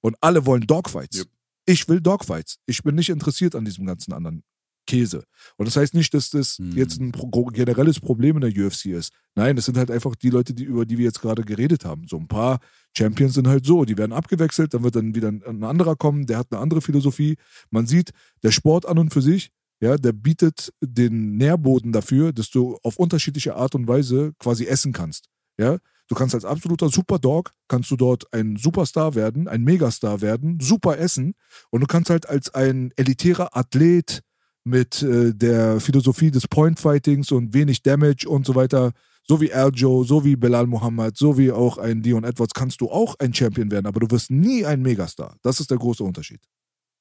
Und 0.01 0.16
alle 0.20 0.44
wollen 0.47 0.66
Dogfights. 0.66 1.18
Yep. 1.18 1.28
Ich 1.66 1.89
will 1.89 2.01
Dogfights. 2.01 2.59
Ich 2.66 2.82
bin 2.82 2.94
nicht 2.94 3.09
interessiert 3.09 3.55
an 3.55 3.64
diesem 3.64 3.86
ganzen 3.86 4.12
anderen 4.12 4.43
Käse. 4.91 5.23
Und 5.57 5.69
das 5.69 5.77
heißt 5.77 5.95
nicht, 5.95 6.12
dass 6.15 6.31
das 6.31 6.59
Hm. 6.59 6.73
jetzt 6.73 7.01
ein 7.01 7.12
generelles 7.53 8.01
Problem 8.01 8.37
in 8.37 8.41
der 8.41 8.67
UFC 8.67 8.87
ist. 8.87 9.12
Nein, 9.37 9.55
das 9.55 9.67
sind 9.67 9.79
halt 9.79 9.91
einfach 9.91 10.17
die 10.17 10.31
Leute, 10.31 10.53
die, 10.53 10.65
über 10.65 10.85
die 10.85 10.99
wir 10.99 11.05
jetzt 11.05 11.21
gerade 11.21 11.43
geredet 11.43 11.85
haben. 11.85 12.09
So 12.09 12.17
ein 12.17 12.27
paar 12.27 12.59
Champions 12.97 13.35
sind 13.35 13.47
halt 13.47 13.65
so, 13.65 13.85
die 13.85 13.97
werden 13.97 14.12
abgewechselt, 14.12 14.75
dann 14.75 14.83
wird 14.83 14.97
dann 14.97 15.15
wieder 15.15 15.29
ein, 15.29 15.43
ein 15.47 15.62
anderer 15.62 15.95
kommen, 15.95 16.27
der 16.27 16.39
hat 16.39 16.49
eine 16.51 16.61
andere 16.61 16.81
Philosophie. 16.81 17.37
Man 17.71 17.87
sieht, 17.87 18.11
der 18.43 18.51
Sport 18.51 18.85
an 18.87 18.99
und 18.99 19.12
für 19.12 19.23
sich, 19.23 19.51
ja, 19.81 19.97
der 19.97 20.12
bietet 20.12 20.73
den 20.83 21.37
Nährboden 21.37 21.93
dafür, 21.93 22.33
dass 22.33 22.51
du 22.51 22.77
auf 22.83 22.97
unterschiedliche 22.97 23.55
Art 23.55 23.77
und 23.77 23.87
Weise 23.87 24.33
quasi 24.41 24.67
essen 24.67 24.93
kannst. 24.93 25.29
Ja, 25.57 25.79
du 26.09 26.15
kannst 26.17 26.35
als 26.35 26.45
absoluter 26.45 26.89
Superdog, 26.89 27.53
kannst 27.69 27.91
du 27.91 27.97
dort 27.97 28.33
ein 28.33 28.57
Superstar 28.57 29.15
werden, 29.15 29.47
ein 29.47 29.62
Megastar 29.62 30.21
werden, 30.21 30.59
super 30.61 30.99
essen 30.99 31.35
und 31.71 31.81
du 31.81 31.87
kannst 31.87 32.11
halt 32.11 32.29
als 32.29 32.53
ein 32.53 32.93
elitärer 32.97 33.57
Athlet 33.57 34.23
mit 34.70 35.02
äh, 35.02 35.34
der 35.34 35.80
Philosophie 35.80 36.30
des 36.30 36.48
Point-Fightings 36.48 37.32
und 37.32 37.52
wenig 37.52 37.82
Damage 37.82 38.26
und 38.28 38.47
so 38.47 38.55
weiter, 38.55 38.92
so 39.22 39.40
wie 39.40 39.52
Aljo, 39.52 40.05
so 40.05 40.24
wie 40.24 40.36
Belal 40.36 40.66
Muhammad, 40.66 41.16
so 41.16 41.36
wie 41.36 41.52
auch 41.52 41.78
ein 41.78 42.02
Dion 42.02 42.24
Edwards, 42.24 42.55
kannst 42.55 42.80
du 42.80 42.90
auch 42.90 43.16
ein 43.18 43.34
Champion 43.34 43.70
werden, 43.70 43.86
aber 43.86 44.01
du 44.01 44.10
wirst 44.10 44.30
nie 44.30 44.64
ein 44.64 44.80
Megastar. 44.80 45.36
Das 45.42 45.60
ist 45.60 45.70
der 45.70 45.78
große 45.78 46.02
Unterschied. 46.02 46.40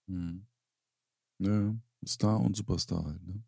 Hm. 0.07 0.45
Ja, 1.39 1.73
Star 2.05 2.39
und 2.39 2.57
Superstar 2.57 3.05
halt, 3.05 3.25
ne? 3.25 3.41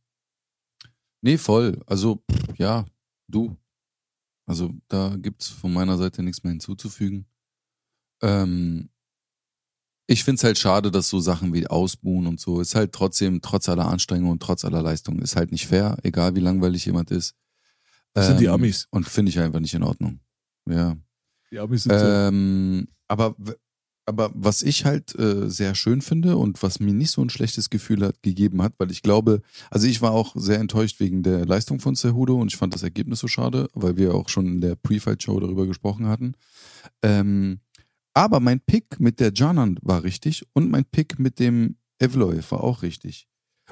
Nee, 1.22 1.38
voll. 1.38 1.80
Also, 1.86 2.24
ja, 2.58 2.86
du. 3.28 3.56
Also, 4.48 4.74
da 4.88 5.16
gibt's 5.18 5.48
von 5.50 5.72
meiner 5.72 5.98
Seite 5.98 6.24
nichts 6.24 6.44
mehr 6.44 6.52
hinzuzufügen. 6.52 7.28
Ähm, 8.22 8.90
ich 10.12 10.24
find's 10.24 10.44
halt 10.44 10.58
schade, 10.58 10.92
dass 10.92 11.10
so 11.10 11.20
Sachen 11.20 11.54
wie 11.54 11.68
Ausbuhen 11.68 12.28
und 12.28 12.40
so 12.40 12.62
ist 12.62 12.76
halt 12.76 12.92
trotzdem, 12.92 13.42
trotz 13.42 13.70
aller 13.70 13.88
Anstrengung 13.88 14.32
und 14.32 14.42
trotz 14.42 14.66
aller 14.66 14.82
Leistung, 14.82 15.20
ist 15.20 15.36
halt 15.36 15.52
nicht 15.52 15.68
fair, 15.68 15.98
egal 16.04 16.36
wie 16.36 16.40
langweilig 16.42 16.86
jemand 16.86 17.12
ist. 17.12 17.36
Das 18.14 18.28
sind 18.28 18.40
die 18.40 18.46
Ähm, 18.46 18.54
Amis. 18.54 18.88
Und 18.92 19.08
finde 19.08 19.30
ich 19.30 19.40
einfach 19.40 19.60
nicht 19.62 19.74
in 19.74 19.84
Ordnung. 19.84 20.20
Ja. 20.70 20.98
Die 21.52 21.60
Amis 21.60 21.84
sind 21.84 21.98
so. 21.98 22.06
Ähm, 22.06 22.88
aber, 23.08 23.36
w- 23.38 23.54
aber 24.06 24.32
was 24.34 24.62
ich 24.64 24.84
halt 24.84 25.18
äh, 25.18 25.50
sehr 25.50 25.76
schön 25.76 26.02
finde 26.02 26.36
und 26.36 26.62
was 26.64 26.80
mir 26.80 26.94
nicht 26.94 27.12
so 27.12 27.22
ein 27.22 27.30
schlechtes 27.30 27.70
Gefühl 27.70 28.06
hat, 28.06 28.22
gegeben 28.22 28.62
hat, 28.62 28.74
weil 28.80 28.92
ich 28.92 29.02
glaube, 29.04 29.42
also 29.70 29.88
ich 29.88 30.02
war 30.02 30.12
auch 30.12 30.36
sehr 30.36 30.60
enttäuscht 30.60 31.00
wegen 31.00 31.24
der 31.24 31.46
Leistung 31.46 31.80
von 31.80 31.96
Cejudo 31.96 32.36
und 32.36 32.52
ich 32.52 32.58
fand 32.58 32.74
das 32.74 32.84
Ergebnis 32.84 33.20
so 33.20 33.28
schade, 33.28 33.70
weil 33.74 33.96
wir 33.96 34.14
auch 34.14 34.28
schon 34.28 34.46
in 34.48 34.62
der 34.62 34.76
Pre-Fight-Show 34.76 35.40
darüber 35.40 35.68
gesprochen 35.68 36.08
hatten. 36.08 36.34
Ähm, 37.02 37.60
aber 38.14 38.40
mein 38.40 38.60
Pick 38.60 39.00
mit 39.00 39.20
der 39.20 39.32
Janan 39.34 39.80
war 39.82 40.04
richtig 40.04 40.46
und 40.54 40.70
mein 40.70 40.86
Pick 40.86 41.20
mit 41.20 41.40
dem 41.40 41.78
Evloy 42.00 42.42
war 42.50 42.64
auch 42.64 42.82
richtig. 42.82 43.28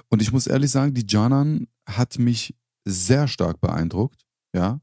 Und 0.09 0.21
ich 0.21 0.31
muss 0.31 0.47
ehrlich 0.47 0.71
sagen, 0.71 0.93
die 0.93 1.05
Janan 1.07 1.67
hat 1.87 2.19
mich 2.19 2.55
sehr 2.85 3.27
stark 3.27 3.59
beeindruckt, 3.59 4.25
ja. 4.55 4.81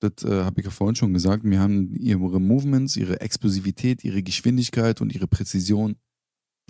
Das 0.00 0.24
äh, 0.24 0.44
habe 0.44 0.60
ich 0.60 0.64
ja 0.64 0.70
vorhin 0.70 0.94
schon 0.94 1.12
gesagt. 1.12 1.42
Mir 1.42 1.58
haben 1.58 1.92
ihre 1.96 2.40
Movements, 2.40 2.94
ihre 2.96 3.20
Explosivität, 3.20 4.04
ihre 4.04 4.22
Geschwindigkeit 4.22 5.00
und 5.00 5.12
ihre 5.12 5.26
Präzision 5.26 5.96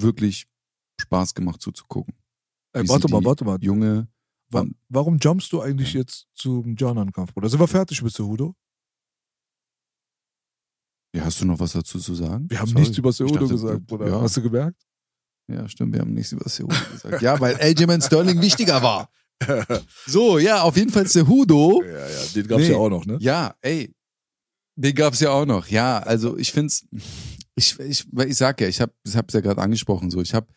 wirklich 0.00 0.46
Spaß 0.98 1.34
gemacht 1.34 1.60
zuzugucken. 1.60 2.14
Ey, 2.72 2.88
warte 2.88 3.08
mal, 3.10 3.22
warte 3.22 3.44
mal. 3.44 3.58
Junge, 3.62 4.08
Wa 4.50 4.64
warum 4.88 5.18
jumpst 5.18 5.52
du 5.52 5.60
eigentlich 5.60 5.92
jetzt 5.92 6.26
zum 6.34 6.74
Janan-Kampf, 6.76 7.34
Bruder? 7.34 7.48
Sind 7.48 7.60
wir 7.60 7.68
fertig 7.68 8.02
mit 8.02 8.12
Cejudo? 8.12 8.54
Ja, 11.14 11.24
hast 11.24 11.40
du 11.40 11.46
noch 11.46 11.58
was 11.58 11.72
dazu 11.72 11.98
zu 11.98 12.14
sagen? 12.14 12.46
Wir 12.50 12.60
haben 12.60 12.68
Sorry. 12.68 12.80
nichts 12.82 12.98
über 12.98 13.10
dachte, 13.10 13.48
gesagt, 13.48 13.86
Bruder. 13.86 14.08
Ja, 14.08 14.20
Hast 14.20 14.36
du 14.36 14.42
gemerkt? 14.42 14.80
ja, 15.50 15.66
stimmt, 15.68 15.94
wir 15.94 16.00
haben 16.00 16.12
nichts 16.12 16.32
über 16.32 16.44
Cejudo 16.48 16.74
gesagt. 16.92 17.22
Ja, 17.22 17.40
weil 17.40 17.56
Aljamain 17.56 18.02
Sterling 18.02 18.40
wichtiger 18.40 18.82
war. 18.82 19.10
So, 20.06 20.38
ja, 20.38 20.62
auf 20.62 20.76
jeden 20.76 20.90
Fall 20.90 21.06
Cejudo. 21.06 21.82
Ja, 21.84 22.08
ja, 22.08 22.24
den 22.34 22.46
gab's 22.48 22.62
Nee. 22.64 22.70
ja 22.72 22.76
auch 22.76 22.88
noch, 22.90 23.06
ne? 23.06 23.18
Ja, 23.20 23.54
ey, 23.60 23.94
den 24.76 24.94
gab's 24.94 25.20
ja 25.20 25.30
auch 25.30 25.46
noch. 25.46 25.68
Ja, 25.68 25.98
also 26.00 26.36
ich 26.36 26.52
find's, 26.52 26.86
ich, 27.54 27.78
ich, 27.78 28.04
ich 28.12 28.36
sag 28.36 28.60
ja, 28.60 28.66
ich 28.68 28.80
hab, 28.80 28.90
ich 29.04 29.16
hab's 29.16 29.32
ja 29.34 29.40
gerade 29.40 29.60
angesprochen, 29.62 30.10
so, 30.10 30.20
ich 30.20 30.34
hab, 30.34 30.48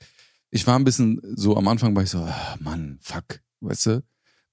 ich 0.49 0.65
war 0.65 0.77
ein 0.77 0.83
bisschen 0.83 1.21
so 1.35 1.55
am 1.57 1.67
Anfang 1.67 1.95
war 1.95 2.03
ich 2.03 2.09
so, 2.09 2.19
ah, 2.19 2.57
Mann, 2.59 2.97
fuck, 3.01 3.39
weißt 3.61 3.85
du? 3.85 4.03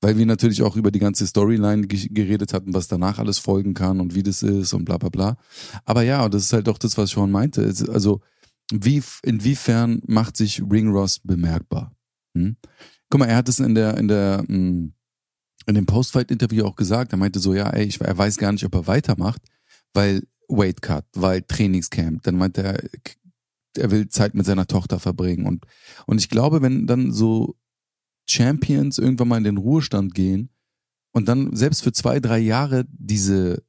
Weil 0.00 0.16
wir 0.16 0.26
natürlich 0.26 0.62
auch 0.62 0.76
über 0.76 0.92
die 0.92 1.00
ganze 1.00 1.26
Storyline 1.26 1.86
ge- 1.88 2.08
geredet 2.10 2.52
hatten, 2.52 2.72
was 2.72 2.86
danach 2.86 3.18
alles 3.18 3.38
folgen 3.38 3.74
kann 3.74 4.00
und 4.00 4.14
wie 4.14 4.22
das 4.22 4.42
ist 4.42 4.72
und 4.72 4.84
bla 4.84 4.96
bla 4.96 5.08
bla. 5.08 5.36
Aber 5.84 6.02
ja, 6.02 6.28
das 6.28 6.44
ist 6.44 6.52
halt 6.52 6.68
auch 6.68 6.78
das, 6.78 6.96
was 6.96 7.10
schon 7.10 7.32
meinte. 7.32 7.62
Also, 7.88 8.20
wie, 8.72 9.02
inwiefern 9.24 10.00
macht 10.06 10.36
sich 10.36 10.62
Ring 10.62 10.90
Ross 10.90 11.18
bemerkbar? 11.18 11.96
Hm? 12.36 12.56
Guck 13.10 13.18
mal, 13.20 13.26
er 13.26 13.36
hat 13.36 13.48
es 13.48 13.58
in 13.58 13.74
der, 13.74 13.96
in 13.96 14.06
der, 14.06 14.44
mh, 14.46 14.90
in 15.66 15.74
dem 15.74 15.86
Post-Fight-Interview 15.86 16.64
auch 16.64 16.76
gesagt, 16.76 17.12
er 17.12 17.18
meinte 17.18 17.40
so, 17.40 17.54
ja, 17.54 17.68
ey, 17.70 17.84
ich, 17.84 18.00
er 18.00 18.16
weiß 18.16 18.36
gar 18.36 18.52
nicht, 18.52 18.64
ob 18.64 18.74
er 18.74 18.86
weitermacht, 18.86 19.42
weil 19.94 20.22
Weight 20.48 20.80
Cut, 20.80 21.06
weil 21.14 21.42
Trainingscamp, 21.42 22.22
dann 22.22 22.36
meinte 22.36 22.62
er, 22.62 22.82
er 23.76 23.90
will 23.90 24.08
Zeit 24.08 24.34
mit 24.34 24.46
seiner 24.46 24.66
Tochter 24.66 24.98
verbringen 24.98 25.46
und, 25.46 25.64
und 26.06 26.18
ich 26.18 26.28
glaube, 26.28 26.62
wenn 26.62 26.86
dann 26.86 27.12
so 27.12 27.56
Champions 28.28 28.98
irgendwann 28.98 29.28
mal 29.28 29.38
in 29.38 29.44
den 29.44 29.56
Ruhestand 29.56 30.14
gehen 30.14 30.50
und 31.12 31.28
dann 31.28 31.54
selbst 31.56 31.82
für 31.82 31.92
zwei, 31.92 32.20
drei 32.20 32.38
Jahre 32.38 32.84
diese, 32.90 33.62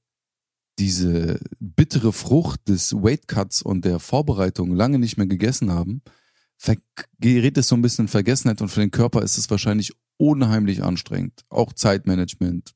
diese 0.78 1.40
bittere 1.60 2.14
Frucht 2.14 2.68
des 2.68 2.94
Weight 2.94 3.28
Cuts 3.28 3.62
und 3.62 3.86
der 3.86 4.00
Vorbereitung 4.00 4.74
lange 4.74 5.00
nicht 5.00 5.18
mehr 5.18 5.28
gegessen 5.28 5.72
haben, 5.72 6.02
gerät 7.20 7.58
es 7.58 7.68
so 7.68 7.76
ein 7.76 7.82
bisschen 7.82 8.06
in 8.06 8.10
Vergessenheit 8.10 8.62
und 8.62 8.70
für 8.70 8.82
den 8.82 8.92
Körper 8.92 9.22
ist 9.24 9.38
es 9.38 9.50
wahrscheinlich 9.50 9.94
unheimlich 10.18 10.84
anstrengend. 10.84 11.46
Auch 11.50 11.74
Zeitmanagement, 11.74 12.74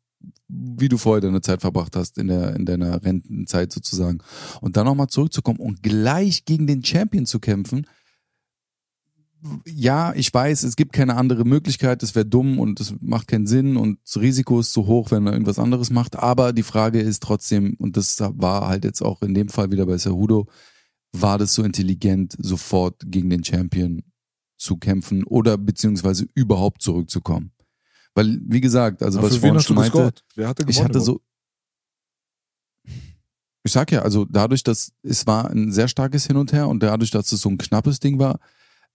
wie 0.48 0.88
du 0.88 0.98
vorher 0.98 1.22
deine 1.22 1.42
Zeit 1.42 1.62
verbracht 1.62 1.96
hast 1.96 2.18
in 2.18 2.28
der 2.28 2.56
in 2.56 2.66
deiner 2.66 3.04
Rentenzeit 3.04 3.74
sozusagen 3.74 4.20
und 4.62 4.78
dann 4.78 4.86
nochmal 4.86 5.10
zurückzukommen 5.10 5.60
und 5.60 5.84
gleich 5.84 6.46
gegen 6.46 6.68
den 6.68 6.84
Champion 6.84 7.26
zu 7.26 7.40
kämpfen. 7.40 7.86
Ja, 9.66 10.14
ich 10.16 10.34
weiß, 10.34 10.64
es 10.64 10.76
gibt 10.76 10.94
keine 10.94 11.16
andere 11.16 11.44
Möglichkeit, 11.44 12.02
es 12.02 12.16
wäre 12.16 12.26
dumm 12.26 12.60
und 12.60 12.80
es 12.80 12.96
macht 13.02 13.28
keinen 13.28 13.46
Sinn 13.46 13.76
und 13.76 14.00
das 14.06 14.22
Risiko 14.22 14.60
ist 14.60 14.72
zu 14.72 14.88
hoch, 14.88 15.12
wenn 15.12 15.28
er 15.28 15.34
irgendwas 15.34 15.60
anderes 15.60 15.90
macht, 15.90 16.16
aber 16.16 16.54
die 16.54 16.64
Frage 16.64 17.02
ist 17.02 17.22
trotzdem 17.22 17.76
und 17.78 17.98
das 17.98 18.18
war 18.20 18.68
halt 18.68 18.86
jetzt 18.86 19.02
auch 19.02 19.22
in 19.22 19.34
dem 19.34 19.50
Fall 19.50 19.72
wieder 19.72 19.86
bei 19.86 19.98
Cejudo, 19.98 20.48
war 21.12 21.38
das 21.38 21.54
so 21.54 21.64
intelligent 21.64 22.36
sofort 22.40 23.02
gegen 23.06 23.30
den 23.30 23.44
Champion 23.44 24.04
zu 24.58 24.78
kämpfen 24.78 25.24
oder 25.26 25.58
beziehungsweise 25.58 26.26
überhaupt 26.34 26.82
zurückzukommen? 26.82 27.52
Weil, 28.16 28.40
wie 28.46 28.62
gesagt, 28.62 29.04
also 29.04 29.20
Aber 29.20 29.28
was 29.28 29.36
ich 29.36 29.42
vorhin 29.42 29.60
schon 29.60 29.76
meinte, 29.76 30.14
hatte 30.38 30.66
ich 30.68 30.82
hatte 30.82 31.02
so. 31.02 31.22
Ich 33.66 33.72
sag 33.72 33.92
ja, 33.92 34.02
also 34.02 34.26
dadurch, 34.26 34.64
dass 34.64 34.92
es 35.04 35.26
war 35.26 35.50
ein 35.50 35.72
sehr 35.72 35.88
starkes 35.88 36.28
Hin 36.28 36.38
und 36.38 36.52
Her 36.52 36.68
und 36.68 36.84
dadurch, 36.84 37.12
dass 37.12 37.32
es 37.32 37.42
so 37.42 37.50
ein 37.50 37.58
knappes 37.58 38.00
Ding 38.00 38.20
war, 38.20 38.40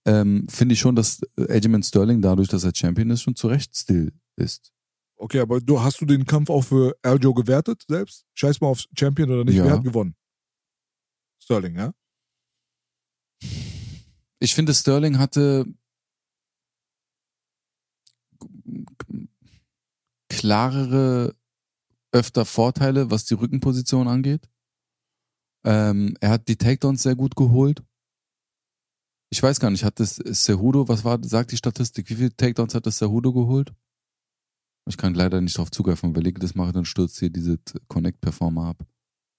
ähm, 0.05 0.47
finde 0.49 0.73
ich 0.73 0.79
schon, 0.79 0.95
dass 0.95 1.21
Aljamain 1.37 1.83
Sterling 1.83 2.21
dadurch, 2.21 2.47
dass 2.47 2.63
er 2.63 2.73
Champion 2.73 3.09
ist, 3.09 3.21
schon 3.21 3.35
zu 3.35 3.47
Recht 3.47 3.75
still 3.75 4.11
ist. 4.35 4.71
Okay, 5.15 5.39
aber 5.39 5.59
du 5.59 5.81
hast 5.81 5.99
du 5.99 6.05
den 6.05 6.25
Kampf 6.25 6.49
auch 6.49 6.63
für 6.63 6.97
Aljo 7.01 7.33
gewertet 7.33 7.83
selbst? 7.87 8.25
Scheiß 8.35 8.61
mal 8.61 8.67
auf 8.67 8.85
Champion 8.97 9.29
oder 9.29 9.43
nicht. 9.43 9.55
Ja. 9.55 9.65
Wer 9.65 9.71
hat 9.73 9.83
gewonnen? 9.83 10.15
Sterling, 11.41 11.75
ja? 11.75 11.93
Ich 14.39 14.55
finde, 14.55 14.73
Sterling 14.73 15.17
hatte 15.19 15.65
klarere, 20.29 21.35
öfter 22.11 22.45
Vorteile, 22.45 23.11
was 23.11 23.25
die 23.25 23.33
Rückenposition 23.33 24.07
angeht. 24.07 24.49
Ähm, 25.65 26.15
er 26.21 26.29
hat 26.29 26.47
die 26.47 26.55
Takedowns 26.55 27.03
sehr 27.03 27.15
gut 27.15 27.35
geholt. 27.35 27.83
Ich 29.31 29.41
weiß 29.41 29.59
gar 29.59 29.69
nicht, 29.69 29.83
hat 29.83 29.99
das 29.99 30.15
Cejudo, 30.15 30.87
was 30.87 31.03
war, 31.03 31.19
sagt 31.23 31.51
die 31.51 31.57
Statistik, 31.57 32.09
wie 32.09 32.15
viele 32.15 32.35
Takedowns 32.35 32.73
hat 32.73 32.85
das 32.85 32.97
Cejudo 32.97 33.31
geholt? 33.31 33.71
Ich 34.87 34.97
kann 34.97 35.13
leider 35.13 35.39
nicht 35.39 35.57
drauf 35.57 35.69
zugreifen, 35.69 36.15
ich 36.15 36.33
das 36.39 36.55
mache, 36.55 36.71
dann 36.71 36.85
stürzt 36.85 37.19
hier 37.19 37.29
diese 37.29 37.59
Connect-Performer 37.87 38.65
ab. 38.65 38.85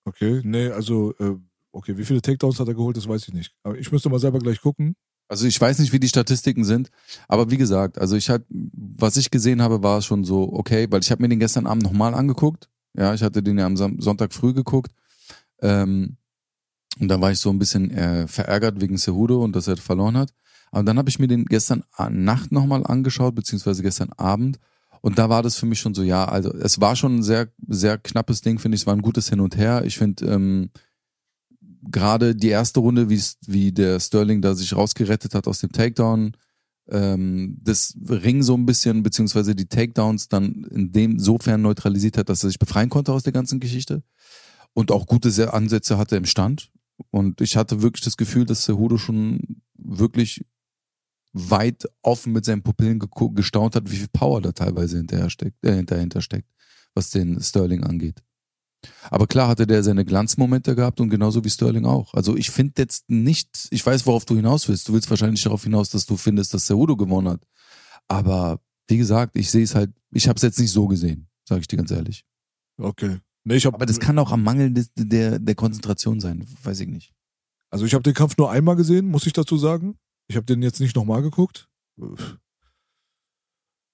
Okay, 0.05 0.43
nee, 0.45 0.69
also, 0.69 1.13
äh, 1.19 1.37
okay, 1.73 1.99
wie 1.99 2.05
viele 2.05 2.23
Takedowns 2.23 2.61
hat 2.61 2.69
er 2.69 2.75
geholt, 2.75 2.97
das 2.97 3.09
weiß 3.09 3.27
ich 3.29 3.35
nicht. 3.35 3.53
Aber 3.65 3.77
ich 3.77 3.91
müsste 3.91 4.09
mal 4.09 4.21
selber 4.21 4.39
gleich 4.39 4.61
gucken. 4.61 4.95
Also 5.29 5.47
ich 5.47 5.61
weiß 5.61 5.79
nicht, 5.79 5.93
wie 5.93 6.01
die 6.01 6.09
Statistiken 6.09 6.65
sind, 6.65 6.91
aber 7.29 7.51
wie 7.53 7.57
gesagt, 7.57 7.99
also 7.99 8.17
ich 8.17 8.31
halt, 8.31 8.45
was 8.49 9.17
ich 9.17 9.31
gesehen 9.31 9.63
habe, 9.63 9.81
war 9.81 10.03
schon 10.03 10.25
so 10.25 10.53
okay, 10.53 10.89
weil 10.91 11.03
ich 11.03 11.11
habe 11.13 11.23
mir 11.23 11.29
den 11.29 11.39
gestern 11.39 11.69
Abend 11.69 11.85
nochmal 11.85 12.15
angeguckt. 12.15 12.69
Ja, 12.97 13.15
ich 13.15 13.23
hatte 13.23 13.41
den 13.41 13.57
ja 13.57 13.67
am 13.67 13.77
Sonntag 13.77 14.33
früh 14.33 14.53
geguckt. 14.53 14.93
Ähm, 15.63 16.17
und 16.99 17.09
da 17.09 17.21
war 17.21 17.31
ich 17.31 17.39
so 17.39 17.51
ein 17.51 17.59
bisschen 17.59 17.91
äh, 17.91 18.27
verärgert 18.27 18.81
wegen 18.81 18.99
Cejudo 18.99 19.43
und 19.43 19.55
dass 19.55 19.69
er 19.69 19.77
verloren 19.77 20.17
hat. 20.17 20.33
Aber 20.73 20.83
dann 20.85 20.99
habe 20.99 21.09
ich 21.09 21.19
mir 21.19 21.29
den 21.29 21.47
gestern 21.47 21.85
Nacht 22.11 22.53
nochmal 22.53 22.85
angeschaut, 22.87 23.35
beziehungsweise 23.35 23.83
gestern 23.83 24.11
Abend. 24.17 24.59
Und 25.01 25.19
da 25.19 25.29
war 25.29 25.43
das 25.43 25.57
für 25.57 25.67
mich 25.67 25.81
schon 25.81 25.95
so, 25.95 26.03
ja, 26.03 26.27
also 26.27 26.53
es 26.55 26.81
war 26.81 26.95
schon 26.95 27.19
ein 27.19 27.23
sehr, 27.23 27.49
sehr 27.67 27.99
knappes 27.99 28.43
Ding, 28.43 28.59
finde 28.59 28.77
ich. 28.77 28.83
Es 28.83 28.87
war 28.87 28.95
ein 28.95 29.03
gutes 29.03 29.29
Hin 29.31 29.41
und 29.41 29.57
Her. 29.57 29.85
Ich 29.85 29.97
finde, 29.97 30.27
ähm, 30.27 30.71
gerade 31.83 32.37
die 32.37 32.49
erste 32.49 32.81
Runde, 32.81 33.09
wie, 33.09 33.21
wie 33.47 33.73
der 33.73 33.99
Sterling 33.99 34.43
da 34.43 34.55
sich 34.55 34.77
rausgerettet 34.77 35.35
hat 35.35 35.49
aus 35.49 35.61
dem 35.61 35.73
Takedown, 35.73 36.37
ähm, 36.89 37.59
das 37.63 37.97
Ring 38.09 38.43
so 38.43 38.55
ein 38.55 38.67
bisschen, 38.67 39.03
beziehungsweise 39.03 39.55
die 39.55 39.69
Takedowns 39.69 40.29
dann 40.29 40.65
in 40.71 40.93
dem 40.93 41.19
sofern 41.19 41.63
neutralisiert 41.63 42.19
hat, 42.19 42.29
dass 42.29 42.45
er 42.45 42.51
sich 42.51 42.59
befreien 42.59 42.91
konnte 42.91 43.13
aus 43.13 43.23
der 43.23 43.33
ganzen 43.33 43.61
Geschichte 43.61 44.03
und 44.75 44.91
auch 44.91 45.07
gute 45.07 45.53
Ansätze 45.53 45.99
hatte 45.99 46.17
im 46.17 46.27
Stand. 46.27 46.71
Und 47.11 47.41
ich 47.41 47.57
hatte 47.57 47.83
wirklich 47.83 48.05
das 48.05 48.17
Gefühl, 48.17 48.45
dass 48.45 48.65
Cejudo 48.65 48.99
schon 48.99 49.63
wirklich 49.75 50.45
weit 51.33 51.89
offen 52.03 52.33
mit 52.33 52.45
seinen 52.45 52.63
Pupillen 52.63 53.01
gestaunt 53.35 53.77
hat, 53.77 53.91
wie 53.91 53.97
viel 53.97 54.09
Power 54.13 54.41
da 54.41 54.53
teilweise 54.53 54.97
hinterher 54.97 55.31
steckt, 55.31 55.65
äh, 55.65 55.85
dahinter 55.85 56.21
steckt, 56.21 56.49
was 56.95 57.11
den 57.11 57.41
Sterling 57.41 57.85
angeht. 57.85 58.23
Aber 59.11 59.27
klar 59.27 59.49
hatte 59.49 59.67
der 59.67 59.83
seine 59.83 60.05
Glanzmomente 60.05 60.75
gehabt 60.75 61.01
und 61.01 61.11
genauso 61.11 61.45
wie 61.45 61.51
Sterling 61.51 61.85
auch. 61.85 62.15
Also 62.15 62.37
ich 62.37 62.51
finde 62.51 62.75
jetzt 62.79 63.09
nicht, 63.11 63.69
ich 63.71 63.85
weiß, 63.85 64.07
worauf 64.07 64.25
du 64.25 64.37
hinaus 64.37 64.69
willst. 64.69 64.89
Du 64.89 64.93
willst 64.95 65.11
wahrscheinlich 65.11 65.43
darauf 65.43 65.65
hinaus, 65.65 65.91
dass 65.91 66.07
du 66.07 66.17
findest, 66.17 66.55
dass 66.55 66.67
Cejudo 66.67 66.97
gewonnen 66.97 67.29
hat. 67.29 67.47
Aber 68.09 68.61
wie 68.89 68.97
gesagt, 68.97 69.37
ich 69.37 69.51
sehe 69.51 69.63
es 69.63 69.75
halt, 69.75 69.93
ich 70.13 70.29
habe 70.29 70.37
es 70.37 70.43
jetzt 70.43 70.59
nicht 70.59 70.73
so 70.73 70.87
gesehen, 70.89 71.29
sage 71.47 71.61
ich 71.61 71.69
dir 71.69 71.77
ganz 71.77 71.91
ehrlich. 71.91 72.25
Okay. 72.79 73.19
Nee, 73.45 73.57
ich 73.57 73.67
hab, 73.67 73.75
Aber 73.75 73.87
das 73.87 74.01
kann 74.01 74.19
auch 74.19 74.33
am 74.33 74.43
Mangel 74.43 74.73
des, 74.73 74.93
der, 74.95 75.39
der 75.39 75.55
Konzentration 75.55 76.21
sein, 76.21 76.47
weiß 76.63 76.81
ich 76.81 76.89
nicht. 76.89 77.13
Also 77.71 77.87
ich 77.87 77.95
habe 77.95 78.03
den 78.03 78.15
Kampf 78.15 78.37
nur 78.37 78.51
einmal 78.51 78.77
gesehen, 78.77 79.07
muss 79.07 79.27
ich 79.27 79.33
dazu 79.33 79.57
sagen. 79.57 79.97
Ich 80.29 80.37
habe 80.37 80.47
den 80.47 80.63
jetzt 80.63 80.81
nicht 80.81 80.97
nochmal 80.97 81.23
geguckt. 81.23 81.69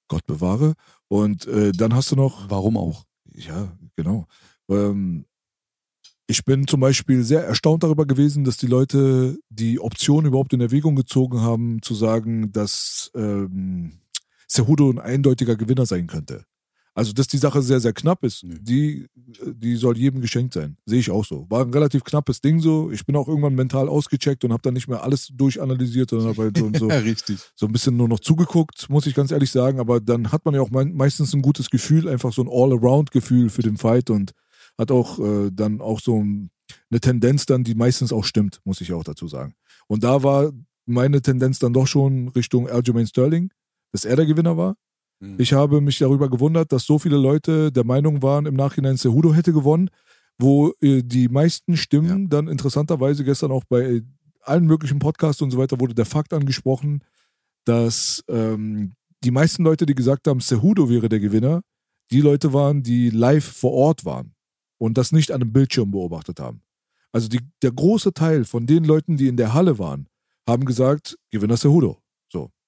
Gott 0.08 0.26
bewahre. 0.26 0.74
Und 1.08 1.46
äh, 1.46 1.72
dann 1.72 1.94
hast 1.94 2.10
du 2.10 2.16
noch. 2.16 2.48
Warum 2.50 2.76
auch? 2.76 3.04
Ja, 3.24 3.76
genau. 3.96 4.26
Ähm, 4.68 5.26
ich 6.26 6.44
bin 6.44 6.66
zum 6.66 6.80
Beispiel 6.80 7.22
sehr 7.22 7.44
erstaunt 7.44 7.84
darüber 7.84 8.06
gewesen, 8.06 8.44
dass 8.44 8.56
die 8.56 8.66
Leute 8.66 9.38
die 9.48 9.78
Option 9.78 10.26
überhaupt 10.26 10.52
in 10.52 10.60
Erwägung 10.60 10.96
gezogen 10.96 11.40
haben, 11.40 11.82
zu 11.82 11.94
sagen, 11.94 12.50
dass 12.52 13.12
ähm, 13.14 14.00
Cejudo 14.48 14.90
ein 14.90 14.98
eindeutiger 14.98 15.56
Gewinner 15.56 15.86
sein 15.86 16.06
könnte. 16.06 16.44
Also, 16.96 17.12
dass 17.12 17.26
die 17.28 17.36
Sache 17.36 17.60
sehr, 17.60 17.78
sehr 17.78 17.92
knapp 17.92 18.24
ist, 18.24 18.42
die, 18.42 19.06
die 19.14 19.76
soll 19.76 19.98
jedem 19.98 20.22
geschenkt 20.22 20.54
sein. 20.54 20.78
Sehe 20.86 20.98
ich 20.98 21.10
auch 21.10 21.26
so. 21.26 21.44
War 21.50 21.62
ein 21.62 21.70
relativ 21.70 22.04
knappes 22.04 22.40
Ding 22.40 22.58
so. 22.58 22.90
Ich 22.90 23.04
bin 23.04 23.14
auch 23.16 23.28
irgendwann 23.28 23.54
mental 23.54 23.90
ausgecheckt 23.90 24.44
und 24.44 24.52
habe 24.52 24.62
dann 24.62 24.72
nicht 24.72 24.88
mehr 24.88 25.02
alles 25.02 25.28
durchanalysiert, 25.34 26.08
sondern 26.08 26.28
habe 26.28 26.44
halt 26.44 26.56
so, 26.56 26.70
so, 26.72 26.88
ja, 26.90 26.96
richtig. 27.00 27.38
so 27.54 27.66
ein 27.66 27.72
bisschen 27.72 27.98
nur 27.98 28.08
noch 28.08 28.20
zugeguckt, 28.20 28.88
muss 28.88 29.06
ich 29.06 29.14
ganz 29.14 29.30
ehrlich 29.30 29.50
sagen. 29.50 29.78
Aber 29.78 30.00
dann 30.00 30.32
hat 30.32 30.46
man 30.46 30.54
ja 30.54 30.62
auch 30.62 30.70
meistens 30.70 31.34
ein 31.34 31.42
gutes 31.42 31.68
Gefühl, 31.68 32.08
einfach 32.08 32.32
so 32.32 32.40
ein 32.40 32.48
All-Around-Gefühl 32.48 33.50
für 33.50 33.62
den 33.62 33.76
Fight 33.76 34.08
und 34.08 34.32
hat 34.78 34.90
auch 34.90 35.18
äh, 35.18 35.50
dann 35.52 35.82
auch 35.82 36.00
so 36.00 36.18
eine 36.18 37.00
Tendenz 37.02 37.44
dann, 37.44 37.62
die 37.62 37.74
meistens 37.74 38.10
auch 38.10 38.24
stimmt, 38.24 38.62
muss 38.64 38.80
ich 38.80 38.94
auch 38.94 39.04
dazu 39.04 39.28
sagen. 39.28 39.54
Und 39.86 40.02
da 40.02 40.22
war 40.22 40.50
meine 40.86 41.20
Tendenz 41.20 41.58
dann 41.58 41.74
doch 41.74 41.86
schon 41.86 42.28
Richtung 42.28 42.70
Aljamain 42.70 43.06
Sterling, 43.06 43.50
dass 43.92 44.06
er 44.06 44.16
der 44.16 44.24
Gewinner 44.24 44.56
war. 44.56 44.76
Mhm. 45.20 45.36
Ich 45.38 45.52
habe 45.52 45.80
mich 45.80 45.98
darüber 45.98 46.28
gewundert, 46.28 46.72
dass 46.72 46.84
so 46.84 46.98
viele 46.98 47.16
Leute 47.16 47.72
der 47.72 47.84
Meinung 47.84 48.22
waren, 48.22 48.46
im 48.46 48.54
Nachhinein 48.54 48.96
Cejudo 48.96 49.34
hätte 49.34 49.52
gewonnen, 49.52 49.90
wo 50.38 50.72
äh, 50.80 51.02
die 51.02 51.28
meisten 51.28 51.76
Stimmen 51.76 52.22
ja. 52.22 52.28
dann 52.28 52.48
interessanterweise 52.48 53.24
gestern 53.24 53.50
auch 53.50 53.64
bei 53.64 54.02
allen 54.42 54.66
möglichen 54.66 54.98
Podcasts 54.98 55.42
und 55.42 55.50
so 55.50 55.58
weiter 55.58 55.80
wurde 55.80 55.94
der 55.94 56.04
Fakt 56.04 56.32
angesprochen, 56.32 57.02
dass 57.64 58.22
ähm, 58.28 58.94
die 59.24 59.30
meisten 59.30 59.64
Leute, 59.64 59.86
die 59.86 59.94
gesagt 59.94 60.28
haben, 60.28 60.40
Cejudo 60.40 60.88
wäre 60.88 61.08
der 61.08 61.20
Gewinner, 61.20 61.62
die 62.10 62.20
Leute 62.20 62.52
waren, 62.52 62.82
die 62.82 63.10
live 63.10 63.44
vor 63.44 63.72
Ort 63.72 64.04
waren 64.04 64.34
und 64.78 64.96
das 64.98 65.10
nicht 65.10 65.32
an 65.32 65.42
einem 65.42 65.52
Bildschirm 65.52 65.90
beobachtet 65.90 66.38
haben. 66.38 66.62
Also 67.12 67.28
die, 67.28 67.40
der 67.62 67.72
große 67.72 68.12
Teil 68.12 68.44
von 68.44 68.66
den 68.66 68.84
Leuten, 68.84 69.16
die 69.16 69.28
in 69.28 69.36
der 69.36 69.54
Halle 69.54 69.78
waren, 69.78 70.06
haben 70.48 70.64
gesagt, 70.64 71.18
Gewinner 71.30 71.56
Cejudo. 71.56 71.98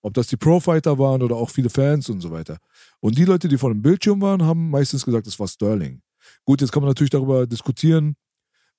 Ob 0.02 0.14
das 0.14 0.28
die 0.28 0.36
Pro-Fighter 0.36 0.98
waren 0.98 1.22
oder 1.22 1.36
auch 1.36 1.50
viele 1.50 1.70
Fans 1.70 2.08
und 2.08 2.20
so 2.20 2.30
weiter. 2.30 2.58
Und 3.00 3.18
die 3.18 3.24
Leute, 3.24 3.48
die 3.48 3.58
vor 3.58 3.70
dem 3.70 3.82
Bildschirm 3.82 4.20
waren, 4.20 4.42
haben 4.42 4.70
meistens 4.70 5.04
gesagt, 5.04 5.26
es 5.26 5.38
war 5.38 5.48
Sterling. 5.48 6.02
Gut, 6.44 6.60
jetzt 6.60 6.72
kann 6.72 6.82
man 6.82 6.90
natürlich 6.90 7.10
darüber 7.10 7.46
diskutieren, 7.46 8.16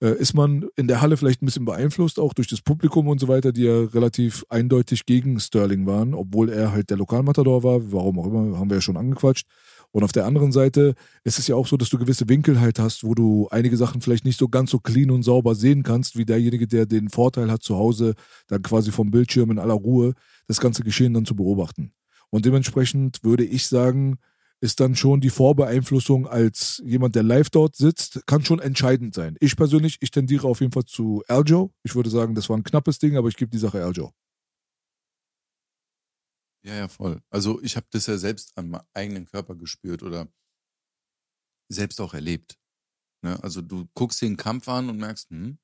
äh, 0.02 0.18
ist 0.18 0.34
man 0.34 0.68
in 0.76 0.88
der 0.88 1.02
Halle 1.02 1.18
vielleicht 1.18 1.42
ein 1.42 1.46
bisschen 1.46 1.66
beeinflusst, 1.66 2.20
auch 2.20 2.34
durch 2.34 2.48
das 2.48 2.62
Publikum 2.62 3.08
und 3.08 3.20
so 3.20 3.28
weiter, 3.28 3.52
die 3.52 3.64
ja 3.64 3.84
relativ 3.86 4.46
eindeutig 4.50 5.06
gegen 5.06 5.40
Sterling 5.40 5.86
waren, 5.86 6.14
obwohl 6.14 6.50
er 6.50 6.72
halt 6.72 6.90
der 6.90 6.98
Lokalmatador 6.98 7.64
war, 7.64 7.92
warum 7.92 8.20
auch 8.20 8.28
immer, 8.28 8.58
haben 8.58 8.70
wir 8.70 8.78
ja 8.78 8.82
schon 8.82 8.98
angequatscht. 8.98 9.48
Und 9.92 10.04
auf 10.04 10.12
der 10.12 10.26
anderen 10.26 10.52
Seite 10.52 10.94
ist 11.24 11.40
es 11.40 11.48
ja 11.48 11.56
auch 11.56 11.66
so, 11.66 11.76
dass 11.76 11.90
du 11.90 11.98
gewisse 11.98 12.30
Winkel 12.30 12.60
halt 12.60 12.78
hast, 12.78 13.04
wo 13.04 13.16
du 13.16 13.48
einige 13.50 13.76
Sachen 13.76 14.02
vielleicht 14.02 14.26
nicht 14.26 14.38
so 14.38 14.48
ganz 14.48 14.70
so 14.70 14.80
clean 14.80 15.10
und 15.10 15.24
sauber 15.24 15.56
sehen 15.56 15.84
kannst, 15.84 16.16
wie 16.16 16.26
derjenige, 16.26 16.68
der 16.68 16.86
den 16.86 17.10
Vorteil 17.10 17.50
hat, 17.52 17.64
zu 17.64 17.76
Hause 17.76 18.14
dann 18.48 18.62
quasi 18.62 18.92
vom 18.92 19.10
Bildschirm 19.10 19.50
in 19.52 19.60
aller 19.60 19.74
Ruhe 19.74 20.14
das 20.48 20.60
ganze 20.60 20.84
Geschehen 20.84 21.14
dann 21.14 21.26
zu 21.26 21.36
beobachten. 21.36 21.92
Und 22.30 22.46
dementsprechend 22.46 23.24
würde 23.24 23.44
ich 23.44 23.66
sagen, 23.68 24.20
ist 24.62 24.80
dann 24.80 24.96
schon 24.96 25.22
die 25.22 25.30
Vorbeeinflussung 25.30 26.28
als 26.28 26.82
jemand, 26.86 27.16
der 27.16 27.24
live 27.24 27.50
dort 27.50 27.76
sitzt, 27.76 28.28
kann 28.28 28.44
schon 28.44 28.60
entscheidend 28.60 29.16
sein. 29.16 29.38
Ich 29.40 29.56
persönlich, 29.56 29.98
ich 30.02 30.12
tendiere 30.12 30.48
auf 30.48 30.60
jeden 30.60 30.74
Fall 30.74 30.86
zu 30.86 31.24
Aljo. 31.28 31.72
Ich 31.84 31.96
würde 31.96 32.10
sagen, 32.10 32.36
das 32.36 32.50
war 32.50 32.58
ein 32.58 32.64
knappes 32.64 33.00
Ding, 33.00 33.18
aber 33.18 33.30
ich 33.30 33.38
gebe 33.38 33.52
die 33.52 33.58
Sache 33.58 33.84
Aljo. 33.84 34.12
Ja, 36.64 36.76
ja, 36.76 36.88
voll. 36.88 37.22
Also 37.30 37.62
ich 37.62 37.76
habe 37.76 37.88
das 37.92 38.08
ja 38.08 38.18
selbst 38.18 38.58
an 38.58 38.70
meinem 38.70 38.84
eigenen 38.94 39.26
Körper 39.26 39.56
gespürt 39.56 40.04
oder 40.04 40.28
selbst 41.70 42.02
auch 42.02 42.14
erlebt. 42.14 42.58
Ne? 43.22 43.42
Also 43.44 43.62
du 43.62 43.88
guckst 43.94 44.22
den 44.22 44.38
Kampf 44.38 44.68
an 44.68 44.90
und 44.90 44.98
merkst, 44.98 45.30
hm, 45.30 45.60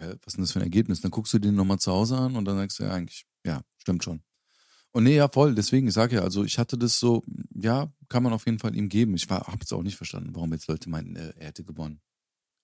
was 0.00 0.08
ist 0.08 0.36
denn 0.36 0.44
das 0.44 0.52
für 0.52 0.60
ein 0.60 0.64
Ergebnis? 0.64 1.00
Dann 1.00 1.10
guckst 1.10 1.32
du 1.34 1.38
den 1.38 1.54
nochmal 1.54 1.78
zu 1.78 1.92
Hause 1.92 2.16
an 2.16 2.36
und 2.36 2.44
dann 2.44 2.56
sagst 2.56 2.78
du 2.78 2.84
ja 2.84 2.92
eigentlich, 2.92 3.26
ja, 3.44 3.62
stimmt 3.76 4.04
schon. 4.04 4.22
Und 4.92 5.04
nee, 5.04 5.16
ja, 5.16 5.28
voll. 5.28 5.54
Deswegen, 5.54 5.86
ich 5.86 5.94
sage 5.94 6.16
ja, 6.16 6.22
also 6.22 6.44
ich 6.44 6.58
hatte 6.58 6.76
das 6.76 6.98
so, 6.98 7.24
ja, 7.54 7.92
kann 8.08 8.22
man 8.22 8.32
auf 8.32 8.46
jeden 8.46 8.58
Fall 8.58 8.74
ihm 8.74 8.88
geben. 8.88 9.14
Ich 9.14 9.28
habe 9.28 9.58
es 9.62 9.72
auch 9.72 9.82
nicht 9.82 9.96
verstanden, 9.96 10.34
warum 10.34 10.52
jetzt 10.52 10.68
Leute 10.68 10.88
meinten, 10.90 11.16
er, 11.16 11.36
er 11.36 11.48
hätte 11.48 11.64
gewonnen. 11.64 12.00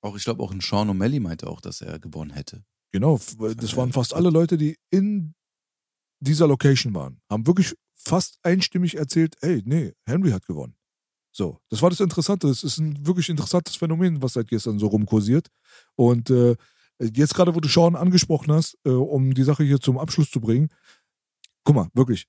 Auch, 0.01 0.16
ich 0.16 0.24
glaube, 0.24 0.43
auch 0.43 0.51
ein 0.51 0.61
Sean 0.61 0.90
O'Malley 0.90 1.20
meinte 1.20 1.47
auch, 1.47 1.61
dass 1.61 1.81
er 1.81 1.98
gewonnen 1.98 2.32
hätte. 2.32 2.65
Genau, 2.93 3.19
das 3.39 3.77
waren 3.77 3.93
fast 3.93 4.15
alle 4.15 4.31
Leute, 4.31 4.57
die 4.57 4.78
in 4.90 5.35
dieser 6.20 6.47
Location 6.47 6.94
waren, 6.94 7.20
haben 7.30 7.47
wirklich 7.47 7.74
fast 7.94 8.38
einstimmig 8.43 8.97
erzählt, 8.97 9.36
ey, 9.40 9.62
nee, 9.64 9.93
Henry 10.06 10.30
hat 10.30 10.47
gewonnen. 10.47 10.74
So, 11.32 11.59
das 11.68 11.82
war 11.82 11.90
das 11.90 12.01
Interessante. 12.01 12.47
Das 12.47 12.64
ist 12.64 12.78
ein 12.78 13.06
wirklich 13.06 13.28
interessantes 13.28 13.76
Phänomen, 13.76 14.22
was 14.22 14.34
seit 14.34 14.48
gestern 14.48 14.78
so 14.78 14.86
rumkursiert. 14.86 15.48
Und 15.94 16.30
äh, 16.30 16.56
jetzt 16.98 17.34
gerade, 17.34 17.55
wo 17.55 17.60
du 17.60 17.68
Sean 17.68 17.94
angesprochen 17.94 18.52
hast, 18.52 18.78
äh, 18.84 18.90
um 18.90 19.34
die 19.34 19.43
Sache 19.43 19.62
hier 19.62 19.80
zum 19.80 19.98
Abschluss 19.98 20.30
zu 20.30 20.40
bringen, 20.40 20.70
guck 21.64 21.76
mal, 21.76 21.88
wirklich, 21.93 22.26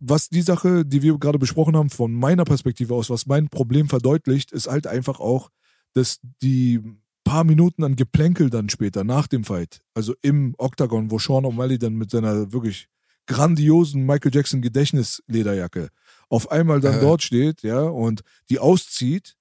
was 0.00 0.28
die 0.28 0.42
Sache, 0.42 0.84
die 0.84 1.02
wir 1.02 1.16
gerade 1.18 1.38
besprochen 1.38 1.76
haben, 1.76 1.90
von 1.90 2.12
meiner 2.12 2.44
Perspektive 2.44 2.94
aus, 2.94 3.08
was 3.08 3.26
mein 3.26 3.48
Problem 3.48 3.88
verdeutlicht, 3.88 4.50
ist 4.50 4.66
halt 4.66 4.86
einfach 4.86 5.20
auch, 5.20 5.50
dass 5.92 6.18
die 6.42 6.80
paar 7.24 7.44
Minuten 7.44 7.84
an 7.84 7.94
Geplänkel 7.94 8.50
dann 8.50 8.68
später, 8.68 9.04
nach 9.04 9.28
dem 9.28 9.44
Fight, 9.44 9.80
also 9.94 10.14
im 10.22 10.54
Octagon, 10.58 11.10
wo 11.12 11.20
Sean 11.20 11.44
O'Malley 11.44 11.78
dann 11.78 11.94
mit 11.94 12.10
seiner 12.10 12.52
wirklich 12.52 12.88
grandiosen 13.30 14.04
Michael 14.04 14.34
Jackson 14.34 14.60
Gedächtnislederjacke 14.60 15.90
auf 16.30 16.50
einmal 16.50 16.80
dann 16.80 16.98
äh. 16.98 17.00
dort 17.00 17.22
steht, 17.22 17.62
ja, 17.62 17.82
und 17.82 18.22
die 18.48 18.58
auszieht. 18.58 19.36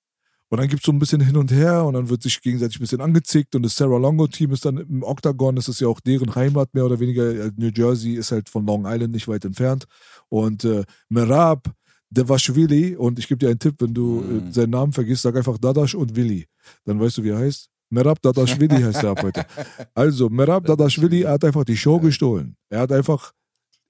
Und 0.51 0.59
dann 0.59 0.67
gibt 0.67 0.81
es 0.81 0.85
so 0.87 0.91
ein 0.91 0.97
bisschen 0.97 1.21
hin 1.21 1.37
und 1.37 1.51
her 1.51 1.85
und 1.85 1.93
dann 1.93 2.09
wird 2.09 2.23
sich 2.23 2.41
gegenseitig 2.41 2.77
ein 2.77 2.81
bisschen 2.81 3.01
angezickt 3.01 3.53
und 3.53 3.61
das 3.61 3.75
Sarah 3.75 3.99
Longo-Team 3.99 4.51
ist 4.51 4.65
dann 4.65 4.77
im 4.77 5.03
Octagon, 5.03 5.55
das 5.55 5.67
ist 5.67 5.79
ja 5.79 5.87
auch 5.87 5.99
deren 5.99 6.33
Heimat 6.33 6.73
mehr 6.73 6.85
oder 6.85 6.99
weniger. 6.99 7.51
New 7.55 7.69
Jersey 7.69 8.13
ist 8.13 8.31
halt 8.31 8.49
von 8.49 8.65
Long 8.65 8.85
Island 8.87 9.13
nicht 9.13 9.27
weit 9.27 9.45
entfernt. 9.45 9.85
Und 10.27 10.63
äh, 10.63 10.85
Merab, 11.07 11.71
Devashvili, 12.09 12.95
und 12.95 13.19
ich 13.19 13.27
gebe 13.27 13.37
dir 13.37 13.49
einen 13.49 13.59
Tipp, 13.59 13.75
wenn 13.77 13.93
du 13.93 14.21
äh, 14.21 14.23
mhm. 14.23 14.51
seinen 14.51 14.71
Namen 14.71 14.91
vergisst, 14.91 15.21
sag 15.21 15.35
einfach 15.35 15.59
Dadash 15.59 15.93
und 15.93 16.15
Willi. 16.15 16.47
Dann 16.83 16.99
weißt 16.99 17.19
du, 17.19 17.23
wie 17.23 17.29
er 17.29 17.37
heißt. 17.37 17.69
Merab 17.91 18.21
Dadashvili 18.21 18.81
heißt 18.81 19.03
er 19.03 19.11
ab 19.11 19.23
heute. 19.23 19.45
Also, 19.93 20.29
Merab 20.29 20.65
Dadashvili 20.65 21.21
hat 21.21 21.43
einfach 21.43 21.63
die 21.63 21.77
Show 21.77 21.99
gestohlen. 21.99 22.55
Er 22.69 22.81
hat 22.81 22.91
einfach 22.91 23.33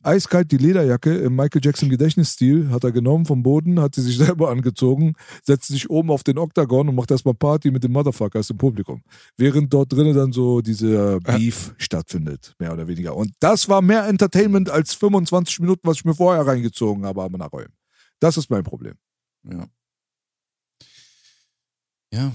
eiskalt 0.04 0.52
die 0.52 0.58
Lederjacke 0.58 1.16
im 1.18 1.36
Michael 1.36 1.62
Jackson 1.64 1.90
Gedächtnisstil 1.90 2.70
hat 2.70 2.84
er 2.84 2.92
genommen 2.92 3.26
vom 3.26 3.44
Boden, 3.44 3.80
hat 3.80 3.96
sie 3.96 4.02
sich 4.02 4.18
selber 4.26 4.50
angezogen, 4.50 5.14
setzt 5.44 5.68
sich 5.68 5.90
oben 5.90 6.12
auf 6.12 6.24
den 6.24 6.38
Oktagon 6.38 6.90
und 6.90 6.96
macht 6.96 7.12
erstmal 7.12 7.34
Party 7.34 7.72
mit 7.72 7.84
den 7.84 7.92
Motherfuckers 7.92 8.50
im 8.50 8.58
Publikum. 8.58 9.02
Während 9.38 9.74
dort 9.74 9.92
drinnen 9.92 10.16
dann 10.16 10.32
so 10.32 10.62
dieser 10.62 11.20
Beef 11.20 11.68
ja. 11.68 11.74
stattfindet, 11.78 12.54
mehr 12.60 12.74
oder 12.74 12.88
weniger. 12.88 13.16
Und 13.16 13.34
das 13.40 13.70
war 13.70 13.82
mehr 13.82 14.08
Entertainment 14.08 14.70
als 14.70 14.94
25 14.94 15.60
Minuten, 15.60 15.82
was 15.84 15.98
ich 15.98 16.06
mir 16.06 16.16
vorher 16.16 16.46
reingezogen 16.46 17.06
habe, 17.06 17.22
aber 17.22 17.38
nach 17.38 17.52
Räumen. 17.52 17.74
Das 18.20 18.38
ist 18.38 18.50
mein 18.50 18.64
Problem. 18.64 18.96
Ja. 19.44 19.66
Ja, 22.12 22.32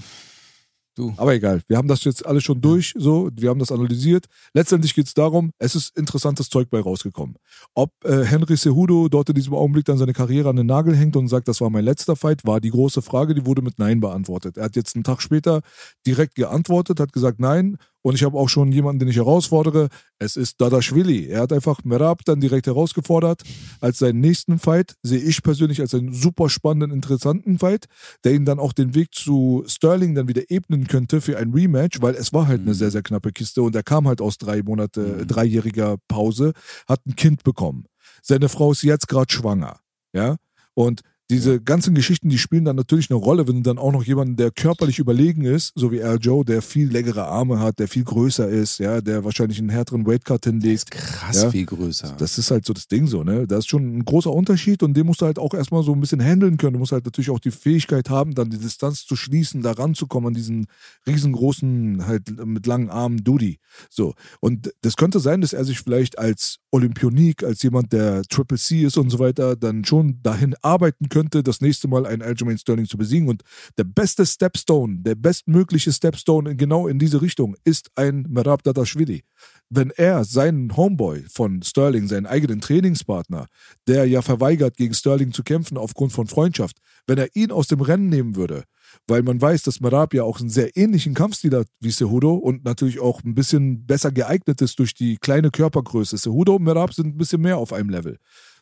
Du. 0.95 1.13
Aber 1.17 1.33
egal, 1.33 1.61
wir 1.67 1.75
haben 1.75 1.89
das 1.89 2.05
jetzt 2.05 2.25
alles 2.25 2.43
schon 2.43 2.61
durch, 2.61 2.93
so, 2.97 3.29
wir 3.35 3.49
haben 3.49 3.59
das 3.59 3.71
analysiert. 3.71 4.27
Letztendlich 4.53 4.95
geht 4.95 5.07
es 5.07 5.13
darum, 5.13 5.51
es 5.59 5.75
ist 5.75 5.97
interessantes 5.97 6.49
Zeug 6.49 6.69
bei 6.69 6.79
rausgekommen. 6.79 7.35
Ob 7.73 7.91
äh, 8.05 8.23
Henry 8.23 8.55
Cejudo 8.55 9.09
dort 9.09 9.27
in 9.27 9.35
diesem 9.35 9.53
Augenblick 9.53 9.83
dann 9.83 9.97
seine 9.97 10.13
Karriere 10.13 10.49
an 10.49 10.55
den 10.55 10.67
Nagel 10.67 10.95
hängt 10.95 11.17
und 11.17 11.27
sagt, 11.27 11.49
das 11.49 11.59
war 11.59 11.69
mein 11.69 11.83
letzter 11.83 12.15
Fight, 12.15 12.45
war 12.45 12.61
die 12.61 12.69
große 12.69 13.01
Frage, 13.01 13.35
die 13.35 13.45
wurde 13.45 13.61
mit 13.61 13.77
Nein 13.77 13.99
beantwortet. 13.99 14.55
Er 14.55 14.65
hat 14.65 14.77
jetzt 14.77 14.95
einen 14.95 15.03
Tag 15.03 15.21
später 15.21 15.61
direkt 16.07 16.35
geantwortet, 16.35 17.01
hat 17.01 17.11
gesagt 17.11 17.41
Nein 17.41 17.77
und 18.05 18.13
ich 18.13 18.23
habe 18.23 18.37
auch 18.37 18.49
schon 18.49 18.71
jemanden, 18.71 18.99
den 18.99 19.07
ich 19.07 19.15
herausfordere. 19.15 19.89
Es 20.19 20.35
ist 20.35 20.61
Dadashvili. 20.61 21.25
Er 21.27 21.41
hat 21.41 21.51
einfach 21.51 21.83
Merab 21.83 22.23
dann 22.23 22.39
direkt 22.39 22.67
herausgefordert 22.67 23.41
als 23.81 23.97
seinen 23.97 24.19
nächsten 24.19 24.59
Fight. 24.59 24.95
Sehe 25.01 25.17
ich 25.17 25.41
persönlich 25.41 25.81
als 25.81 25.95
einen 25.95 26.13
super 26.13 26.47
spannenden, 26.49 26.91
interessanten 26.91 27.57
Fight, 27.57 27.85
der 28.23 28.33
ihn 28.35 28.45
dann 28.45 28.59
auch 28.59 28.73
den 28.73 28.93
Weg 28.93 29.15
zu 29.15 29.63
Sterling 29.65 30.13
dann 30.13 30.27
wieder 30.27 30.43
ebnen 30.49 30.85
könnte 30.85 31.19
für 31.19 31.39
ein 31.39 31.51
Rematch, 31.51 31.99
weil 31.99 32.13
es 32.13 32.31
war 32.31 32.47
halt 32.47 32.61
eine 32.61 32.69
Mhm. 32.71 32.75
sehr, 32.75 32.91
sehr 32.91 33.01
knappe 33.01 33.31
Kiste 33.31 33.63
und 33.63 33.75
er 33.75 33.81
kam 33.81 34.07
halt 34.07 34.21
aus 34.21 34.37
drei 34.37 34.61
Monate, 34.61 35.01
Mhm. 35.01 35.27
dreijähriger 35.27 35.95
Pause, 36.07 36.53
hat 36.87 37.03
ein 37.07 37.15
Kind 37.15 37.43
bekommen. 37.43 37.85
Seine 38.21 38.49
Frau 38.49 38.71
ist 38.71 38.83
jetzt 38.83 39.07
gerade 39.07 39.33
schwanger. 39.33 39.79
Ja. 40.13 40.35
Und 40.75 41.01
diese 41.31 41.59
ganzen 41.59 41.95
Geschichten, 41.95 42.29
die 42.29 42.37
spielen 42.37 42.65
dann 42.65 42.75
natürlich 42.75 43.09
eine 43.09 43.17
Rolle, 43.17 43.47
wenn 43.47 43.57
du 43.57 43.61
dann 43.63 43.77
auch 43.79 43.91
noch 43.91 44.03
jemanden, 44.03 44.35
der 44.35 44.51
körperlich 44.51 44.99
überlegen 44.99 45.43
ist, 45.43 45.71
so 45.75 45.91
wie 45.91 46.03
Al 46.03 46.17
Joe, 46.21 46.45
der 46.45 46.61
viel 46.61 46.87
längere 46.91 47.25
Arme 47.25 47.59
hat, 47.59 47.79
der 47.79 47.87
viel 47.87 48.03
größer 48.03 48.47
ist, 48.47 48.77
ja, 48.77 49.01
der 49.01 49.23
wahrscheinlich 49.23 49.57
einen 49.57 49.69
härteren 49.69 50.05
Weightcut 50.05 50.45
hinlegt. 50.45 50.91
Krass 50.91 51.43
Ja. 51.43 51.49
viel 51.49 51.65
größer. 51.65 52.15
Das 52.19 52.37
ist 52.37 52.51
halt 52.51 52.65
so 52.65 52.73
das 52.73 52.87
Ding 52.87 53.07
so, 53.07 53.23
ne? 53.23 53.47
Das 53.47 53.59
ist 53.59 53.69
schon 53.69 53.97
ein 53.97 54.05
großer 54.05 54.31
Unterschied 54.31 54.83
und 54.83 54.95
den 54.95 55.07
musst 55.07 55.21
du 55.21 55.25
halt 55.25 55.39
auch 55.39 55.53
erstmal 55.55 55.83
so 55.83 55.93
ein 55.93 55.99
bisschen 55.99 56.21
handeln 56.21 56.57
können. 56.57 56.73
Du 56.73 56.79
musst 56.79 56.91
halt 56.91 57.05
natürlich 57.05 57.31
auch 57.31 57.39
die 57.39 57.51
Fähigkeit 57.51 58.09
haben, 58.09 58.35
dann 58.35 58.51
die 58.51 58.59
Distanz 58.59 59.05
zu 59.05 59.15
schließen, 59.15 59.63
da 59.63 59.71
ranzukommen 59.71 60.27
an 60.27 60.33
diesen 60.35 60.67
riesengroßen, 61.07 62.05
halt 62.05 62.45
mit 62.45 62.67
langen 62.67 62.89
Armen 62.89 63.23
Duty. 63.23 63.59
So. 63.89 64.13
Und 64.41 64.71
das 64.81 64.95
könnte 64.95 65.19
sein, 65.19 65.41
dass 65.41 65.53
er 65.53 65.65
sich 65.65 65.79
vielleicht 65.79 66.19
als 66.19 66.57
Olympionik, 66.75 67.43
als 67.43 67.63
jemand, 67.63 67.93
der 67.93 68.23
Triple 68.23 68.57
C 68.57 68.83
ist 68.83 68.97
und 68.97 69.09
so 69.09 69.19
weiter, 69.19 69.55
dann 69.55 69.85
schon 69.85 70.21
dahin 70.21 70.55
arbeiten 70.61 71.07
könnte, 71.07 71.41
das 71.41 71.61
nächste 71.61 71.87
Mal 71.87 72.05
einen 72.05 72.21
Aljamain 72.21 72.57
Sterling 72.57 72.85
zu 72.85 72.97
besiegen. 72.97 73.29
Und 73.29 73.43
der 73.77 73.85
beste 73.85 74.25
Stepstone, 74.25 74.97
der 74.99 75.15
bestmögliche 75.15 75.93
Stepstone 75.93 76.57
genau 76.57 76.87
in 76.87 76.99
diese 76.99 77.21
Richtung 77.21 77.55
ist 77.63 77.89
ein 77.95 78.25
Merab 78.29 78.61
Dadashvili 78.63 79.23
wenn 79.69 79.91
er 79.91 80.23
seinen 80.23 80.75
Homeboy 80.75 81.23
von 81.27 81.61
Sterling, 81.63 82.07
seinen 82.07 82.25
eigenen 82.25 82.61
Trainingspartner, 82.61 83.47
der 83.87 84.05
ja 84.05 84.21
verweigert, 84.21 84.77
gegen 84.77 84.93
Sterling 84.93 85.31
zu 85.31 85.43
kämpfen 85.43 85.77
aufgrund 85.77 86.13
von 86.13 86.27
Freundschaft, 86.27 86.77
wenn 87.07 87.17
er 87.17 87.35
ihn 87.35 87.51
aus 87.51 87.67
dem 87.67 87.81
Rennen 87.81 88.09
nehmen 88.09 88.35
würde, 88.35 88.63
weil 89.07 89.23
man 89.23 89.41
weiß, 89.41 89.63
dass 89.63 89.79
Merab 89.81 90.13
ja 90.13 90.23
auch 90.23 90.39
einen 90.39 90.49
sehr 90.49 90.75
ähnlichen 90.77 91.13
Kampfstil 91.13 91.55
hat 91.55 91.67
wie 91.79 91.91
Cejudo 91.91 92.33
und 92.35 92.63
natürlich 92.65 92.99
auch 92.99 93.23
ein 93.23 93.35
bisschen 93.35 93.85
besser 93.85 94.11
geeignet 94.11 94.61
ist 94.61 94.79
durch 94.79 94.93
die 94.93 95.17
kleine 95.17 95.51
Körpergröße. 95.51 96.17
Cejudo 96.17 96.55
und 96.55 96.63
Merab 96.63 96.93
sind 96.93 97.07
ein 97.07 97.17
bisschen 97.17 97.41
mehr 97.41 97.57
auf 97.57 97.73
einem 97.73 97.89
Level. 97.89 98.17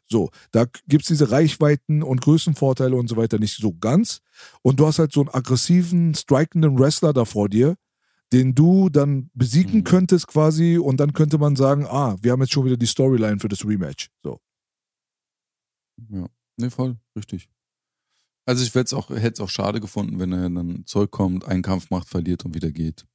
So, 0.05 0.29
da 0.51 0.65
gibt 0.87 1.03
es 1.03 1.07
diese 1.07 1.31
Reichweiten 1.31 2.03
und 2.03 2.21
Größenvorteile 2.21 2.95
und 2.95 3.07
so 3.07 3.15
weiter 3.15 3.39
nicht 3.39 3.55
so 3.55 3.73
ganz. 3.73 4.19
Und 4.61 4.79
du 4.79 4.85
hast 4.85 4.99
halt 4.99 5.13
so 5.13 5.21
einen 5.21 5.29
aggressiven, 5.29 6.13
strikenden 6.13 6.77
Wrestler 6.77 7.13
da 7.13 7.23
vor 7.23 7.47
dir, 7.47 7.75
den 8.33 8.53
du 8.53 8.89
dann 8.89 9.29
besiegen 9.33 9.79
Mhm. 9.79 9.83
könntest 9.85 10.27
quasi 10.27 10.77
und 10.77 10.97
dann 10.99 11.13
könnte 11.13 11.37
man 11.37 11.55
sagen, 11.55 11.85
ah, 11.87 12.17
wir 12.21 12.31
haben 12.33 12.41
jetzt 12.41 12.51
schon 12.51 12.65
wieder 12.65 12.77
die 12.77 12.85
Storyline 12.85 13.39
für 13.39 13.47
das 13.47 13.65
Rematch. 13.65 14.09
So. 14.23 14.39
Ja, 16.09 16.27
nee, 16.57 16.69
voll, 16.69 16.97
richtig. 17.15 17.47
Also 18.45 18.63
ich 18.63 18.69
hätte 18.75 18.85
es 18.85 18.93
auch, 18.93 19.09
hätt's 19.09 19.39
auch 19.39 19.49
schade 19.49 19.79
gefunden, 19.79 20.19
wenn 20.19 20.33
er 20.33 20.49
dann 20.49 20.83
zurückkommt, 20.85 21.45
einen 21.45 21.61
Kampf 21.61 21.89
macht, 21.89 22.09
verliert 22.09 22.43
und 22.45 22.53
wieder 22.55 22.71
geht. 22.71 23.05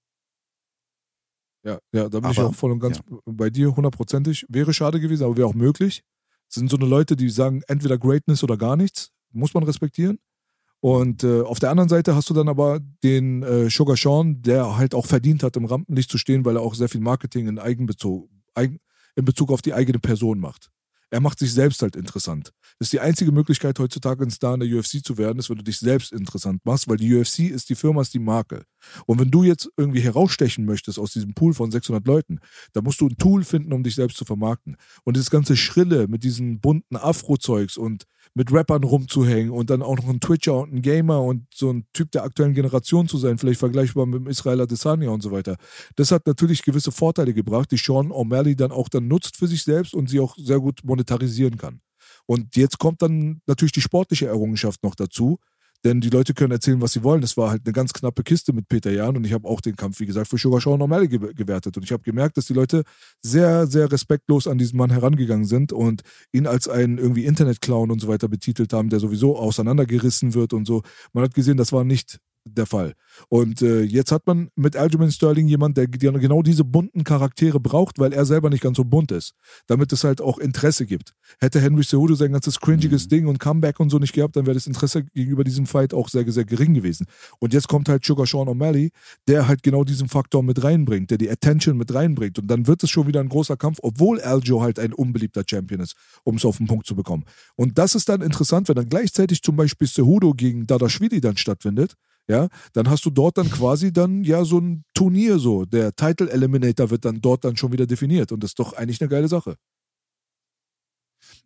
Ja, 1.65 1.79
ja, 1.93 2.09
da 2.09 2.21
bin 2.21 2.31
ich 2.31 2.39
Aber, 2.39 2.49
auch 2.49 2.55
voll 2.55 2.73
und 2.73 2.81
ganz 2.81 3.01
bei 3.27 3.51
dir, 3.51 3.75
hundertprozentig. 3.75 4.47
Wäre 4.49 4.73
schade 4.73 5.01
gewesen, 5.01 5.25
aber 5.25 5.37
wäre 5.37 5.49
auch 5.49 5.55
möglich. 5.55 6.03
Es 6.49 6.55
sind 6.55 6.71
so 6.71 6.77
eine 6.77 6.87
Leute, 6.87 7.15
die 7.15 7.29
sagen, 7.29 7.63
entweder 7.67 7.99
Greatness 7.99 8.43
oder 8.43 8.57
gar 8.57 8.77
nichts. 8.77 9.11
Muss 9.31 9.53
man 9.53 9.65
respektieren. 9.65 10.19
Und 10.81 11.25
äh, 11.25 11.43
auf 11.43 11.59
der 11.59 11.71
anderen 11.71 11.89
Seite 11.89 12.15
hast 12.15 12.31
du 12.31 12.35
dann 12.35 12.49
aber 12.49 12.81
den 13.03 13.43
äh, 13.43 13.69
Sugar 13.69 13.97
Sean, 13.97 14.41
der 14.43 14.77
halt 14.77 14.95
auch 14.95 15.07
verdient 15.07 15.43
hat, 15.43 15.57
im 15.57 15.65
Rampenlicht 15.65 16.11
zu 16.11 16.19
stehen, 16.19 16.45
weil 16.45 16.57
er 16.57 16.63
auch 16.63 16.75
sehr 16.75 16.89
viel 16.89 17.01
Marketing 17.01 17.49
in 17.49 17.59
Eigenbezug, 17.59 18.31
eigen, 18.55 18.79
in 19.17 19.25
Bezug 19.25 19.51
auf 19.51 19.61
die 19.61 19.75
eigene 19.75 19.99
Person 19.99 20.39
macht. 20.39 20.71
Er 21.11 21.21
macht 21.21 21.39
sich 21.39 21.53
selbst 21.53 21.83
halt 21.83 21.97
interessant. 21.97 22.53
Das 22.79 22.87
ist 22.87 22.93
die 22.93 23.01
einzige 23.01 23.33
Möglichkeit, 23.33 23.79
heutzutage 23.79 24.23
ein 24.23 24.31
Star 24.31 24.55
in 24.55 24.61
der 24.61 24.79
UFC 24.79 25.05
zu 25.05 25.17
werden, 25.19 25.39
ist, 25.39 25.49
wenn 25.51 25.57
du 25.57 25.65
dich 25.65 25.79
selbst 25.79 26.13
interessant 26.13 26.65
machst, 26.65 26.89
weil 26.89 26.99
die 26.99 27.15
UFC 27.15 27.51
ist 27.51 27.69
die 27.71 27.75
Firma, 27.75 28.03
ist 28.03 28.15
die 28.15 28.19
Marke. 28.19 28.65
Und 29.07 29.21
wenn 29.21 29.31
du 29.31 29.43
jetzt 29.43 29.71
irgendwie 29.77 30.01
herausstechen 30.01 30.65
möchtest 30.65 30.99
aus 30.99 31.13
diesem 31.13 31.35
Pool 31.35 31.55
von 31.55 31.71
600 31.71 32.07
Leuten, 32.07 32.41
dann 32.73 32.85
musst 32.85 33.01
du 33.01 33.07
ein 33.09 33.17
Tool 33.17 33.45
finden, 33.45 33.73
um 33.73 33.83
dich 33.83 33.95
selbst 33.95 34.17
zu 34.17 34.25
vermarkten. 34.25 34.77
Und 35.05 35.17
dieses 35.17 35.31
ganze 35.31 35.57
Schrille 35.57 36.09
mit 36.09 36.25
diesen 36.25 36.61
bunten 36.61 36.97
Afro-Zeugs 36.97 37.77
und 37.77 38.05
mit 38.35 38.53
Rappern 38.53 38.85
rumzuhängen 38.85 39.51
und 39.51 39.71
dann 39.71 39.83
auch 39.83 39.97
noch 39.97 40.09
ein 40.09 40.21
Twitcher 40.21 40.59
und 40.59 40.73
ein 40.73 40.83
Gamer 40.83 41.23
und 41.23 41.47
so 41.53 41.71
ein 41.71 41.87
Typ 41.93 42.13
der 42.13 42.25
aktuellen 42.25 42.55
Generation 42.55 43.09
zu 43.09 43.19
sein, 43.19 43.39
vielleicht 43.39 43.61
vergleichbar 43.61 44.07
mit 44.07 44.21
dem 44.21 44.27
Israel 44.29 44.61
Adesanya 44.61 45.11
und 45.11 45.23
so 45.23 45.33
weiter. 45.33 45.57
Das 45.97 46.13
hat 46.13 46.27
natürlich 46.27 46.63
gewisse 46.63 46.93
Vorteile 46.93 47.35
gebracht, 47.35 47.71
die 47.71 47.77
Sean 47.77 48.13
O'Malley 48.13 48.55
dann 48.55 48.71
auch 48.71 48.89
dann 48.89 49.09
nutzt 49.09 49.37
für 49.37 49.47
sich 49.47 49.63
selbst 49.65 49.95
und 49.95 50.09
sie 50.09 50.21
auch 50.21 50.37
sehr 50.37 50.61
gut 50.61 50.81
monetarisieren 50.85 51.57
kann. 51.57 51.81
Und 52.27 52.57
jetzt 52.57 52.79
kommt 52.79 53.03
dann 53.03 53.41
natürlich 53.47 53.73
die 53.73 53.81
sportliche 53.81 54.27
Errungenschaft 54.27 54.83
noch 54.83 54.95
dazu, 54.95 55.39
denn 55.85 56.01
die 56.01 56.11
Leute 56.11 56.35
können 56.35 56.53
erzählen, 56.53 56.81
was 56.81 56.93
sie 56.93 57.05
wollen. 57.05 57.21
Das 57.21 57.37
war 57.37 57.51
halt 57.51 57.63
eine 57.65 57.73
ganz 57.73 57.93
knappe 57.93 58.23
Kiste 58.23 58.53
mit 58.53 58.69
Peter 58.69 58.91
Jan 58.91 59.17
und 59.17 59.25
ich 59.25 59.33
habe 59.33 59.49
auch 59.49 59.61
den 59.61 59.77
Kampf, 59.77 60.01
wie 60.01 60.07
gesagt, 60.07 60.29
für 60.29 60.39
Sugar 60.39 60.61
Sean 60.61 60.81
O'Malley 60.81 61.09
ge 61.09 61.33
gewertet. 61.35 61.77
Und 61.77 61.85
ich 61.85 61.93
habe 61.93 62.03
gemerkt, 62.03 62.37
dass 62.37 62.47
die 62.47 62.55
Leute 62.55 62.83
sehr, 63.23 63.67
sehr 63.67 63.91
respektlos 63.91 64.47
an 64.47 64.59
diesen 64.59 64.77
Mann 64.77 64.91
herangegangen 64.91 65.45
sind 65.45 65.73
und 65.73 66.03
ihn 66.33 66.47
als 66.47 66.69
einen 66.69 66.99
irgendwie 66.99 67.25
Internet-Clown 67.25 67.91
und 67.91 68.01
so 68.01 68.09
weiter 68.09 68.29
betitelt 68.29 68.73
haben, 68.73 68.89
der 68.89 69.01
sowieso 69.01 69.37
auseinandergerissen 69.37 70.35
wird 70.35 70.53
und 70.53 70.67
so. 70.67 70.83
Man 71.13 71.25
hat 71.25 71.35
gesehen, 71.35 71.57
das 71.57 71.73
war 71.73 71.85
nicht 71.85 72.19
der 72.55 72.67
Fall. 72.67 72.95
Und 73.29 73.63
äh, 73.63 73.83
jetzt 73.83 74.13
hat 74.13 74.27
man 74.27 74.49
mit 74.57 74.77
Aljamain 74.77 75.11
Sterling 75.11 75.49
jemand, 75.49 75.77
der, 75.77 75.87
der 75.87 76.13
genau 76.13 76.43
diese 76.43 76.65
bunten 76.65 77.05
Charaktere 77.05 77.61
braucht, 77.61 77.99
weil 77.99 78.13
er 78.13 78.25
selber 78.25 78.51
nicht 78.51 78.63
ganz 78.63 78.77
so 78.77 78.85
bunt 78.85 79.13
ist, 79.13 79.35
damit 79.67 79.93
es 79.93 80.05
halt 80.05 80.21
auch 80.21 80.39
Interesse 80.39 80.87
gibt. 80.87 81.15
Hätte 81.41 81.61
Henry 81.61 81.83
Cejudo 81.83 82.15
sein 82.15 82.33
ganzes 82.33 82.61
cringiges 82.61 83.05
Mhm. 83.05 83.09
Ding 83.09 83.27
und 83.27 83.39
Comeback 83.39 83.81
und 83.81 83.91
so 83.91 83.99
nicht 83.99 84.13
gehabt, 84.13 84.37
dann 84.37 84.47
wäre 84.47 84.55
das 84.55 84.67
Interesse 84.67 85.05
gegenüber 85.05 85.45
diesem 85.45 85.67
Fight 85.67 85.95
auch 85.95 86.09
sehr, 86.09 86.31
sehr 86.31 86.45
gering 86.45 86.75
gewesen. 86.75 87.07
Und 87.39 87.53
jetzt 87.53 87.69
kommt 87.69 87.89
halt 87.89 88.05
Sugar 88.05 88.27
Sean 88.27 88.49
O'Malley, 88.49 88.91
der 89.27 89.49
halt 89.49 89.63
genau 89.63 89.85
diesen 89.85 90.09
Faktor 90.09 90.43
mit 90.43 90.63
reinbringt, 90.63 91.11
der 91.11 91.19
die 91.19 91.31
Attention 91.31 91.77
mit 91.77 91.93
reinbringt. 91.93 92.39
Und 92.39 92.49
dann 92.49 92.67
wird 92.67 92.83
es 92.83 92.91
schon 92.91 93.07
wieder 93.07 93.21
ein 93.21 93.29
großer 93.29 93.57
Kampf, 93.57 93.79
obwohl 93.83 94.21
Aljo 94.21 94.63
halt 94.63 94.79
ein 94.79 94.93
unbeliebter 94.93 95.43
Champion 95.47 95.81
ist, 95.81 95.95
um 96.25 96.37
es 96.37 96.45
auf 96.45 96.59
den 96.59 96.67
Punkt 96.67 96.87
zu 96.87 96.95
bekommen. 96.95 97.25
Und 97.57 97.79
das 97.79 97.95
ist 97.95 98.09
dann 98.09 98.23
interessant, 98.23 98.69
wenn 98.69 98.77
dann 98.77 98.89
gleichzeitig 98.89 99.43
zum 99.43 99.57
Beispiel 99.57 99.89
Cejudo 99.89 100.33
gegen 100.35 100.67
Dadashvili 100.67 101.21
dann 101.21 101.37
stattfindet, 101.37 101.95
ja, 102.29 102.49
dann 102.75 102.91
hast 102.91 103.05
du 103.07 103.11
dort 103.11 103.39
dann 103.39 103.51
quasi 103.51 103.93
dann 103.93 104.23
ja 104.23 104.45
so 104.45 104.59
ein 104.59 104.85
Turnier 104.95 105.39
so. 105.39 105.65
Der 105.65 105.95
Title 105.97 106.31
Eliminator 106.31 106.91
wird 106.91 107.05
dann 107.05 107.21
dort 107.21 107.45
dann 107.45 107.57
schon 107.57 107.73
wieder 107.73 107.87
definiert 107.87 108.33
und 108.33 108.43
das 108.43 108.51
ist 108.51 108.59
doch 108.59 108.75
eigentlich 108.75 109.01
eine 109.01 109.09
geile 109.09 109.29
Sache. 109.29 109.57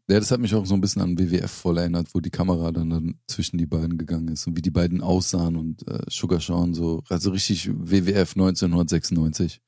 Ja, 0.09 0.19
das 0.19 0.33
hat 0.33 0.41
mich 0.41 0.55
auch 0.55 0.67
so 0.67 0.75
ein 0.75 0.81
bisschen 0.81 1.01
an 1.01 1.19
WWF 1.19 1.51
voll 1.51 1.79
erinnert, 1.79 2.13
wo 2.13 2.21
die 2.21 2.31
Kamera 2.31 2.73
dann, 2.73 2.91
dann 2.91 3.21
zwischen 3.29 3.57
die 3.57 3.67
beiden 3.67 3.97
gegangen 3.97 4.29
ist 4.29 4.47
und 4.47 4.57
wie 4.57 4.63
die 4.63 4.71
beiden 4.71 5.01
aussahen 5.01 5.57
und 5.57 5.87
äh, 5.87 6.03
Sugar 6.11 6.41
Sean 6.41 6.75
so, 6.75 7.03
also 7.09 7.31
richtig 7.31 7.69
WWF 7.69 8.33
1996 8.37 9.61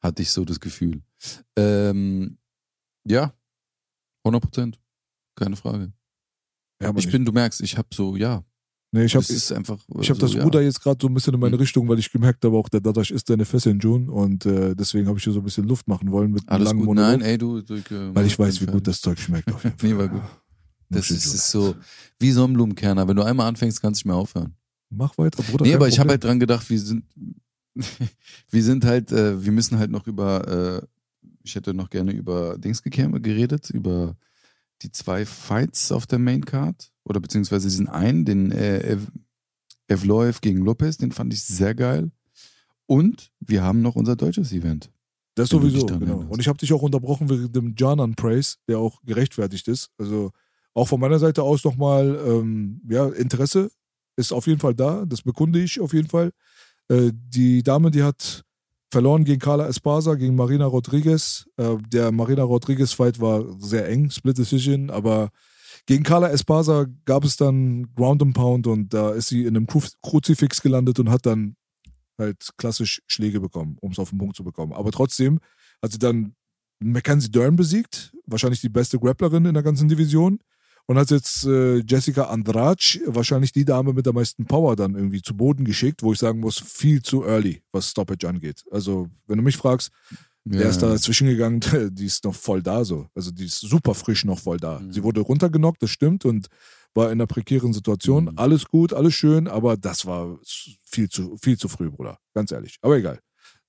hatte 0.00 0.22
ich 0.22 0.30
so 0.30 0.44
das 0.44 0.60
Gefühl. 0.60 1.02
Ähm, 1.56 2.38
ja, 3.04 3.32
100 4.24 4.42
Prozent, 4.42 4.80
keine 5.34 5.56
Frage. 5.56 5.92
Ja, 6.80 6.90
aber 6.90 6.98
ich 6.98 7.10
bin, 7.10 7.24
du 7.24 7.32
merkst, 7.32 7.62
ich 7.62 7.78
habe 7.78 7.88
so, 7.94 8.16
ja, 8.16 8.44
nee, 8.92 9.04
ich 9.04 9.14
habe 9.16 9.24
das 9.26 9.50
ich 9.50 9.50
hab 10.10 10.16
so, 10.16 10.26
das 10.26 10.34
ja. 10.34 10.44
Ruder 10.44 10.62
jetzt 10.62 10.80
gerade 10.80 10.98
so 11.00 11.08
ein 11.08 11.14
bisschen 11.14 11.34
in 11.34 11.40
meine 11.40 11.56
Mhm. 11.56 11.60
Richtung, 11.60 11.88
weil 11.88 11.98
ich 11.98 12.10
gemerkt 12.12 12.44
habe, 12.44 12.56
auch 12.56 12.68
der 12.68 12.80
Dadash 12.80 13.10
ist 13.10 13.28
deine 13.28 13.44
Fessin 13.44 13.78
June 13.80 14.10
und 14.10 14.46
äh, 14.46 14.74
deswegen 14.76 15.08
habe 15.08 15.18
ich 15.18 15.24
hier 15.24 15.32
so 15.32 15.40
ein 15.40 15.44
bisschen 15.44 15.66
Luft 15.66 15.88
machen 15.88 16.10
wollen 16.12 16.30
mit 16.30 16.48
Alles 16.48 16.68
langen 16.68 16.80
gut, 16.80 16.86
Monolog, 16.86 17.10
nein, 17.10 17.20
ey, 17.22 17.38
du. 17.38 17.60
du 17.60 17.74
äh, 17.74 18.14
weil 18.14 18.26
ich 18.26 18.38
weiß, 18.38 18.60
wie 18.60 18.66
gut 18.66 18.86
das 18.86 19.00
Zeug 19.00 19.18
schmeckt. 19.18 19.52
Auf 19.52 19.64
jeden 19.64 19.76
Fall. 19.78 19.88
Nee, 19.90 19.98
war 19.98 20.08
gut. 20.08 20.22
Das 20.88 21.10
ist, 21.10 21.24
ist 21.24 21.50
so 21.50 21.74
wie 22.18 22.30
Sonnenblumenkerner. 22.30 23.08
Wenn 23.08 23.16
du 23.16 23.22
einmal 23.22 23.48
anfängst, 23.48 23.80
kannst 23.80 24.00
du 24.00 24.08
nicht 24.08 24.12
mehr 24.12 24.16
aufhören. 24.16 24.54
Mach 24.90 25.16
weiter, 25.16 25.42
Bruder. 25.42 25.64
Nee, 25.64 25.74
aber 25.74 25.88
ich 25.88 25.98
habe 25.98 26.10
halt 26.10 26.22
dran 26.22 26.38
gedacht, 26.38 26.68
wir 26.68 26.78
sind, 26.78 27.04
wir 28.50 28.62
sind 28.62 28.84
halt, 28.84 29.10
äh, 29.10 29.42
wir 29.42 29.52
müssen 29.52 29.78
halt 29.78 29.90
noch 29.90 30.06
über, 30.06 30.82
äh, 30.82 30.86
ich 31.42 31.54
hätte 31.54 31.72
noch 31.72 31.88
gerne 31.88 32.12
über 32.12 32.58
Dings 32.58 32.82
geredet, 32.82 33.70
über 33.70 34.16
die 34.82 34.92
zwei 34.92 35.24
Fights 35.24 35.92
auf 35.92 36.06
der 36.06 36.18
Main 36.18 36.44
Card 36.44 36.91
oder 37.04 37.20
beziehungsweise 37.20 37.68
diesen 37.68 37.88
einen, 37.88 38.24
den 38.24 38.52
äh, 38.52 38.80
Ev 38.80 39.06
Evloev 39.88 40.40
gegen 40.40 40.64
Lopez, 40.64 40.96
den 40.96 41.12
fand 41.12 41.34
ich 41.34 41.42
sehr 41.42 41.74
geil. 41.74 42.10
Und 42.86 43.30
wir 43.40 43.62
haben 43.62 43.82
noch 43.82 43.96
unser 43.96 44.16
deutsches 44.16 44.52
Event. 44.52 44.90
Das 45.34 45.48
sowieso, 45.48 45.86
genau. 45.86 46.24
Und 46.28 46.40
ich 46.40 46.48
habe 46.48 46.58
dich 46.58 46.72
auch 46.72 46.82
unterbrochen 46.82 47.28
wegen 47.28 47.52
dem 47.52 47.74
Janan 47.76 48.14
Praise, 48.14 48.56
der 48.68 48.78
auch 48.78 49.00
gerechtfertigt 49.04 49.66
ist. 49.68 49.90
Also 49.98 50.30
auch 50.74 50.88
von 50.88 51.00
meiner 51.00 51.18
Seite 51.18 51.42
aus 51.42 51.64
nochmal, 51.64 52.18
ähm, 52.26 52.80
ja, 52.88 53.08
Interesse 53.08 53.70
ist 54.16 54.32
auf 54.32 54.46
jeden 54.46 54.60
Fall 54.60 54.74
da. 54.74 55.04
Das 55.06 55.22
bekunde 55.22 55.60
ich 55.60 55.80
auf 55.80 55.92
jeden 55.92 56.08
Fall. 56.08 56.32
Äh, 56.88 57.12
die 57.12 57.62
Dame, 57.62 57.90
die 57.90 58.02
hat 58.02 58.44
verloren 58.90 59.24
gegen 59.24 59.40
Carla 59.40 59.66
Esparza, 59.68 60.14
gegen 60.14 60.36
Marina 60.36 60.66
Rodriguez. 60.66 61.46
Äh, 61.56 61.76
der 61.88 62.12
Marina 62.12 62.42
Rodriguez-Fight 62.42 63.20
war 63.20 63.44
sehr 63.58 63.88
eng, 63.88 64.10
Split 64.10 64.36
Decision, 64.36 64.90
aber 64.90 65.30
gegen 65.86 66.04
Carla 66.04 66.30
Esparza 66.30 66.86
gab 67.04 67.24
es 67.24 67.36
dann 67.36 67.92
Ground 67.94 68.22
and 68.22 68.34
Pound 68.34 68.66
und 68.66 68.94
da 68.94 69.10
ist 69.12 69.28
sie 69.28 69.42
in 69.42 69.56
einem 69.56 69.66
Kruz- 69.66 69.96
Kruzifix 70.02 70.62
gelandet 70.62 71.00
und 71.00 71.10
hat 71.10 71.26
dann 71.26 71.56
halt 72.18 72.50
klassisch 72.56 73.02
Schläge 73.06 73.40
bekommen, 73.40 73.76
um 73.80 73.92
es 73.92 73.98
auf 73.98 74.10
den 74.10 74.18
Punkt 74.18 74.36
zu 74.36 74.44
bekommen. 74.44 74.72
Aber 74.72 74.92
trotzdem 74.92 75.40
hat 75.82 75.92
sie 75.92 75.98
dann 75.98 76.34
Mackenzie 76.78 77.30
Dern 77.30 77.56
besiegt, 77.56 78.12
wahrscheinlich 78.26 78.60
die 78.60 78.68
beste 78.68 78.98
Grapplerin 78.98 79.46
in 79.46 79.54
der 79.54 79.62
ganzen 79.62 79.88
Division. 79.88 80.38
Und 80.86 80.98
hat 80.98 81.12
jetzt 81.12 81.44
äh, 81.44 81.78
Jessica 81.78 82.24
Andrade, 82.24 83.00
wahrscheinlich 83.06 83.52
die 83.52 83.64
Dame 83.64 83.92
mit 83.92 84.04
der 84.04 84.12
meisten 84.12 84.46
Power, 84.46 84.74
dann 84.74 84.96
irgendwie 84.96 85.22
zu 85.22 85.36
Boden 85.36 85.64
geschickt, 85.64 86.02
wo 86.02 86.12
ich 86.12 86.18
sagen 86.18 86.40
muss, 86.40 86.58
viel 86.58 87.02
zu 87.02 87.24
early, 87.24 87.62
was 87.70 87.90
Stoppage 87.90 88.28
angeht. 88.28 88.64
Also, 88.68 89.08
wenn 89.28 89.38
du 89.38 89.44
mich 89.44 89.56
fragst, 89.56 89.92
Ja, 90.44 90.58
der 90.58 90.70
ist 90.70 90.82
da 90.82 90.88
dazwischen 90.88 91.28
gegangen, 91.28 91.60
die 91.92 92.06
ist 92.06 92.24
noch 92.24 92.34
voll 92.34 92.62
da 92.62 92.84
so. 92.84 93.06
Also 93.14 93.30
die 93.30 93.44
ist 93.44 93.60
super 93.60 93.94
frisch 93.94 94.24
noch 94.24 94.38
voll 94.38 94.58
da. 94.58 94.82
Sie 94.90 95.02
wurde 95.02 95.20
runtergenockt, 95.20 95.82
das 95.82 95.90
stimmt, 95.90 96.24
und 96.24 96.48
war 96.94 97.06
in 97.06 97.12
einer 97.12 97.26
prekären 97.26 97.72
Situation. 97.72 98.24
Mhm. 98.24 98.32
Alles 98.36 98.66
gut, 98.66 98.92
alles 98.92 99.14
schön, 99.14 99.48
aber 99.48 99.76
das 99.76 100.04
war 100.04 100.38
viel 100.84 101.08
zu, 101.08 101.36
viel 101.40 101.56
zu 101.56 101.68
früh, 101.68 101.90
Bruder. 101.90 102.18
Ganz 102.34 102.52
ehrlich. 102.52 102.76
Aber 102.82 102.96
egal. 102.96 103.20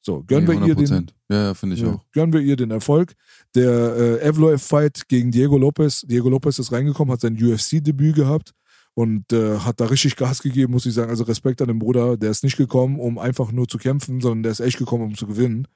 So, 0.01 0.21
gönnen 0.23 0.45
nee, 0.45 0.59
wir 0.59 0.67
ihr 0.67 0.75
den, 0.75 0.85
100%. 0.85 1.09
Ja, 1.29 1.43
ja 1.43 1.53
finde 1.53 1.75
ich 1.75 1.81
ja, 1.81 1.93
auch. 1.93 2.05
gönnen 2.11 2.33
wir 2.33 2.41
ihr 2.41 2.57
den 2.57 2.71
Erfolg. 2.71 3.13
Der 3.55 3.95
äh, 3.95 4.19
Evloev-Fight 4.19 5.07
gegen 5.07 5.31
Diego 5.31 5.57
Lopez. 5.57 6.01
Diego 6.01 6.29
Lopez 6.29 6.59
ist 6.59 6.73
reingekommen, 6.73 7.13
hat 7.13 7.21
sein 7.21 7.41
UFC-Debüt 7.41 8.15
gehabt 8.15 8.53
und 8.95 9.31
äh, 9.31 9.59
hat 9.59 9.79
da 9.79 9.85
richtig 9.85 10.17
Gas 10.17 10.41
gegeben, 10.41 10.73
muss 10.73 10.85
ich 10.85 10.93
sagen. 10.93 11.09
Also 11.09 11.23
Respekt 11.23 11.61
an 11.61 11.69
den 11.69 11.79
Bruder. 11.79 12.17
Der 12.17 12.31
ist 12.31 12.43
nicht 12.43 12.57
gekommen, 12.57 12.99
um 12.99 13.17
einfach 13.17 13.53
nur 13.53 13.67
zu 13.69 13.77
kämpfen, 13.77 14.19
sondern 14.19 14.43
der 14.43 14.51
ist 14.51 14.59
echt 14.59 14.77
gekommen, 14.77 15.03
um 15.03 15.15
zu 15.15 15.25
gewinnen. 15.25 15.67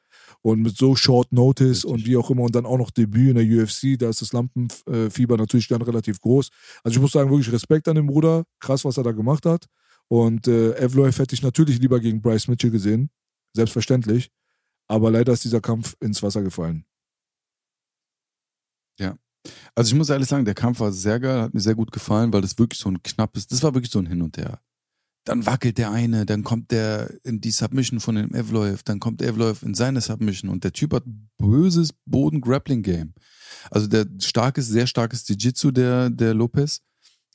Und 0.42 0.62
mit 0.62 0.78
so 0.78 0.96
Short 0.96 1.32
Notice 1.32 1.84
und 1.84 2.06
wie 2.06 2.18
auch 2.18 2.30
immer 2.30 2.44
und 2.44 2.56
dann 2.56 2.66
auch 2.66 2.78
noch 2.78 2.92
Debüt 2.92 3.30
in 3.30 3.36
der 3.36 3.64
UFC, 3.64 4.00
da 4.00 4.10
ist 4.10 4.22
das 4.22 4.34
Lampenfieber 4.34 5.38
natürlich 5.38 5.68
dann 5.68 5.82
relativ 5.82 6.22
groß. 6.22 6.50
Also 6.84 6.96
ich 6.96 7.02
muss 7.02 7.12
sagen, 7.12 7.30
wirklich 7.30 7.52
Respekt 7.52 7.88
an 7.88 7.96
den 7.96 8.08
Bruder. 8.08 8.44
Krass, 8.60 8.86
was 8.86 8.98
er 8.98 9.04
da 9.04 9.12
gemacht 9.12 9.46
hat. 9.46 9.66
Und 10.08 10.48
äh, 10.48 10.74
Evloev 10.78 11.20
hätte 11.20 11.36
ich 11.36 11.42
natürlich 11.42 11.80
lieber 11.80 12.00
gegen 12.00 12.22
Bryce 12.22 12.48
Mitchell 12.48 12.72
gesehen. 12.72 13.10
Selbstverständlich. 13.54 14.32
Aber 14.88 15.12
leider 15.12 15.34
ist 15.34 15.44
dieser 15.44 15.60
Kampf 15.60 15.96
ins 16.00 16.24
Wasser 16.24 16.44
gefallen. 16.44 16.86
Also 19.76 19.94
ich 19.94 19.98
muss 19.98 20.10
ehrlich 20.10 20.28
sagen, 20.28 20.46
der 20.46 20.54
Kampf 20.54 20.80
war 20.80 20.92
sehr 20.92 21.20
geil, 21.20 21.42
hat 21.42 21.54
mir 21.54 21.60
sehr 21.60 21.76
gut 21.76 21.92
gefallen, 21.92 22.34
weil 22.34 22.42
das 22.42 22.58
wirklich 22.58 22.80
so 22.80 22.90
ein 22.90 23.02
knappes, 23.04 23.48
das 23.48 23.64
war 23.64 23.74
wirklich 23.74 23.92
so 23.92 24.00
ein 24.00 24.08
Hin 24.08 24.22
und 24.22 24.38
Her. 24.38 24.60
Dann 25.28 25.45
wackelt 25.45 25.78
der 25.78 25.91
eine, 25.91 26.26
dann 26.26 26.44
kommt 26.44 26.72
der 26.72 27.14
in 27.24 27.41
die 27.41 27.52
Submission 27.52 27.99
von 27.99 28.16
dem 28.16 28.34
Evloev, 28.34 28.84
dann 28.84 29.02
kommt 29.02 29.22
Evloev 29.22 29.62
in 29.62 29.74
seine 29.74 29.99
Submission 29.99 30.49
und 30.49 30.64
der 30.64 30.72
Typ 30.72 30.94
hat 30.94 31.04
böses 31.38 31.91
Boden-Grappling-Game. 32.06 33.14
Also 33.70 33.88
der 33.88 34.06
starkes, 34.20 34.68
sehr 34.68 34.88
starkes 34.88 35.28
Jiu-Jitsu, 35.28 35.72
der, 35.72 36.10
der 36.10 36.34
Lopez. 36.34 36.80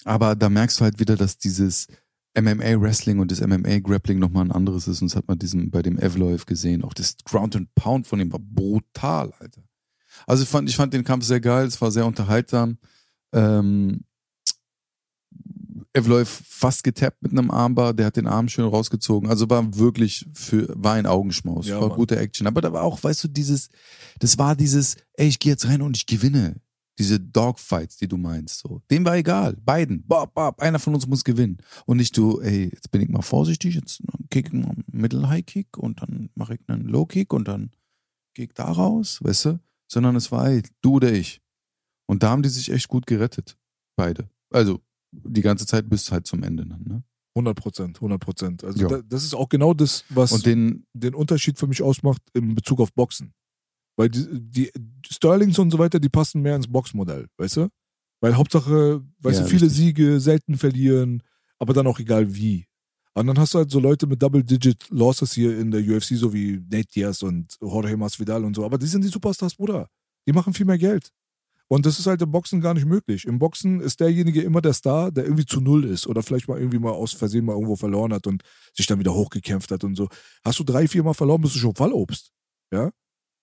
Aber 0.05 0.35
da 0.35 0.49
merkst 0.49 0.81
du 0.81 0.85
halt 0.85 1.01
wieder, 1.01 1.17
dass 1.17 1.37
dieses 1.37 1.87
MMA-Wrestling 2.35 3.19
und 3.19 3.31
das 3.31 3.43
MMA-Grappling 3.43 4.19
nochmal 4.19 4.47
ein 4.47 4.53
anderes 4.53 4.89
ist. 4.89 5.03
Und 5.03 5.11
das 5.11 5.17
hat 5.17 5.29
man 5.29 5.39
diesem, 5.39 5.71
bei 5.71 5.83
dem 5.83 5.99
Evloev 5.99 6.47
gesehen. 6.47 6.85
Auch 6.85 6.95
das 6.95 7.17
Ground 7.27 7.57
and 7.57 7.75
Pound 7.75 8.07
von 8.07 8.21
ihm 8.21 8.33
war 8.33 8.41
brutal, 8.41 9.35
Alter. 9.39 9.63
Also 10.27 10.45
ich 10.45 10.49
fand, 10.49 10.67
ich 10.71 10.77
fand 10.77 10.95
den 10.95 11.05
Kampf 11.05 11.27
sehr 11.27 11.41
geil, 11.41 11.67
es 11.67 11.79
war 11.83 11.91
sehr 11.91 12.07
unterhaltsam. 12.07 12.79
Ähm, 13.35 14.05
Evloev 15.95 16.29
fast 16.47 16.85
getappt 16.85 17.23
mit 17.23 17.33
einem 17.33 17.51
Armbar, 17.51 17.93
der 17.93 18.07
hat 18.07 18.17
den 18.17 18.27
Arm 18.27 18.49
schön 18.49 18.65
rausgezogen. 18.65 19.29
Also 19.29 19.49
war 19.51 19.77
wirklich 19.77 20.27
für, 20.33 20.69
war 20.75 20.95
ein 20.95 21.07
Augenschmaus, 21.07 21.67
Ja, 21.67 21.81
war 21.81 21.89
Mann. 21.89 21.97
gute 21.99 22.17
Action. 22.19 22.47
Aber 22.47 22.61
da 22.61 22.73
war 22.73 22.83
auch, 22.83 23.03
weißt 23.03 23.25
du, 23.25 23.29
dieses, 23.29 23.69
das 24.19 24.39
war 24.39 24.57
dieses, 24.57 24.97
ey, 25.15 25.29
ich 25.29 25.39
gehe 25.39 25.53
jetzt 25.53 25.67
rein 25.67 25.83
und 25.83 25.97
ich 25.97 26.07
gewinne. 26.07 26.57
Diese 26.99 27.19
Dogfights, 27.19 27.97
die 27.97 28.07
du 28.07 28.19
meinst, 28.19 28.59
so. 28.61 28.83
Dem 28.91 29.05
war 29.05 29.17
egal. 29.17 29.57
Beiden. 29.57 30.03
Bob, 30.07 30.35
bob, 30.35 30.61
einer 30.61 30.79
von 30.79 30.95
uns 30.95 31.07
muss 31.07 31.25
gewinnen. 31.25 31.57
Und 31.87 31.97
nicht 31.97 32.17
du, 32.17 32.41
ey, 32.41 32.71
jetzt 32.73 32.91
bin 32.91 33.01
ich 33.01 33.09
mal 33.09 33.23
vorsichtig, 33.23 33.75
jetzt 33.75 34.03
kick 34.31 34.49
ich 34.49 34.53
mal 34.53 34.69
einen 34.71 34.85
Middle-High-Kick 34.93 35.79
und 35.79 36.03
dann 36.03 36.29
mache 36.35 36.55
ich 36.55 36.61
einen 36.67 36.87
Low-Kick 36.89 37.33
und 37.33 37.49
dann 37.49 37.71
gehe 38.35 38.45
ich 38.45 38.53
da 38.55 38.71
raus, 38.71 39.19
weißt 39.23 39.45
du? 39.47 39.61
Sondern 39.89 40.17
es 40.17 40.31
war, 40.33 40.49
ey, 40.49 40.63
du 40.83 40.95
oder 40.97 41.13
ich. 41.13 41.41
Und 42.07 42.23
da 42.23 42.31
haben 42.31 42.43
die 42.43 42.51
sich 42.51 42.71
echt 42.71 42.89
gut 42.89 43.07
gerettet. 43.07 43.57
Beide. 43.97 44.29
Also, 44.51 44.81
die 45.13 45.43
ganze 45.43 45.67
Zeit 45.67 45.89
bis 45.89 46.11
halt 46.11 46.27
zum 46.27 46.43
Ende 46.43 46.67
ne? 46.67 47.05
100 47.35 47.57
Prozent, 47.57 47.97
100 47.99 48.21
Prozent. 48.21 48.65
Also 48.65 48.81
Ja. 48.83 48.89
da, 48.89 49.03
das 49.03 49.25
ist 49.25 49.35
auch 49.35 49.49
genau 49.49 49.73
das, 49.73 50.05
was 50.11 50.33
Und 50.33 50.45
den, 50.45 50.85
den 50.93 51.15
Unterschied 51.15 51.59
für 51.59 51.67
mich 51.67 51.83
ausmacht 51.83 52.21
in 52.35 52.55
Bezug 52.55 52.81
auf 52.81 52.93
Boxen. 52.93 53.33
Weil 53.97 54.09
die, 54.11 54.27
die 54.35 54.71
Sterlings 55.09 55.59
und 55.59 55.71
so 55.71 55.79
weiter, 55.79 55.99
die 56.01 56.09
passen 56.09 56.43
mehr 56.43 56.57
ins 56.57 56.67
Boxmodell, 56.71 57.29
weißt 57.39 57.57
du? 57.59 57.69
Weil 58.21 58.37
Hauptsache, 58.37 59.03
weißt 59.21 59.39
Ja, 59.39 59.45
du, 59.45 59.51
viele 59.51 59.67
richtig. 59.67 59.79
Siege, 59.85 60.21
selten 60.21 60.57
verlieren, 60.57 61.23
aber 61.59 61.73
dann 61.75 61.87
auch 61.87 61.99
egal 61.99 62.35
wie. 62.35 62.67
Und 63.15 63.27
dann 63.27 63.39
hast 63.39 63.53
du 63.55 63.59
halt 63.59 63.71
so 63.71 63.79
Leute 63.81 64.07
mit 64.07 64.23
Double-Digit 64.23 64.89
Losses 64.91 65.33
hier 65.33 65.59
in 65.59 65.71
der 65.71 65.83
UFC, 65.83 66.17
so 66.17 66.33
wie 66.33 66.57
Nate 66.71 66.87
Diaz 66.95 67.23
und 67.23 67.57
Jorge 67.61 67.97
Masvidal 67.97 68.45
und 68.45 68.55
so. 68.57 68.65
Aber 68.65 68.79
die 68.79 68.87
sind 68.87 69.05
die 69.05 69.09
Superstars, 69.09 69.55
Bruder. 69.55 69.89
Die 70.27 70.33
machen 70.33 70.55
viel 70.55 70.65
mehr 70.67 70.79
Geld. 70.79 71.11
Und 71.73 71.87
das 71.87 71.99
ist 71.99 72.07
halt 72.07 72.21
im 72.21 72.31
Boxen 72.31 72.61
gar 72.61 72.75
nicht 72.75 72.85
möglich. 72.85 73.25
Im 73.25 73.39
Boxen 73.39 73.81
ist 73.81 73.99
derjenige 74.01 74.43
immer 74.43 74.61
der 74.61 74.75
Star, 74.75 75.11
der 75.11 75.25
irgendwie 75.25 75.47
zu 75.47 75.59
Null 75.59 75.87
ist 75.87 76.07
oder 76.07 76.23
vielleicht 76.23 76.47
mal 76.47 76.59
irgendwie 76.59 76.79
mal 76.79 76.91
aus 76.91 77.15
Versehen 77.15 77.47
mal 77.47 77.55
irgendwo 77.55 77.77
verloren 77.77 78.13
hat 78.13 78.27
und 78.27 78.43
sich 78.75 78.87
dann 78.87 78.99
wieder 78.99 79.15
hochgekämpft 79.15 79.71
hat 79.71 79.83
und 79.83 79.95
so. 79.95 80.11
Hast 80.45 80.59
du 80.59 80.65
drei, 80.65 80.87
vier 80.87 81.03
Mal 81.03 81.15
verloren, 81.15 81.41
bist 81.41 81.55
du 81.55 81.59
schon 81.59 81.75
Fallobst. 81.75 82.31
Ja? 82.75 82.91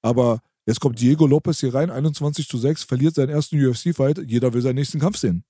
Aber 0.03 0.43
jetzt 0.67 0.79
kommt 0.79 1.01
Diego 1.01 1.25
Lopez 1.25 1.59
hier 1.59 1.73
rein, 1.73 1.89
21 1.89 2.47
zu 2.47 2.59
6, 2.59 2.83
verliert 2.83 3.15
seinen 3.15 3.29
ersten 3.29 3.57
UFC-Fight. 3.65 4.19
Jeder 4.27 4.53
will 4.53 4.61
seinen 4.61 4.75
nächsten 4.75 4.99
Kampf 4.99 5.17
sehen. 5.17 5.43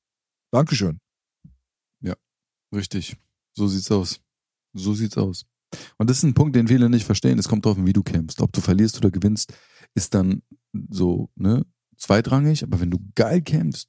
Dankeschön. 0.49 1.01
richtig. 2.73 3.17
So 3.57 3.67
sieht's 3.67 3.91
aus. 3.91 4.21
So 4.71 4.93
sieht's 4.93 5.17
aus. 5.17 5.45
Und 5.97 6.09
das 6.09 6.19
ist 6.19 6.23
ein 6.23 6.33
Punkt, 6.33 6.55
den 6.55 6.69
viele 6.69 6.89
nicht 6.89 7.05
verstehen. 7.05 7.39
Es 7.39 7.49
kommt 7.49 7.65
drauf 7.65 7.77
an, 7.77 7.85
wie 7.85 7.91
du 7.91 8.03
kämpfst. 8.03 8.39
Ob 8.39 8.53
du 8.53 8.61
verlierst 8.61 8.97
oder 8.99 9.11
gewinnst, 9.11 9.53
ist 9.95 10.13
dann 10.13 10.43
so, 10.89 11.29
ne, 11.35 11.65
zweitrangig. 11.99 12.63
Aber 12.63 12.79
wenn 12.79 12.91
du 12.91 12.99
geil 13.15 13.41
kämpfst, 13.41 13.87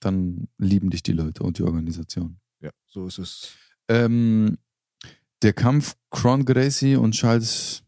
dann 0.00 0.48
lieben 0.58 0.90
dich 0.90 1.02
die 1.02 1.12
Leute 1.12 1.42
und 1.42 1.58
die 1.58 1.62
Organisation. 1.62 2.38
Ja, 2.60 2.70
so 2.86 3.06
ist 3.06 3.18
es. 3.18 3.52
Ähm, 3.88 4.56
der 5.42 5.52
Kampf 5.52 5.96
Cron 6.10 6.44
Gracie 6.44 6.96
und 6.96 7.12
Charles 7.12 7.82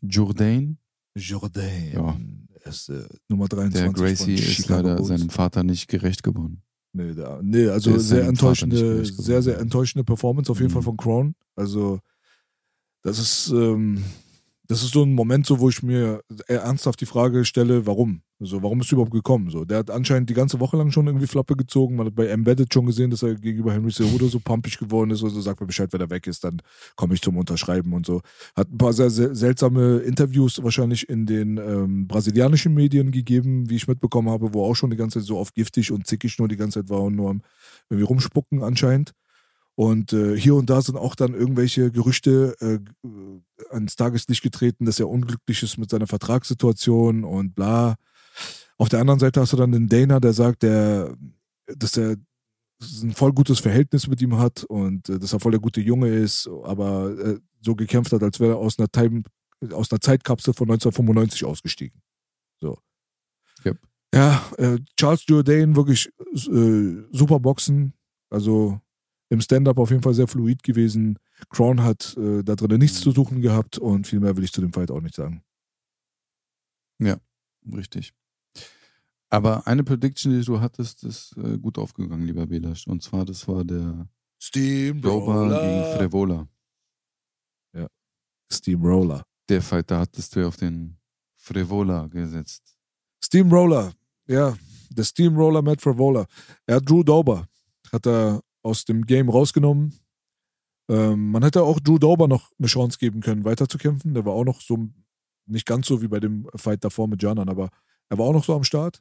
Jourdain. 0.00 0.78
Jourdain. 1.14 1.92
Ja. 1.92 2.68
Ist, 2.68 2.88
äh, 2.88 3.06
Nummer 3.28 3.46
23 3.46 3.82
Der 3.82 3.92
Gracie 3.92 4.34
ist 4.34 4.68
leider 4.68 4.96
Bulls. 4.96 5.08
seinem 5.08 5.28
Vater 5.30 5.62
nicht 5.62 5.86
gerecht 5.88 6.22
geworden. 6.22 6.62
Nee, 6.92 7.12
da, 7.14 7.40
nee 7.42 7.68
also 7.68 7.98
sehr 7.98 8.26
enttäuschende, 8.26 9.04
sehr, 9.04 9.42
sehr 9.42 9.58
enttäuschende 9.58 10.04
Performance 10.04 10.50
auf 10.50 10.58
jeden 10.60 10.70
Mhm. 10.70 10.74
Fall 10.74 10.82
von 10.82 10.96
Crown. 10.96 11.34
Also, 11.56 12.00
das 13.02 13.18
ist, 13.18 13.48
ähm, 13.50 14.02
das 14.66 14.82
ist 14.82 14.94
so 14.94 15.02
ein 15.02 15.12
Moment, 15.12 15.44
so, 15.44 15.60
wo 15.60 15.68
ich 15.68 15.82
mir 15.82 16.22
eher 16.48 16.62
ernsthaft 16.62 17.00
die 17.00 17.06
Frage 17.06 17.44
stelle, 17.44 17.86
warum? 17.86 18.22
Also, 18.40 18.62
warum 18.62 18.80
ist 18.80 18.90
er 18.90 18.94
überhaupt 18.94 19.12
gekommen? 19.12 19.50
So, 19.50 19.64
der 19.64 19.78
hat 19.78 19.90
anscheinend 19.90 20.28
die 20.30 20.34
ganze 20.34 20.58
Woche 20.58 20.76
lang 20.76 20.90
schon 20.90 21.06
irgendwie 21.06 21.26
Flappe 21.26 21.54
gezogen. 21.54 21.96
Man 21.96 22.06
hat 22.06 22.14
bei 22.14 22.26
Embedded 22.26 22.72
schon 22.72 22.86
gesehen, 22.86 23.10
dass 23.10 23.22
er 23.22 23.34
gegenüber 23.34 23.72
Henry 23.72 23.92
Cejudo 23.92 24.26
so 24.28 24.40
pumpig 24.40 24.78
geworden 24.78 25.10
ist. 25.10 25.22
Also 25.22 25.40
sagt 25.40 25.60
mir 25.60 25.66
Bescheid, 25.66 25.92
wenn 25.92 26.00
er 26.00 26.10
weg 26.10 26.26
ist, 26.26 26.44
dann 26.44 26.60
komme 26.96 27.14
ich 27.14 27.22
zum 27.22 27.36
Unterschreiben 27.36 27.92
und 27.92 28.06
so. 28.06 28.22
Hat 28.56 28.70
ein 28.72 28.78
paar 28.78 28.92
sehr, 28.92 29.10
sehr 29.10 29.34
seltsame 29.34 29.98
Interviews 29.98 30.62
wahrscheinlich 30.62 31.08
in 31.08 31.26
den 31.26 31.58
ähm, 31.58 32.08
brasilianischen 32.08 32.74
Medien 32.74 33.10
gegeben, 33.12 33.68
wie 33.68 33.76
ich 33.76 33.86
mitbekommen 33.86 34.30
habe, 34.30 34.52
wo 34.54 34.64
auch 34.64 34.74
schon 34.74 34.90
die 34.90 34.96
ganze 34.96 35.20
Zeit 35.20 35.26
so 35.26 35.38
auf 35.38 35.52
giftig 35.52 35.92
und 35.92 36.06
zickig 36.06 36.38
nur 36.38 36.48
die 36.48 36.56
ganze 36.56 36.80
Zeit 36.80 36.90
war 36.90 37.02
und 37.02 37.14
nur 37.14 37.30
am 37.30 37.42
irgendwie 37.90 38.04
rumspucken 38.04 38.62
anscheinend. 38.62 39.12
Und 39.76 40.12
äh, 40.12 40.38
hier 40.38 40.54
und 40.54 40.70
da 40.70 40.80
sind 40.80 40.96
auch 40.96 41.16
dann 41.16 41.34
irgendwelche 41.34 41.90
Gerüchte 41.90 42.54
äh, 42.60 42.78
ans 43.70 43.96
Tageslicht 43.96 44.42
getreten, 44.42 44.84
dass 44.84 45.00
er 45.00 45.08
unglücklich 45.08 45.62
ist 45.62 45.78
mit 45.78 45.90
seiner 45.90 46.06
Vertragssituation 46.06 47.24
und 47.24 47.54
bla. 47.54 47.96
Auf 48.76 48.88
der 48.88 49.00
anderen 49.00 49.20
Seite 49.20 49.40
hast 49.40 49.52
du 49.52 49.56
dann 49.56 49.72
den 49.72 49.88
Dana, 49.88 50.20
der 50.20 50.32
sagt, 50.32 50.62
der, 50.62 51.16
dass 51.66 51.96
er 51.96 52.16
ein 53.02 53.12
voll 53.12 53.32
gutes 53.32 53.60
Verhältnis 53.60 54.06
mit 54.06 54.20
ihm 54.20 54.38
hat 54.38 54.64
und 54.64 55.08
äh, 55.08 55.18
dass 55.18 55.32
er 55.32 55.40
voll 55.40 55.52
der 55.52 55.60
gute 55.60 55.80
Junge 55.80 56.08
ist, 56.08 56.48
aber 56.64 57.10
äh, 57.18 57.38
so 57.60 57.74
gekämpft 57.74 58.12
hat, 58.12 58.22
als 58.22 58.38
wäre 58.38 58.52
er 58.52 58.58
aus 58.58 58.78
einer, 58.78 58.88
Time, 58.88 59.22
aus 59.72 59.90
einer 59.90 60.00
Zeitkapsel 60.00 60.54
von 60.54 60.70
1995 60.70 61.44
ausgestiegen. 61.44 62.00
So. 62.60 62.78
Yep. 63.64 63.78
Ja, 64.14 64.44
äh, 64.58 64.78
Charles 64.96 65.24
Jourdain 65.26 65.74
wirklich 65.74 66.10
äh, 66.46 67.02
super 67.10 67.40
Boxen, 67.40 67.94
also 68.30 68.80
im 69.34 69.40
Stand-up 69.40 69.78
auf 69.78 69.90
jeden 69.90 70.02
Fall 70.02 70.14
sehr 70.14 70.28
fluid 70.28 70.62
gewesen. 70.62 71.18
Crown 71.50 71.82
hat 71.82 72.16
äh, 72.16 72.42
da 72.42 72.54
drin 72.54 72.78
nichts 72.78 73.00
zu 73.00 73.10
suchen 73.10 73.40
gehabt 73.40 73.78
und 73.78 74.06
viel 74.06 74.20
mehr 74.20 74.36
will 74.36 74.44
ich 74.44 74.52
zu 74.52 74.60
dem 74.60 74.72
Fight 74.72 74.90
auch 74.90 75.00
nicht 75.00 75.14
sagen. 75.14 75.42
Richtig. 77.72 78.12
Aber 79.30 79.66
eine 79.66 79.82
Prediction, 79.84 80.32
die 80.32 80.44
du 80.44 80.60
hattest, 80.60 81.04
ist 81.04 81.36
äh, 81.36 81.58
gut 81.58 81.78
aufgegangen, 81.78 82.26
lieber 82.26 82.46
Belasch. 82.46 82.86
Und 82.86 83.02
zwar, 83.02 83.24
das 83.24 83.46
war 83.48 83.64
der 83.64 84.08
Dober 85.00 85.48
gegen 85.48 85.98
Frevola. 85.98 86.48
Steamroller. 88.52 89.24
Der 89.48 89.62
Fight, 89.62 89.90
da 89.90 90.00
hattest 90.00 90.34
du 90.34 90.40
ja 90.40 90.48
auf 90.48 90.56
den 90.56 90.96
Frevola 91.36 92.06
gesetzt. 92.06 92.76
Steamroller, 93.22 93.92
ja, 94.26 94.56
der 94.90 95.04
Steamroller 95.04 95.62
Matt 95.62 95.80
Fravola. 95.80 96.26
Er 96.66 96.76
hat 96.76 96.88
Drew 96.88 97.02
Dober, 97.02 97.48
hat 97.92 98.06
er 98.06 98.40
aus 98.64 98.84
dem 98.84 99.06
Game 99.06 99.28
rausgenommen. 99.28 99.94
Ähm, 100.90 101.30
man 101.30 101.42
hätte 101.42 101.62
auch 101.62 101.80
Drew 101.80 101.98
Dober 101.98 102.28
noch 102.28 102.50
eine 102.58 102.68
Chance 102.68 102.98
geben 102.98 103.20
können, 103.20 103.44
weiterzukämpfen. 103.44 104.14
Der 104.14 104.24
war 104.24 104.32
auch 104.32 104.44
noch 104.44 104.60
so, 104.60 104.88
nicht 105.46 105.66
ganz 105.66 105.86
so 105.86 106.02
wie 106.02 106.08
bei 106.08 106.20
dem 106.20 106.48
Fight 106.56 106.84
davor 106.84 107.08
mit 107.08 107.22
Janan, 107.22 107.48
aber 107.48 107.70
er 108.08 108.18
war 108.18 108.26
auch 108.26 108.32
noch 108.32 108.44
so 108.44 108.54
am 108.54 108.64
Start. 108.64 109.00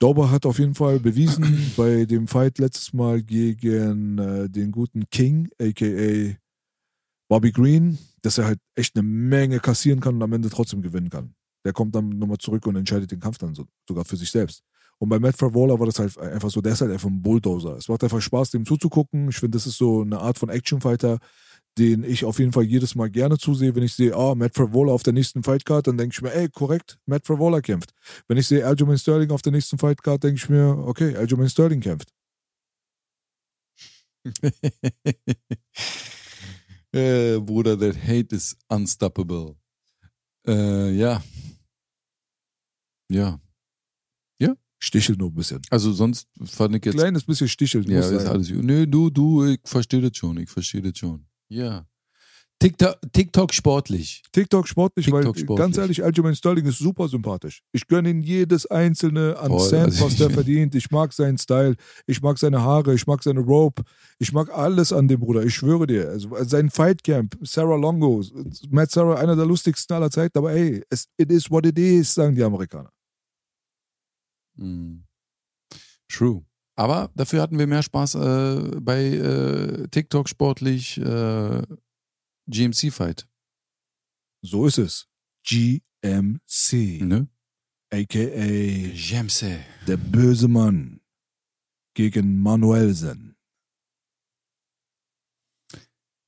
Dober 0.00 0.30
hat 0.30 0.44
auf 0.44 0.58
jeden 0.58 0.74
Fall 0.74 1.00
bewiesen 1.00 1.72
bei 1.76 2.04
dem 2.04 2.28
Fight 2.28 2.58
letztes 2.58 2.92
Mal 2.92 3.22
gegen 3.22 4.18
äh, 4.18 4.50
den 4.50 4.72
guten 4.72 5.08
King, 5.10 5.48
aka 5.60 6.36
Bobby 7.28 7.52
Green, 7.52 7.98
dass 8.22 8.38
er 8.38 8.46
halt 8.46 8.58
echt 8.74 8.96
eine 8.96 9.02
Menge 9.02 9.60
kassieren 9.60 10.00
kann 10.00 10.16
und 10.16 10.22
am 10.22 10.32
Ende 10.32 10.50
trotzdem 10.50 10.82
gewinnen 10.82 11.10
kann. 11.10 11.34
Der 11.64 11.72
kommt 11.72 11.94
dann 11.94 12.10
nochmal 12.10 12.38
zurück 12.38 12.66
und 12.66 12.76
entscheidet 12.76 13.10
den 13.10 13.20
Kampf 13.20 13.38
dann 13.38 13.54
so, 13.54 13.66
sogar 13.88 14.04
für 14.04 14.16
sich 14.16 14.30
selbst. 14.30 14.62
Und 14.98 15.08
bei 15.08 15.18
Matt 15.18 15.36
Favola 15.36 15.78
war 15.78 15.86
das 15.86 15.98
halt 15.98 16.16
einfach 16.18 16.50
so, 16.50 16.60
der 16.60 16.72
ist 16.72 16.80
halt 16.80 16.92
einfach 16.92 17.08
ein 17.08 17.22
Bulldozer. 17.22 17.76
Es 17.76 17.88
macht 17.88 18.04
einfach 18.04 18.20
Spaß, 18.20 18.50
dem 18.50 18.64
zuzugucken. 18.64 19.28
Ich 19.28 19.36
finde, 19.36 19.56
das 19.56 19.66
ist 19.66 19.78
so 19.78 20.02
eine 20.02 20.20
Art 20.20 20.38
von 20.38 20.48
Actionfighter, 20.48 21.18
den 21.78 22.04
ich 22.04 22.24
auf 22.24 22.38
jeden 22.38 22.52
Fall 22.52 22.64
jedes 22.64 22.94
Mal 22.94 23.10
gerne 23.10 23.38
zusehe. 23.38 23.74
Wenn 23.74 23.82
ich 23.82 23.94
sehe, 23.94 24.14
ah, 24.14 24.34
Matt 24.34 24.54
Favola 24.54 24.92
auf 24.92 25.02
der 25.02 25.12
nächsten 25.12 25.42
Fightcard, 25.42 25.86
dann 25.86 25.98
denke 25.98 26.14
ich 26.14 26.22
mir, 26.22 26.32
ey, 26.32 26.48
korrekt, 26.48 26.98
Matt 27.06 27.26
Favola 27.26 27.60
kämpft. 27.60 27.92
Wenn 28.28 28.38
ich 28.38 28.46
sehe 28.46 28.64
Aljamain 28.64 28.98
Sterling 28.98 29.30
auf 29.30 29.42
der 29.42 29.52
nächsten 29.52 29.78
Fightcard, 29.78 30.22
denke 30.22 30.36
ich 30.36 30.48
mir, 30.48 30.78
okay, 30.86 31.16
Aljamain 31.16 31.48
Sterling 31.48 31.80
kämpft. 31.80 32.10
äh, 36.92 37.38
Bruder, 37.40 37.78
that 37.78 37.96
hate 37.96 38.34
is 38.34 38.56
unstoppable. 38.68 39.56
Äh, 40.46 40.92
ja. 40.92 41.22
Ja. 43.10 43.38
Stichelt 44.84 45.18
nur 45.18 45.30
ein 45.30 45.34
bisschen. 45.34 45.62
Also 45.70 45.92
sonst 45.92 46.28
fand 46.44 46.76
ich 46.76 46.84
jetzt. 46.84 46.98
Kleines 46.98 47.24
bisschen 47.24 47.48
stichelt. 47.48 47.88
Ja, 47.88 48.00
ist 48.00 48.26
alles 48.26 48.52
gut. 48.52 48.62
Nö, 48.62 48.86
du, 48.86 49.08
du, 49.08 49.46
ich 49.46 49.60
verstehe 49.64 50.02
das 50.02 50.14
schon. 50.14 50.36
Ich 50.36 50.50
verstehe 50.50 50.82
das 50.82 50.98
schon. 50.98 51.24
Ja. 51.48 51.86
TikTok, 52.58 52.96
TikTok 53.10 53.54
sportlich. 53.54 54.22
TikTok 54.32 54.68
sportlich, 54.68 55.06
TikTok 55.06 55.24
weil 55.24 55.34
sportlich. 55.34 55.56
ganz 55.56 55.78
ehrlich, 55.78 56.04
Aljamain 56.04 56.34
Sterling 56.36 56.66
ist 56.66 56.78
super 56.78 57.08
sympathisch. 57.08 57.62
Ich 57.72 57.86
gönne 57.86 58.10
ihm 58.10 58.20
jedes 58.20 58.66
einzelne 58.66 59.38
an 59.38 59.52
Voll, 59.52 59.68
Cent, 59.70 59.84
also 59.84 60.04
was 60.04 60.16
der 60.16 60.28
verdient. 60.38 60.74
Ich 60.74 60.90
mag 60.90 61.14
seinen 61.14 61.38
Style, 61.38 61.76
ich 62.06 62.20
mag 62.20 62.38
seine 62.38 62.60
Haare, 62.60 62.94
ich 62.94 63.06
mag 63.06 63.22
seine 63.22 63.40
Rope, 63.40 63.82
ich 64.18 64.32
mag 64.32 64.50
alles 64.50 64.92
an 64.92 65.08
dem 65.08 65.20
Bruder. 65.20 65.44
Ich 65.44 65.54
schwöre 65.54 65.86
dir. 65.86 66.08
Also 66.10 66.28
sein 66.44 66.68
Fightcamp, 66.68 67.38
Sarah 67.42 67.76
Longo, 67.76 68.22
Matt 68.68 68.90
Sarah, 68.90 69.16
einer 69.16 69.34
der 69.34 69.46
lustigsten 69.46 69.96
aller 69.96 70.10
Zeiten, 70.10 70.36
aber 70.36 70.52
ey, 70.52 70.82
es, 70.90 71.06
it 71.16 71.32
is 71.32 71.50
what 71.50 71.64
it 71.64 71.78
is, 71.78 72.12
sagen 72.12 72.34
die 72.34 72.42
Amerikaner. 72.42 72.90
Mm. 74.56 75.00
True. 76.08 76.44
Aber 76.76 77.10
dafür 77.14 77.42
hatten 77.42 77.58
wir 77.58 77.66
mehr 77.66 77.82
Spaß 77.82 78.14
äh, 78.16 78.80
bei 78.80 79.04
äh, 79.04 79.88
TikTok 79.88 80.28
sportlich 80.28 80.98
äh, 80.98 81.62
GMC 82.46 82.92
Fight. 82.92 83.28
So 84.42 84.66
ist 84.66 84.78
es. 84.78 85.08
GMC, 85.46 87.02
Ne? 87.02 87.28
aka 87.92 88.18
GMC. 88.18 89.60
der 89.86 89.96
böse 89.96 90.48
Mann 90.48 91.00
gegen 91.94 92.40
Manuelsen. 92.42 93.36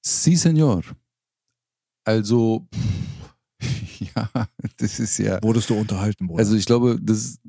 Si, 0.04 0.36
Senor. 0.36 0.82
Also, 2.04 2.68
pff, 2.72 4.00
ja, 4.14 4.30
das 4.78 5.00
ist 5.00 5.18
ja. 5.18 5.42
Wurdest 5.42 5.68
du 5.70 5.74
unterhalten, 5.74 6.28
Bruder? 6.28 6.38
Also 6.38 6.54
ich 6.54 6.66
glaube, 6.66 6.98
das, 7.02 7.40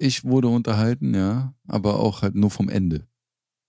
ich 0.00 0.24
wurde 0.24 0.48
unterhalten, 0.48 1.14
ja, 1.14 1.54
aber 1.66 2.00
auch 2.00 2.22
halt 2.22 2.34
nur 2.34 2.50
vom 2.50 2.68
Ende. 2.68 3.06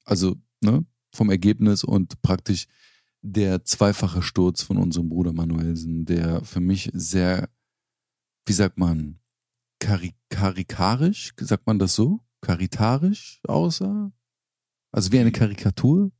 Also, 0.06 0.38
ne, 0.62 0.86
vom 1.14 1.30
Ergebnis 1.30 1.84
und 1.84 2.22
praktisch 2.22 2.68
der 3.22 3.66
zweifache 3.66 4.22
Sturz 4.22 4.64
von 4.64 4.78
unserem 4.78 5.10
Bruder 5.10 5.34
Manuelsen, 5.34 6.06
der 6.06 6.44
für 6.44 6.62
mich 6.62 6.90
sehr, 6.94 7.50
wie 8.46 8.54
sagt 8.54 8.78
man, 8.78 9.20
kari 9.80 10.16
karikarisch, 10.30 11.34
sagt 11.40 11.68
man 11.68 11.80
das 11.80 11.96
so? 11.96 12.22
Karitarisch 12.40 13.42
aussah? 13.48 14.12
Also 14.92 15.12
wie 15.12 15.20
eine 15.20 15.32
Karikatur? 15.32 16.12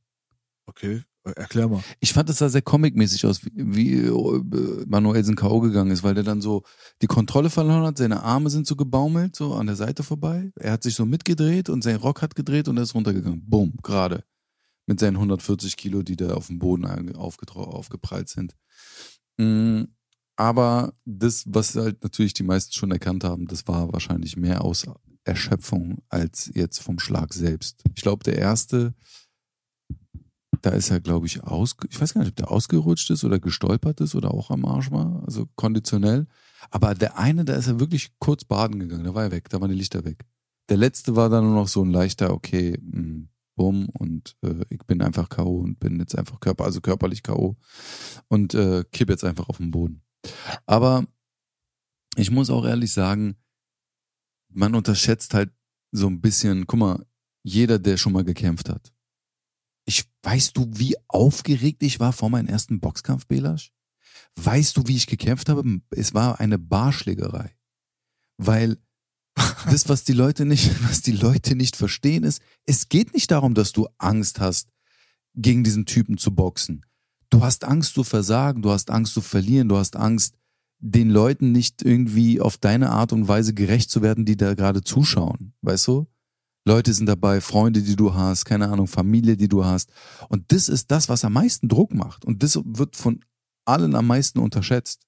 okay, 0.66 1.02
erklär 1.24 1.68
mal. 1.68 1.82
Ich 2.00 2.12
fand 2.12 2.28
es 2.30 2.38
sah 2.38 2.48
sehr 2.48 2.62
comicmäßig 2.62 3.26
aus, 3.26 3.44
wie, 3.44 3.52
wie 3.54 3.92
äh, 3.94 4.84
Manuelsen 4.86 5.36
K.O. 5.36 5.60
gegangen 5.60 5.90
ist, 5.90 6.02
weil 6.02 6.14
der 6.14 6.24
dann 6.24 6.40
so 6.40 6.62
die 7.00 7.06
Kontrolle 7.06 7.50
verloren 7.50 7.84
hat, 7.84 7.98
seine 7.98 8.22
Arme 8.22 8.50
sind 8.50 8.66
so 8.66 8.76
gebaumelt, 8.76 9.36
so 9.36 9.54
an 9.54 9.66
der 9.66 9.76
Seite 9.76 10.02
vorbei. 10.02 10.50
Er 10.56 10.72
hat 10.72 10.82
sich 10.82 10.94
so 10.94 11.06
mitgedreht 11.06 11.68
und 11.68 11.82
sein 11.82 11.96
Rock 11.96 12.22
hat 12.22 12.34
gedreht 12.34 12.68
und 12.68 12.76
er 12.76 12.82
ist 12.82 12.94
runtergegangen. 12.94 13.42
Bumm, 13.48 13.74
gerade. 13.82 14.24
Mit 14.86 14.98
seinen 14.98 15.16
140 15.16 15.76
Kilo, 15.76 16.02
die 16.02 16.16
da 16.16 16.34
auf 16.34 16.48
dem 16.48 16.58
Boden 16.58 17.14
aufgeprallt 17.14 18.28
sind. 18.28 18.56
Mm, 19.38 19.84
Aber 20.36 20.94
das, 21.04 21.44
was 21.46 21.76
halt 21.76 22.02
natürlich 22.02 22.34
die 22.34 22.42
meisten 22.42 22.72
schon 22.72 22.90
erkannt 22.90 23.22
haben, 23.22 23.46
das 23.46 23.66
war 23.68 23.92
wahrscheinlich 23.92 24.36
mehr 24.36 24.64
aus 24.64 24.86
Erschöpfung 25.24 26.02
als 26.08 26.50
jetzt 26.54 26.80
vom 26.80 26.98
Schlag 26.98 27.32
selbst. 27.32 27.82
Ich 27.94 28.02
glaube, 28.02 28.24
der 28.24 28.38
erste, 28.38 28.94
da 30.62 30.70
ist 30.70 30.90
er, 30.90 31.00
glaube 31.00 31.26
ich, 31.26 31.42
aus, 31.42 31.76
ich 31.90 32.00
weiß 32.00 32.14
gar 32.14 32.20
nicht, 32.22 32.30
ob 32.30 32.36
der 32.36 32.50
ausgerutscht 32.50 33.10
ist 33.10 33.24
oder 33.24 33.38
gestolpert 33.40 34.00
ist 34.00 34.14
oder 34.14 34.32
auch 34.32 34.50
am 34.50 34.64
Arsch 34.64 34.90
war, 34.90 35.22
also 35.26 35.48
konditionell. 35.56 36.26
Aber 36.70 36.94
der 36.94 37.18
eine, 37.18 37.44
da 37.44 37.54
ist 37.54 37.66
er 37.66 37.80
wirklich 37.80 38.12
kurz 38.20 38.44
baden 38.44 38.78
gegangen, 38.78 39.04
da 39.04 39.14
war 39.14 39.24
er 39.24 39.32
weg, 39.32 39.48
da 39.50 39.60
waren 39.60 39.70
die 39.70 39.76
Lichter 39.76 40.04
weg. 40.04 40.24
Der 40.68 40.76
letzte 40.76 41.16
war 41.16 41.28
dann 41.28 41.44
nur 41.44 41.54
noch 41.54 41.68
so 41.68 41.84
ein 41.84 41.90
leichter, 41.90 42.32
okay, 42.32 42.78
mh, 42.80 43.26
bumm, 43.56 43.88
und 43.88 44.36
äh, 44.42 44.64
ich 44.70 44.78
bin 44.86 45.02
einfach 45.02 45.28
K.O. 45.28 45.58
und 45.58 45.80
bin 45.80 45.98
jetzt 45.98 46.16
einfach 46.16 46.38
Körper, 46.38 46.64
also 46.64 46.80
körperlich 46.80 47.22
K.O. 47.22 47.56
und 48.28 48.54
äh, 48.54 48.84
kipp 48.92 49.10
jetzt 49.10 49.24
einfach 49.24 49.48
auf 49.48 49.58
den 49.58 49.72
Boden. 49.72 50.02
Aber 50.66 51.04
ich 52.16 52.30
muss 52.30 52.50
auch 52.50 52.64
ehrlich 52.64 52.92
sagen, 52.92 53.36
man 54.48 54.74
unterschätzt 54.74 55.34
halt 55.34 55.50
so 55.90 56.06
ein 56.06 56.20
bisschen, 56.20 56.66
guck 56.66 56.78
mal, 56.78 57.06
jeder, 57.42 57.78
der 57.78 57.96
schon 57.96 58.12
mal 58.12 58.24
gekämpft 58.24 58.68
hat. 58.68 58.91
Ich, 59.84 60.04
weißt 60.22 60.56
du, 60.56 60.70
wie 60.74 60.94
aufgeregt 61.08 61.82
ich 61.82 62.00
war 62.00 62.12
vor 62.12 62.30
meinem 62.30 62.46
ersten 62.46 62.80
Boxkampf, 62.80 63.26
Belasch? 63.26 63.72
Weißt 64.36 64.76
du, 64.76 64.84
wie 64.86 64.96
ich 64.96 65.06
gekämpft 65.06 65.48
habe? 65.48 65.80
Es 65.90 66.14
war 66.14 66.40
eine 66.40 66.58
Barschlägerei. 66.58 67.56
Weil 68.38 68.78
das, 69.70 69.88
was 69.88 70.04
die 70.04 70.12
Leute 70.12 70.44
nicht, 70.44 70.70
was 70.88 71.02
die 71.02 71.12
Leute 71.12 71.56
nicht 71.56 71.76
verstehen, 71.76 72.24
ist, 72.24 72.40
es 72.66 72.88
geht 72.88 73.14
nicht 73.14 73.30
darum, 73.30 73.54
dass 73.54 73.72
du 73.72 73.88
Angst 73.98 74.40
hast, 74.40 74.68
gegen 75.34 75.64
diesen 75.64 75.86
Typen 75.86 76.18
zu 76.18 76.34
boxen. 76.34 76.84
Du 77.30 77.42
hast 77.42 77.64
Angst 77.64 77.94
zu 77.94 78.04
versagen, 78.04 78.60
du 78.60 78.70
hast 78.70 78.90
Angst 78.90 79.14
zu 79.14 79.22
verlieren, 79.22 79.68
du 79.68 79.78
hast 79.78 79.96
Angst, 79.96 80.34
den 80.78 81.10
Leuten 81.10 81.52
nicht 81.52 81.82
irgendwie 81.82 82.40
auf 82.40 82.58
deine 82.58 82.90
Art 82.90 83.12
und 83.12 83.28
Weise 83.28 83.54
gerecht 83.54 83.90
zu 83.90 84.02
werden, 84.02 84.24
die 84.26 84.36
da 84.36 84.54
gerade 84.54 84.82
zuschauen. 84.82 85.54
Weißt 85.62 85.86
du? 85.86 86.06
Leute 86.64 86.92
sind 86.92 87.06
dabei, 87.06 87.40
Freunde, 87.40 87.82
die 87.82 87.96
du 87.96 88.14
hast, 88.14 88.44
keine 88.44 88.68
Ahnung, 88.68 88.86
Familie, 88.86 89.36
die 89.36 89.48
du 89.48 89.64
hast. 89.64 89.90
Und 90.28 90.52
das 90.52 90.68
ist 90.68 90.90
das, 90.90 91.08
was 91.08 91.24
am 91.24 91.32
meisten 91.32 91.68
Druck 91.68 91.92
macht. 91.92 92.24
Und 92.24 92.42
das 92.42 92.60
wird 92.64 92.94
von 92.96 93.24
allen 93.64 93.94
am 93.94 94.06
meisten 94.06 94.38
unterschätzt. 94.38 95.06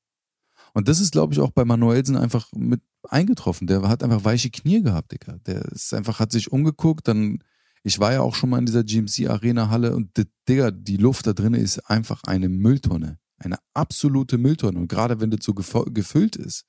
Und 0.73 0.89
das 0.89 0.99
ist, 0.99 1.13
glaube 1.13 1.33
ich, 1.33 1.41
auch 1.41 1.53
bei 1.53 1.65
Manuelsen 1.65 2.17
einfach 2.17 2.49
mit 2.53 2.83
eingetroffen. 3.09 3.69
Der 3.69 3.83
hat 3.83 4.03
einfach 4.03 4.25
weiche 4.25 4.51
Knie 4.51 4.83
gehabt, 4.83 5.13
Digga. 5.13 5.39
Der 5.47 5.65
ist 5.67 5.95
einfach, 5.95 6.19
hat 6.19 6.33
sich 6.33 6.51
umgeguckt, 6.51 7.07
dann, 7.07 7.39
ich 7.85 8.01
war 8.01 8.13
ja 8.13 8.21
auch 8.21 8.35
schon 8.35 8.51
mal 8.51 8.59
in 8.59 8.67
dieser 8.67 8.83
GMC-Arena-Halle 8.83 9.95
und 9.95 10.11
Digga, 10.49 10.73
die 10.73 10.97
Luft 10.97 11.29
da 11.29 11.33
drin 11.33 11.55
ist 11.55 11.79
einfach 11.89 12.25
eine 12.25 12.49
Mülltonne. 12.49 13.19
Eine 13.39 13.59
absolute 13.73 14.39
Mülltonne. 14.39 14.79
Und 14.79 14.89
gerade 14.89 15.21
wenn 15.21 15.31
das 15.31 15.45
so 15.45 15.55
gefüllt 15.55 16.37
ist. 16.37 16.65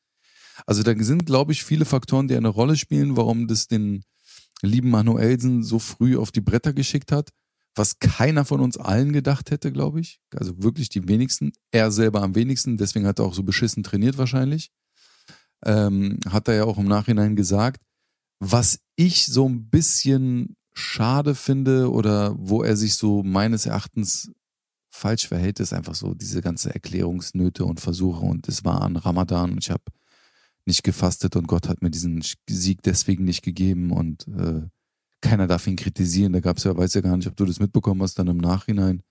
Also 0.68 0.84
da 0.84 0.94
sind, 0.98 1.26
glaube 1.26 1.52
ich, 1.52 1.64
viele 1.64 1.86
Faktoren, 1.86 2.28
die 2.28 2.36
eine 2.36 2.50
Rolle 2.50 2.76
spielen, 2.76 3.18
warum 3.18 3.48
das 3.48 3.68
den 3.68 4.04
lieben 4.66 4.90
Manuelsen 4.90 5.64
so 5.64 5.80
früh 5.80 6.18
auf 6.18 6.32
die 6.32 6.42
Bretter 6.42 6.74
geschickt 6.74 7.12
hat, 7.12 7.30
was 7.76 8.00
keiner 8.00 8.46
von 8.46 8.62
uns 8.62 8.78
allen 8.78 9.12
gedacht 9.12 9.52
hätte, 9.52 9.72
glaube 9.72 10.00
ich. 10.00 10.20
Also 10.34 10.62
wirklich 10.64 10.90
die 10.90 11.08
wenigsten. 11.08 11.52
Er 11.72 11.92
selber 11.92 12.22
am 12.22 12.36
wenigsten, 12.36 12.78
deswegen 12.78 13.06
hat 13.06 13.20
er 13.20 13.26
auch 13.26 13.34
so 13.34 13.44
beschissen 13.44 13.84
trainiert 13.84 14.18
wahrscheinlich. 14.18 14.72
Ähm, 15.66 16.20
hat 16.30 16.48
er 16.48 16.56
ja 16.56 16.64
auch 16.64 16.78
im 16.78 16.88
Nachhinein 16.88 17.36
gesagt. 17.36 17.82
Was 18.40 18.80
ich 18.96 19.26
so 19.26 19.48
ein 19.48 19.70
bisschen 19.70 20.56
schade 20.74 21.36
finde 21.36 21.92
oder 21.92 22.36
wo 22.38 22.64
er 22.64 22.76
sich 22.76 22.96
so 22.96 23.24
meines 23.24 23.66
Erachtens 23.66 24.32
falsch 24.90 25.28
verhält, 25.28 25.60
ist 25.60 25.74
einfach 25.74 25.96
so 25.96 26.14
diese 26.14 26.42
ganze 26.42 26.74
Erklärungsnöte 26.74 27.66
und 27.66 27.82
Versuche. 27.82 28.26
Und 28.26 28.48
es 28.48 28.64
war 28.64 28.82
an 28.82 28.96
Ramadan 28.96 29.52
und 29.52 29.64
ich 29.64 29.70
habe 29.70 29.84
nicht 30.66 30.84
gefastet 30.84 31.36
und 31.36 31.48
Gott 31.48 31.68
hat 31.68 31.82
mir 31.82 31.92
diesen 31.92 32.24
Sieg 32.50 32.82
deswegen 32.84 33.24
nicht 33.24 33.44
gegeben 33.44 33.92
und 33.92 34.28
äh, 34.28 34.62
keiner 35.22 35.48
darf 35.48 35.68
ihn 35.68 35.76
kritisieren. 35.76 36.34
Da 36.34 36.40
gab 36.40 36.58
es 36.58 36.64
ja, 36.64 36.76
weiß 36.76 36.94
ja 36.94 37.02
gar 37.02 37.18
nicht, 37.18 37.28
ob 37.28 37.36
du 37.36 37.46
das 37.46 37.60
mitbekommen 37.60 38.02
hast, 38.02 38.20
dann 38.20 38.28
im 38.28 38.38
Nachhinein 38.38 39.02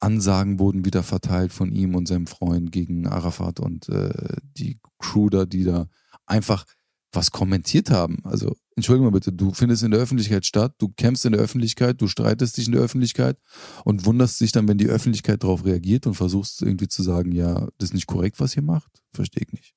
Ansagen 0.00 0.58
wurden 0.58 0.84
wieder 0.84 1.02
verteilt 1.02 1.52
von 1.52 1.72
ihm 1.72 1.94
und 1.94 2.08
seinem 2.08 2.26
Freund 2.26 2.72
gegen 2.72 3.06
Arafat 3.06 3.60
und 3.60 3.88
äh, 3.90 4.10
die 4.42 4.78
Crew 4.98 5.28
da, 5.28 5.44
die 5.44 5.64
da 5.64 5.88
einfach 6.26 6.64
was 7.12 7.30
kommentiert 7.32 7.90
haben. 7.90 8.18
Also, 8.24 8.56
entschuldige 8.76 9.04
mal 9.04 9.10
bitte, 9.10 9.32
du 9.32 9.52
findest 9.52 9.82
in 9.82 9.90
der 9.90 10.00
Öffentlichkeit 10.00 10.46
statt, 10.46 10.74
du 10.78 10.88
kämpfst 10.88 11.26
in 11.26 11.32
der 11.32 11.40
Öffentlichkeit, 11.40 12.00
du 12.00 12.06
streitest 12.06 12.56
dich 12.56 12.66
in 12.66 12.72
der 12.72 12.82
Öffentlichkeit 12.82 13.38
und 13.84 14.06
wunderst 14.06 14.40
dich 14.40 14.52
dann, 14.52 14.68
wenn 14.68 14.78
die 14.78 14.88
Öffentlichkeit 14.88 15.42
darauf 15.42 15.64
reagiert 15.64 16.06
und 16.06 16.14
versuchst 16.14 16.62
irgendwie 16.62 16.88
zu 16.88 17.02
sagen, 17.02 17.32
ja, 17.32 17.68
das 17.78 17.90
ist 17.90 17.94
nicht 17.94 18.06
korrekt, 18.06 18.40
was 18.40 18.56
ihr 18.56 18.62
macht. 18.62 19.02
Verstehe 19.12 19.44
ich 19.46 19.52
nicht. 19.52 19.74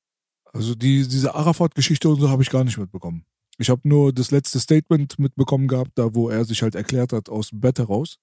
Also 0.54 0.76
die, 0.76 1.08
diese 1.08 1.34
Arafat-Geschichte 1.34 2.08
und 2.08 2.22
so 2.22 2.30
habe 2.30 2.44
ich 2.44 2.50
gar 2.50 2.64
nicht 2.64 2.78
mitbekommen. 2.78 3.26
Ich 3.58 3.70
habe 3.70 3.88
nur 3.88 4.14
das 4.14 4.32
letzte 4.32 4.60
Statement 4.60 5.20
mitbekommen 5.20 5.68
gehabt, 5.68 5.92
da 5.96 6.14
wo 6.14 6.30
er 6.30 6.46
sich 6.46 6.62
halt 6.62 6.76
erklärt 6.76 7.12
hat 7.12 7.30
aus 7.30 7.50
dem 7.50 7.60
Bett 7.60 7.80
heraus. 7.80 8.18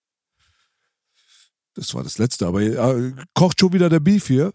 Das 1.75 1.95
war 1.95 2.03
das 2.03 2.19
letzte, 2.19 2.47
aber 2.47 2.63
ja, 2.63 3.13
kocht 3.35 3.61
schon 3.61 3.73
wieder 3.73 3.89
der 3.89 4.01
Beef 4.01 4.27
hier. 4.27 4.53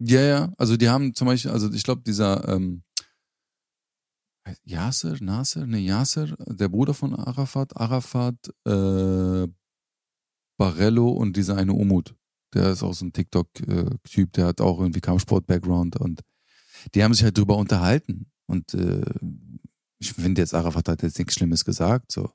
Ja, 0.00 0.20
ja, 0.20 0.52
also 0.58 0.76
die 0.76 0.88
haben 0.88 1.14
zum 1.14 1.26
Beispiel, 1.26 1.50
also 1.50 1.72
ich 1.72 1.82
glaube, 1.82 2.02
dieser 2.02 2.48
ähm, 2.48 2.82
Yasser, 4.64 5.16
Nasser, 5.20 5.66
ne, 5.66 5.78
Yasser, 5.78 6.36
der 6.38 6.68
Bruder 6.68 6.94
von 6.94 7.14
Arafat, 7.14 7.76
Arafat, 7.76 8.36
äh, 8.64 9.48
Barello 10.56 11.08
und 11.08 11.36
dieser 11.36 11.56
eine 11.56 11.72
Umut. 11.72 12.14
Der 12.54 12.70
ist 12.70 12.82
auch 12.82 12.94
so 12.94 13.04
ein 13.04 13.12
TikTok-Typ, 13.12 14.32
der 14.32 14.46
hat 14.46 14.60
auch 14.60 14.80
irgendwie 14.80 15.00
Kampfsport-Background 15.00 15.96
und 15.96 16.20
die 16.94 17.02
haben 17.02 17.14
sich 17.14 17.24
halt 17.24 17.36
drüber 17.36 17.56
unterhalten. 17.56 18.30
Und 18.46 18.74
äh, 18.74 19.04
ich 19.98 20.12
finde 20.12 20.42
jetzt, 20.42 20.54
Arafat 20.54 20.88
hat 20.88 21.02
jetzt 21.02 21.18
nichts 21.18 21.34
Schlimmes 21.34 21.64
gesagt. 21.64 22.12
So. 22.12 22.30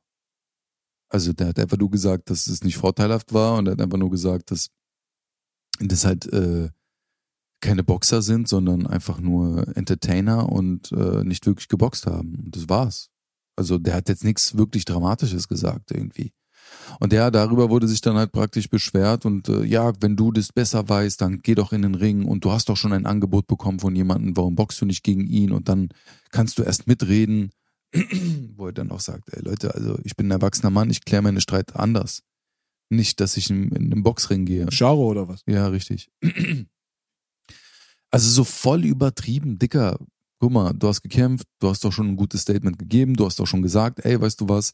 Also 1.10 1.34
der 1.34 1.48
hat 1.48 1.60
einfach 1.60 1.78
nur 1.78 1.92
gesagt, 1.92 2.30
dass 2.30 2.48
es 2.48 2.64
nicht 2.64 2.78
vorteilhaft 2.78 3.34
war 3.34 3.58
und 3.58 3.68
er 3.68 3.74
hat 3.74 3.82
einfach 3.82 3.98
nur 3.98 4.12
gesagt, 4.12 4.52
dass 4.52 4.70
das 5.80 6.06
halt 6.06 6.26
äh, 6.34 6.70
keine 7.62 7.84
Boxer 7.84 8.22
sind, 8.22 8.48
sondern 8.48 8.88
einfach 8.88 9.20
nur 9.20 9.76
Entertainer 9.76 10.50
und 10.50 10.92
äh, 10.92 11.24
nicht 11.24 11.46
wirklich 11.46 11.68
geboxt 11.68 12.08
haben. 12.08 12.36
Und 12.36 12.56
das 12.56 12.70
war's. 12.70 13.10
Also 13.56 13.78
der 13.78 13.96
hat 13.96 14.10
jetzt 14.10 14.24
nichts 14.24 14.58
wirklich 14.58 14.86
Dramatisches 14.86 15.48
gesagt 15.48 15.92
irgendwie. 15.92 16.34
Und 17.00 17.14
ja, 17.14 17.32
darüber 17.32 17.70
wurde 17.70 17.88
sich 17.88 18.02
dann 18.02 18.18
halt 18.18 18.32
praktisch 18.32 18.70
beschwert 18.70 19.26
und 19.26 19.48
äh, 19.50 19.64
ja, 19.64 19.94
wenn 20.02 20.16
du 20.16 20.32
das 20.32 20.52
besser 20.52 20.88
weißt, 20.88 21.22
dann 21.22 21.42
geh 21.42 21.56
doch 21.56 21.72
in 21.72 21.84
den 21.84 21.96
Ring 21.96 22.26
und 22.26 22.44
du 22.44 22.52
hast 22.52 22.70
doch 22.70 22.78
schon 22.78 22.94
ein 22.94 23.06
Angebot 23.06 23.48
bekommen 23.48 23.80
von 23.80 23.96
jemandem, 23.96 24.36
warum 24.36 24.56
boxst 24.56 24.82
du 24.82 24.86
nicht 24.86 25.04
gegen 25.04 25.28
ihn 25.28 25.52
und 25.52 25.70
dann 25.70 25.90
kannst 26.32 26.58
du 26.58 26.64
erst 26.64 26.88
mitreden, 26.88 27.52
wo 28.56 28.68
er 28.68 28.74
dann 28.74 28.92
auch 28.92 29.00
sagt, 29.00 29.34
ey 29.34 29.42
Leute, 29.42 29.74
also 29.74 29.98
ich 30.04 30.16
bin 30.16 30.28
ein 30.28 30.32
erwachsener 30.32 30.70
Mann, 30.70 30.90
ich 30.90 31.06
kläre 31.06 31.24
meine 31.24 31.42
Streit 31.42 31.76
anders. 31.76 32.24
Nicht, 32.90 33.20
dass 33.20 33.38
ich 33.38 33.50
in, 33.50 33.70
in 33.70 33.94
einen 33.94 34.04
Boxring 34.04 34.46
gehe. 34.46 34.66
Charo 34.68 35.06
oder 35.06 35.28
was? 35.28 35.44
Ja, 35.46 35.68
richtig. 35.68 36.10
Also 38.12 38.30
so 38.30 38.44
voll 38.44 38.86
übertrieben, 38.86 39.60
dicker. 39.60 40.00
Guck 40.40 40.52
mal, 40.52 40.74
du 40.74 40.88
hast 40.88 41.02
gekämpft, 41.02 41.46
du 41.60 41.70
hast 41.70 41.84
doch 41.84 41.92
schon 41.92 42.08
ein 42.08 42.16
gutes 42.16 42.42
Statement 42.42 42.80
gegeben, 42.80 43.16
du 43.16 43.26
hast 43.26 43.40
doch 43.40 43.46
schon 43.46 43.62
gesagt, 43.62 44.04
ey, 44.06 44.20
weißt 44.20 44.42
du 44.42 44.50
was, 44.50 44.74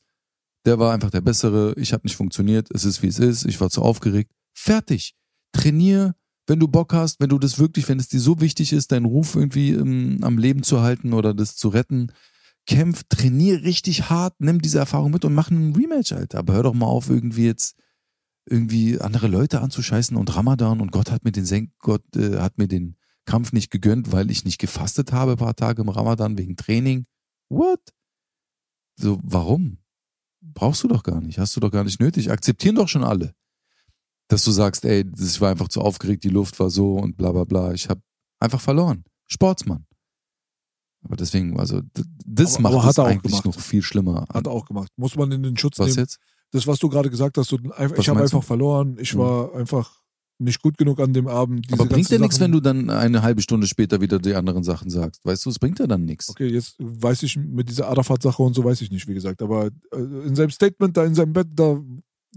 der 0.65 0.79
war 0.79 0.93
einfach 0.93 1.11
der 1.11 1.21
Bessere, 1.21 1.73
ich 1.77 1.93
habe 1.93 2.03
nicht 2.05 2.15
funktioniert, 2.15 2.69
es 2.73 2.85
ist 2.85 3.01
wie 3.01 3.07
es 3.07 3.19
ist, 3.19 3.45
ich 3.45 3.59
war 3.61 3.69
zu 3.69 3.81
aufgeregt. 3.81 4.31
Fertig. 4.53 5.15
Trainier, 5.51 6.15
wenn 6.47 6.59
du 6.59 6.67
Bock 6.67 6.93
hast, 6.93 7.19
wenn 7.19 7.29
du 7.29 7.39
das 7.39 7.59
wirklich, 7.59 7.87
wenn 7.87 7.99
es 7.99 8.07
dir 8.07 8.19
so 8.19 8.41
wichtig 8.41 8.73
ist, 8.73 8.91
deinen 8.91 9.05
Ruf 9.05 9.35
irgendwie 9.35 9.71
ähm, 9.71 10.19
am 10.21 10.37
Leben 10.37 10.63
zu 10.63 10.81
halten 10.81 11.13
oder 11.13 11.33
das 11.33 11.55
zu 11.55 11.69
retten, 11.69 12.11
kämpf, 12.65 13.03
trainier 13.09 13.63
richtig 13.63 14.09
hart, 14.09 14.35
nimm 14.39 14.61
diese 14.61 14.79
Erfahrung 14.79 15.11
mit 15.11 15.23
und 15.23 15.33
mach 15.33 15.51
einen 15.51 15.75
Rematch, 15.75 16.13
Alter. 16.13 16.39
Aber 16.39 16.53
hör 16.53 16.63
doch 16.63 16.73
mal 16.73 16.87
auf, 16.87 17.09
irgendwie 17.09 17.45
jetzt 17.45 17.77
irgendwie 18.47 18.99
andere 18.99 19.27
Leute 19.27 19.61
anzuscheißen 19.61 20.17
und 20.17 20.35
Ramadan 20.35 20.81
und 20.81 20.91
Gott 20.91 21.11
hat 21.11 21.23
mir 21.23 21.31
den 21.31 21.45
Senk, 21.45 21.71
Gott 21.79 22.03
äh, 22.15 22.39
hat 22.39 22.57
mir 22.57 22.67
den 22.67 22.95
Kampf 23.25 23.53
nicht 23.53 23.71
gegönnt, 23.71 24.11
weil 24.11 24.29
ich 24.29 24.45
nicht 24.45 24.59
gefastet 24.59 25.11
habe 25.11 25.31
ein 25.31 25.37
paar 25.37 25.55
Tage 25.55 25.81
im 25.81 25.89
Ramadan 25.89 26.37
wegen 26.37 26.55
Training. 26.55 27.05
What? 27.49 27.81
So, 28.97 29.19
warum? 29.23 29.79
Brauchst 30.53 30.83
du 30.83 30.87
doch 30.87 31.03
gar 31.03 31.19
nicht, 31.21 31.37
hast 31.39 31.55
du 31.55 31.59
doch 31.59 31.71
gar 31.71 31.83
nicht 31.83 31.99
nötig. 31.99 32.31
Akzeptieren 32.31 32.75
doch 32.75 32.87
schon 32.87 33.03
alle. 33.03 33.33
Dass 34.27 34.43
du 34.43 34.51
sagst, 34.51 34.85
ey, 34.85 35.05
ich 35.17 35.41
war 35.41 35.51
einfach 35.51 35.67
zu 35.67 35.81
aufgeregt, 35.81 36.23
die 36.23 36.29
Luft 36.29 36.59
war 36.59 36.69
so 36.69 36.95
und 36.95 37.17
bla 37.17 37.31
bla 37.31 37.43
bla. 37.43 37.73
Ich 37.73 37.89
habe 37.89 38.01
einfach 38.39 38.61
verloren. 38.61 39.03
Sportsmann. 39.27 39.85
Aber 41.03 41.15
deswegen, 41.15 41.59
also 41.59 41.81
das 42.25 42.55
Aber- 42.55 42.63
macht 42.71 42.73
aber 42.75 42.83
er 42.83 43.03
auch 43.03 43.07
eigentlich 43.11 43.43
noch 43.43 43.59
viel 43.59 43.81
schlimmer. 43.83 44.25
Hat 44.33 44.47
auch 44.47 44.65
gemacht. 44.65 44.89
Muss 44.97 45.15
man 45.15 45.31
in 45.31 45.43
den 45.43 45.57
Schutz 45.57 45.77
Was 45.77 45.87
nehmen. 45.89 45.99
jetzt? 45.99 46.17
Das, 46.51 46.65
was 46.65 46.79
du 46.79 46.89
gerade 46.89 47.09
gesagt 47.09 47.37
hast, 47.37 47.51
Was 47.51 47.59
ich 47.99 48.09
habe 48.09 48.19
du? 48.19 48.23
einfach 48.23 48.43
verloren. 48.43 48.97
Ich 48.99 49.13
Mhm. 49.13 49.19
war 49.19 49.53
einfach 49.55 49.91
nicht 50.37 50.61
gut 50.61 50.77
genug 50.77 50.99
an 50.99 51.13
dem 51.13 51.27
Abend. 51.27 51.67
Aber 51.71 51.85
bringt 51.85 52.09
ja 52.09 52.19
nichts, 52.19 52.39
wenn 52.39 52.51
du 52.51 52.59
dann 52.59 52.89
eine 52.89 53.21
halbe 53.21 53.41
Stunde 53.41 53.67
später 53.67 54.01
wieder 54.01 54.19
die 54.19 54.35
anderen 54.35 54.63
Sachen 54.63 54.89
sagst. 54.89 55.25
Weißt 55.25 55.45
du, 55.45 55.49
es 55.49 55.59
bringt 55.59 55.79
ja 55.79 55.87
dann 55.87 56.05
nichts. 56.05 56.29
Okay, 56.29 56.47
jetzt 56.47 56.75
weiß 56.79 57.23
ich 57.23 57.37
mit 57.37 57.69
dieser 57.69 57.87
Arafat-Sache 57.87 58.43
und 58.43 58.53
so 58.53 58.63
weiß 58.63 58.81
ich 58.81 58.91
nicht, 58.91 59.07
wie 59.07 59.13
gesagt. 59.13 59.41
Aber 59.41 59.67
äh, 59.67 59.97
in 60.27 60.35
seinem 60.35 60.51
Statement 60.51 60.95
da 60.97 61.05
in 61.05 61.15
seinem 61.15 61.33
Bett, 61.33 61.47
da, 61.53 61.79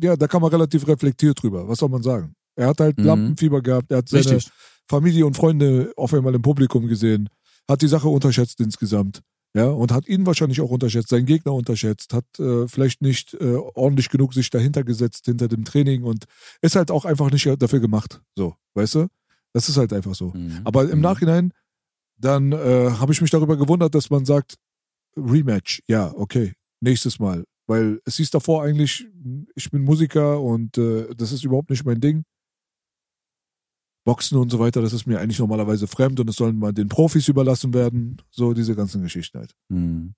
ja, 0.00 0.16
da 0.16 0.26
kam 0.28 0.42
er 0.44 0.52
relativ 0.52 0.86
reflektiert 0.86 1.42
drüber. 1.42 1.68
Was 1.68 1.78
soll 1.78 1.88
man 1.88 2.02
sagen? 2.02 2.34
Er 2.56 2.68
hat 2.68 2.80
halt 2.80 2.98
Mhm. 2.98 3.04
Lampenfieber 3.04 3.62
gehabt, 3.62 3.90
er 3.90 3.98
hat 3.98 4.08
seine 4.08 4.24
Richtig. 4.24 4.50
Familie 4.88 5.26
und 5.26 5.36
Freunde 5.36 5.92
auf 5.96 6.14
einmal 6.14 6.34
im 6.34 6.42
Publikum 6.42 6.86
gesehen, 6.86 7.28
hat 7.68 7.82
die 7.82 7.88
Sache 7.88 8.08
unterschätzt 8.08 8.60
insgesamt. 8.60 9.20
Ja, 9.54 9.64
und 9.66 9.92
hat 9.92 10.06
ihn 10.06 10.26
wahrscheinlich 10.26 10.60
auch 10.60 10.70
unterschätzt, 10.70 11.08
seinen 11.08 11.24
Gegner 11.26 11.54
unterschätzt, 11.54 12.12
hat 12.12 12.26
äh, 12.38 12.68
vielleicht 12.68 13.00
nicht 13.00 13.34
äh, 13.34 13.54
ordentlich 13.54 14.10
genug 14.10 14.34
sich 14.34 14.50
dahinter 14.50 14.84
gesetzt, 14.84 15.24
hinter 15.24 15.48
dem 15.48 15.64
Training 15.64 16.02
und 16.04 16.24
ist 16.60 16.76
halt 16.76 16.90
auch 16.90 17.04
einfach 17.06 17.30
nicht 17.30 17.46
dafür 17.60 17.80
gemacht. 17.80 18.20
So, 18.36 18.54
weißt 18.74 18.96
du? 18.96 19.06
Das 19.54 19.68
ist 19.68 19.78
halt 19.78 19.92
einfach 19.94 20.14
so. 20.14 20.32
Mhm. 20.34 20.60
Aber 20.64 20.84
im 20.84 20.96
Mhm. 20.98 21.02
Nachhinein, 21.02 21.52
dann 22.18 22.52
äh, 22.52 22.90
habe 22.90 23.12
ich 23.12 23.20
mich 23.22 23.30
darüber 23.30 23.56
gewundert, 23.56 23.94
dass 23.94 24.10
man 24.10 24.24
sagt, 24.26 24.56
Rematch, 25.16 25.82
ja, 25.88 26.12
okay, 26.14 26.52
nächstes 26.80 27.18
Mal. 27.18 27.44
Weil 27.66 28.00
es 28.04 28.16
hieß 28.16 28.30
davor 28.30 28.62
eigentlich, 28.64 29.06
ich 29.54 29.70
bin 29.70 29.82
Musiker 29.82 30.40
und 30.40 30.76
äh, 30.78 31.14
das 31.16 31.32
ist 31.32 31.44
überhaupt 31.44 31.70
nicht 31.70 31.84
mein 31.84 32.00
Ding. 32.00 32.24
Boxen 34.08 34.38
und 34.38 34.48
so 34.48 34.58
weiter, 34.58 34.80
das 34.80 34.94
ist 34.94 35.06
mir 35.06 35.20
eigentlich 35.20 35.38
normalerweise 35.38 35.86
fremd 35.86 36.18
und 36.18 36.30
es 36.30 36.36
sollen 36.36 36.58
mal 36.58 36.72
den 36.72 36.88
Profis 36.88 37.28
überlassen 37.28 37.74
werden. 37.74 38.16
So 38.30 38.54
diese 38.54 38.74
ganzen 38.74 39.02
Geschichten 39.02 39.38
halt. 39.38 39.54
Mhm. 39.68 40.14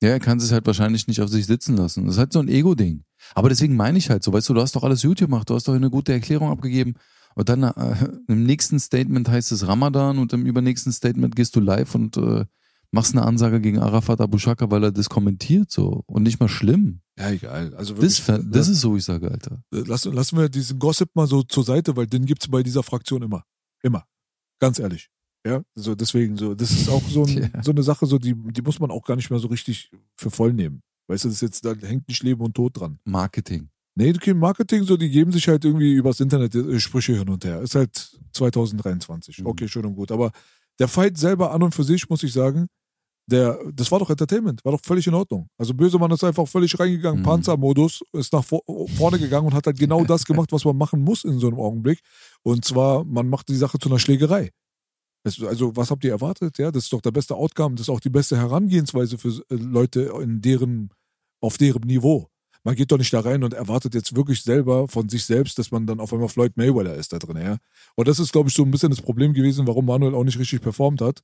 Ja, 0.00 0.10
er 0.10 0.20
kann 0.20 0.38
es 0.38 0.52
halt 0.52 0.64
wahrscheinlich 0.64 1.08
nicht 1.08 1.20
auf 1.20 1.28
sich 1.28 1.46
sitzen 1.46 1.76
lassen. 1.76 2.06
Das 2.06 2.14
ist 2.14 2.18
halt 2.20 2.32
so 2.32 2.38
ein 2.38 2.46
Ego-Ding. 2.46 3.02
Aber 3.34 3.48
deswegen 3.48 3.74
meine 3.74 3.98
ich 3.98 4.10
halt 4.10 4.22
so, 4.22 4.32
weißt 4.32 4.48
du, 4.48 4.54
du 4.54 4.60
hast 4.60 4.76
doch 4.76 4.84
alles 4.84 5.02
YouTube 5.02 5.28
gemacht, 5.30 5.50
du 5.50 5.56
hast 5.56 5.66
doch 5.66 5.74
eine 5.74 5.90
gute 5.90 6.12
Erklärung 6.12 6.50
abgegeben. 6.50 6.94
Und 7.34 7.48
dann 7.48 7.64
äh, 7.64 7.96
im 8.28 8.44
nächsten 8.44 8.78
Statement 8.78 9.28
heißt 9.28 9.50
es 9.50 9.66
Ramadan 9.66 10.20
und 10.20 10.32
im 10.32 10.46
übernächsten 10.46 10.92
Statement 10.92 11.34
gehst 11.34 11.56
du 11.56 11.60
live 11.60 11.96
und 11.96 12.16
äh, 12.16 12.44
machst 12.92 13.14
eine 13.16 13.24
Ansage 13.26 13.60
gegen 13.60 13.78
Arafat 13.78 14.20
Abu 14.20 14.38
Shaka, 14.38 14.70
weil 14.70 14.84
er 14.84 14.92
das 14.92 15.08
kommentiert 15.08 15.70
so. 15.70 16.02
Und 16.06 16.22
nicht 16.22 16.38
mal 16.40 16.48
schlimm. 16.48 17.00
Ja, 17.18 17.30
egal. 17.30 17.74
Also 17.74 17.94
Das, 17.94 18.18
ver- 18.18 18.38
das 18.42 18.68
ist 18.68 18.80
so, 18.80 18.96
ich 18.96 19.04
sage, 19.04 19.30
Alter. 19.30 19.62
lassen, 19.70 20.12
lassen 20.12 20.36
wir 20.38 20.48
diesen 20.48 20.78
Gossip 20.78 21.10
mal 21.14 21.26
so 21.26 21.42
zur 21.42 21.64
Seite, 21.64 21.96
weil 21.96 22.06
den 22.06 22.24
gibt's 22.26 22.48
bei 22.48 22.62
dieser 22.62 22.82
Fraktion 22.82 23.22
immer. 23.22 23.44
Immer. 23.82 24.04
Ganz 24.60 24.78
ehrlich. 24.78 25.08
Ja, 25.46 25.62
so 25.74 25.94
deswegen 25.96 26.36
so, 26.36 26.54
das 26.54 26.70
ist 26.70 26.88
auch 26.88 27.02
so, 27.08 27.24
ein, 27.26 27.50
Ja. 27.52 27.62
so 27.62 27.72
eine 27.72 27.82
Sache, 27.82 28.06
so 28.06 28.16
die, 28.18 28.34
die 28.52 28.62
muss 28.62 28.78
man 28.78 28.90
auch 28.90 29.02
gar 29.04 29.16
nicht 29.16 29.28
mehr 29.30 29.40
so 29.40 29.48
richtig 29.48 29.90
für 30.16 30.30
voll 30.30 30.52
nehmen. 30.52 30.82
Weißt 31.08 31.24
du, 31.24 31.28
das 31.28 31.36
ist 31.36 31.40
jetzt, 31.42 31.64
da 31.64 31.74
hängt 31.86 32.06
nicht 32.08 32.22
Leben 32.22 32.40
und 32.42 32.54
Tod 32.54 32.78
dran. 32.78 32.98
Marketing. 33.04 33.68
Nee, 33.94 34.10
okay, 34.14 34.32
Marketing, 34.32 34.84
so, 34.84 34.96
die 34.96 35.10
geben 35.10 35.32
sich 35.32 35.48
halt 35.48 35.64
irgendwie 35.64 35.92
übers 35.94 36.20
Internet 36.20 36.54
äh, 36.54 36.78
Sprüche 36.80 37.14
hin 37.18 37.28
und 37.28 37.44
her. 37.44 37.60
Ist 37.60 37.74
halt 37.74 38.16
2023. 38.32 39.38
Mhm. 39.40 39.46
Okay, 39.46 39.68
schön 39.68 39.84
und 39.84 39.94
gut. 39.96 40.12
Aber 40.12 40.30
der 40.78 40.88
Fight 40.88 41.18
selber 41.18 41.52
an 41.52 41.62
und 41.62 41.74
für 41.74 41.84
sich, 41.84 42.08
muss 42.08 42.22
ich 42.22 42.32
sagen, 42.32 42.68
der, 43.26 43.58
das 43.72 43.90
war 43.90 43.98
doch 43.98 44.10
Entertainment, 44.10 44.64
war 44.64 44.72
doch 44.72 44.80
völlig 44.84 45.06
in 45.06 45.14
Ordnung. 45.14 45.48
Also 45.56 45.74
Bösemann 45.74 46.10
ist 46.10 46.24
einfach 46.24 46.46
völlig 46.46 46.78
reingegangen, 46.78 47.20
Mhm. 47.20 47.24
Panzermodus, 47.26 48.02
ist 48.12 48.32
nach 48.32 48.44
vor, 48.44 48.62
vorne 48.96 49.18
gegangen 49.18 49.46
und 49.46 49.54
hat 49.54 49.66
halt 49.66 49.78
genau 49.78 50.04
das 50.04 50.24
gemacht, 50.24 50.52
was 50.52 50.64
man 50.64 50.76
machen 50.76 51.00
muss 51.02 51.24
in 51.24 51.38
so 51.38 51.46
einem 51.46 51.58
Augenblick. 51.60 52.00
Und 52.42 52.64
zwar, 52.64 53.04
man 53.04 53.28
macht 53.28 53.48
die 53.48 53.56
Sache 53.56 53.78
zu 53.78 53.88
einer 53.88 53.98
Schlägerei. 53.98 54.50
Das, 55.24 55.40
also, 55.40 55.76
was 55.76 55.90
habt 55.90 56.02
ihr 56.04 56.10
erwartet? 56.10 56.58
Ja, 56.58 56.72
das 56.72 56.84
ist 56.84 56.92
doch 56.92 57.00
der 57.00 57.12
beste 57.12 57.36
Outcome, 57.36 57.76
das 57.76 57.82
ist 57.82 57.90
auch 57.90 58.00
die 58.00 58.10
beste 58.10 58.36
Herangehensweise 58.36 59.18
für 59.18 59.28
äh, 59.28 59.54
Leute 59.54 60.12
in 60.20 60.40
deren, 60.40 60.90
auf 61.40 61.58
deren 61.58 61.82
Niveau. 61.82 62.28
Man 62.64 62.76
geht 62.76 62.92
doch 62.92 62.98
nicht 62.98 63.12
da 63.12 63.20
rein 63.20 63.42
und 63.42 63.54
erwartet 63.54 63.94
jetzt 63.94 64.14
wirklich 64.14 64.42
selber 64.42 64.86
von 64.86 65.08
sich 65.08 65.24
selbst, 65.24 65.58
dass 65.58 65.72
man 65.72 65.86
dann 65.86 65.98
auf 65.98 66.12
einmal 66.12 66.28
Floyd 66.28 66.56
Mayweather 66.56 66.94
ist 66.94 67.12
da 67.12 67.18
drin, 67.18 67.36
ja. 67.36 67.56
Und 67.96 68.06
das 68.06 68.20
ist, 68.20 68.32
glaube 68.32 68.48
ich, 68.48 68.54
so 68.54 68.62
ein 68.62 68.70
bisschen 68.70 68.90
das 68.90 69.00
Problem 69.00 69.32
gewesen, 69.32 69.66
warum 69.66 69.86
Manuel 69.86 70.14
auch 70.14 70.22
nicht 70.24 70.38
richtig 70.38 70.60
performt 70.60 71.00
hat. 71.00 71.22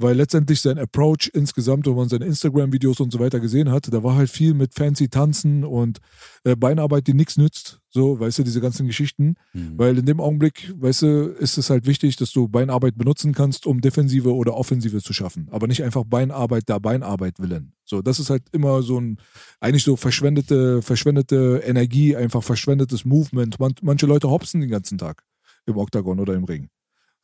Weil 0.00 0.16
letztendlich 0.16 0.60
sein 0.60 0.78
Approach 0.78 1.30
insgesamt, 1.32 1.86
wenn 1.86 1.94
man 1.94 2.08
seine 2.08 2.24
Instagram-Videos 2.24 3.00
und 3.00 3.12
so 3.12 3.18
weiter 3.18 3.40
gesehen 3.40 3.70
hat, 3.70 3.92
da 3.92 4.02
war 4.02 4.16
halt 4.16 4.30
viel 4.30 4.54
mit 4.54 4.74
fancy 4.74 5.08
Tanzen 5.08 5.64
und 5.64 5.98
äh, 6.44 6.56
Beinarbeit, 6.56 7.06
die 7.06 7.14
nichts 7.14 7.36
nützt. 7.36 7.80
So, 7.90 8.20
weißt 8.20 8.38
du, 8.38 8.42
diese 8.44 8.60
ganzen 8.60 8.86
Geschichten. 8.86 9.34
Mhm. 9.52 9.72
Weil 9.76 9.98
in 9.98 10.06
dem 10.06 10.20
Augenblick, 10.20 10.72
weißt 10.76 11.02
du, 11.02 11.06
ist 11.38 11.58
es 11.58 11.70
halt 11.70 11.86
wichtig, 11.86 12.16
dass 12.16 12.32
du 12.32 12.48
Beinarbeit 12.48 12.96
benutzen 12.96 13.32
kannst, 13.32 13.66
um 13.66 13.80
Defensive 13.80 14.34
oder 14.34 14.56
Offensive 14.56 15.02
zu 15.02 15.12
schaffen. 15.12 15.48
Aber 15.50 15.66
nicht 15.66 15.82
einfach 15.82 16.04
Beinarbeit 16.04 16.64
da 16.66 16.78
Beinarbeit 16.78 17.38
willen. 17.38 17.72
So, 17.84 18.00
das 18.00 18.20
ist 18.20 18.30
halt 18.30 18.44
immer 18.52 18.82
so 18.82 19.00
ein, 19.00 19.18
eigentlich 19.58 19.84
so 19.84 19.96
verschwendete, 19.96 20.82
verschwendete 20.82 21.62
Energie, 21.64 22.16
einfach 22.16 22.42
verschwendetes 22.42 23.04
Movement. 23.04 23.58
Man, 23.58 23.74
manche 23.82 24.06
Leute 24.06 24.30
hopsen 24.30 24.60
den 24.60 24.70
ganzen 24.70 24.96
Tag 24.96 25.24
im 25.66 25.76
Oktagon 25.76 26.20
oder 26.20 26.34
im 26.34 26.44
Ring. 26.44 26.68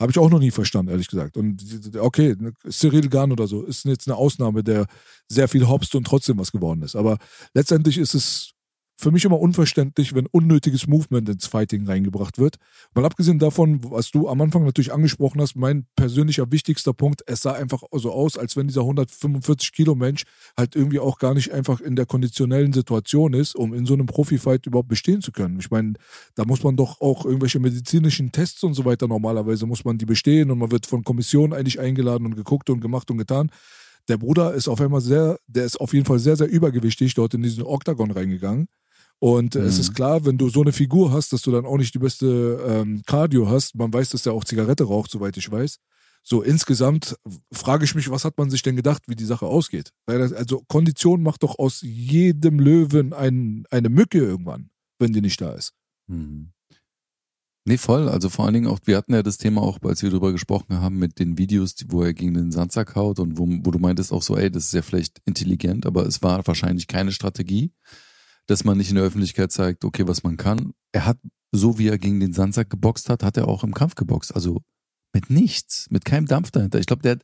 Habe 0.00 0.12
ich 0.12 0.18
auch 0.18 0.28
noch 0.28 0.40
nie 0.40 0.50
verstanden, 0.50 0.90
ehrlich 0.90 1.08
gesagt. 1.08 1.36
Und 1.36 1.62
okay, 1.98 2.36
Cyril 2.68 3.08
Gahn 3.08 3.32
oder 3.32 3.46
so 3.46 3.62
ist 3.62 3.84
jetzt 3.86 4.06
eine 4.06 4.16
Ausnahme, 4.16 4.62
der 4.62 4.86
sehr 5.28 5.48
viel 5.48 5.66
hopst 5.66 5.94
und 5.94 6.06
trotzdem 6.06 6.38
was 6.38 6.52
geworden 6.52 6.82
ist. 6.82 6.96
Aber 6.96 7.16
letztendlich 7.54 7.96
ist 7.96 8.14
es 8.14 8.55
für 8.98 9.10
mich 9.10 9.24
immer 9.26 9.38
unverständlich, 9.38 10.14
wenn 10.14 10.26
unnötiges 10.26 10.86
Movement 10.86 11.28
ins 11.28 11.46
Fighting 11.46 11.86
reingebracht 11.86 12.38
wird. 12.38 12.56
Mal 12.94 13.04
abgesehen 13.04 13.38
davon, 13.38 13.80
was 13.90 14.10
du 14.10 14.28
am 14.28 14.40
Anfang 14.40 14.64
natürlich 14.64 14.92
angesprochen 14.92 15.40
hast, 15.40 15.54
mein 15.54 15.86
persönlicher 15.96 16.50
wichtigster 16.50 16.94
Punkt, 16.94 17.22
es 17.26 17.42
sah 17.42 17.52
einfach 17.52 17.82
so 17.92 18.10
aus, 18.10 18.38
als 18.38 18.56
wenn 18.56 18.68
dieser 18.68 18.80
145 18.80 19.72
Kilo 19.72 19.94
Mensch 19.94 20.24
halt 20.56 20.74
irgendwie 20.74 20.98
auch 20.98 21.18
gar 21.18 21.34
nicht 21.34 21.52
einfach 21.52 21.80
in 21.80 21.94
der 21.94 22.06
konditionellen 22.06 22.72
Situation 22.72 23.34
ist, 23.34 23.54
um 23.54 23.74
in 23.74 23.84
so 23.84 23.92
einem 23.92 24.06
Profifight 24.06 24.66
überhaupt 24.66 24.88
bestehen 24.88 25.20
zu 25.20 25.30
können. 25.30 25.60
Ich 25.60 25.70
meine, 25.70 25.94
da 26.34 26.46
muss 26.46 26.62
man 26.62 26.76
doch 26.76 27.00
auch 27.02 27.26
irgendwelche 27.26 27.60
medizinischen 27.60 28.32
Tests 28.32 28.62
und 28.64 28.72
so 28.72 28.86
weiter 28.86 29.08
normalerweise 29.08 29.66
muss 29.66 29.84
man 29.84 29.98
die 29.98 30.06
bestehen 30.06 30.50
und 30.50 30.58
man 30.58 30.70
wird 30.70 30.86
von 30.86 31.04
Kommissionen 31.04 31.52
eigentlich 31.52 31.78
eingeladen 31.78 32.24
und 32.24 32.34
geguckt 32.34 32.70
und 32.70 32.80
gemacht 32.80 33.10
und 33.10 33.18
getan 33.18 33.50
der 34.08 34.18
Bruder 34.18 34.54
ist 34.54 34.68
auf 34.68 34.80
einmal 34.80 35.00
sehr, 35.00 35.38
der 35.46 35.64
ist 35.64 35.80
auf 35.80 35.92
jeden 35.92 36.06
Fall 36.06 36.18
sehr, 36.18 36.36
sehr 36.36 36.48
übergewichtig 36.48 37.14
dort 37.14 37.34
in 37.34 37.42
diesen 37.42 37.64
Oktagon 37.64 38.10
reingegangen. 38.10 38.68
Und 39.18 39.54
mhm. 39.54 39.62
es 39.62 39.78
ist 39.78 39.94
klar, 39.94 40.24
wenn 40.24 40.38
du 40.38 40.48
so 40.48 40.62
eine 40.62 40.72
Figur 40.72 41.12
hast, 41.12 41.32
dass 41.32 41.42
du 41.42 41.50
dann 41.50 41.64
auch 41.64 41.78
nicht 41.78 41.94
die 41.94 41.98
beste 41.98 42.60
ähm, 42.66 43.02
Cardio 43.06 43.48
hast. 43.48 43.74
Man 43.74 43.92
weiß, 43.92 44.10
dass 44.10 44.22
der 44.22 44.32
auch 44.32 44.44
Zigarette 44.44 44.84
raucht, 44.84 45.10
soweit 45.10 45.36
ich 45.36 45.50
weiß. 45.50 45.78
So 46.22 46.42
insgesamt 46.42 47.16
frage 47.52 47.84
ich 47.84 47.94
mich, 47.94 48.10
was 48.10 48.24
hat 48.24 48.36
man 48.36 48.50
sich 48.50 48.62
denn 48.62 48.74
gedacht, 48.74 49.04
wie 49.06 49.14
die 49.14 49.24
Sache 49.24 49.46
ausgeht? 49.46 49.92
Das, 50.06 50.32
also 50.32 50.64
Kondition 50.68 51.22
macht 51.22 51.44
doch 51.44 51.58
aus 51.58 51.82
jedem 51.82 52.58
Löwen 52.58 53.12
ein, 53.12 53.64
eine 53.70 53.88
Mücke 53.88 54.18
irgendwann, 54.18 54.70
wenn 54.98 55.12
die 55.12 55.20
nicht 55.20 55.40
da 55.40 55.52
ist. 55.52 55.72
Mhm. 56.08 56.50
Nee, 57.64 57.78
voll. 57.78 58.08
Also 58.08 58.28
vor 58.28 58.44
allen 58.44 58.54
Dingen 58.54 58.66
auch, 58.66 58.80
wir 58.84 58.96
hatten 58.96 59.14
ja 59.14 59.22
das 59.22 59.38
Thema 59.38 59.62
auch, 59.62 59.78
als 59.82 60.02
wir 60.02 60.10
darüber 60.10 60.32
gesprochen 60.32 60.80
haben, 60.80 60.98
mit 60.98 61.18
den 61.18 61.38
Videos, 61.38 61.74
wo 61.88 62.02
er 62.02 62.12
gegen 62.12 62.34
den 62.34 62.52
Sandsack 62.52 62.94
haut 62.94 63.18
und 63.18 63.38
wo, 63.38 63.46
wo 63.46 63.70
du 63.70 63.78
meintest 63.78 64.12
auch 64.12 64.22
so, 64.22 64.36
ey, 64.36 64.50
das 64.50 64.66
ist 64.66 64.74
ja 64.74 64.82
vielleicht 64.82 65.20
intelligent, 65.26 65.86
aber 65.86 66.06
es 66.06 66.22
war 66.22 66.46
wahrscheinlich 66.46 66.86
keine 66.86 67.12
Strategie 67.12 67.72
dass 68.46 68.64
man 68.64 68.78
nicht 68.78 68.90
in 68.90 68.96
der 68.96 69.04
Öffentlichkeit 69.04 69.52
zeigt, 69.52 69.84
okay, 69.84 70.06
was 70.06 70.22
man 70.22 70.36
kann. 70.36 70.72
Er 70.92 71.06
hat, 71.06 71.18
so 71.52 71.78
wie 71.78 71.88
er 71.88 71.98
gegen 71.98 72.20
den 72.20 72.32
Sandsack 72.32 72.70
geboxt 72.70 73.08
hat, 73.08 73.22
hat 73.22 73.36
er 73.36 73.48
auch 73.48 73.64
im 73.64 73.74
Kampf 73.74 73.94
geboxt. 73.94 74.34
Also 74.34 74.62
mit 75.12 75.30
nichts, 75.30 75.86
mit 75.90 76.04
keinem 76.04 76.26
Dampf 76.26 76.50
dahinter. 76.50 76.78
Ich 76.78 76.86
glaube, 76.86 77.02
der 77.02 77.12
hat 77.12 77.22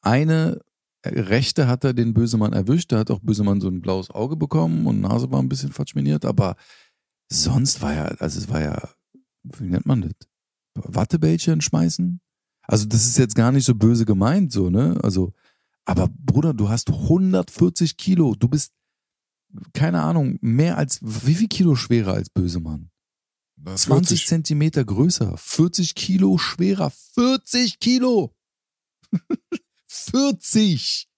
eine 0.00 0.60
Rechte 1.04 1.66
hat 1.66 1.84
er 1.84 1.94
den 1.94 2.14
Bösemann 2.14 2.52
erwischt. 2.52 2.92
Da 2.92 2.98
hat 2.98 3.10
auch 3.10 3.20
Bösemann 3.20 3.60
so 3.60 3.68
ein 3.68 3.80
blaues 3.80 4.10
Auge 4.10 4.36
bekommen 4.36 4.86
und 4.86 5.00
Nase 5.00 5.30
war 5.30 5.40
ein 5.40 5.48
bisschen 5.48 5.72
verschminiert, 5.72 6.24
aber 6.24 6.56
sonst 7.30 7.82
war 7.82 7.92
ja, 7.92 8.04
also 8.04 8.38
es 8.38 8.48
war 8.48 8.60
ja, 8.60 8.88
wie 9.42 9.64
nennt 9.64 9.86
man 9.86 10.02
das? 10.02 10.12
Wattebällchen 10.74 11.60
schmeißen? 11.60 12.20
Also 12.62 12.86
das 12.86 13.06
ist 13.06 13.18
jetzt 13.18 13.34
gar 13.34 13.52
nicht 13.52 13.64
so 13.64 13.74
böse 13.74 14.04
gemeint, 14.04 14.52
so, 14.52 14.70
ne? 14.70 14.98
Also, 15.02 15.32
aber 15.84 16.08
Bruder, 16.08 16.54
du 16.54 16.68
hast 16.68 16.90
140 16.90 17.96
Kilo, 17.96 18.34
du 18.36 18.48
bist 18.48 18.72
keine 19.72 20.02
Ahnung, 20.02 20.38
mehr 20.40 20.78
als, 20.78 20.98
wie 21.02 21.34
viel 21.34 21.48
Kilo 21.48 21.74
schwerer 21.74 22.14
als 22.14 22.30
Bösemann? 22.30 22.90
20 23.64 24.26
Zentimeter 24.26 24.84
größer, 24.84 25.36
40 25.36 25.94
Kilo 25.94 26.38
schwerer, 26.38 26.90
40 27.14 27.78
Kilo! 27.78 28.34
40! 29.86 31.08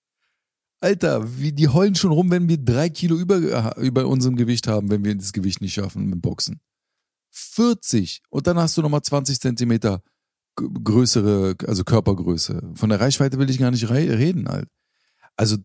Alter, 0.81 1.39
wie, 1.39 1.52
die 1.52 1.69
heulen 1.69 1.94
schon 1.94 2.12
rum, 2.12 2.31
wenn 2.31 2.48
wir 2.48 2.59
drei 2.59 2.90
Kilo 2.90 3.16
über, 3.16 3.36
äh, 3.36 3.81
über 3.81 4.06
unserem 4.06 4.36
Gewicht 4.36 4.69
haben, 4.69 4.90
wenn 4.90 5.05
wir 5.05 5.15
das 5.15 5.32
Gewicht 5.32 5.62
nicht 5.62 5.74
schaffen 5.74 6.05
mit 6.05 6.15
dem 6.15 6.20
Boxen. 6.20 6.61
40! 7.31 8.23
Und 8.28 8.47
dann 8.47 8.59
hast 8.59 8.77
du 8.77 8.82
nochmal 8.82 9.02
20 9.02 9.40
Zentimeter 9.40 10.02
größere, 10.56 11.56
also 11.66 11.85
Körpergröße. 11.85 12.73
Von 12.74 12.90
der 12.90 13.01
Reichweite 13.01 13.39
will 13.39 13.51
ich 13.51 13.59
gar 13.59 13.70
nicht 13.70 13.89
reden, 13.89 14.48
halt. 14.48 14.69
Also, 15.36 15.56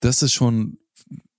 das 0.00 0.22
ist 0.22 0.34
schon 0.34 0.78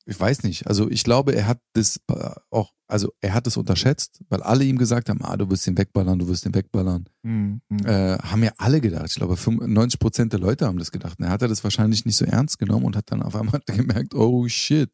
ich 0.08 0.18
weiß 0.18 0.44
nicht. 0.44 0.68
Also 0.68 0.90
ich 0.90 1.04
glaube, 1.04 1.36
er 1.36 1.48
hat 1.48 1.60
das 1.74 2.00
äh, 2.10 2.32
auch, 2.50 2.74
also 2.88 3.12
er 3.20 3.34
hat 3.34 3.46
es 3.46 3.58
unterschätzt, 3.58 4.24
weil 4.30 4.42
alle 4.42 4.64
ihm 4.64 4.78
gesagt 4.78 5.10
haben, 5.10 5.22
ah, 5.22 5.36
du 5.36 5.50
wirst 5.50 5.68
ihn 5.68 5.78
wegballern, 5.78 6.18
du 6.18 6.28
wirst 6.30 6.46
ihn 6.46 6.56
wegballern. 6.56 7.10
Mhm. 7.24 7.62
Äh, 7.84 8.18
haben 8.18 8.42
ja 8.42 8.54
alle 8.58 8.80
gedacht. 8.80 9.08
Ich 9.10 9.16
glaube, 9.16 9.36
90 9.36 10.00
Prozent 10.00 10.32
der 10.32 10.40
Leute 10.40 10.66
haben 10.66 10.80
das 10.80 10.92
gedacht. 10.92 11.20
Und 11.20 11.26
er 11.26 11.32
hat 11.32 11.42
das 11.42 11.64
wahrscheinlich 11.64 12.06
nicht 12.06 12.16
so 12.16 12.24
ernst 12.24 12.58
genommen 12.58 12.86
und 12.86 12.96
hat 12.96 13.12
dann 13.12 13.22
auf 13.22 13.36
einmal 13.36 13.62
gemerkt, 13.68 14.16
oh 14.16 14.48
shit. 14.48 14.92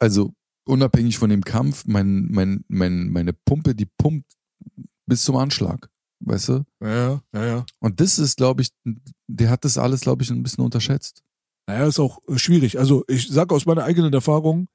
Also 0.00 0.32
unabhängig 0.66 1.18
von 1.18 1.28
dem 1.28 1.44
Kampf, 1.44 1.84
mein, 1.86 2.26
mein, 2.30 2.64
mein, 2.68 3.10
meine 3.10 3.34
Pumpe, 3.34 3.74
die 3.74 3.86
pumpt 3.86 4.32
bis 5.06 5.24
zum 5.24 5.36
Anschlag. 5.36 5.90
Weißt 6.20 6.48
du? 6.48 6.64
Ja, 6.82 7.20
ja, 7.34 7.46
ja. 7.46 7.66
Und 7.80 8.00
das 8.00 8.18
ist, 8.18 8.38
glaube 8.38 8.62
ich, 8.62 8.70
der 9.28 9.50
hat 9.50 9.64
das 9.64 9.76
alles, 9.76 10.00
glaube 10.00 10.22
ich, 10.22 10.30
ein 10.30 10.42
bisschen 10.42 10.64
unterschätzt. 10.64 11.22
Naja, 11.68 11.86
ist 11.86 12.00
auch 12.00 12.20
äh, 12.26 12.38
schwierig. 12.38 12.78
Also 12.78 13.04
ich 13.08 13.28
sage 13.28 13.54
aus 13.54 13.66
meiner 13.66 13.84
eigenen 13.84 14.12
Erfahrung, 14.14 14.68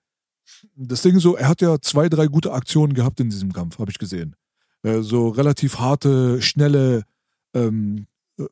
das 0.75 1.01
Ding 1.01 1.15
ist 1.15 1.23
so, 1.23 1.35
er 1.35 1.47
hat 1.47 1.59
ja 1.61 1.81
zwei, 1.81 2.07
drei 2.07 2.27
gute 2.27 2.53
Aktionen 2.53 2.93
gehabt 2.93 3.19
in 3.19 3.31
diesem 3.31 3.51
Kampf, 3.51 3.79
habe 3.79 3.89
ich 3.89 3.97
gesehen. 3.97 4.35
Äh, 4.83 5.01
so 5.01 5.29
relativ 5.29 5.79
harte, 5.79 6.39
schnelle, 6.43 7.03
ähm, 7.55 8.05
äh, 8.37 8.45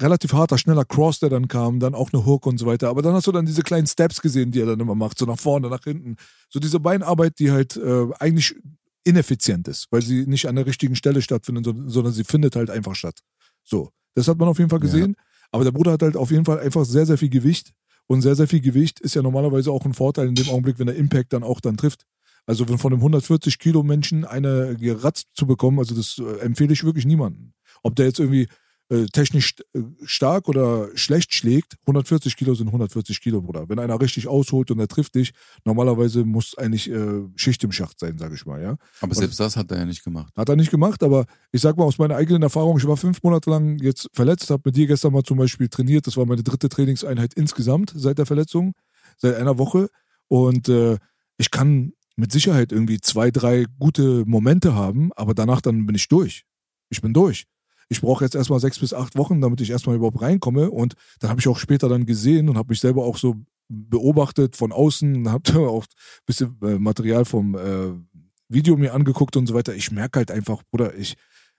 relativ 0.00 0.32
harter, 0.32 0.58
schneller 0.58 0.84
Cross, 0.84 1.20
der 1.20 1.28
dann 1.28 1.46
kam, 1.46 1.78
dann 1.78 1.94
auch 1.94 2.12
eine 2.12 2.26
Hook 2.26 2.46
und 2.46 2.58
so 2.58 2.66
weiter. 2.66 2.88
Aber 2.88 3.00
dann 3.00 3.14
hast 3.14 3.28
du 3.28 3.32
dann 3.32 3.46
diese 3.46 3.62
kleinen 3.62 3.86
Steps 3.86 4.20
gesehen, 4.20 4.50
die 4.50 4.60
er 4.60 4.66
dann 4.66 4.80
immer 4.80 4.96
macht, 4.96 5.16
so 5.16 5.24
nach 5.24 5.38
vorne, 5.38 5.68
nach 5.68 5.84
hinten. 5.84 6.16
So 6.48 6.58
diese 6.58 6.80
Beinarbeit, 6.80 7.38
die 7.38 7.52
halt 7.52 7.76
äh, 7.76 8.06
eigentlich 8.18 8.56
ineffizient 9.04 9.68
ist, 9.68 9.86
weil 9.92 10.02
sie 10.02 10.26
nicht 10.26 10.48
an 10.48 10.56
der 10.56 10.66
richtigen 10.66 10.96
Stelle 10.96 11.22
stattfindet, 11.22 11.66
sondern 11.86 12.12
sie 12.12 12.24
findet 12.24 12.56
halt 12.56 12.70
einfach 12.70 12.96
statt. 12.96 13.20
So, 13.62 13.90
das 14.14 14.26
hat 14.26 14.38
man 14.38 14.48
auf 14.48 14.58
jeden 14.58 14.70
Fall 14.70 14.80
gesehen. 14.80 15.14
Ja. 15.16 15.24
Aber 15.54 15.62
der 15.62 15.70
Bruder 15.70 15.92
hat 15.92 16.02
halt 16.02 16.16
auf 16.16 16.32
jeden 16.32 16.44
Fall 16.44 16.58
einfach 16.58 16.84
sehr, 16.84 17.06
sehr 17.06 17.16
viel 17.16 17.28
Gewicht. 17.28 17.74
Und 18.08 18.22
sehr, 18.22 18.34
sehr 18.34 18.48
viel 18.48 18.60
Gewicht 18.60 18.98
ist 18.98 19.14
ja 19.14 19.22
normalerweise 19.22 19.70
auch 19.70 19.84
ein 19.84 19.94
Vorteil 19.94 20.26
in 20.26 20.34
dem 20.34 20.48
Augenblick, 20.48 20.80
wenn 20.80 20.88
der 20.88 20.96
Impact 20.96 21.32
dann 21.32 21.44
auch 21.44 21.60
dann 21.60 21.76
trifft. 21.76 22.06
Also 22.44 22.66
von 22.66 22.92
einem 22.92 23.00
140 23.00 23.60
Kilo 23.60 23.84
Menschen 23.84 24.24
eine 24.24 24.74
geratzt 24.74 25.28
zu 25.32 25.46
bekommen, 25.46 25.78
also 25.78 25.94
das 25.94 26.18
äh, 26.18 26.40
empfehle 26.40 26.72
ich 26.72 26.82
wirklich 26.82 27.06
niemandem. 27.06 27.52
Ob 27.84 27.94
der 27.94 28.06
jetzt 28.06 28.18
irgendwie 28.18 28.48
äh, 28.90 29.06
technisch 29.06 29.54
äh, 29.72 29.80
stark 30.04 30.48
oder 30.48 30.88
schlecht 30.94 31.32
schlägt, 31.32 31.76
140 31.86 32.36
Kilo 32.36 32.54
sind 32.54 32.66
140 32.66 33.20
Kilo, 33.20 33.40
Bruder. 33.40 33.68
Wenn 33.68 33.78
einer 33.78 33.98
richtig 33.98 34.28
ausholt 34.28 34.70
und 34.70 34.78
er 34.78 34.88
trifft 34.88 35.14
dich, 35.14 35.32
normalerweise 35.64 36.24
muss 36.24 36.56
eigentlich 36.58 36.90
äh, 36.90 37.22
Schicht 37.34 37.64
im 37.64 37.72
Schacht 37.72 37.98
sein, 37.98 38.18
sage 38.18 38.34
ich 38.34 38.44
mal, 38.44 38.60
ja. 38.60 38.76
Aber 39.00 39.12
und 39.12 39.14
selbst 39.14 39.40
das 39.40 39.56
hat 39.56 39.70
er 39.70 39.78
ja 39.78 39.84
nicht 39.86 40.04
gemacht. 40.04 40.32
Hat 40.36 40.48
er 40.48 40.56
nicht 40.56 40.70
gemacht, 40.70 41.02
aber 41.02 41.24
ich 41.50 41.62
sag 41.62 41.78
mal 41.78 41.84
aus 41.84 41.96
meiner 41.96 42.16
eigenen 42.16 42.42
Erfahrung, 42.42 42.76
ich 42.76 42.86
war 42.86 42.98
fünf 42.98 43.22
Monate 43.22 43.48
lang 43.48 43.78
jetzt 43.78 44.10
verletzt, 44.12 44.50
habe 44.50 44.62
mit 44.66 44.76
dir 44.76 44.86
gestern 44.86 45.14
mal 45.14 45.22
zum 45.22 45.38
Beispiel 45.38 45.68
trainiert. 45.68 46.06
Das 46.06 46.18
war 46.18 46.26
meine 46.26 46.42
dritte 46.42 46.68
Trainingseinheit 46.68 47.32
insgesamt 47.34 47.92
seit 47.96 48.18
der 48.18 48.26
Verletzung, 48.26 48.74
seit 49.16 49.36
einer 49.36 49.56
Woche. 49.56 49.88
Und 50.28 50.68
äh, 50.68 50.98
ich 51.38 51.50
kann 51.50 51.92
mit 52.16 52.32
Sicherheit 52.32 52.70
irgendwie 52.70 53.00
zwei, 53.00 53.30
drei 53.30 53.64
gute 53.78 54.24
Momente 54.26 54.74
haben, 54.74 55.10
aber 55.14 55.32
danach 55.32 55.62
dann 55.62 55.86
bin 55.86 55.96
ich 55.96 56.08
durch. 56.08 56.44
Ich 56.90 57.00
bin 57.00 57.14
durch 57.14 57.46
ich 57.88 58.00
brauche 58.00 58.24
jetzt 58.24 58.34
erstmal 58.34 58.60
sechs 58.60 58.78
bis 58.78 58.94
acht 58.94 59.16
Wochen, 59.16 59.40
damit 59.40 59.60
ich 59.60 59.70
erstmal 59.70 59.96
überhaupt 59.96 60.20
reinkomme. 60.20 60.70
Und 60.70 60.94
dann 61.20 61.30
habe 61.30 61.40
ich 61.40 61.48
auch 61.48 61.58
später 61.58 61.88
dann 61.88 62.06
gesehen 62.06 62.48
und 62.48 62.56
habe 62.56 62.70
mich 62.70 62.80
selber 62.80 63.04
auch 63.04 63.18
so 63.18 63.36
beobachtet 63.68 64.56
von 64.56 64.72
außen, 64.72 65.30
habe 65.30 65.58
auch 65.68 65.84
ein 65.84 66.26
bisschen 66.26 66.56
äh, 66.62 66.78
Material 66.78 67.24
vom 67.24 67.54
äh, 67.54 67.92
Video 68.48 68.76
mir 68.76 68.94
angeguckt 68.94 69.36
und 69.36 69.46
so 69.46 69.54
weiter. 69.54 69.74
Ich 69.74 69.90
merke 69.90 70.18
halt 70.18 70.30
einfach, 70.30 70.62
Bruder, 70.70 70.94
ich, 70.96 71.14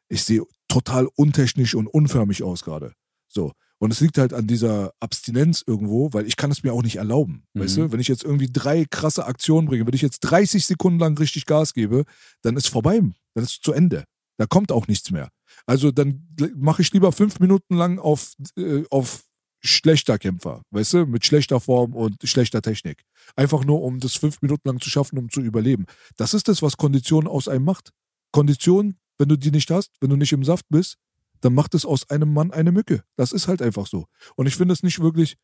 ich 0.08 0.24
sehe 0.24 0.44
total 0.68 1.08
untechnisch 1.16 1.76
und 1.76 1.88
unförmig 1.88 2.44
aus 2.44 2.64
gerade. 2.64 2.94
So. 3.28 3.54
Und 3.78 3.92
es 3.92 4.00
liegt 4.00 4.18
halt 4.18 4.34
an 4.34 4.48
dieser 4.48 4.94
Abstinenz 5.00 5.64
irgendwo, 5.66 6.14
weil 6.14 6.26
ich 6.26 6.38
kann 6.38 6.50
es 6.50 6.64
mir 6.64 6.74
auch 6.74 6.82
nicht 6.82 6.96
erlauben. 6.96 7.44
Mhm. 7.54 7.60
Weißt 7.60 7.78
du, 7.78 7.92
wenn 7.92 8.00
ich 8.00 8.08
jetzt 8.08 8.24
irgendwie 8.24 8.50
drei 8.52 8.86
krasse 8.90 9.26
Aktionen 9.26 9.68
bringe, 9.68 9.86
wenn 9.86 9.94
ich 9.94 10.02
jetzt 10.02 10.22
30 10.22 10.66
Sekunden 10.66 11.00
lang 11.00 11.18
richtig 11.18 11.46
Gas 11.46 11.74
gebe, 11.74 12.06
dann 12.42 12.56
ist 12.56 12.70
vorbei. 12.70 13.00
Dann 13.00 13.44
ist 13.44 13.52
es 13.52 13.60
zu 13.60 13.74
Ende. 13.74 14.06
Da 14.38 14.46
kommt 14.46 14.72
auch 14.72 14.88
nichts 14.88 15.12
mehr. 15.12 15.30
Also 15.66 15.92
dann 15.92 16.28
mache 16.56 16.82
ich 16.82 16.92
lieber 16.94 17.12
fünf 17.12 17.40
Minuten 17.40 17.76
lang 17.76 18.00
auf, 18.00 18.34
äh, 18.58 18.84
auf 18.90 19.24
schlechter 19.62 20.18
Kämpfer, 20.18 20.62
weißt 20.72 20.94
du, 20.94 21.06
mit 21.06 21.26
schlechter 21.26 21.60
Form 21.60 21.94
und 21.94 22.18
schlechter 22.24 22.62
Technik. 22.62 23.04
Einfach 23.36 23.66
nur, 23.66 23.82
um 23.82 24.00
das 24.00 24.16
fünf 24.16 24.42
Minuten 24.42 24.68
lang 24.68 24.80
zu 24.80 24.90
schaffen, 24.90 25.18
um 25.18 25.30
zu 25.30 25.42
überleben. 25.42 25.86
Das 26.18 26.34
ist 26.34 26.48
das, 26.48 26.62
was 26.62 26.78
Kondition 26.78 27.28
aus 27.28 27.48
einem 27.48 27.66
macht. 27.66 27.92
Kondition, 28.32 28.98
wenn 29.18 29.30
du 29.30 29.38
die 29.38 29.52
nicht 29.52 29.72
hast, 29.72 29.92
wenn 30.02 30.10
du 30.10 30.16
nicht 30.16 30.34
im 30.34 30.44
Saft 30.44 30.66
bist, 30.70 30.98
dann 31.42 31.54
macht 31.54 31.74
es 31.74 31.86
aus 31.86 32.10
einem 32.10 32.34
Mann 32.34 32.52
eine 32.52 32.72
Mücke. 32.72 33.04
Das 33.16 33.32
ist 33.32 33.48
halt 33.48 33.62
einfach 33.62 33.88
so. 33.88 34.06
Und 34.36 34.48
ich 34.48 34.56
finde 34.56 34.74
es 34.74 34.84
nicht 34.84 35.00
wirklich 35.00 35.38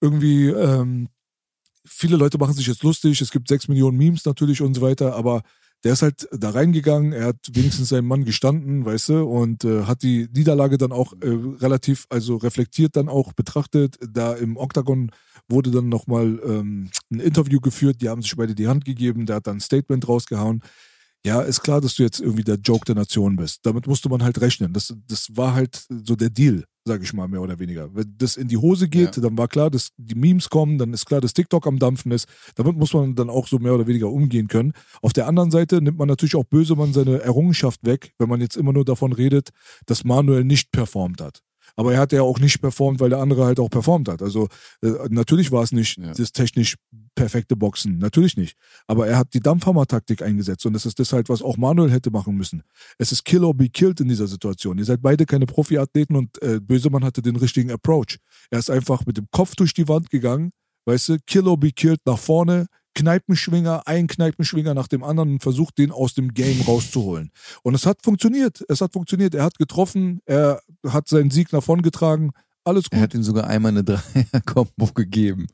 irgendwie, 0.00 0.48
ähm, 0.48 1.08
viele 1.84 2.16
Leute 2.16 2.38
machen 2.38 2.54
sich 2.54 2.66
jetzt 2.66 2.82
lustig, 2.82 3.20
es 3.20 3.30
gibt 3.30 3.48
sechs 3.48 3.68
Millionen 3.68 3.96
Memes 3.96 4.24
natürlich 4.24 4.60
und 4.60 4.74
so 4.74 4.82
weiter, 4.82 5.14
aber 5.14 5.42
der 5.84 5.94
ist 5.94 6.02
halt 6.02 6.28
da 6.32 6.50
reingegangen, 6.50 7.12
er 7.12 7.26
hat 7.26 7.38
wenigstens 7.52 7.88
seinen 7.88 8.06
Mann 8.06 8.24
gestanden, 8.24 8.84
weißt 8.84 9.08
du, 9.10 9.24
und 9.24 9.64
äh, 9.64 9.84
hat 9.84 10.02
die 10.02 10.28
Niederlage 10.34 10.78
dann 10.78 10.92
auch 10.92 11.12
äh, 11.14 11.28
relativ, 11.60 12.06
also 12.08 12.36
reflektiert 12.36 12.96
dann 12.96 13.08
auch 13.08 13.32
betrachtet. 13.32 13.98
Da 14.08 14.34
im 14.34 14.56
Oktagon 14.56 15.10
wurde 15.48 15.70
dann 15.70 15.88
nochmal 15.88 16.40
ähm, 16.44 16.90
ein 17.10 17.20
Interview 17.20 17.60
geführt, 17.60 18.00
die 18.00 18.08
haben 18.08 18.22
sich 18.22 18.36
beide 18.36 18.54
die 18.54 18.68
Hand 18.68 18.84
gegeben, 18.84 19.26
der 19.26 19.36
hat 19.36 19.46
dann 19.46 19.56
ein 19.56 19.60
Statement 19.60 20.08
rausgehauen. 20.08 20.62
Ja, 21.24 21.40
ist 21.40 21.62
klar, 21.62 21.80
dass 21.80 21.94
du 21.94 22.02
jetzt 22.02 22.20
irgendwie 22.20 22.42
der 22.44 22.56
Joke 22.56 22.84
der 22.84 22.94
Nation 22.96 23.36
bist. 23.36 23.60
Damit 23.64 23.86
musste 23.86 24.08
man 24.08 24.22
halt 24.22 24.40
rechnen. 24.40 24.72
Das, 24.72 24.92
das 25.06 25.28
war 25.36 25.54
halt 25.54 25.86
so 25.88 26.16
der 26.16 26.30
Deal, 26.30 26.64
sag 26.84 27.00
ich 27.02 27.12
mal, 27.12 27.28
mehr 27.28 27.40
oder 27.40 27.60
weniger. 27.60 27.94
Wenn 27.94 28.14
das 28.18 28.36
in 28.36 28.48
die 28.48 28.56
Hose 28.56 28.88
geht, 28.88 29.16
Ja. 29.16 29.22
dann 29.22 29.38
war 29.38 29.46
klar, 29.46 29.70
dass 29.70 29.90
die 29.96 30.16
Memes 30.16 30.50
kommen, 30.50 30.78
dann 30.78 30.92
ist 30.92 31.06
klar, 31.06 31.20
dass 31.20 31.32
TikTok 31.32 31.66
am 31.68 31.78
Dampfen 31.78 32.10
ist. 32.10 32.26
Damit 32.56 32.76
muss 32.76 32.92
man 32.92 33.14
dann 33.14 33.30
auch 33.30 33.46
so 33.46 33.58
mehr 33.60 33.74
oder 33.74 33.86
weniger 33.86 34.08
umgehen 34.10 34.48
können. 34.48 34.72
Auf 35.00 35.12
der 35.12 35.28
anderen 35.28 35.52
Seite 35.52 35.80
nimmt 35.80 35.98
man 35.98 36.08
natürlich 36.08 36.34
auch 36.34 36.44
Bösemann 36.44 36.92
seine 36.92 37.20
Errungenschaft 37.20 37.84
weg, 37.84 38.12
wenn 38.18 38.28
man 38.28 38.40
jetzt 38.40 38.56
immer 38.56 38.72
nur 38.72 38.84
davon 38.84 39.12
redet, 39.12 39.50
dass 39.86 40.02
Manuel 40.02 40.42
nicht 40.44 40.72
performt 40.72 41.20
hat. 41.20 41.40
Aber 41.76 41.92
er 41.94 42.00
hat 42.00 42.12
ja 42.12 42.22
auch 42.22 42.38
nicht 42.38 42.60
performt, 42.60 43.00
weil 43.00 43.10
der 43.10 43.18
andere 43.20 43.44
halt 43.44 43.58
auch 43.60 43.70
performt 43.70 44.08
hat. 44.08 44.22
Also 44.22 44.48
äh, 44.82 44.90
natürlich 45.10 45.50
war 45.52 45.62
es 45.62 45.72
nicht 45.72 45.98
Ja. 45.98 46.12
das 46.12 46.32
technisch 46.32 46.76
perfekte 47.14 47.56
Boxen, 47.56 47.98
natürlich 47.98 48.36
nicht. 48.36 48.56
Aber 48.86 49.06
er 49.06 49.18
hat 49.18 49.34
die 49.34 49.40
Dampfhammer-Taktik 49.40 50.22
eingesetzt 50.22 50.64
und 50.66 50.72
das 50.72 50.86
ist 50.86 50.98
das 50.98 51.12
halt, 51.12 51.28
was 51.28 51.42
auch 51.42 51.56
Manuel 51.56 51.90
hätte 51.90 52.10
machen 52.10 52.36
müssen. 52.36 52.62
Es 52.98 53.12
ist 53.12 53.24
Kill 53.24 53.44
or 53.44 53.54
be 53.54 53.68
killed 53.68 54.00
in 54.00 54.08
dieser 54.08 54.26
Situation. 54.26 54.78
Ihr 54.78 54.84
seid 54.84 55.02
beide 55.02 55.26
keine 55.26 55.46
Profiathleten 55.46 56.16
und 56.16 56.40
äh, 56.42 56.58
Bösemann 56.60 57.04
hatte 57.04 57.20
den 57.22 57.36
richtigen 57.36 57.70
Approach. 57.70 58.18
Er 58.50 58.58
ist 58.58 58.70
einfach 58.70 59.04
mit 59.06 59.18
dem 59.18 59.26
Kopf 59.30 59.54
durch 59.56 59.74
die 59.74 59.88
Wand 59.88 60.08
gegangen, 60.10 60.52
weißt 60.86 61.08
du, 61.10 61.18
Kill 61.26 61.46
or 61.46 61.58
be 61.58 61.70
killed 61.70 62.00
nach 62.06 62.18
vorne, 62.18 62.66
Kneipenschwinger, 62.94 63.82
ein 63.86 64.06
Kneipenschwinger 64.06 64.74
nach 64.74 64.88
dem 64.88 65.02
anderen 65.02 65.32
und 65.32 65.42
versucht, 65.42 65.78
den 65.78 65.90
aus 65.92 66.14
dem 66.14 66.34
Game 66.34 66.60
rauszuholen. 66.62 67.30
Und 67.62 67.74
es 67.74 67.86
hat 67.86 68.02
funktioniert. 68.02 68.64
Es 68.68 68.80
hat 68.80 68.92
funktioniert. 68.92 69.34
Er 69.34 69.44
hat 69.44 69.58
getroffen, 69.58 70.20
er 70.26 70.60
hat 70.88 71.08
seinen 71.08 71.30
Sieg 71.30 71.48
davongetragen. 71.50 72.32
Alles 72.64 72.84
Er 72.86 72.90
gut. 72.90 73.00
hat 73.00 73.14
ihm 73.14 73.22
sogar 73.22 73.46
einmal 73.48 73.70
eine 73.72 73.82
Dreier-Kombo 73.84 74.86
gegeben. 74.94 75.46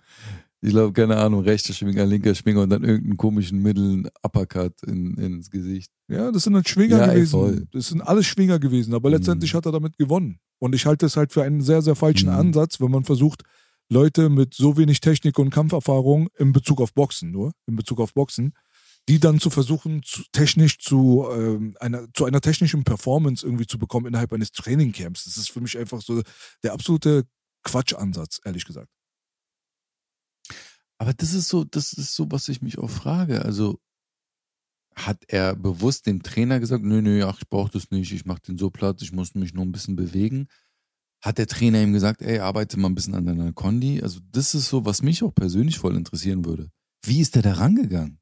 Ich 0.61 0.71
glaube, 0.71 0.93
keine 0.93 1.17
Ahnung, 1.17 1.43
rechter 1.45 1.73
Schwinger, 1.73 2.05
linker 2.05 2.35
Schwinger 2.35 2.63
und 2.63 2.71
dann 2.71 2.83
irgendeinen 2.83 3.17
komischen 3.17 3.63
Mittel 3.63 4.11
Uppercut 4.25 4.75
in, 4.83 5.15
ins 5.17 5.51
Gesicht. 5.51 5.93
Ja, 6.09 6.33
das 6.33 6.43
sind 6.43 6.55
dann 6.55 6.65
Schwinger 6.67 6.99
Ja, 6.99 7.07
gewesen. 7.07 7.31
voll. 7.31 7.67
Das 7.73 7.89
sind 7.89 8.01
alles 8.01 8.27
Schwinger 8.27 8.59
gewesen, 8.59 8.93
aber 8.93 9.09
letztendlich 9.11 9.53
Mhm. 9.53 9.57
hat 9.59 9.67
er 9.67 9.73
damit 9.73 9.97
gewonnen. 9.99 10.41
Und 10.59 10.75
ich 10.75 10.85
halte 10.85 11.07
es 11.07 11.17
halt 11.17 11.33
für 11.33 11.45
einen 11.45 11.61
sehr, 11.61 11.81
sehr 11.81 11.95
falschen 11.95 12.29
Mhm. 12.31 12.35
Ansatz, 12.35 12.81
wenn 12.81 12.91
man 12.91 13.05
versucht, 13.05 13.43
Leute 13.91 14.29
mit 14.29 14.55
so 14.55 14.77
wenig 14.77 15.01
Technik 15.01 15.39
und 15.39 15.51
Kampferfahrung 15.51 16.29
in 16.37 16.53
Bezug 16.53 16.81
auf 16.81 16.93
Boxen, 16.93 17.31
nur 17.31 17.53
in 17.67 17.77
Bezug 17.77 18.01
auf 18.01 18.13
Boxen, 18.13 18.55
die 19.09 19.19
dann 19.19 19.41
zu 19.41 19.49
versuchen, 19.49 20.03
zu, 20.03 20.23
technisch 20.33 20.79
zu, 20.79 21.27
ähm, 21.33 21.75
einer, 21.81 22.07
zu 22.13 22.27
einer 22.27 22.43
technischen 22.43 22.85
Performance 22.85 23.45
irgendwie 23.45 23.67
zu 23.67 23.79
bekommen 23.79 24.07
innerhalb 24.07 24.33
eines 24.33 24.53
Trainingcamps. 24.53 25.25
Das 25.25 25.39
ist 25.39 25.51
für 25.51 25.61
mich 25.63 25.79
einfach 25.79 26.03
so 26.03 26.23
der 26.63 26.75
absolute 26.75 27.25
Quatschansatz, 27.63 28.41
ehrlich 28.45 28.67
gesagt. 28.67 28.91
Aber 30.99 31.15
das 31.15 31.33
ist 31.33 31.49
so, 31.49 31.65
das 31.65 31.93
ist 31.93 32.15
so, 32.15 32.31
was 32.31 32.49
ich 32.49 32.61
mich 32.61 32.79
auch 32.79 32.91
frage. 32.91 33.43
Also 33.43 33.81
hat 34.95 35.25
er 35.29 35.55
bewusst 35.55 36.07
dem 36.07 36.23
Trainer 36.23 36.61
gesagt, 36.61 36.85
nö, 36.85 37.01
nö, 37.01 37.25
ach, 37.25 37.39
ich 37.41 37.49
brauche 37.49 37.71
das 37.71 37.91
nicht, 37.91 38.13
ich 38.13 38.27
mache 38.27 38.43
den 38.43 38.59
so 38.59 38.69
platt, 38.71 39.01
ich 39.01 39.13
muss 39.13 39.35
mich 39.35 39.55
nur 39.55 39.65
ein 39.65 39.73
bisschen 39.73 39.97
bewegen. 39.97 40.49
Hat 41.21 41.39
der 41.39 41.47
Trainer 41.47 41.83
ihm 41.83 41.93
gesagt, 41.93 42.23
ey, 42.23 42.39
arbeite 42.39 42.79
mal 42.79 42.89
ein 42.89 42.95
bisschen 42.95 43.15
an 43.15 43.27
deiner 43.27 43.53
Kondi? 43.53 44.01
Also 44.03 44.21
das 44.31 44.55
ist 44.55 44.69
so, 44.69 44.85
was 44.85 45.03
mich 45.03 45.23
auch 45.23 45.35
persönlich 45.35 45.79
voll 45.79 45.97
interessieren 45.97 46.45
würde. 46.45 46.71
Wie 47.05 47.21
ist 47.21 47.35
der 47.35 47.43
da 47.43 47.55
rangegangen? 47.55 48.21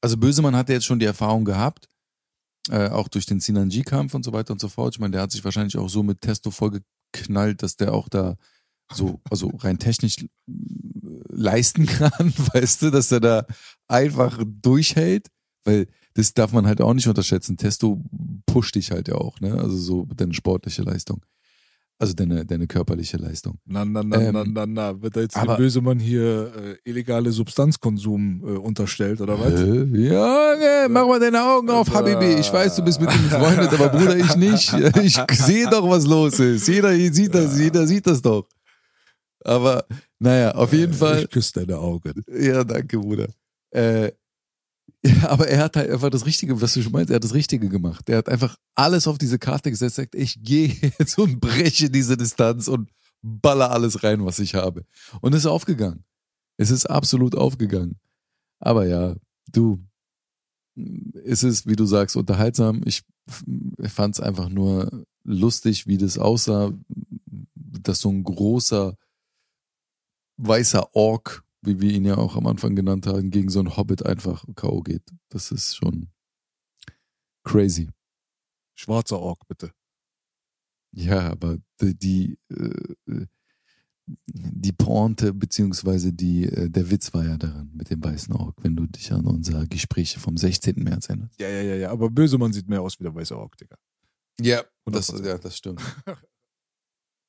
Also 0.00 0.16
Bösemann 0.16 0.56
hat 0.56 0.68
ja 0.68 0.76
jetzt 0.76 0.86
schon 0.86 0.98
die 0.98 1.06
Erfahrung 1.06 1.44
gehabt, 1.44 1.88
äh, 2.70 2.88
auch 2.88 3.08
durch 3.08 3.26
den 3.26 3.40
Sinanji-Kampf 3.40 4.14
und 4.14 4.24
so 4.24 4.32
weiter 4.32 4.52
und 4.52 4.60
so 4.60 4.68
fort. 4.68 4.94
Ich 4.94 5.00
meine, 5.00 5.12
der 5.12 5.22
hat 5.22 5.32
sich 5.32 5.44
wahrscheinlich 5.44 5.76
auch 5.76 5.88
so 5.88 6.02
mit 6.02 6.22
Testo 6.22 6.50
vollgeknallt, 6.50 7.62
dass 7.62 7.76
der 7.76 7.92
auch 7.92 8.08
da 8.08 8.36
so, 8.92 9.20
also 9.30 9.48
rein 9.58 9.78
technisch 9.78 10.16
äh, 10.18 10.26
leisten 11.28 11.86
kann, 11.86 12.32
weißt 12.54 12.82
du, 12.82 12.90
dass 12.90 13.12
er 13.12 13.20
da 13.20 13.46
einfach 13.88 14.42
durchhält, 14.46 15.28
weil 15.64 15.88
das 16.14 16.32
darf 16.34 16.52
man 16.52 16.66
halt 16.66 16.80
auch 16.80 16.94
nicht 16.94 17.08
unterschätzen. 17.08 17.56
Testo 17.56 18.00
pusht 18.46 18.74
dich 18.76 18.90
halt 18.90 19.08
ja 19.08 19.16
auch, 19.16 19.40
ne? 19.40 19.54
Also 19.54 19.76
so 19.76 20.06
deine 20.16 20.32
sportliche 20.34 20.82
Leistung. 20.82 21.24
Also 21.96 22.12
deine, 22.12 22.44
deine 22.44 22.66
körperliche 22.66 23.16
Leistung. 23.18 23.58
Na, 23.66 23.84
na, 23.84 24.02
na, 24.02 24.20
Ähm, 24.20 24.32
na, 24.32 24.44
na, 24.44 24.66
na. 24.66 25.00
Wird 25.02 25.14
da 25.16 25.20
jetzt 25.20 25.36
aber- 25.36 25.54
dem 25.54 25.58
Bösemann 25.58 26.00
hier 26.00 26.52
äh, 26.84 26.90
illegale 26.90 27.30
Substanzkonsum 27.30 28.42
äh, 28.42 28.46
unterstellt, 28.58 29.20
oder 29.20 29.38
was? 29.38 29.60
Äh, 29.60 29.84
ja, 30.08 30.88
mach 30.90 31.06
mal 31.06 31.20
deine 31.20 31.40
Augen 31.42 31.70
auf, 31.70 31.88
Habibi. 31.94 32.34
Ich 32.40 32.52
weiß, 32.52 32.74
du 32.76 32.82
bist 32.84 33.00
mit 33.00 33.14
ihm 33.14 33.22
befreundet, 33.22 33.72
aber 33.74 33.88
Bruder, 33.90 34.16
ich 34.16 34.34
nicht. 34.36 34.72
Ich 35.02 35.16
sehe 35.38 35.68
doch, 35.70 35.88
was 35.88 36.04
los 36.04 36.38
ist. 36.40 36.66
Jeder 36.66 36.92
sieht 36.96 37.32
das, 37.34 37.58
jeder 37.58 37.86
sieht 37.86 38.06
das 38.08 38.20
doch. 38.20 38.48
Aber 39.44 39.84
naja, 40.18 40.52
auf 40.52 40.72
jeden 40.72 40.94
Fall. 40.94 41.22
Ich 41.22 41.30
küsse 41.30 41.60
deine 41.60 41.78
Augen. 41.78 42.24
Ja, 42.28 42.64
danke, 42.64 42.98
Bruder. 42.98 43.28
Äh, 43.70 44.10
ja, 45.06 45.28
aber 45.28 45.48
er 45.48 45.62
hat 45.62 45.76
halt 45.76 45.90
einfach 45.90 46.10
das 46.10 46.24
Richtige, 46.24 46.60
was 46.60 46.74
du 46.74 46.82
schon 46.82 46.92
meinst, 46.92 47.10
er 47.10 47.16
hat 47.16 47.24
das 47.24 47.34
Richtige 47.34 47.68
gemacht. 47.68 48.08
Er 48.08 48.18
hat 48.18 48.28
einfach 48.28 48.56
alles 48.74 49.06
auf 49.06 49.18
diese 49.18 49.38
Karte 49.38 49.70
gesetzt, 49.70 49.96
sagt, 49.96 50.14
ich 50.14 50.42
gehe 50.42 50.68
jetzt 50.98 51.18
und 51.18 51.40
breche 51.40 51.90
diese 51.90 52.16
Distanz 52.16 52.68
und 52.68 52.90
baller 53.22 53.70
alles 53.70 54.02
rein, 54.02 54.24
was 54.24 54.38
ich 54.38 54.54
habe. 54.54 54.84
Und 55.20 55.34
es 55.34 55.40
ist 55.40 55.46
aufgegangen. 55.46 56.04
Es 56.56 56.70
ist 56.70 56.86
absolut 56.86 57.34
aufgegangen. 57.34 57.98
Aber 58.60 58.86
ja, 58.86 59.16
du, 59.50 59.84
es 61.24 61.42
ist, 61.42 61.66
wie 61.66 61.76
du 61.76 61.84
sagst, 61.84 62.16
unterhaltsam. 62.16 62.82
Ich 62.84 63.02
fand 63.82 64.14
es 64.14 64.20
einfach 64.20 64.48
nur 64.48 65.04
lustig, 65.24 65.86
wie 65.86 65.98
das 65.98 66.18
aussah, 66.18 66.72
dass 67.54 68.00
so 68.00 68.10
ein 68.10 68.24
großer 68.24 68.96
weißer 70.36 70.94
Ork, 70.94 71.44
wie 71.66 71.80
wir 71.80 71.92
ihn 71.92 72.04
ja 72.04 72.16
auch 72.16 72.36
am 72.36 72.46
Anfang 72.46 72.74
genannt 72.76 73.06
haben, 73.06 73.30
gegen 73.30 73.48
so 73.48 73.60
einen 73.60 73.76
Hobbit 73.76 74.04
einfach 74.04 74.44
K.O. 74.54 74.82
geht. 74.82 75.02
Das 75.28 75.50
ist 75.50 75.76
schon 75.76 76.08
crazy. 77.44 77.90
Schwarzer 78.74 79.20
Ork, 79.20 79.46
bitte. 79.46 79.72
Ja, 80.92 81.30
aber 81.30 81.58
die, 81.80 81.94
die, 81.98 82.38
äh, 82.50 83.26
die 84.06 84.72
Pointe 84.72 85.32
beziehungsweise 85.32 86.12
die, 86.12 86.44
äh, 86.44 86.70
der 86.70 86.90
Witz 86.90 87.12
war 87.14 87.24
ja 87.24 87.36
daran 87.36 87.70
mit 87.74 87.90
dem 87.90 88.02
weißen 88.02 88.34
Ork, 88.34 88.56
wenn 88.62 88.76
du 88.76 88.86
dich 88.86 89.12
an 89.12 89.26
unser 89.26 89.66
Gespräch 89.66 90.16
vom 90.18 90.36
16. 90.36 90.76
März 90.82 91.08
erinnerst. 91.08 91.40
Ja, 91.40 91.48
ja, 91.48 91.62
ja, 91.62 91.74
ja. 91.76 91.90
Aber 91.90 92.10
Bösemann 92.10 92.52
sieht 92.52 92.68
mehr 92.68 92.82
aus 92.82 92.98
wie 92.98 93.04
der 93.04 93.14
weiße 93.14 93.36
Ork, 93.36 93.56
Digga. 93.56 93.76
Ja, 94.40 94.62
das, 94.84 95.12
100%. 95.12 95.26
ja, 95.26 95.38
das 95.38 95.56
stimmt. 95.56 95.80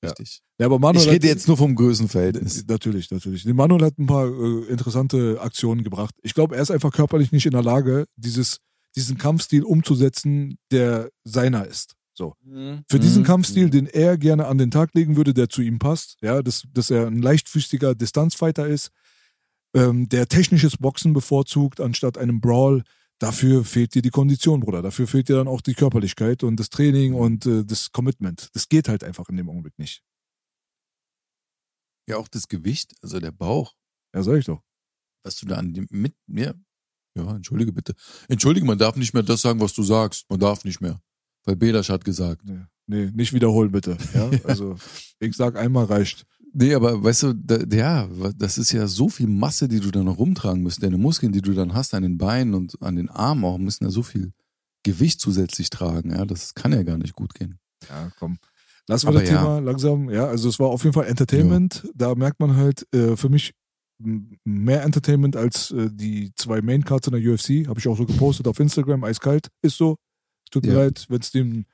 Richtig. 0.06 0.42
Ja, 0.60 0.68
aber 0.68 0.80
Manuel 0.80 1.06
Ich 1.06 1.12
rede 1.12 1.28
jetzt 1.28 1.48
nur 1.48 1.58
vom 1.58 1.76
Größenverhältnis. 1.76 2.66
Natürlich, 2.68 3.12
natürlich. 3.12 3.46
Manuel 3.46 3.84
hat 3.84 3.98
ein 3.98 4.08
paar 4.08 4.28
äh, 4.28 4.66
interessante 4.68 5.40
Aktionen 5.42 5.84
gebracht. 5.84 6.16
Ich 6.24 6.34
glaube, 6.34 6.56
er 6.56 6.62
ist 6.62 6.72
einfach 6.72 6.92
körperlich 6.92 7.32
nicht 7.32 7.46
in 7.46 7.52
der 7.52 7.64
Lage, 7.64 8.06
dieses, 8.16 8.60
diesen 8.96 9.18
Kampfstil 9.18 9.64
umzusetzen, 9.64 10.58
der 10.72 11.10
seiner 11.24 11.66
ist. 11.68 11.96
So. 12.18 12.34
Für 12.90 13.00
diesen 13.00 13.24
Mhm. 13.24 13.26
Kampfstil, 13.26 13.70
den 13.70 13.88
er 13.88 14.18
gerne 14.18 14.48
an 14.48 14.58
den 14.58 14.72
Tag 14.72 14.94
legen 14.94 15.18
würde, 15.18 15.34
der 15.34 15.50
zu 15.50 15.62
ihm 15.62 15.80
passt, 15.80 16.16
ja, 16.22 16.42
dass, 16.42 16.64
dass 16.74 16.90
er 16.90 17.08
ein 17.08 17.22
leichtfüßiger 17.22 17.94
Distanzfighter 17.94 18.68
ist, 18.68 18.92
ähm, 19.76 20.08
der 20.08 20.30
technisches 20.30 20.78
Boxen 20.78 21.12
bevorzugt 21.12 21.82
anstatt 21.82 22.18
einem 22.18 22.40
Brawl, 22.40 22.84
dafür 23.20 23.64
fehlt 23.66 23.94
dir 23.96 24.02
die 24.02 24.10
Kondition, 24.10 24.60
Bruder. 24.60 24.82
Dafür 24.82 25.08
fehlt 25.08 25.30
dir 25.30 25.36
dann 25.38 25.48
auch 25.48 25.62
die 25.62 25.74
Körperlichkeit 25.74 26.44
und 26.44 26.58
das 26.60 26.70
Training 26.70 27.14
und 27.14 27.46
äh, 27.46 27.64
das 27.66 27.92
Commitment. 27.92 28.50
Das 28.54 28.70
geht 28.70 28.88
halt 28.90 29.04
einfach 29.04 29.30
in 29.30 29.38
dem 29.38 29.50
Augenblick 29.50 29.78
nicht. 29.80 30.04
Ja, 32.08 32.18
auch 32.18 32.28
das 32.28 32.48
Gewicht, 32.48 32.94
also 33.02 33.20
der 33.20 33.32
Bauch, 33.32 33.74
Ja, 34.14 34.22
sag 34.24 34.38
ich 34.38 34.46
doch. 34.46 34.62
was 35.24 35.38
du 35.38 35.48
da 35.48 35.56
an 35.58 35.74
dem 35.74 35.88
mit 35.90 36.16
mir. 36.28 36.54
Ja, 37.18 37.36
entschuldige 37.36 37.72
bitte. 37.72 37.96
Entschuldige, 38.28 38.66
man 38.66 38.78
darf 38.78 38.96
nicht 38.96 39.14
mehr 39.14 39.24
das 39.24 39.42
sagen, 39.42 39.60
was 39.60 39.74
du 39.74 39.82
sagst. 39.84 40.30
Man 40.30 40.40
darf 40.40 40.66
nicht 40.66 40.82
mehr. 40.82 41.02
Weil 41.46 41.56
Belasch 41.56 41.90
hat 41.90 42.04
gesagt. 42.06 42.44
Nee, 42.46 42.66
nee, 42.88 43.12
nicht 43.12 43.34
wiederholen 43.34 43.72
bitte. 43.72 43.98
Ja, 44.14 44.30
also 44.44 44.76
ich 45.20 45.36
sag 45.36 45.56
einmal 45.56 45.86
reicht. 45.86 46.26
Nee, 46.58 46.74
aber 46.74 47.04
weißt 47.04 47.24
du, 47.24 47.34
da, 47.34 47.58
ja, 47.70 48.08
das 48.38 48.58
ist 48.58 48.72
ja 48.72 48.88
so 48.88 49.10
viel 49.10 49.28
Masse, 49.28 49.68
die 49.68 49.82
du 49.82 49.92
dann 49.92 50.06
noch 50.06 50.18
rumtragen 50.18 50.64
musst. 50.64 50.82
Deine 50.82 50.98
Muskeln, 50.98 51.34
die 51.34 51.42
du 51.42 51.54
dann 51.54 51.74
hast 51.74 51.94
an 51.94 52.04
den 52.04 52.18
Beinen 52.18 52.54
und 52.54 52.82
an 52.82 52.96
den 52.96 53.10
Armen 53.10 53.44
auch, 53.44 53.58
müssen 53.58 53.84
ja 53.84 53.90
so 53.90 54.04
viel 54.04 54.32
Gewicht 54.84 55.20
zusätzlich 55.20 55.70
tragen. 55.70 56.12
Ja, 56.12 56.24
das 56.26 56.54
kann 56.54 56.72
ja 56.72 56.84
gar 56.84 56.98
nicht 56.98 57.14
gut 57.14 57.34
gehen. 57.34 57.60
Ja, 57.90 58.10
komm. 58.20 58.38
Lassen 58.88 59.08
wir 59.08 59.10
Aber 59.10 59.20
das 59.20 59.30
ja. 59.30 59.38
Thema 59.40 59.60
langsam. 59.60 60.10
Ja, 60.10 60.28
also 60.28 60.48
es 60.48 60.58
war 60.58 60.68
auf 60.68 60.84
jeden 60.84 60.94
Fall 60.94 61.08
Entertainment. 61.08 61.90
Da 61.94 62.16
merkt 62.16 62.40
man 62.40 62.56
halt 62.56 62.88
äh, 62.94 63.18
für 63.18 63.28
mich 63.30 63.52
mehr 64.00 64.84
Entertainment 64.84 65.36
als 65.36 65.72
äh, 65.72 65.90
die 65.92 66.32
zwei 66.36 66.62
Main 66.62 66.86
Cards 66.86 67.08
in 67.08 67.14
der 67.14 67.34
UFC. 67.34 67.68
Habe 67.68 67.80
ich 67.80 67.88
auch 67.88 67.98
so 67.98 68.06
gepostet 68.06 68.48
auf 68.48 68.60
Instagram. 68.60 69.04
Eiskalt 69.04 69.50
ist 69.62 69.78
so. 69.78 69.98
Tut 70.52 70.66
mir 70.66 70.74
Ja. 70.74 70.80
leid, 70.84 71.06
wenn 71.10 71.20
es 71.20 71.32
dem 71.32 71.66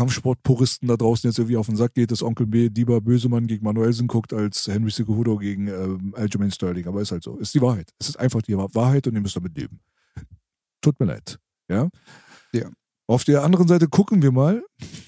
Kampfsportpuristen 0.00 0.88
da 0.88 0.96
draußen 0.96 1.28
jetzt 1.28 1.38
irgendwie 1.38 1.58
auf 1.58 1.66
den 1.66 1.76
Sack 1.76 1.92
geht, 1.92 2.10
dass 2.10 2.22
Onkel 2.22 2.46
B 2.46 2.70
lieber 2.74 3.02
Bösemann 3.02 3.46
gegen 3.46 3.66
Manuelsen 3.66 4.06
guckt 4.06 4.32
als 4.32 4.66
Henry 4.66 4.90
Cejudo 4.90 5.36
gegen 5.36 5.68
ähm, 5.68 6.14
Aljamain 6.16 6.50
Sterling. 6.50 6.86
Aber 6.86 7.02
ist 7.02 7.12
halt 7.12 7.22
so. 7.22 7.36
Ist 7.36 7.52
die 7.54 7.60
Wahrheit. 7.60 7.90
Es 7.98 8.08
ist 8.08 8.18
einfach 8.18 8.40
die 8.40 8.56
Wahrheit 8.56 9.06
und 9.06 9.14
ihr 9.14 9.20
müsst 9.20 9.36
damit 9.36 9.54
leben. 9.58 9.78
Tut 10.80 10.98
mir 10.98 11.04
leid. 11.04 11.38
Ja. 11.68 11.90
Ja. 12.54 12.70
Auf 13.08 13.24
der 13.24 13.42
anderen 13.42 13.68
Seite 13.68 13.88
gucken 13.88 14.22
wir 14.22 14.32
mal, 14.32 14.62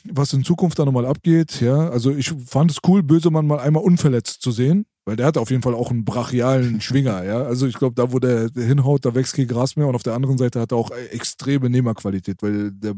was 0.04 0.34
in 0.34 0.44
Zukunft 0.44 0.78
da 0.78 0.84
nochmal 0.84 1.06
abgeht. 1.06 1.62
Ja, 1.62 1.88
also 1.88 2.10
ich 2.10 2.34
fand 2.44 2.70
es 2.70 2.78
cool, 2.86 3.02
Bösemann 3.02 3.46
mal 3.46 3.60
einmal 3.60 3.84
unverletzt 3.84 4.42
zu 4.42 4.50
sehen, 4.50 4.84
weil 5.06 5.16
der 5.16 5.24
hat 5.24 5.38
auf 5.38 5.50
jeden 5.50 5.62
Fall 5.62 5.74
auch 5.74 5.90
einen 5.90 6.04
brachialen 6.04 6.82
Schwinger. 6.82 7.24
Ja, 7.24 7.44
also 7.44 7.66
ich 7.66 7.78
glaube, 7.78 7.94
da 7.94 8.12
wo 8.12 8.18
der 8.18 8.50
hinhaut, 8.54 9.06
da 9.06 9.14
wächst 9.14 9.36
kein 9.36 9.46
Gras 9.46 9.76
mehr 9.76 9.86
und 9.86 9.94
auf 9.94 10.02
der 10.02 10.14
anderen 10.14 10.36
Seite 10.36 10.60
hat 10.60 10.72
er 10.72 10.76
auch 10.76 10.90
extreme 10.90 11.70
Nehmerqualität, 11.70 12.42
weil 12.42 12.72
der 12.72 12.94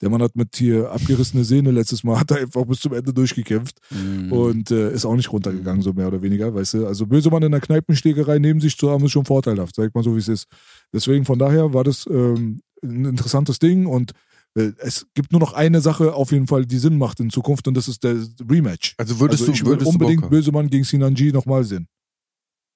der 0.00 0.10
Mann 0.10 0.22
hat 0.22 0.34
mit 0.36 0.56
hier 0.56 0.90
abgerissene 0.90 1.44
Sehne 1.44 1.70
letztes 1.70 2.04
Mal, 2.04 2.18
hat 2.20 2.30
er 2.30 2.38
einfach 2.38 2.64
bis 2.64 2.80
zum 2.80 2.92
Ende 2.92 3.12
durchgekämpft 3.12 3.78
Mhm. 3.90 4.32
und 4.32 4.70
äh, 4.70 4.92
ist 4.92 5.04
auch 5.04 5.16
nicht 5.16 5.32
runtergegangen, 5.32 5.82
so 5.82 5.92
mehr 5.92 6.08
oder 6.08 6.22
weniger, 6.22 6.54
weißt 6.54 6.74
du. 6.74 6.86
Also 6.86 7.06
Bösemann 7.06 7.42
in 7.42 7.52
der 7.52 7.60
Kneipenstegerei 7.60 8.38
neben 8.38 8.60
sich 8.60 8.76
zu 8.76 8.90
haben, 8.90 9.04
ist 9.04 9.12
schon 9.12 9.24
vorteilhaft, 9.24 9.74
sag 9.74 9.88
ich 9.88 9.94
mal 9.94 10.04
so, 10.04 10.14
wie 10.14 10.20
es 10.20 10.28
ist. 10.28 10.46
Deswegen 10.92 11.24
von 11.24 11.38
daher 11.38 11.72
war 11.74 11.84
das 11.84 12.06
ähm, 12.10 12.60
ein 12.82 13.04
interessantes 13.04 13.58
Ding 13.58 13.86
und 13.86 14.12
äh, 14.56 14.72
es 14.78 15.06
gibt 15.14 15.32
nur 15.32 15.40
noch 15.40 15.52
eine 15.52 15.80
Sache 15.80 16.14
auf 16.14 16.32
jeden 16.32 16.46
Fall, 16.46 16.66
die 16.66 16.78
Sinn 16.78 16.98
macht 16.98 17.20
in 17.20 17.30
Zukunft 17.30 17.68
und 17.68 17.74
das 17.76 17.86
ist 17.88 18.02
der 18.02 18.16
Rematch. 18.48 18.94
Also 18.96 19.20
würdest 19.20 19.42
also 19.42 19.52
du, 19.52 19.56
ich 19.56 19.64
würde 19.64 19.84
würdest 19.84 20.00
du 20.00 20.04
unbedingt? 20.04 20.30
Bösemann 20.30 20.68
gegen 20.68 20.84
Sinanji 20.84 21.30
nochmal 21.32 21.64
sehen. 21.64 21.86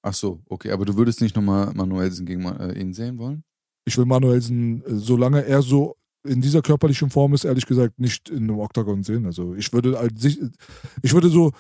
Ach 0.03 0.13
so, 0.15 0.41
okay, 0.49 0.71
aber 0.71 0.85
du 0.85 0.97
würdest 0.97 1.21
nicht 1.23 1.35
nochmal 1.35 1.73
Manuelsen 1.75 2.27
gegen 2.27 2.45
äh, 2.45 2.79
ihn 2.79 2.93
sehen 2.93 3.17
wollen? 3.19 3.43
Ich 3.87 3.97
will 3.97 4.05
Manuelsen, 4.05 4.85
äh, 4.85 4.95
solange 4.97 5.45
er 5.47 5.63
so 5.63 5.97
in 6.27 6.41
dieser 6.41 6.63
körperlichen 6.63 7.11
Form 7.11 7.35
ist, 7.35 7.45
ehrlich 7.45 7.67
gesagt, 7.67 7.99
nicht 7.99 8.29
in 8.31 8.45
einem 8.45 8.59
Oktagon 8.59 9.03
sehen. 9.03 9.27
Also 9.27 9.55
ich 9.55 9.73
würde 9.73 10.09
ich 11.03 11.13
würde 11.13 11.29
so 11.29 11.53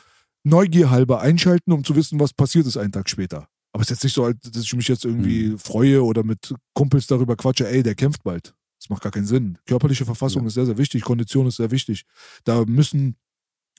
neugierhalber 0.45 1.21
einschalten, 1.21 1.73
um 1.73 1.85
zu 1.85 1.97
wissen, 1.97 2.21
was 2.21 2.33
passiert 2.33 2.67
ist 2.67 2.77
einen 2.77 2.93
Tag 2.93 3.09
später. 3.09 3.49
Aber 3.73 3.83
es 3.83 3.89
ist 3.91 3.97
jetzt 3.97 4.05
nicht 4.05 4.15
so, 4.15 4.31
dass 4.33 4.63
ich 4.63 4.75
mich 4.75 4.89
jetzt 4.89 5.05
irgendwie 5.05 5.49
Mhm. 5.49 5.59
freue 5.59 6.05
oder 6.05 6.23
mit 6.23 6.55
Kumpels 6.75 7.07
darüber 7.07 7.37
quatsche, 7.37 7.69
ey, 7.69 7.83
der 7.83 7.95
kämpft 7.95 8.23
bald. 8.23 8.55
Das 8.81 8.89
macht 8.91 9.03
gar 9.03 9.13
keinen 9.13 9.27
Sinn. 9.27 9.59
Körperliche 9.67 10.05
Verfassung 10.05 10.43
Ja. 10.43 10.49
ist 10.49 10.55
sehr, 10.55 10.67
sehr 10.67 10.79
wichtig, 10.79 11.03
Kondition 11.03 11.47
ist 11.47 11.57
sehr 11.57 11.71
wichtig. 11.71 12.05
Da 12.45 12.65
müssen 12.67 13.17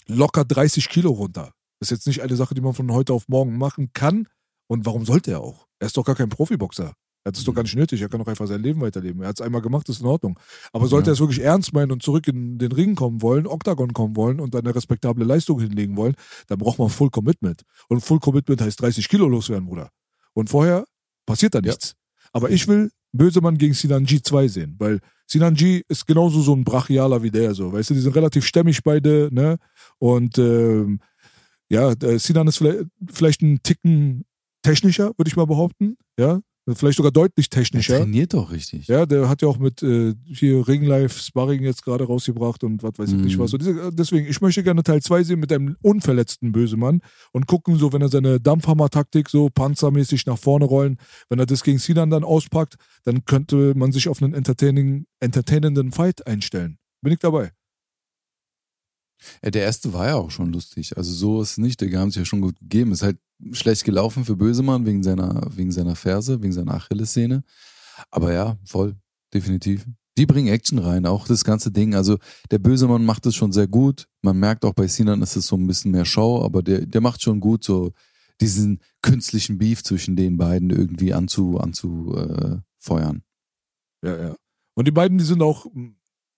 locker 0.08 0.44
30 0.44 0.90
Kilo 0.90 1.12
runter. 1.12 1.54
Das 1.80 1.88
ist 1.88 1.98
jetzt 1.98 2.08
nicht 2.08 2.22
eine 2.22 2.36
Sache, 2.36 2.56
die 2.56 2.62
man 2.62 2.74
von 2.74 2.92
heute 2.92 3.14
auf 3.14 3.28
morgen 3.28 3.58
machen 3.58 3.92
kann. 3.94 4.28
Und 4.68 4.86
warum 4.86 5.06
sollte 5.06 5.32
er 5.32 5.42
auch? 5.42 5.68
Er 5.80 5.88
ist 5.88 5.96
doch 5.98 6.06
gar 6.06 6.16
kein 6.16 6.30
Profiboxer. 6.30 6.94
Er 7.26 7.30
hat 7.30 7.38
es 7.38 7.44
doch 7.44 7.54
Mhm. 7.54 7.56
gar 7.56 7.64
nicht 7.64 7.76
nötig. 7.76 8.02
Er 8.02 8.08
kann 8.08 8.20
doch 8.20 8.28
einfach 8.28 8.46
sein 8.46 8.62
Leben 8.62 8.82
weiterleben. 8.82 9.24
Er 9.24 9.30
hat 9.30 9.40
es 9.40 9.46
einmal 9.46 9.62
gemacht, 9.62 9.90
ist 9.90 10.00
in 10.00 10.06
Ordnung. 10.06 10.40
Aber 10.72 10.88
sollte 10.88 11.08
Ja. 11.08 11.12
er 11.12 11.14
es 11.16 11.20
wirklich 11.20 11.42
ernst 11.42 11.74
meinen 11.74 11.92
und 11.92 12.04
zurück 12.04 12.28
in 12.28 12.60
den 12.60 12.72
Ring 12.72 12.94
kommen 12.94 13.24
wollen, 13.24 13.48
Oktagon 13.48 13.94
kommen 13.94 14.16
wollen 14.16 14.40
und 14.40 14.56
eine 14.56 14.76
respektable 14.76 15.26
Leistung 15.26 15.60
hinlegen 15.60 15.98
wollen, 15.98 16.14
dann 16.48 16.60
braucht 16.60 16.78
man 16.78 16.90
Full 16.90 17.10
Commitment. 17.10 17.64
Und 17.90 18.02
Full 18.02 18.20
Commitment 18.20 18.62
heißt 18.62 18.80
30 18.80 19.10
Kilo 19.10 19.28
loswerden, 19.28 19.66
Bruder. 19.66 19.90
Und 20.34 20.52
vorher 20.52 20.86
passiert 21.26 21.56
da 21.56 21.60
Ja. 21.60 21.72
nichts. 21.72 21.96
Aber 22.32 22.52
ich 22.52 22.68
will 22.68 22.92
Bösemann 23.12 23.58
gegen 23.58 23.74
Sinanji 23.74 24.22
2 24.22 24.48
sehen, 24.48 24.76
weil 24.78 25.00
Sinanji 25.26 25.84
ist 25.88 26.06
genauso 26.06 26.42
so 26.42 26.54
ein 26.54 26.64
Brachialer 26.64 27.24
wie 27.24 27.32
der, 27.32 27.56
so. 27.56 27.74
Weißt 27.74 27.90
du, 27.90 27.96
die 27.96 28.02
sind 28.02 28.16
relativ 28.16 28.46
stämmig 28.46 28.84
beide, 28.84 29.30
ne? 29.32 29.58
Und 29.98 30.38
ähm, 30.38 31.00
ja, 31.70 31.96
der 31.96 32.20
Sinan 32.20 32.48
ist 32.48 32.58
vielleicht, 32.58 32.86
vielleicht 33.12 33.42
ein 33.42 33.60
Ticken 33.64 34.26
technischer, 34.62 35.14
würde 35.18 35.28
ich 35.30 35.36
mal 35.36 35.46
behaupten. 35.48 35.96
Ja, 36.20 36.42
vielleicht 36.74 36.98
sogar 36.98 37.12
deutlich 37.12 37.50
Der 37.50 37.62
technischer. 37.62 37.98
trainiert 38.00 38.34
doch 38.34 38.52
richtig. 38.52 38.88
Ja, 38.88 39.06
der 39.06 39.30
hat 39.30 39.42
ja 39.44 39.48
auch 39.48 39.60
mit 39.60 39.84
äh, 39.84 40.16
hier 40.26 40.68
Ring 40.68 40.84
Life 40.84 41.20
Sparring 41.22 41.62
jetzt 41.64 41.84
gerade 41.84 42.06
rausgebracht 42.06 42.64
und 42.64 42.82
was 42.82 42.94
weiß 42.98 43.10
ich 43.12 43.16
nicht 43.18 43.38
Mhm. 43.38 43.42
was. 43.42 43.54
Und 43.54 43.62
diese, 43.62 43.92
deswegen, 43.94 44.26
ich 44.28 44.42
möchte 44.42 44.64
gerne 44.64 44.82
Teil 44.82 45.02
2 45.02 45.24
sehen 45.24 45.40
mit 45.40 45.52
einem 45.54 45.76
unverletzten 45.84 46.52
Bösemann 46.52 47.02
und 47.34 47.46
gucken, 47.46 47.78
so 47.78 47.94
wenn 47.94 48.02
er 48.02 48.10
seine 48.10 48.40
Dampfhammer-Taktik 48.40 49.30
so 49.30 49.50
panzermäßig 49.50 50.26
nach 50.26 50.40
vorne 50.40 50.66
rollen, 50.66 50.98
wenn 51.30 51.38
er 51.40 51.46
das 51.46 51.64
gegen 51.64 51.78
Sinan 51.78 52.10
dann 52.10 52.24
auspackt, 52.24 52.76
dann 53.04 53.26
könnte 53.26 53.74
man 53.76 53.92
sich 53.92 54.08
auf 54.10 54.22
einen 54.24 54.34
entertaining, 54.34 55.06
entertainenden 55.20 55.92
Fight 55.92 56.26
einstellen. 56.26 56.78
Bin 57.02 57.14
ich 57.14 57.20
dabei. 57.20 57.52
Ja, 59.44 59.50
der 59.50 59.64
erste 59.64 59.94
war 59.94 60.08
ja 60.08 60.16
auch 60.16 60.30
schon 60.32 60.52
lustig. 60.52 60.98
Also 60.98 61.12
so 61.12 61.42
ist 61.42 61.52
es 61.52 61.58
nicht. 61.58 61.80
Die 61.82 61.96
haben 61.98 62.12
sich 62.12 62.20
ja 62.20 62.26
schon 62.26 62.42
gut 62.42 62.60
gegeben. 62.60 62.92
Ist 62.92 63.02
halt 63.02 63.18
schlecht 63.52 63.84
gelaufen 63.84 64.26
für 64.26 64.36
Bösemann 64.36 64.86
wegen 64.86 65.04
seiner, 65.04 65.48
wegen 65.56 65.72
seiner 65.72 65.96
Ferse, 65.96 66.42
wegen 66.42 66.54
seiner 66.54 66.76
Achillessehne. 66.76 67.44
Aber 68.12 68.34
ja, 68.34 68.58
voll, 68.66 68.96
definitiv. 69.34 69.86
Die 70.18 70.26
bringen 70.26 70.48
Action 70.48 70.80
rein, 70.80 71.06
auch 71.06 71.28
das 71.28 71.44
ganze 71.44 71.72
Ding. 71.72 71.94
Also 71.94 72.18
der 72.50 72.60
Bösemann 72.60 73.06
macht 73.06 73.26
es 73.26 73.36
schon 73.36 73.52
sehr 73.52 73.68
gut. 73.68 74.08
Man 74.22 74.38
merkt 74.38 74.64
auch 74.64 74.74
bei 74.74 74.88
Sinan 74.88 75.22
ist 75.22 75.36
es 75.36 75.48
so 75.48 75.58
ein 75.58 75.68
bisschen 75.68 75.92
mehr 75.92 76.06
Show, 76.06 76.42
aber 76.42 76.64
der, 76.64 76.86
der 76.86 77.02
macht 77.02 77.22
schon 77.22 77.40
gut, 77.42 77.64
so 77.64 77.92
diesen 78.42 78.82
künstlichen 79.02 79.58
Beef 79.58 79.84
zwischen 79.84 80.16
den 80.16 80.38
beiden 80.38 80.70
irgendwie 80.70 81.14
anzu, 81.14 81.60
anzu 81.60 82.16
äh. 82.16 82.58
Ja, 84.04 84.18
ja. 84.30 84.36
Und 84.76 84.88
die 84.88 84.92
beiden, 84.92 85.18
die 85.18 85.24
sind 85.24 85.42
auch 85.42 85.66
mh, 85.74 85.94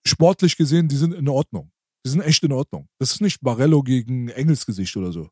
sportlich 0.06 0.56
gesehen, 0.56 0.88
die 0.88 0.96
sind 0.96 1.12
in 1.12 1.28
Ordnung. 1.28 1.70
Die 2.04 2.10
sind 2.10 2.22
echt 2.22 2.42
in 2.42 2.52
Ordnung. 2.52 2.88
Das 2.98 3.12
ist 3.12 3.20
nicht 3.20 3.40
Barello 3.42 3.82
gegen 3.82 4.28
Engelsgesicht 4.28 4.96
oder 4.96 5.12
so. 5.12 5.28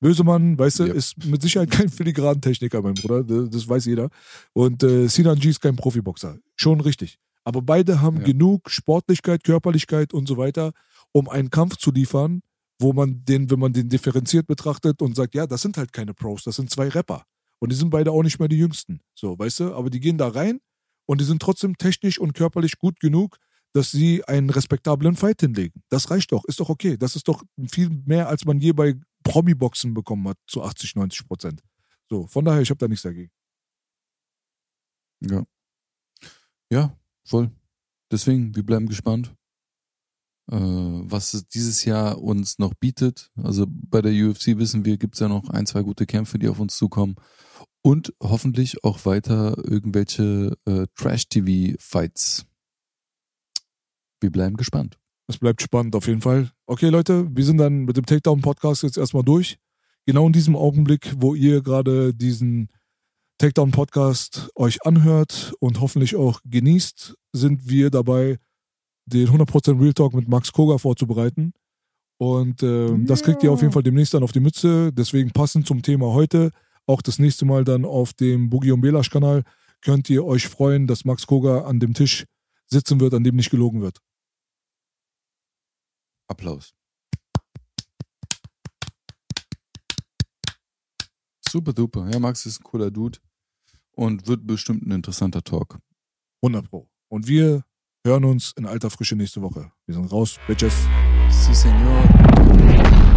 Bösemann, 0.00 0.58
weißt 0.58 0.80
du, 0.80 0.84
Ja. 0.86 0.94
ist 0.94 1.24
mit 1.26 1.42
Sicherheit 1.42 1.70
kein 1.70 1.88
filigranen 1.88 2.40
Techniker, 2.40 2.80
mein 2.82 2.94
Bruder. 2.94 3.22
Das, 3.22 3.50
das 3.50 3.68
weiß 3.68 3.84
jeder. 3.84 4.08
Und 4.52 4.82
äh, 4.82 5.06
Sinan 5.08 5.38
G 5.38 5.50
ist 5.50 5.60
kein 5.60 5.76
Profiboxer. 5.76 6.38
Schon 6.56 6.80
richtig. 6.80 7.18
Aber 7.44 7.62
beide 7.62 8.00
haben 8.00 8.18
Ja. 8.18 8.24
genug 8.24 8.70
Sportlichkeit, 8.70 9.44
Körperlichkeit 9.44 10.12
und 10.14 10.26
so 10.26 10.36
weiter, 10.36 10.72
um 11.12 11.28
einen 11.28 11.50
Kampf 11.50 11.76
zu 11.76 11.90
liefern, 11.92 12.40
wo 12.78 12.92
man 12.94 13.24
den, 13.24 13.50
wenn 13.50 13.58
man 13.58 13.72
den 13.74 13.88
differenziert 13.90 14.46
betrachtet 14.46 15.02
und 15.02 15.14
sagt, 15.16 15.34
ja, 15.34 15.46
das 15.46 15.60
sind 15.62 15.76
halt 15.76 15.92
keine 15.92 16.14
Pros, 16.14 16.44
das 16.44 16.56
sind 16.56 16.70
zwei 16.70 16.88
Rapper. 16.88 17.24
Und 17.58 17.70
die 17.72 17.76
sind 17.76 17.90
beide 17.90 18.10
auch 18.10 18.22
nicht 18.22 18.38
mehr 18.38 18.48
die 18.48 18.56
Jüngsten. 18.58 19.00
So, 19.14 19.38
weißt 19.38 19.60
du? 19.60 19.74
Aber 19.74 19.90
die 19.90 20.00
gehen 20.00 20.16
da 20.16 20.28
rein 20.28 20.60
und 21.06 21.20
die 21.20 21.24
sind 21.26 21.42
trotzdem 21.42 21.76
technisch 21.76 22.18
und 22.18 22.32
körperlich 22.32 22.78
gut 22.78 23.00
genug, 23.00 23.36
dass 23.74 23.90
sie 23.90 24.24
einen 24.24 24.48
respektablen 24.50 25.14
Fight 25.14 25.40
hinlegen. 25.42 25.82
Das 25.90 26.10
reicht 26.10 26.32
doch, 26.32 26.44
ist 26.46 26.58
doch 26.60 26.70
okay. 26.70 26.96
Das 26.96 27.16
ist 27.16 27.28
doch 27.28 27.44
viel 27.70 27.90
mehr, 28.06 28.28
als 28.28 28.44
man 28.46 28.60
je 28.60 28.72
bei 28.72 28.94
Promi-Boxen 29.22 29.94
bekommen 29.94 30.28
hat, 30.28 30.38
zu 30.46 30.62
80, 30.62 30.96
90 30.96 31.26
Prozent. 31.26 31.62
So, 32.08 32.26
von 32.26 32.44
daher, 32.44 32.62
ich 32.62 32.70
habe 32.70 32.78
da 32.78 32.88
nichts 32.88 33.02
dagegen. 33.02 33.30
Ja. 35.20 35.44
Ja, 36.72 36.96
voll. 37.24 37.50
Deswegen, 38.10 38.54
wir 38.56 38.64
bleiben 38.64 38.86
gespannt, 38.86 39.34
äh, 40.50 40.56
was 40.56 41.34
es 41.34 41.46
dieses 41.46 41.84
Jahr 41.84 42.20
uns 42.20 42.58
noch 42.58 42.74
bietet. 42.74 43.30
Also 43.36 43.66
bei 43.68 44.02
der 44.02 44.12
UFC 44.12 44.58
wissen 44.58 44.84
wir, 44.84 44.96
gibt 44.98 45.14
es 45.14 45.20
ja 45.20 45.28
noch 45.28 45.48
ein, 45.50 45.66
zwei 45.66 45.82
gute 45.82 46.06
Kämpfe, 46.06 46.38
die 46.38 46.48
auf 46.48 46.58
uns 46.58 46.76
zukommen. 46.76 47.16
Und 47.82 48.12
hoffentlich 48.22 48.84
auch 48.84 49.04
weiter 49.06 49.56
irgendwelche 49.64 50.56
äh, 50.66 50.86
Trash-TV-Fights. 50.96 52.46
Wir 54.20 54.30
bleiben 54.30 54.56
gespannt. 54.56 54.99
Es 55.30 55.38
bleibt 55.38 55.62
spannend 55.62 55.94
auf 55.94 56.08
jeden 56.08 56.22
Fall. 56.22 56.50
Okay, 56.66 56.88
Leute, 56.88 57.28
wir 57.30 57.44
sind 57.44 57.58
dann 57.58 57.84
mit 57.84 57.96
dem 57.96 58.04
Takedown-Podcast 58.04 58.82
jetzt 58.82 58.98
erstmal 58.98 59.22
durch. 59.22 59.58
Genau 60.04 60.26
in 60.26 60.32
diesem 60.32 60.56
Augenblick, 60.56 61.14
wo 61.18 61.36
ihr 61.36 61.62
gerade 61.62 62.12
diesen 62.12 62.68
Takedown-Podcast 63.38 64.50
euch 64.56 64.84
anhört 64.84 65.54
und 65.60 65.80
hoffentlich 65.80 66.16
auch 66.16 66.40
genießt, 66.44 67.14
sind 67.32 67.68
wir 67.68 67.90
dabei, 67.90 68.38
den 69.06 69.28
100% 69.28 69.80
Real 69.80 69.92
Talk 69.92 70.14
mit 70.14 70.26
Max 70.26 70.50
Koga 70.50 70.78
vorzubereiten. 70.78 71.52
Und 72.18 72.64
ähm, 72.64 73.06
das 73.06 73.22
kriegt 73.22 73.44
ihr 73.44 73.52
auf 73.52 73.60
jeden 73.60 73.72
Fall 73.72 73.84
demnächst 73.84 74.12
dann 74.12 74.24
auf 74.24 74.32
die 74.32 74.40
Mütze. 74.40 74.92
Deswegen 74.92 75.30
passend 75.30 75.64
zum 75.64 75.82
Thema 75.82 76.06
heute, 76.12 76.50
auch 76.86 77.02
das 77.02 77.20
nächste 77.20 77.44
Mal 77.44 77.62
dann 77.62 77.84
auf 77.84 78.14
dem 78.14 78.50
Boogie 78.50 78.72
und 78.72 78.80
Belash 78.80 79.10
Kanal, 79.10 79.44
könnt 79.80 80.10
ihr 80.10 80.24
euch 80.24 80.48
freuen, 80.48 80.88
dass 80.88 81.04
Max 81.04 81.24
Koga 81.24 81.66
an 81.66 81.78
dem 81.78 81.94
Tisch 81.94 82.24
sitzen 82.66 82.98
wird, 82.98 83.14
an 83.14 83.22
dem 83.22 83.36
nicht 83.36 83.50
gelogen 83.50 83.80
wird. 83.80 84.00
Applaus. 86.30 86.72
Super 91.48 91.72
duper. 91.72 92.08
Ja, 92.12 92.20
Max 92.20 92.46
ist 92.46 92.60
ein 92.60 92.64
cooler 92.64 92.90
Dude 92.90 93.18
und 93.90 94.28
wird 94.28 94.46
bestimmt 94.46 94.86
ein 94.86 94.92
interessanter 94.92 95.42
Talk. 95.42 95.80
100 96.42 96.70
Pro. 96.70 96.88
Und 97.08 97.26
wir 97.26 97.64
hören 98.06 98.24
uns 98.24 98.52
in 98.56 98.66
alter 98.66 98.88
Frische 98.90 99.16
nächste 99.16 99.42
Woche. 99.42 99.72
Wir 99.86 99.96
sind 99.96 100.12
raus. 100.12 100.38
Bitches. 100.46 100.86
Si, 101.28 101.52
senor. 101.52 103.09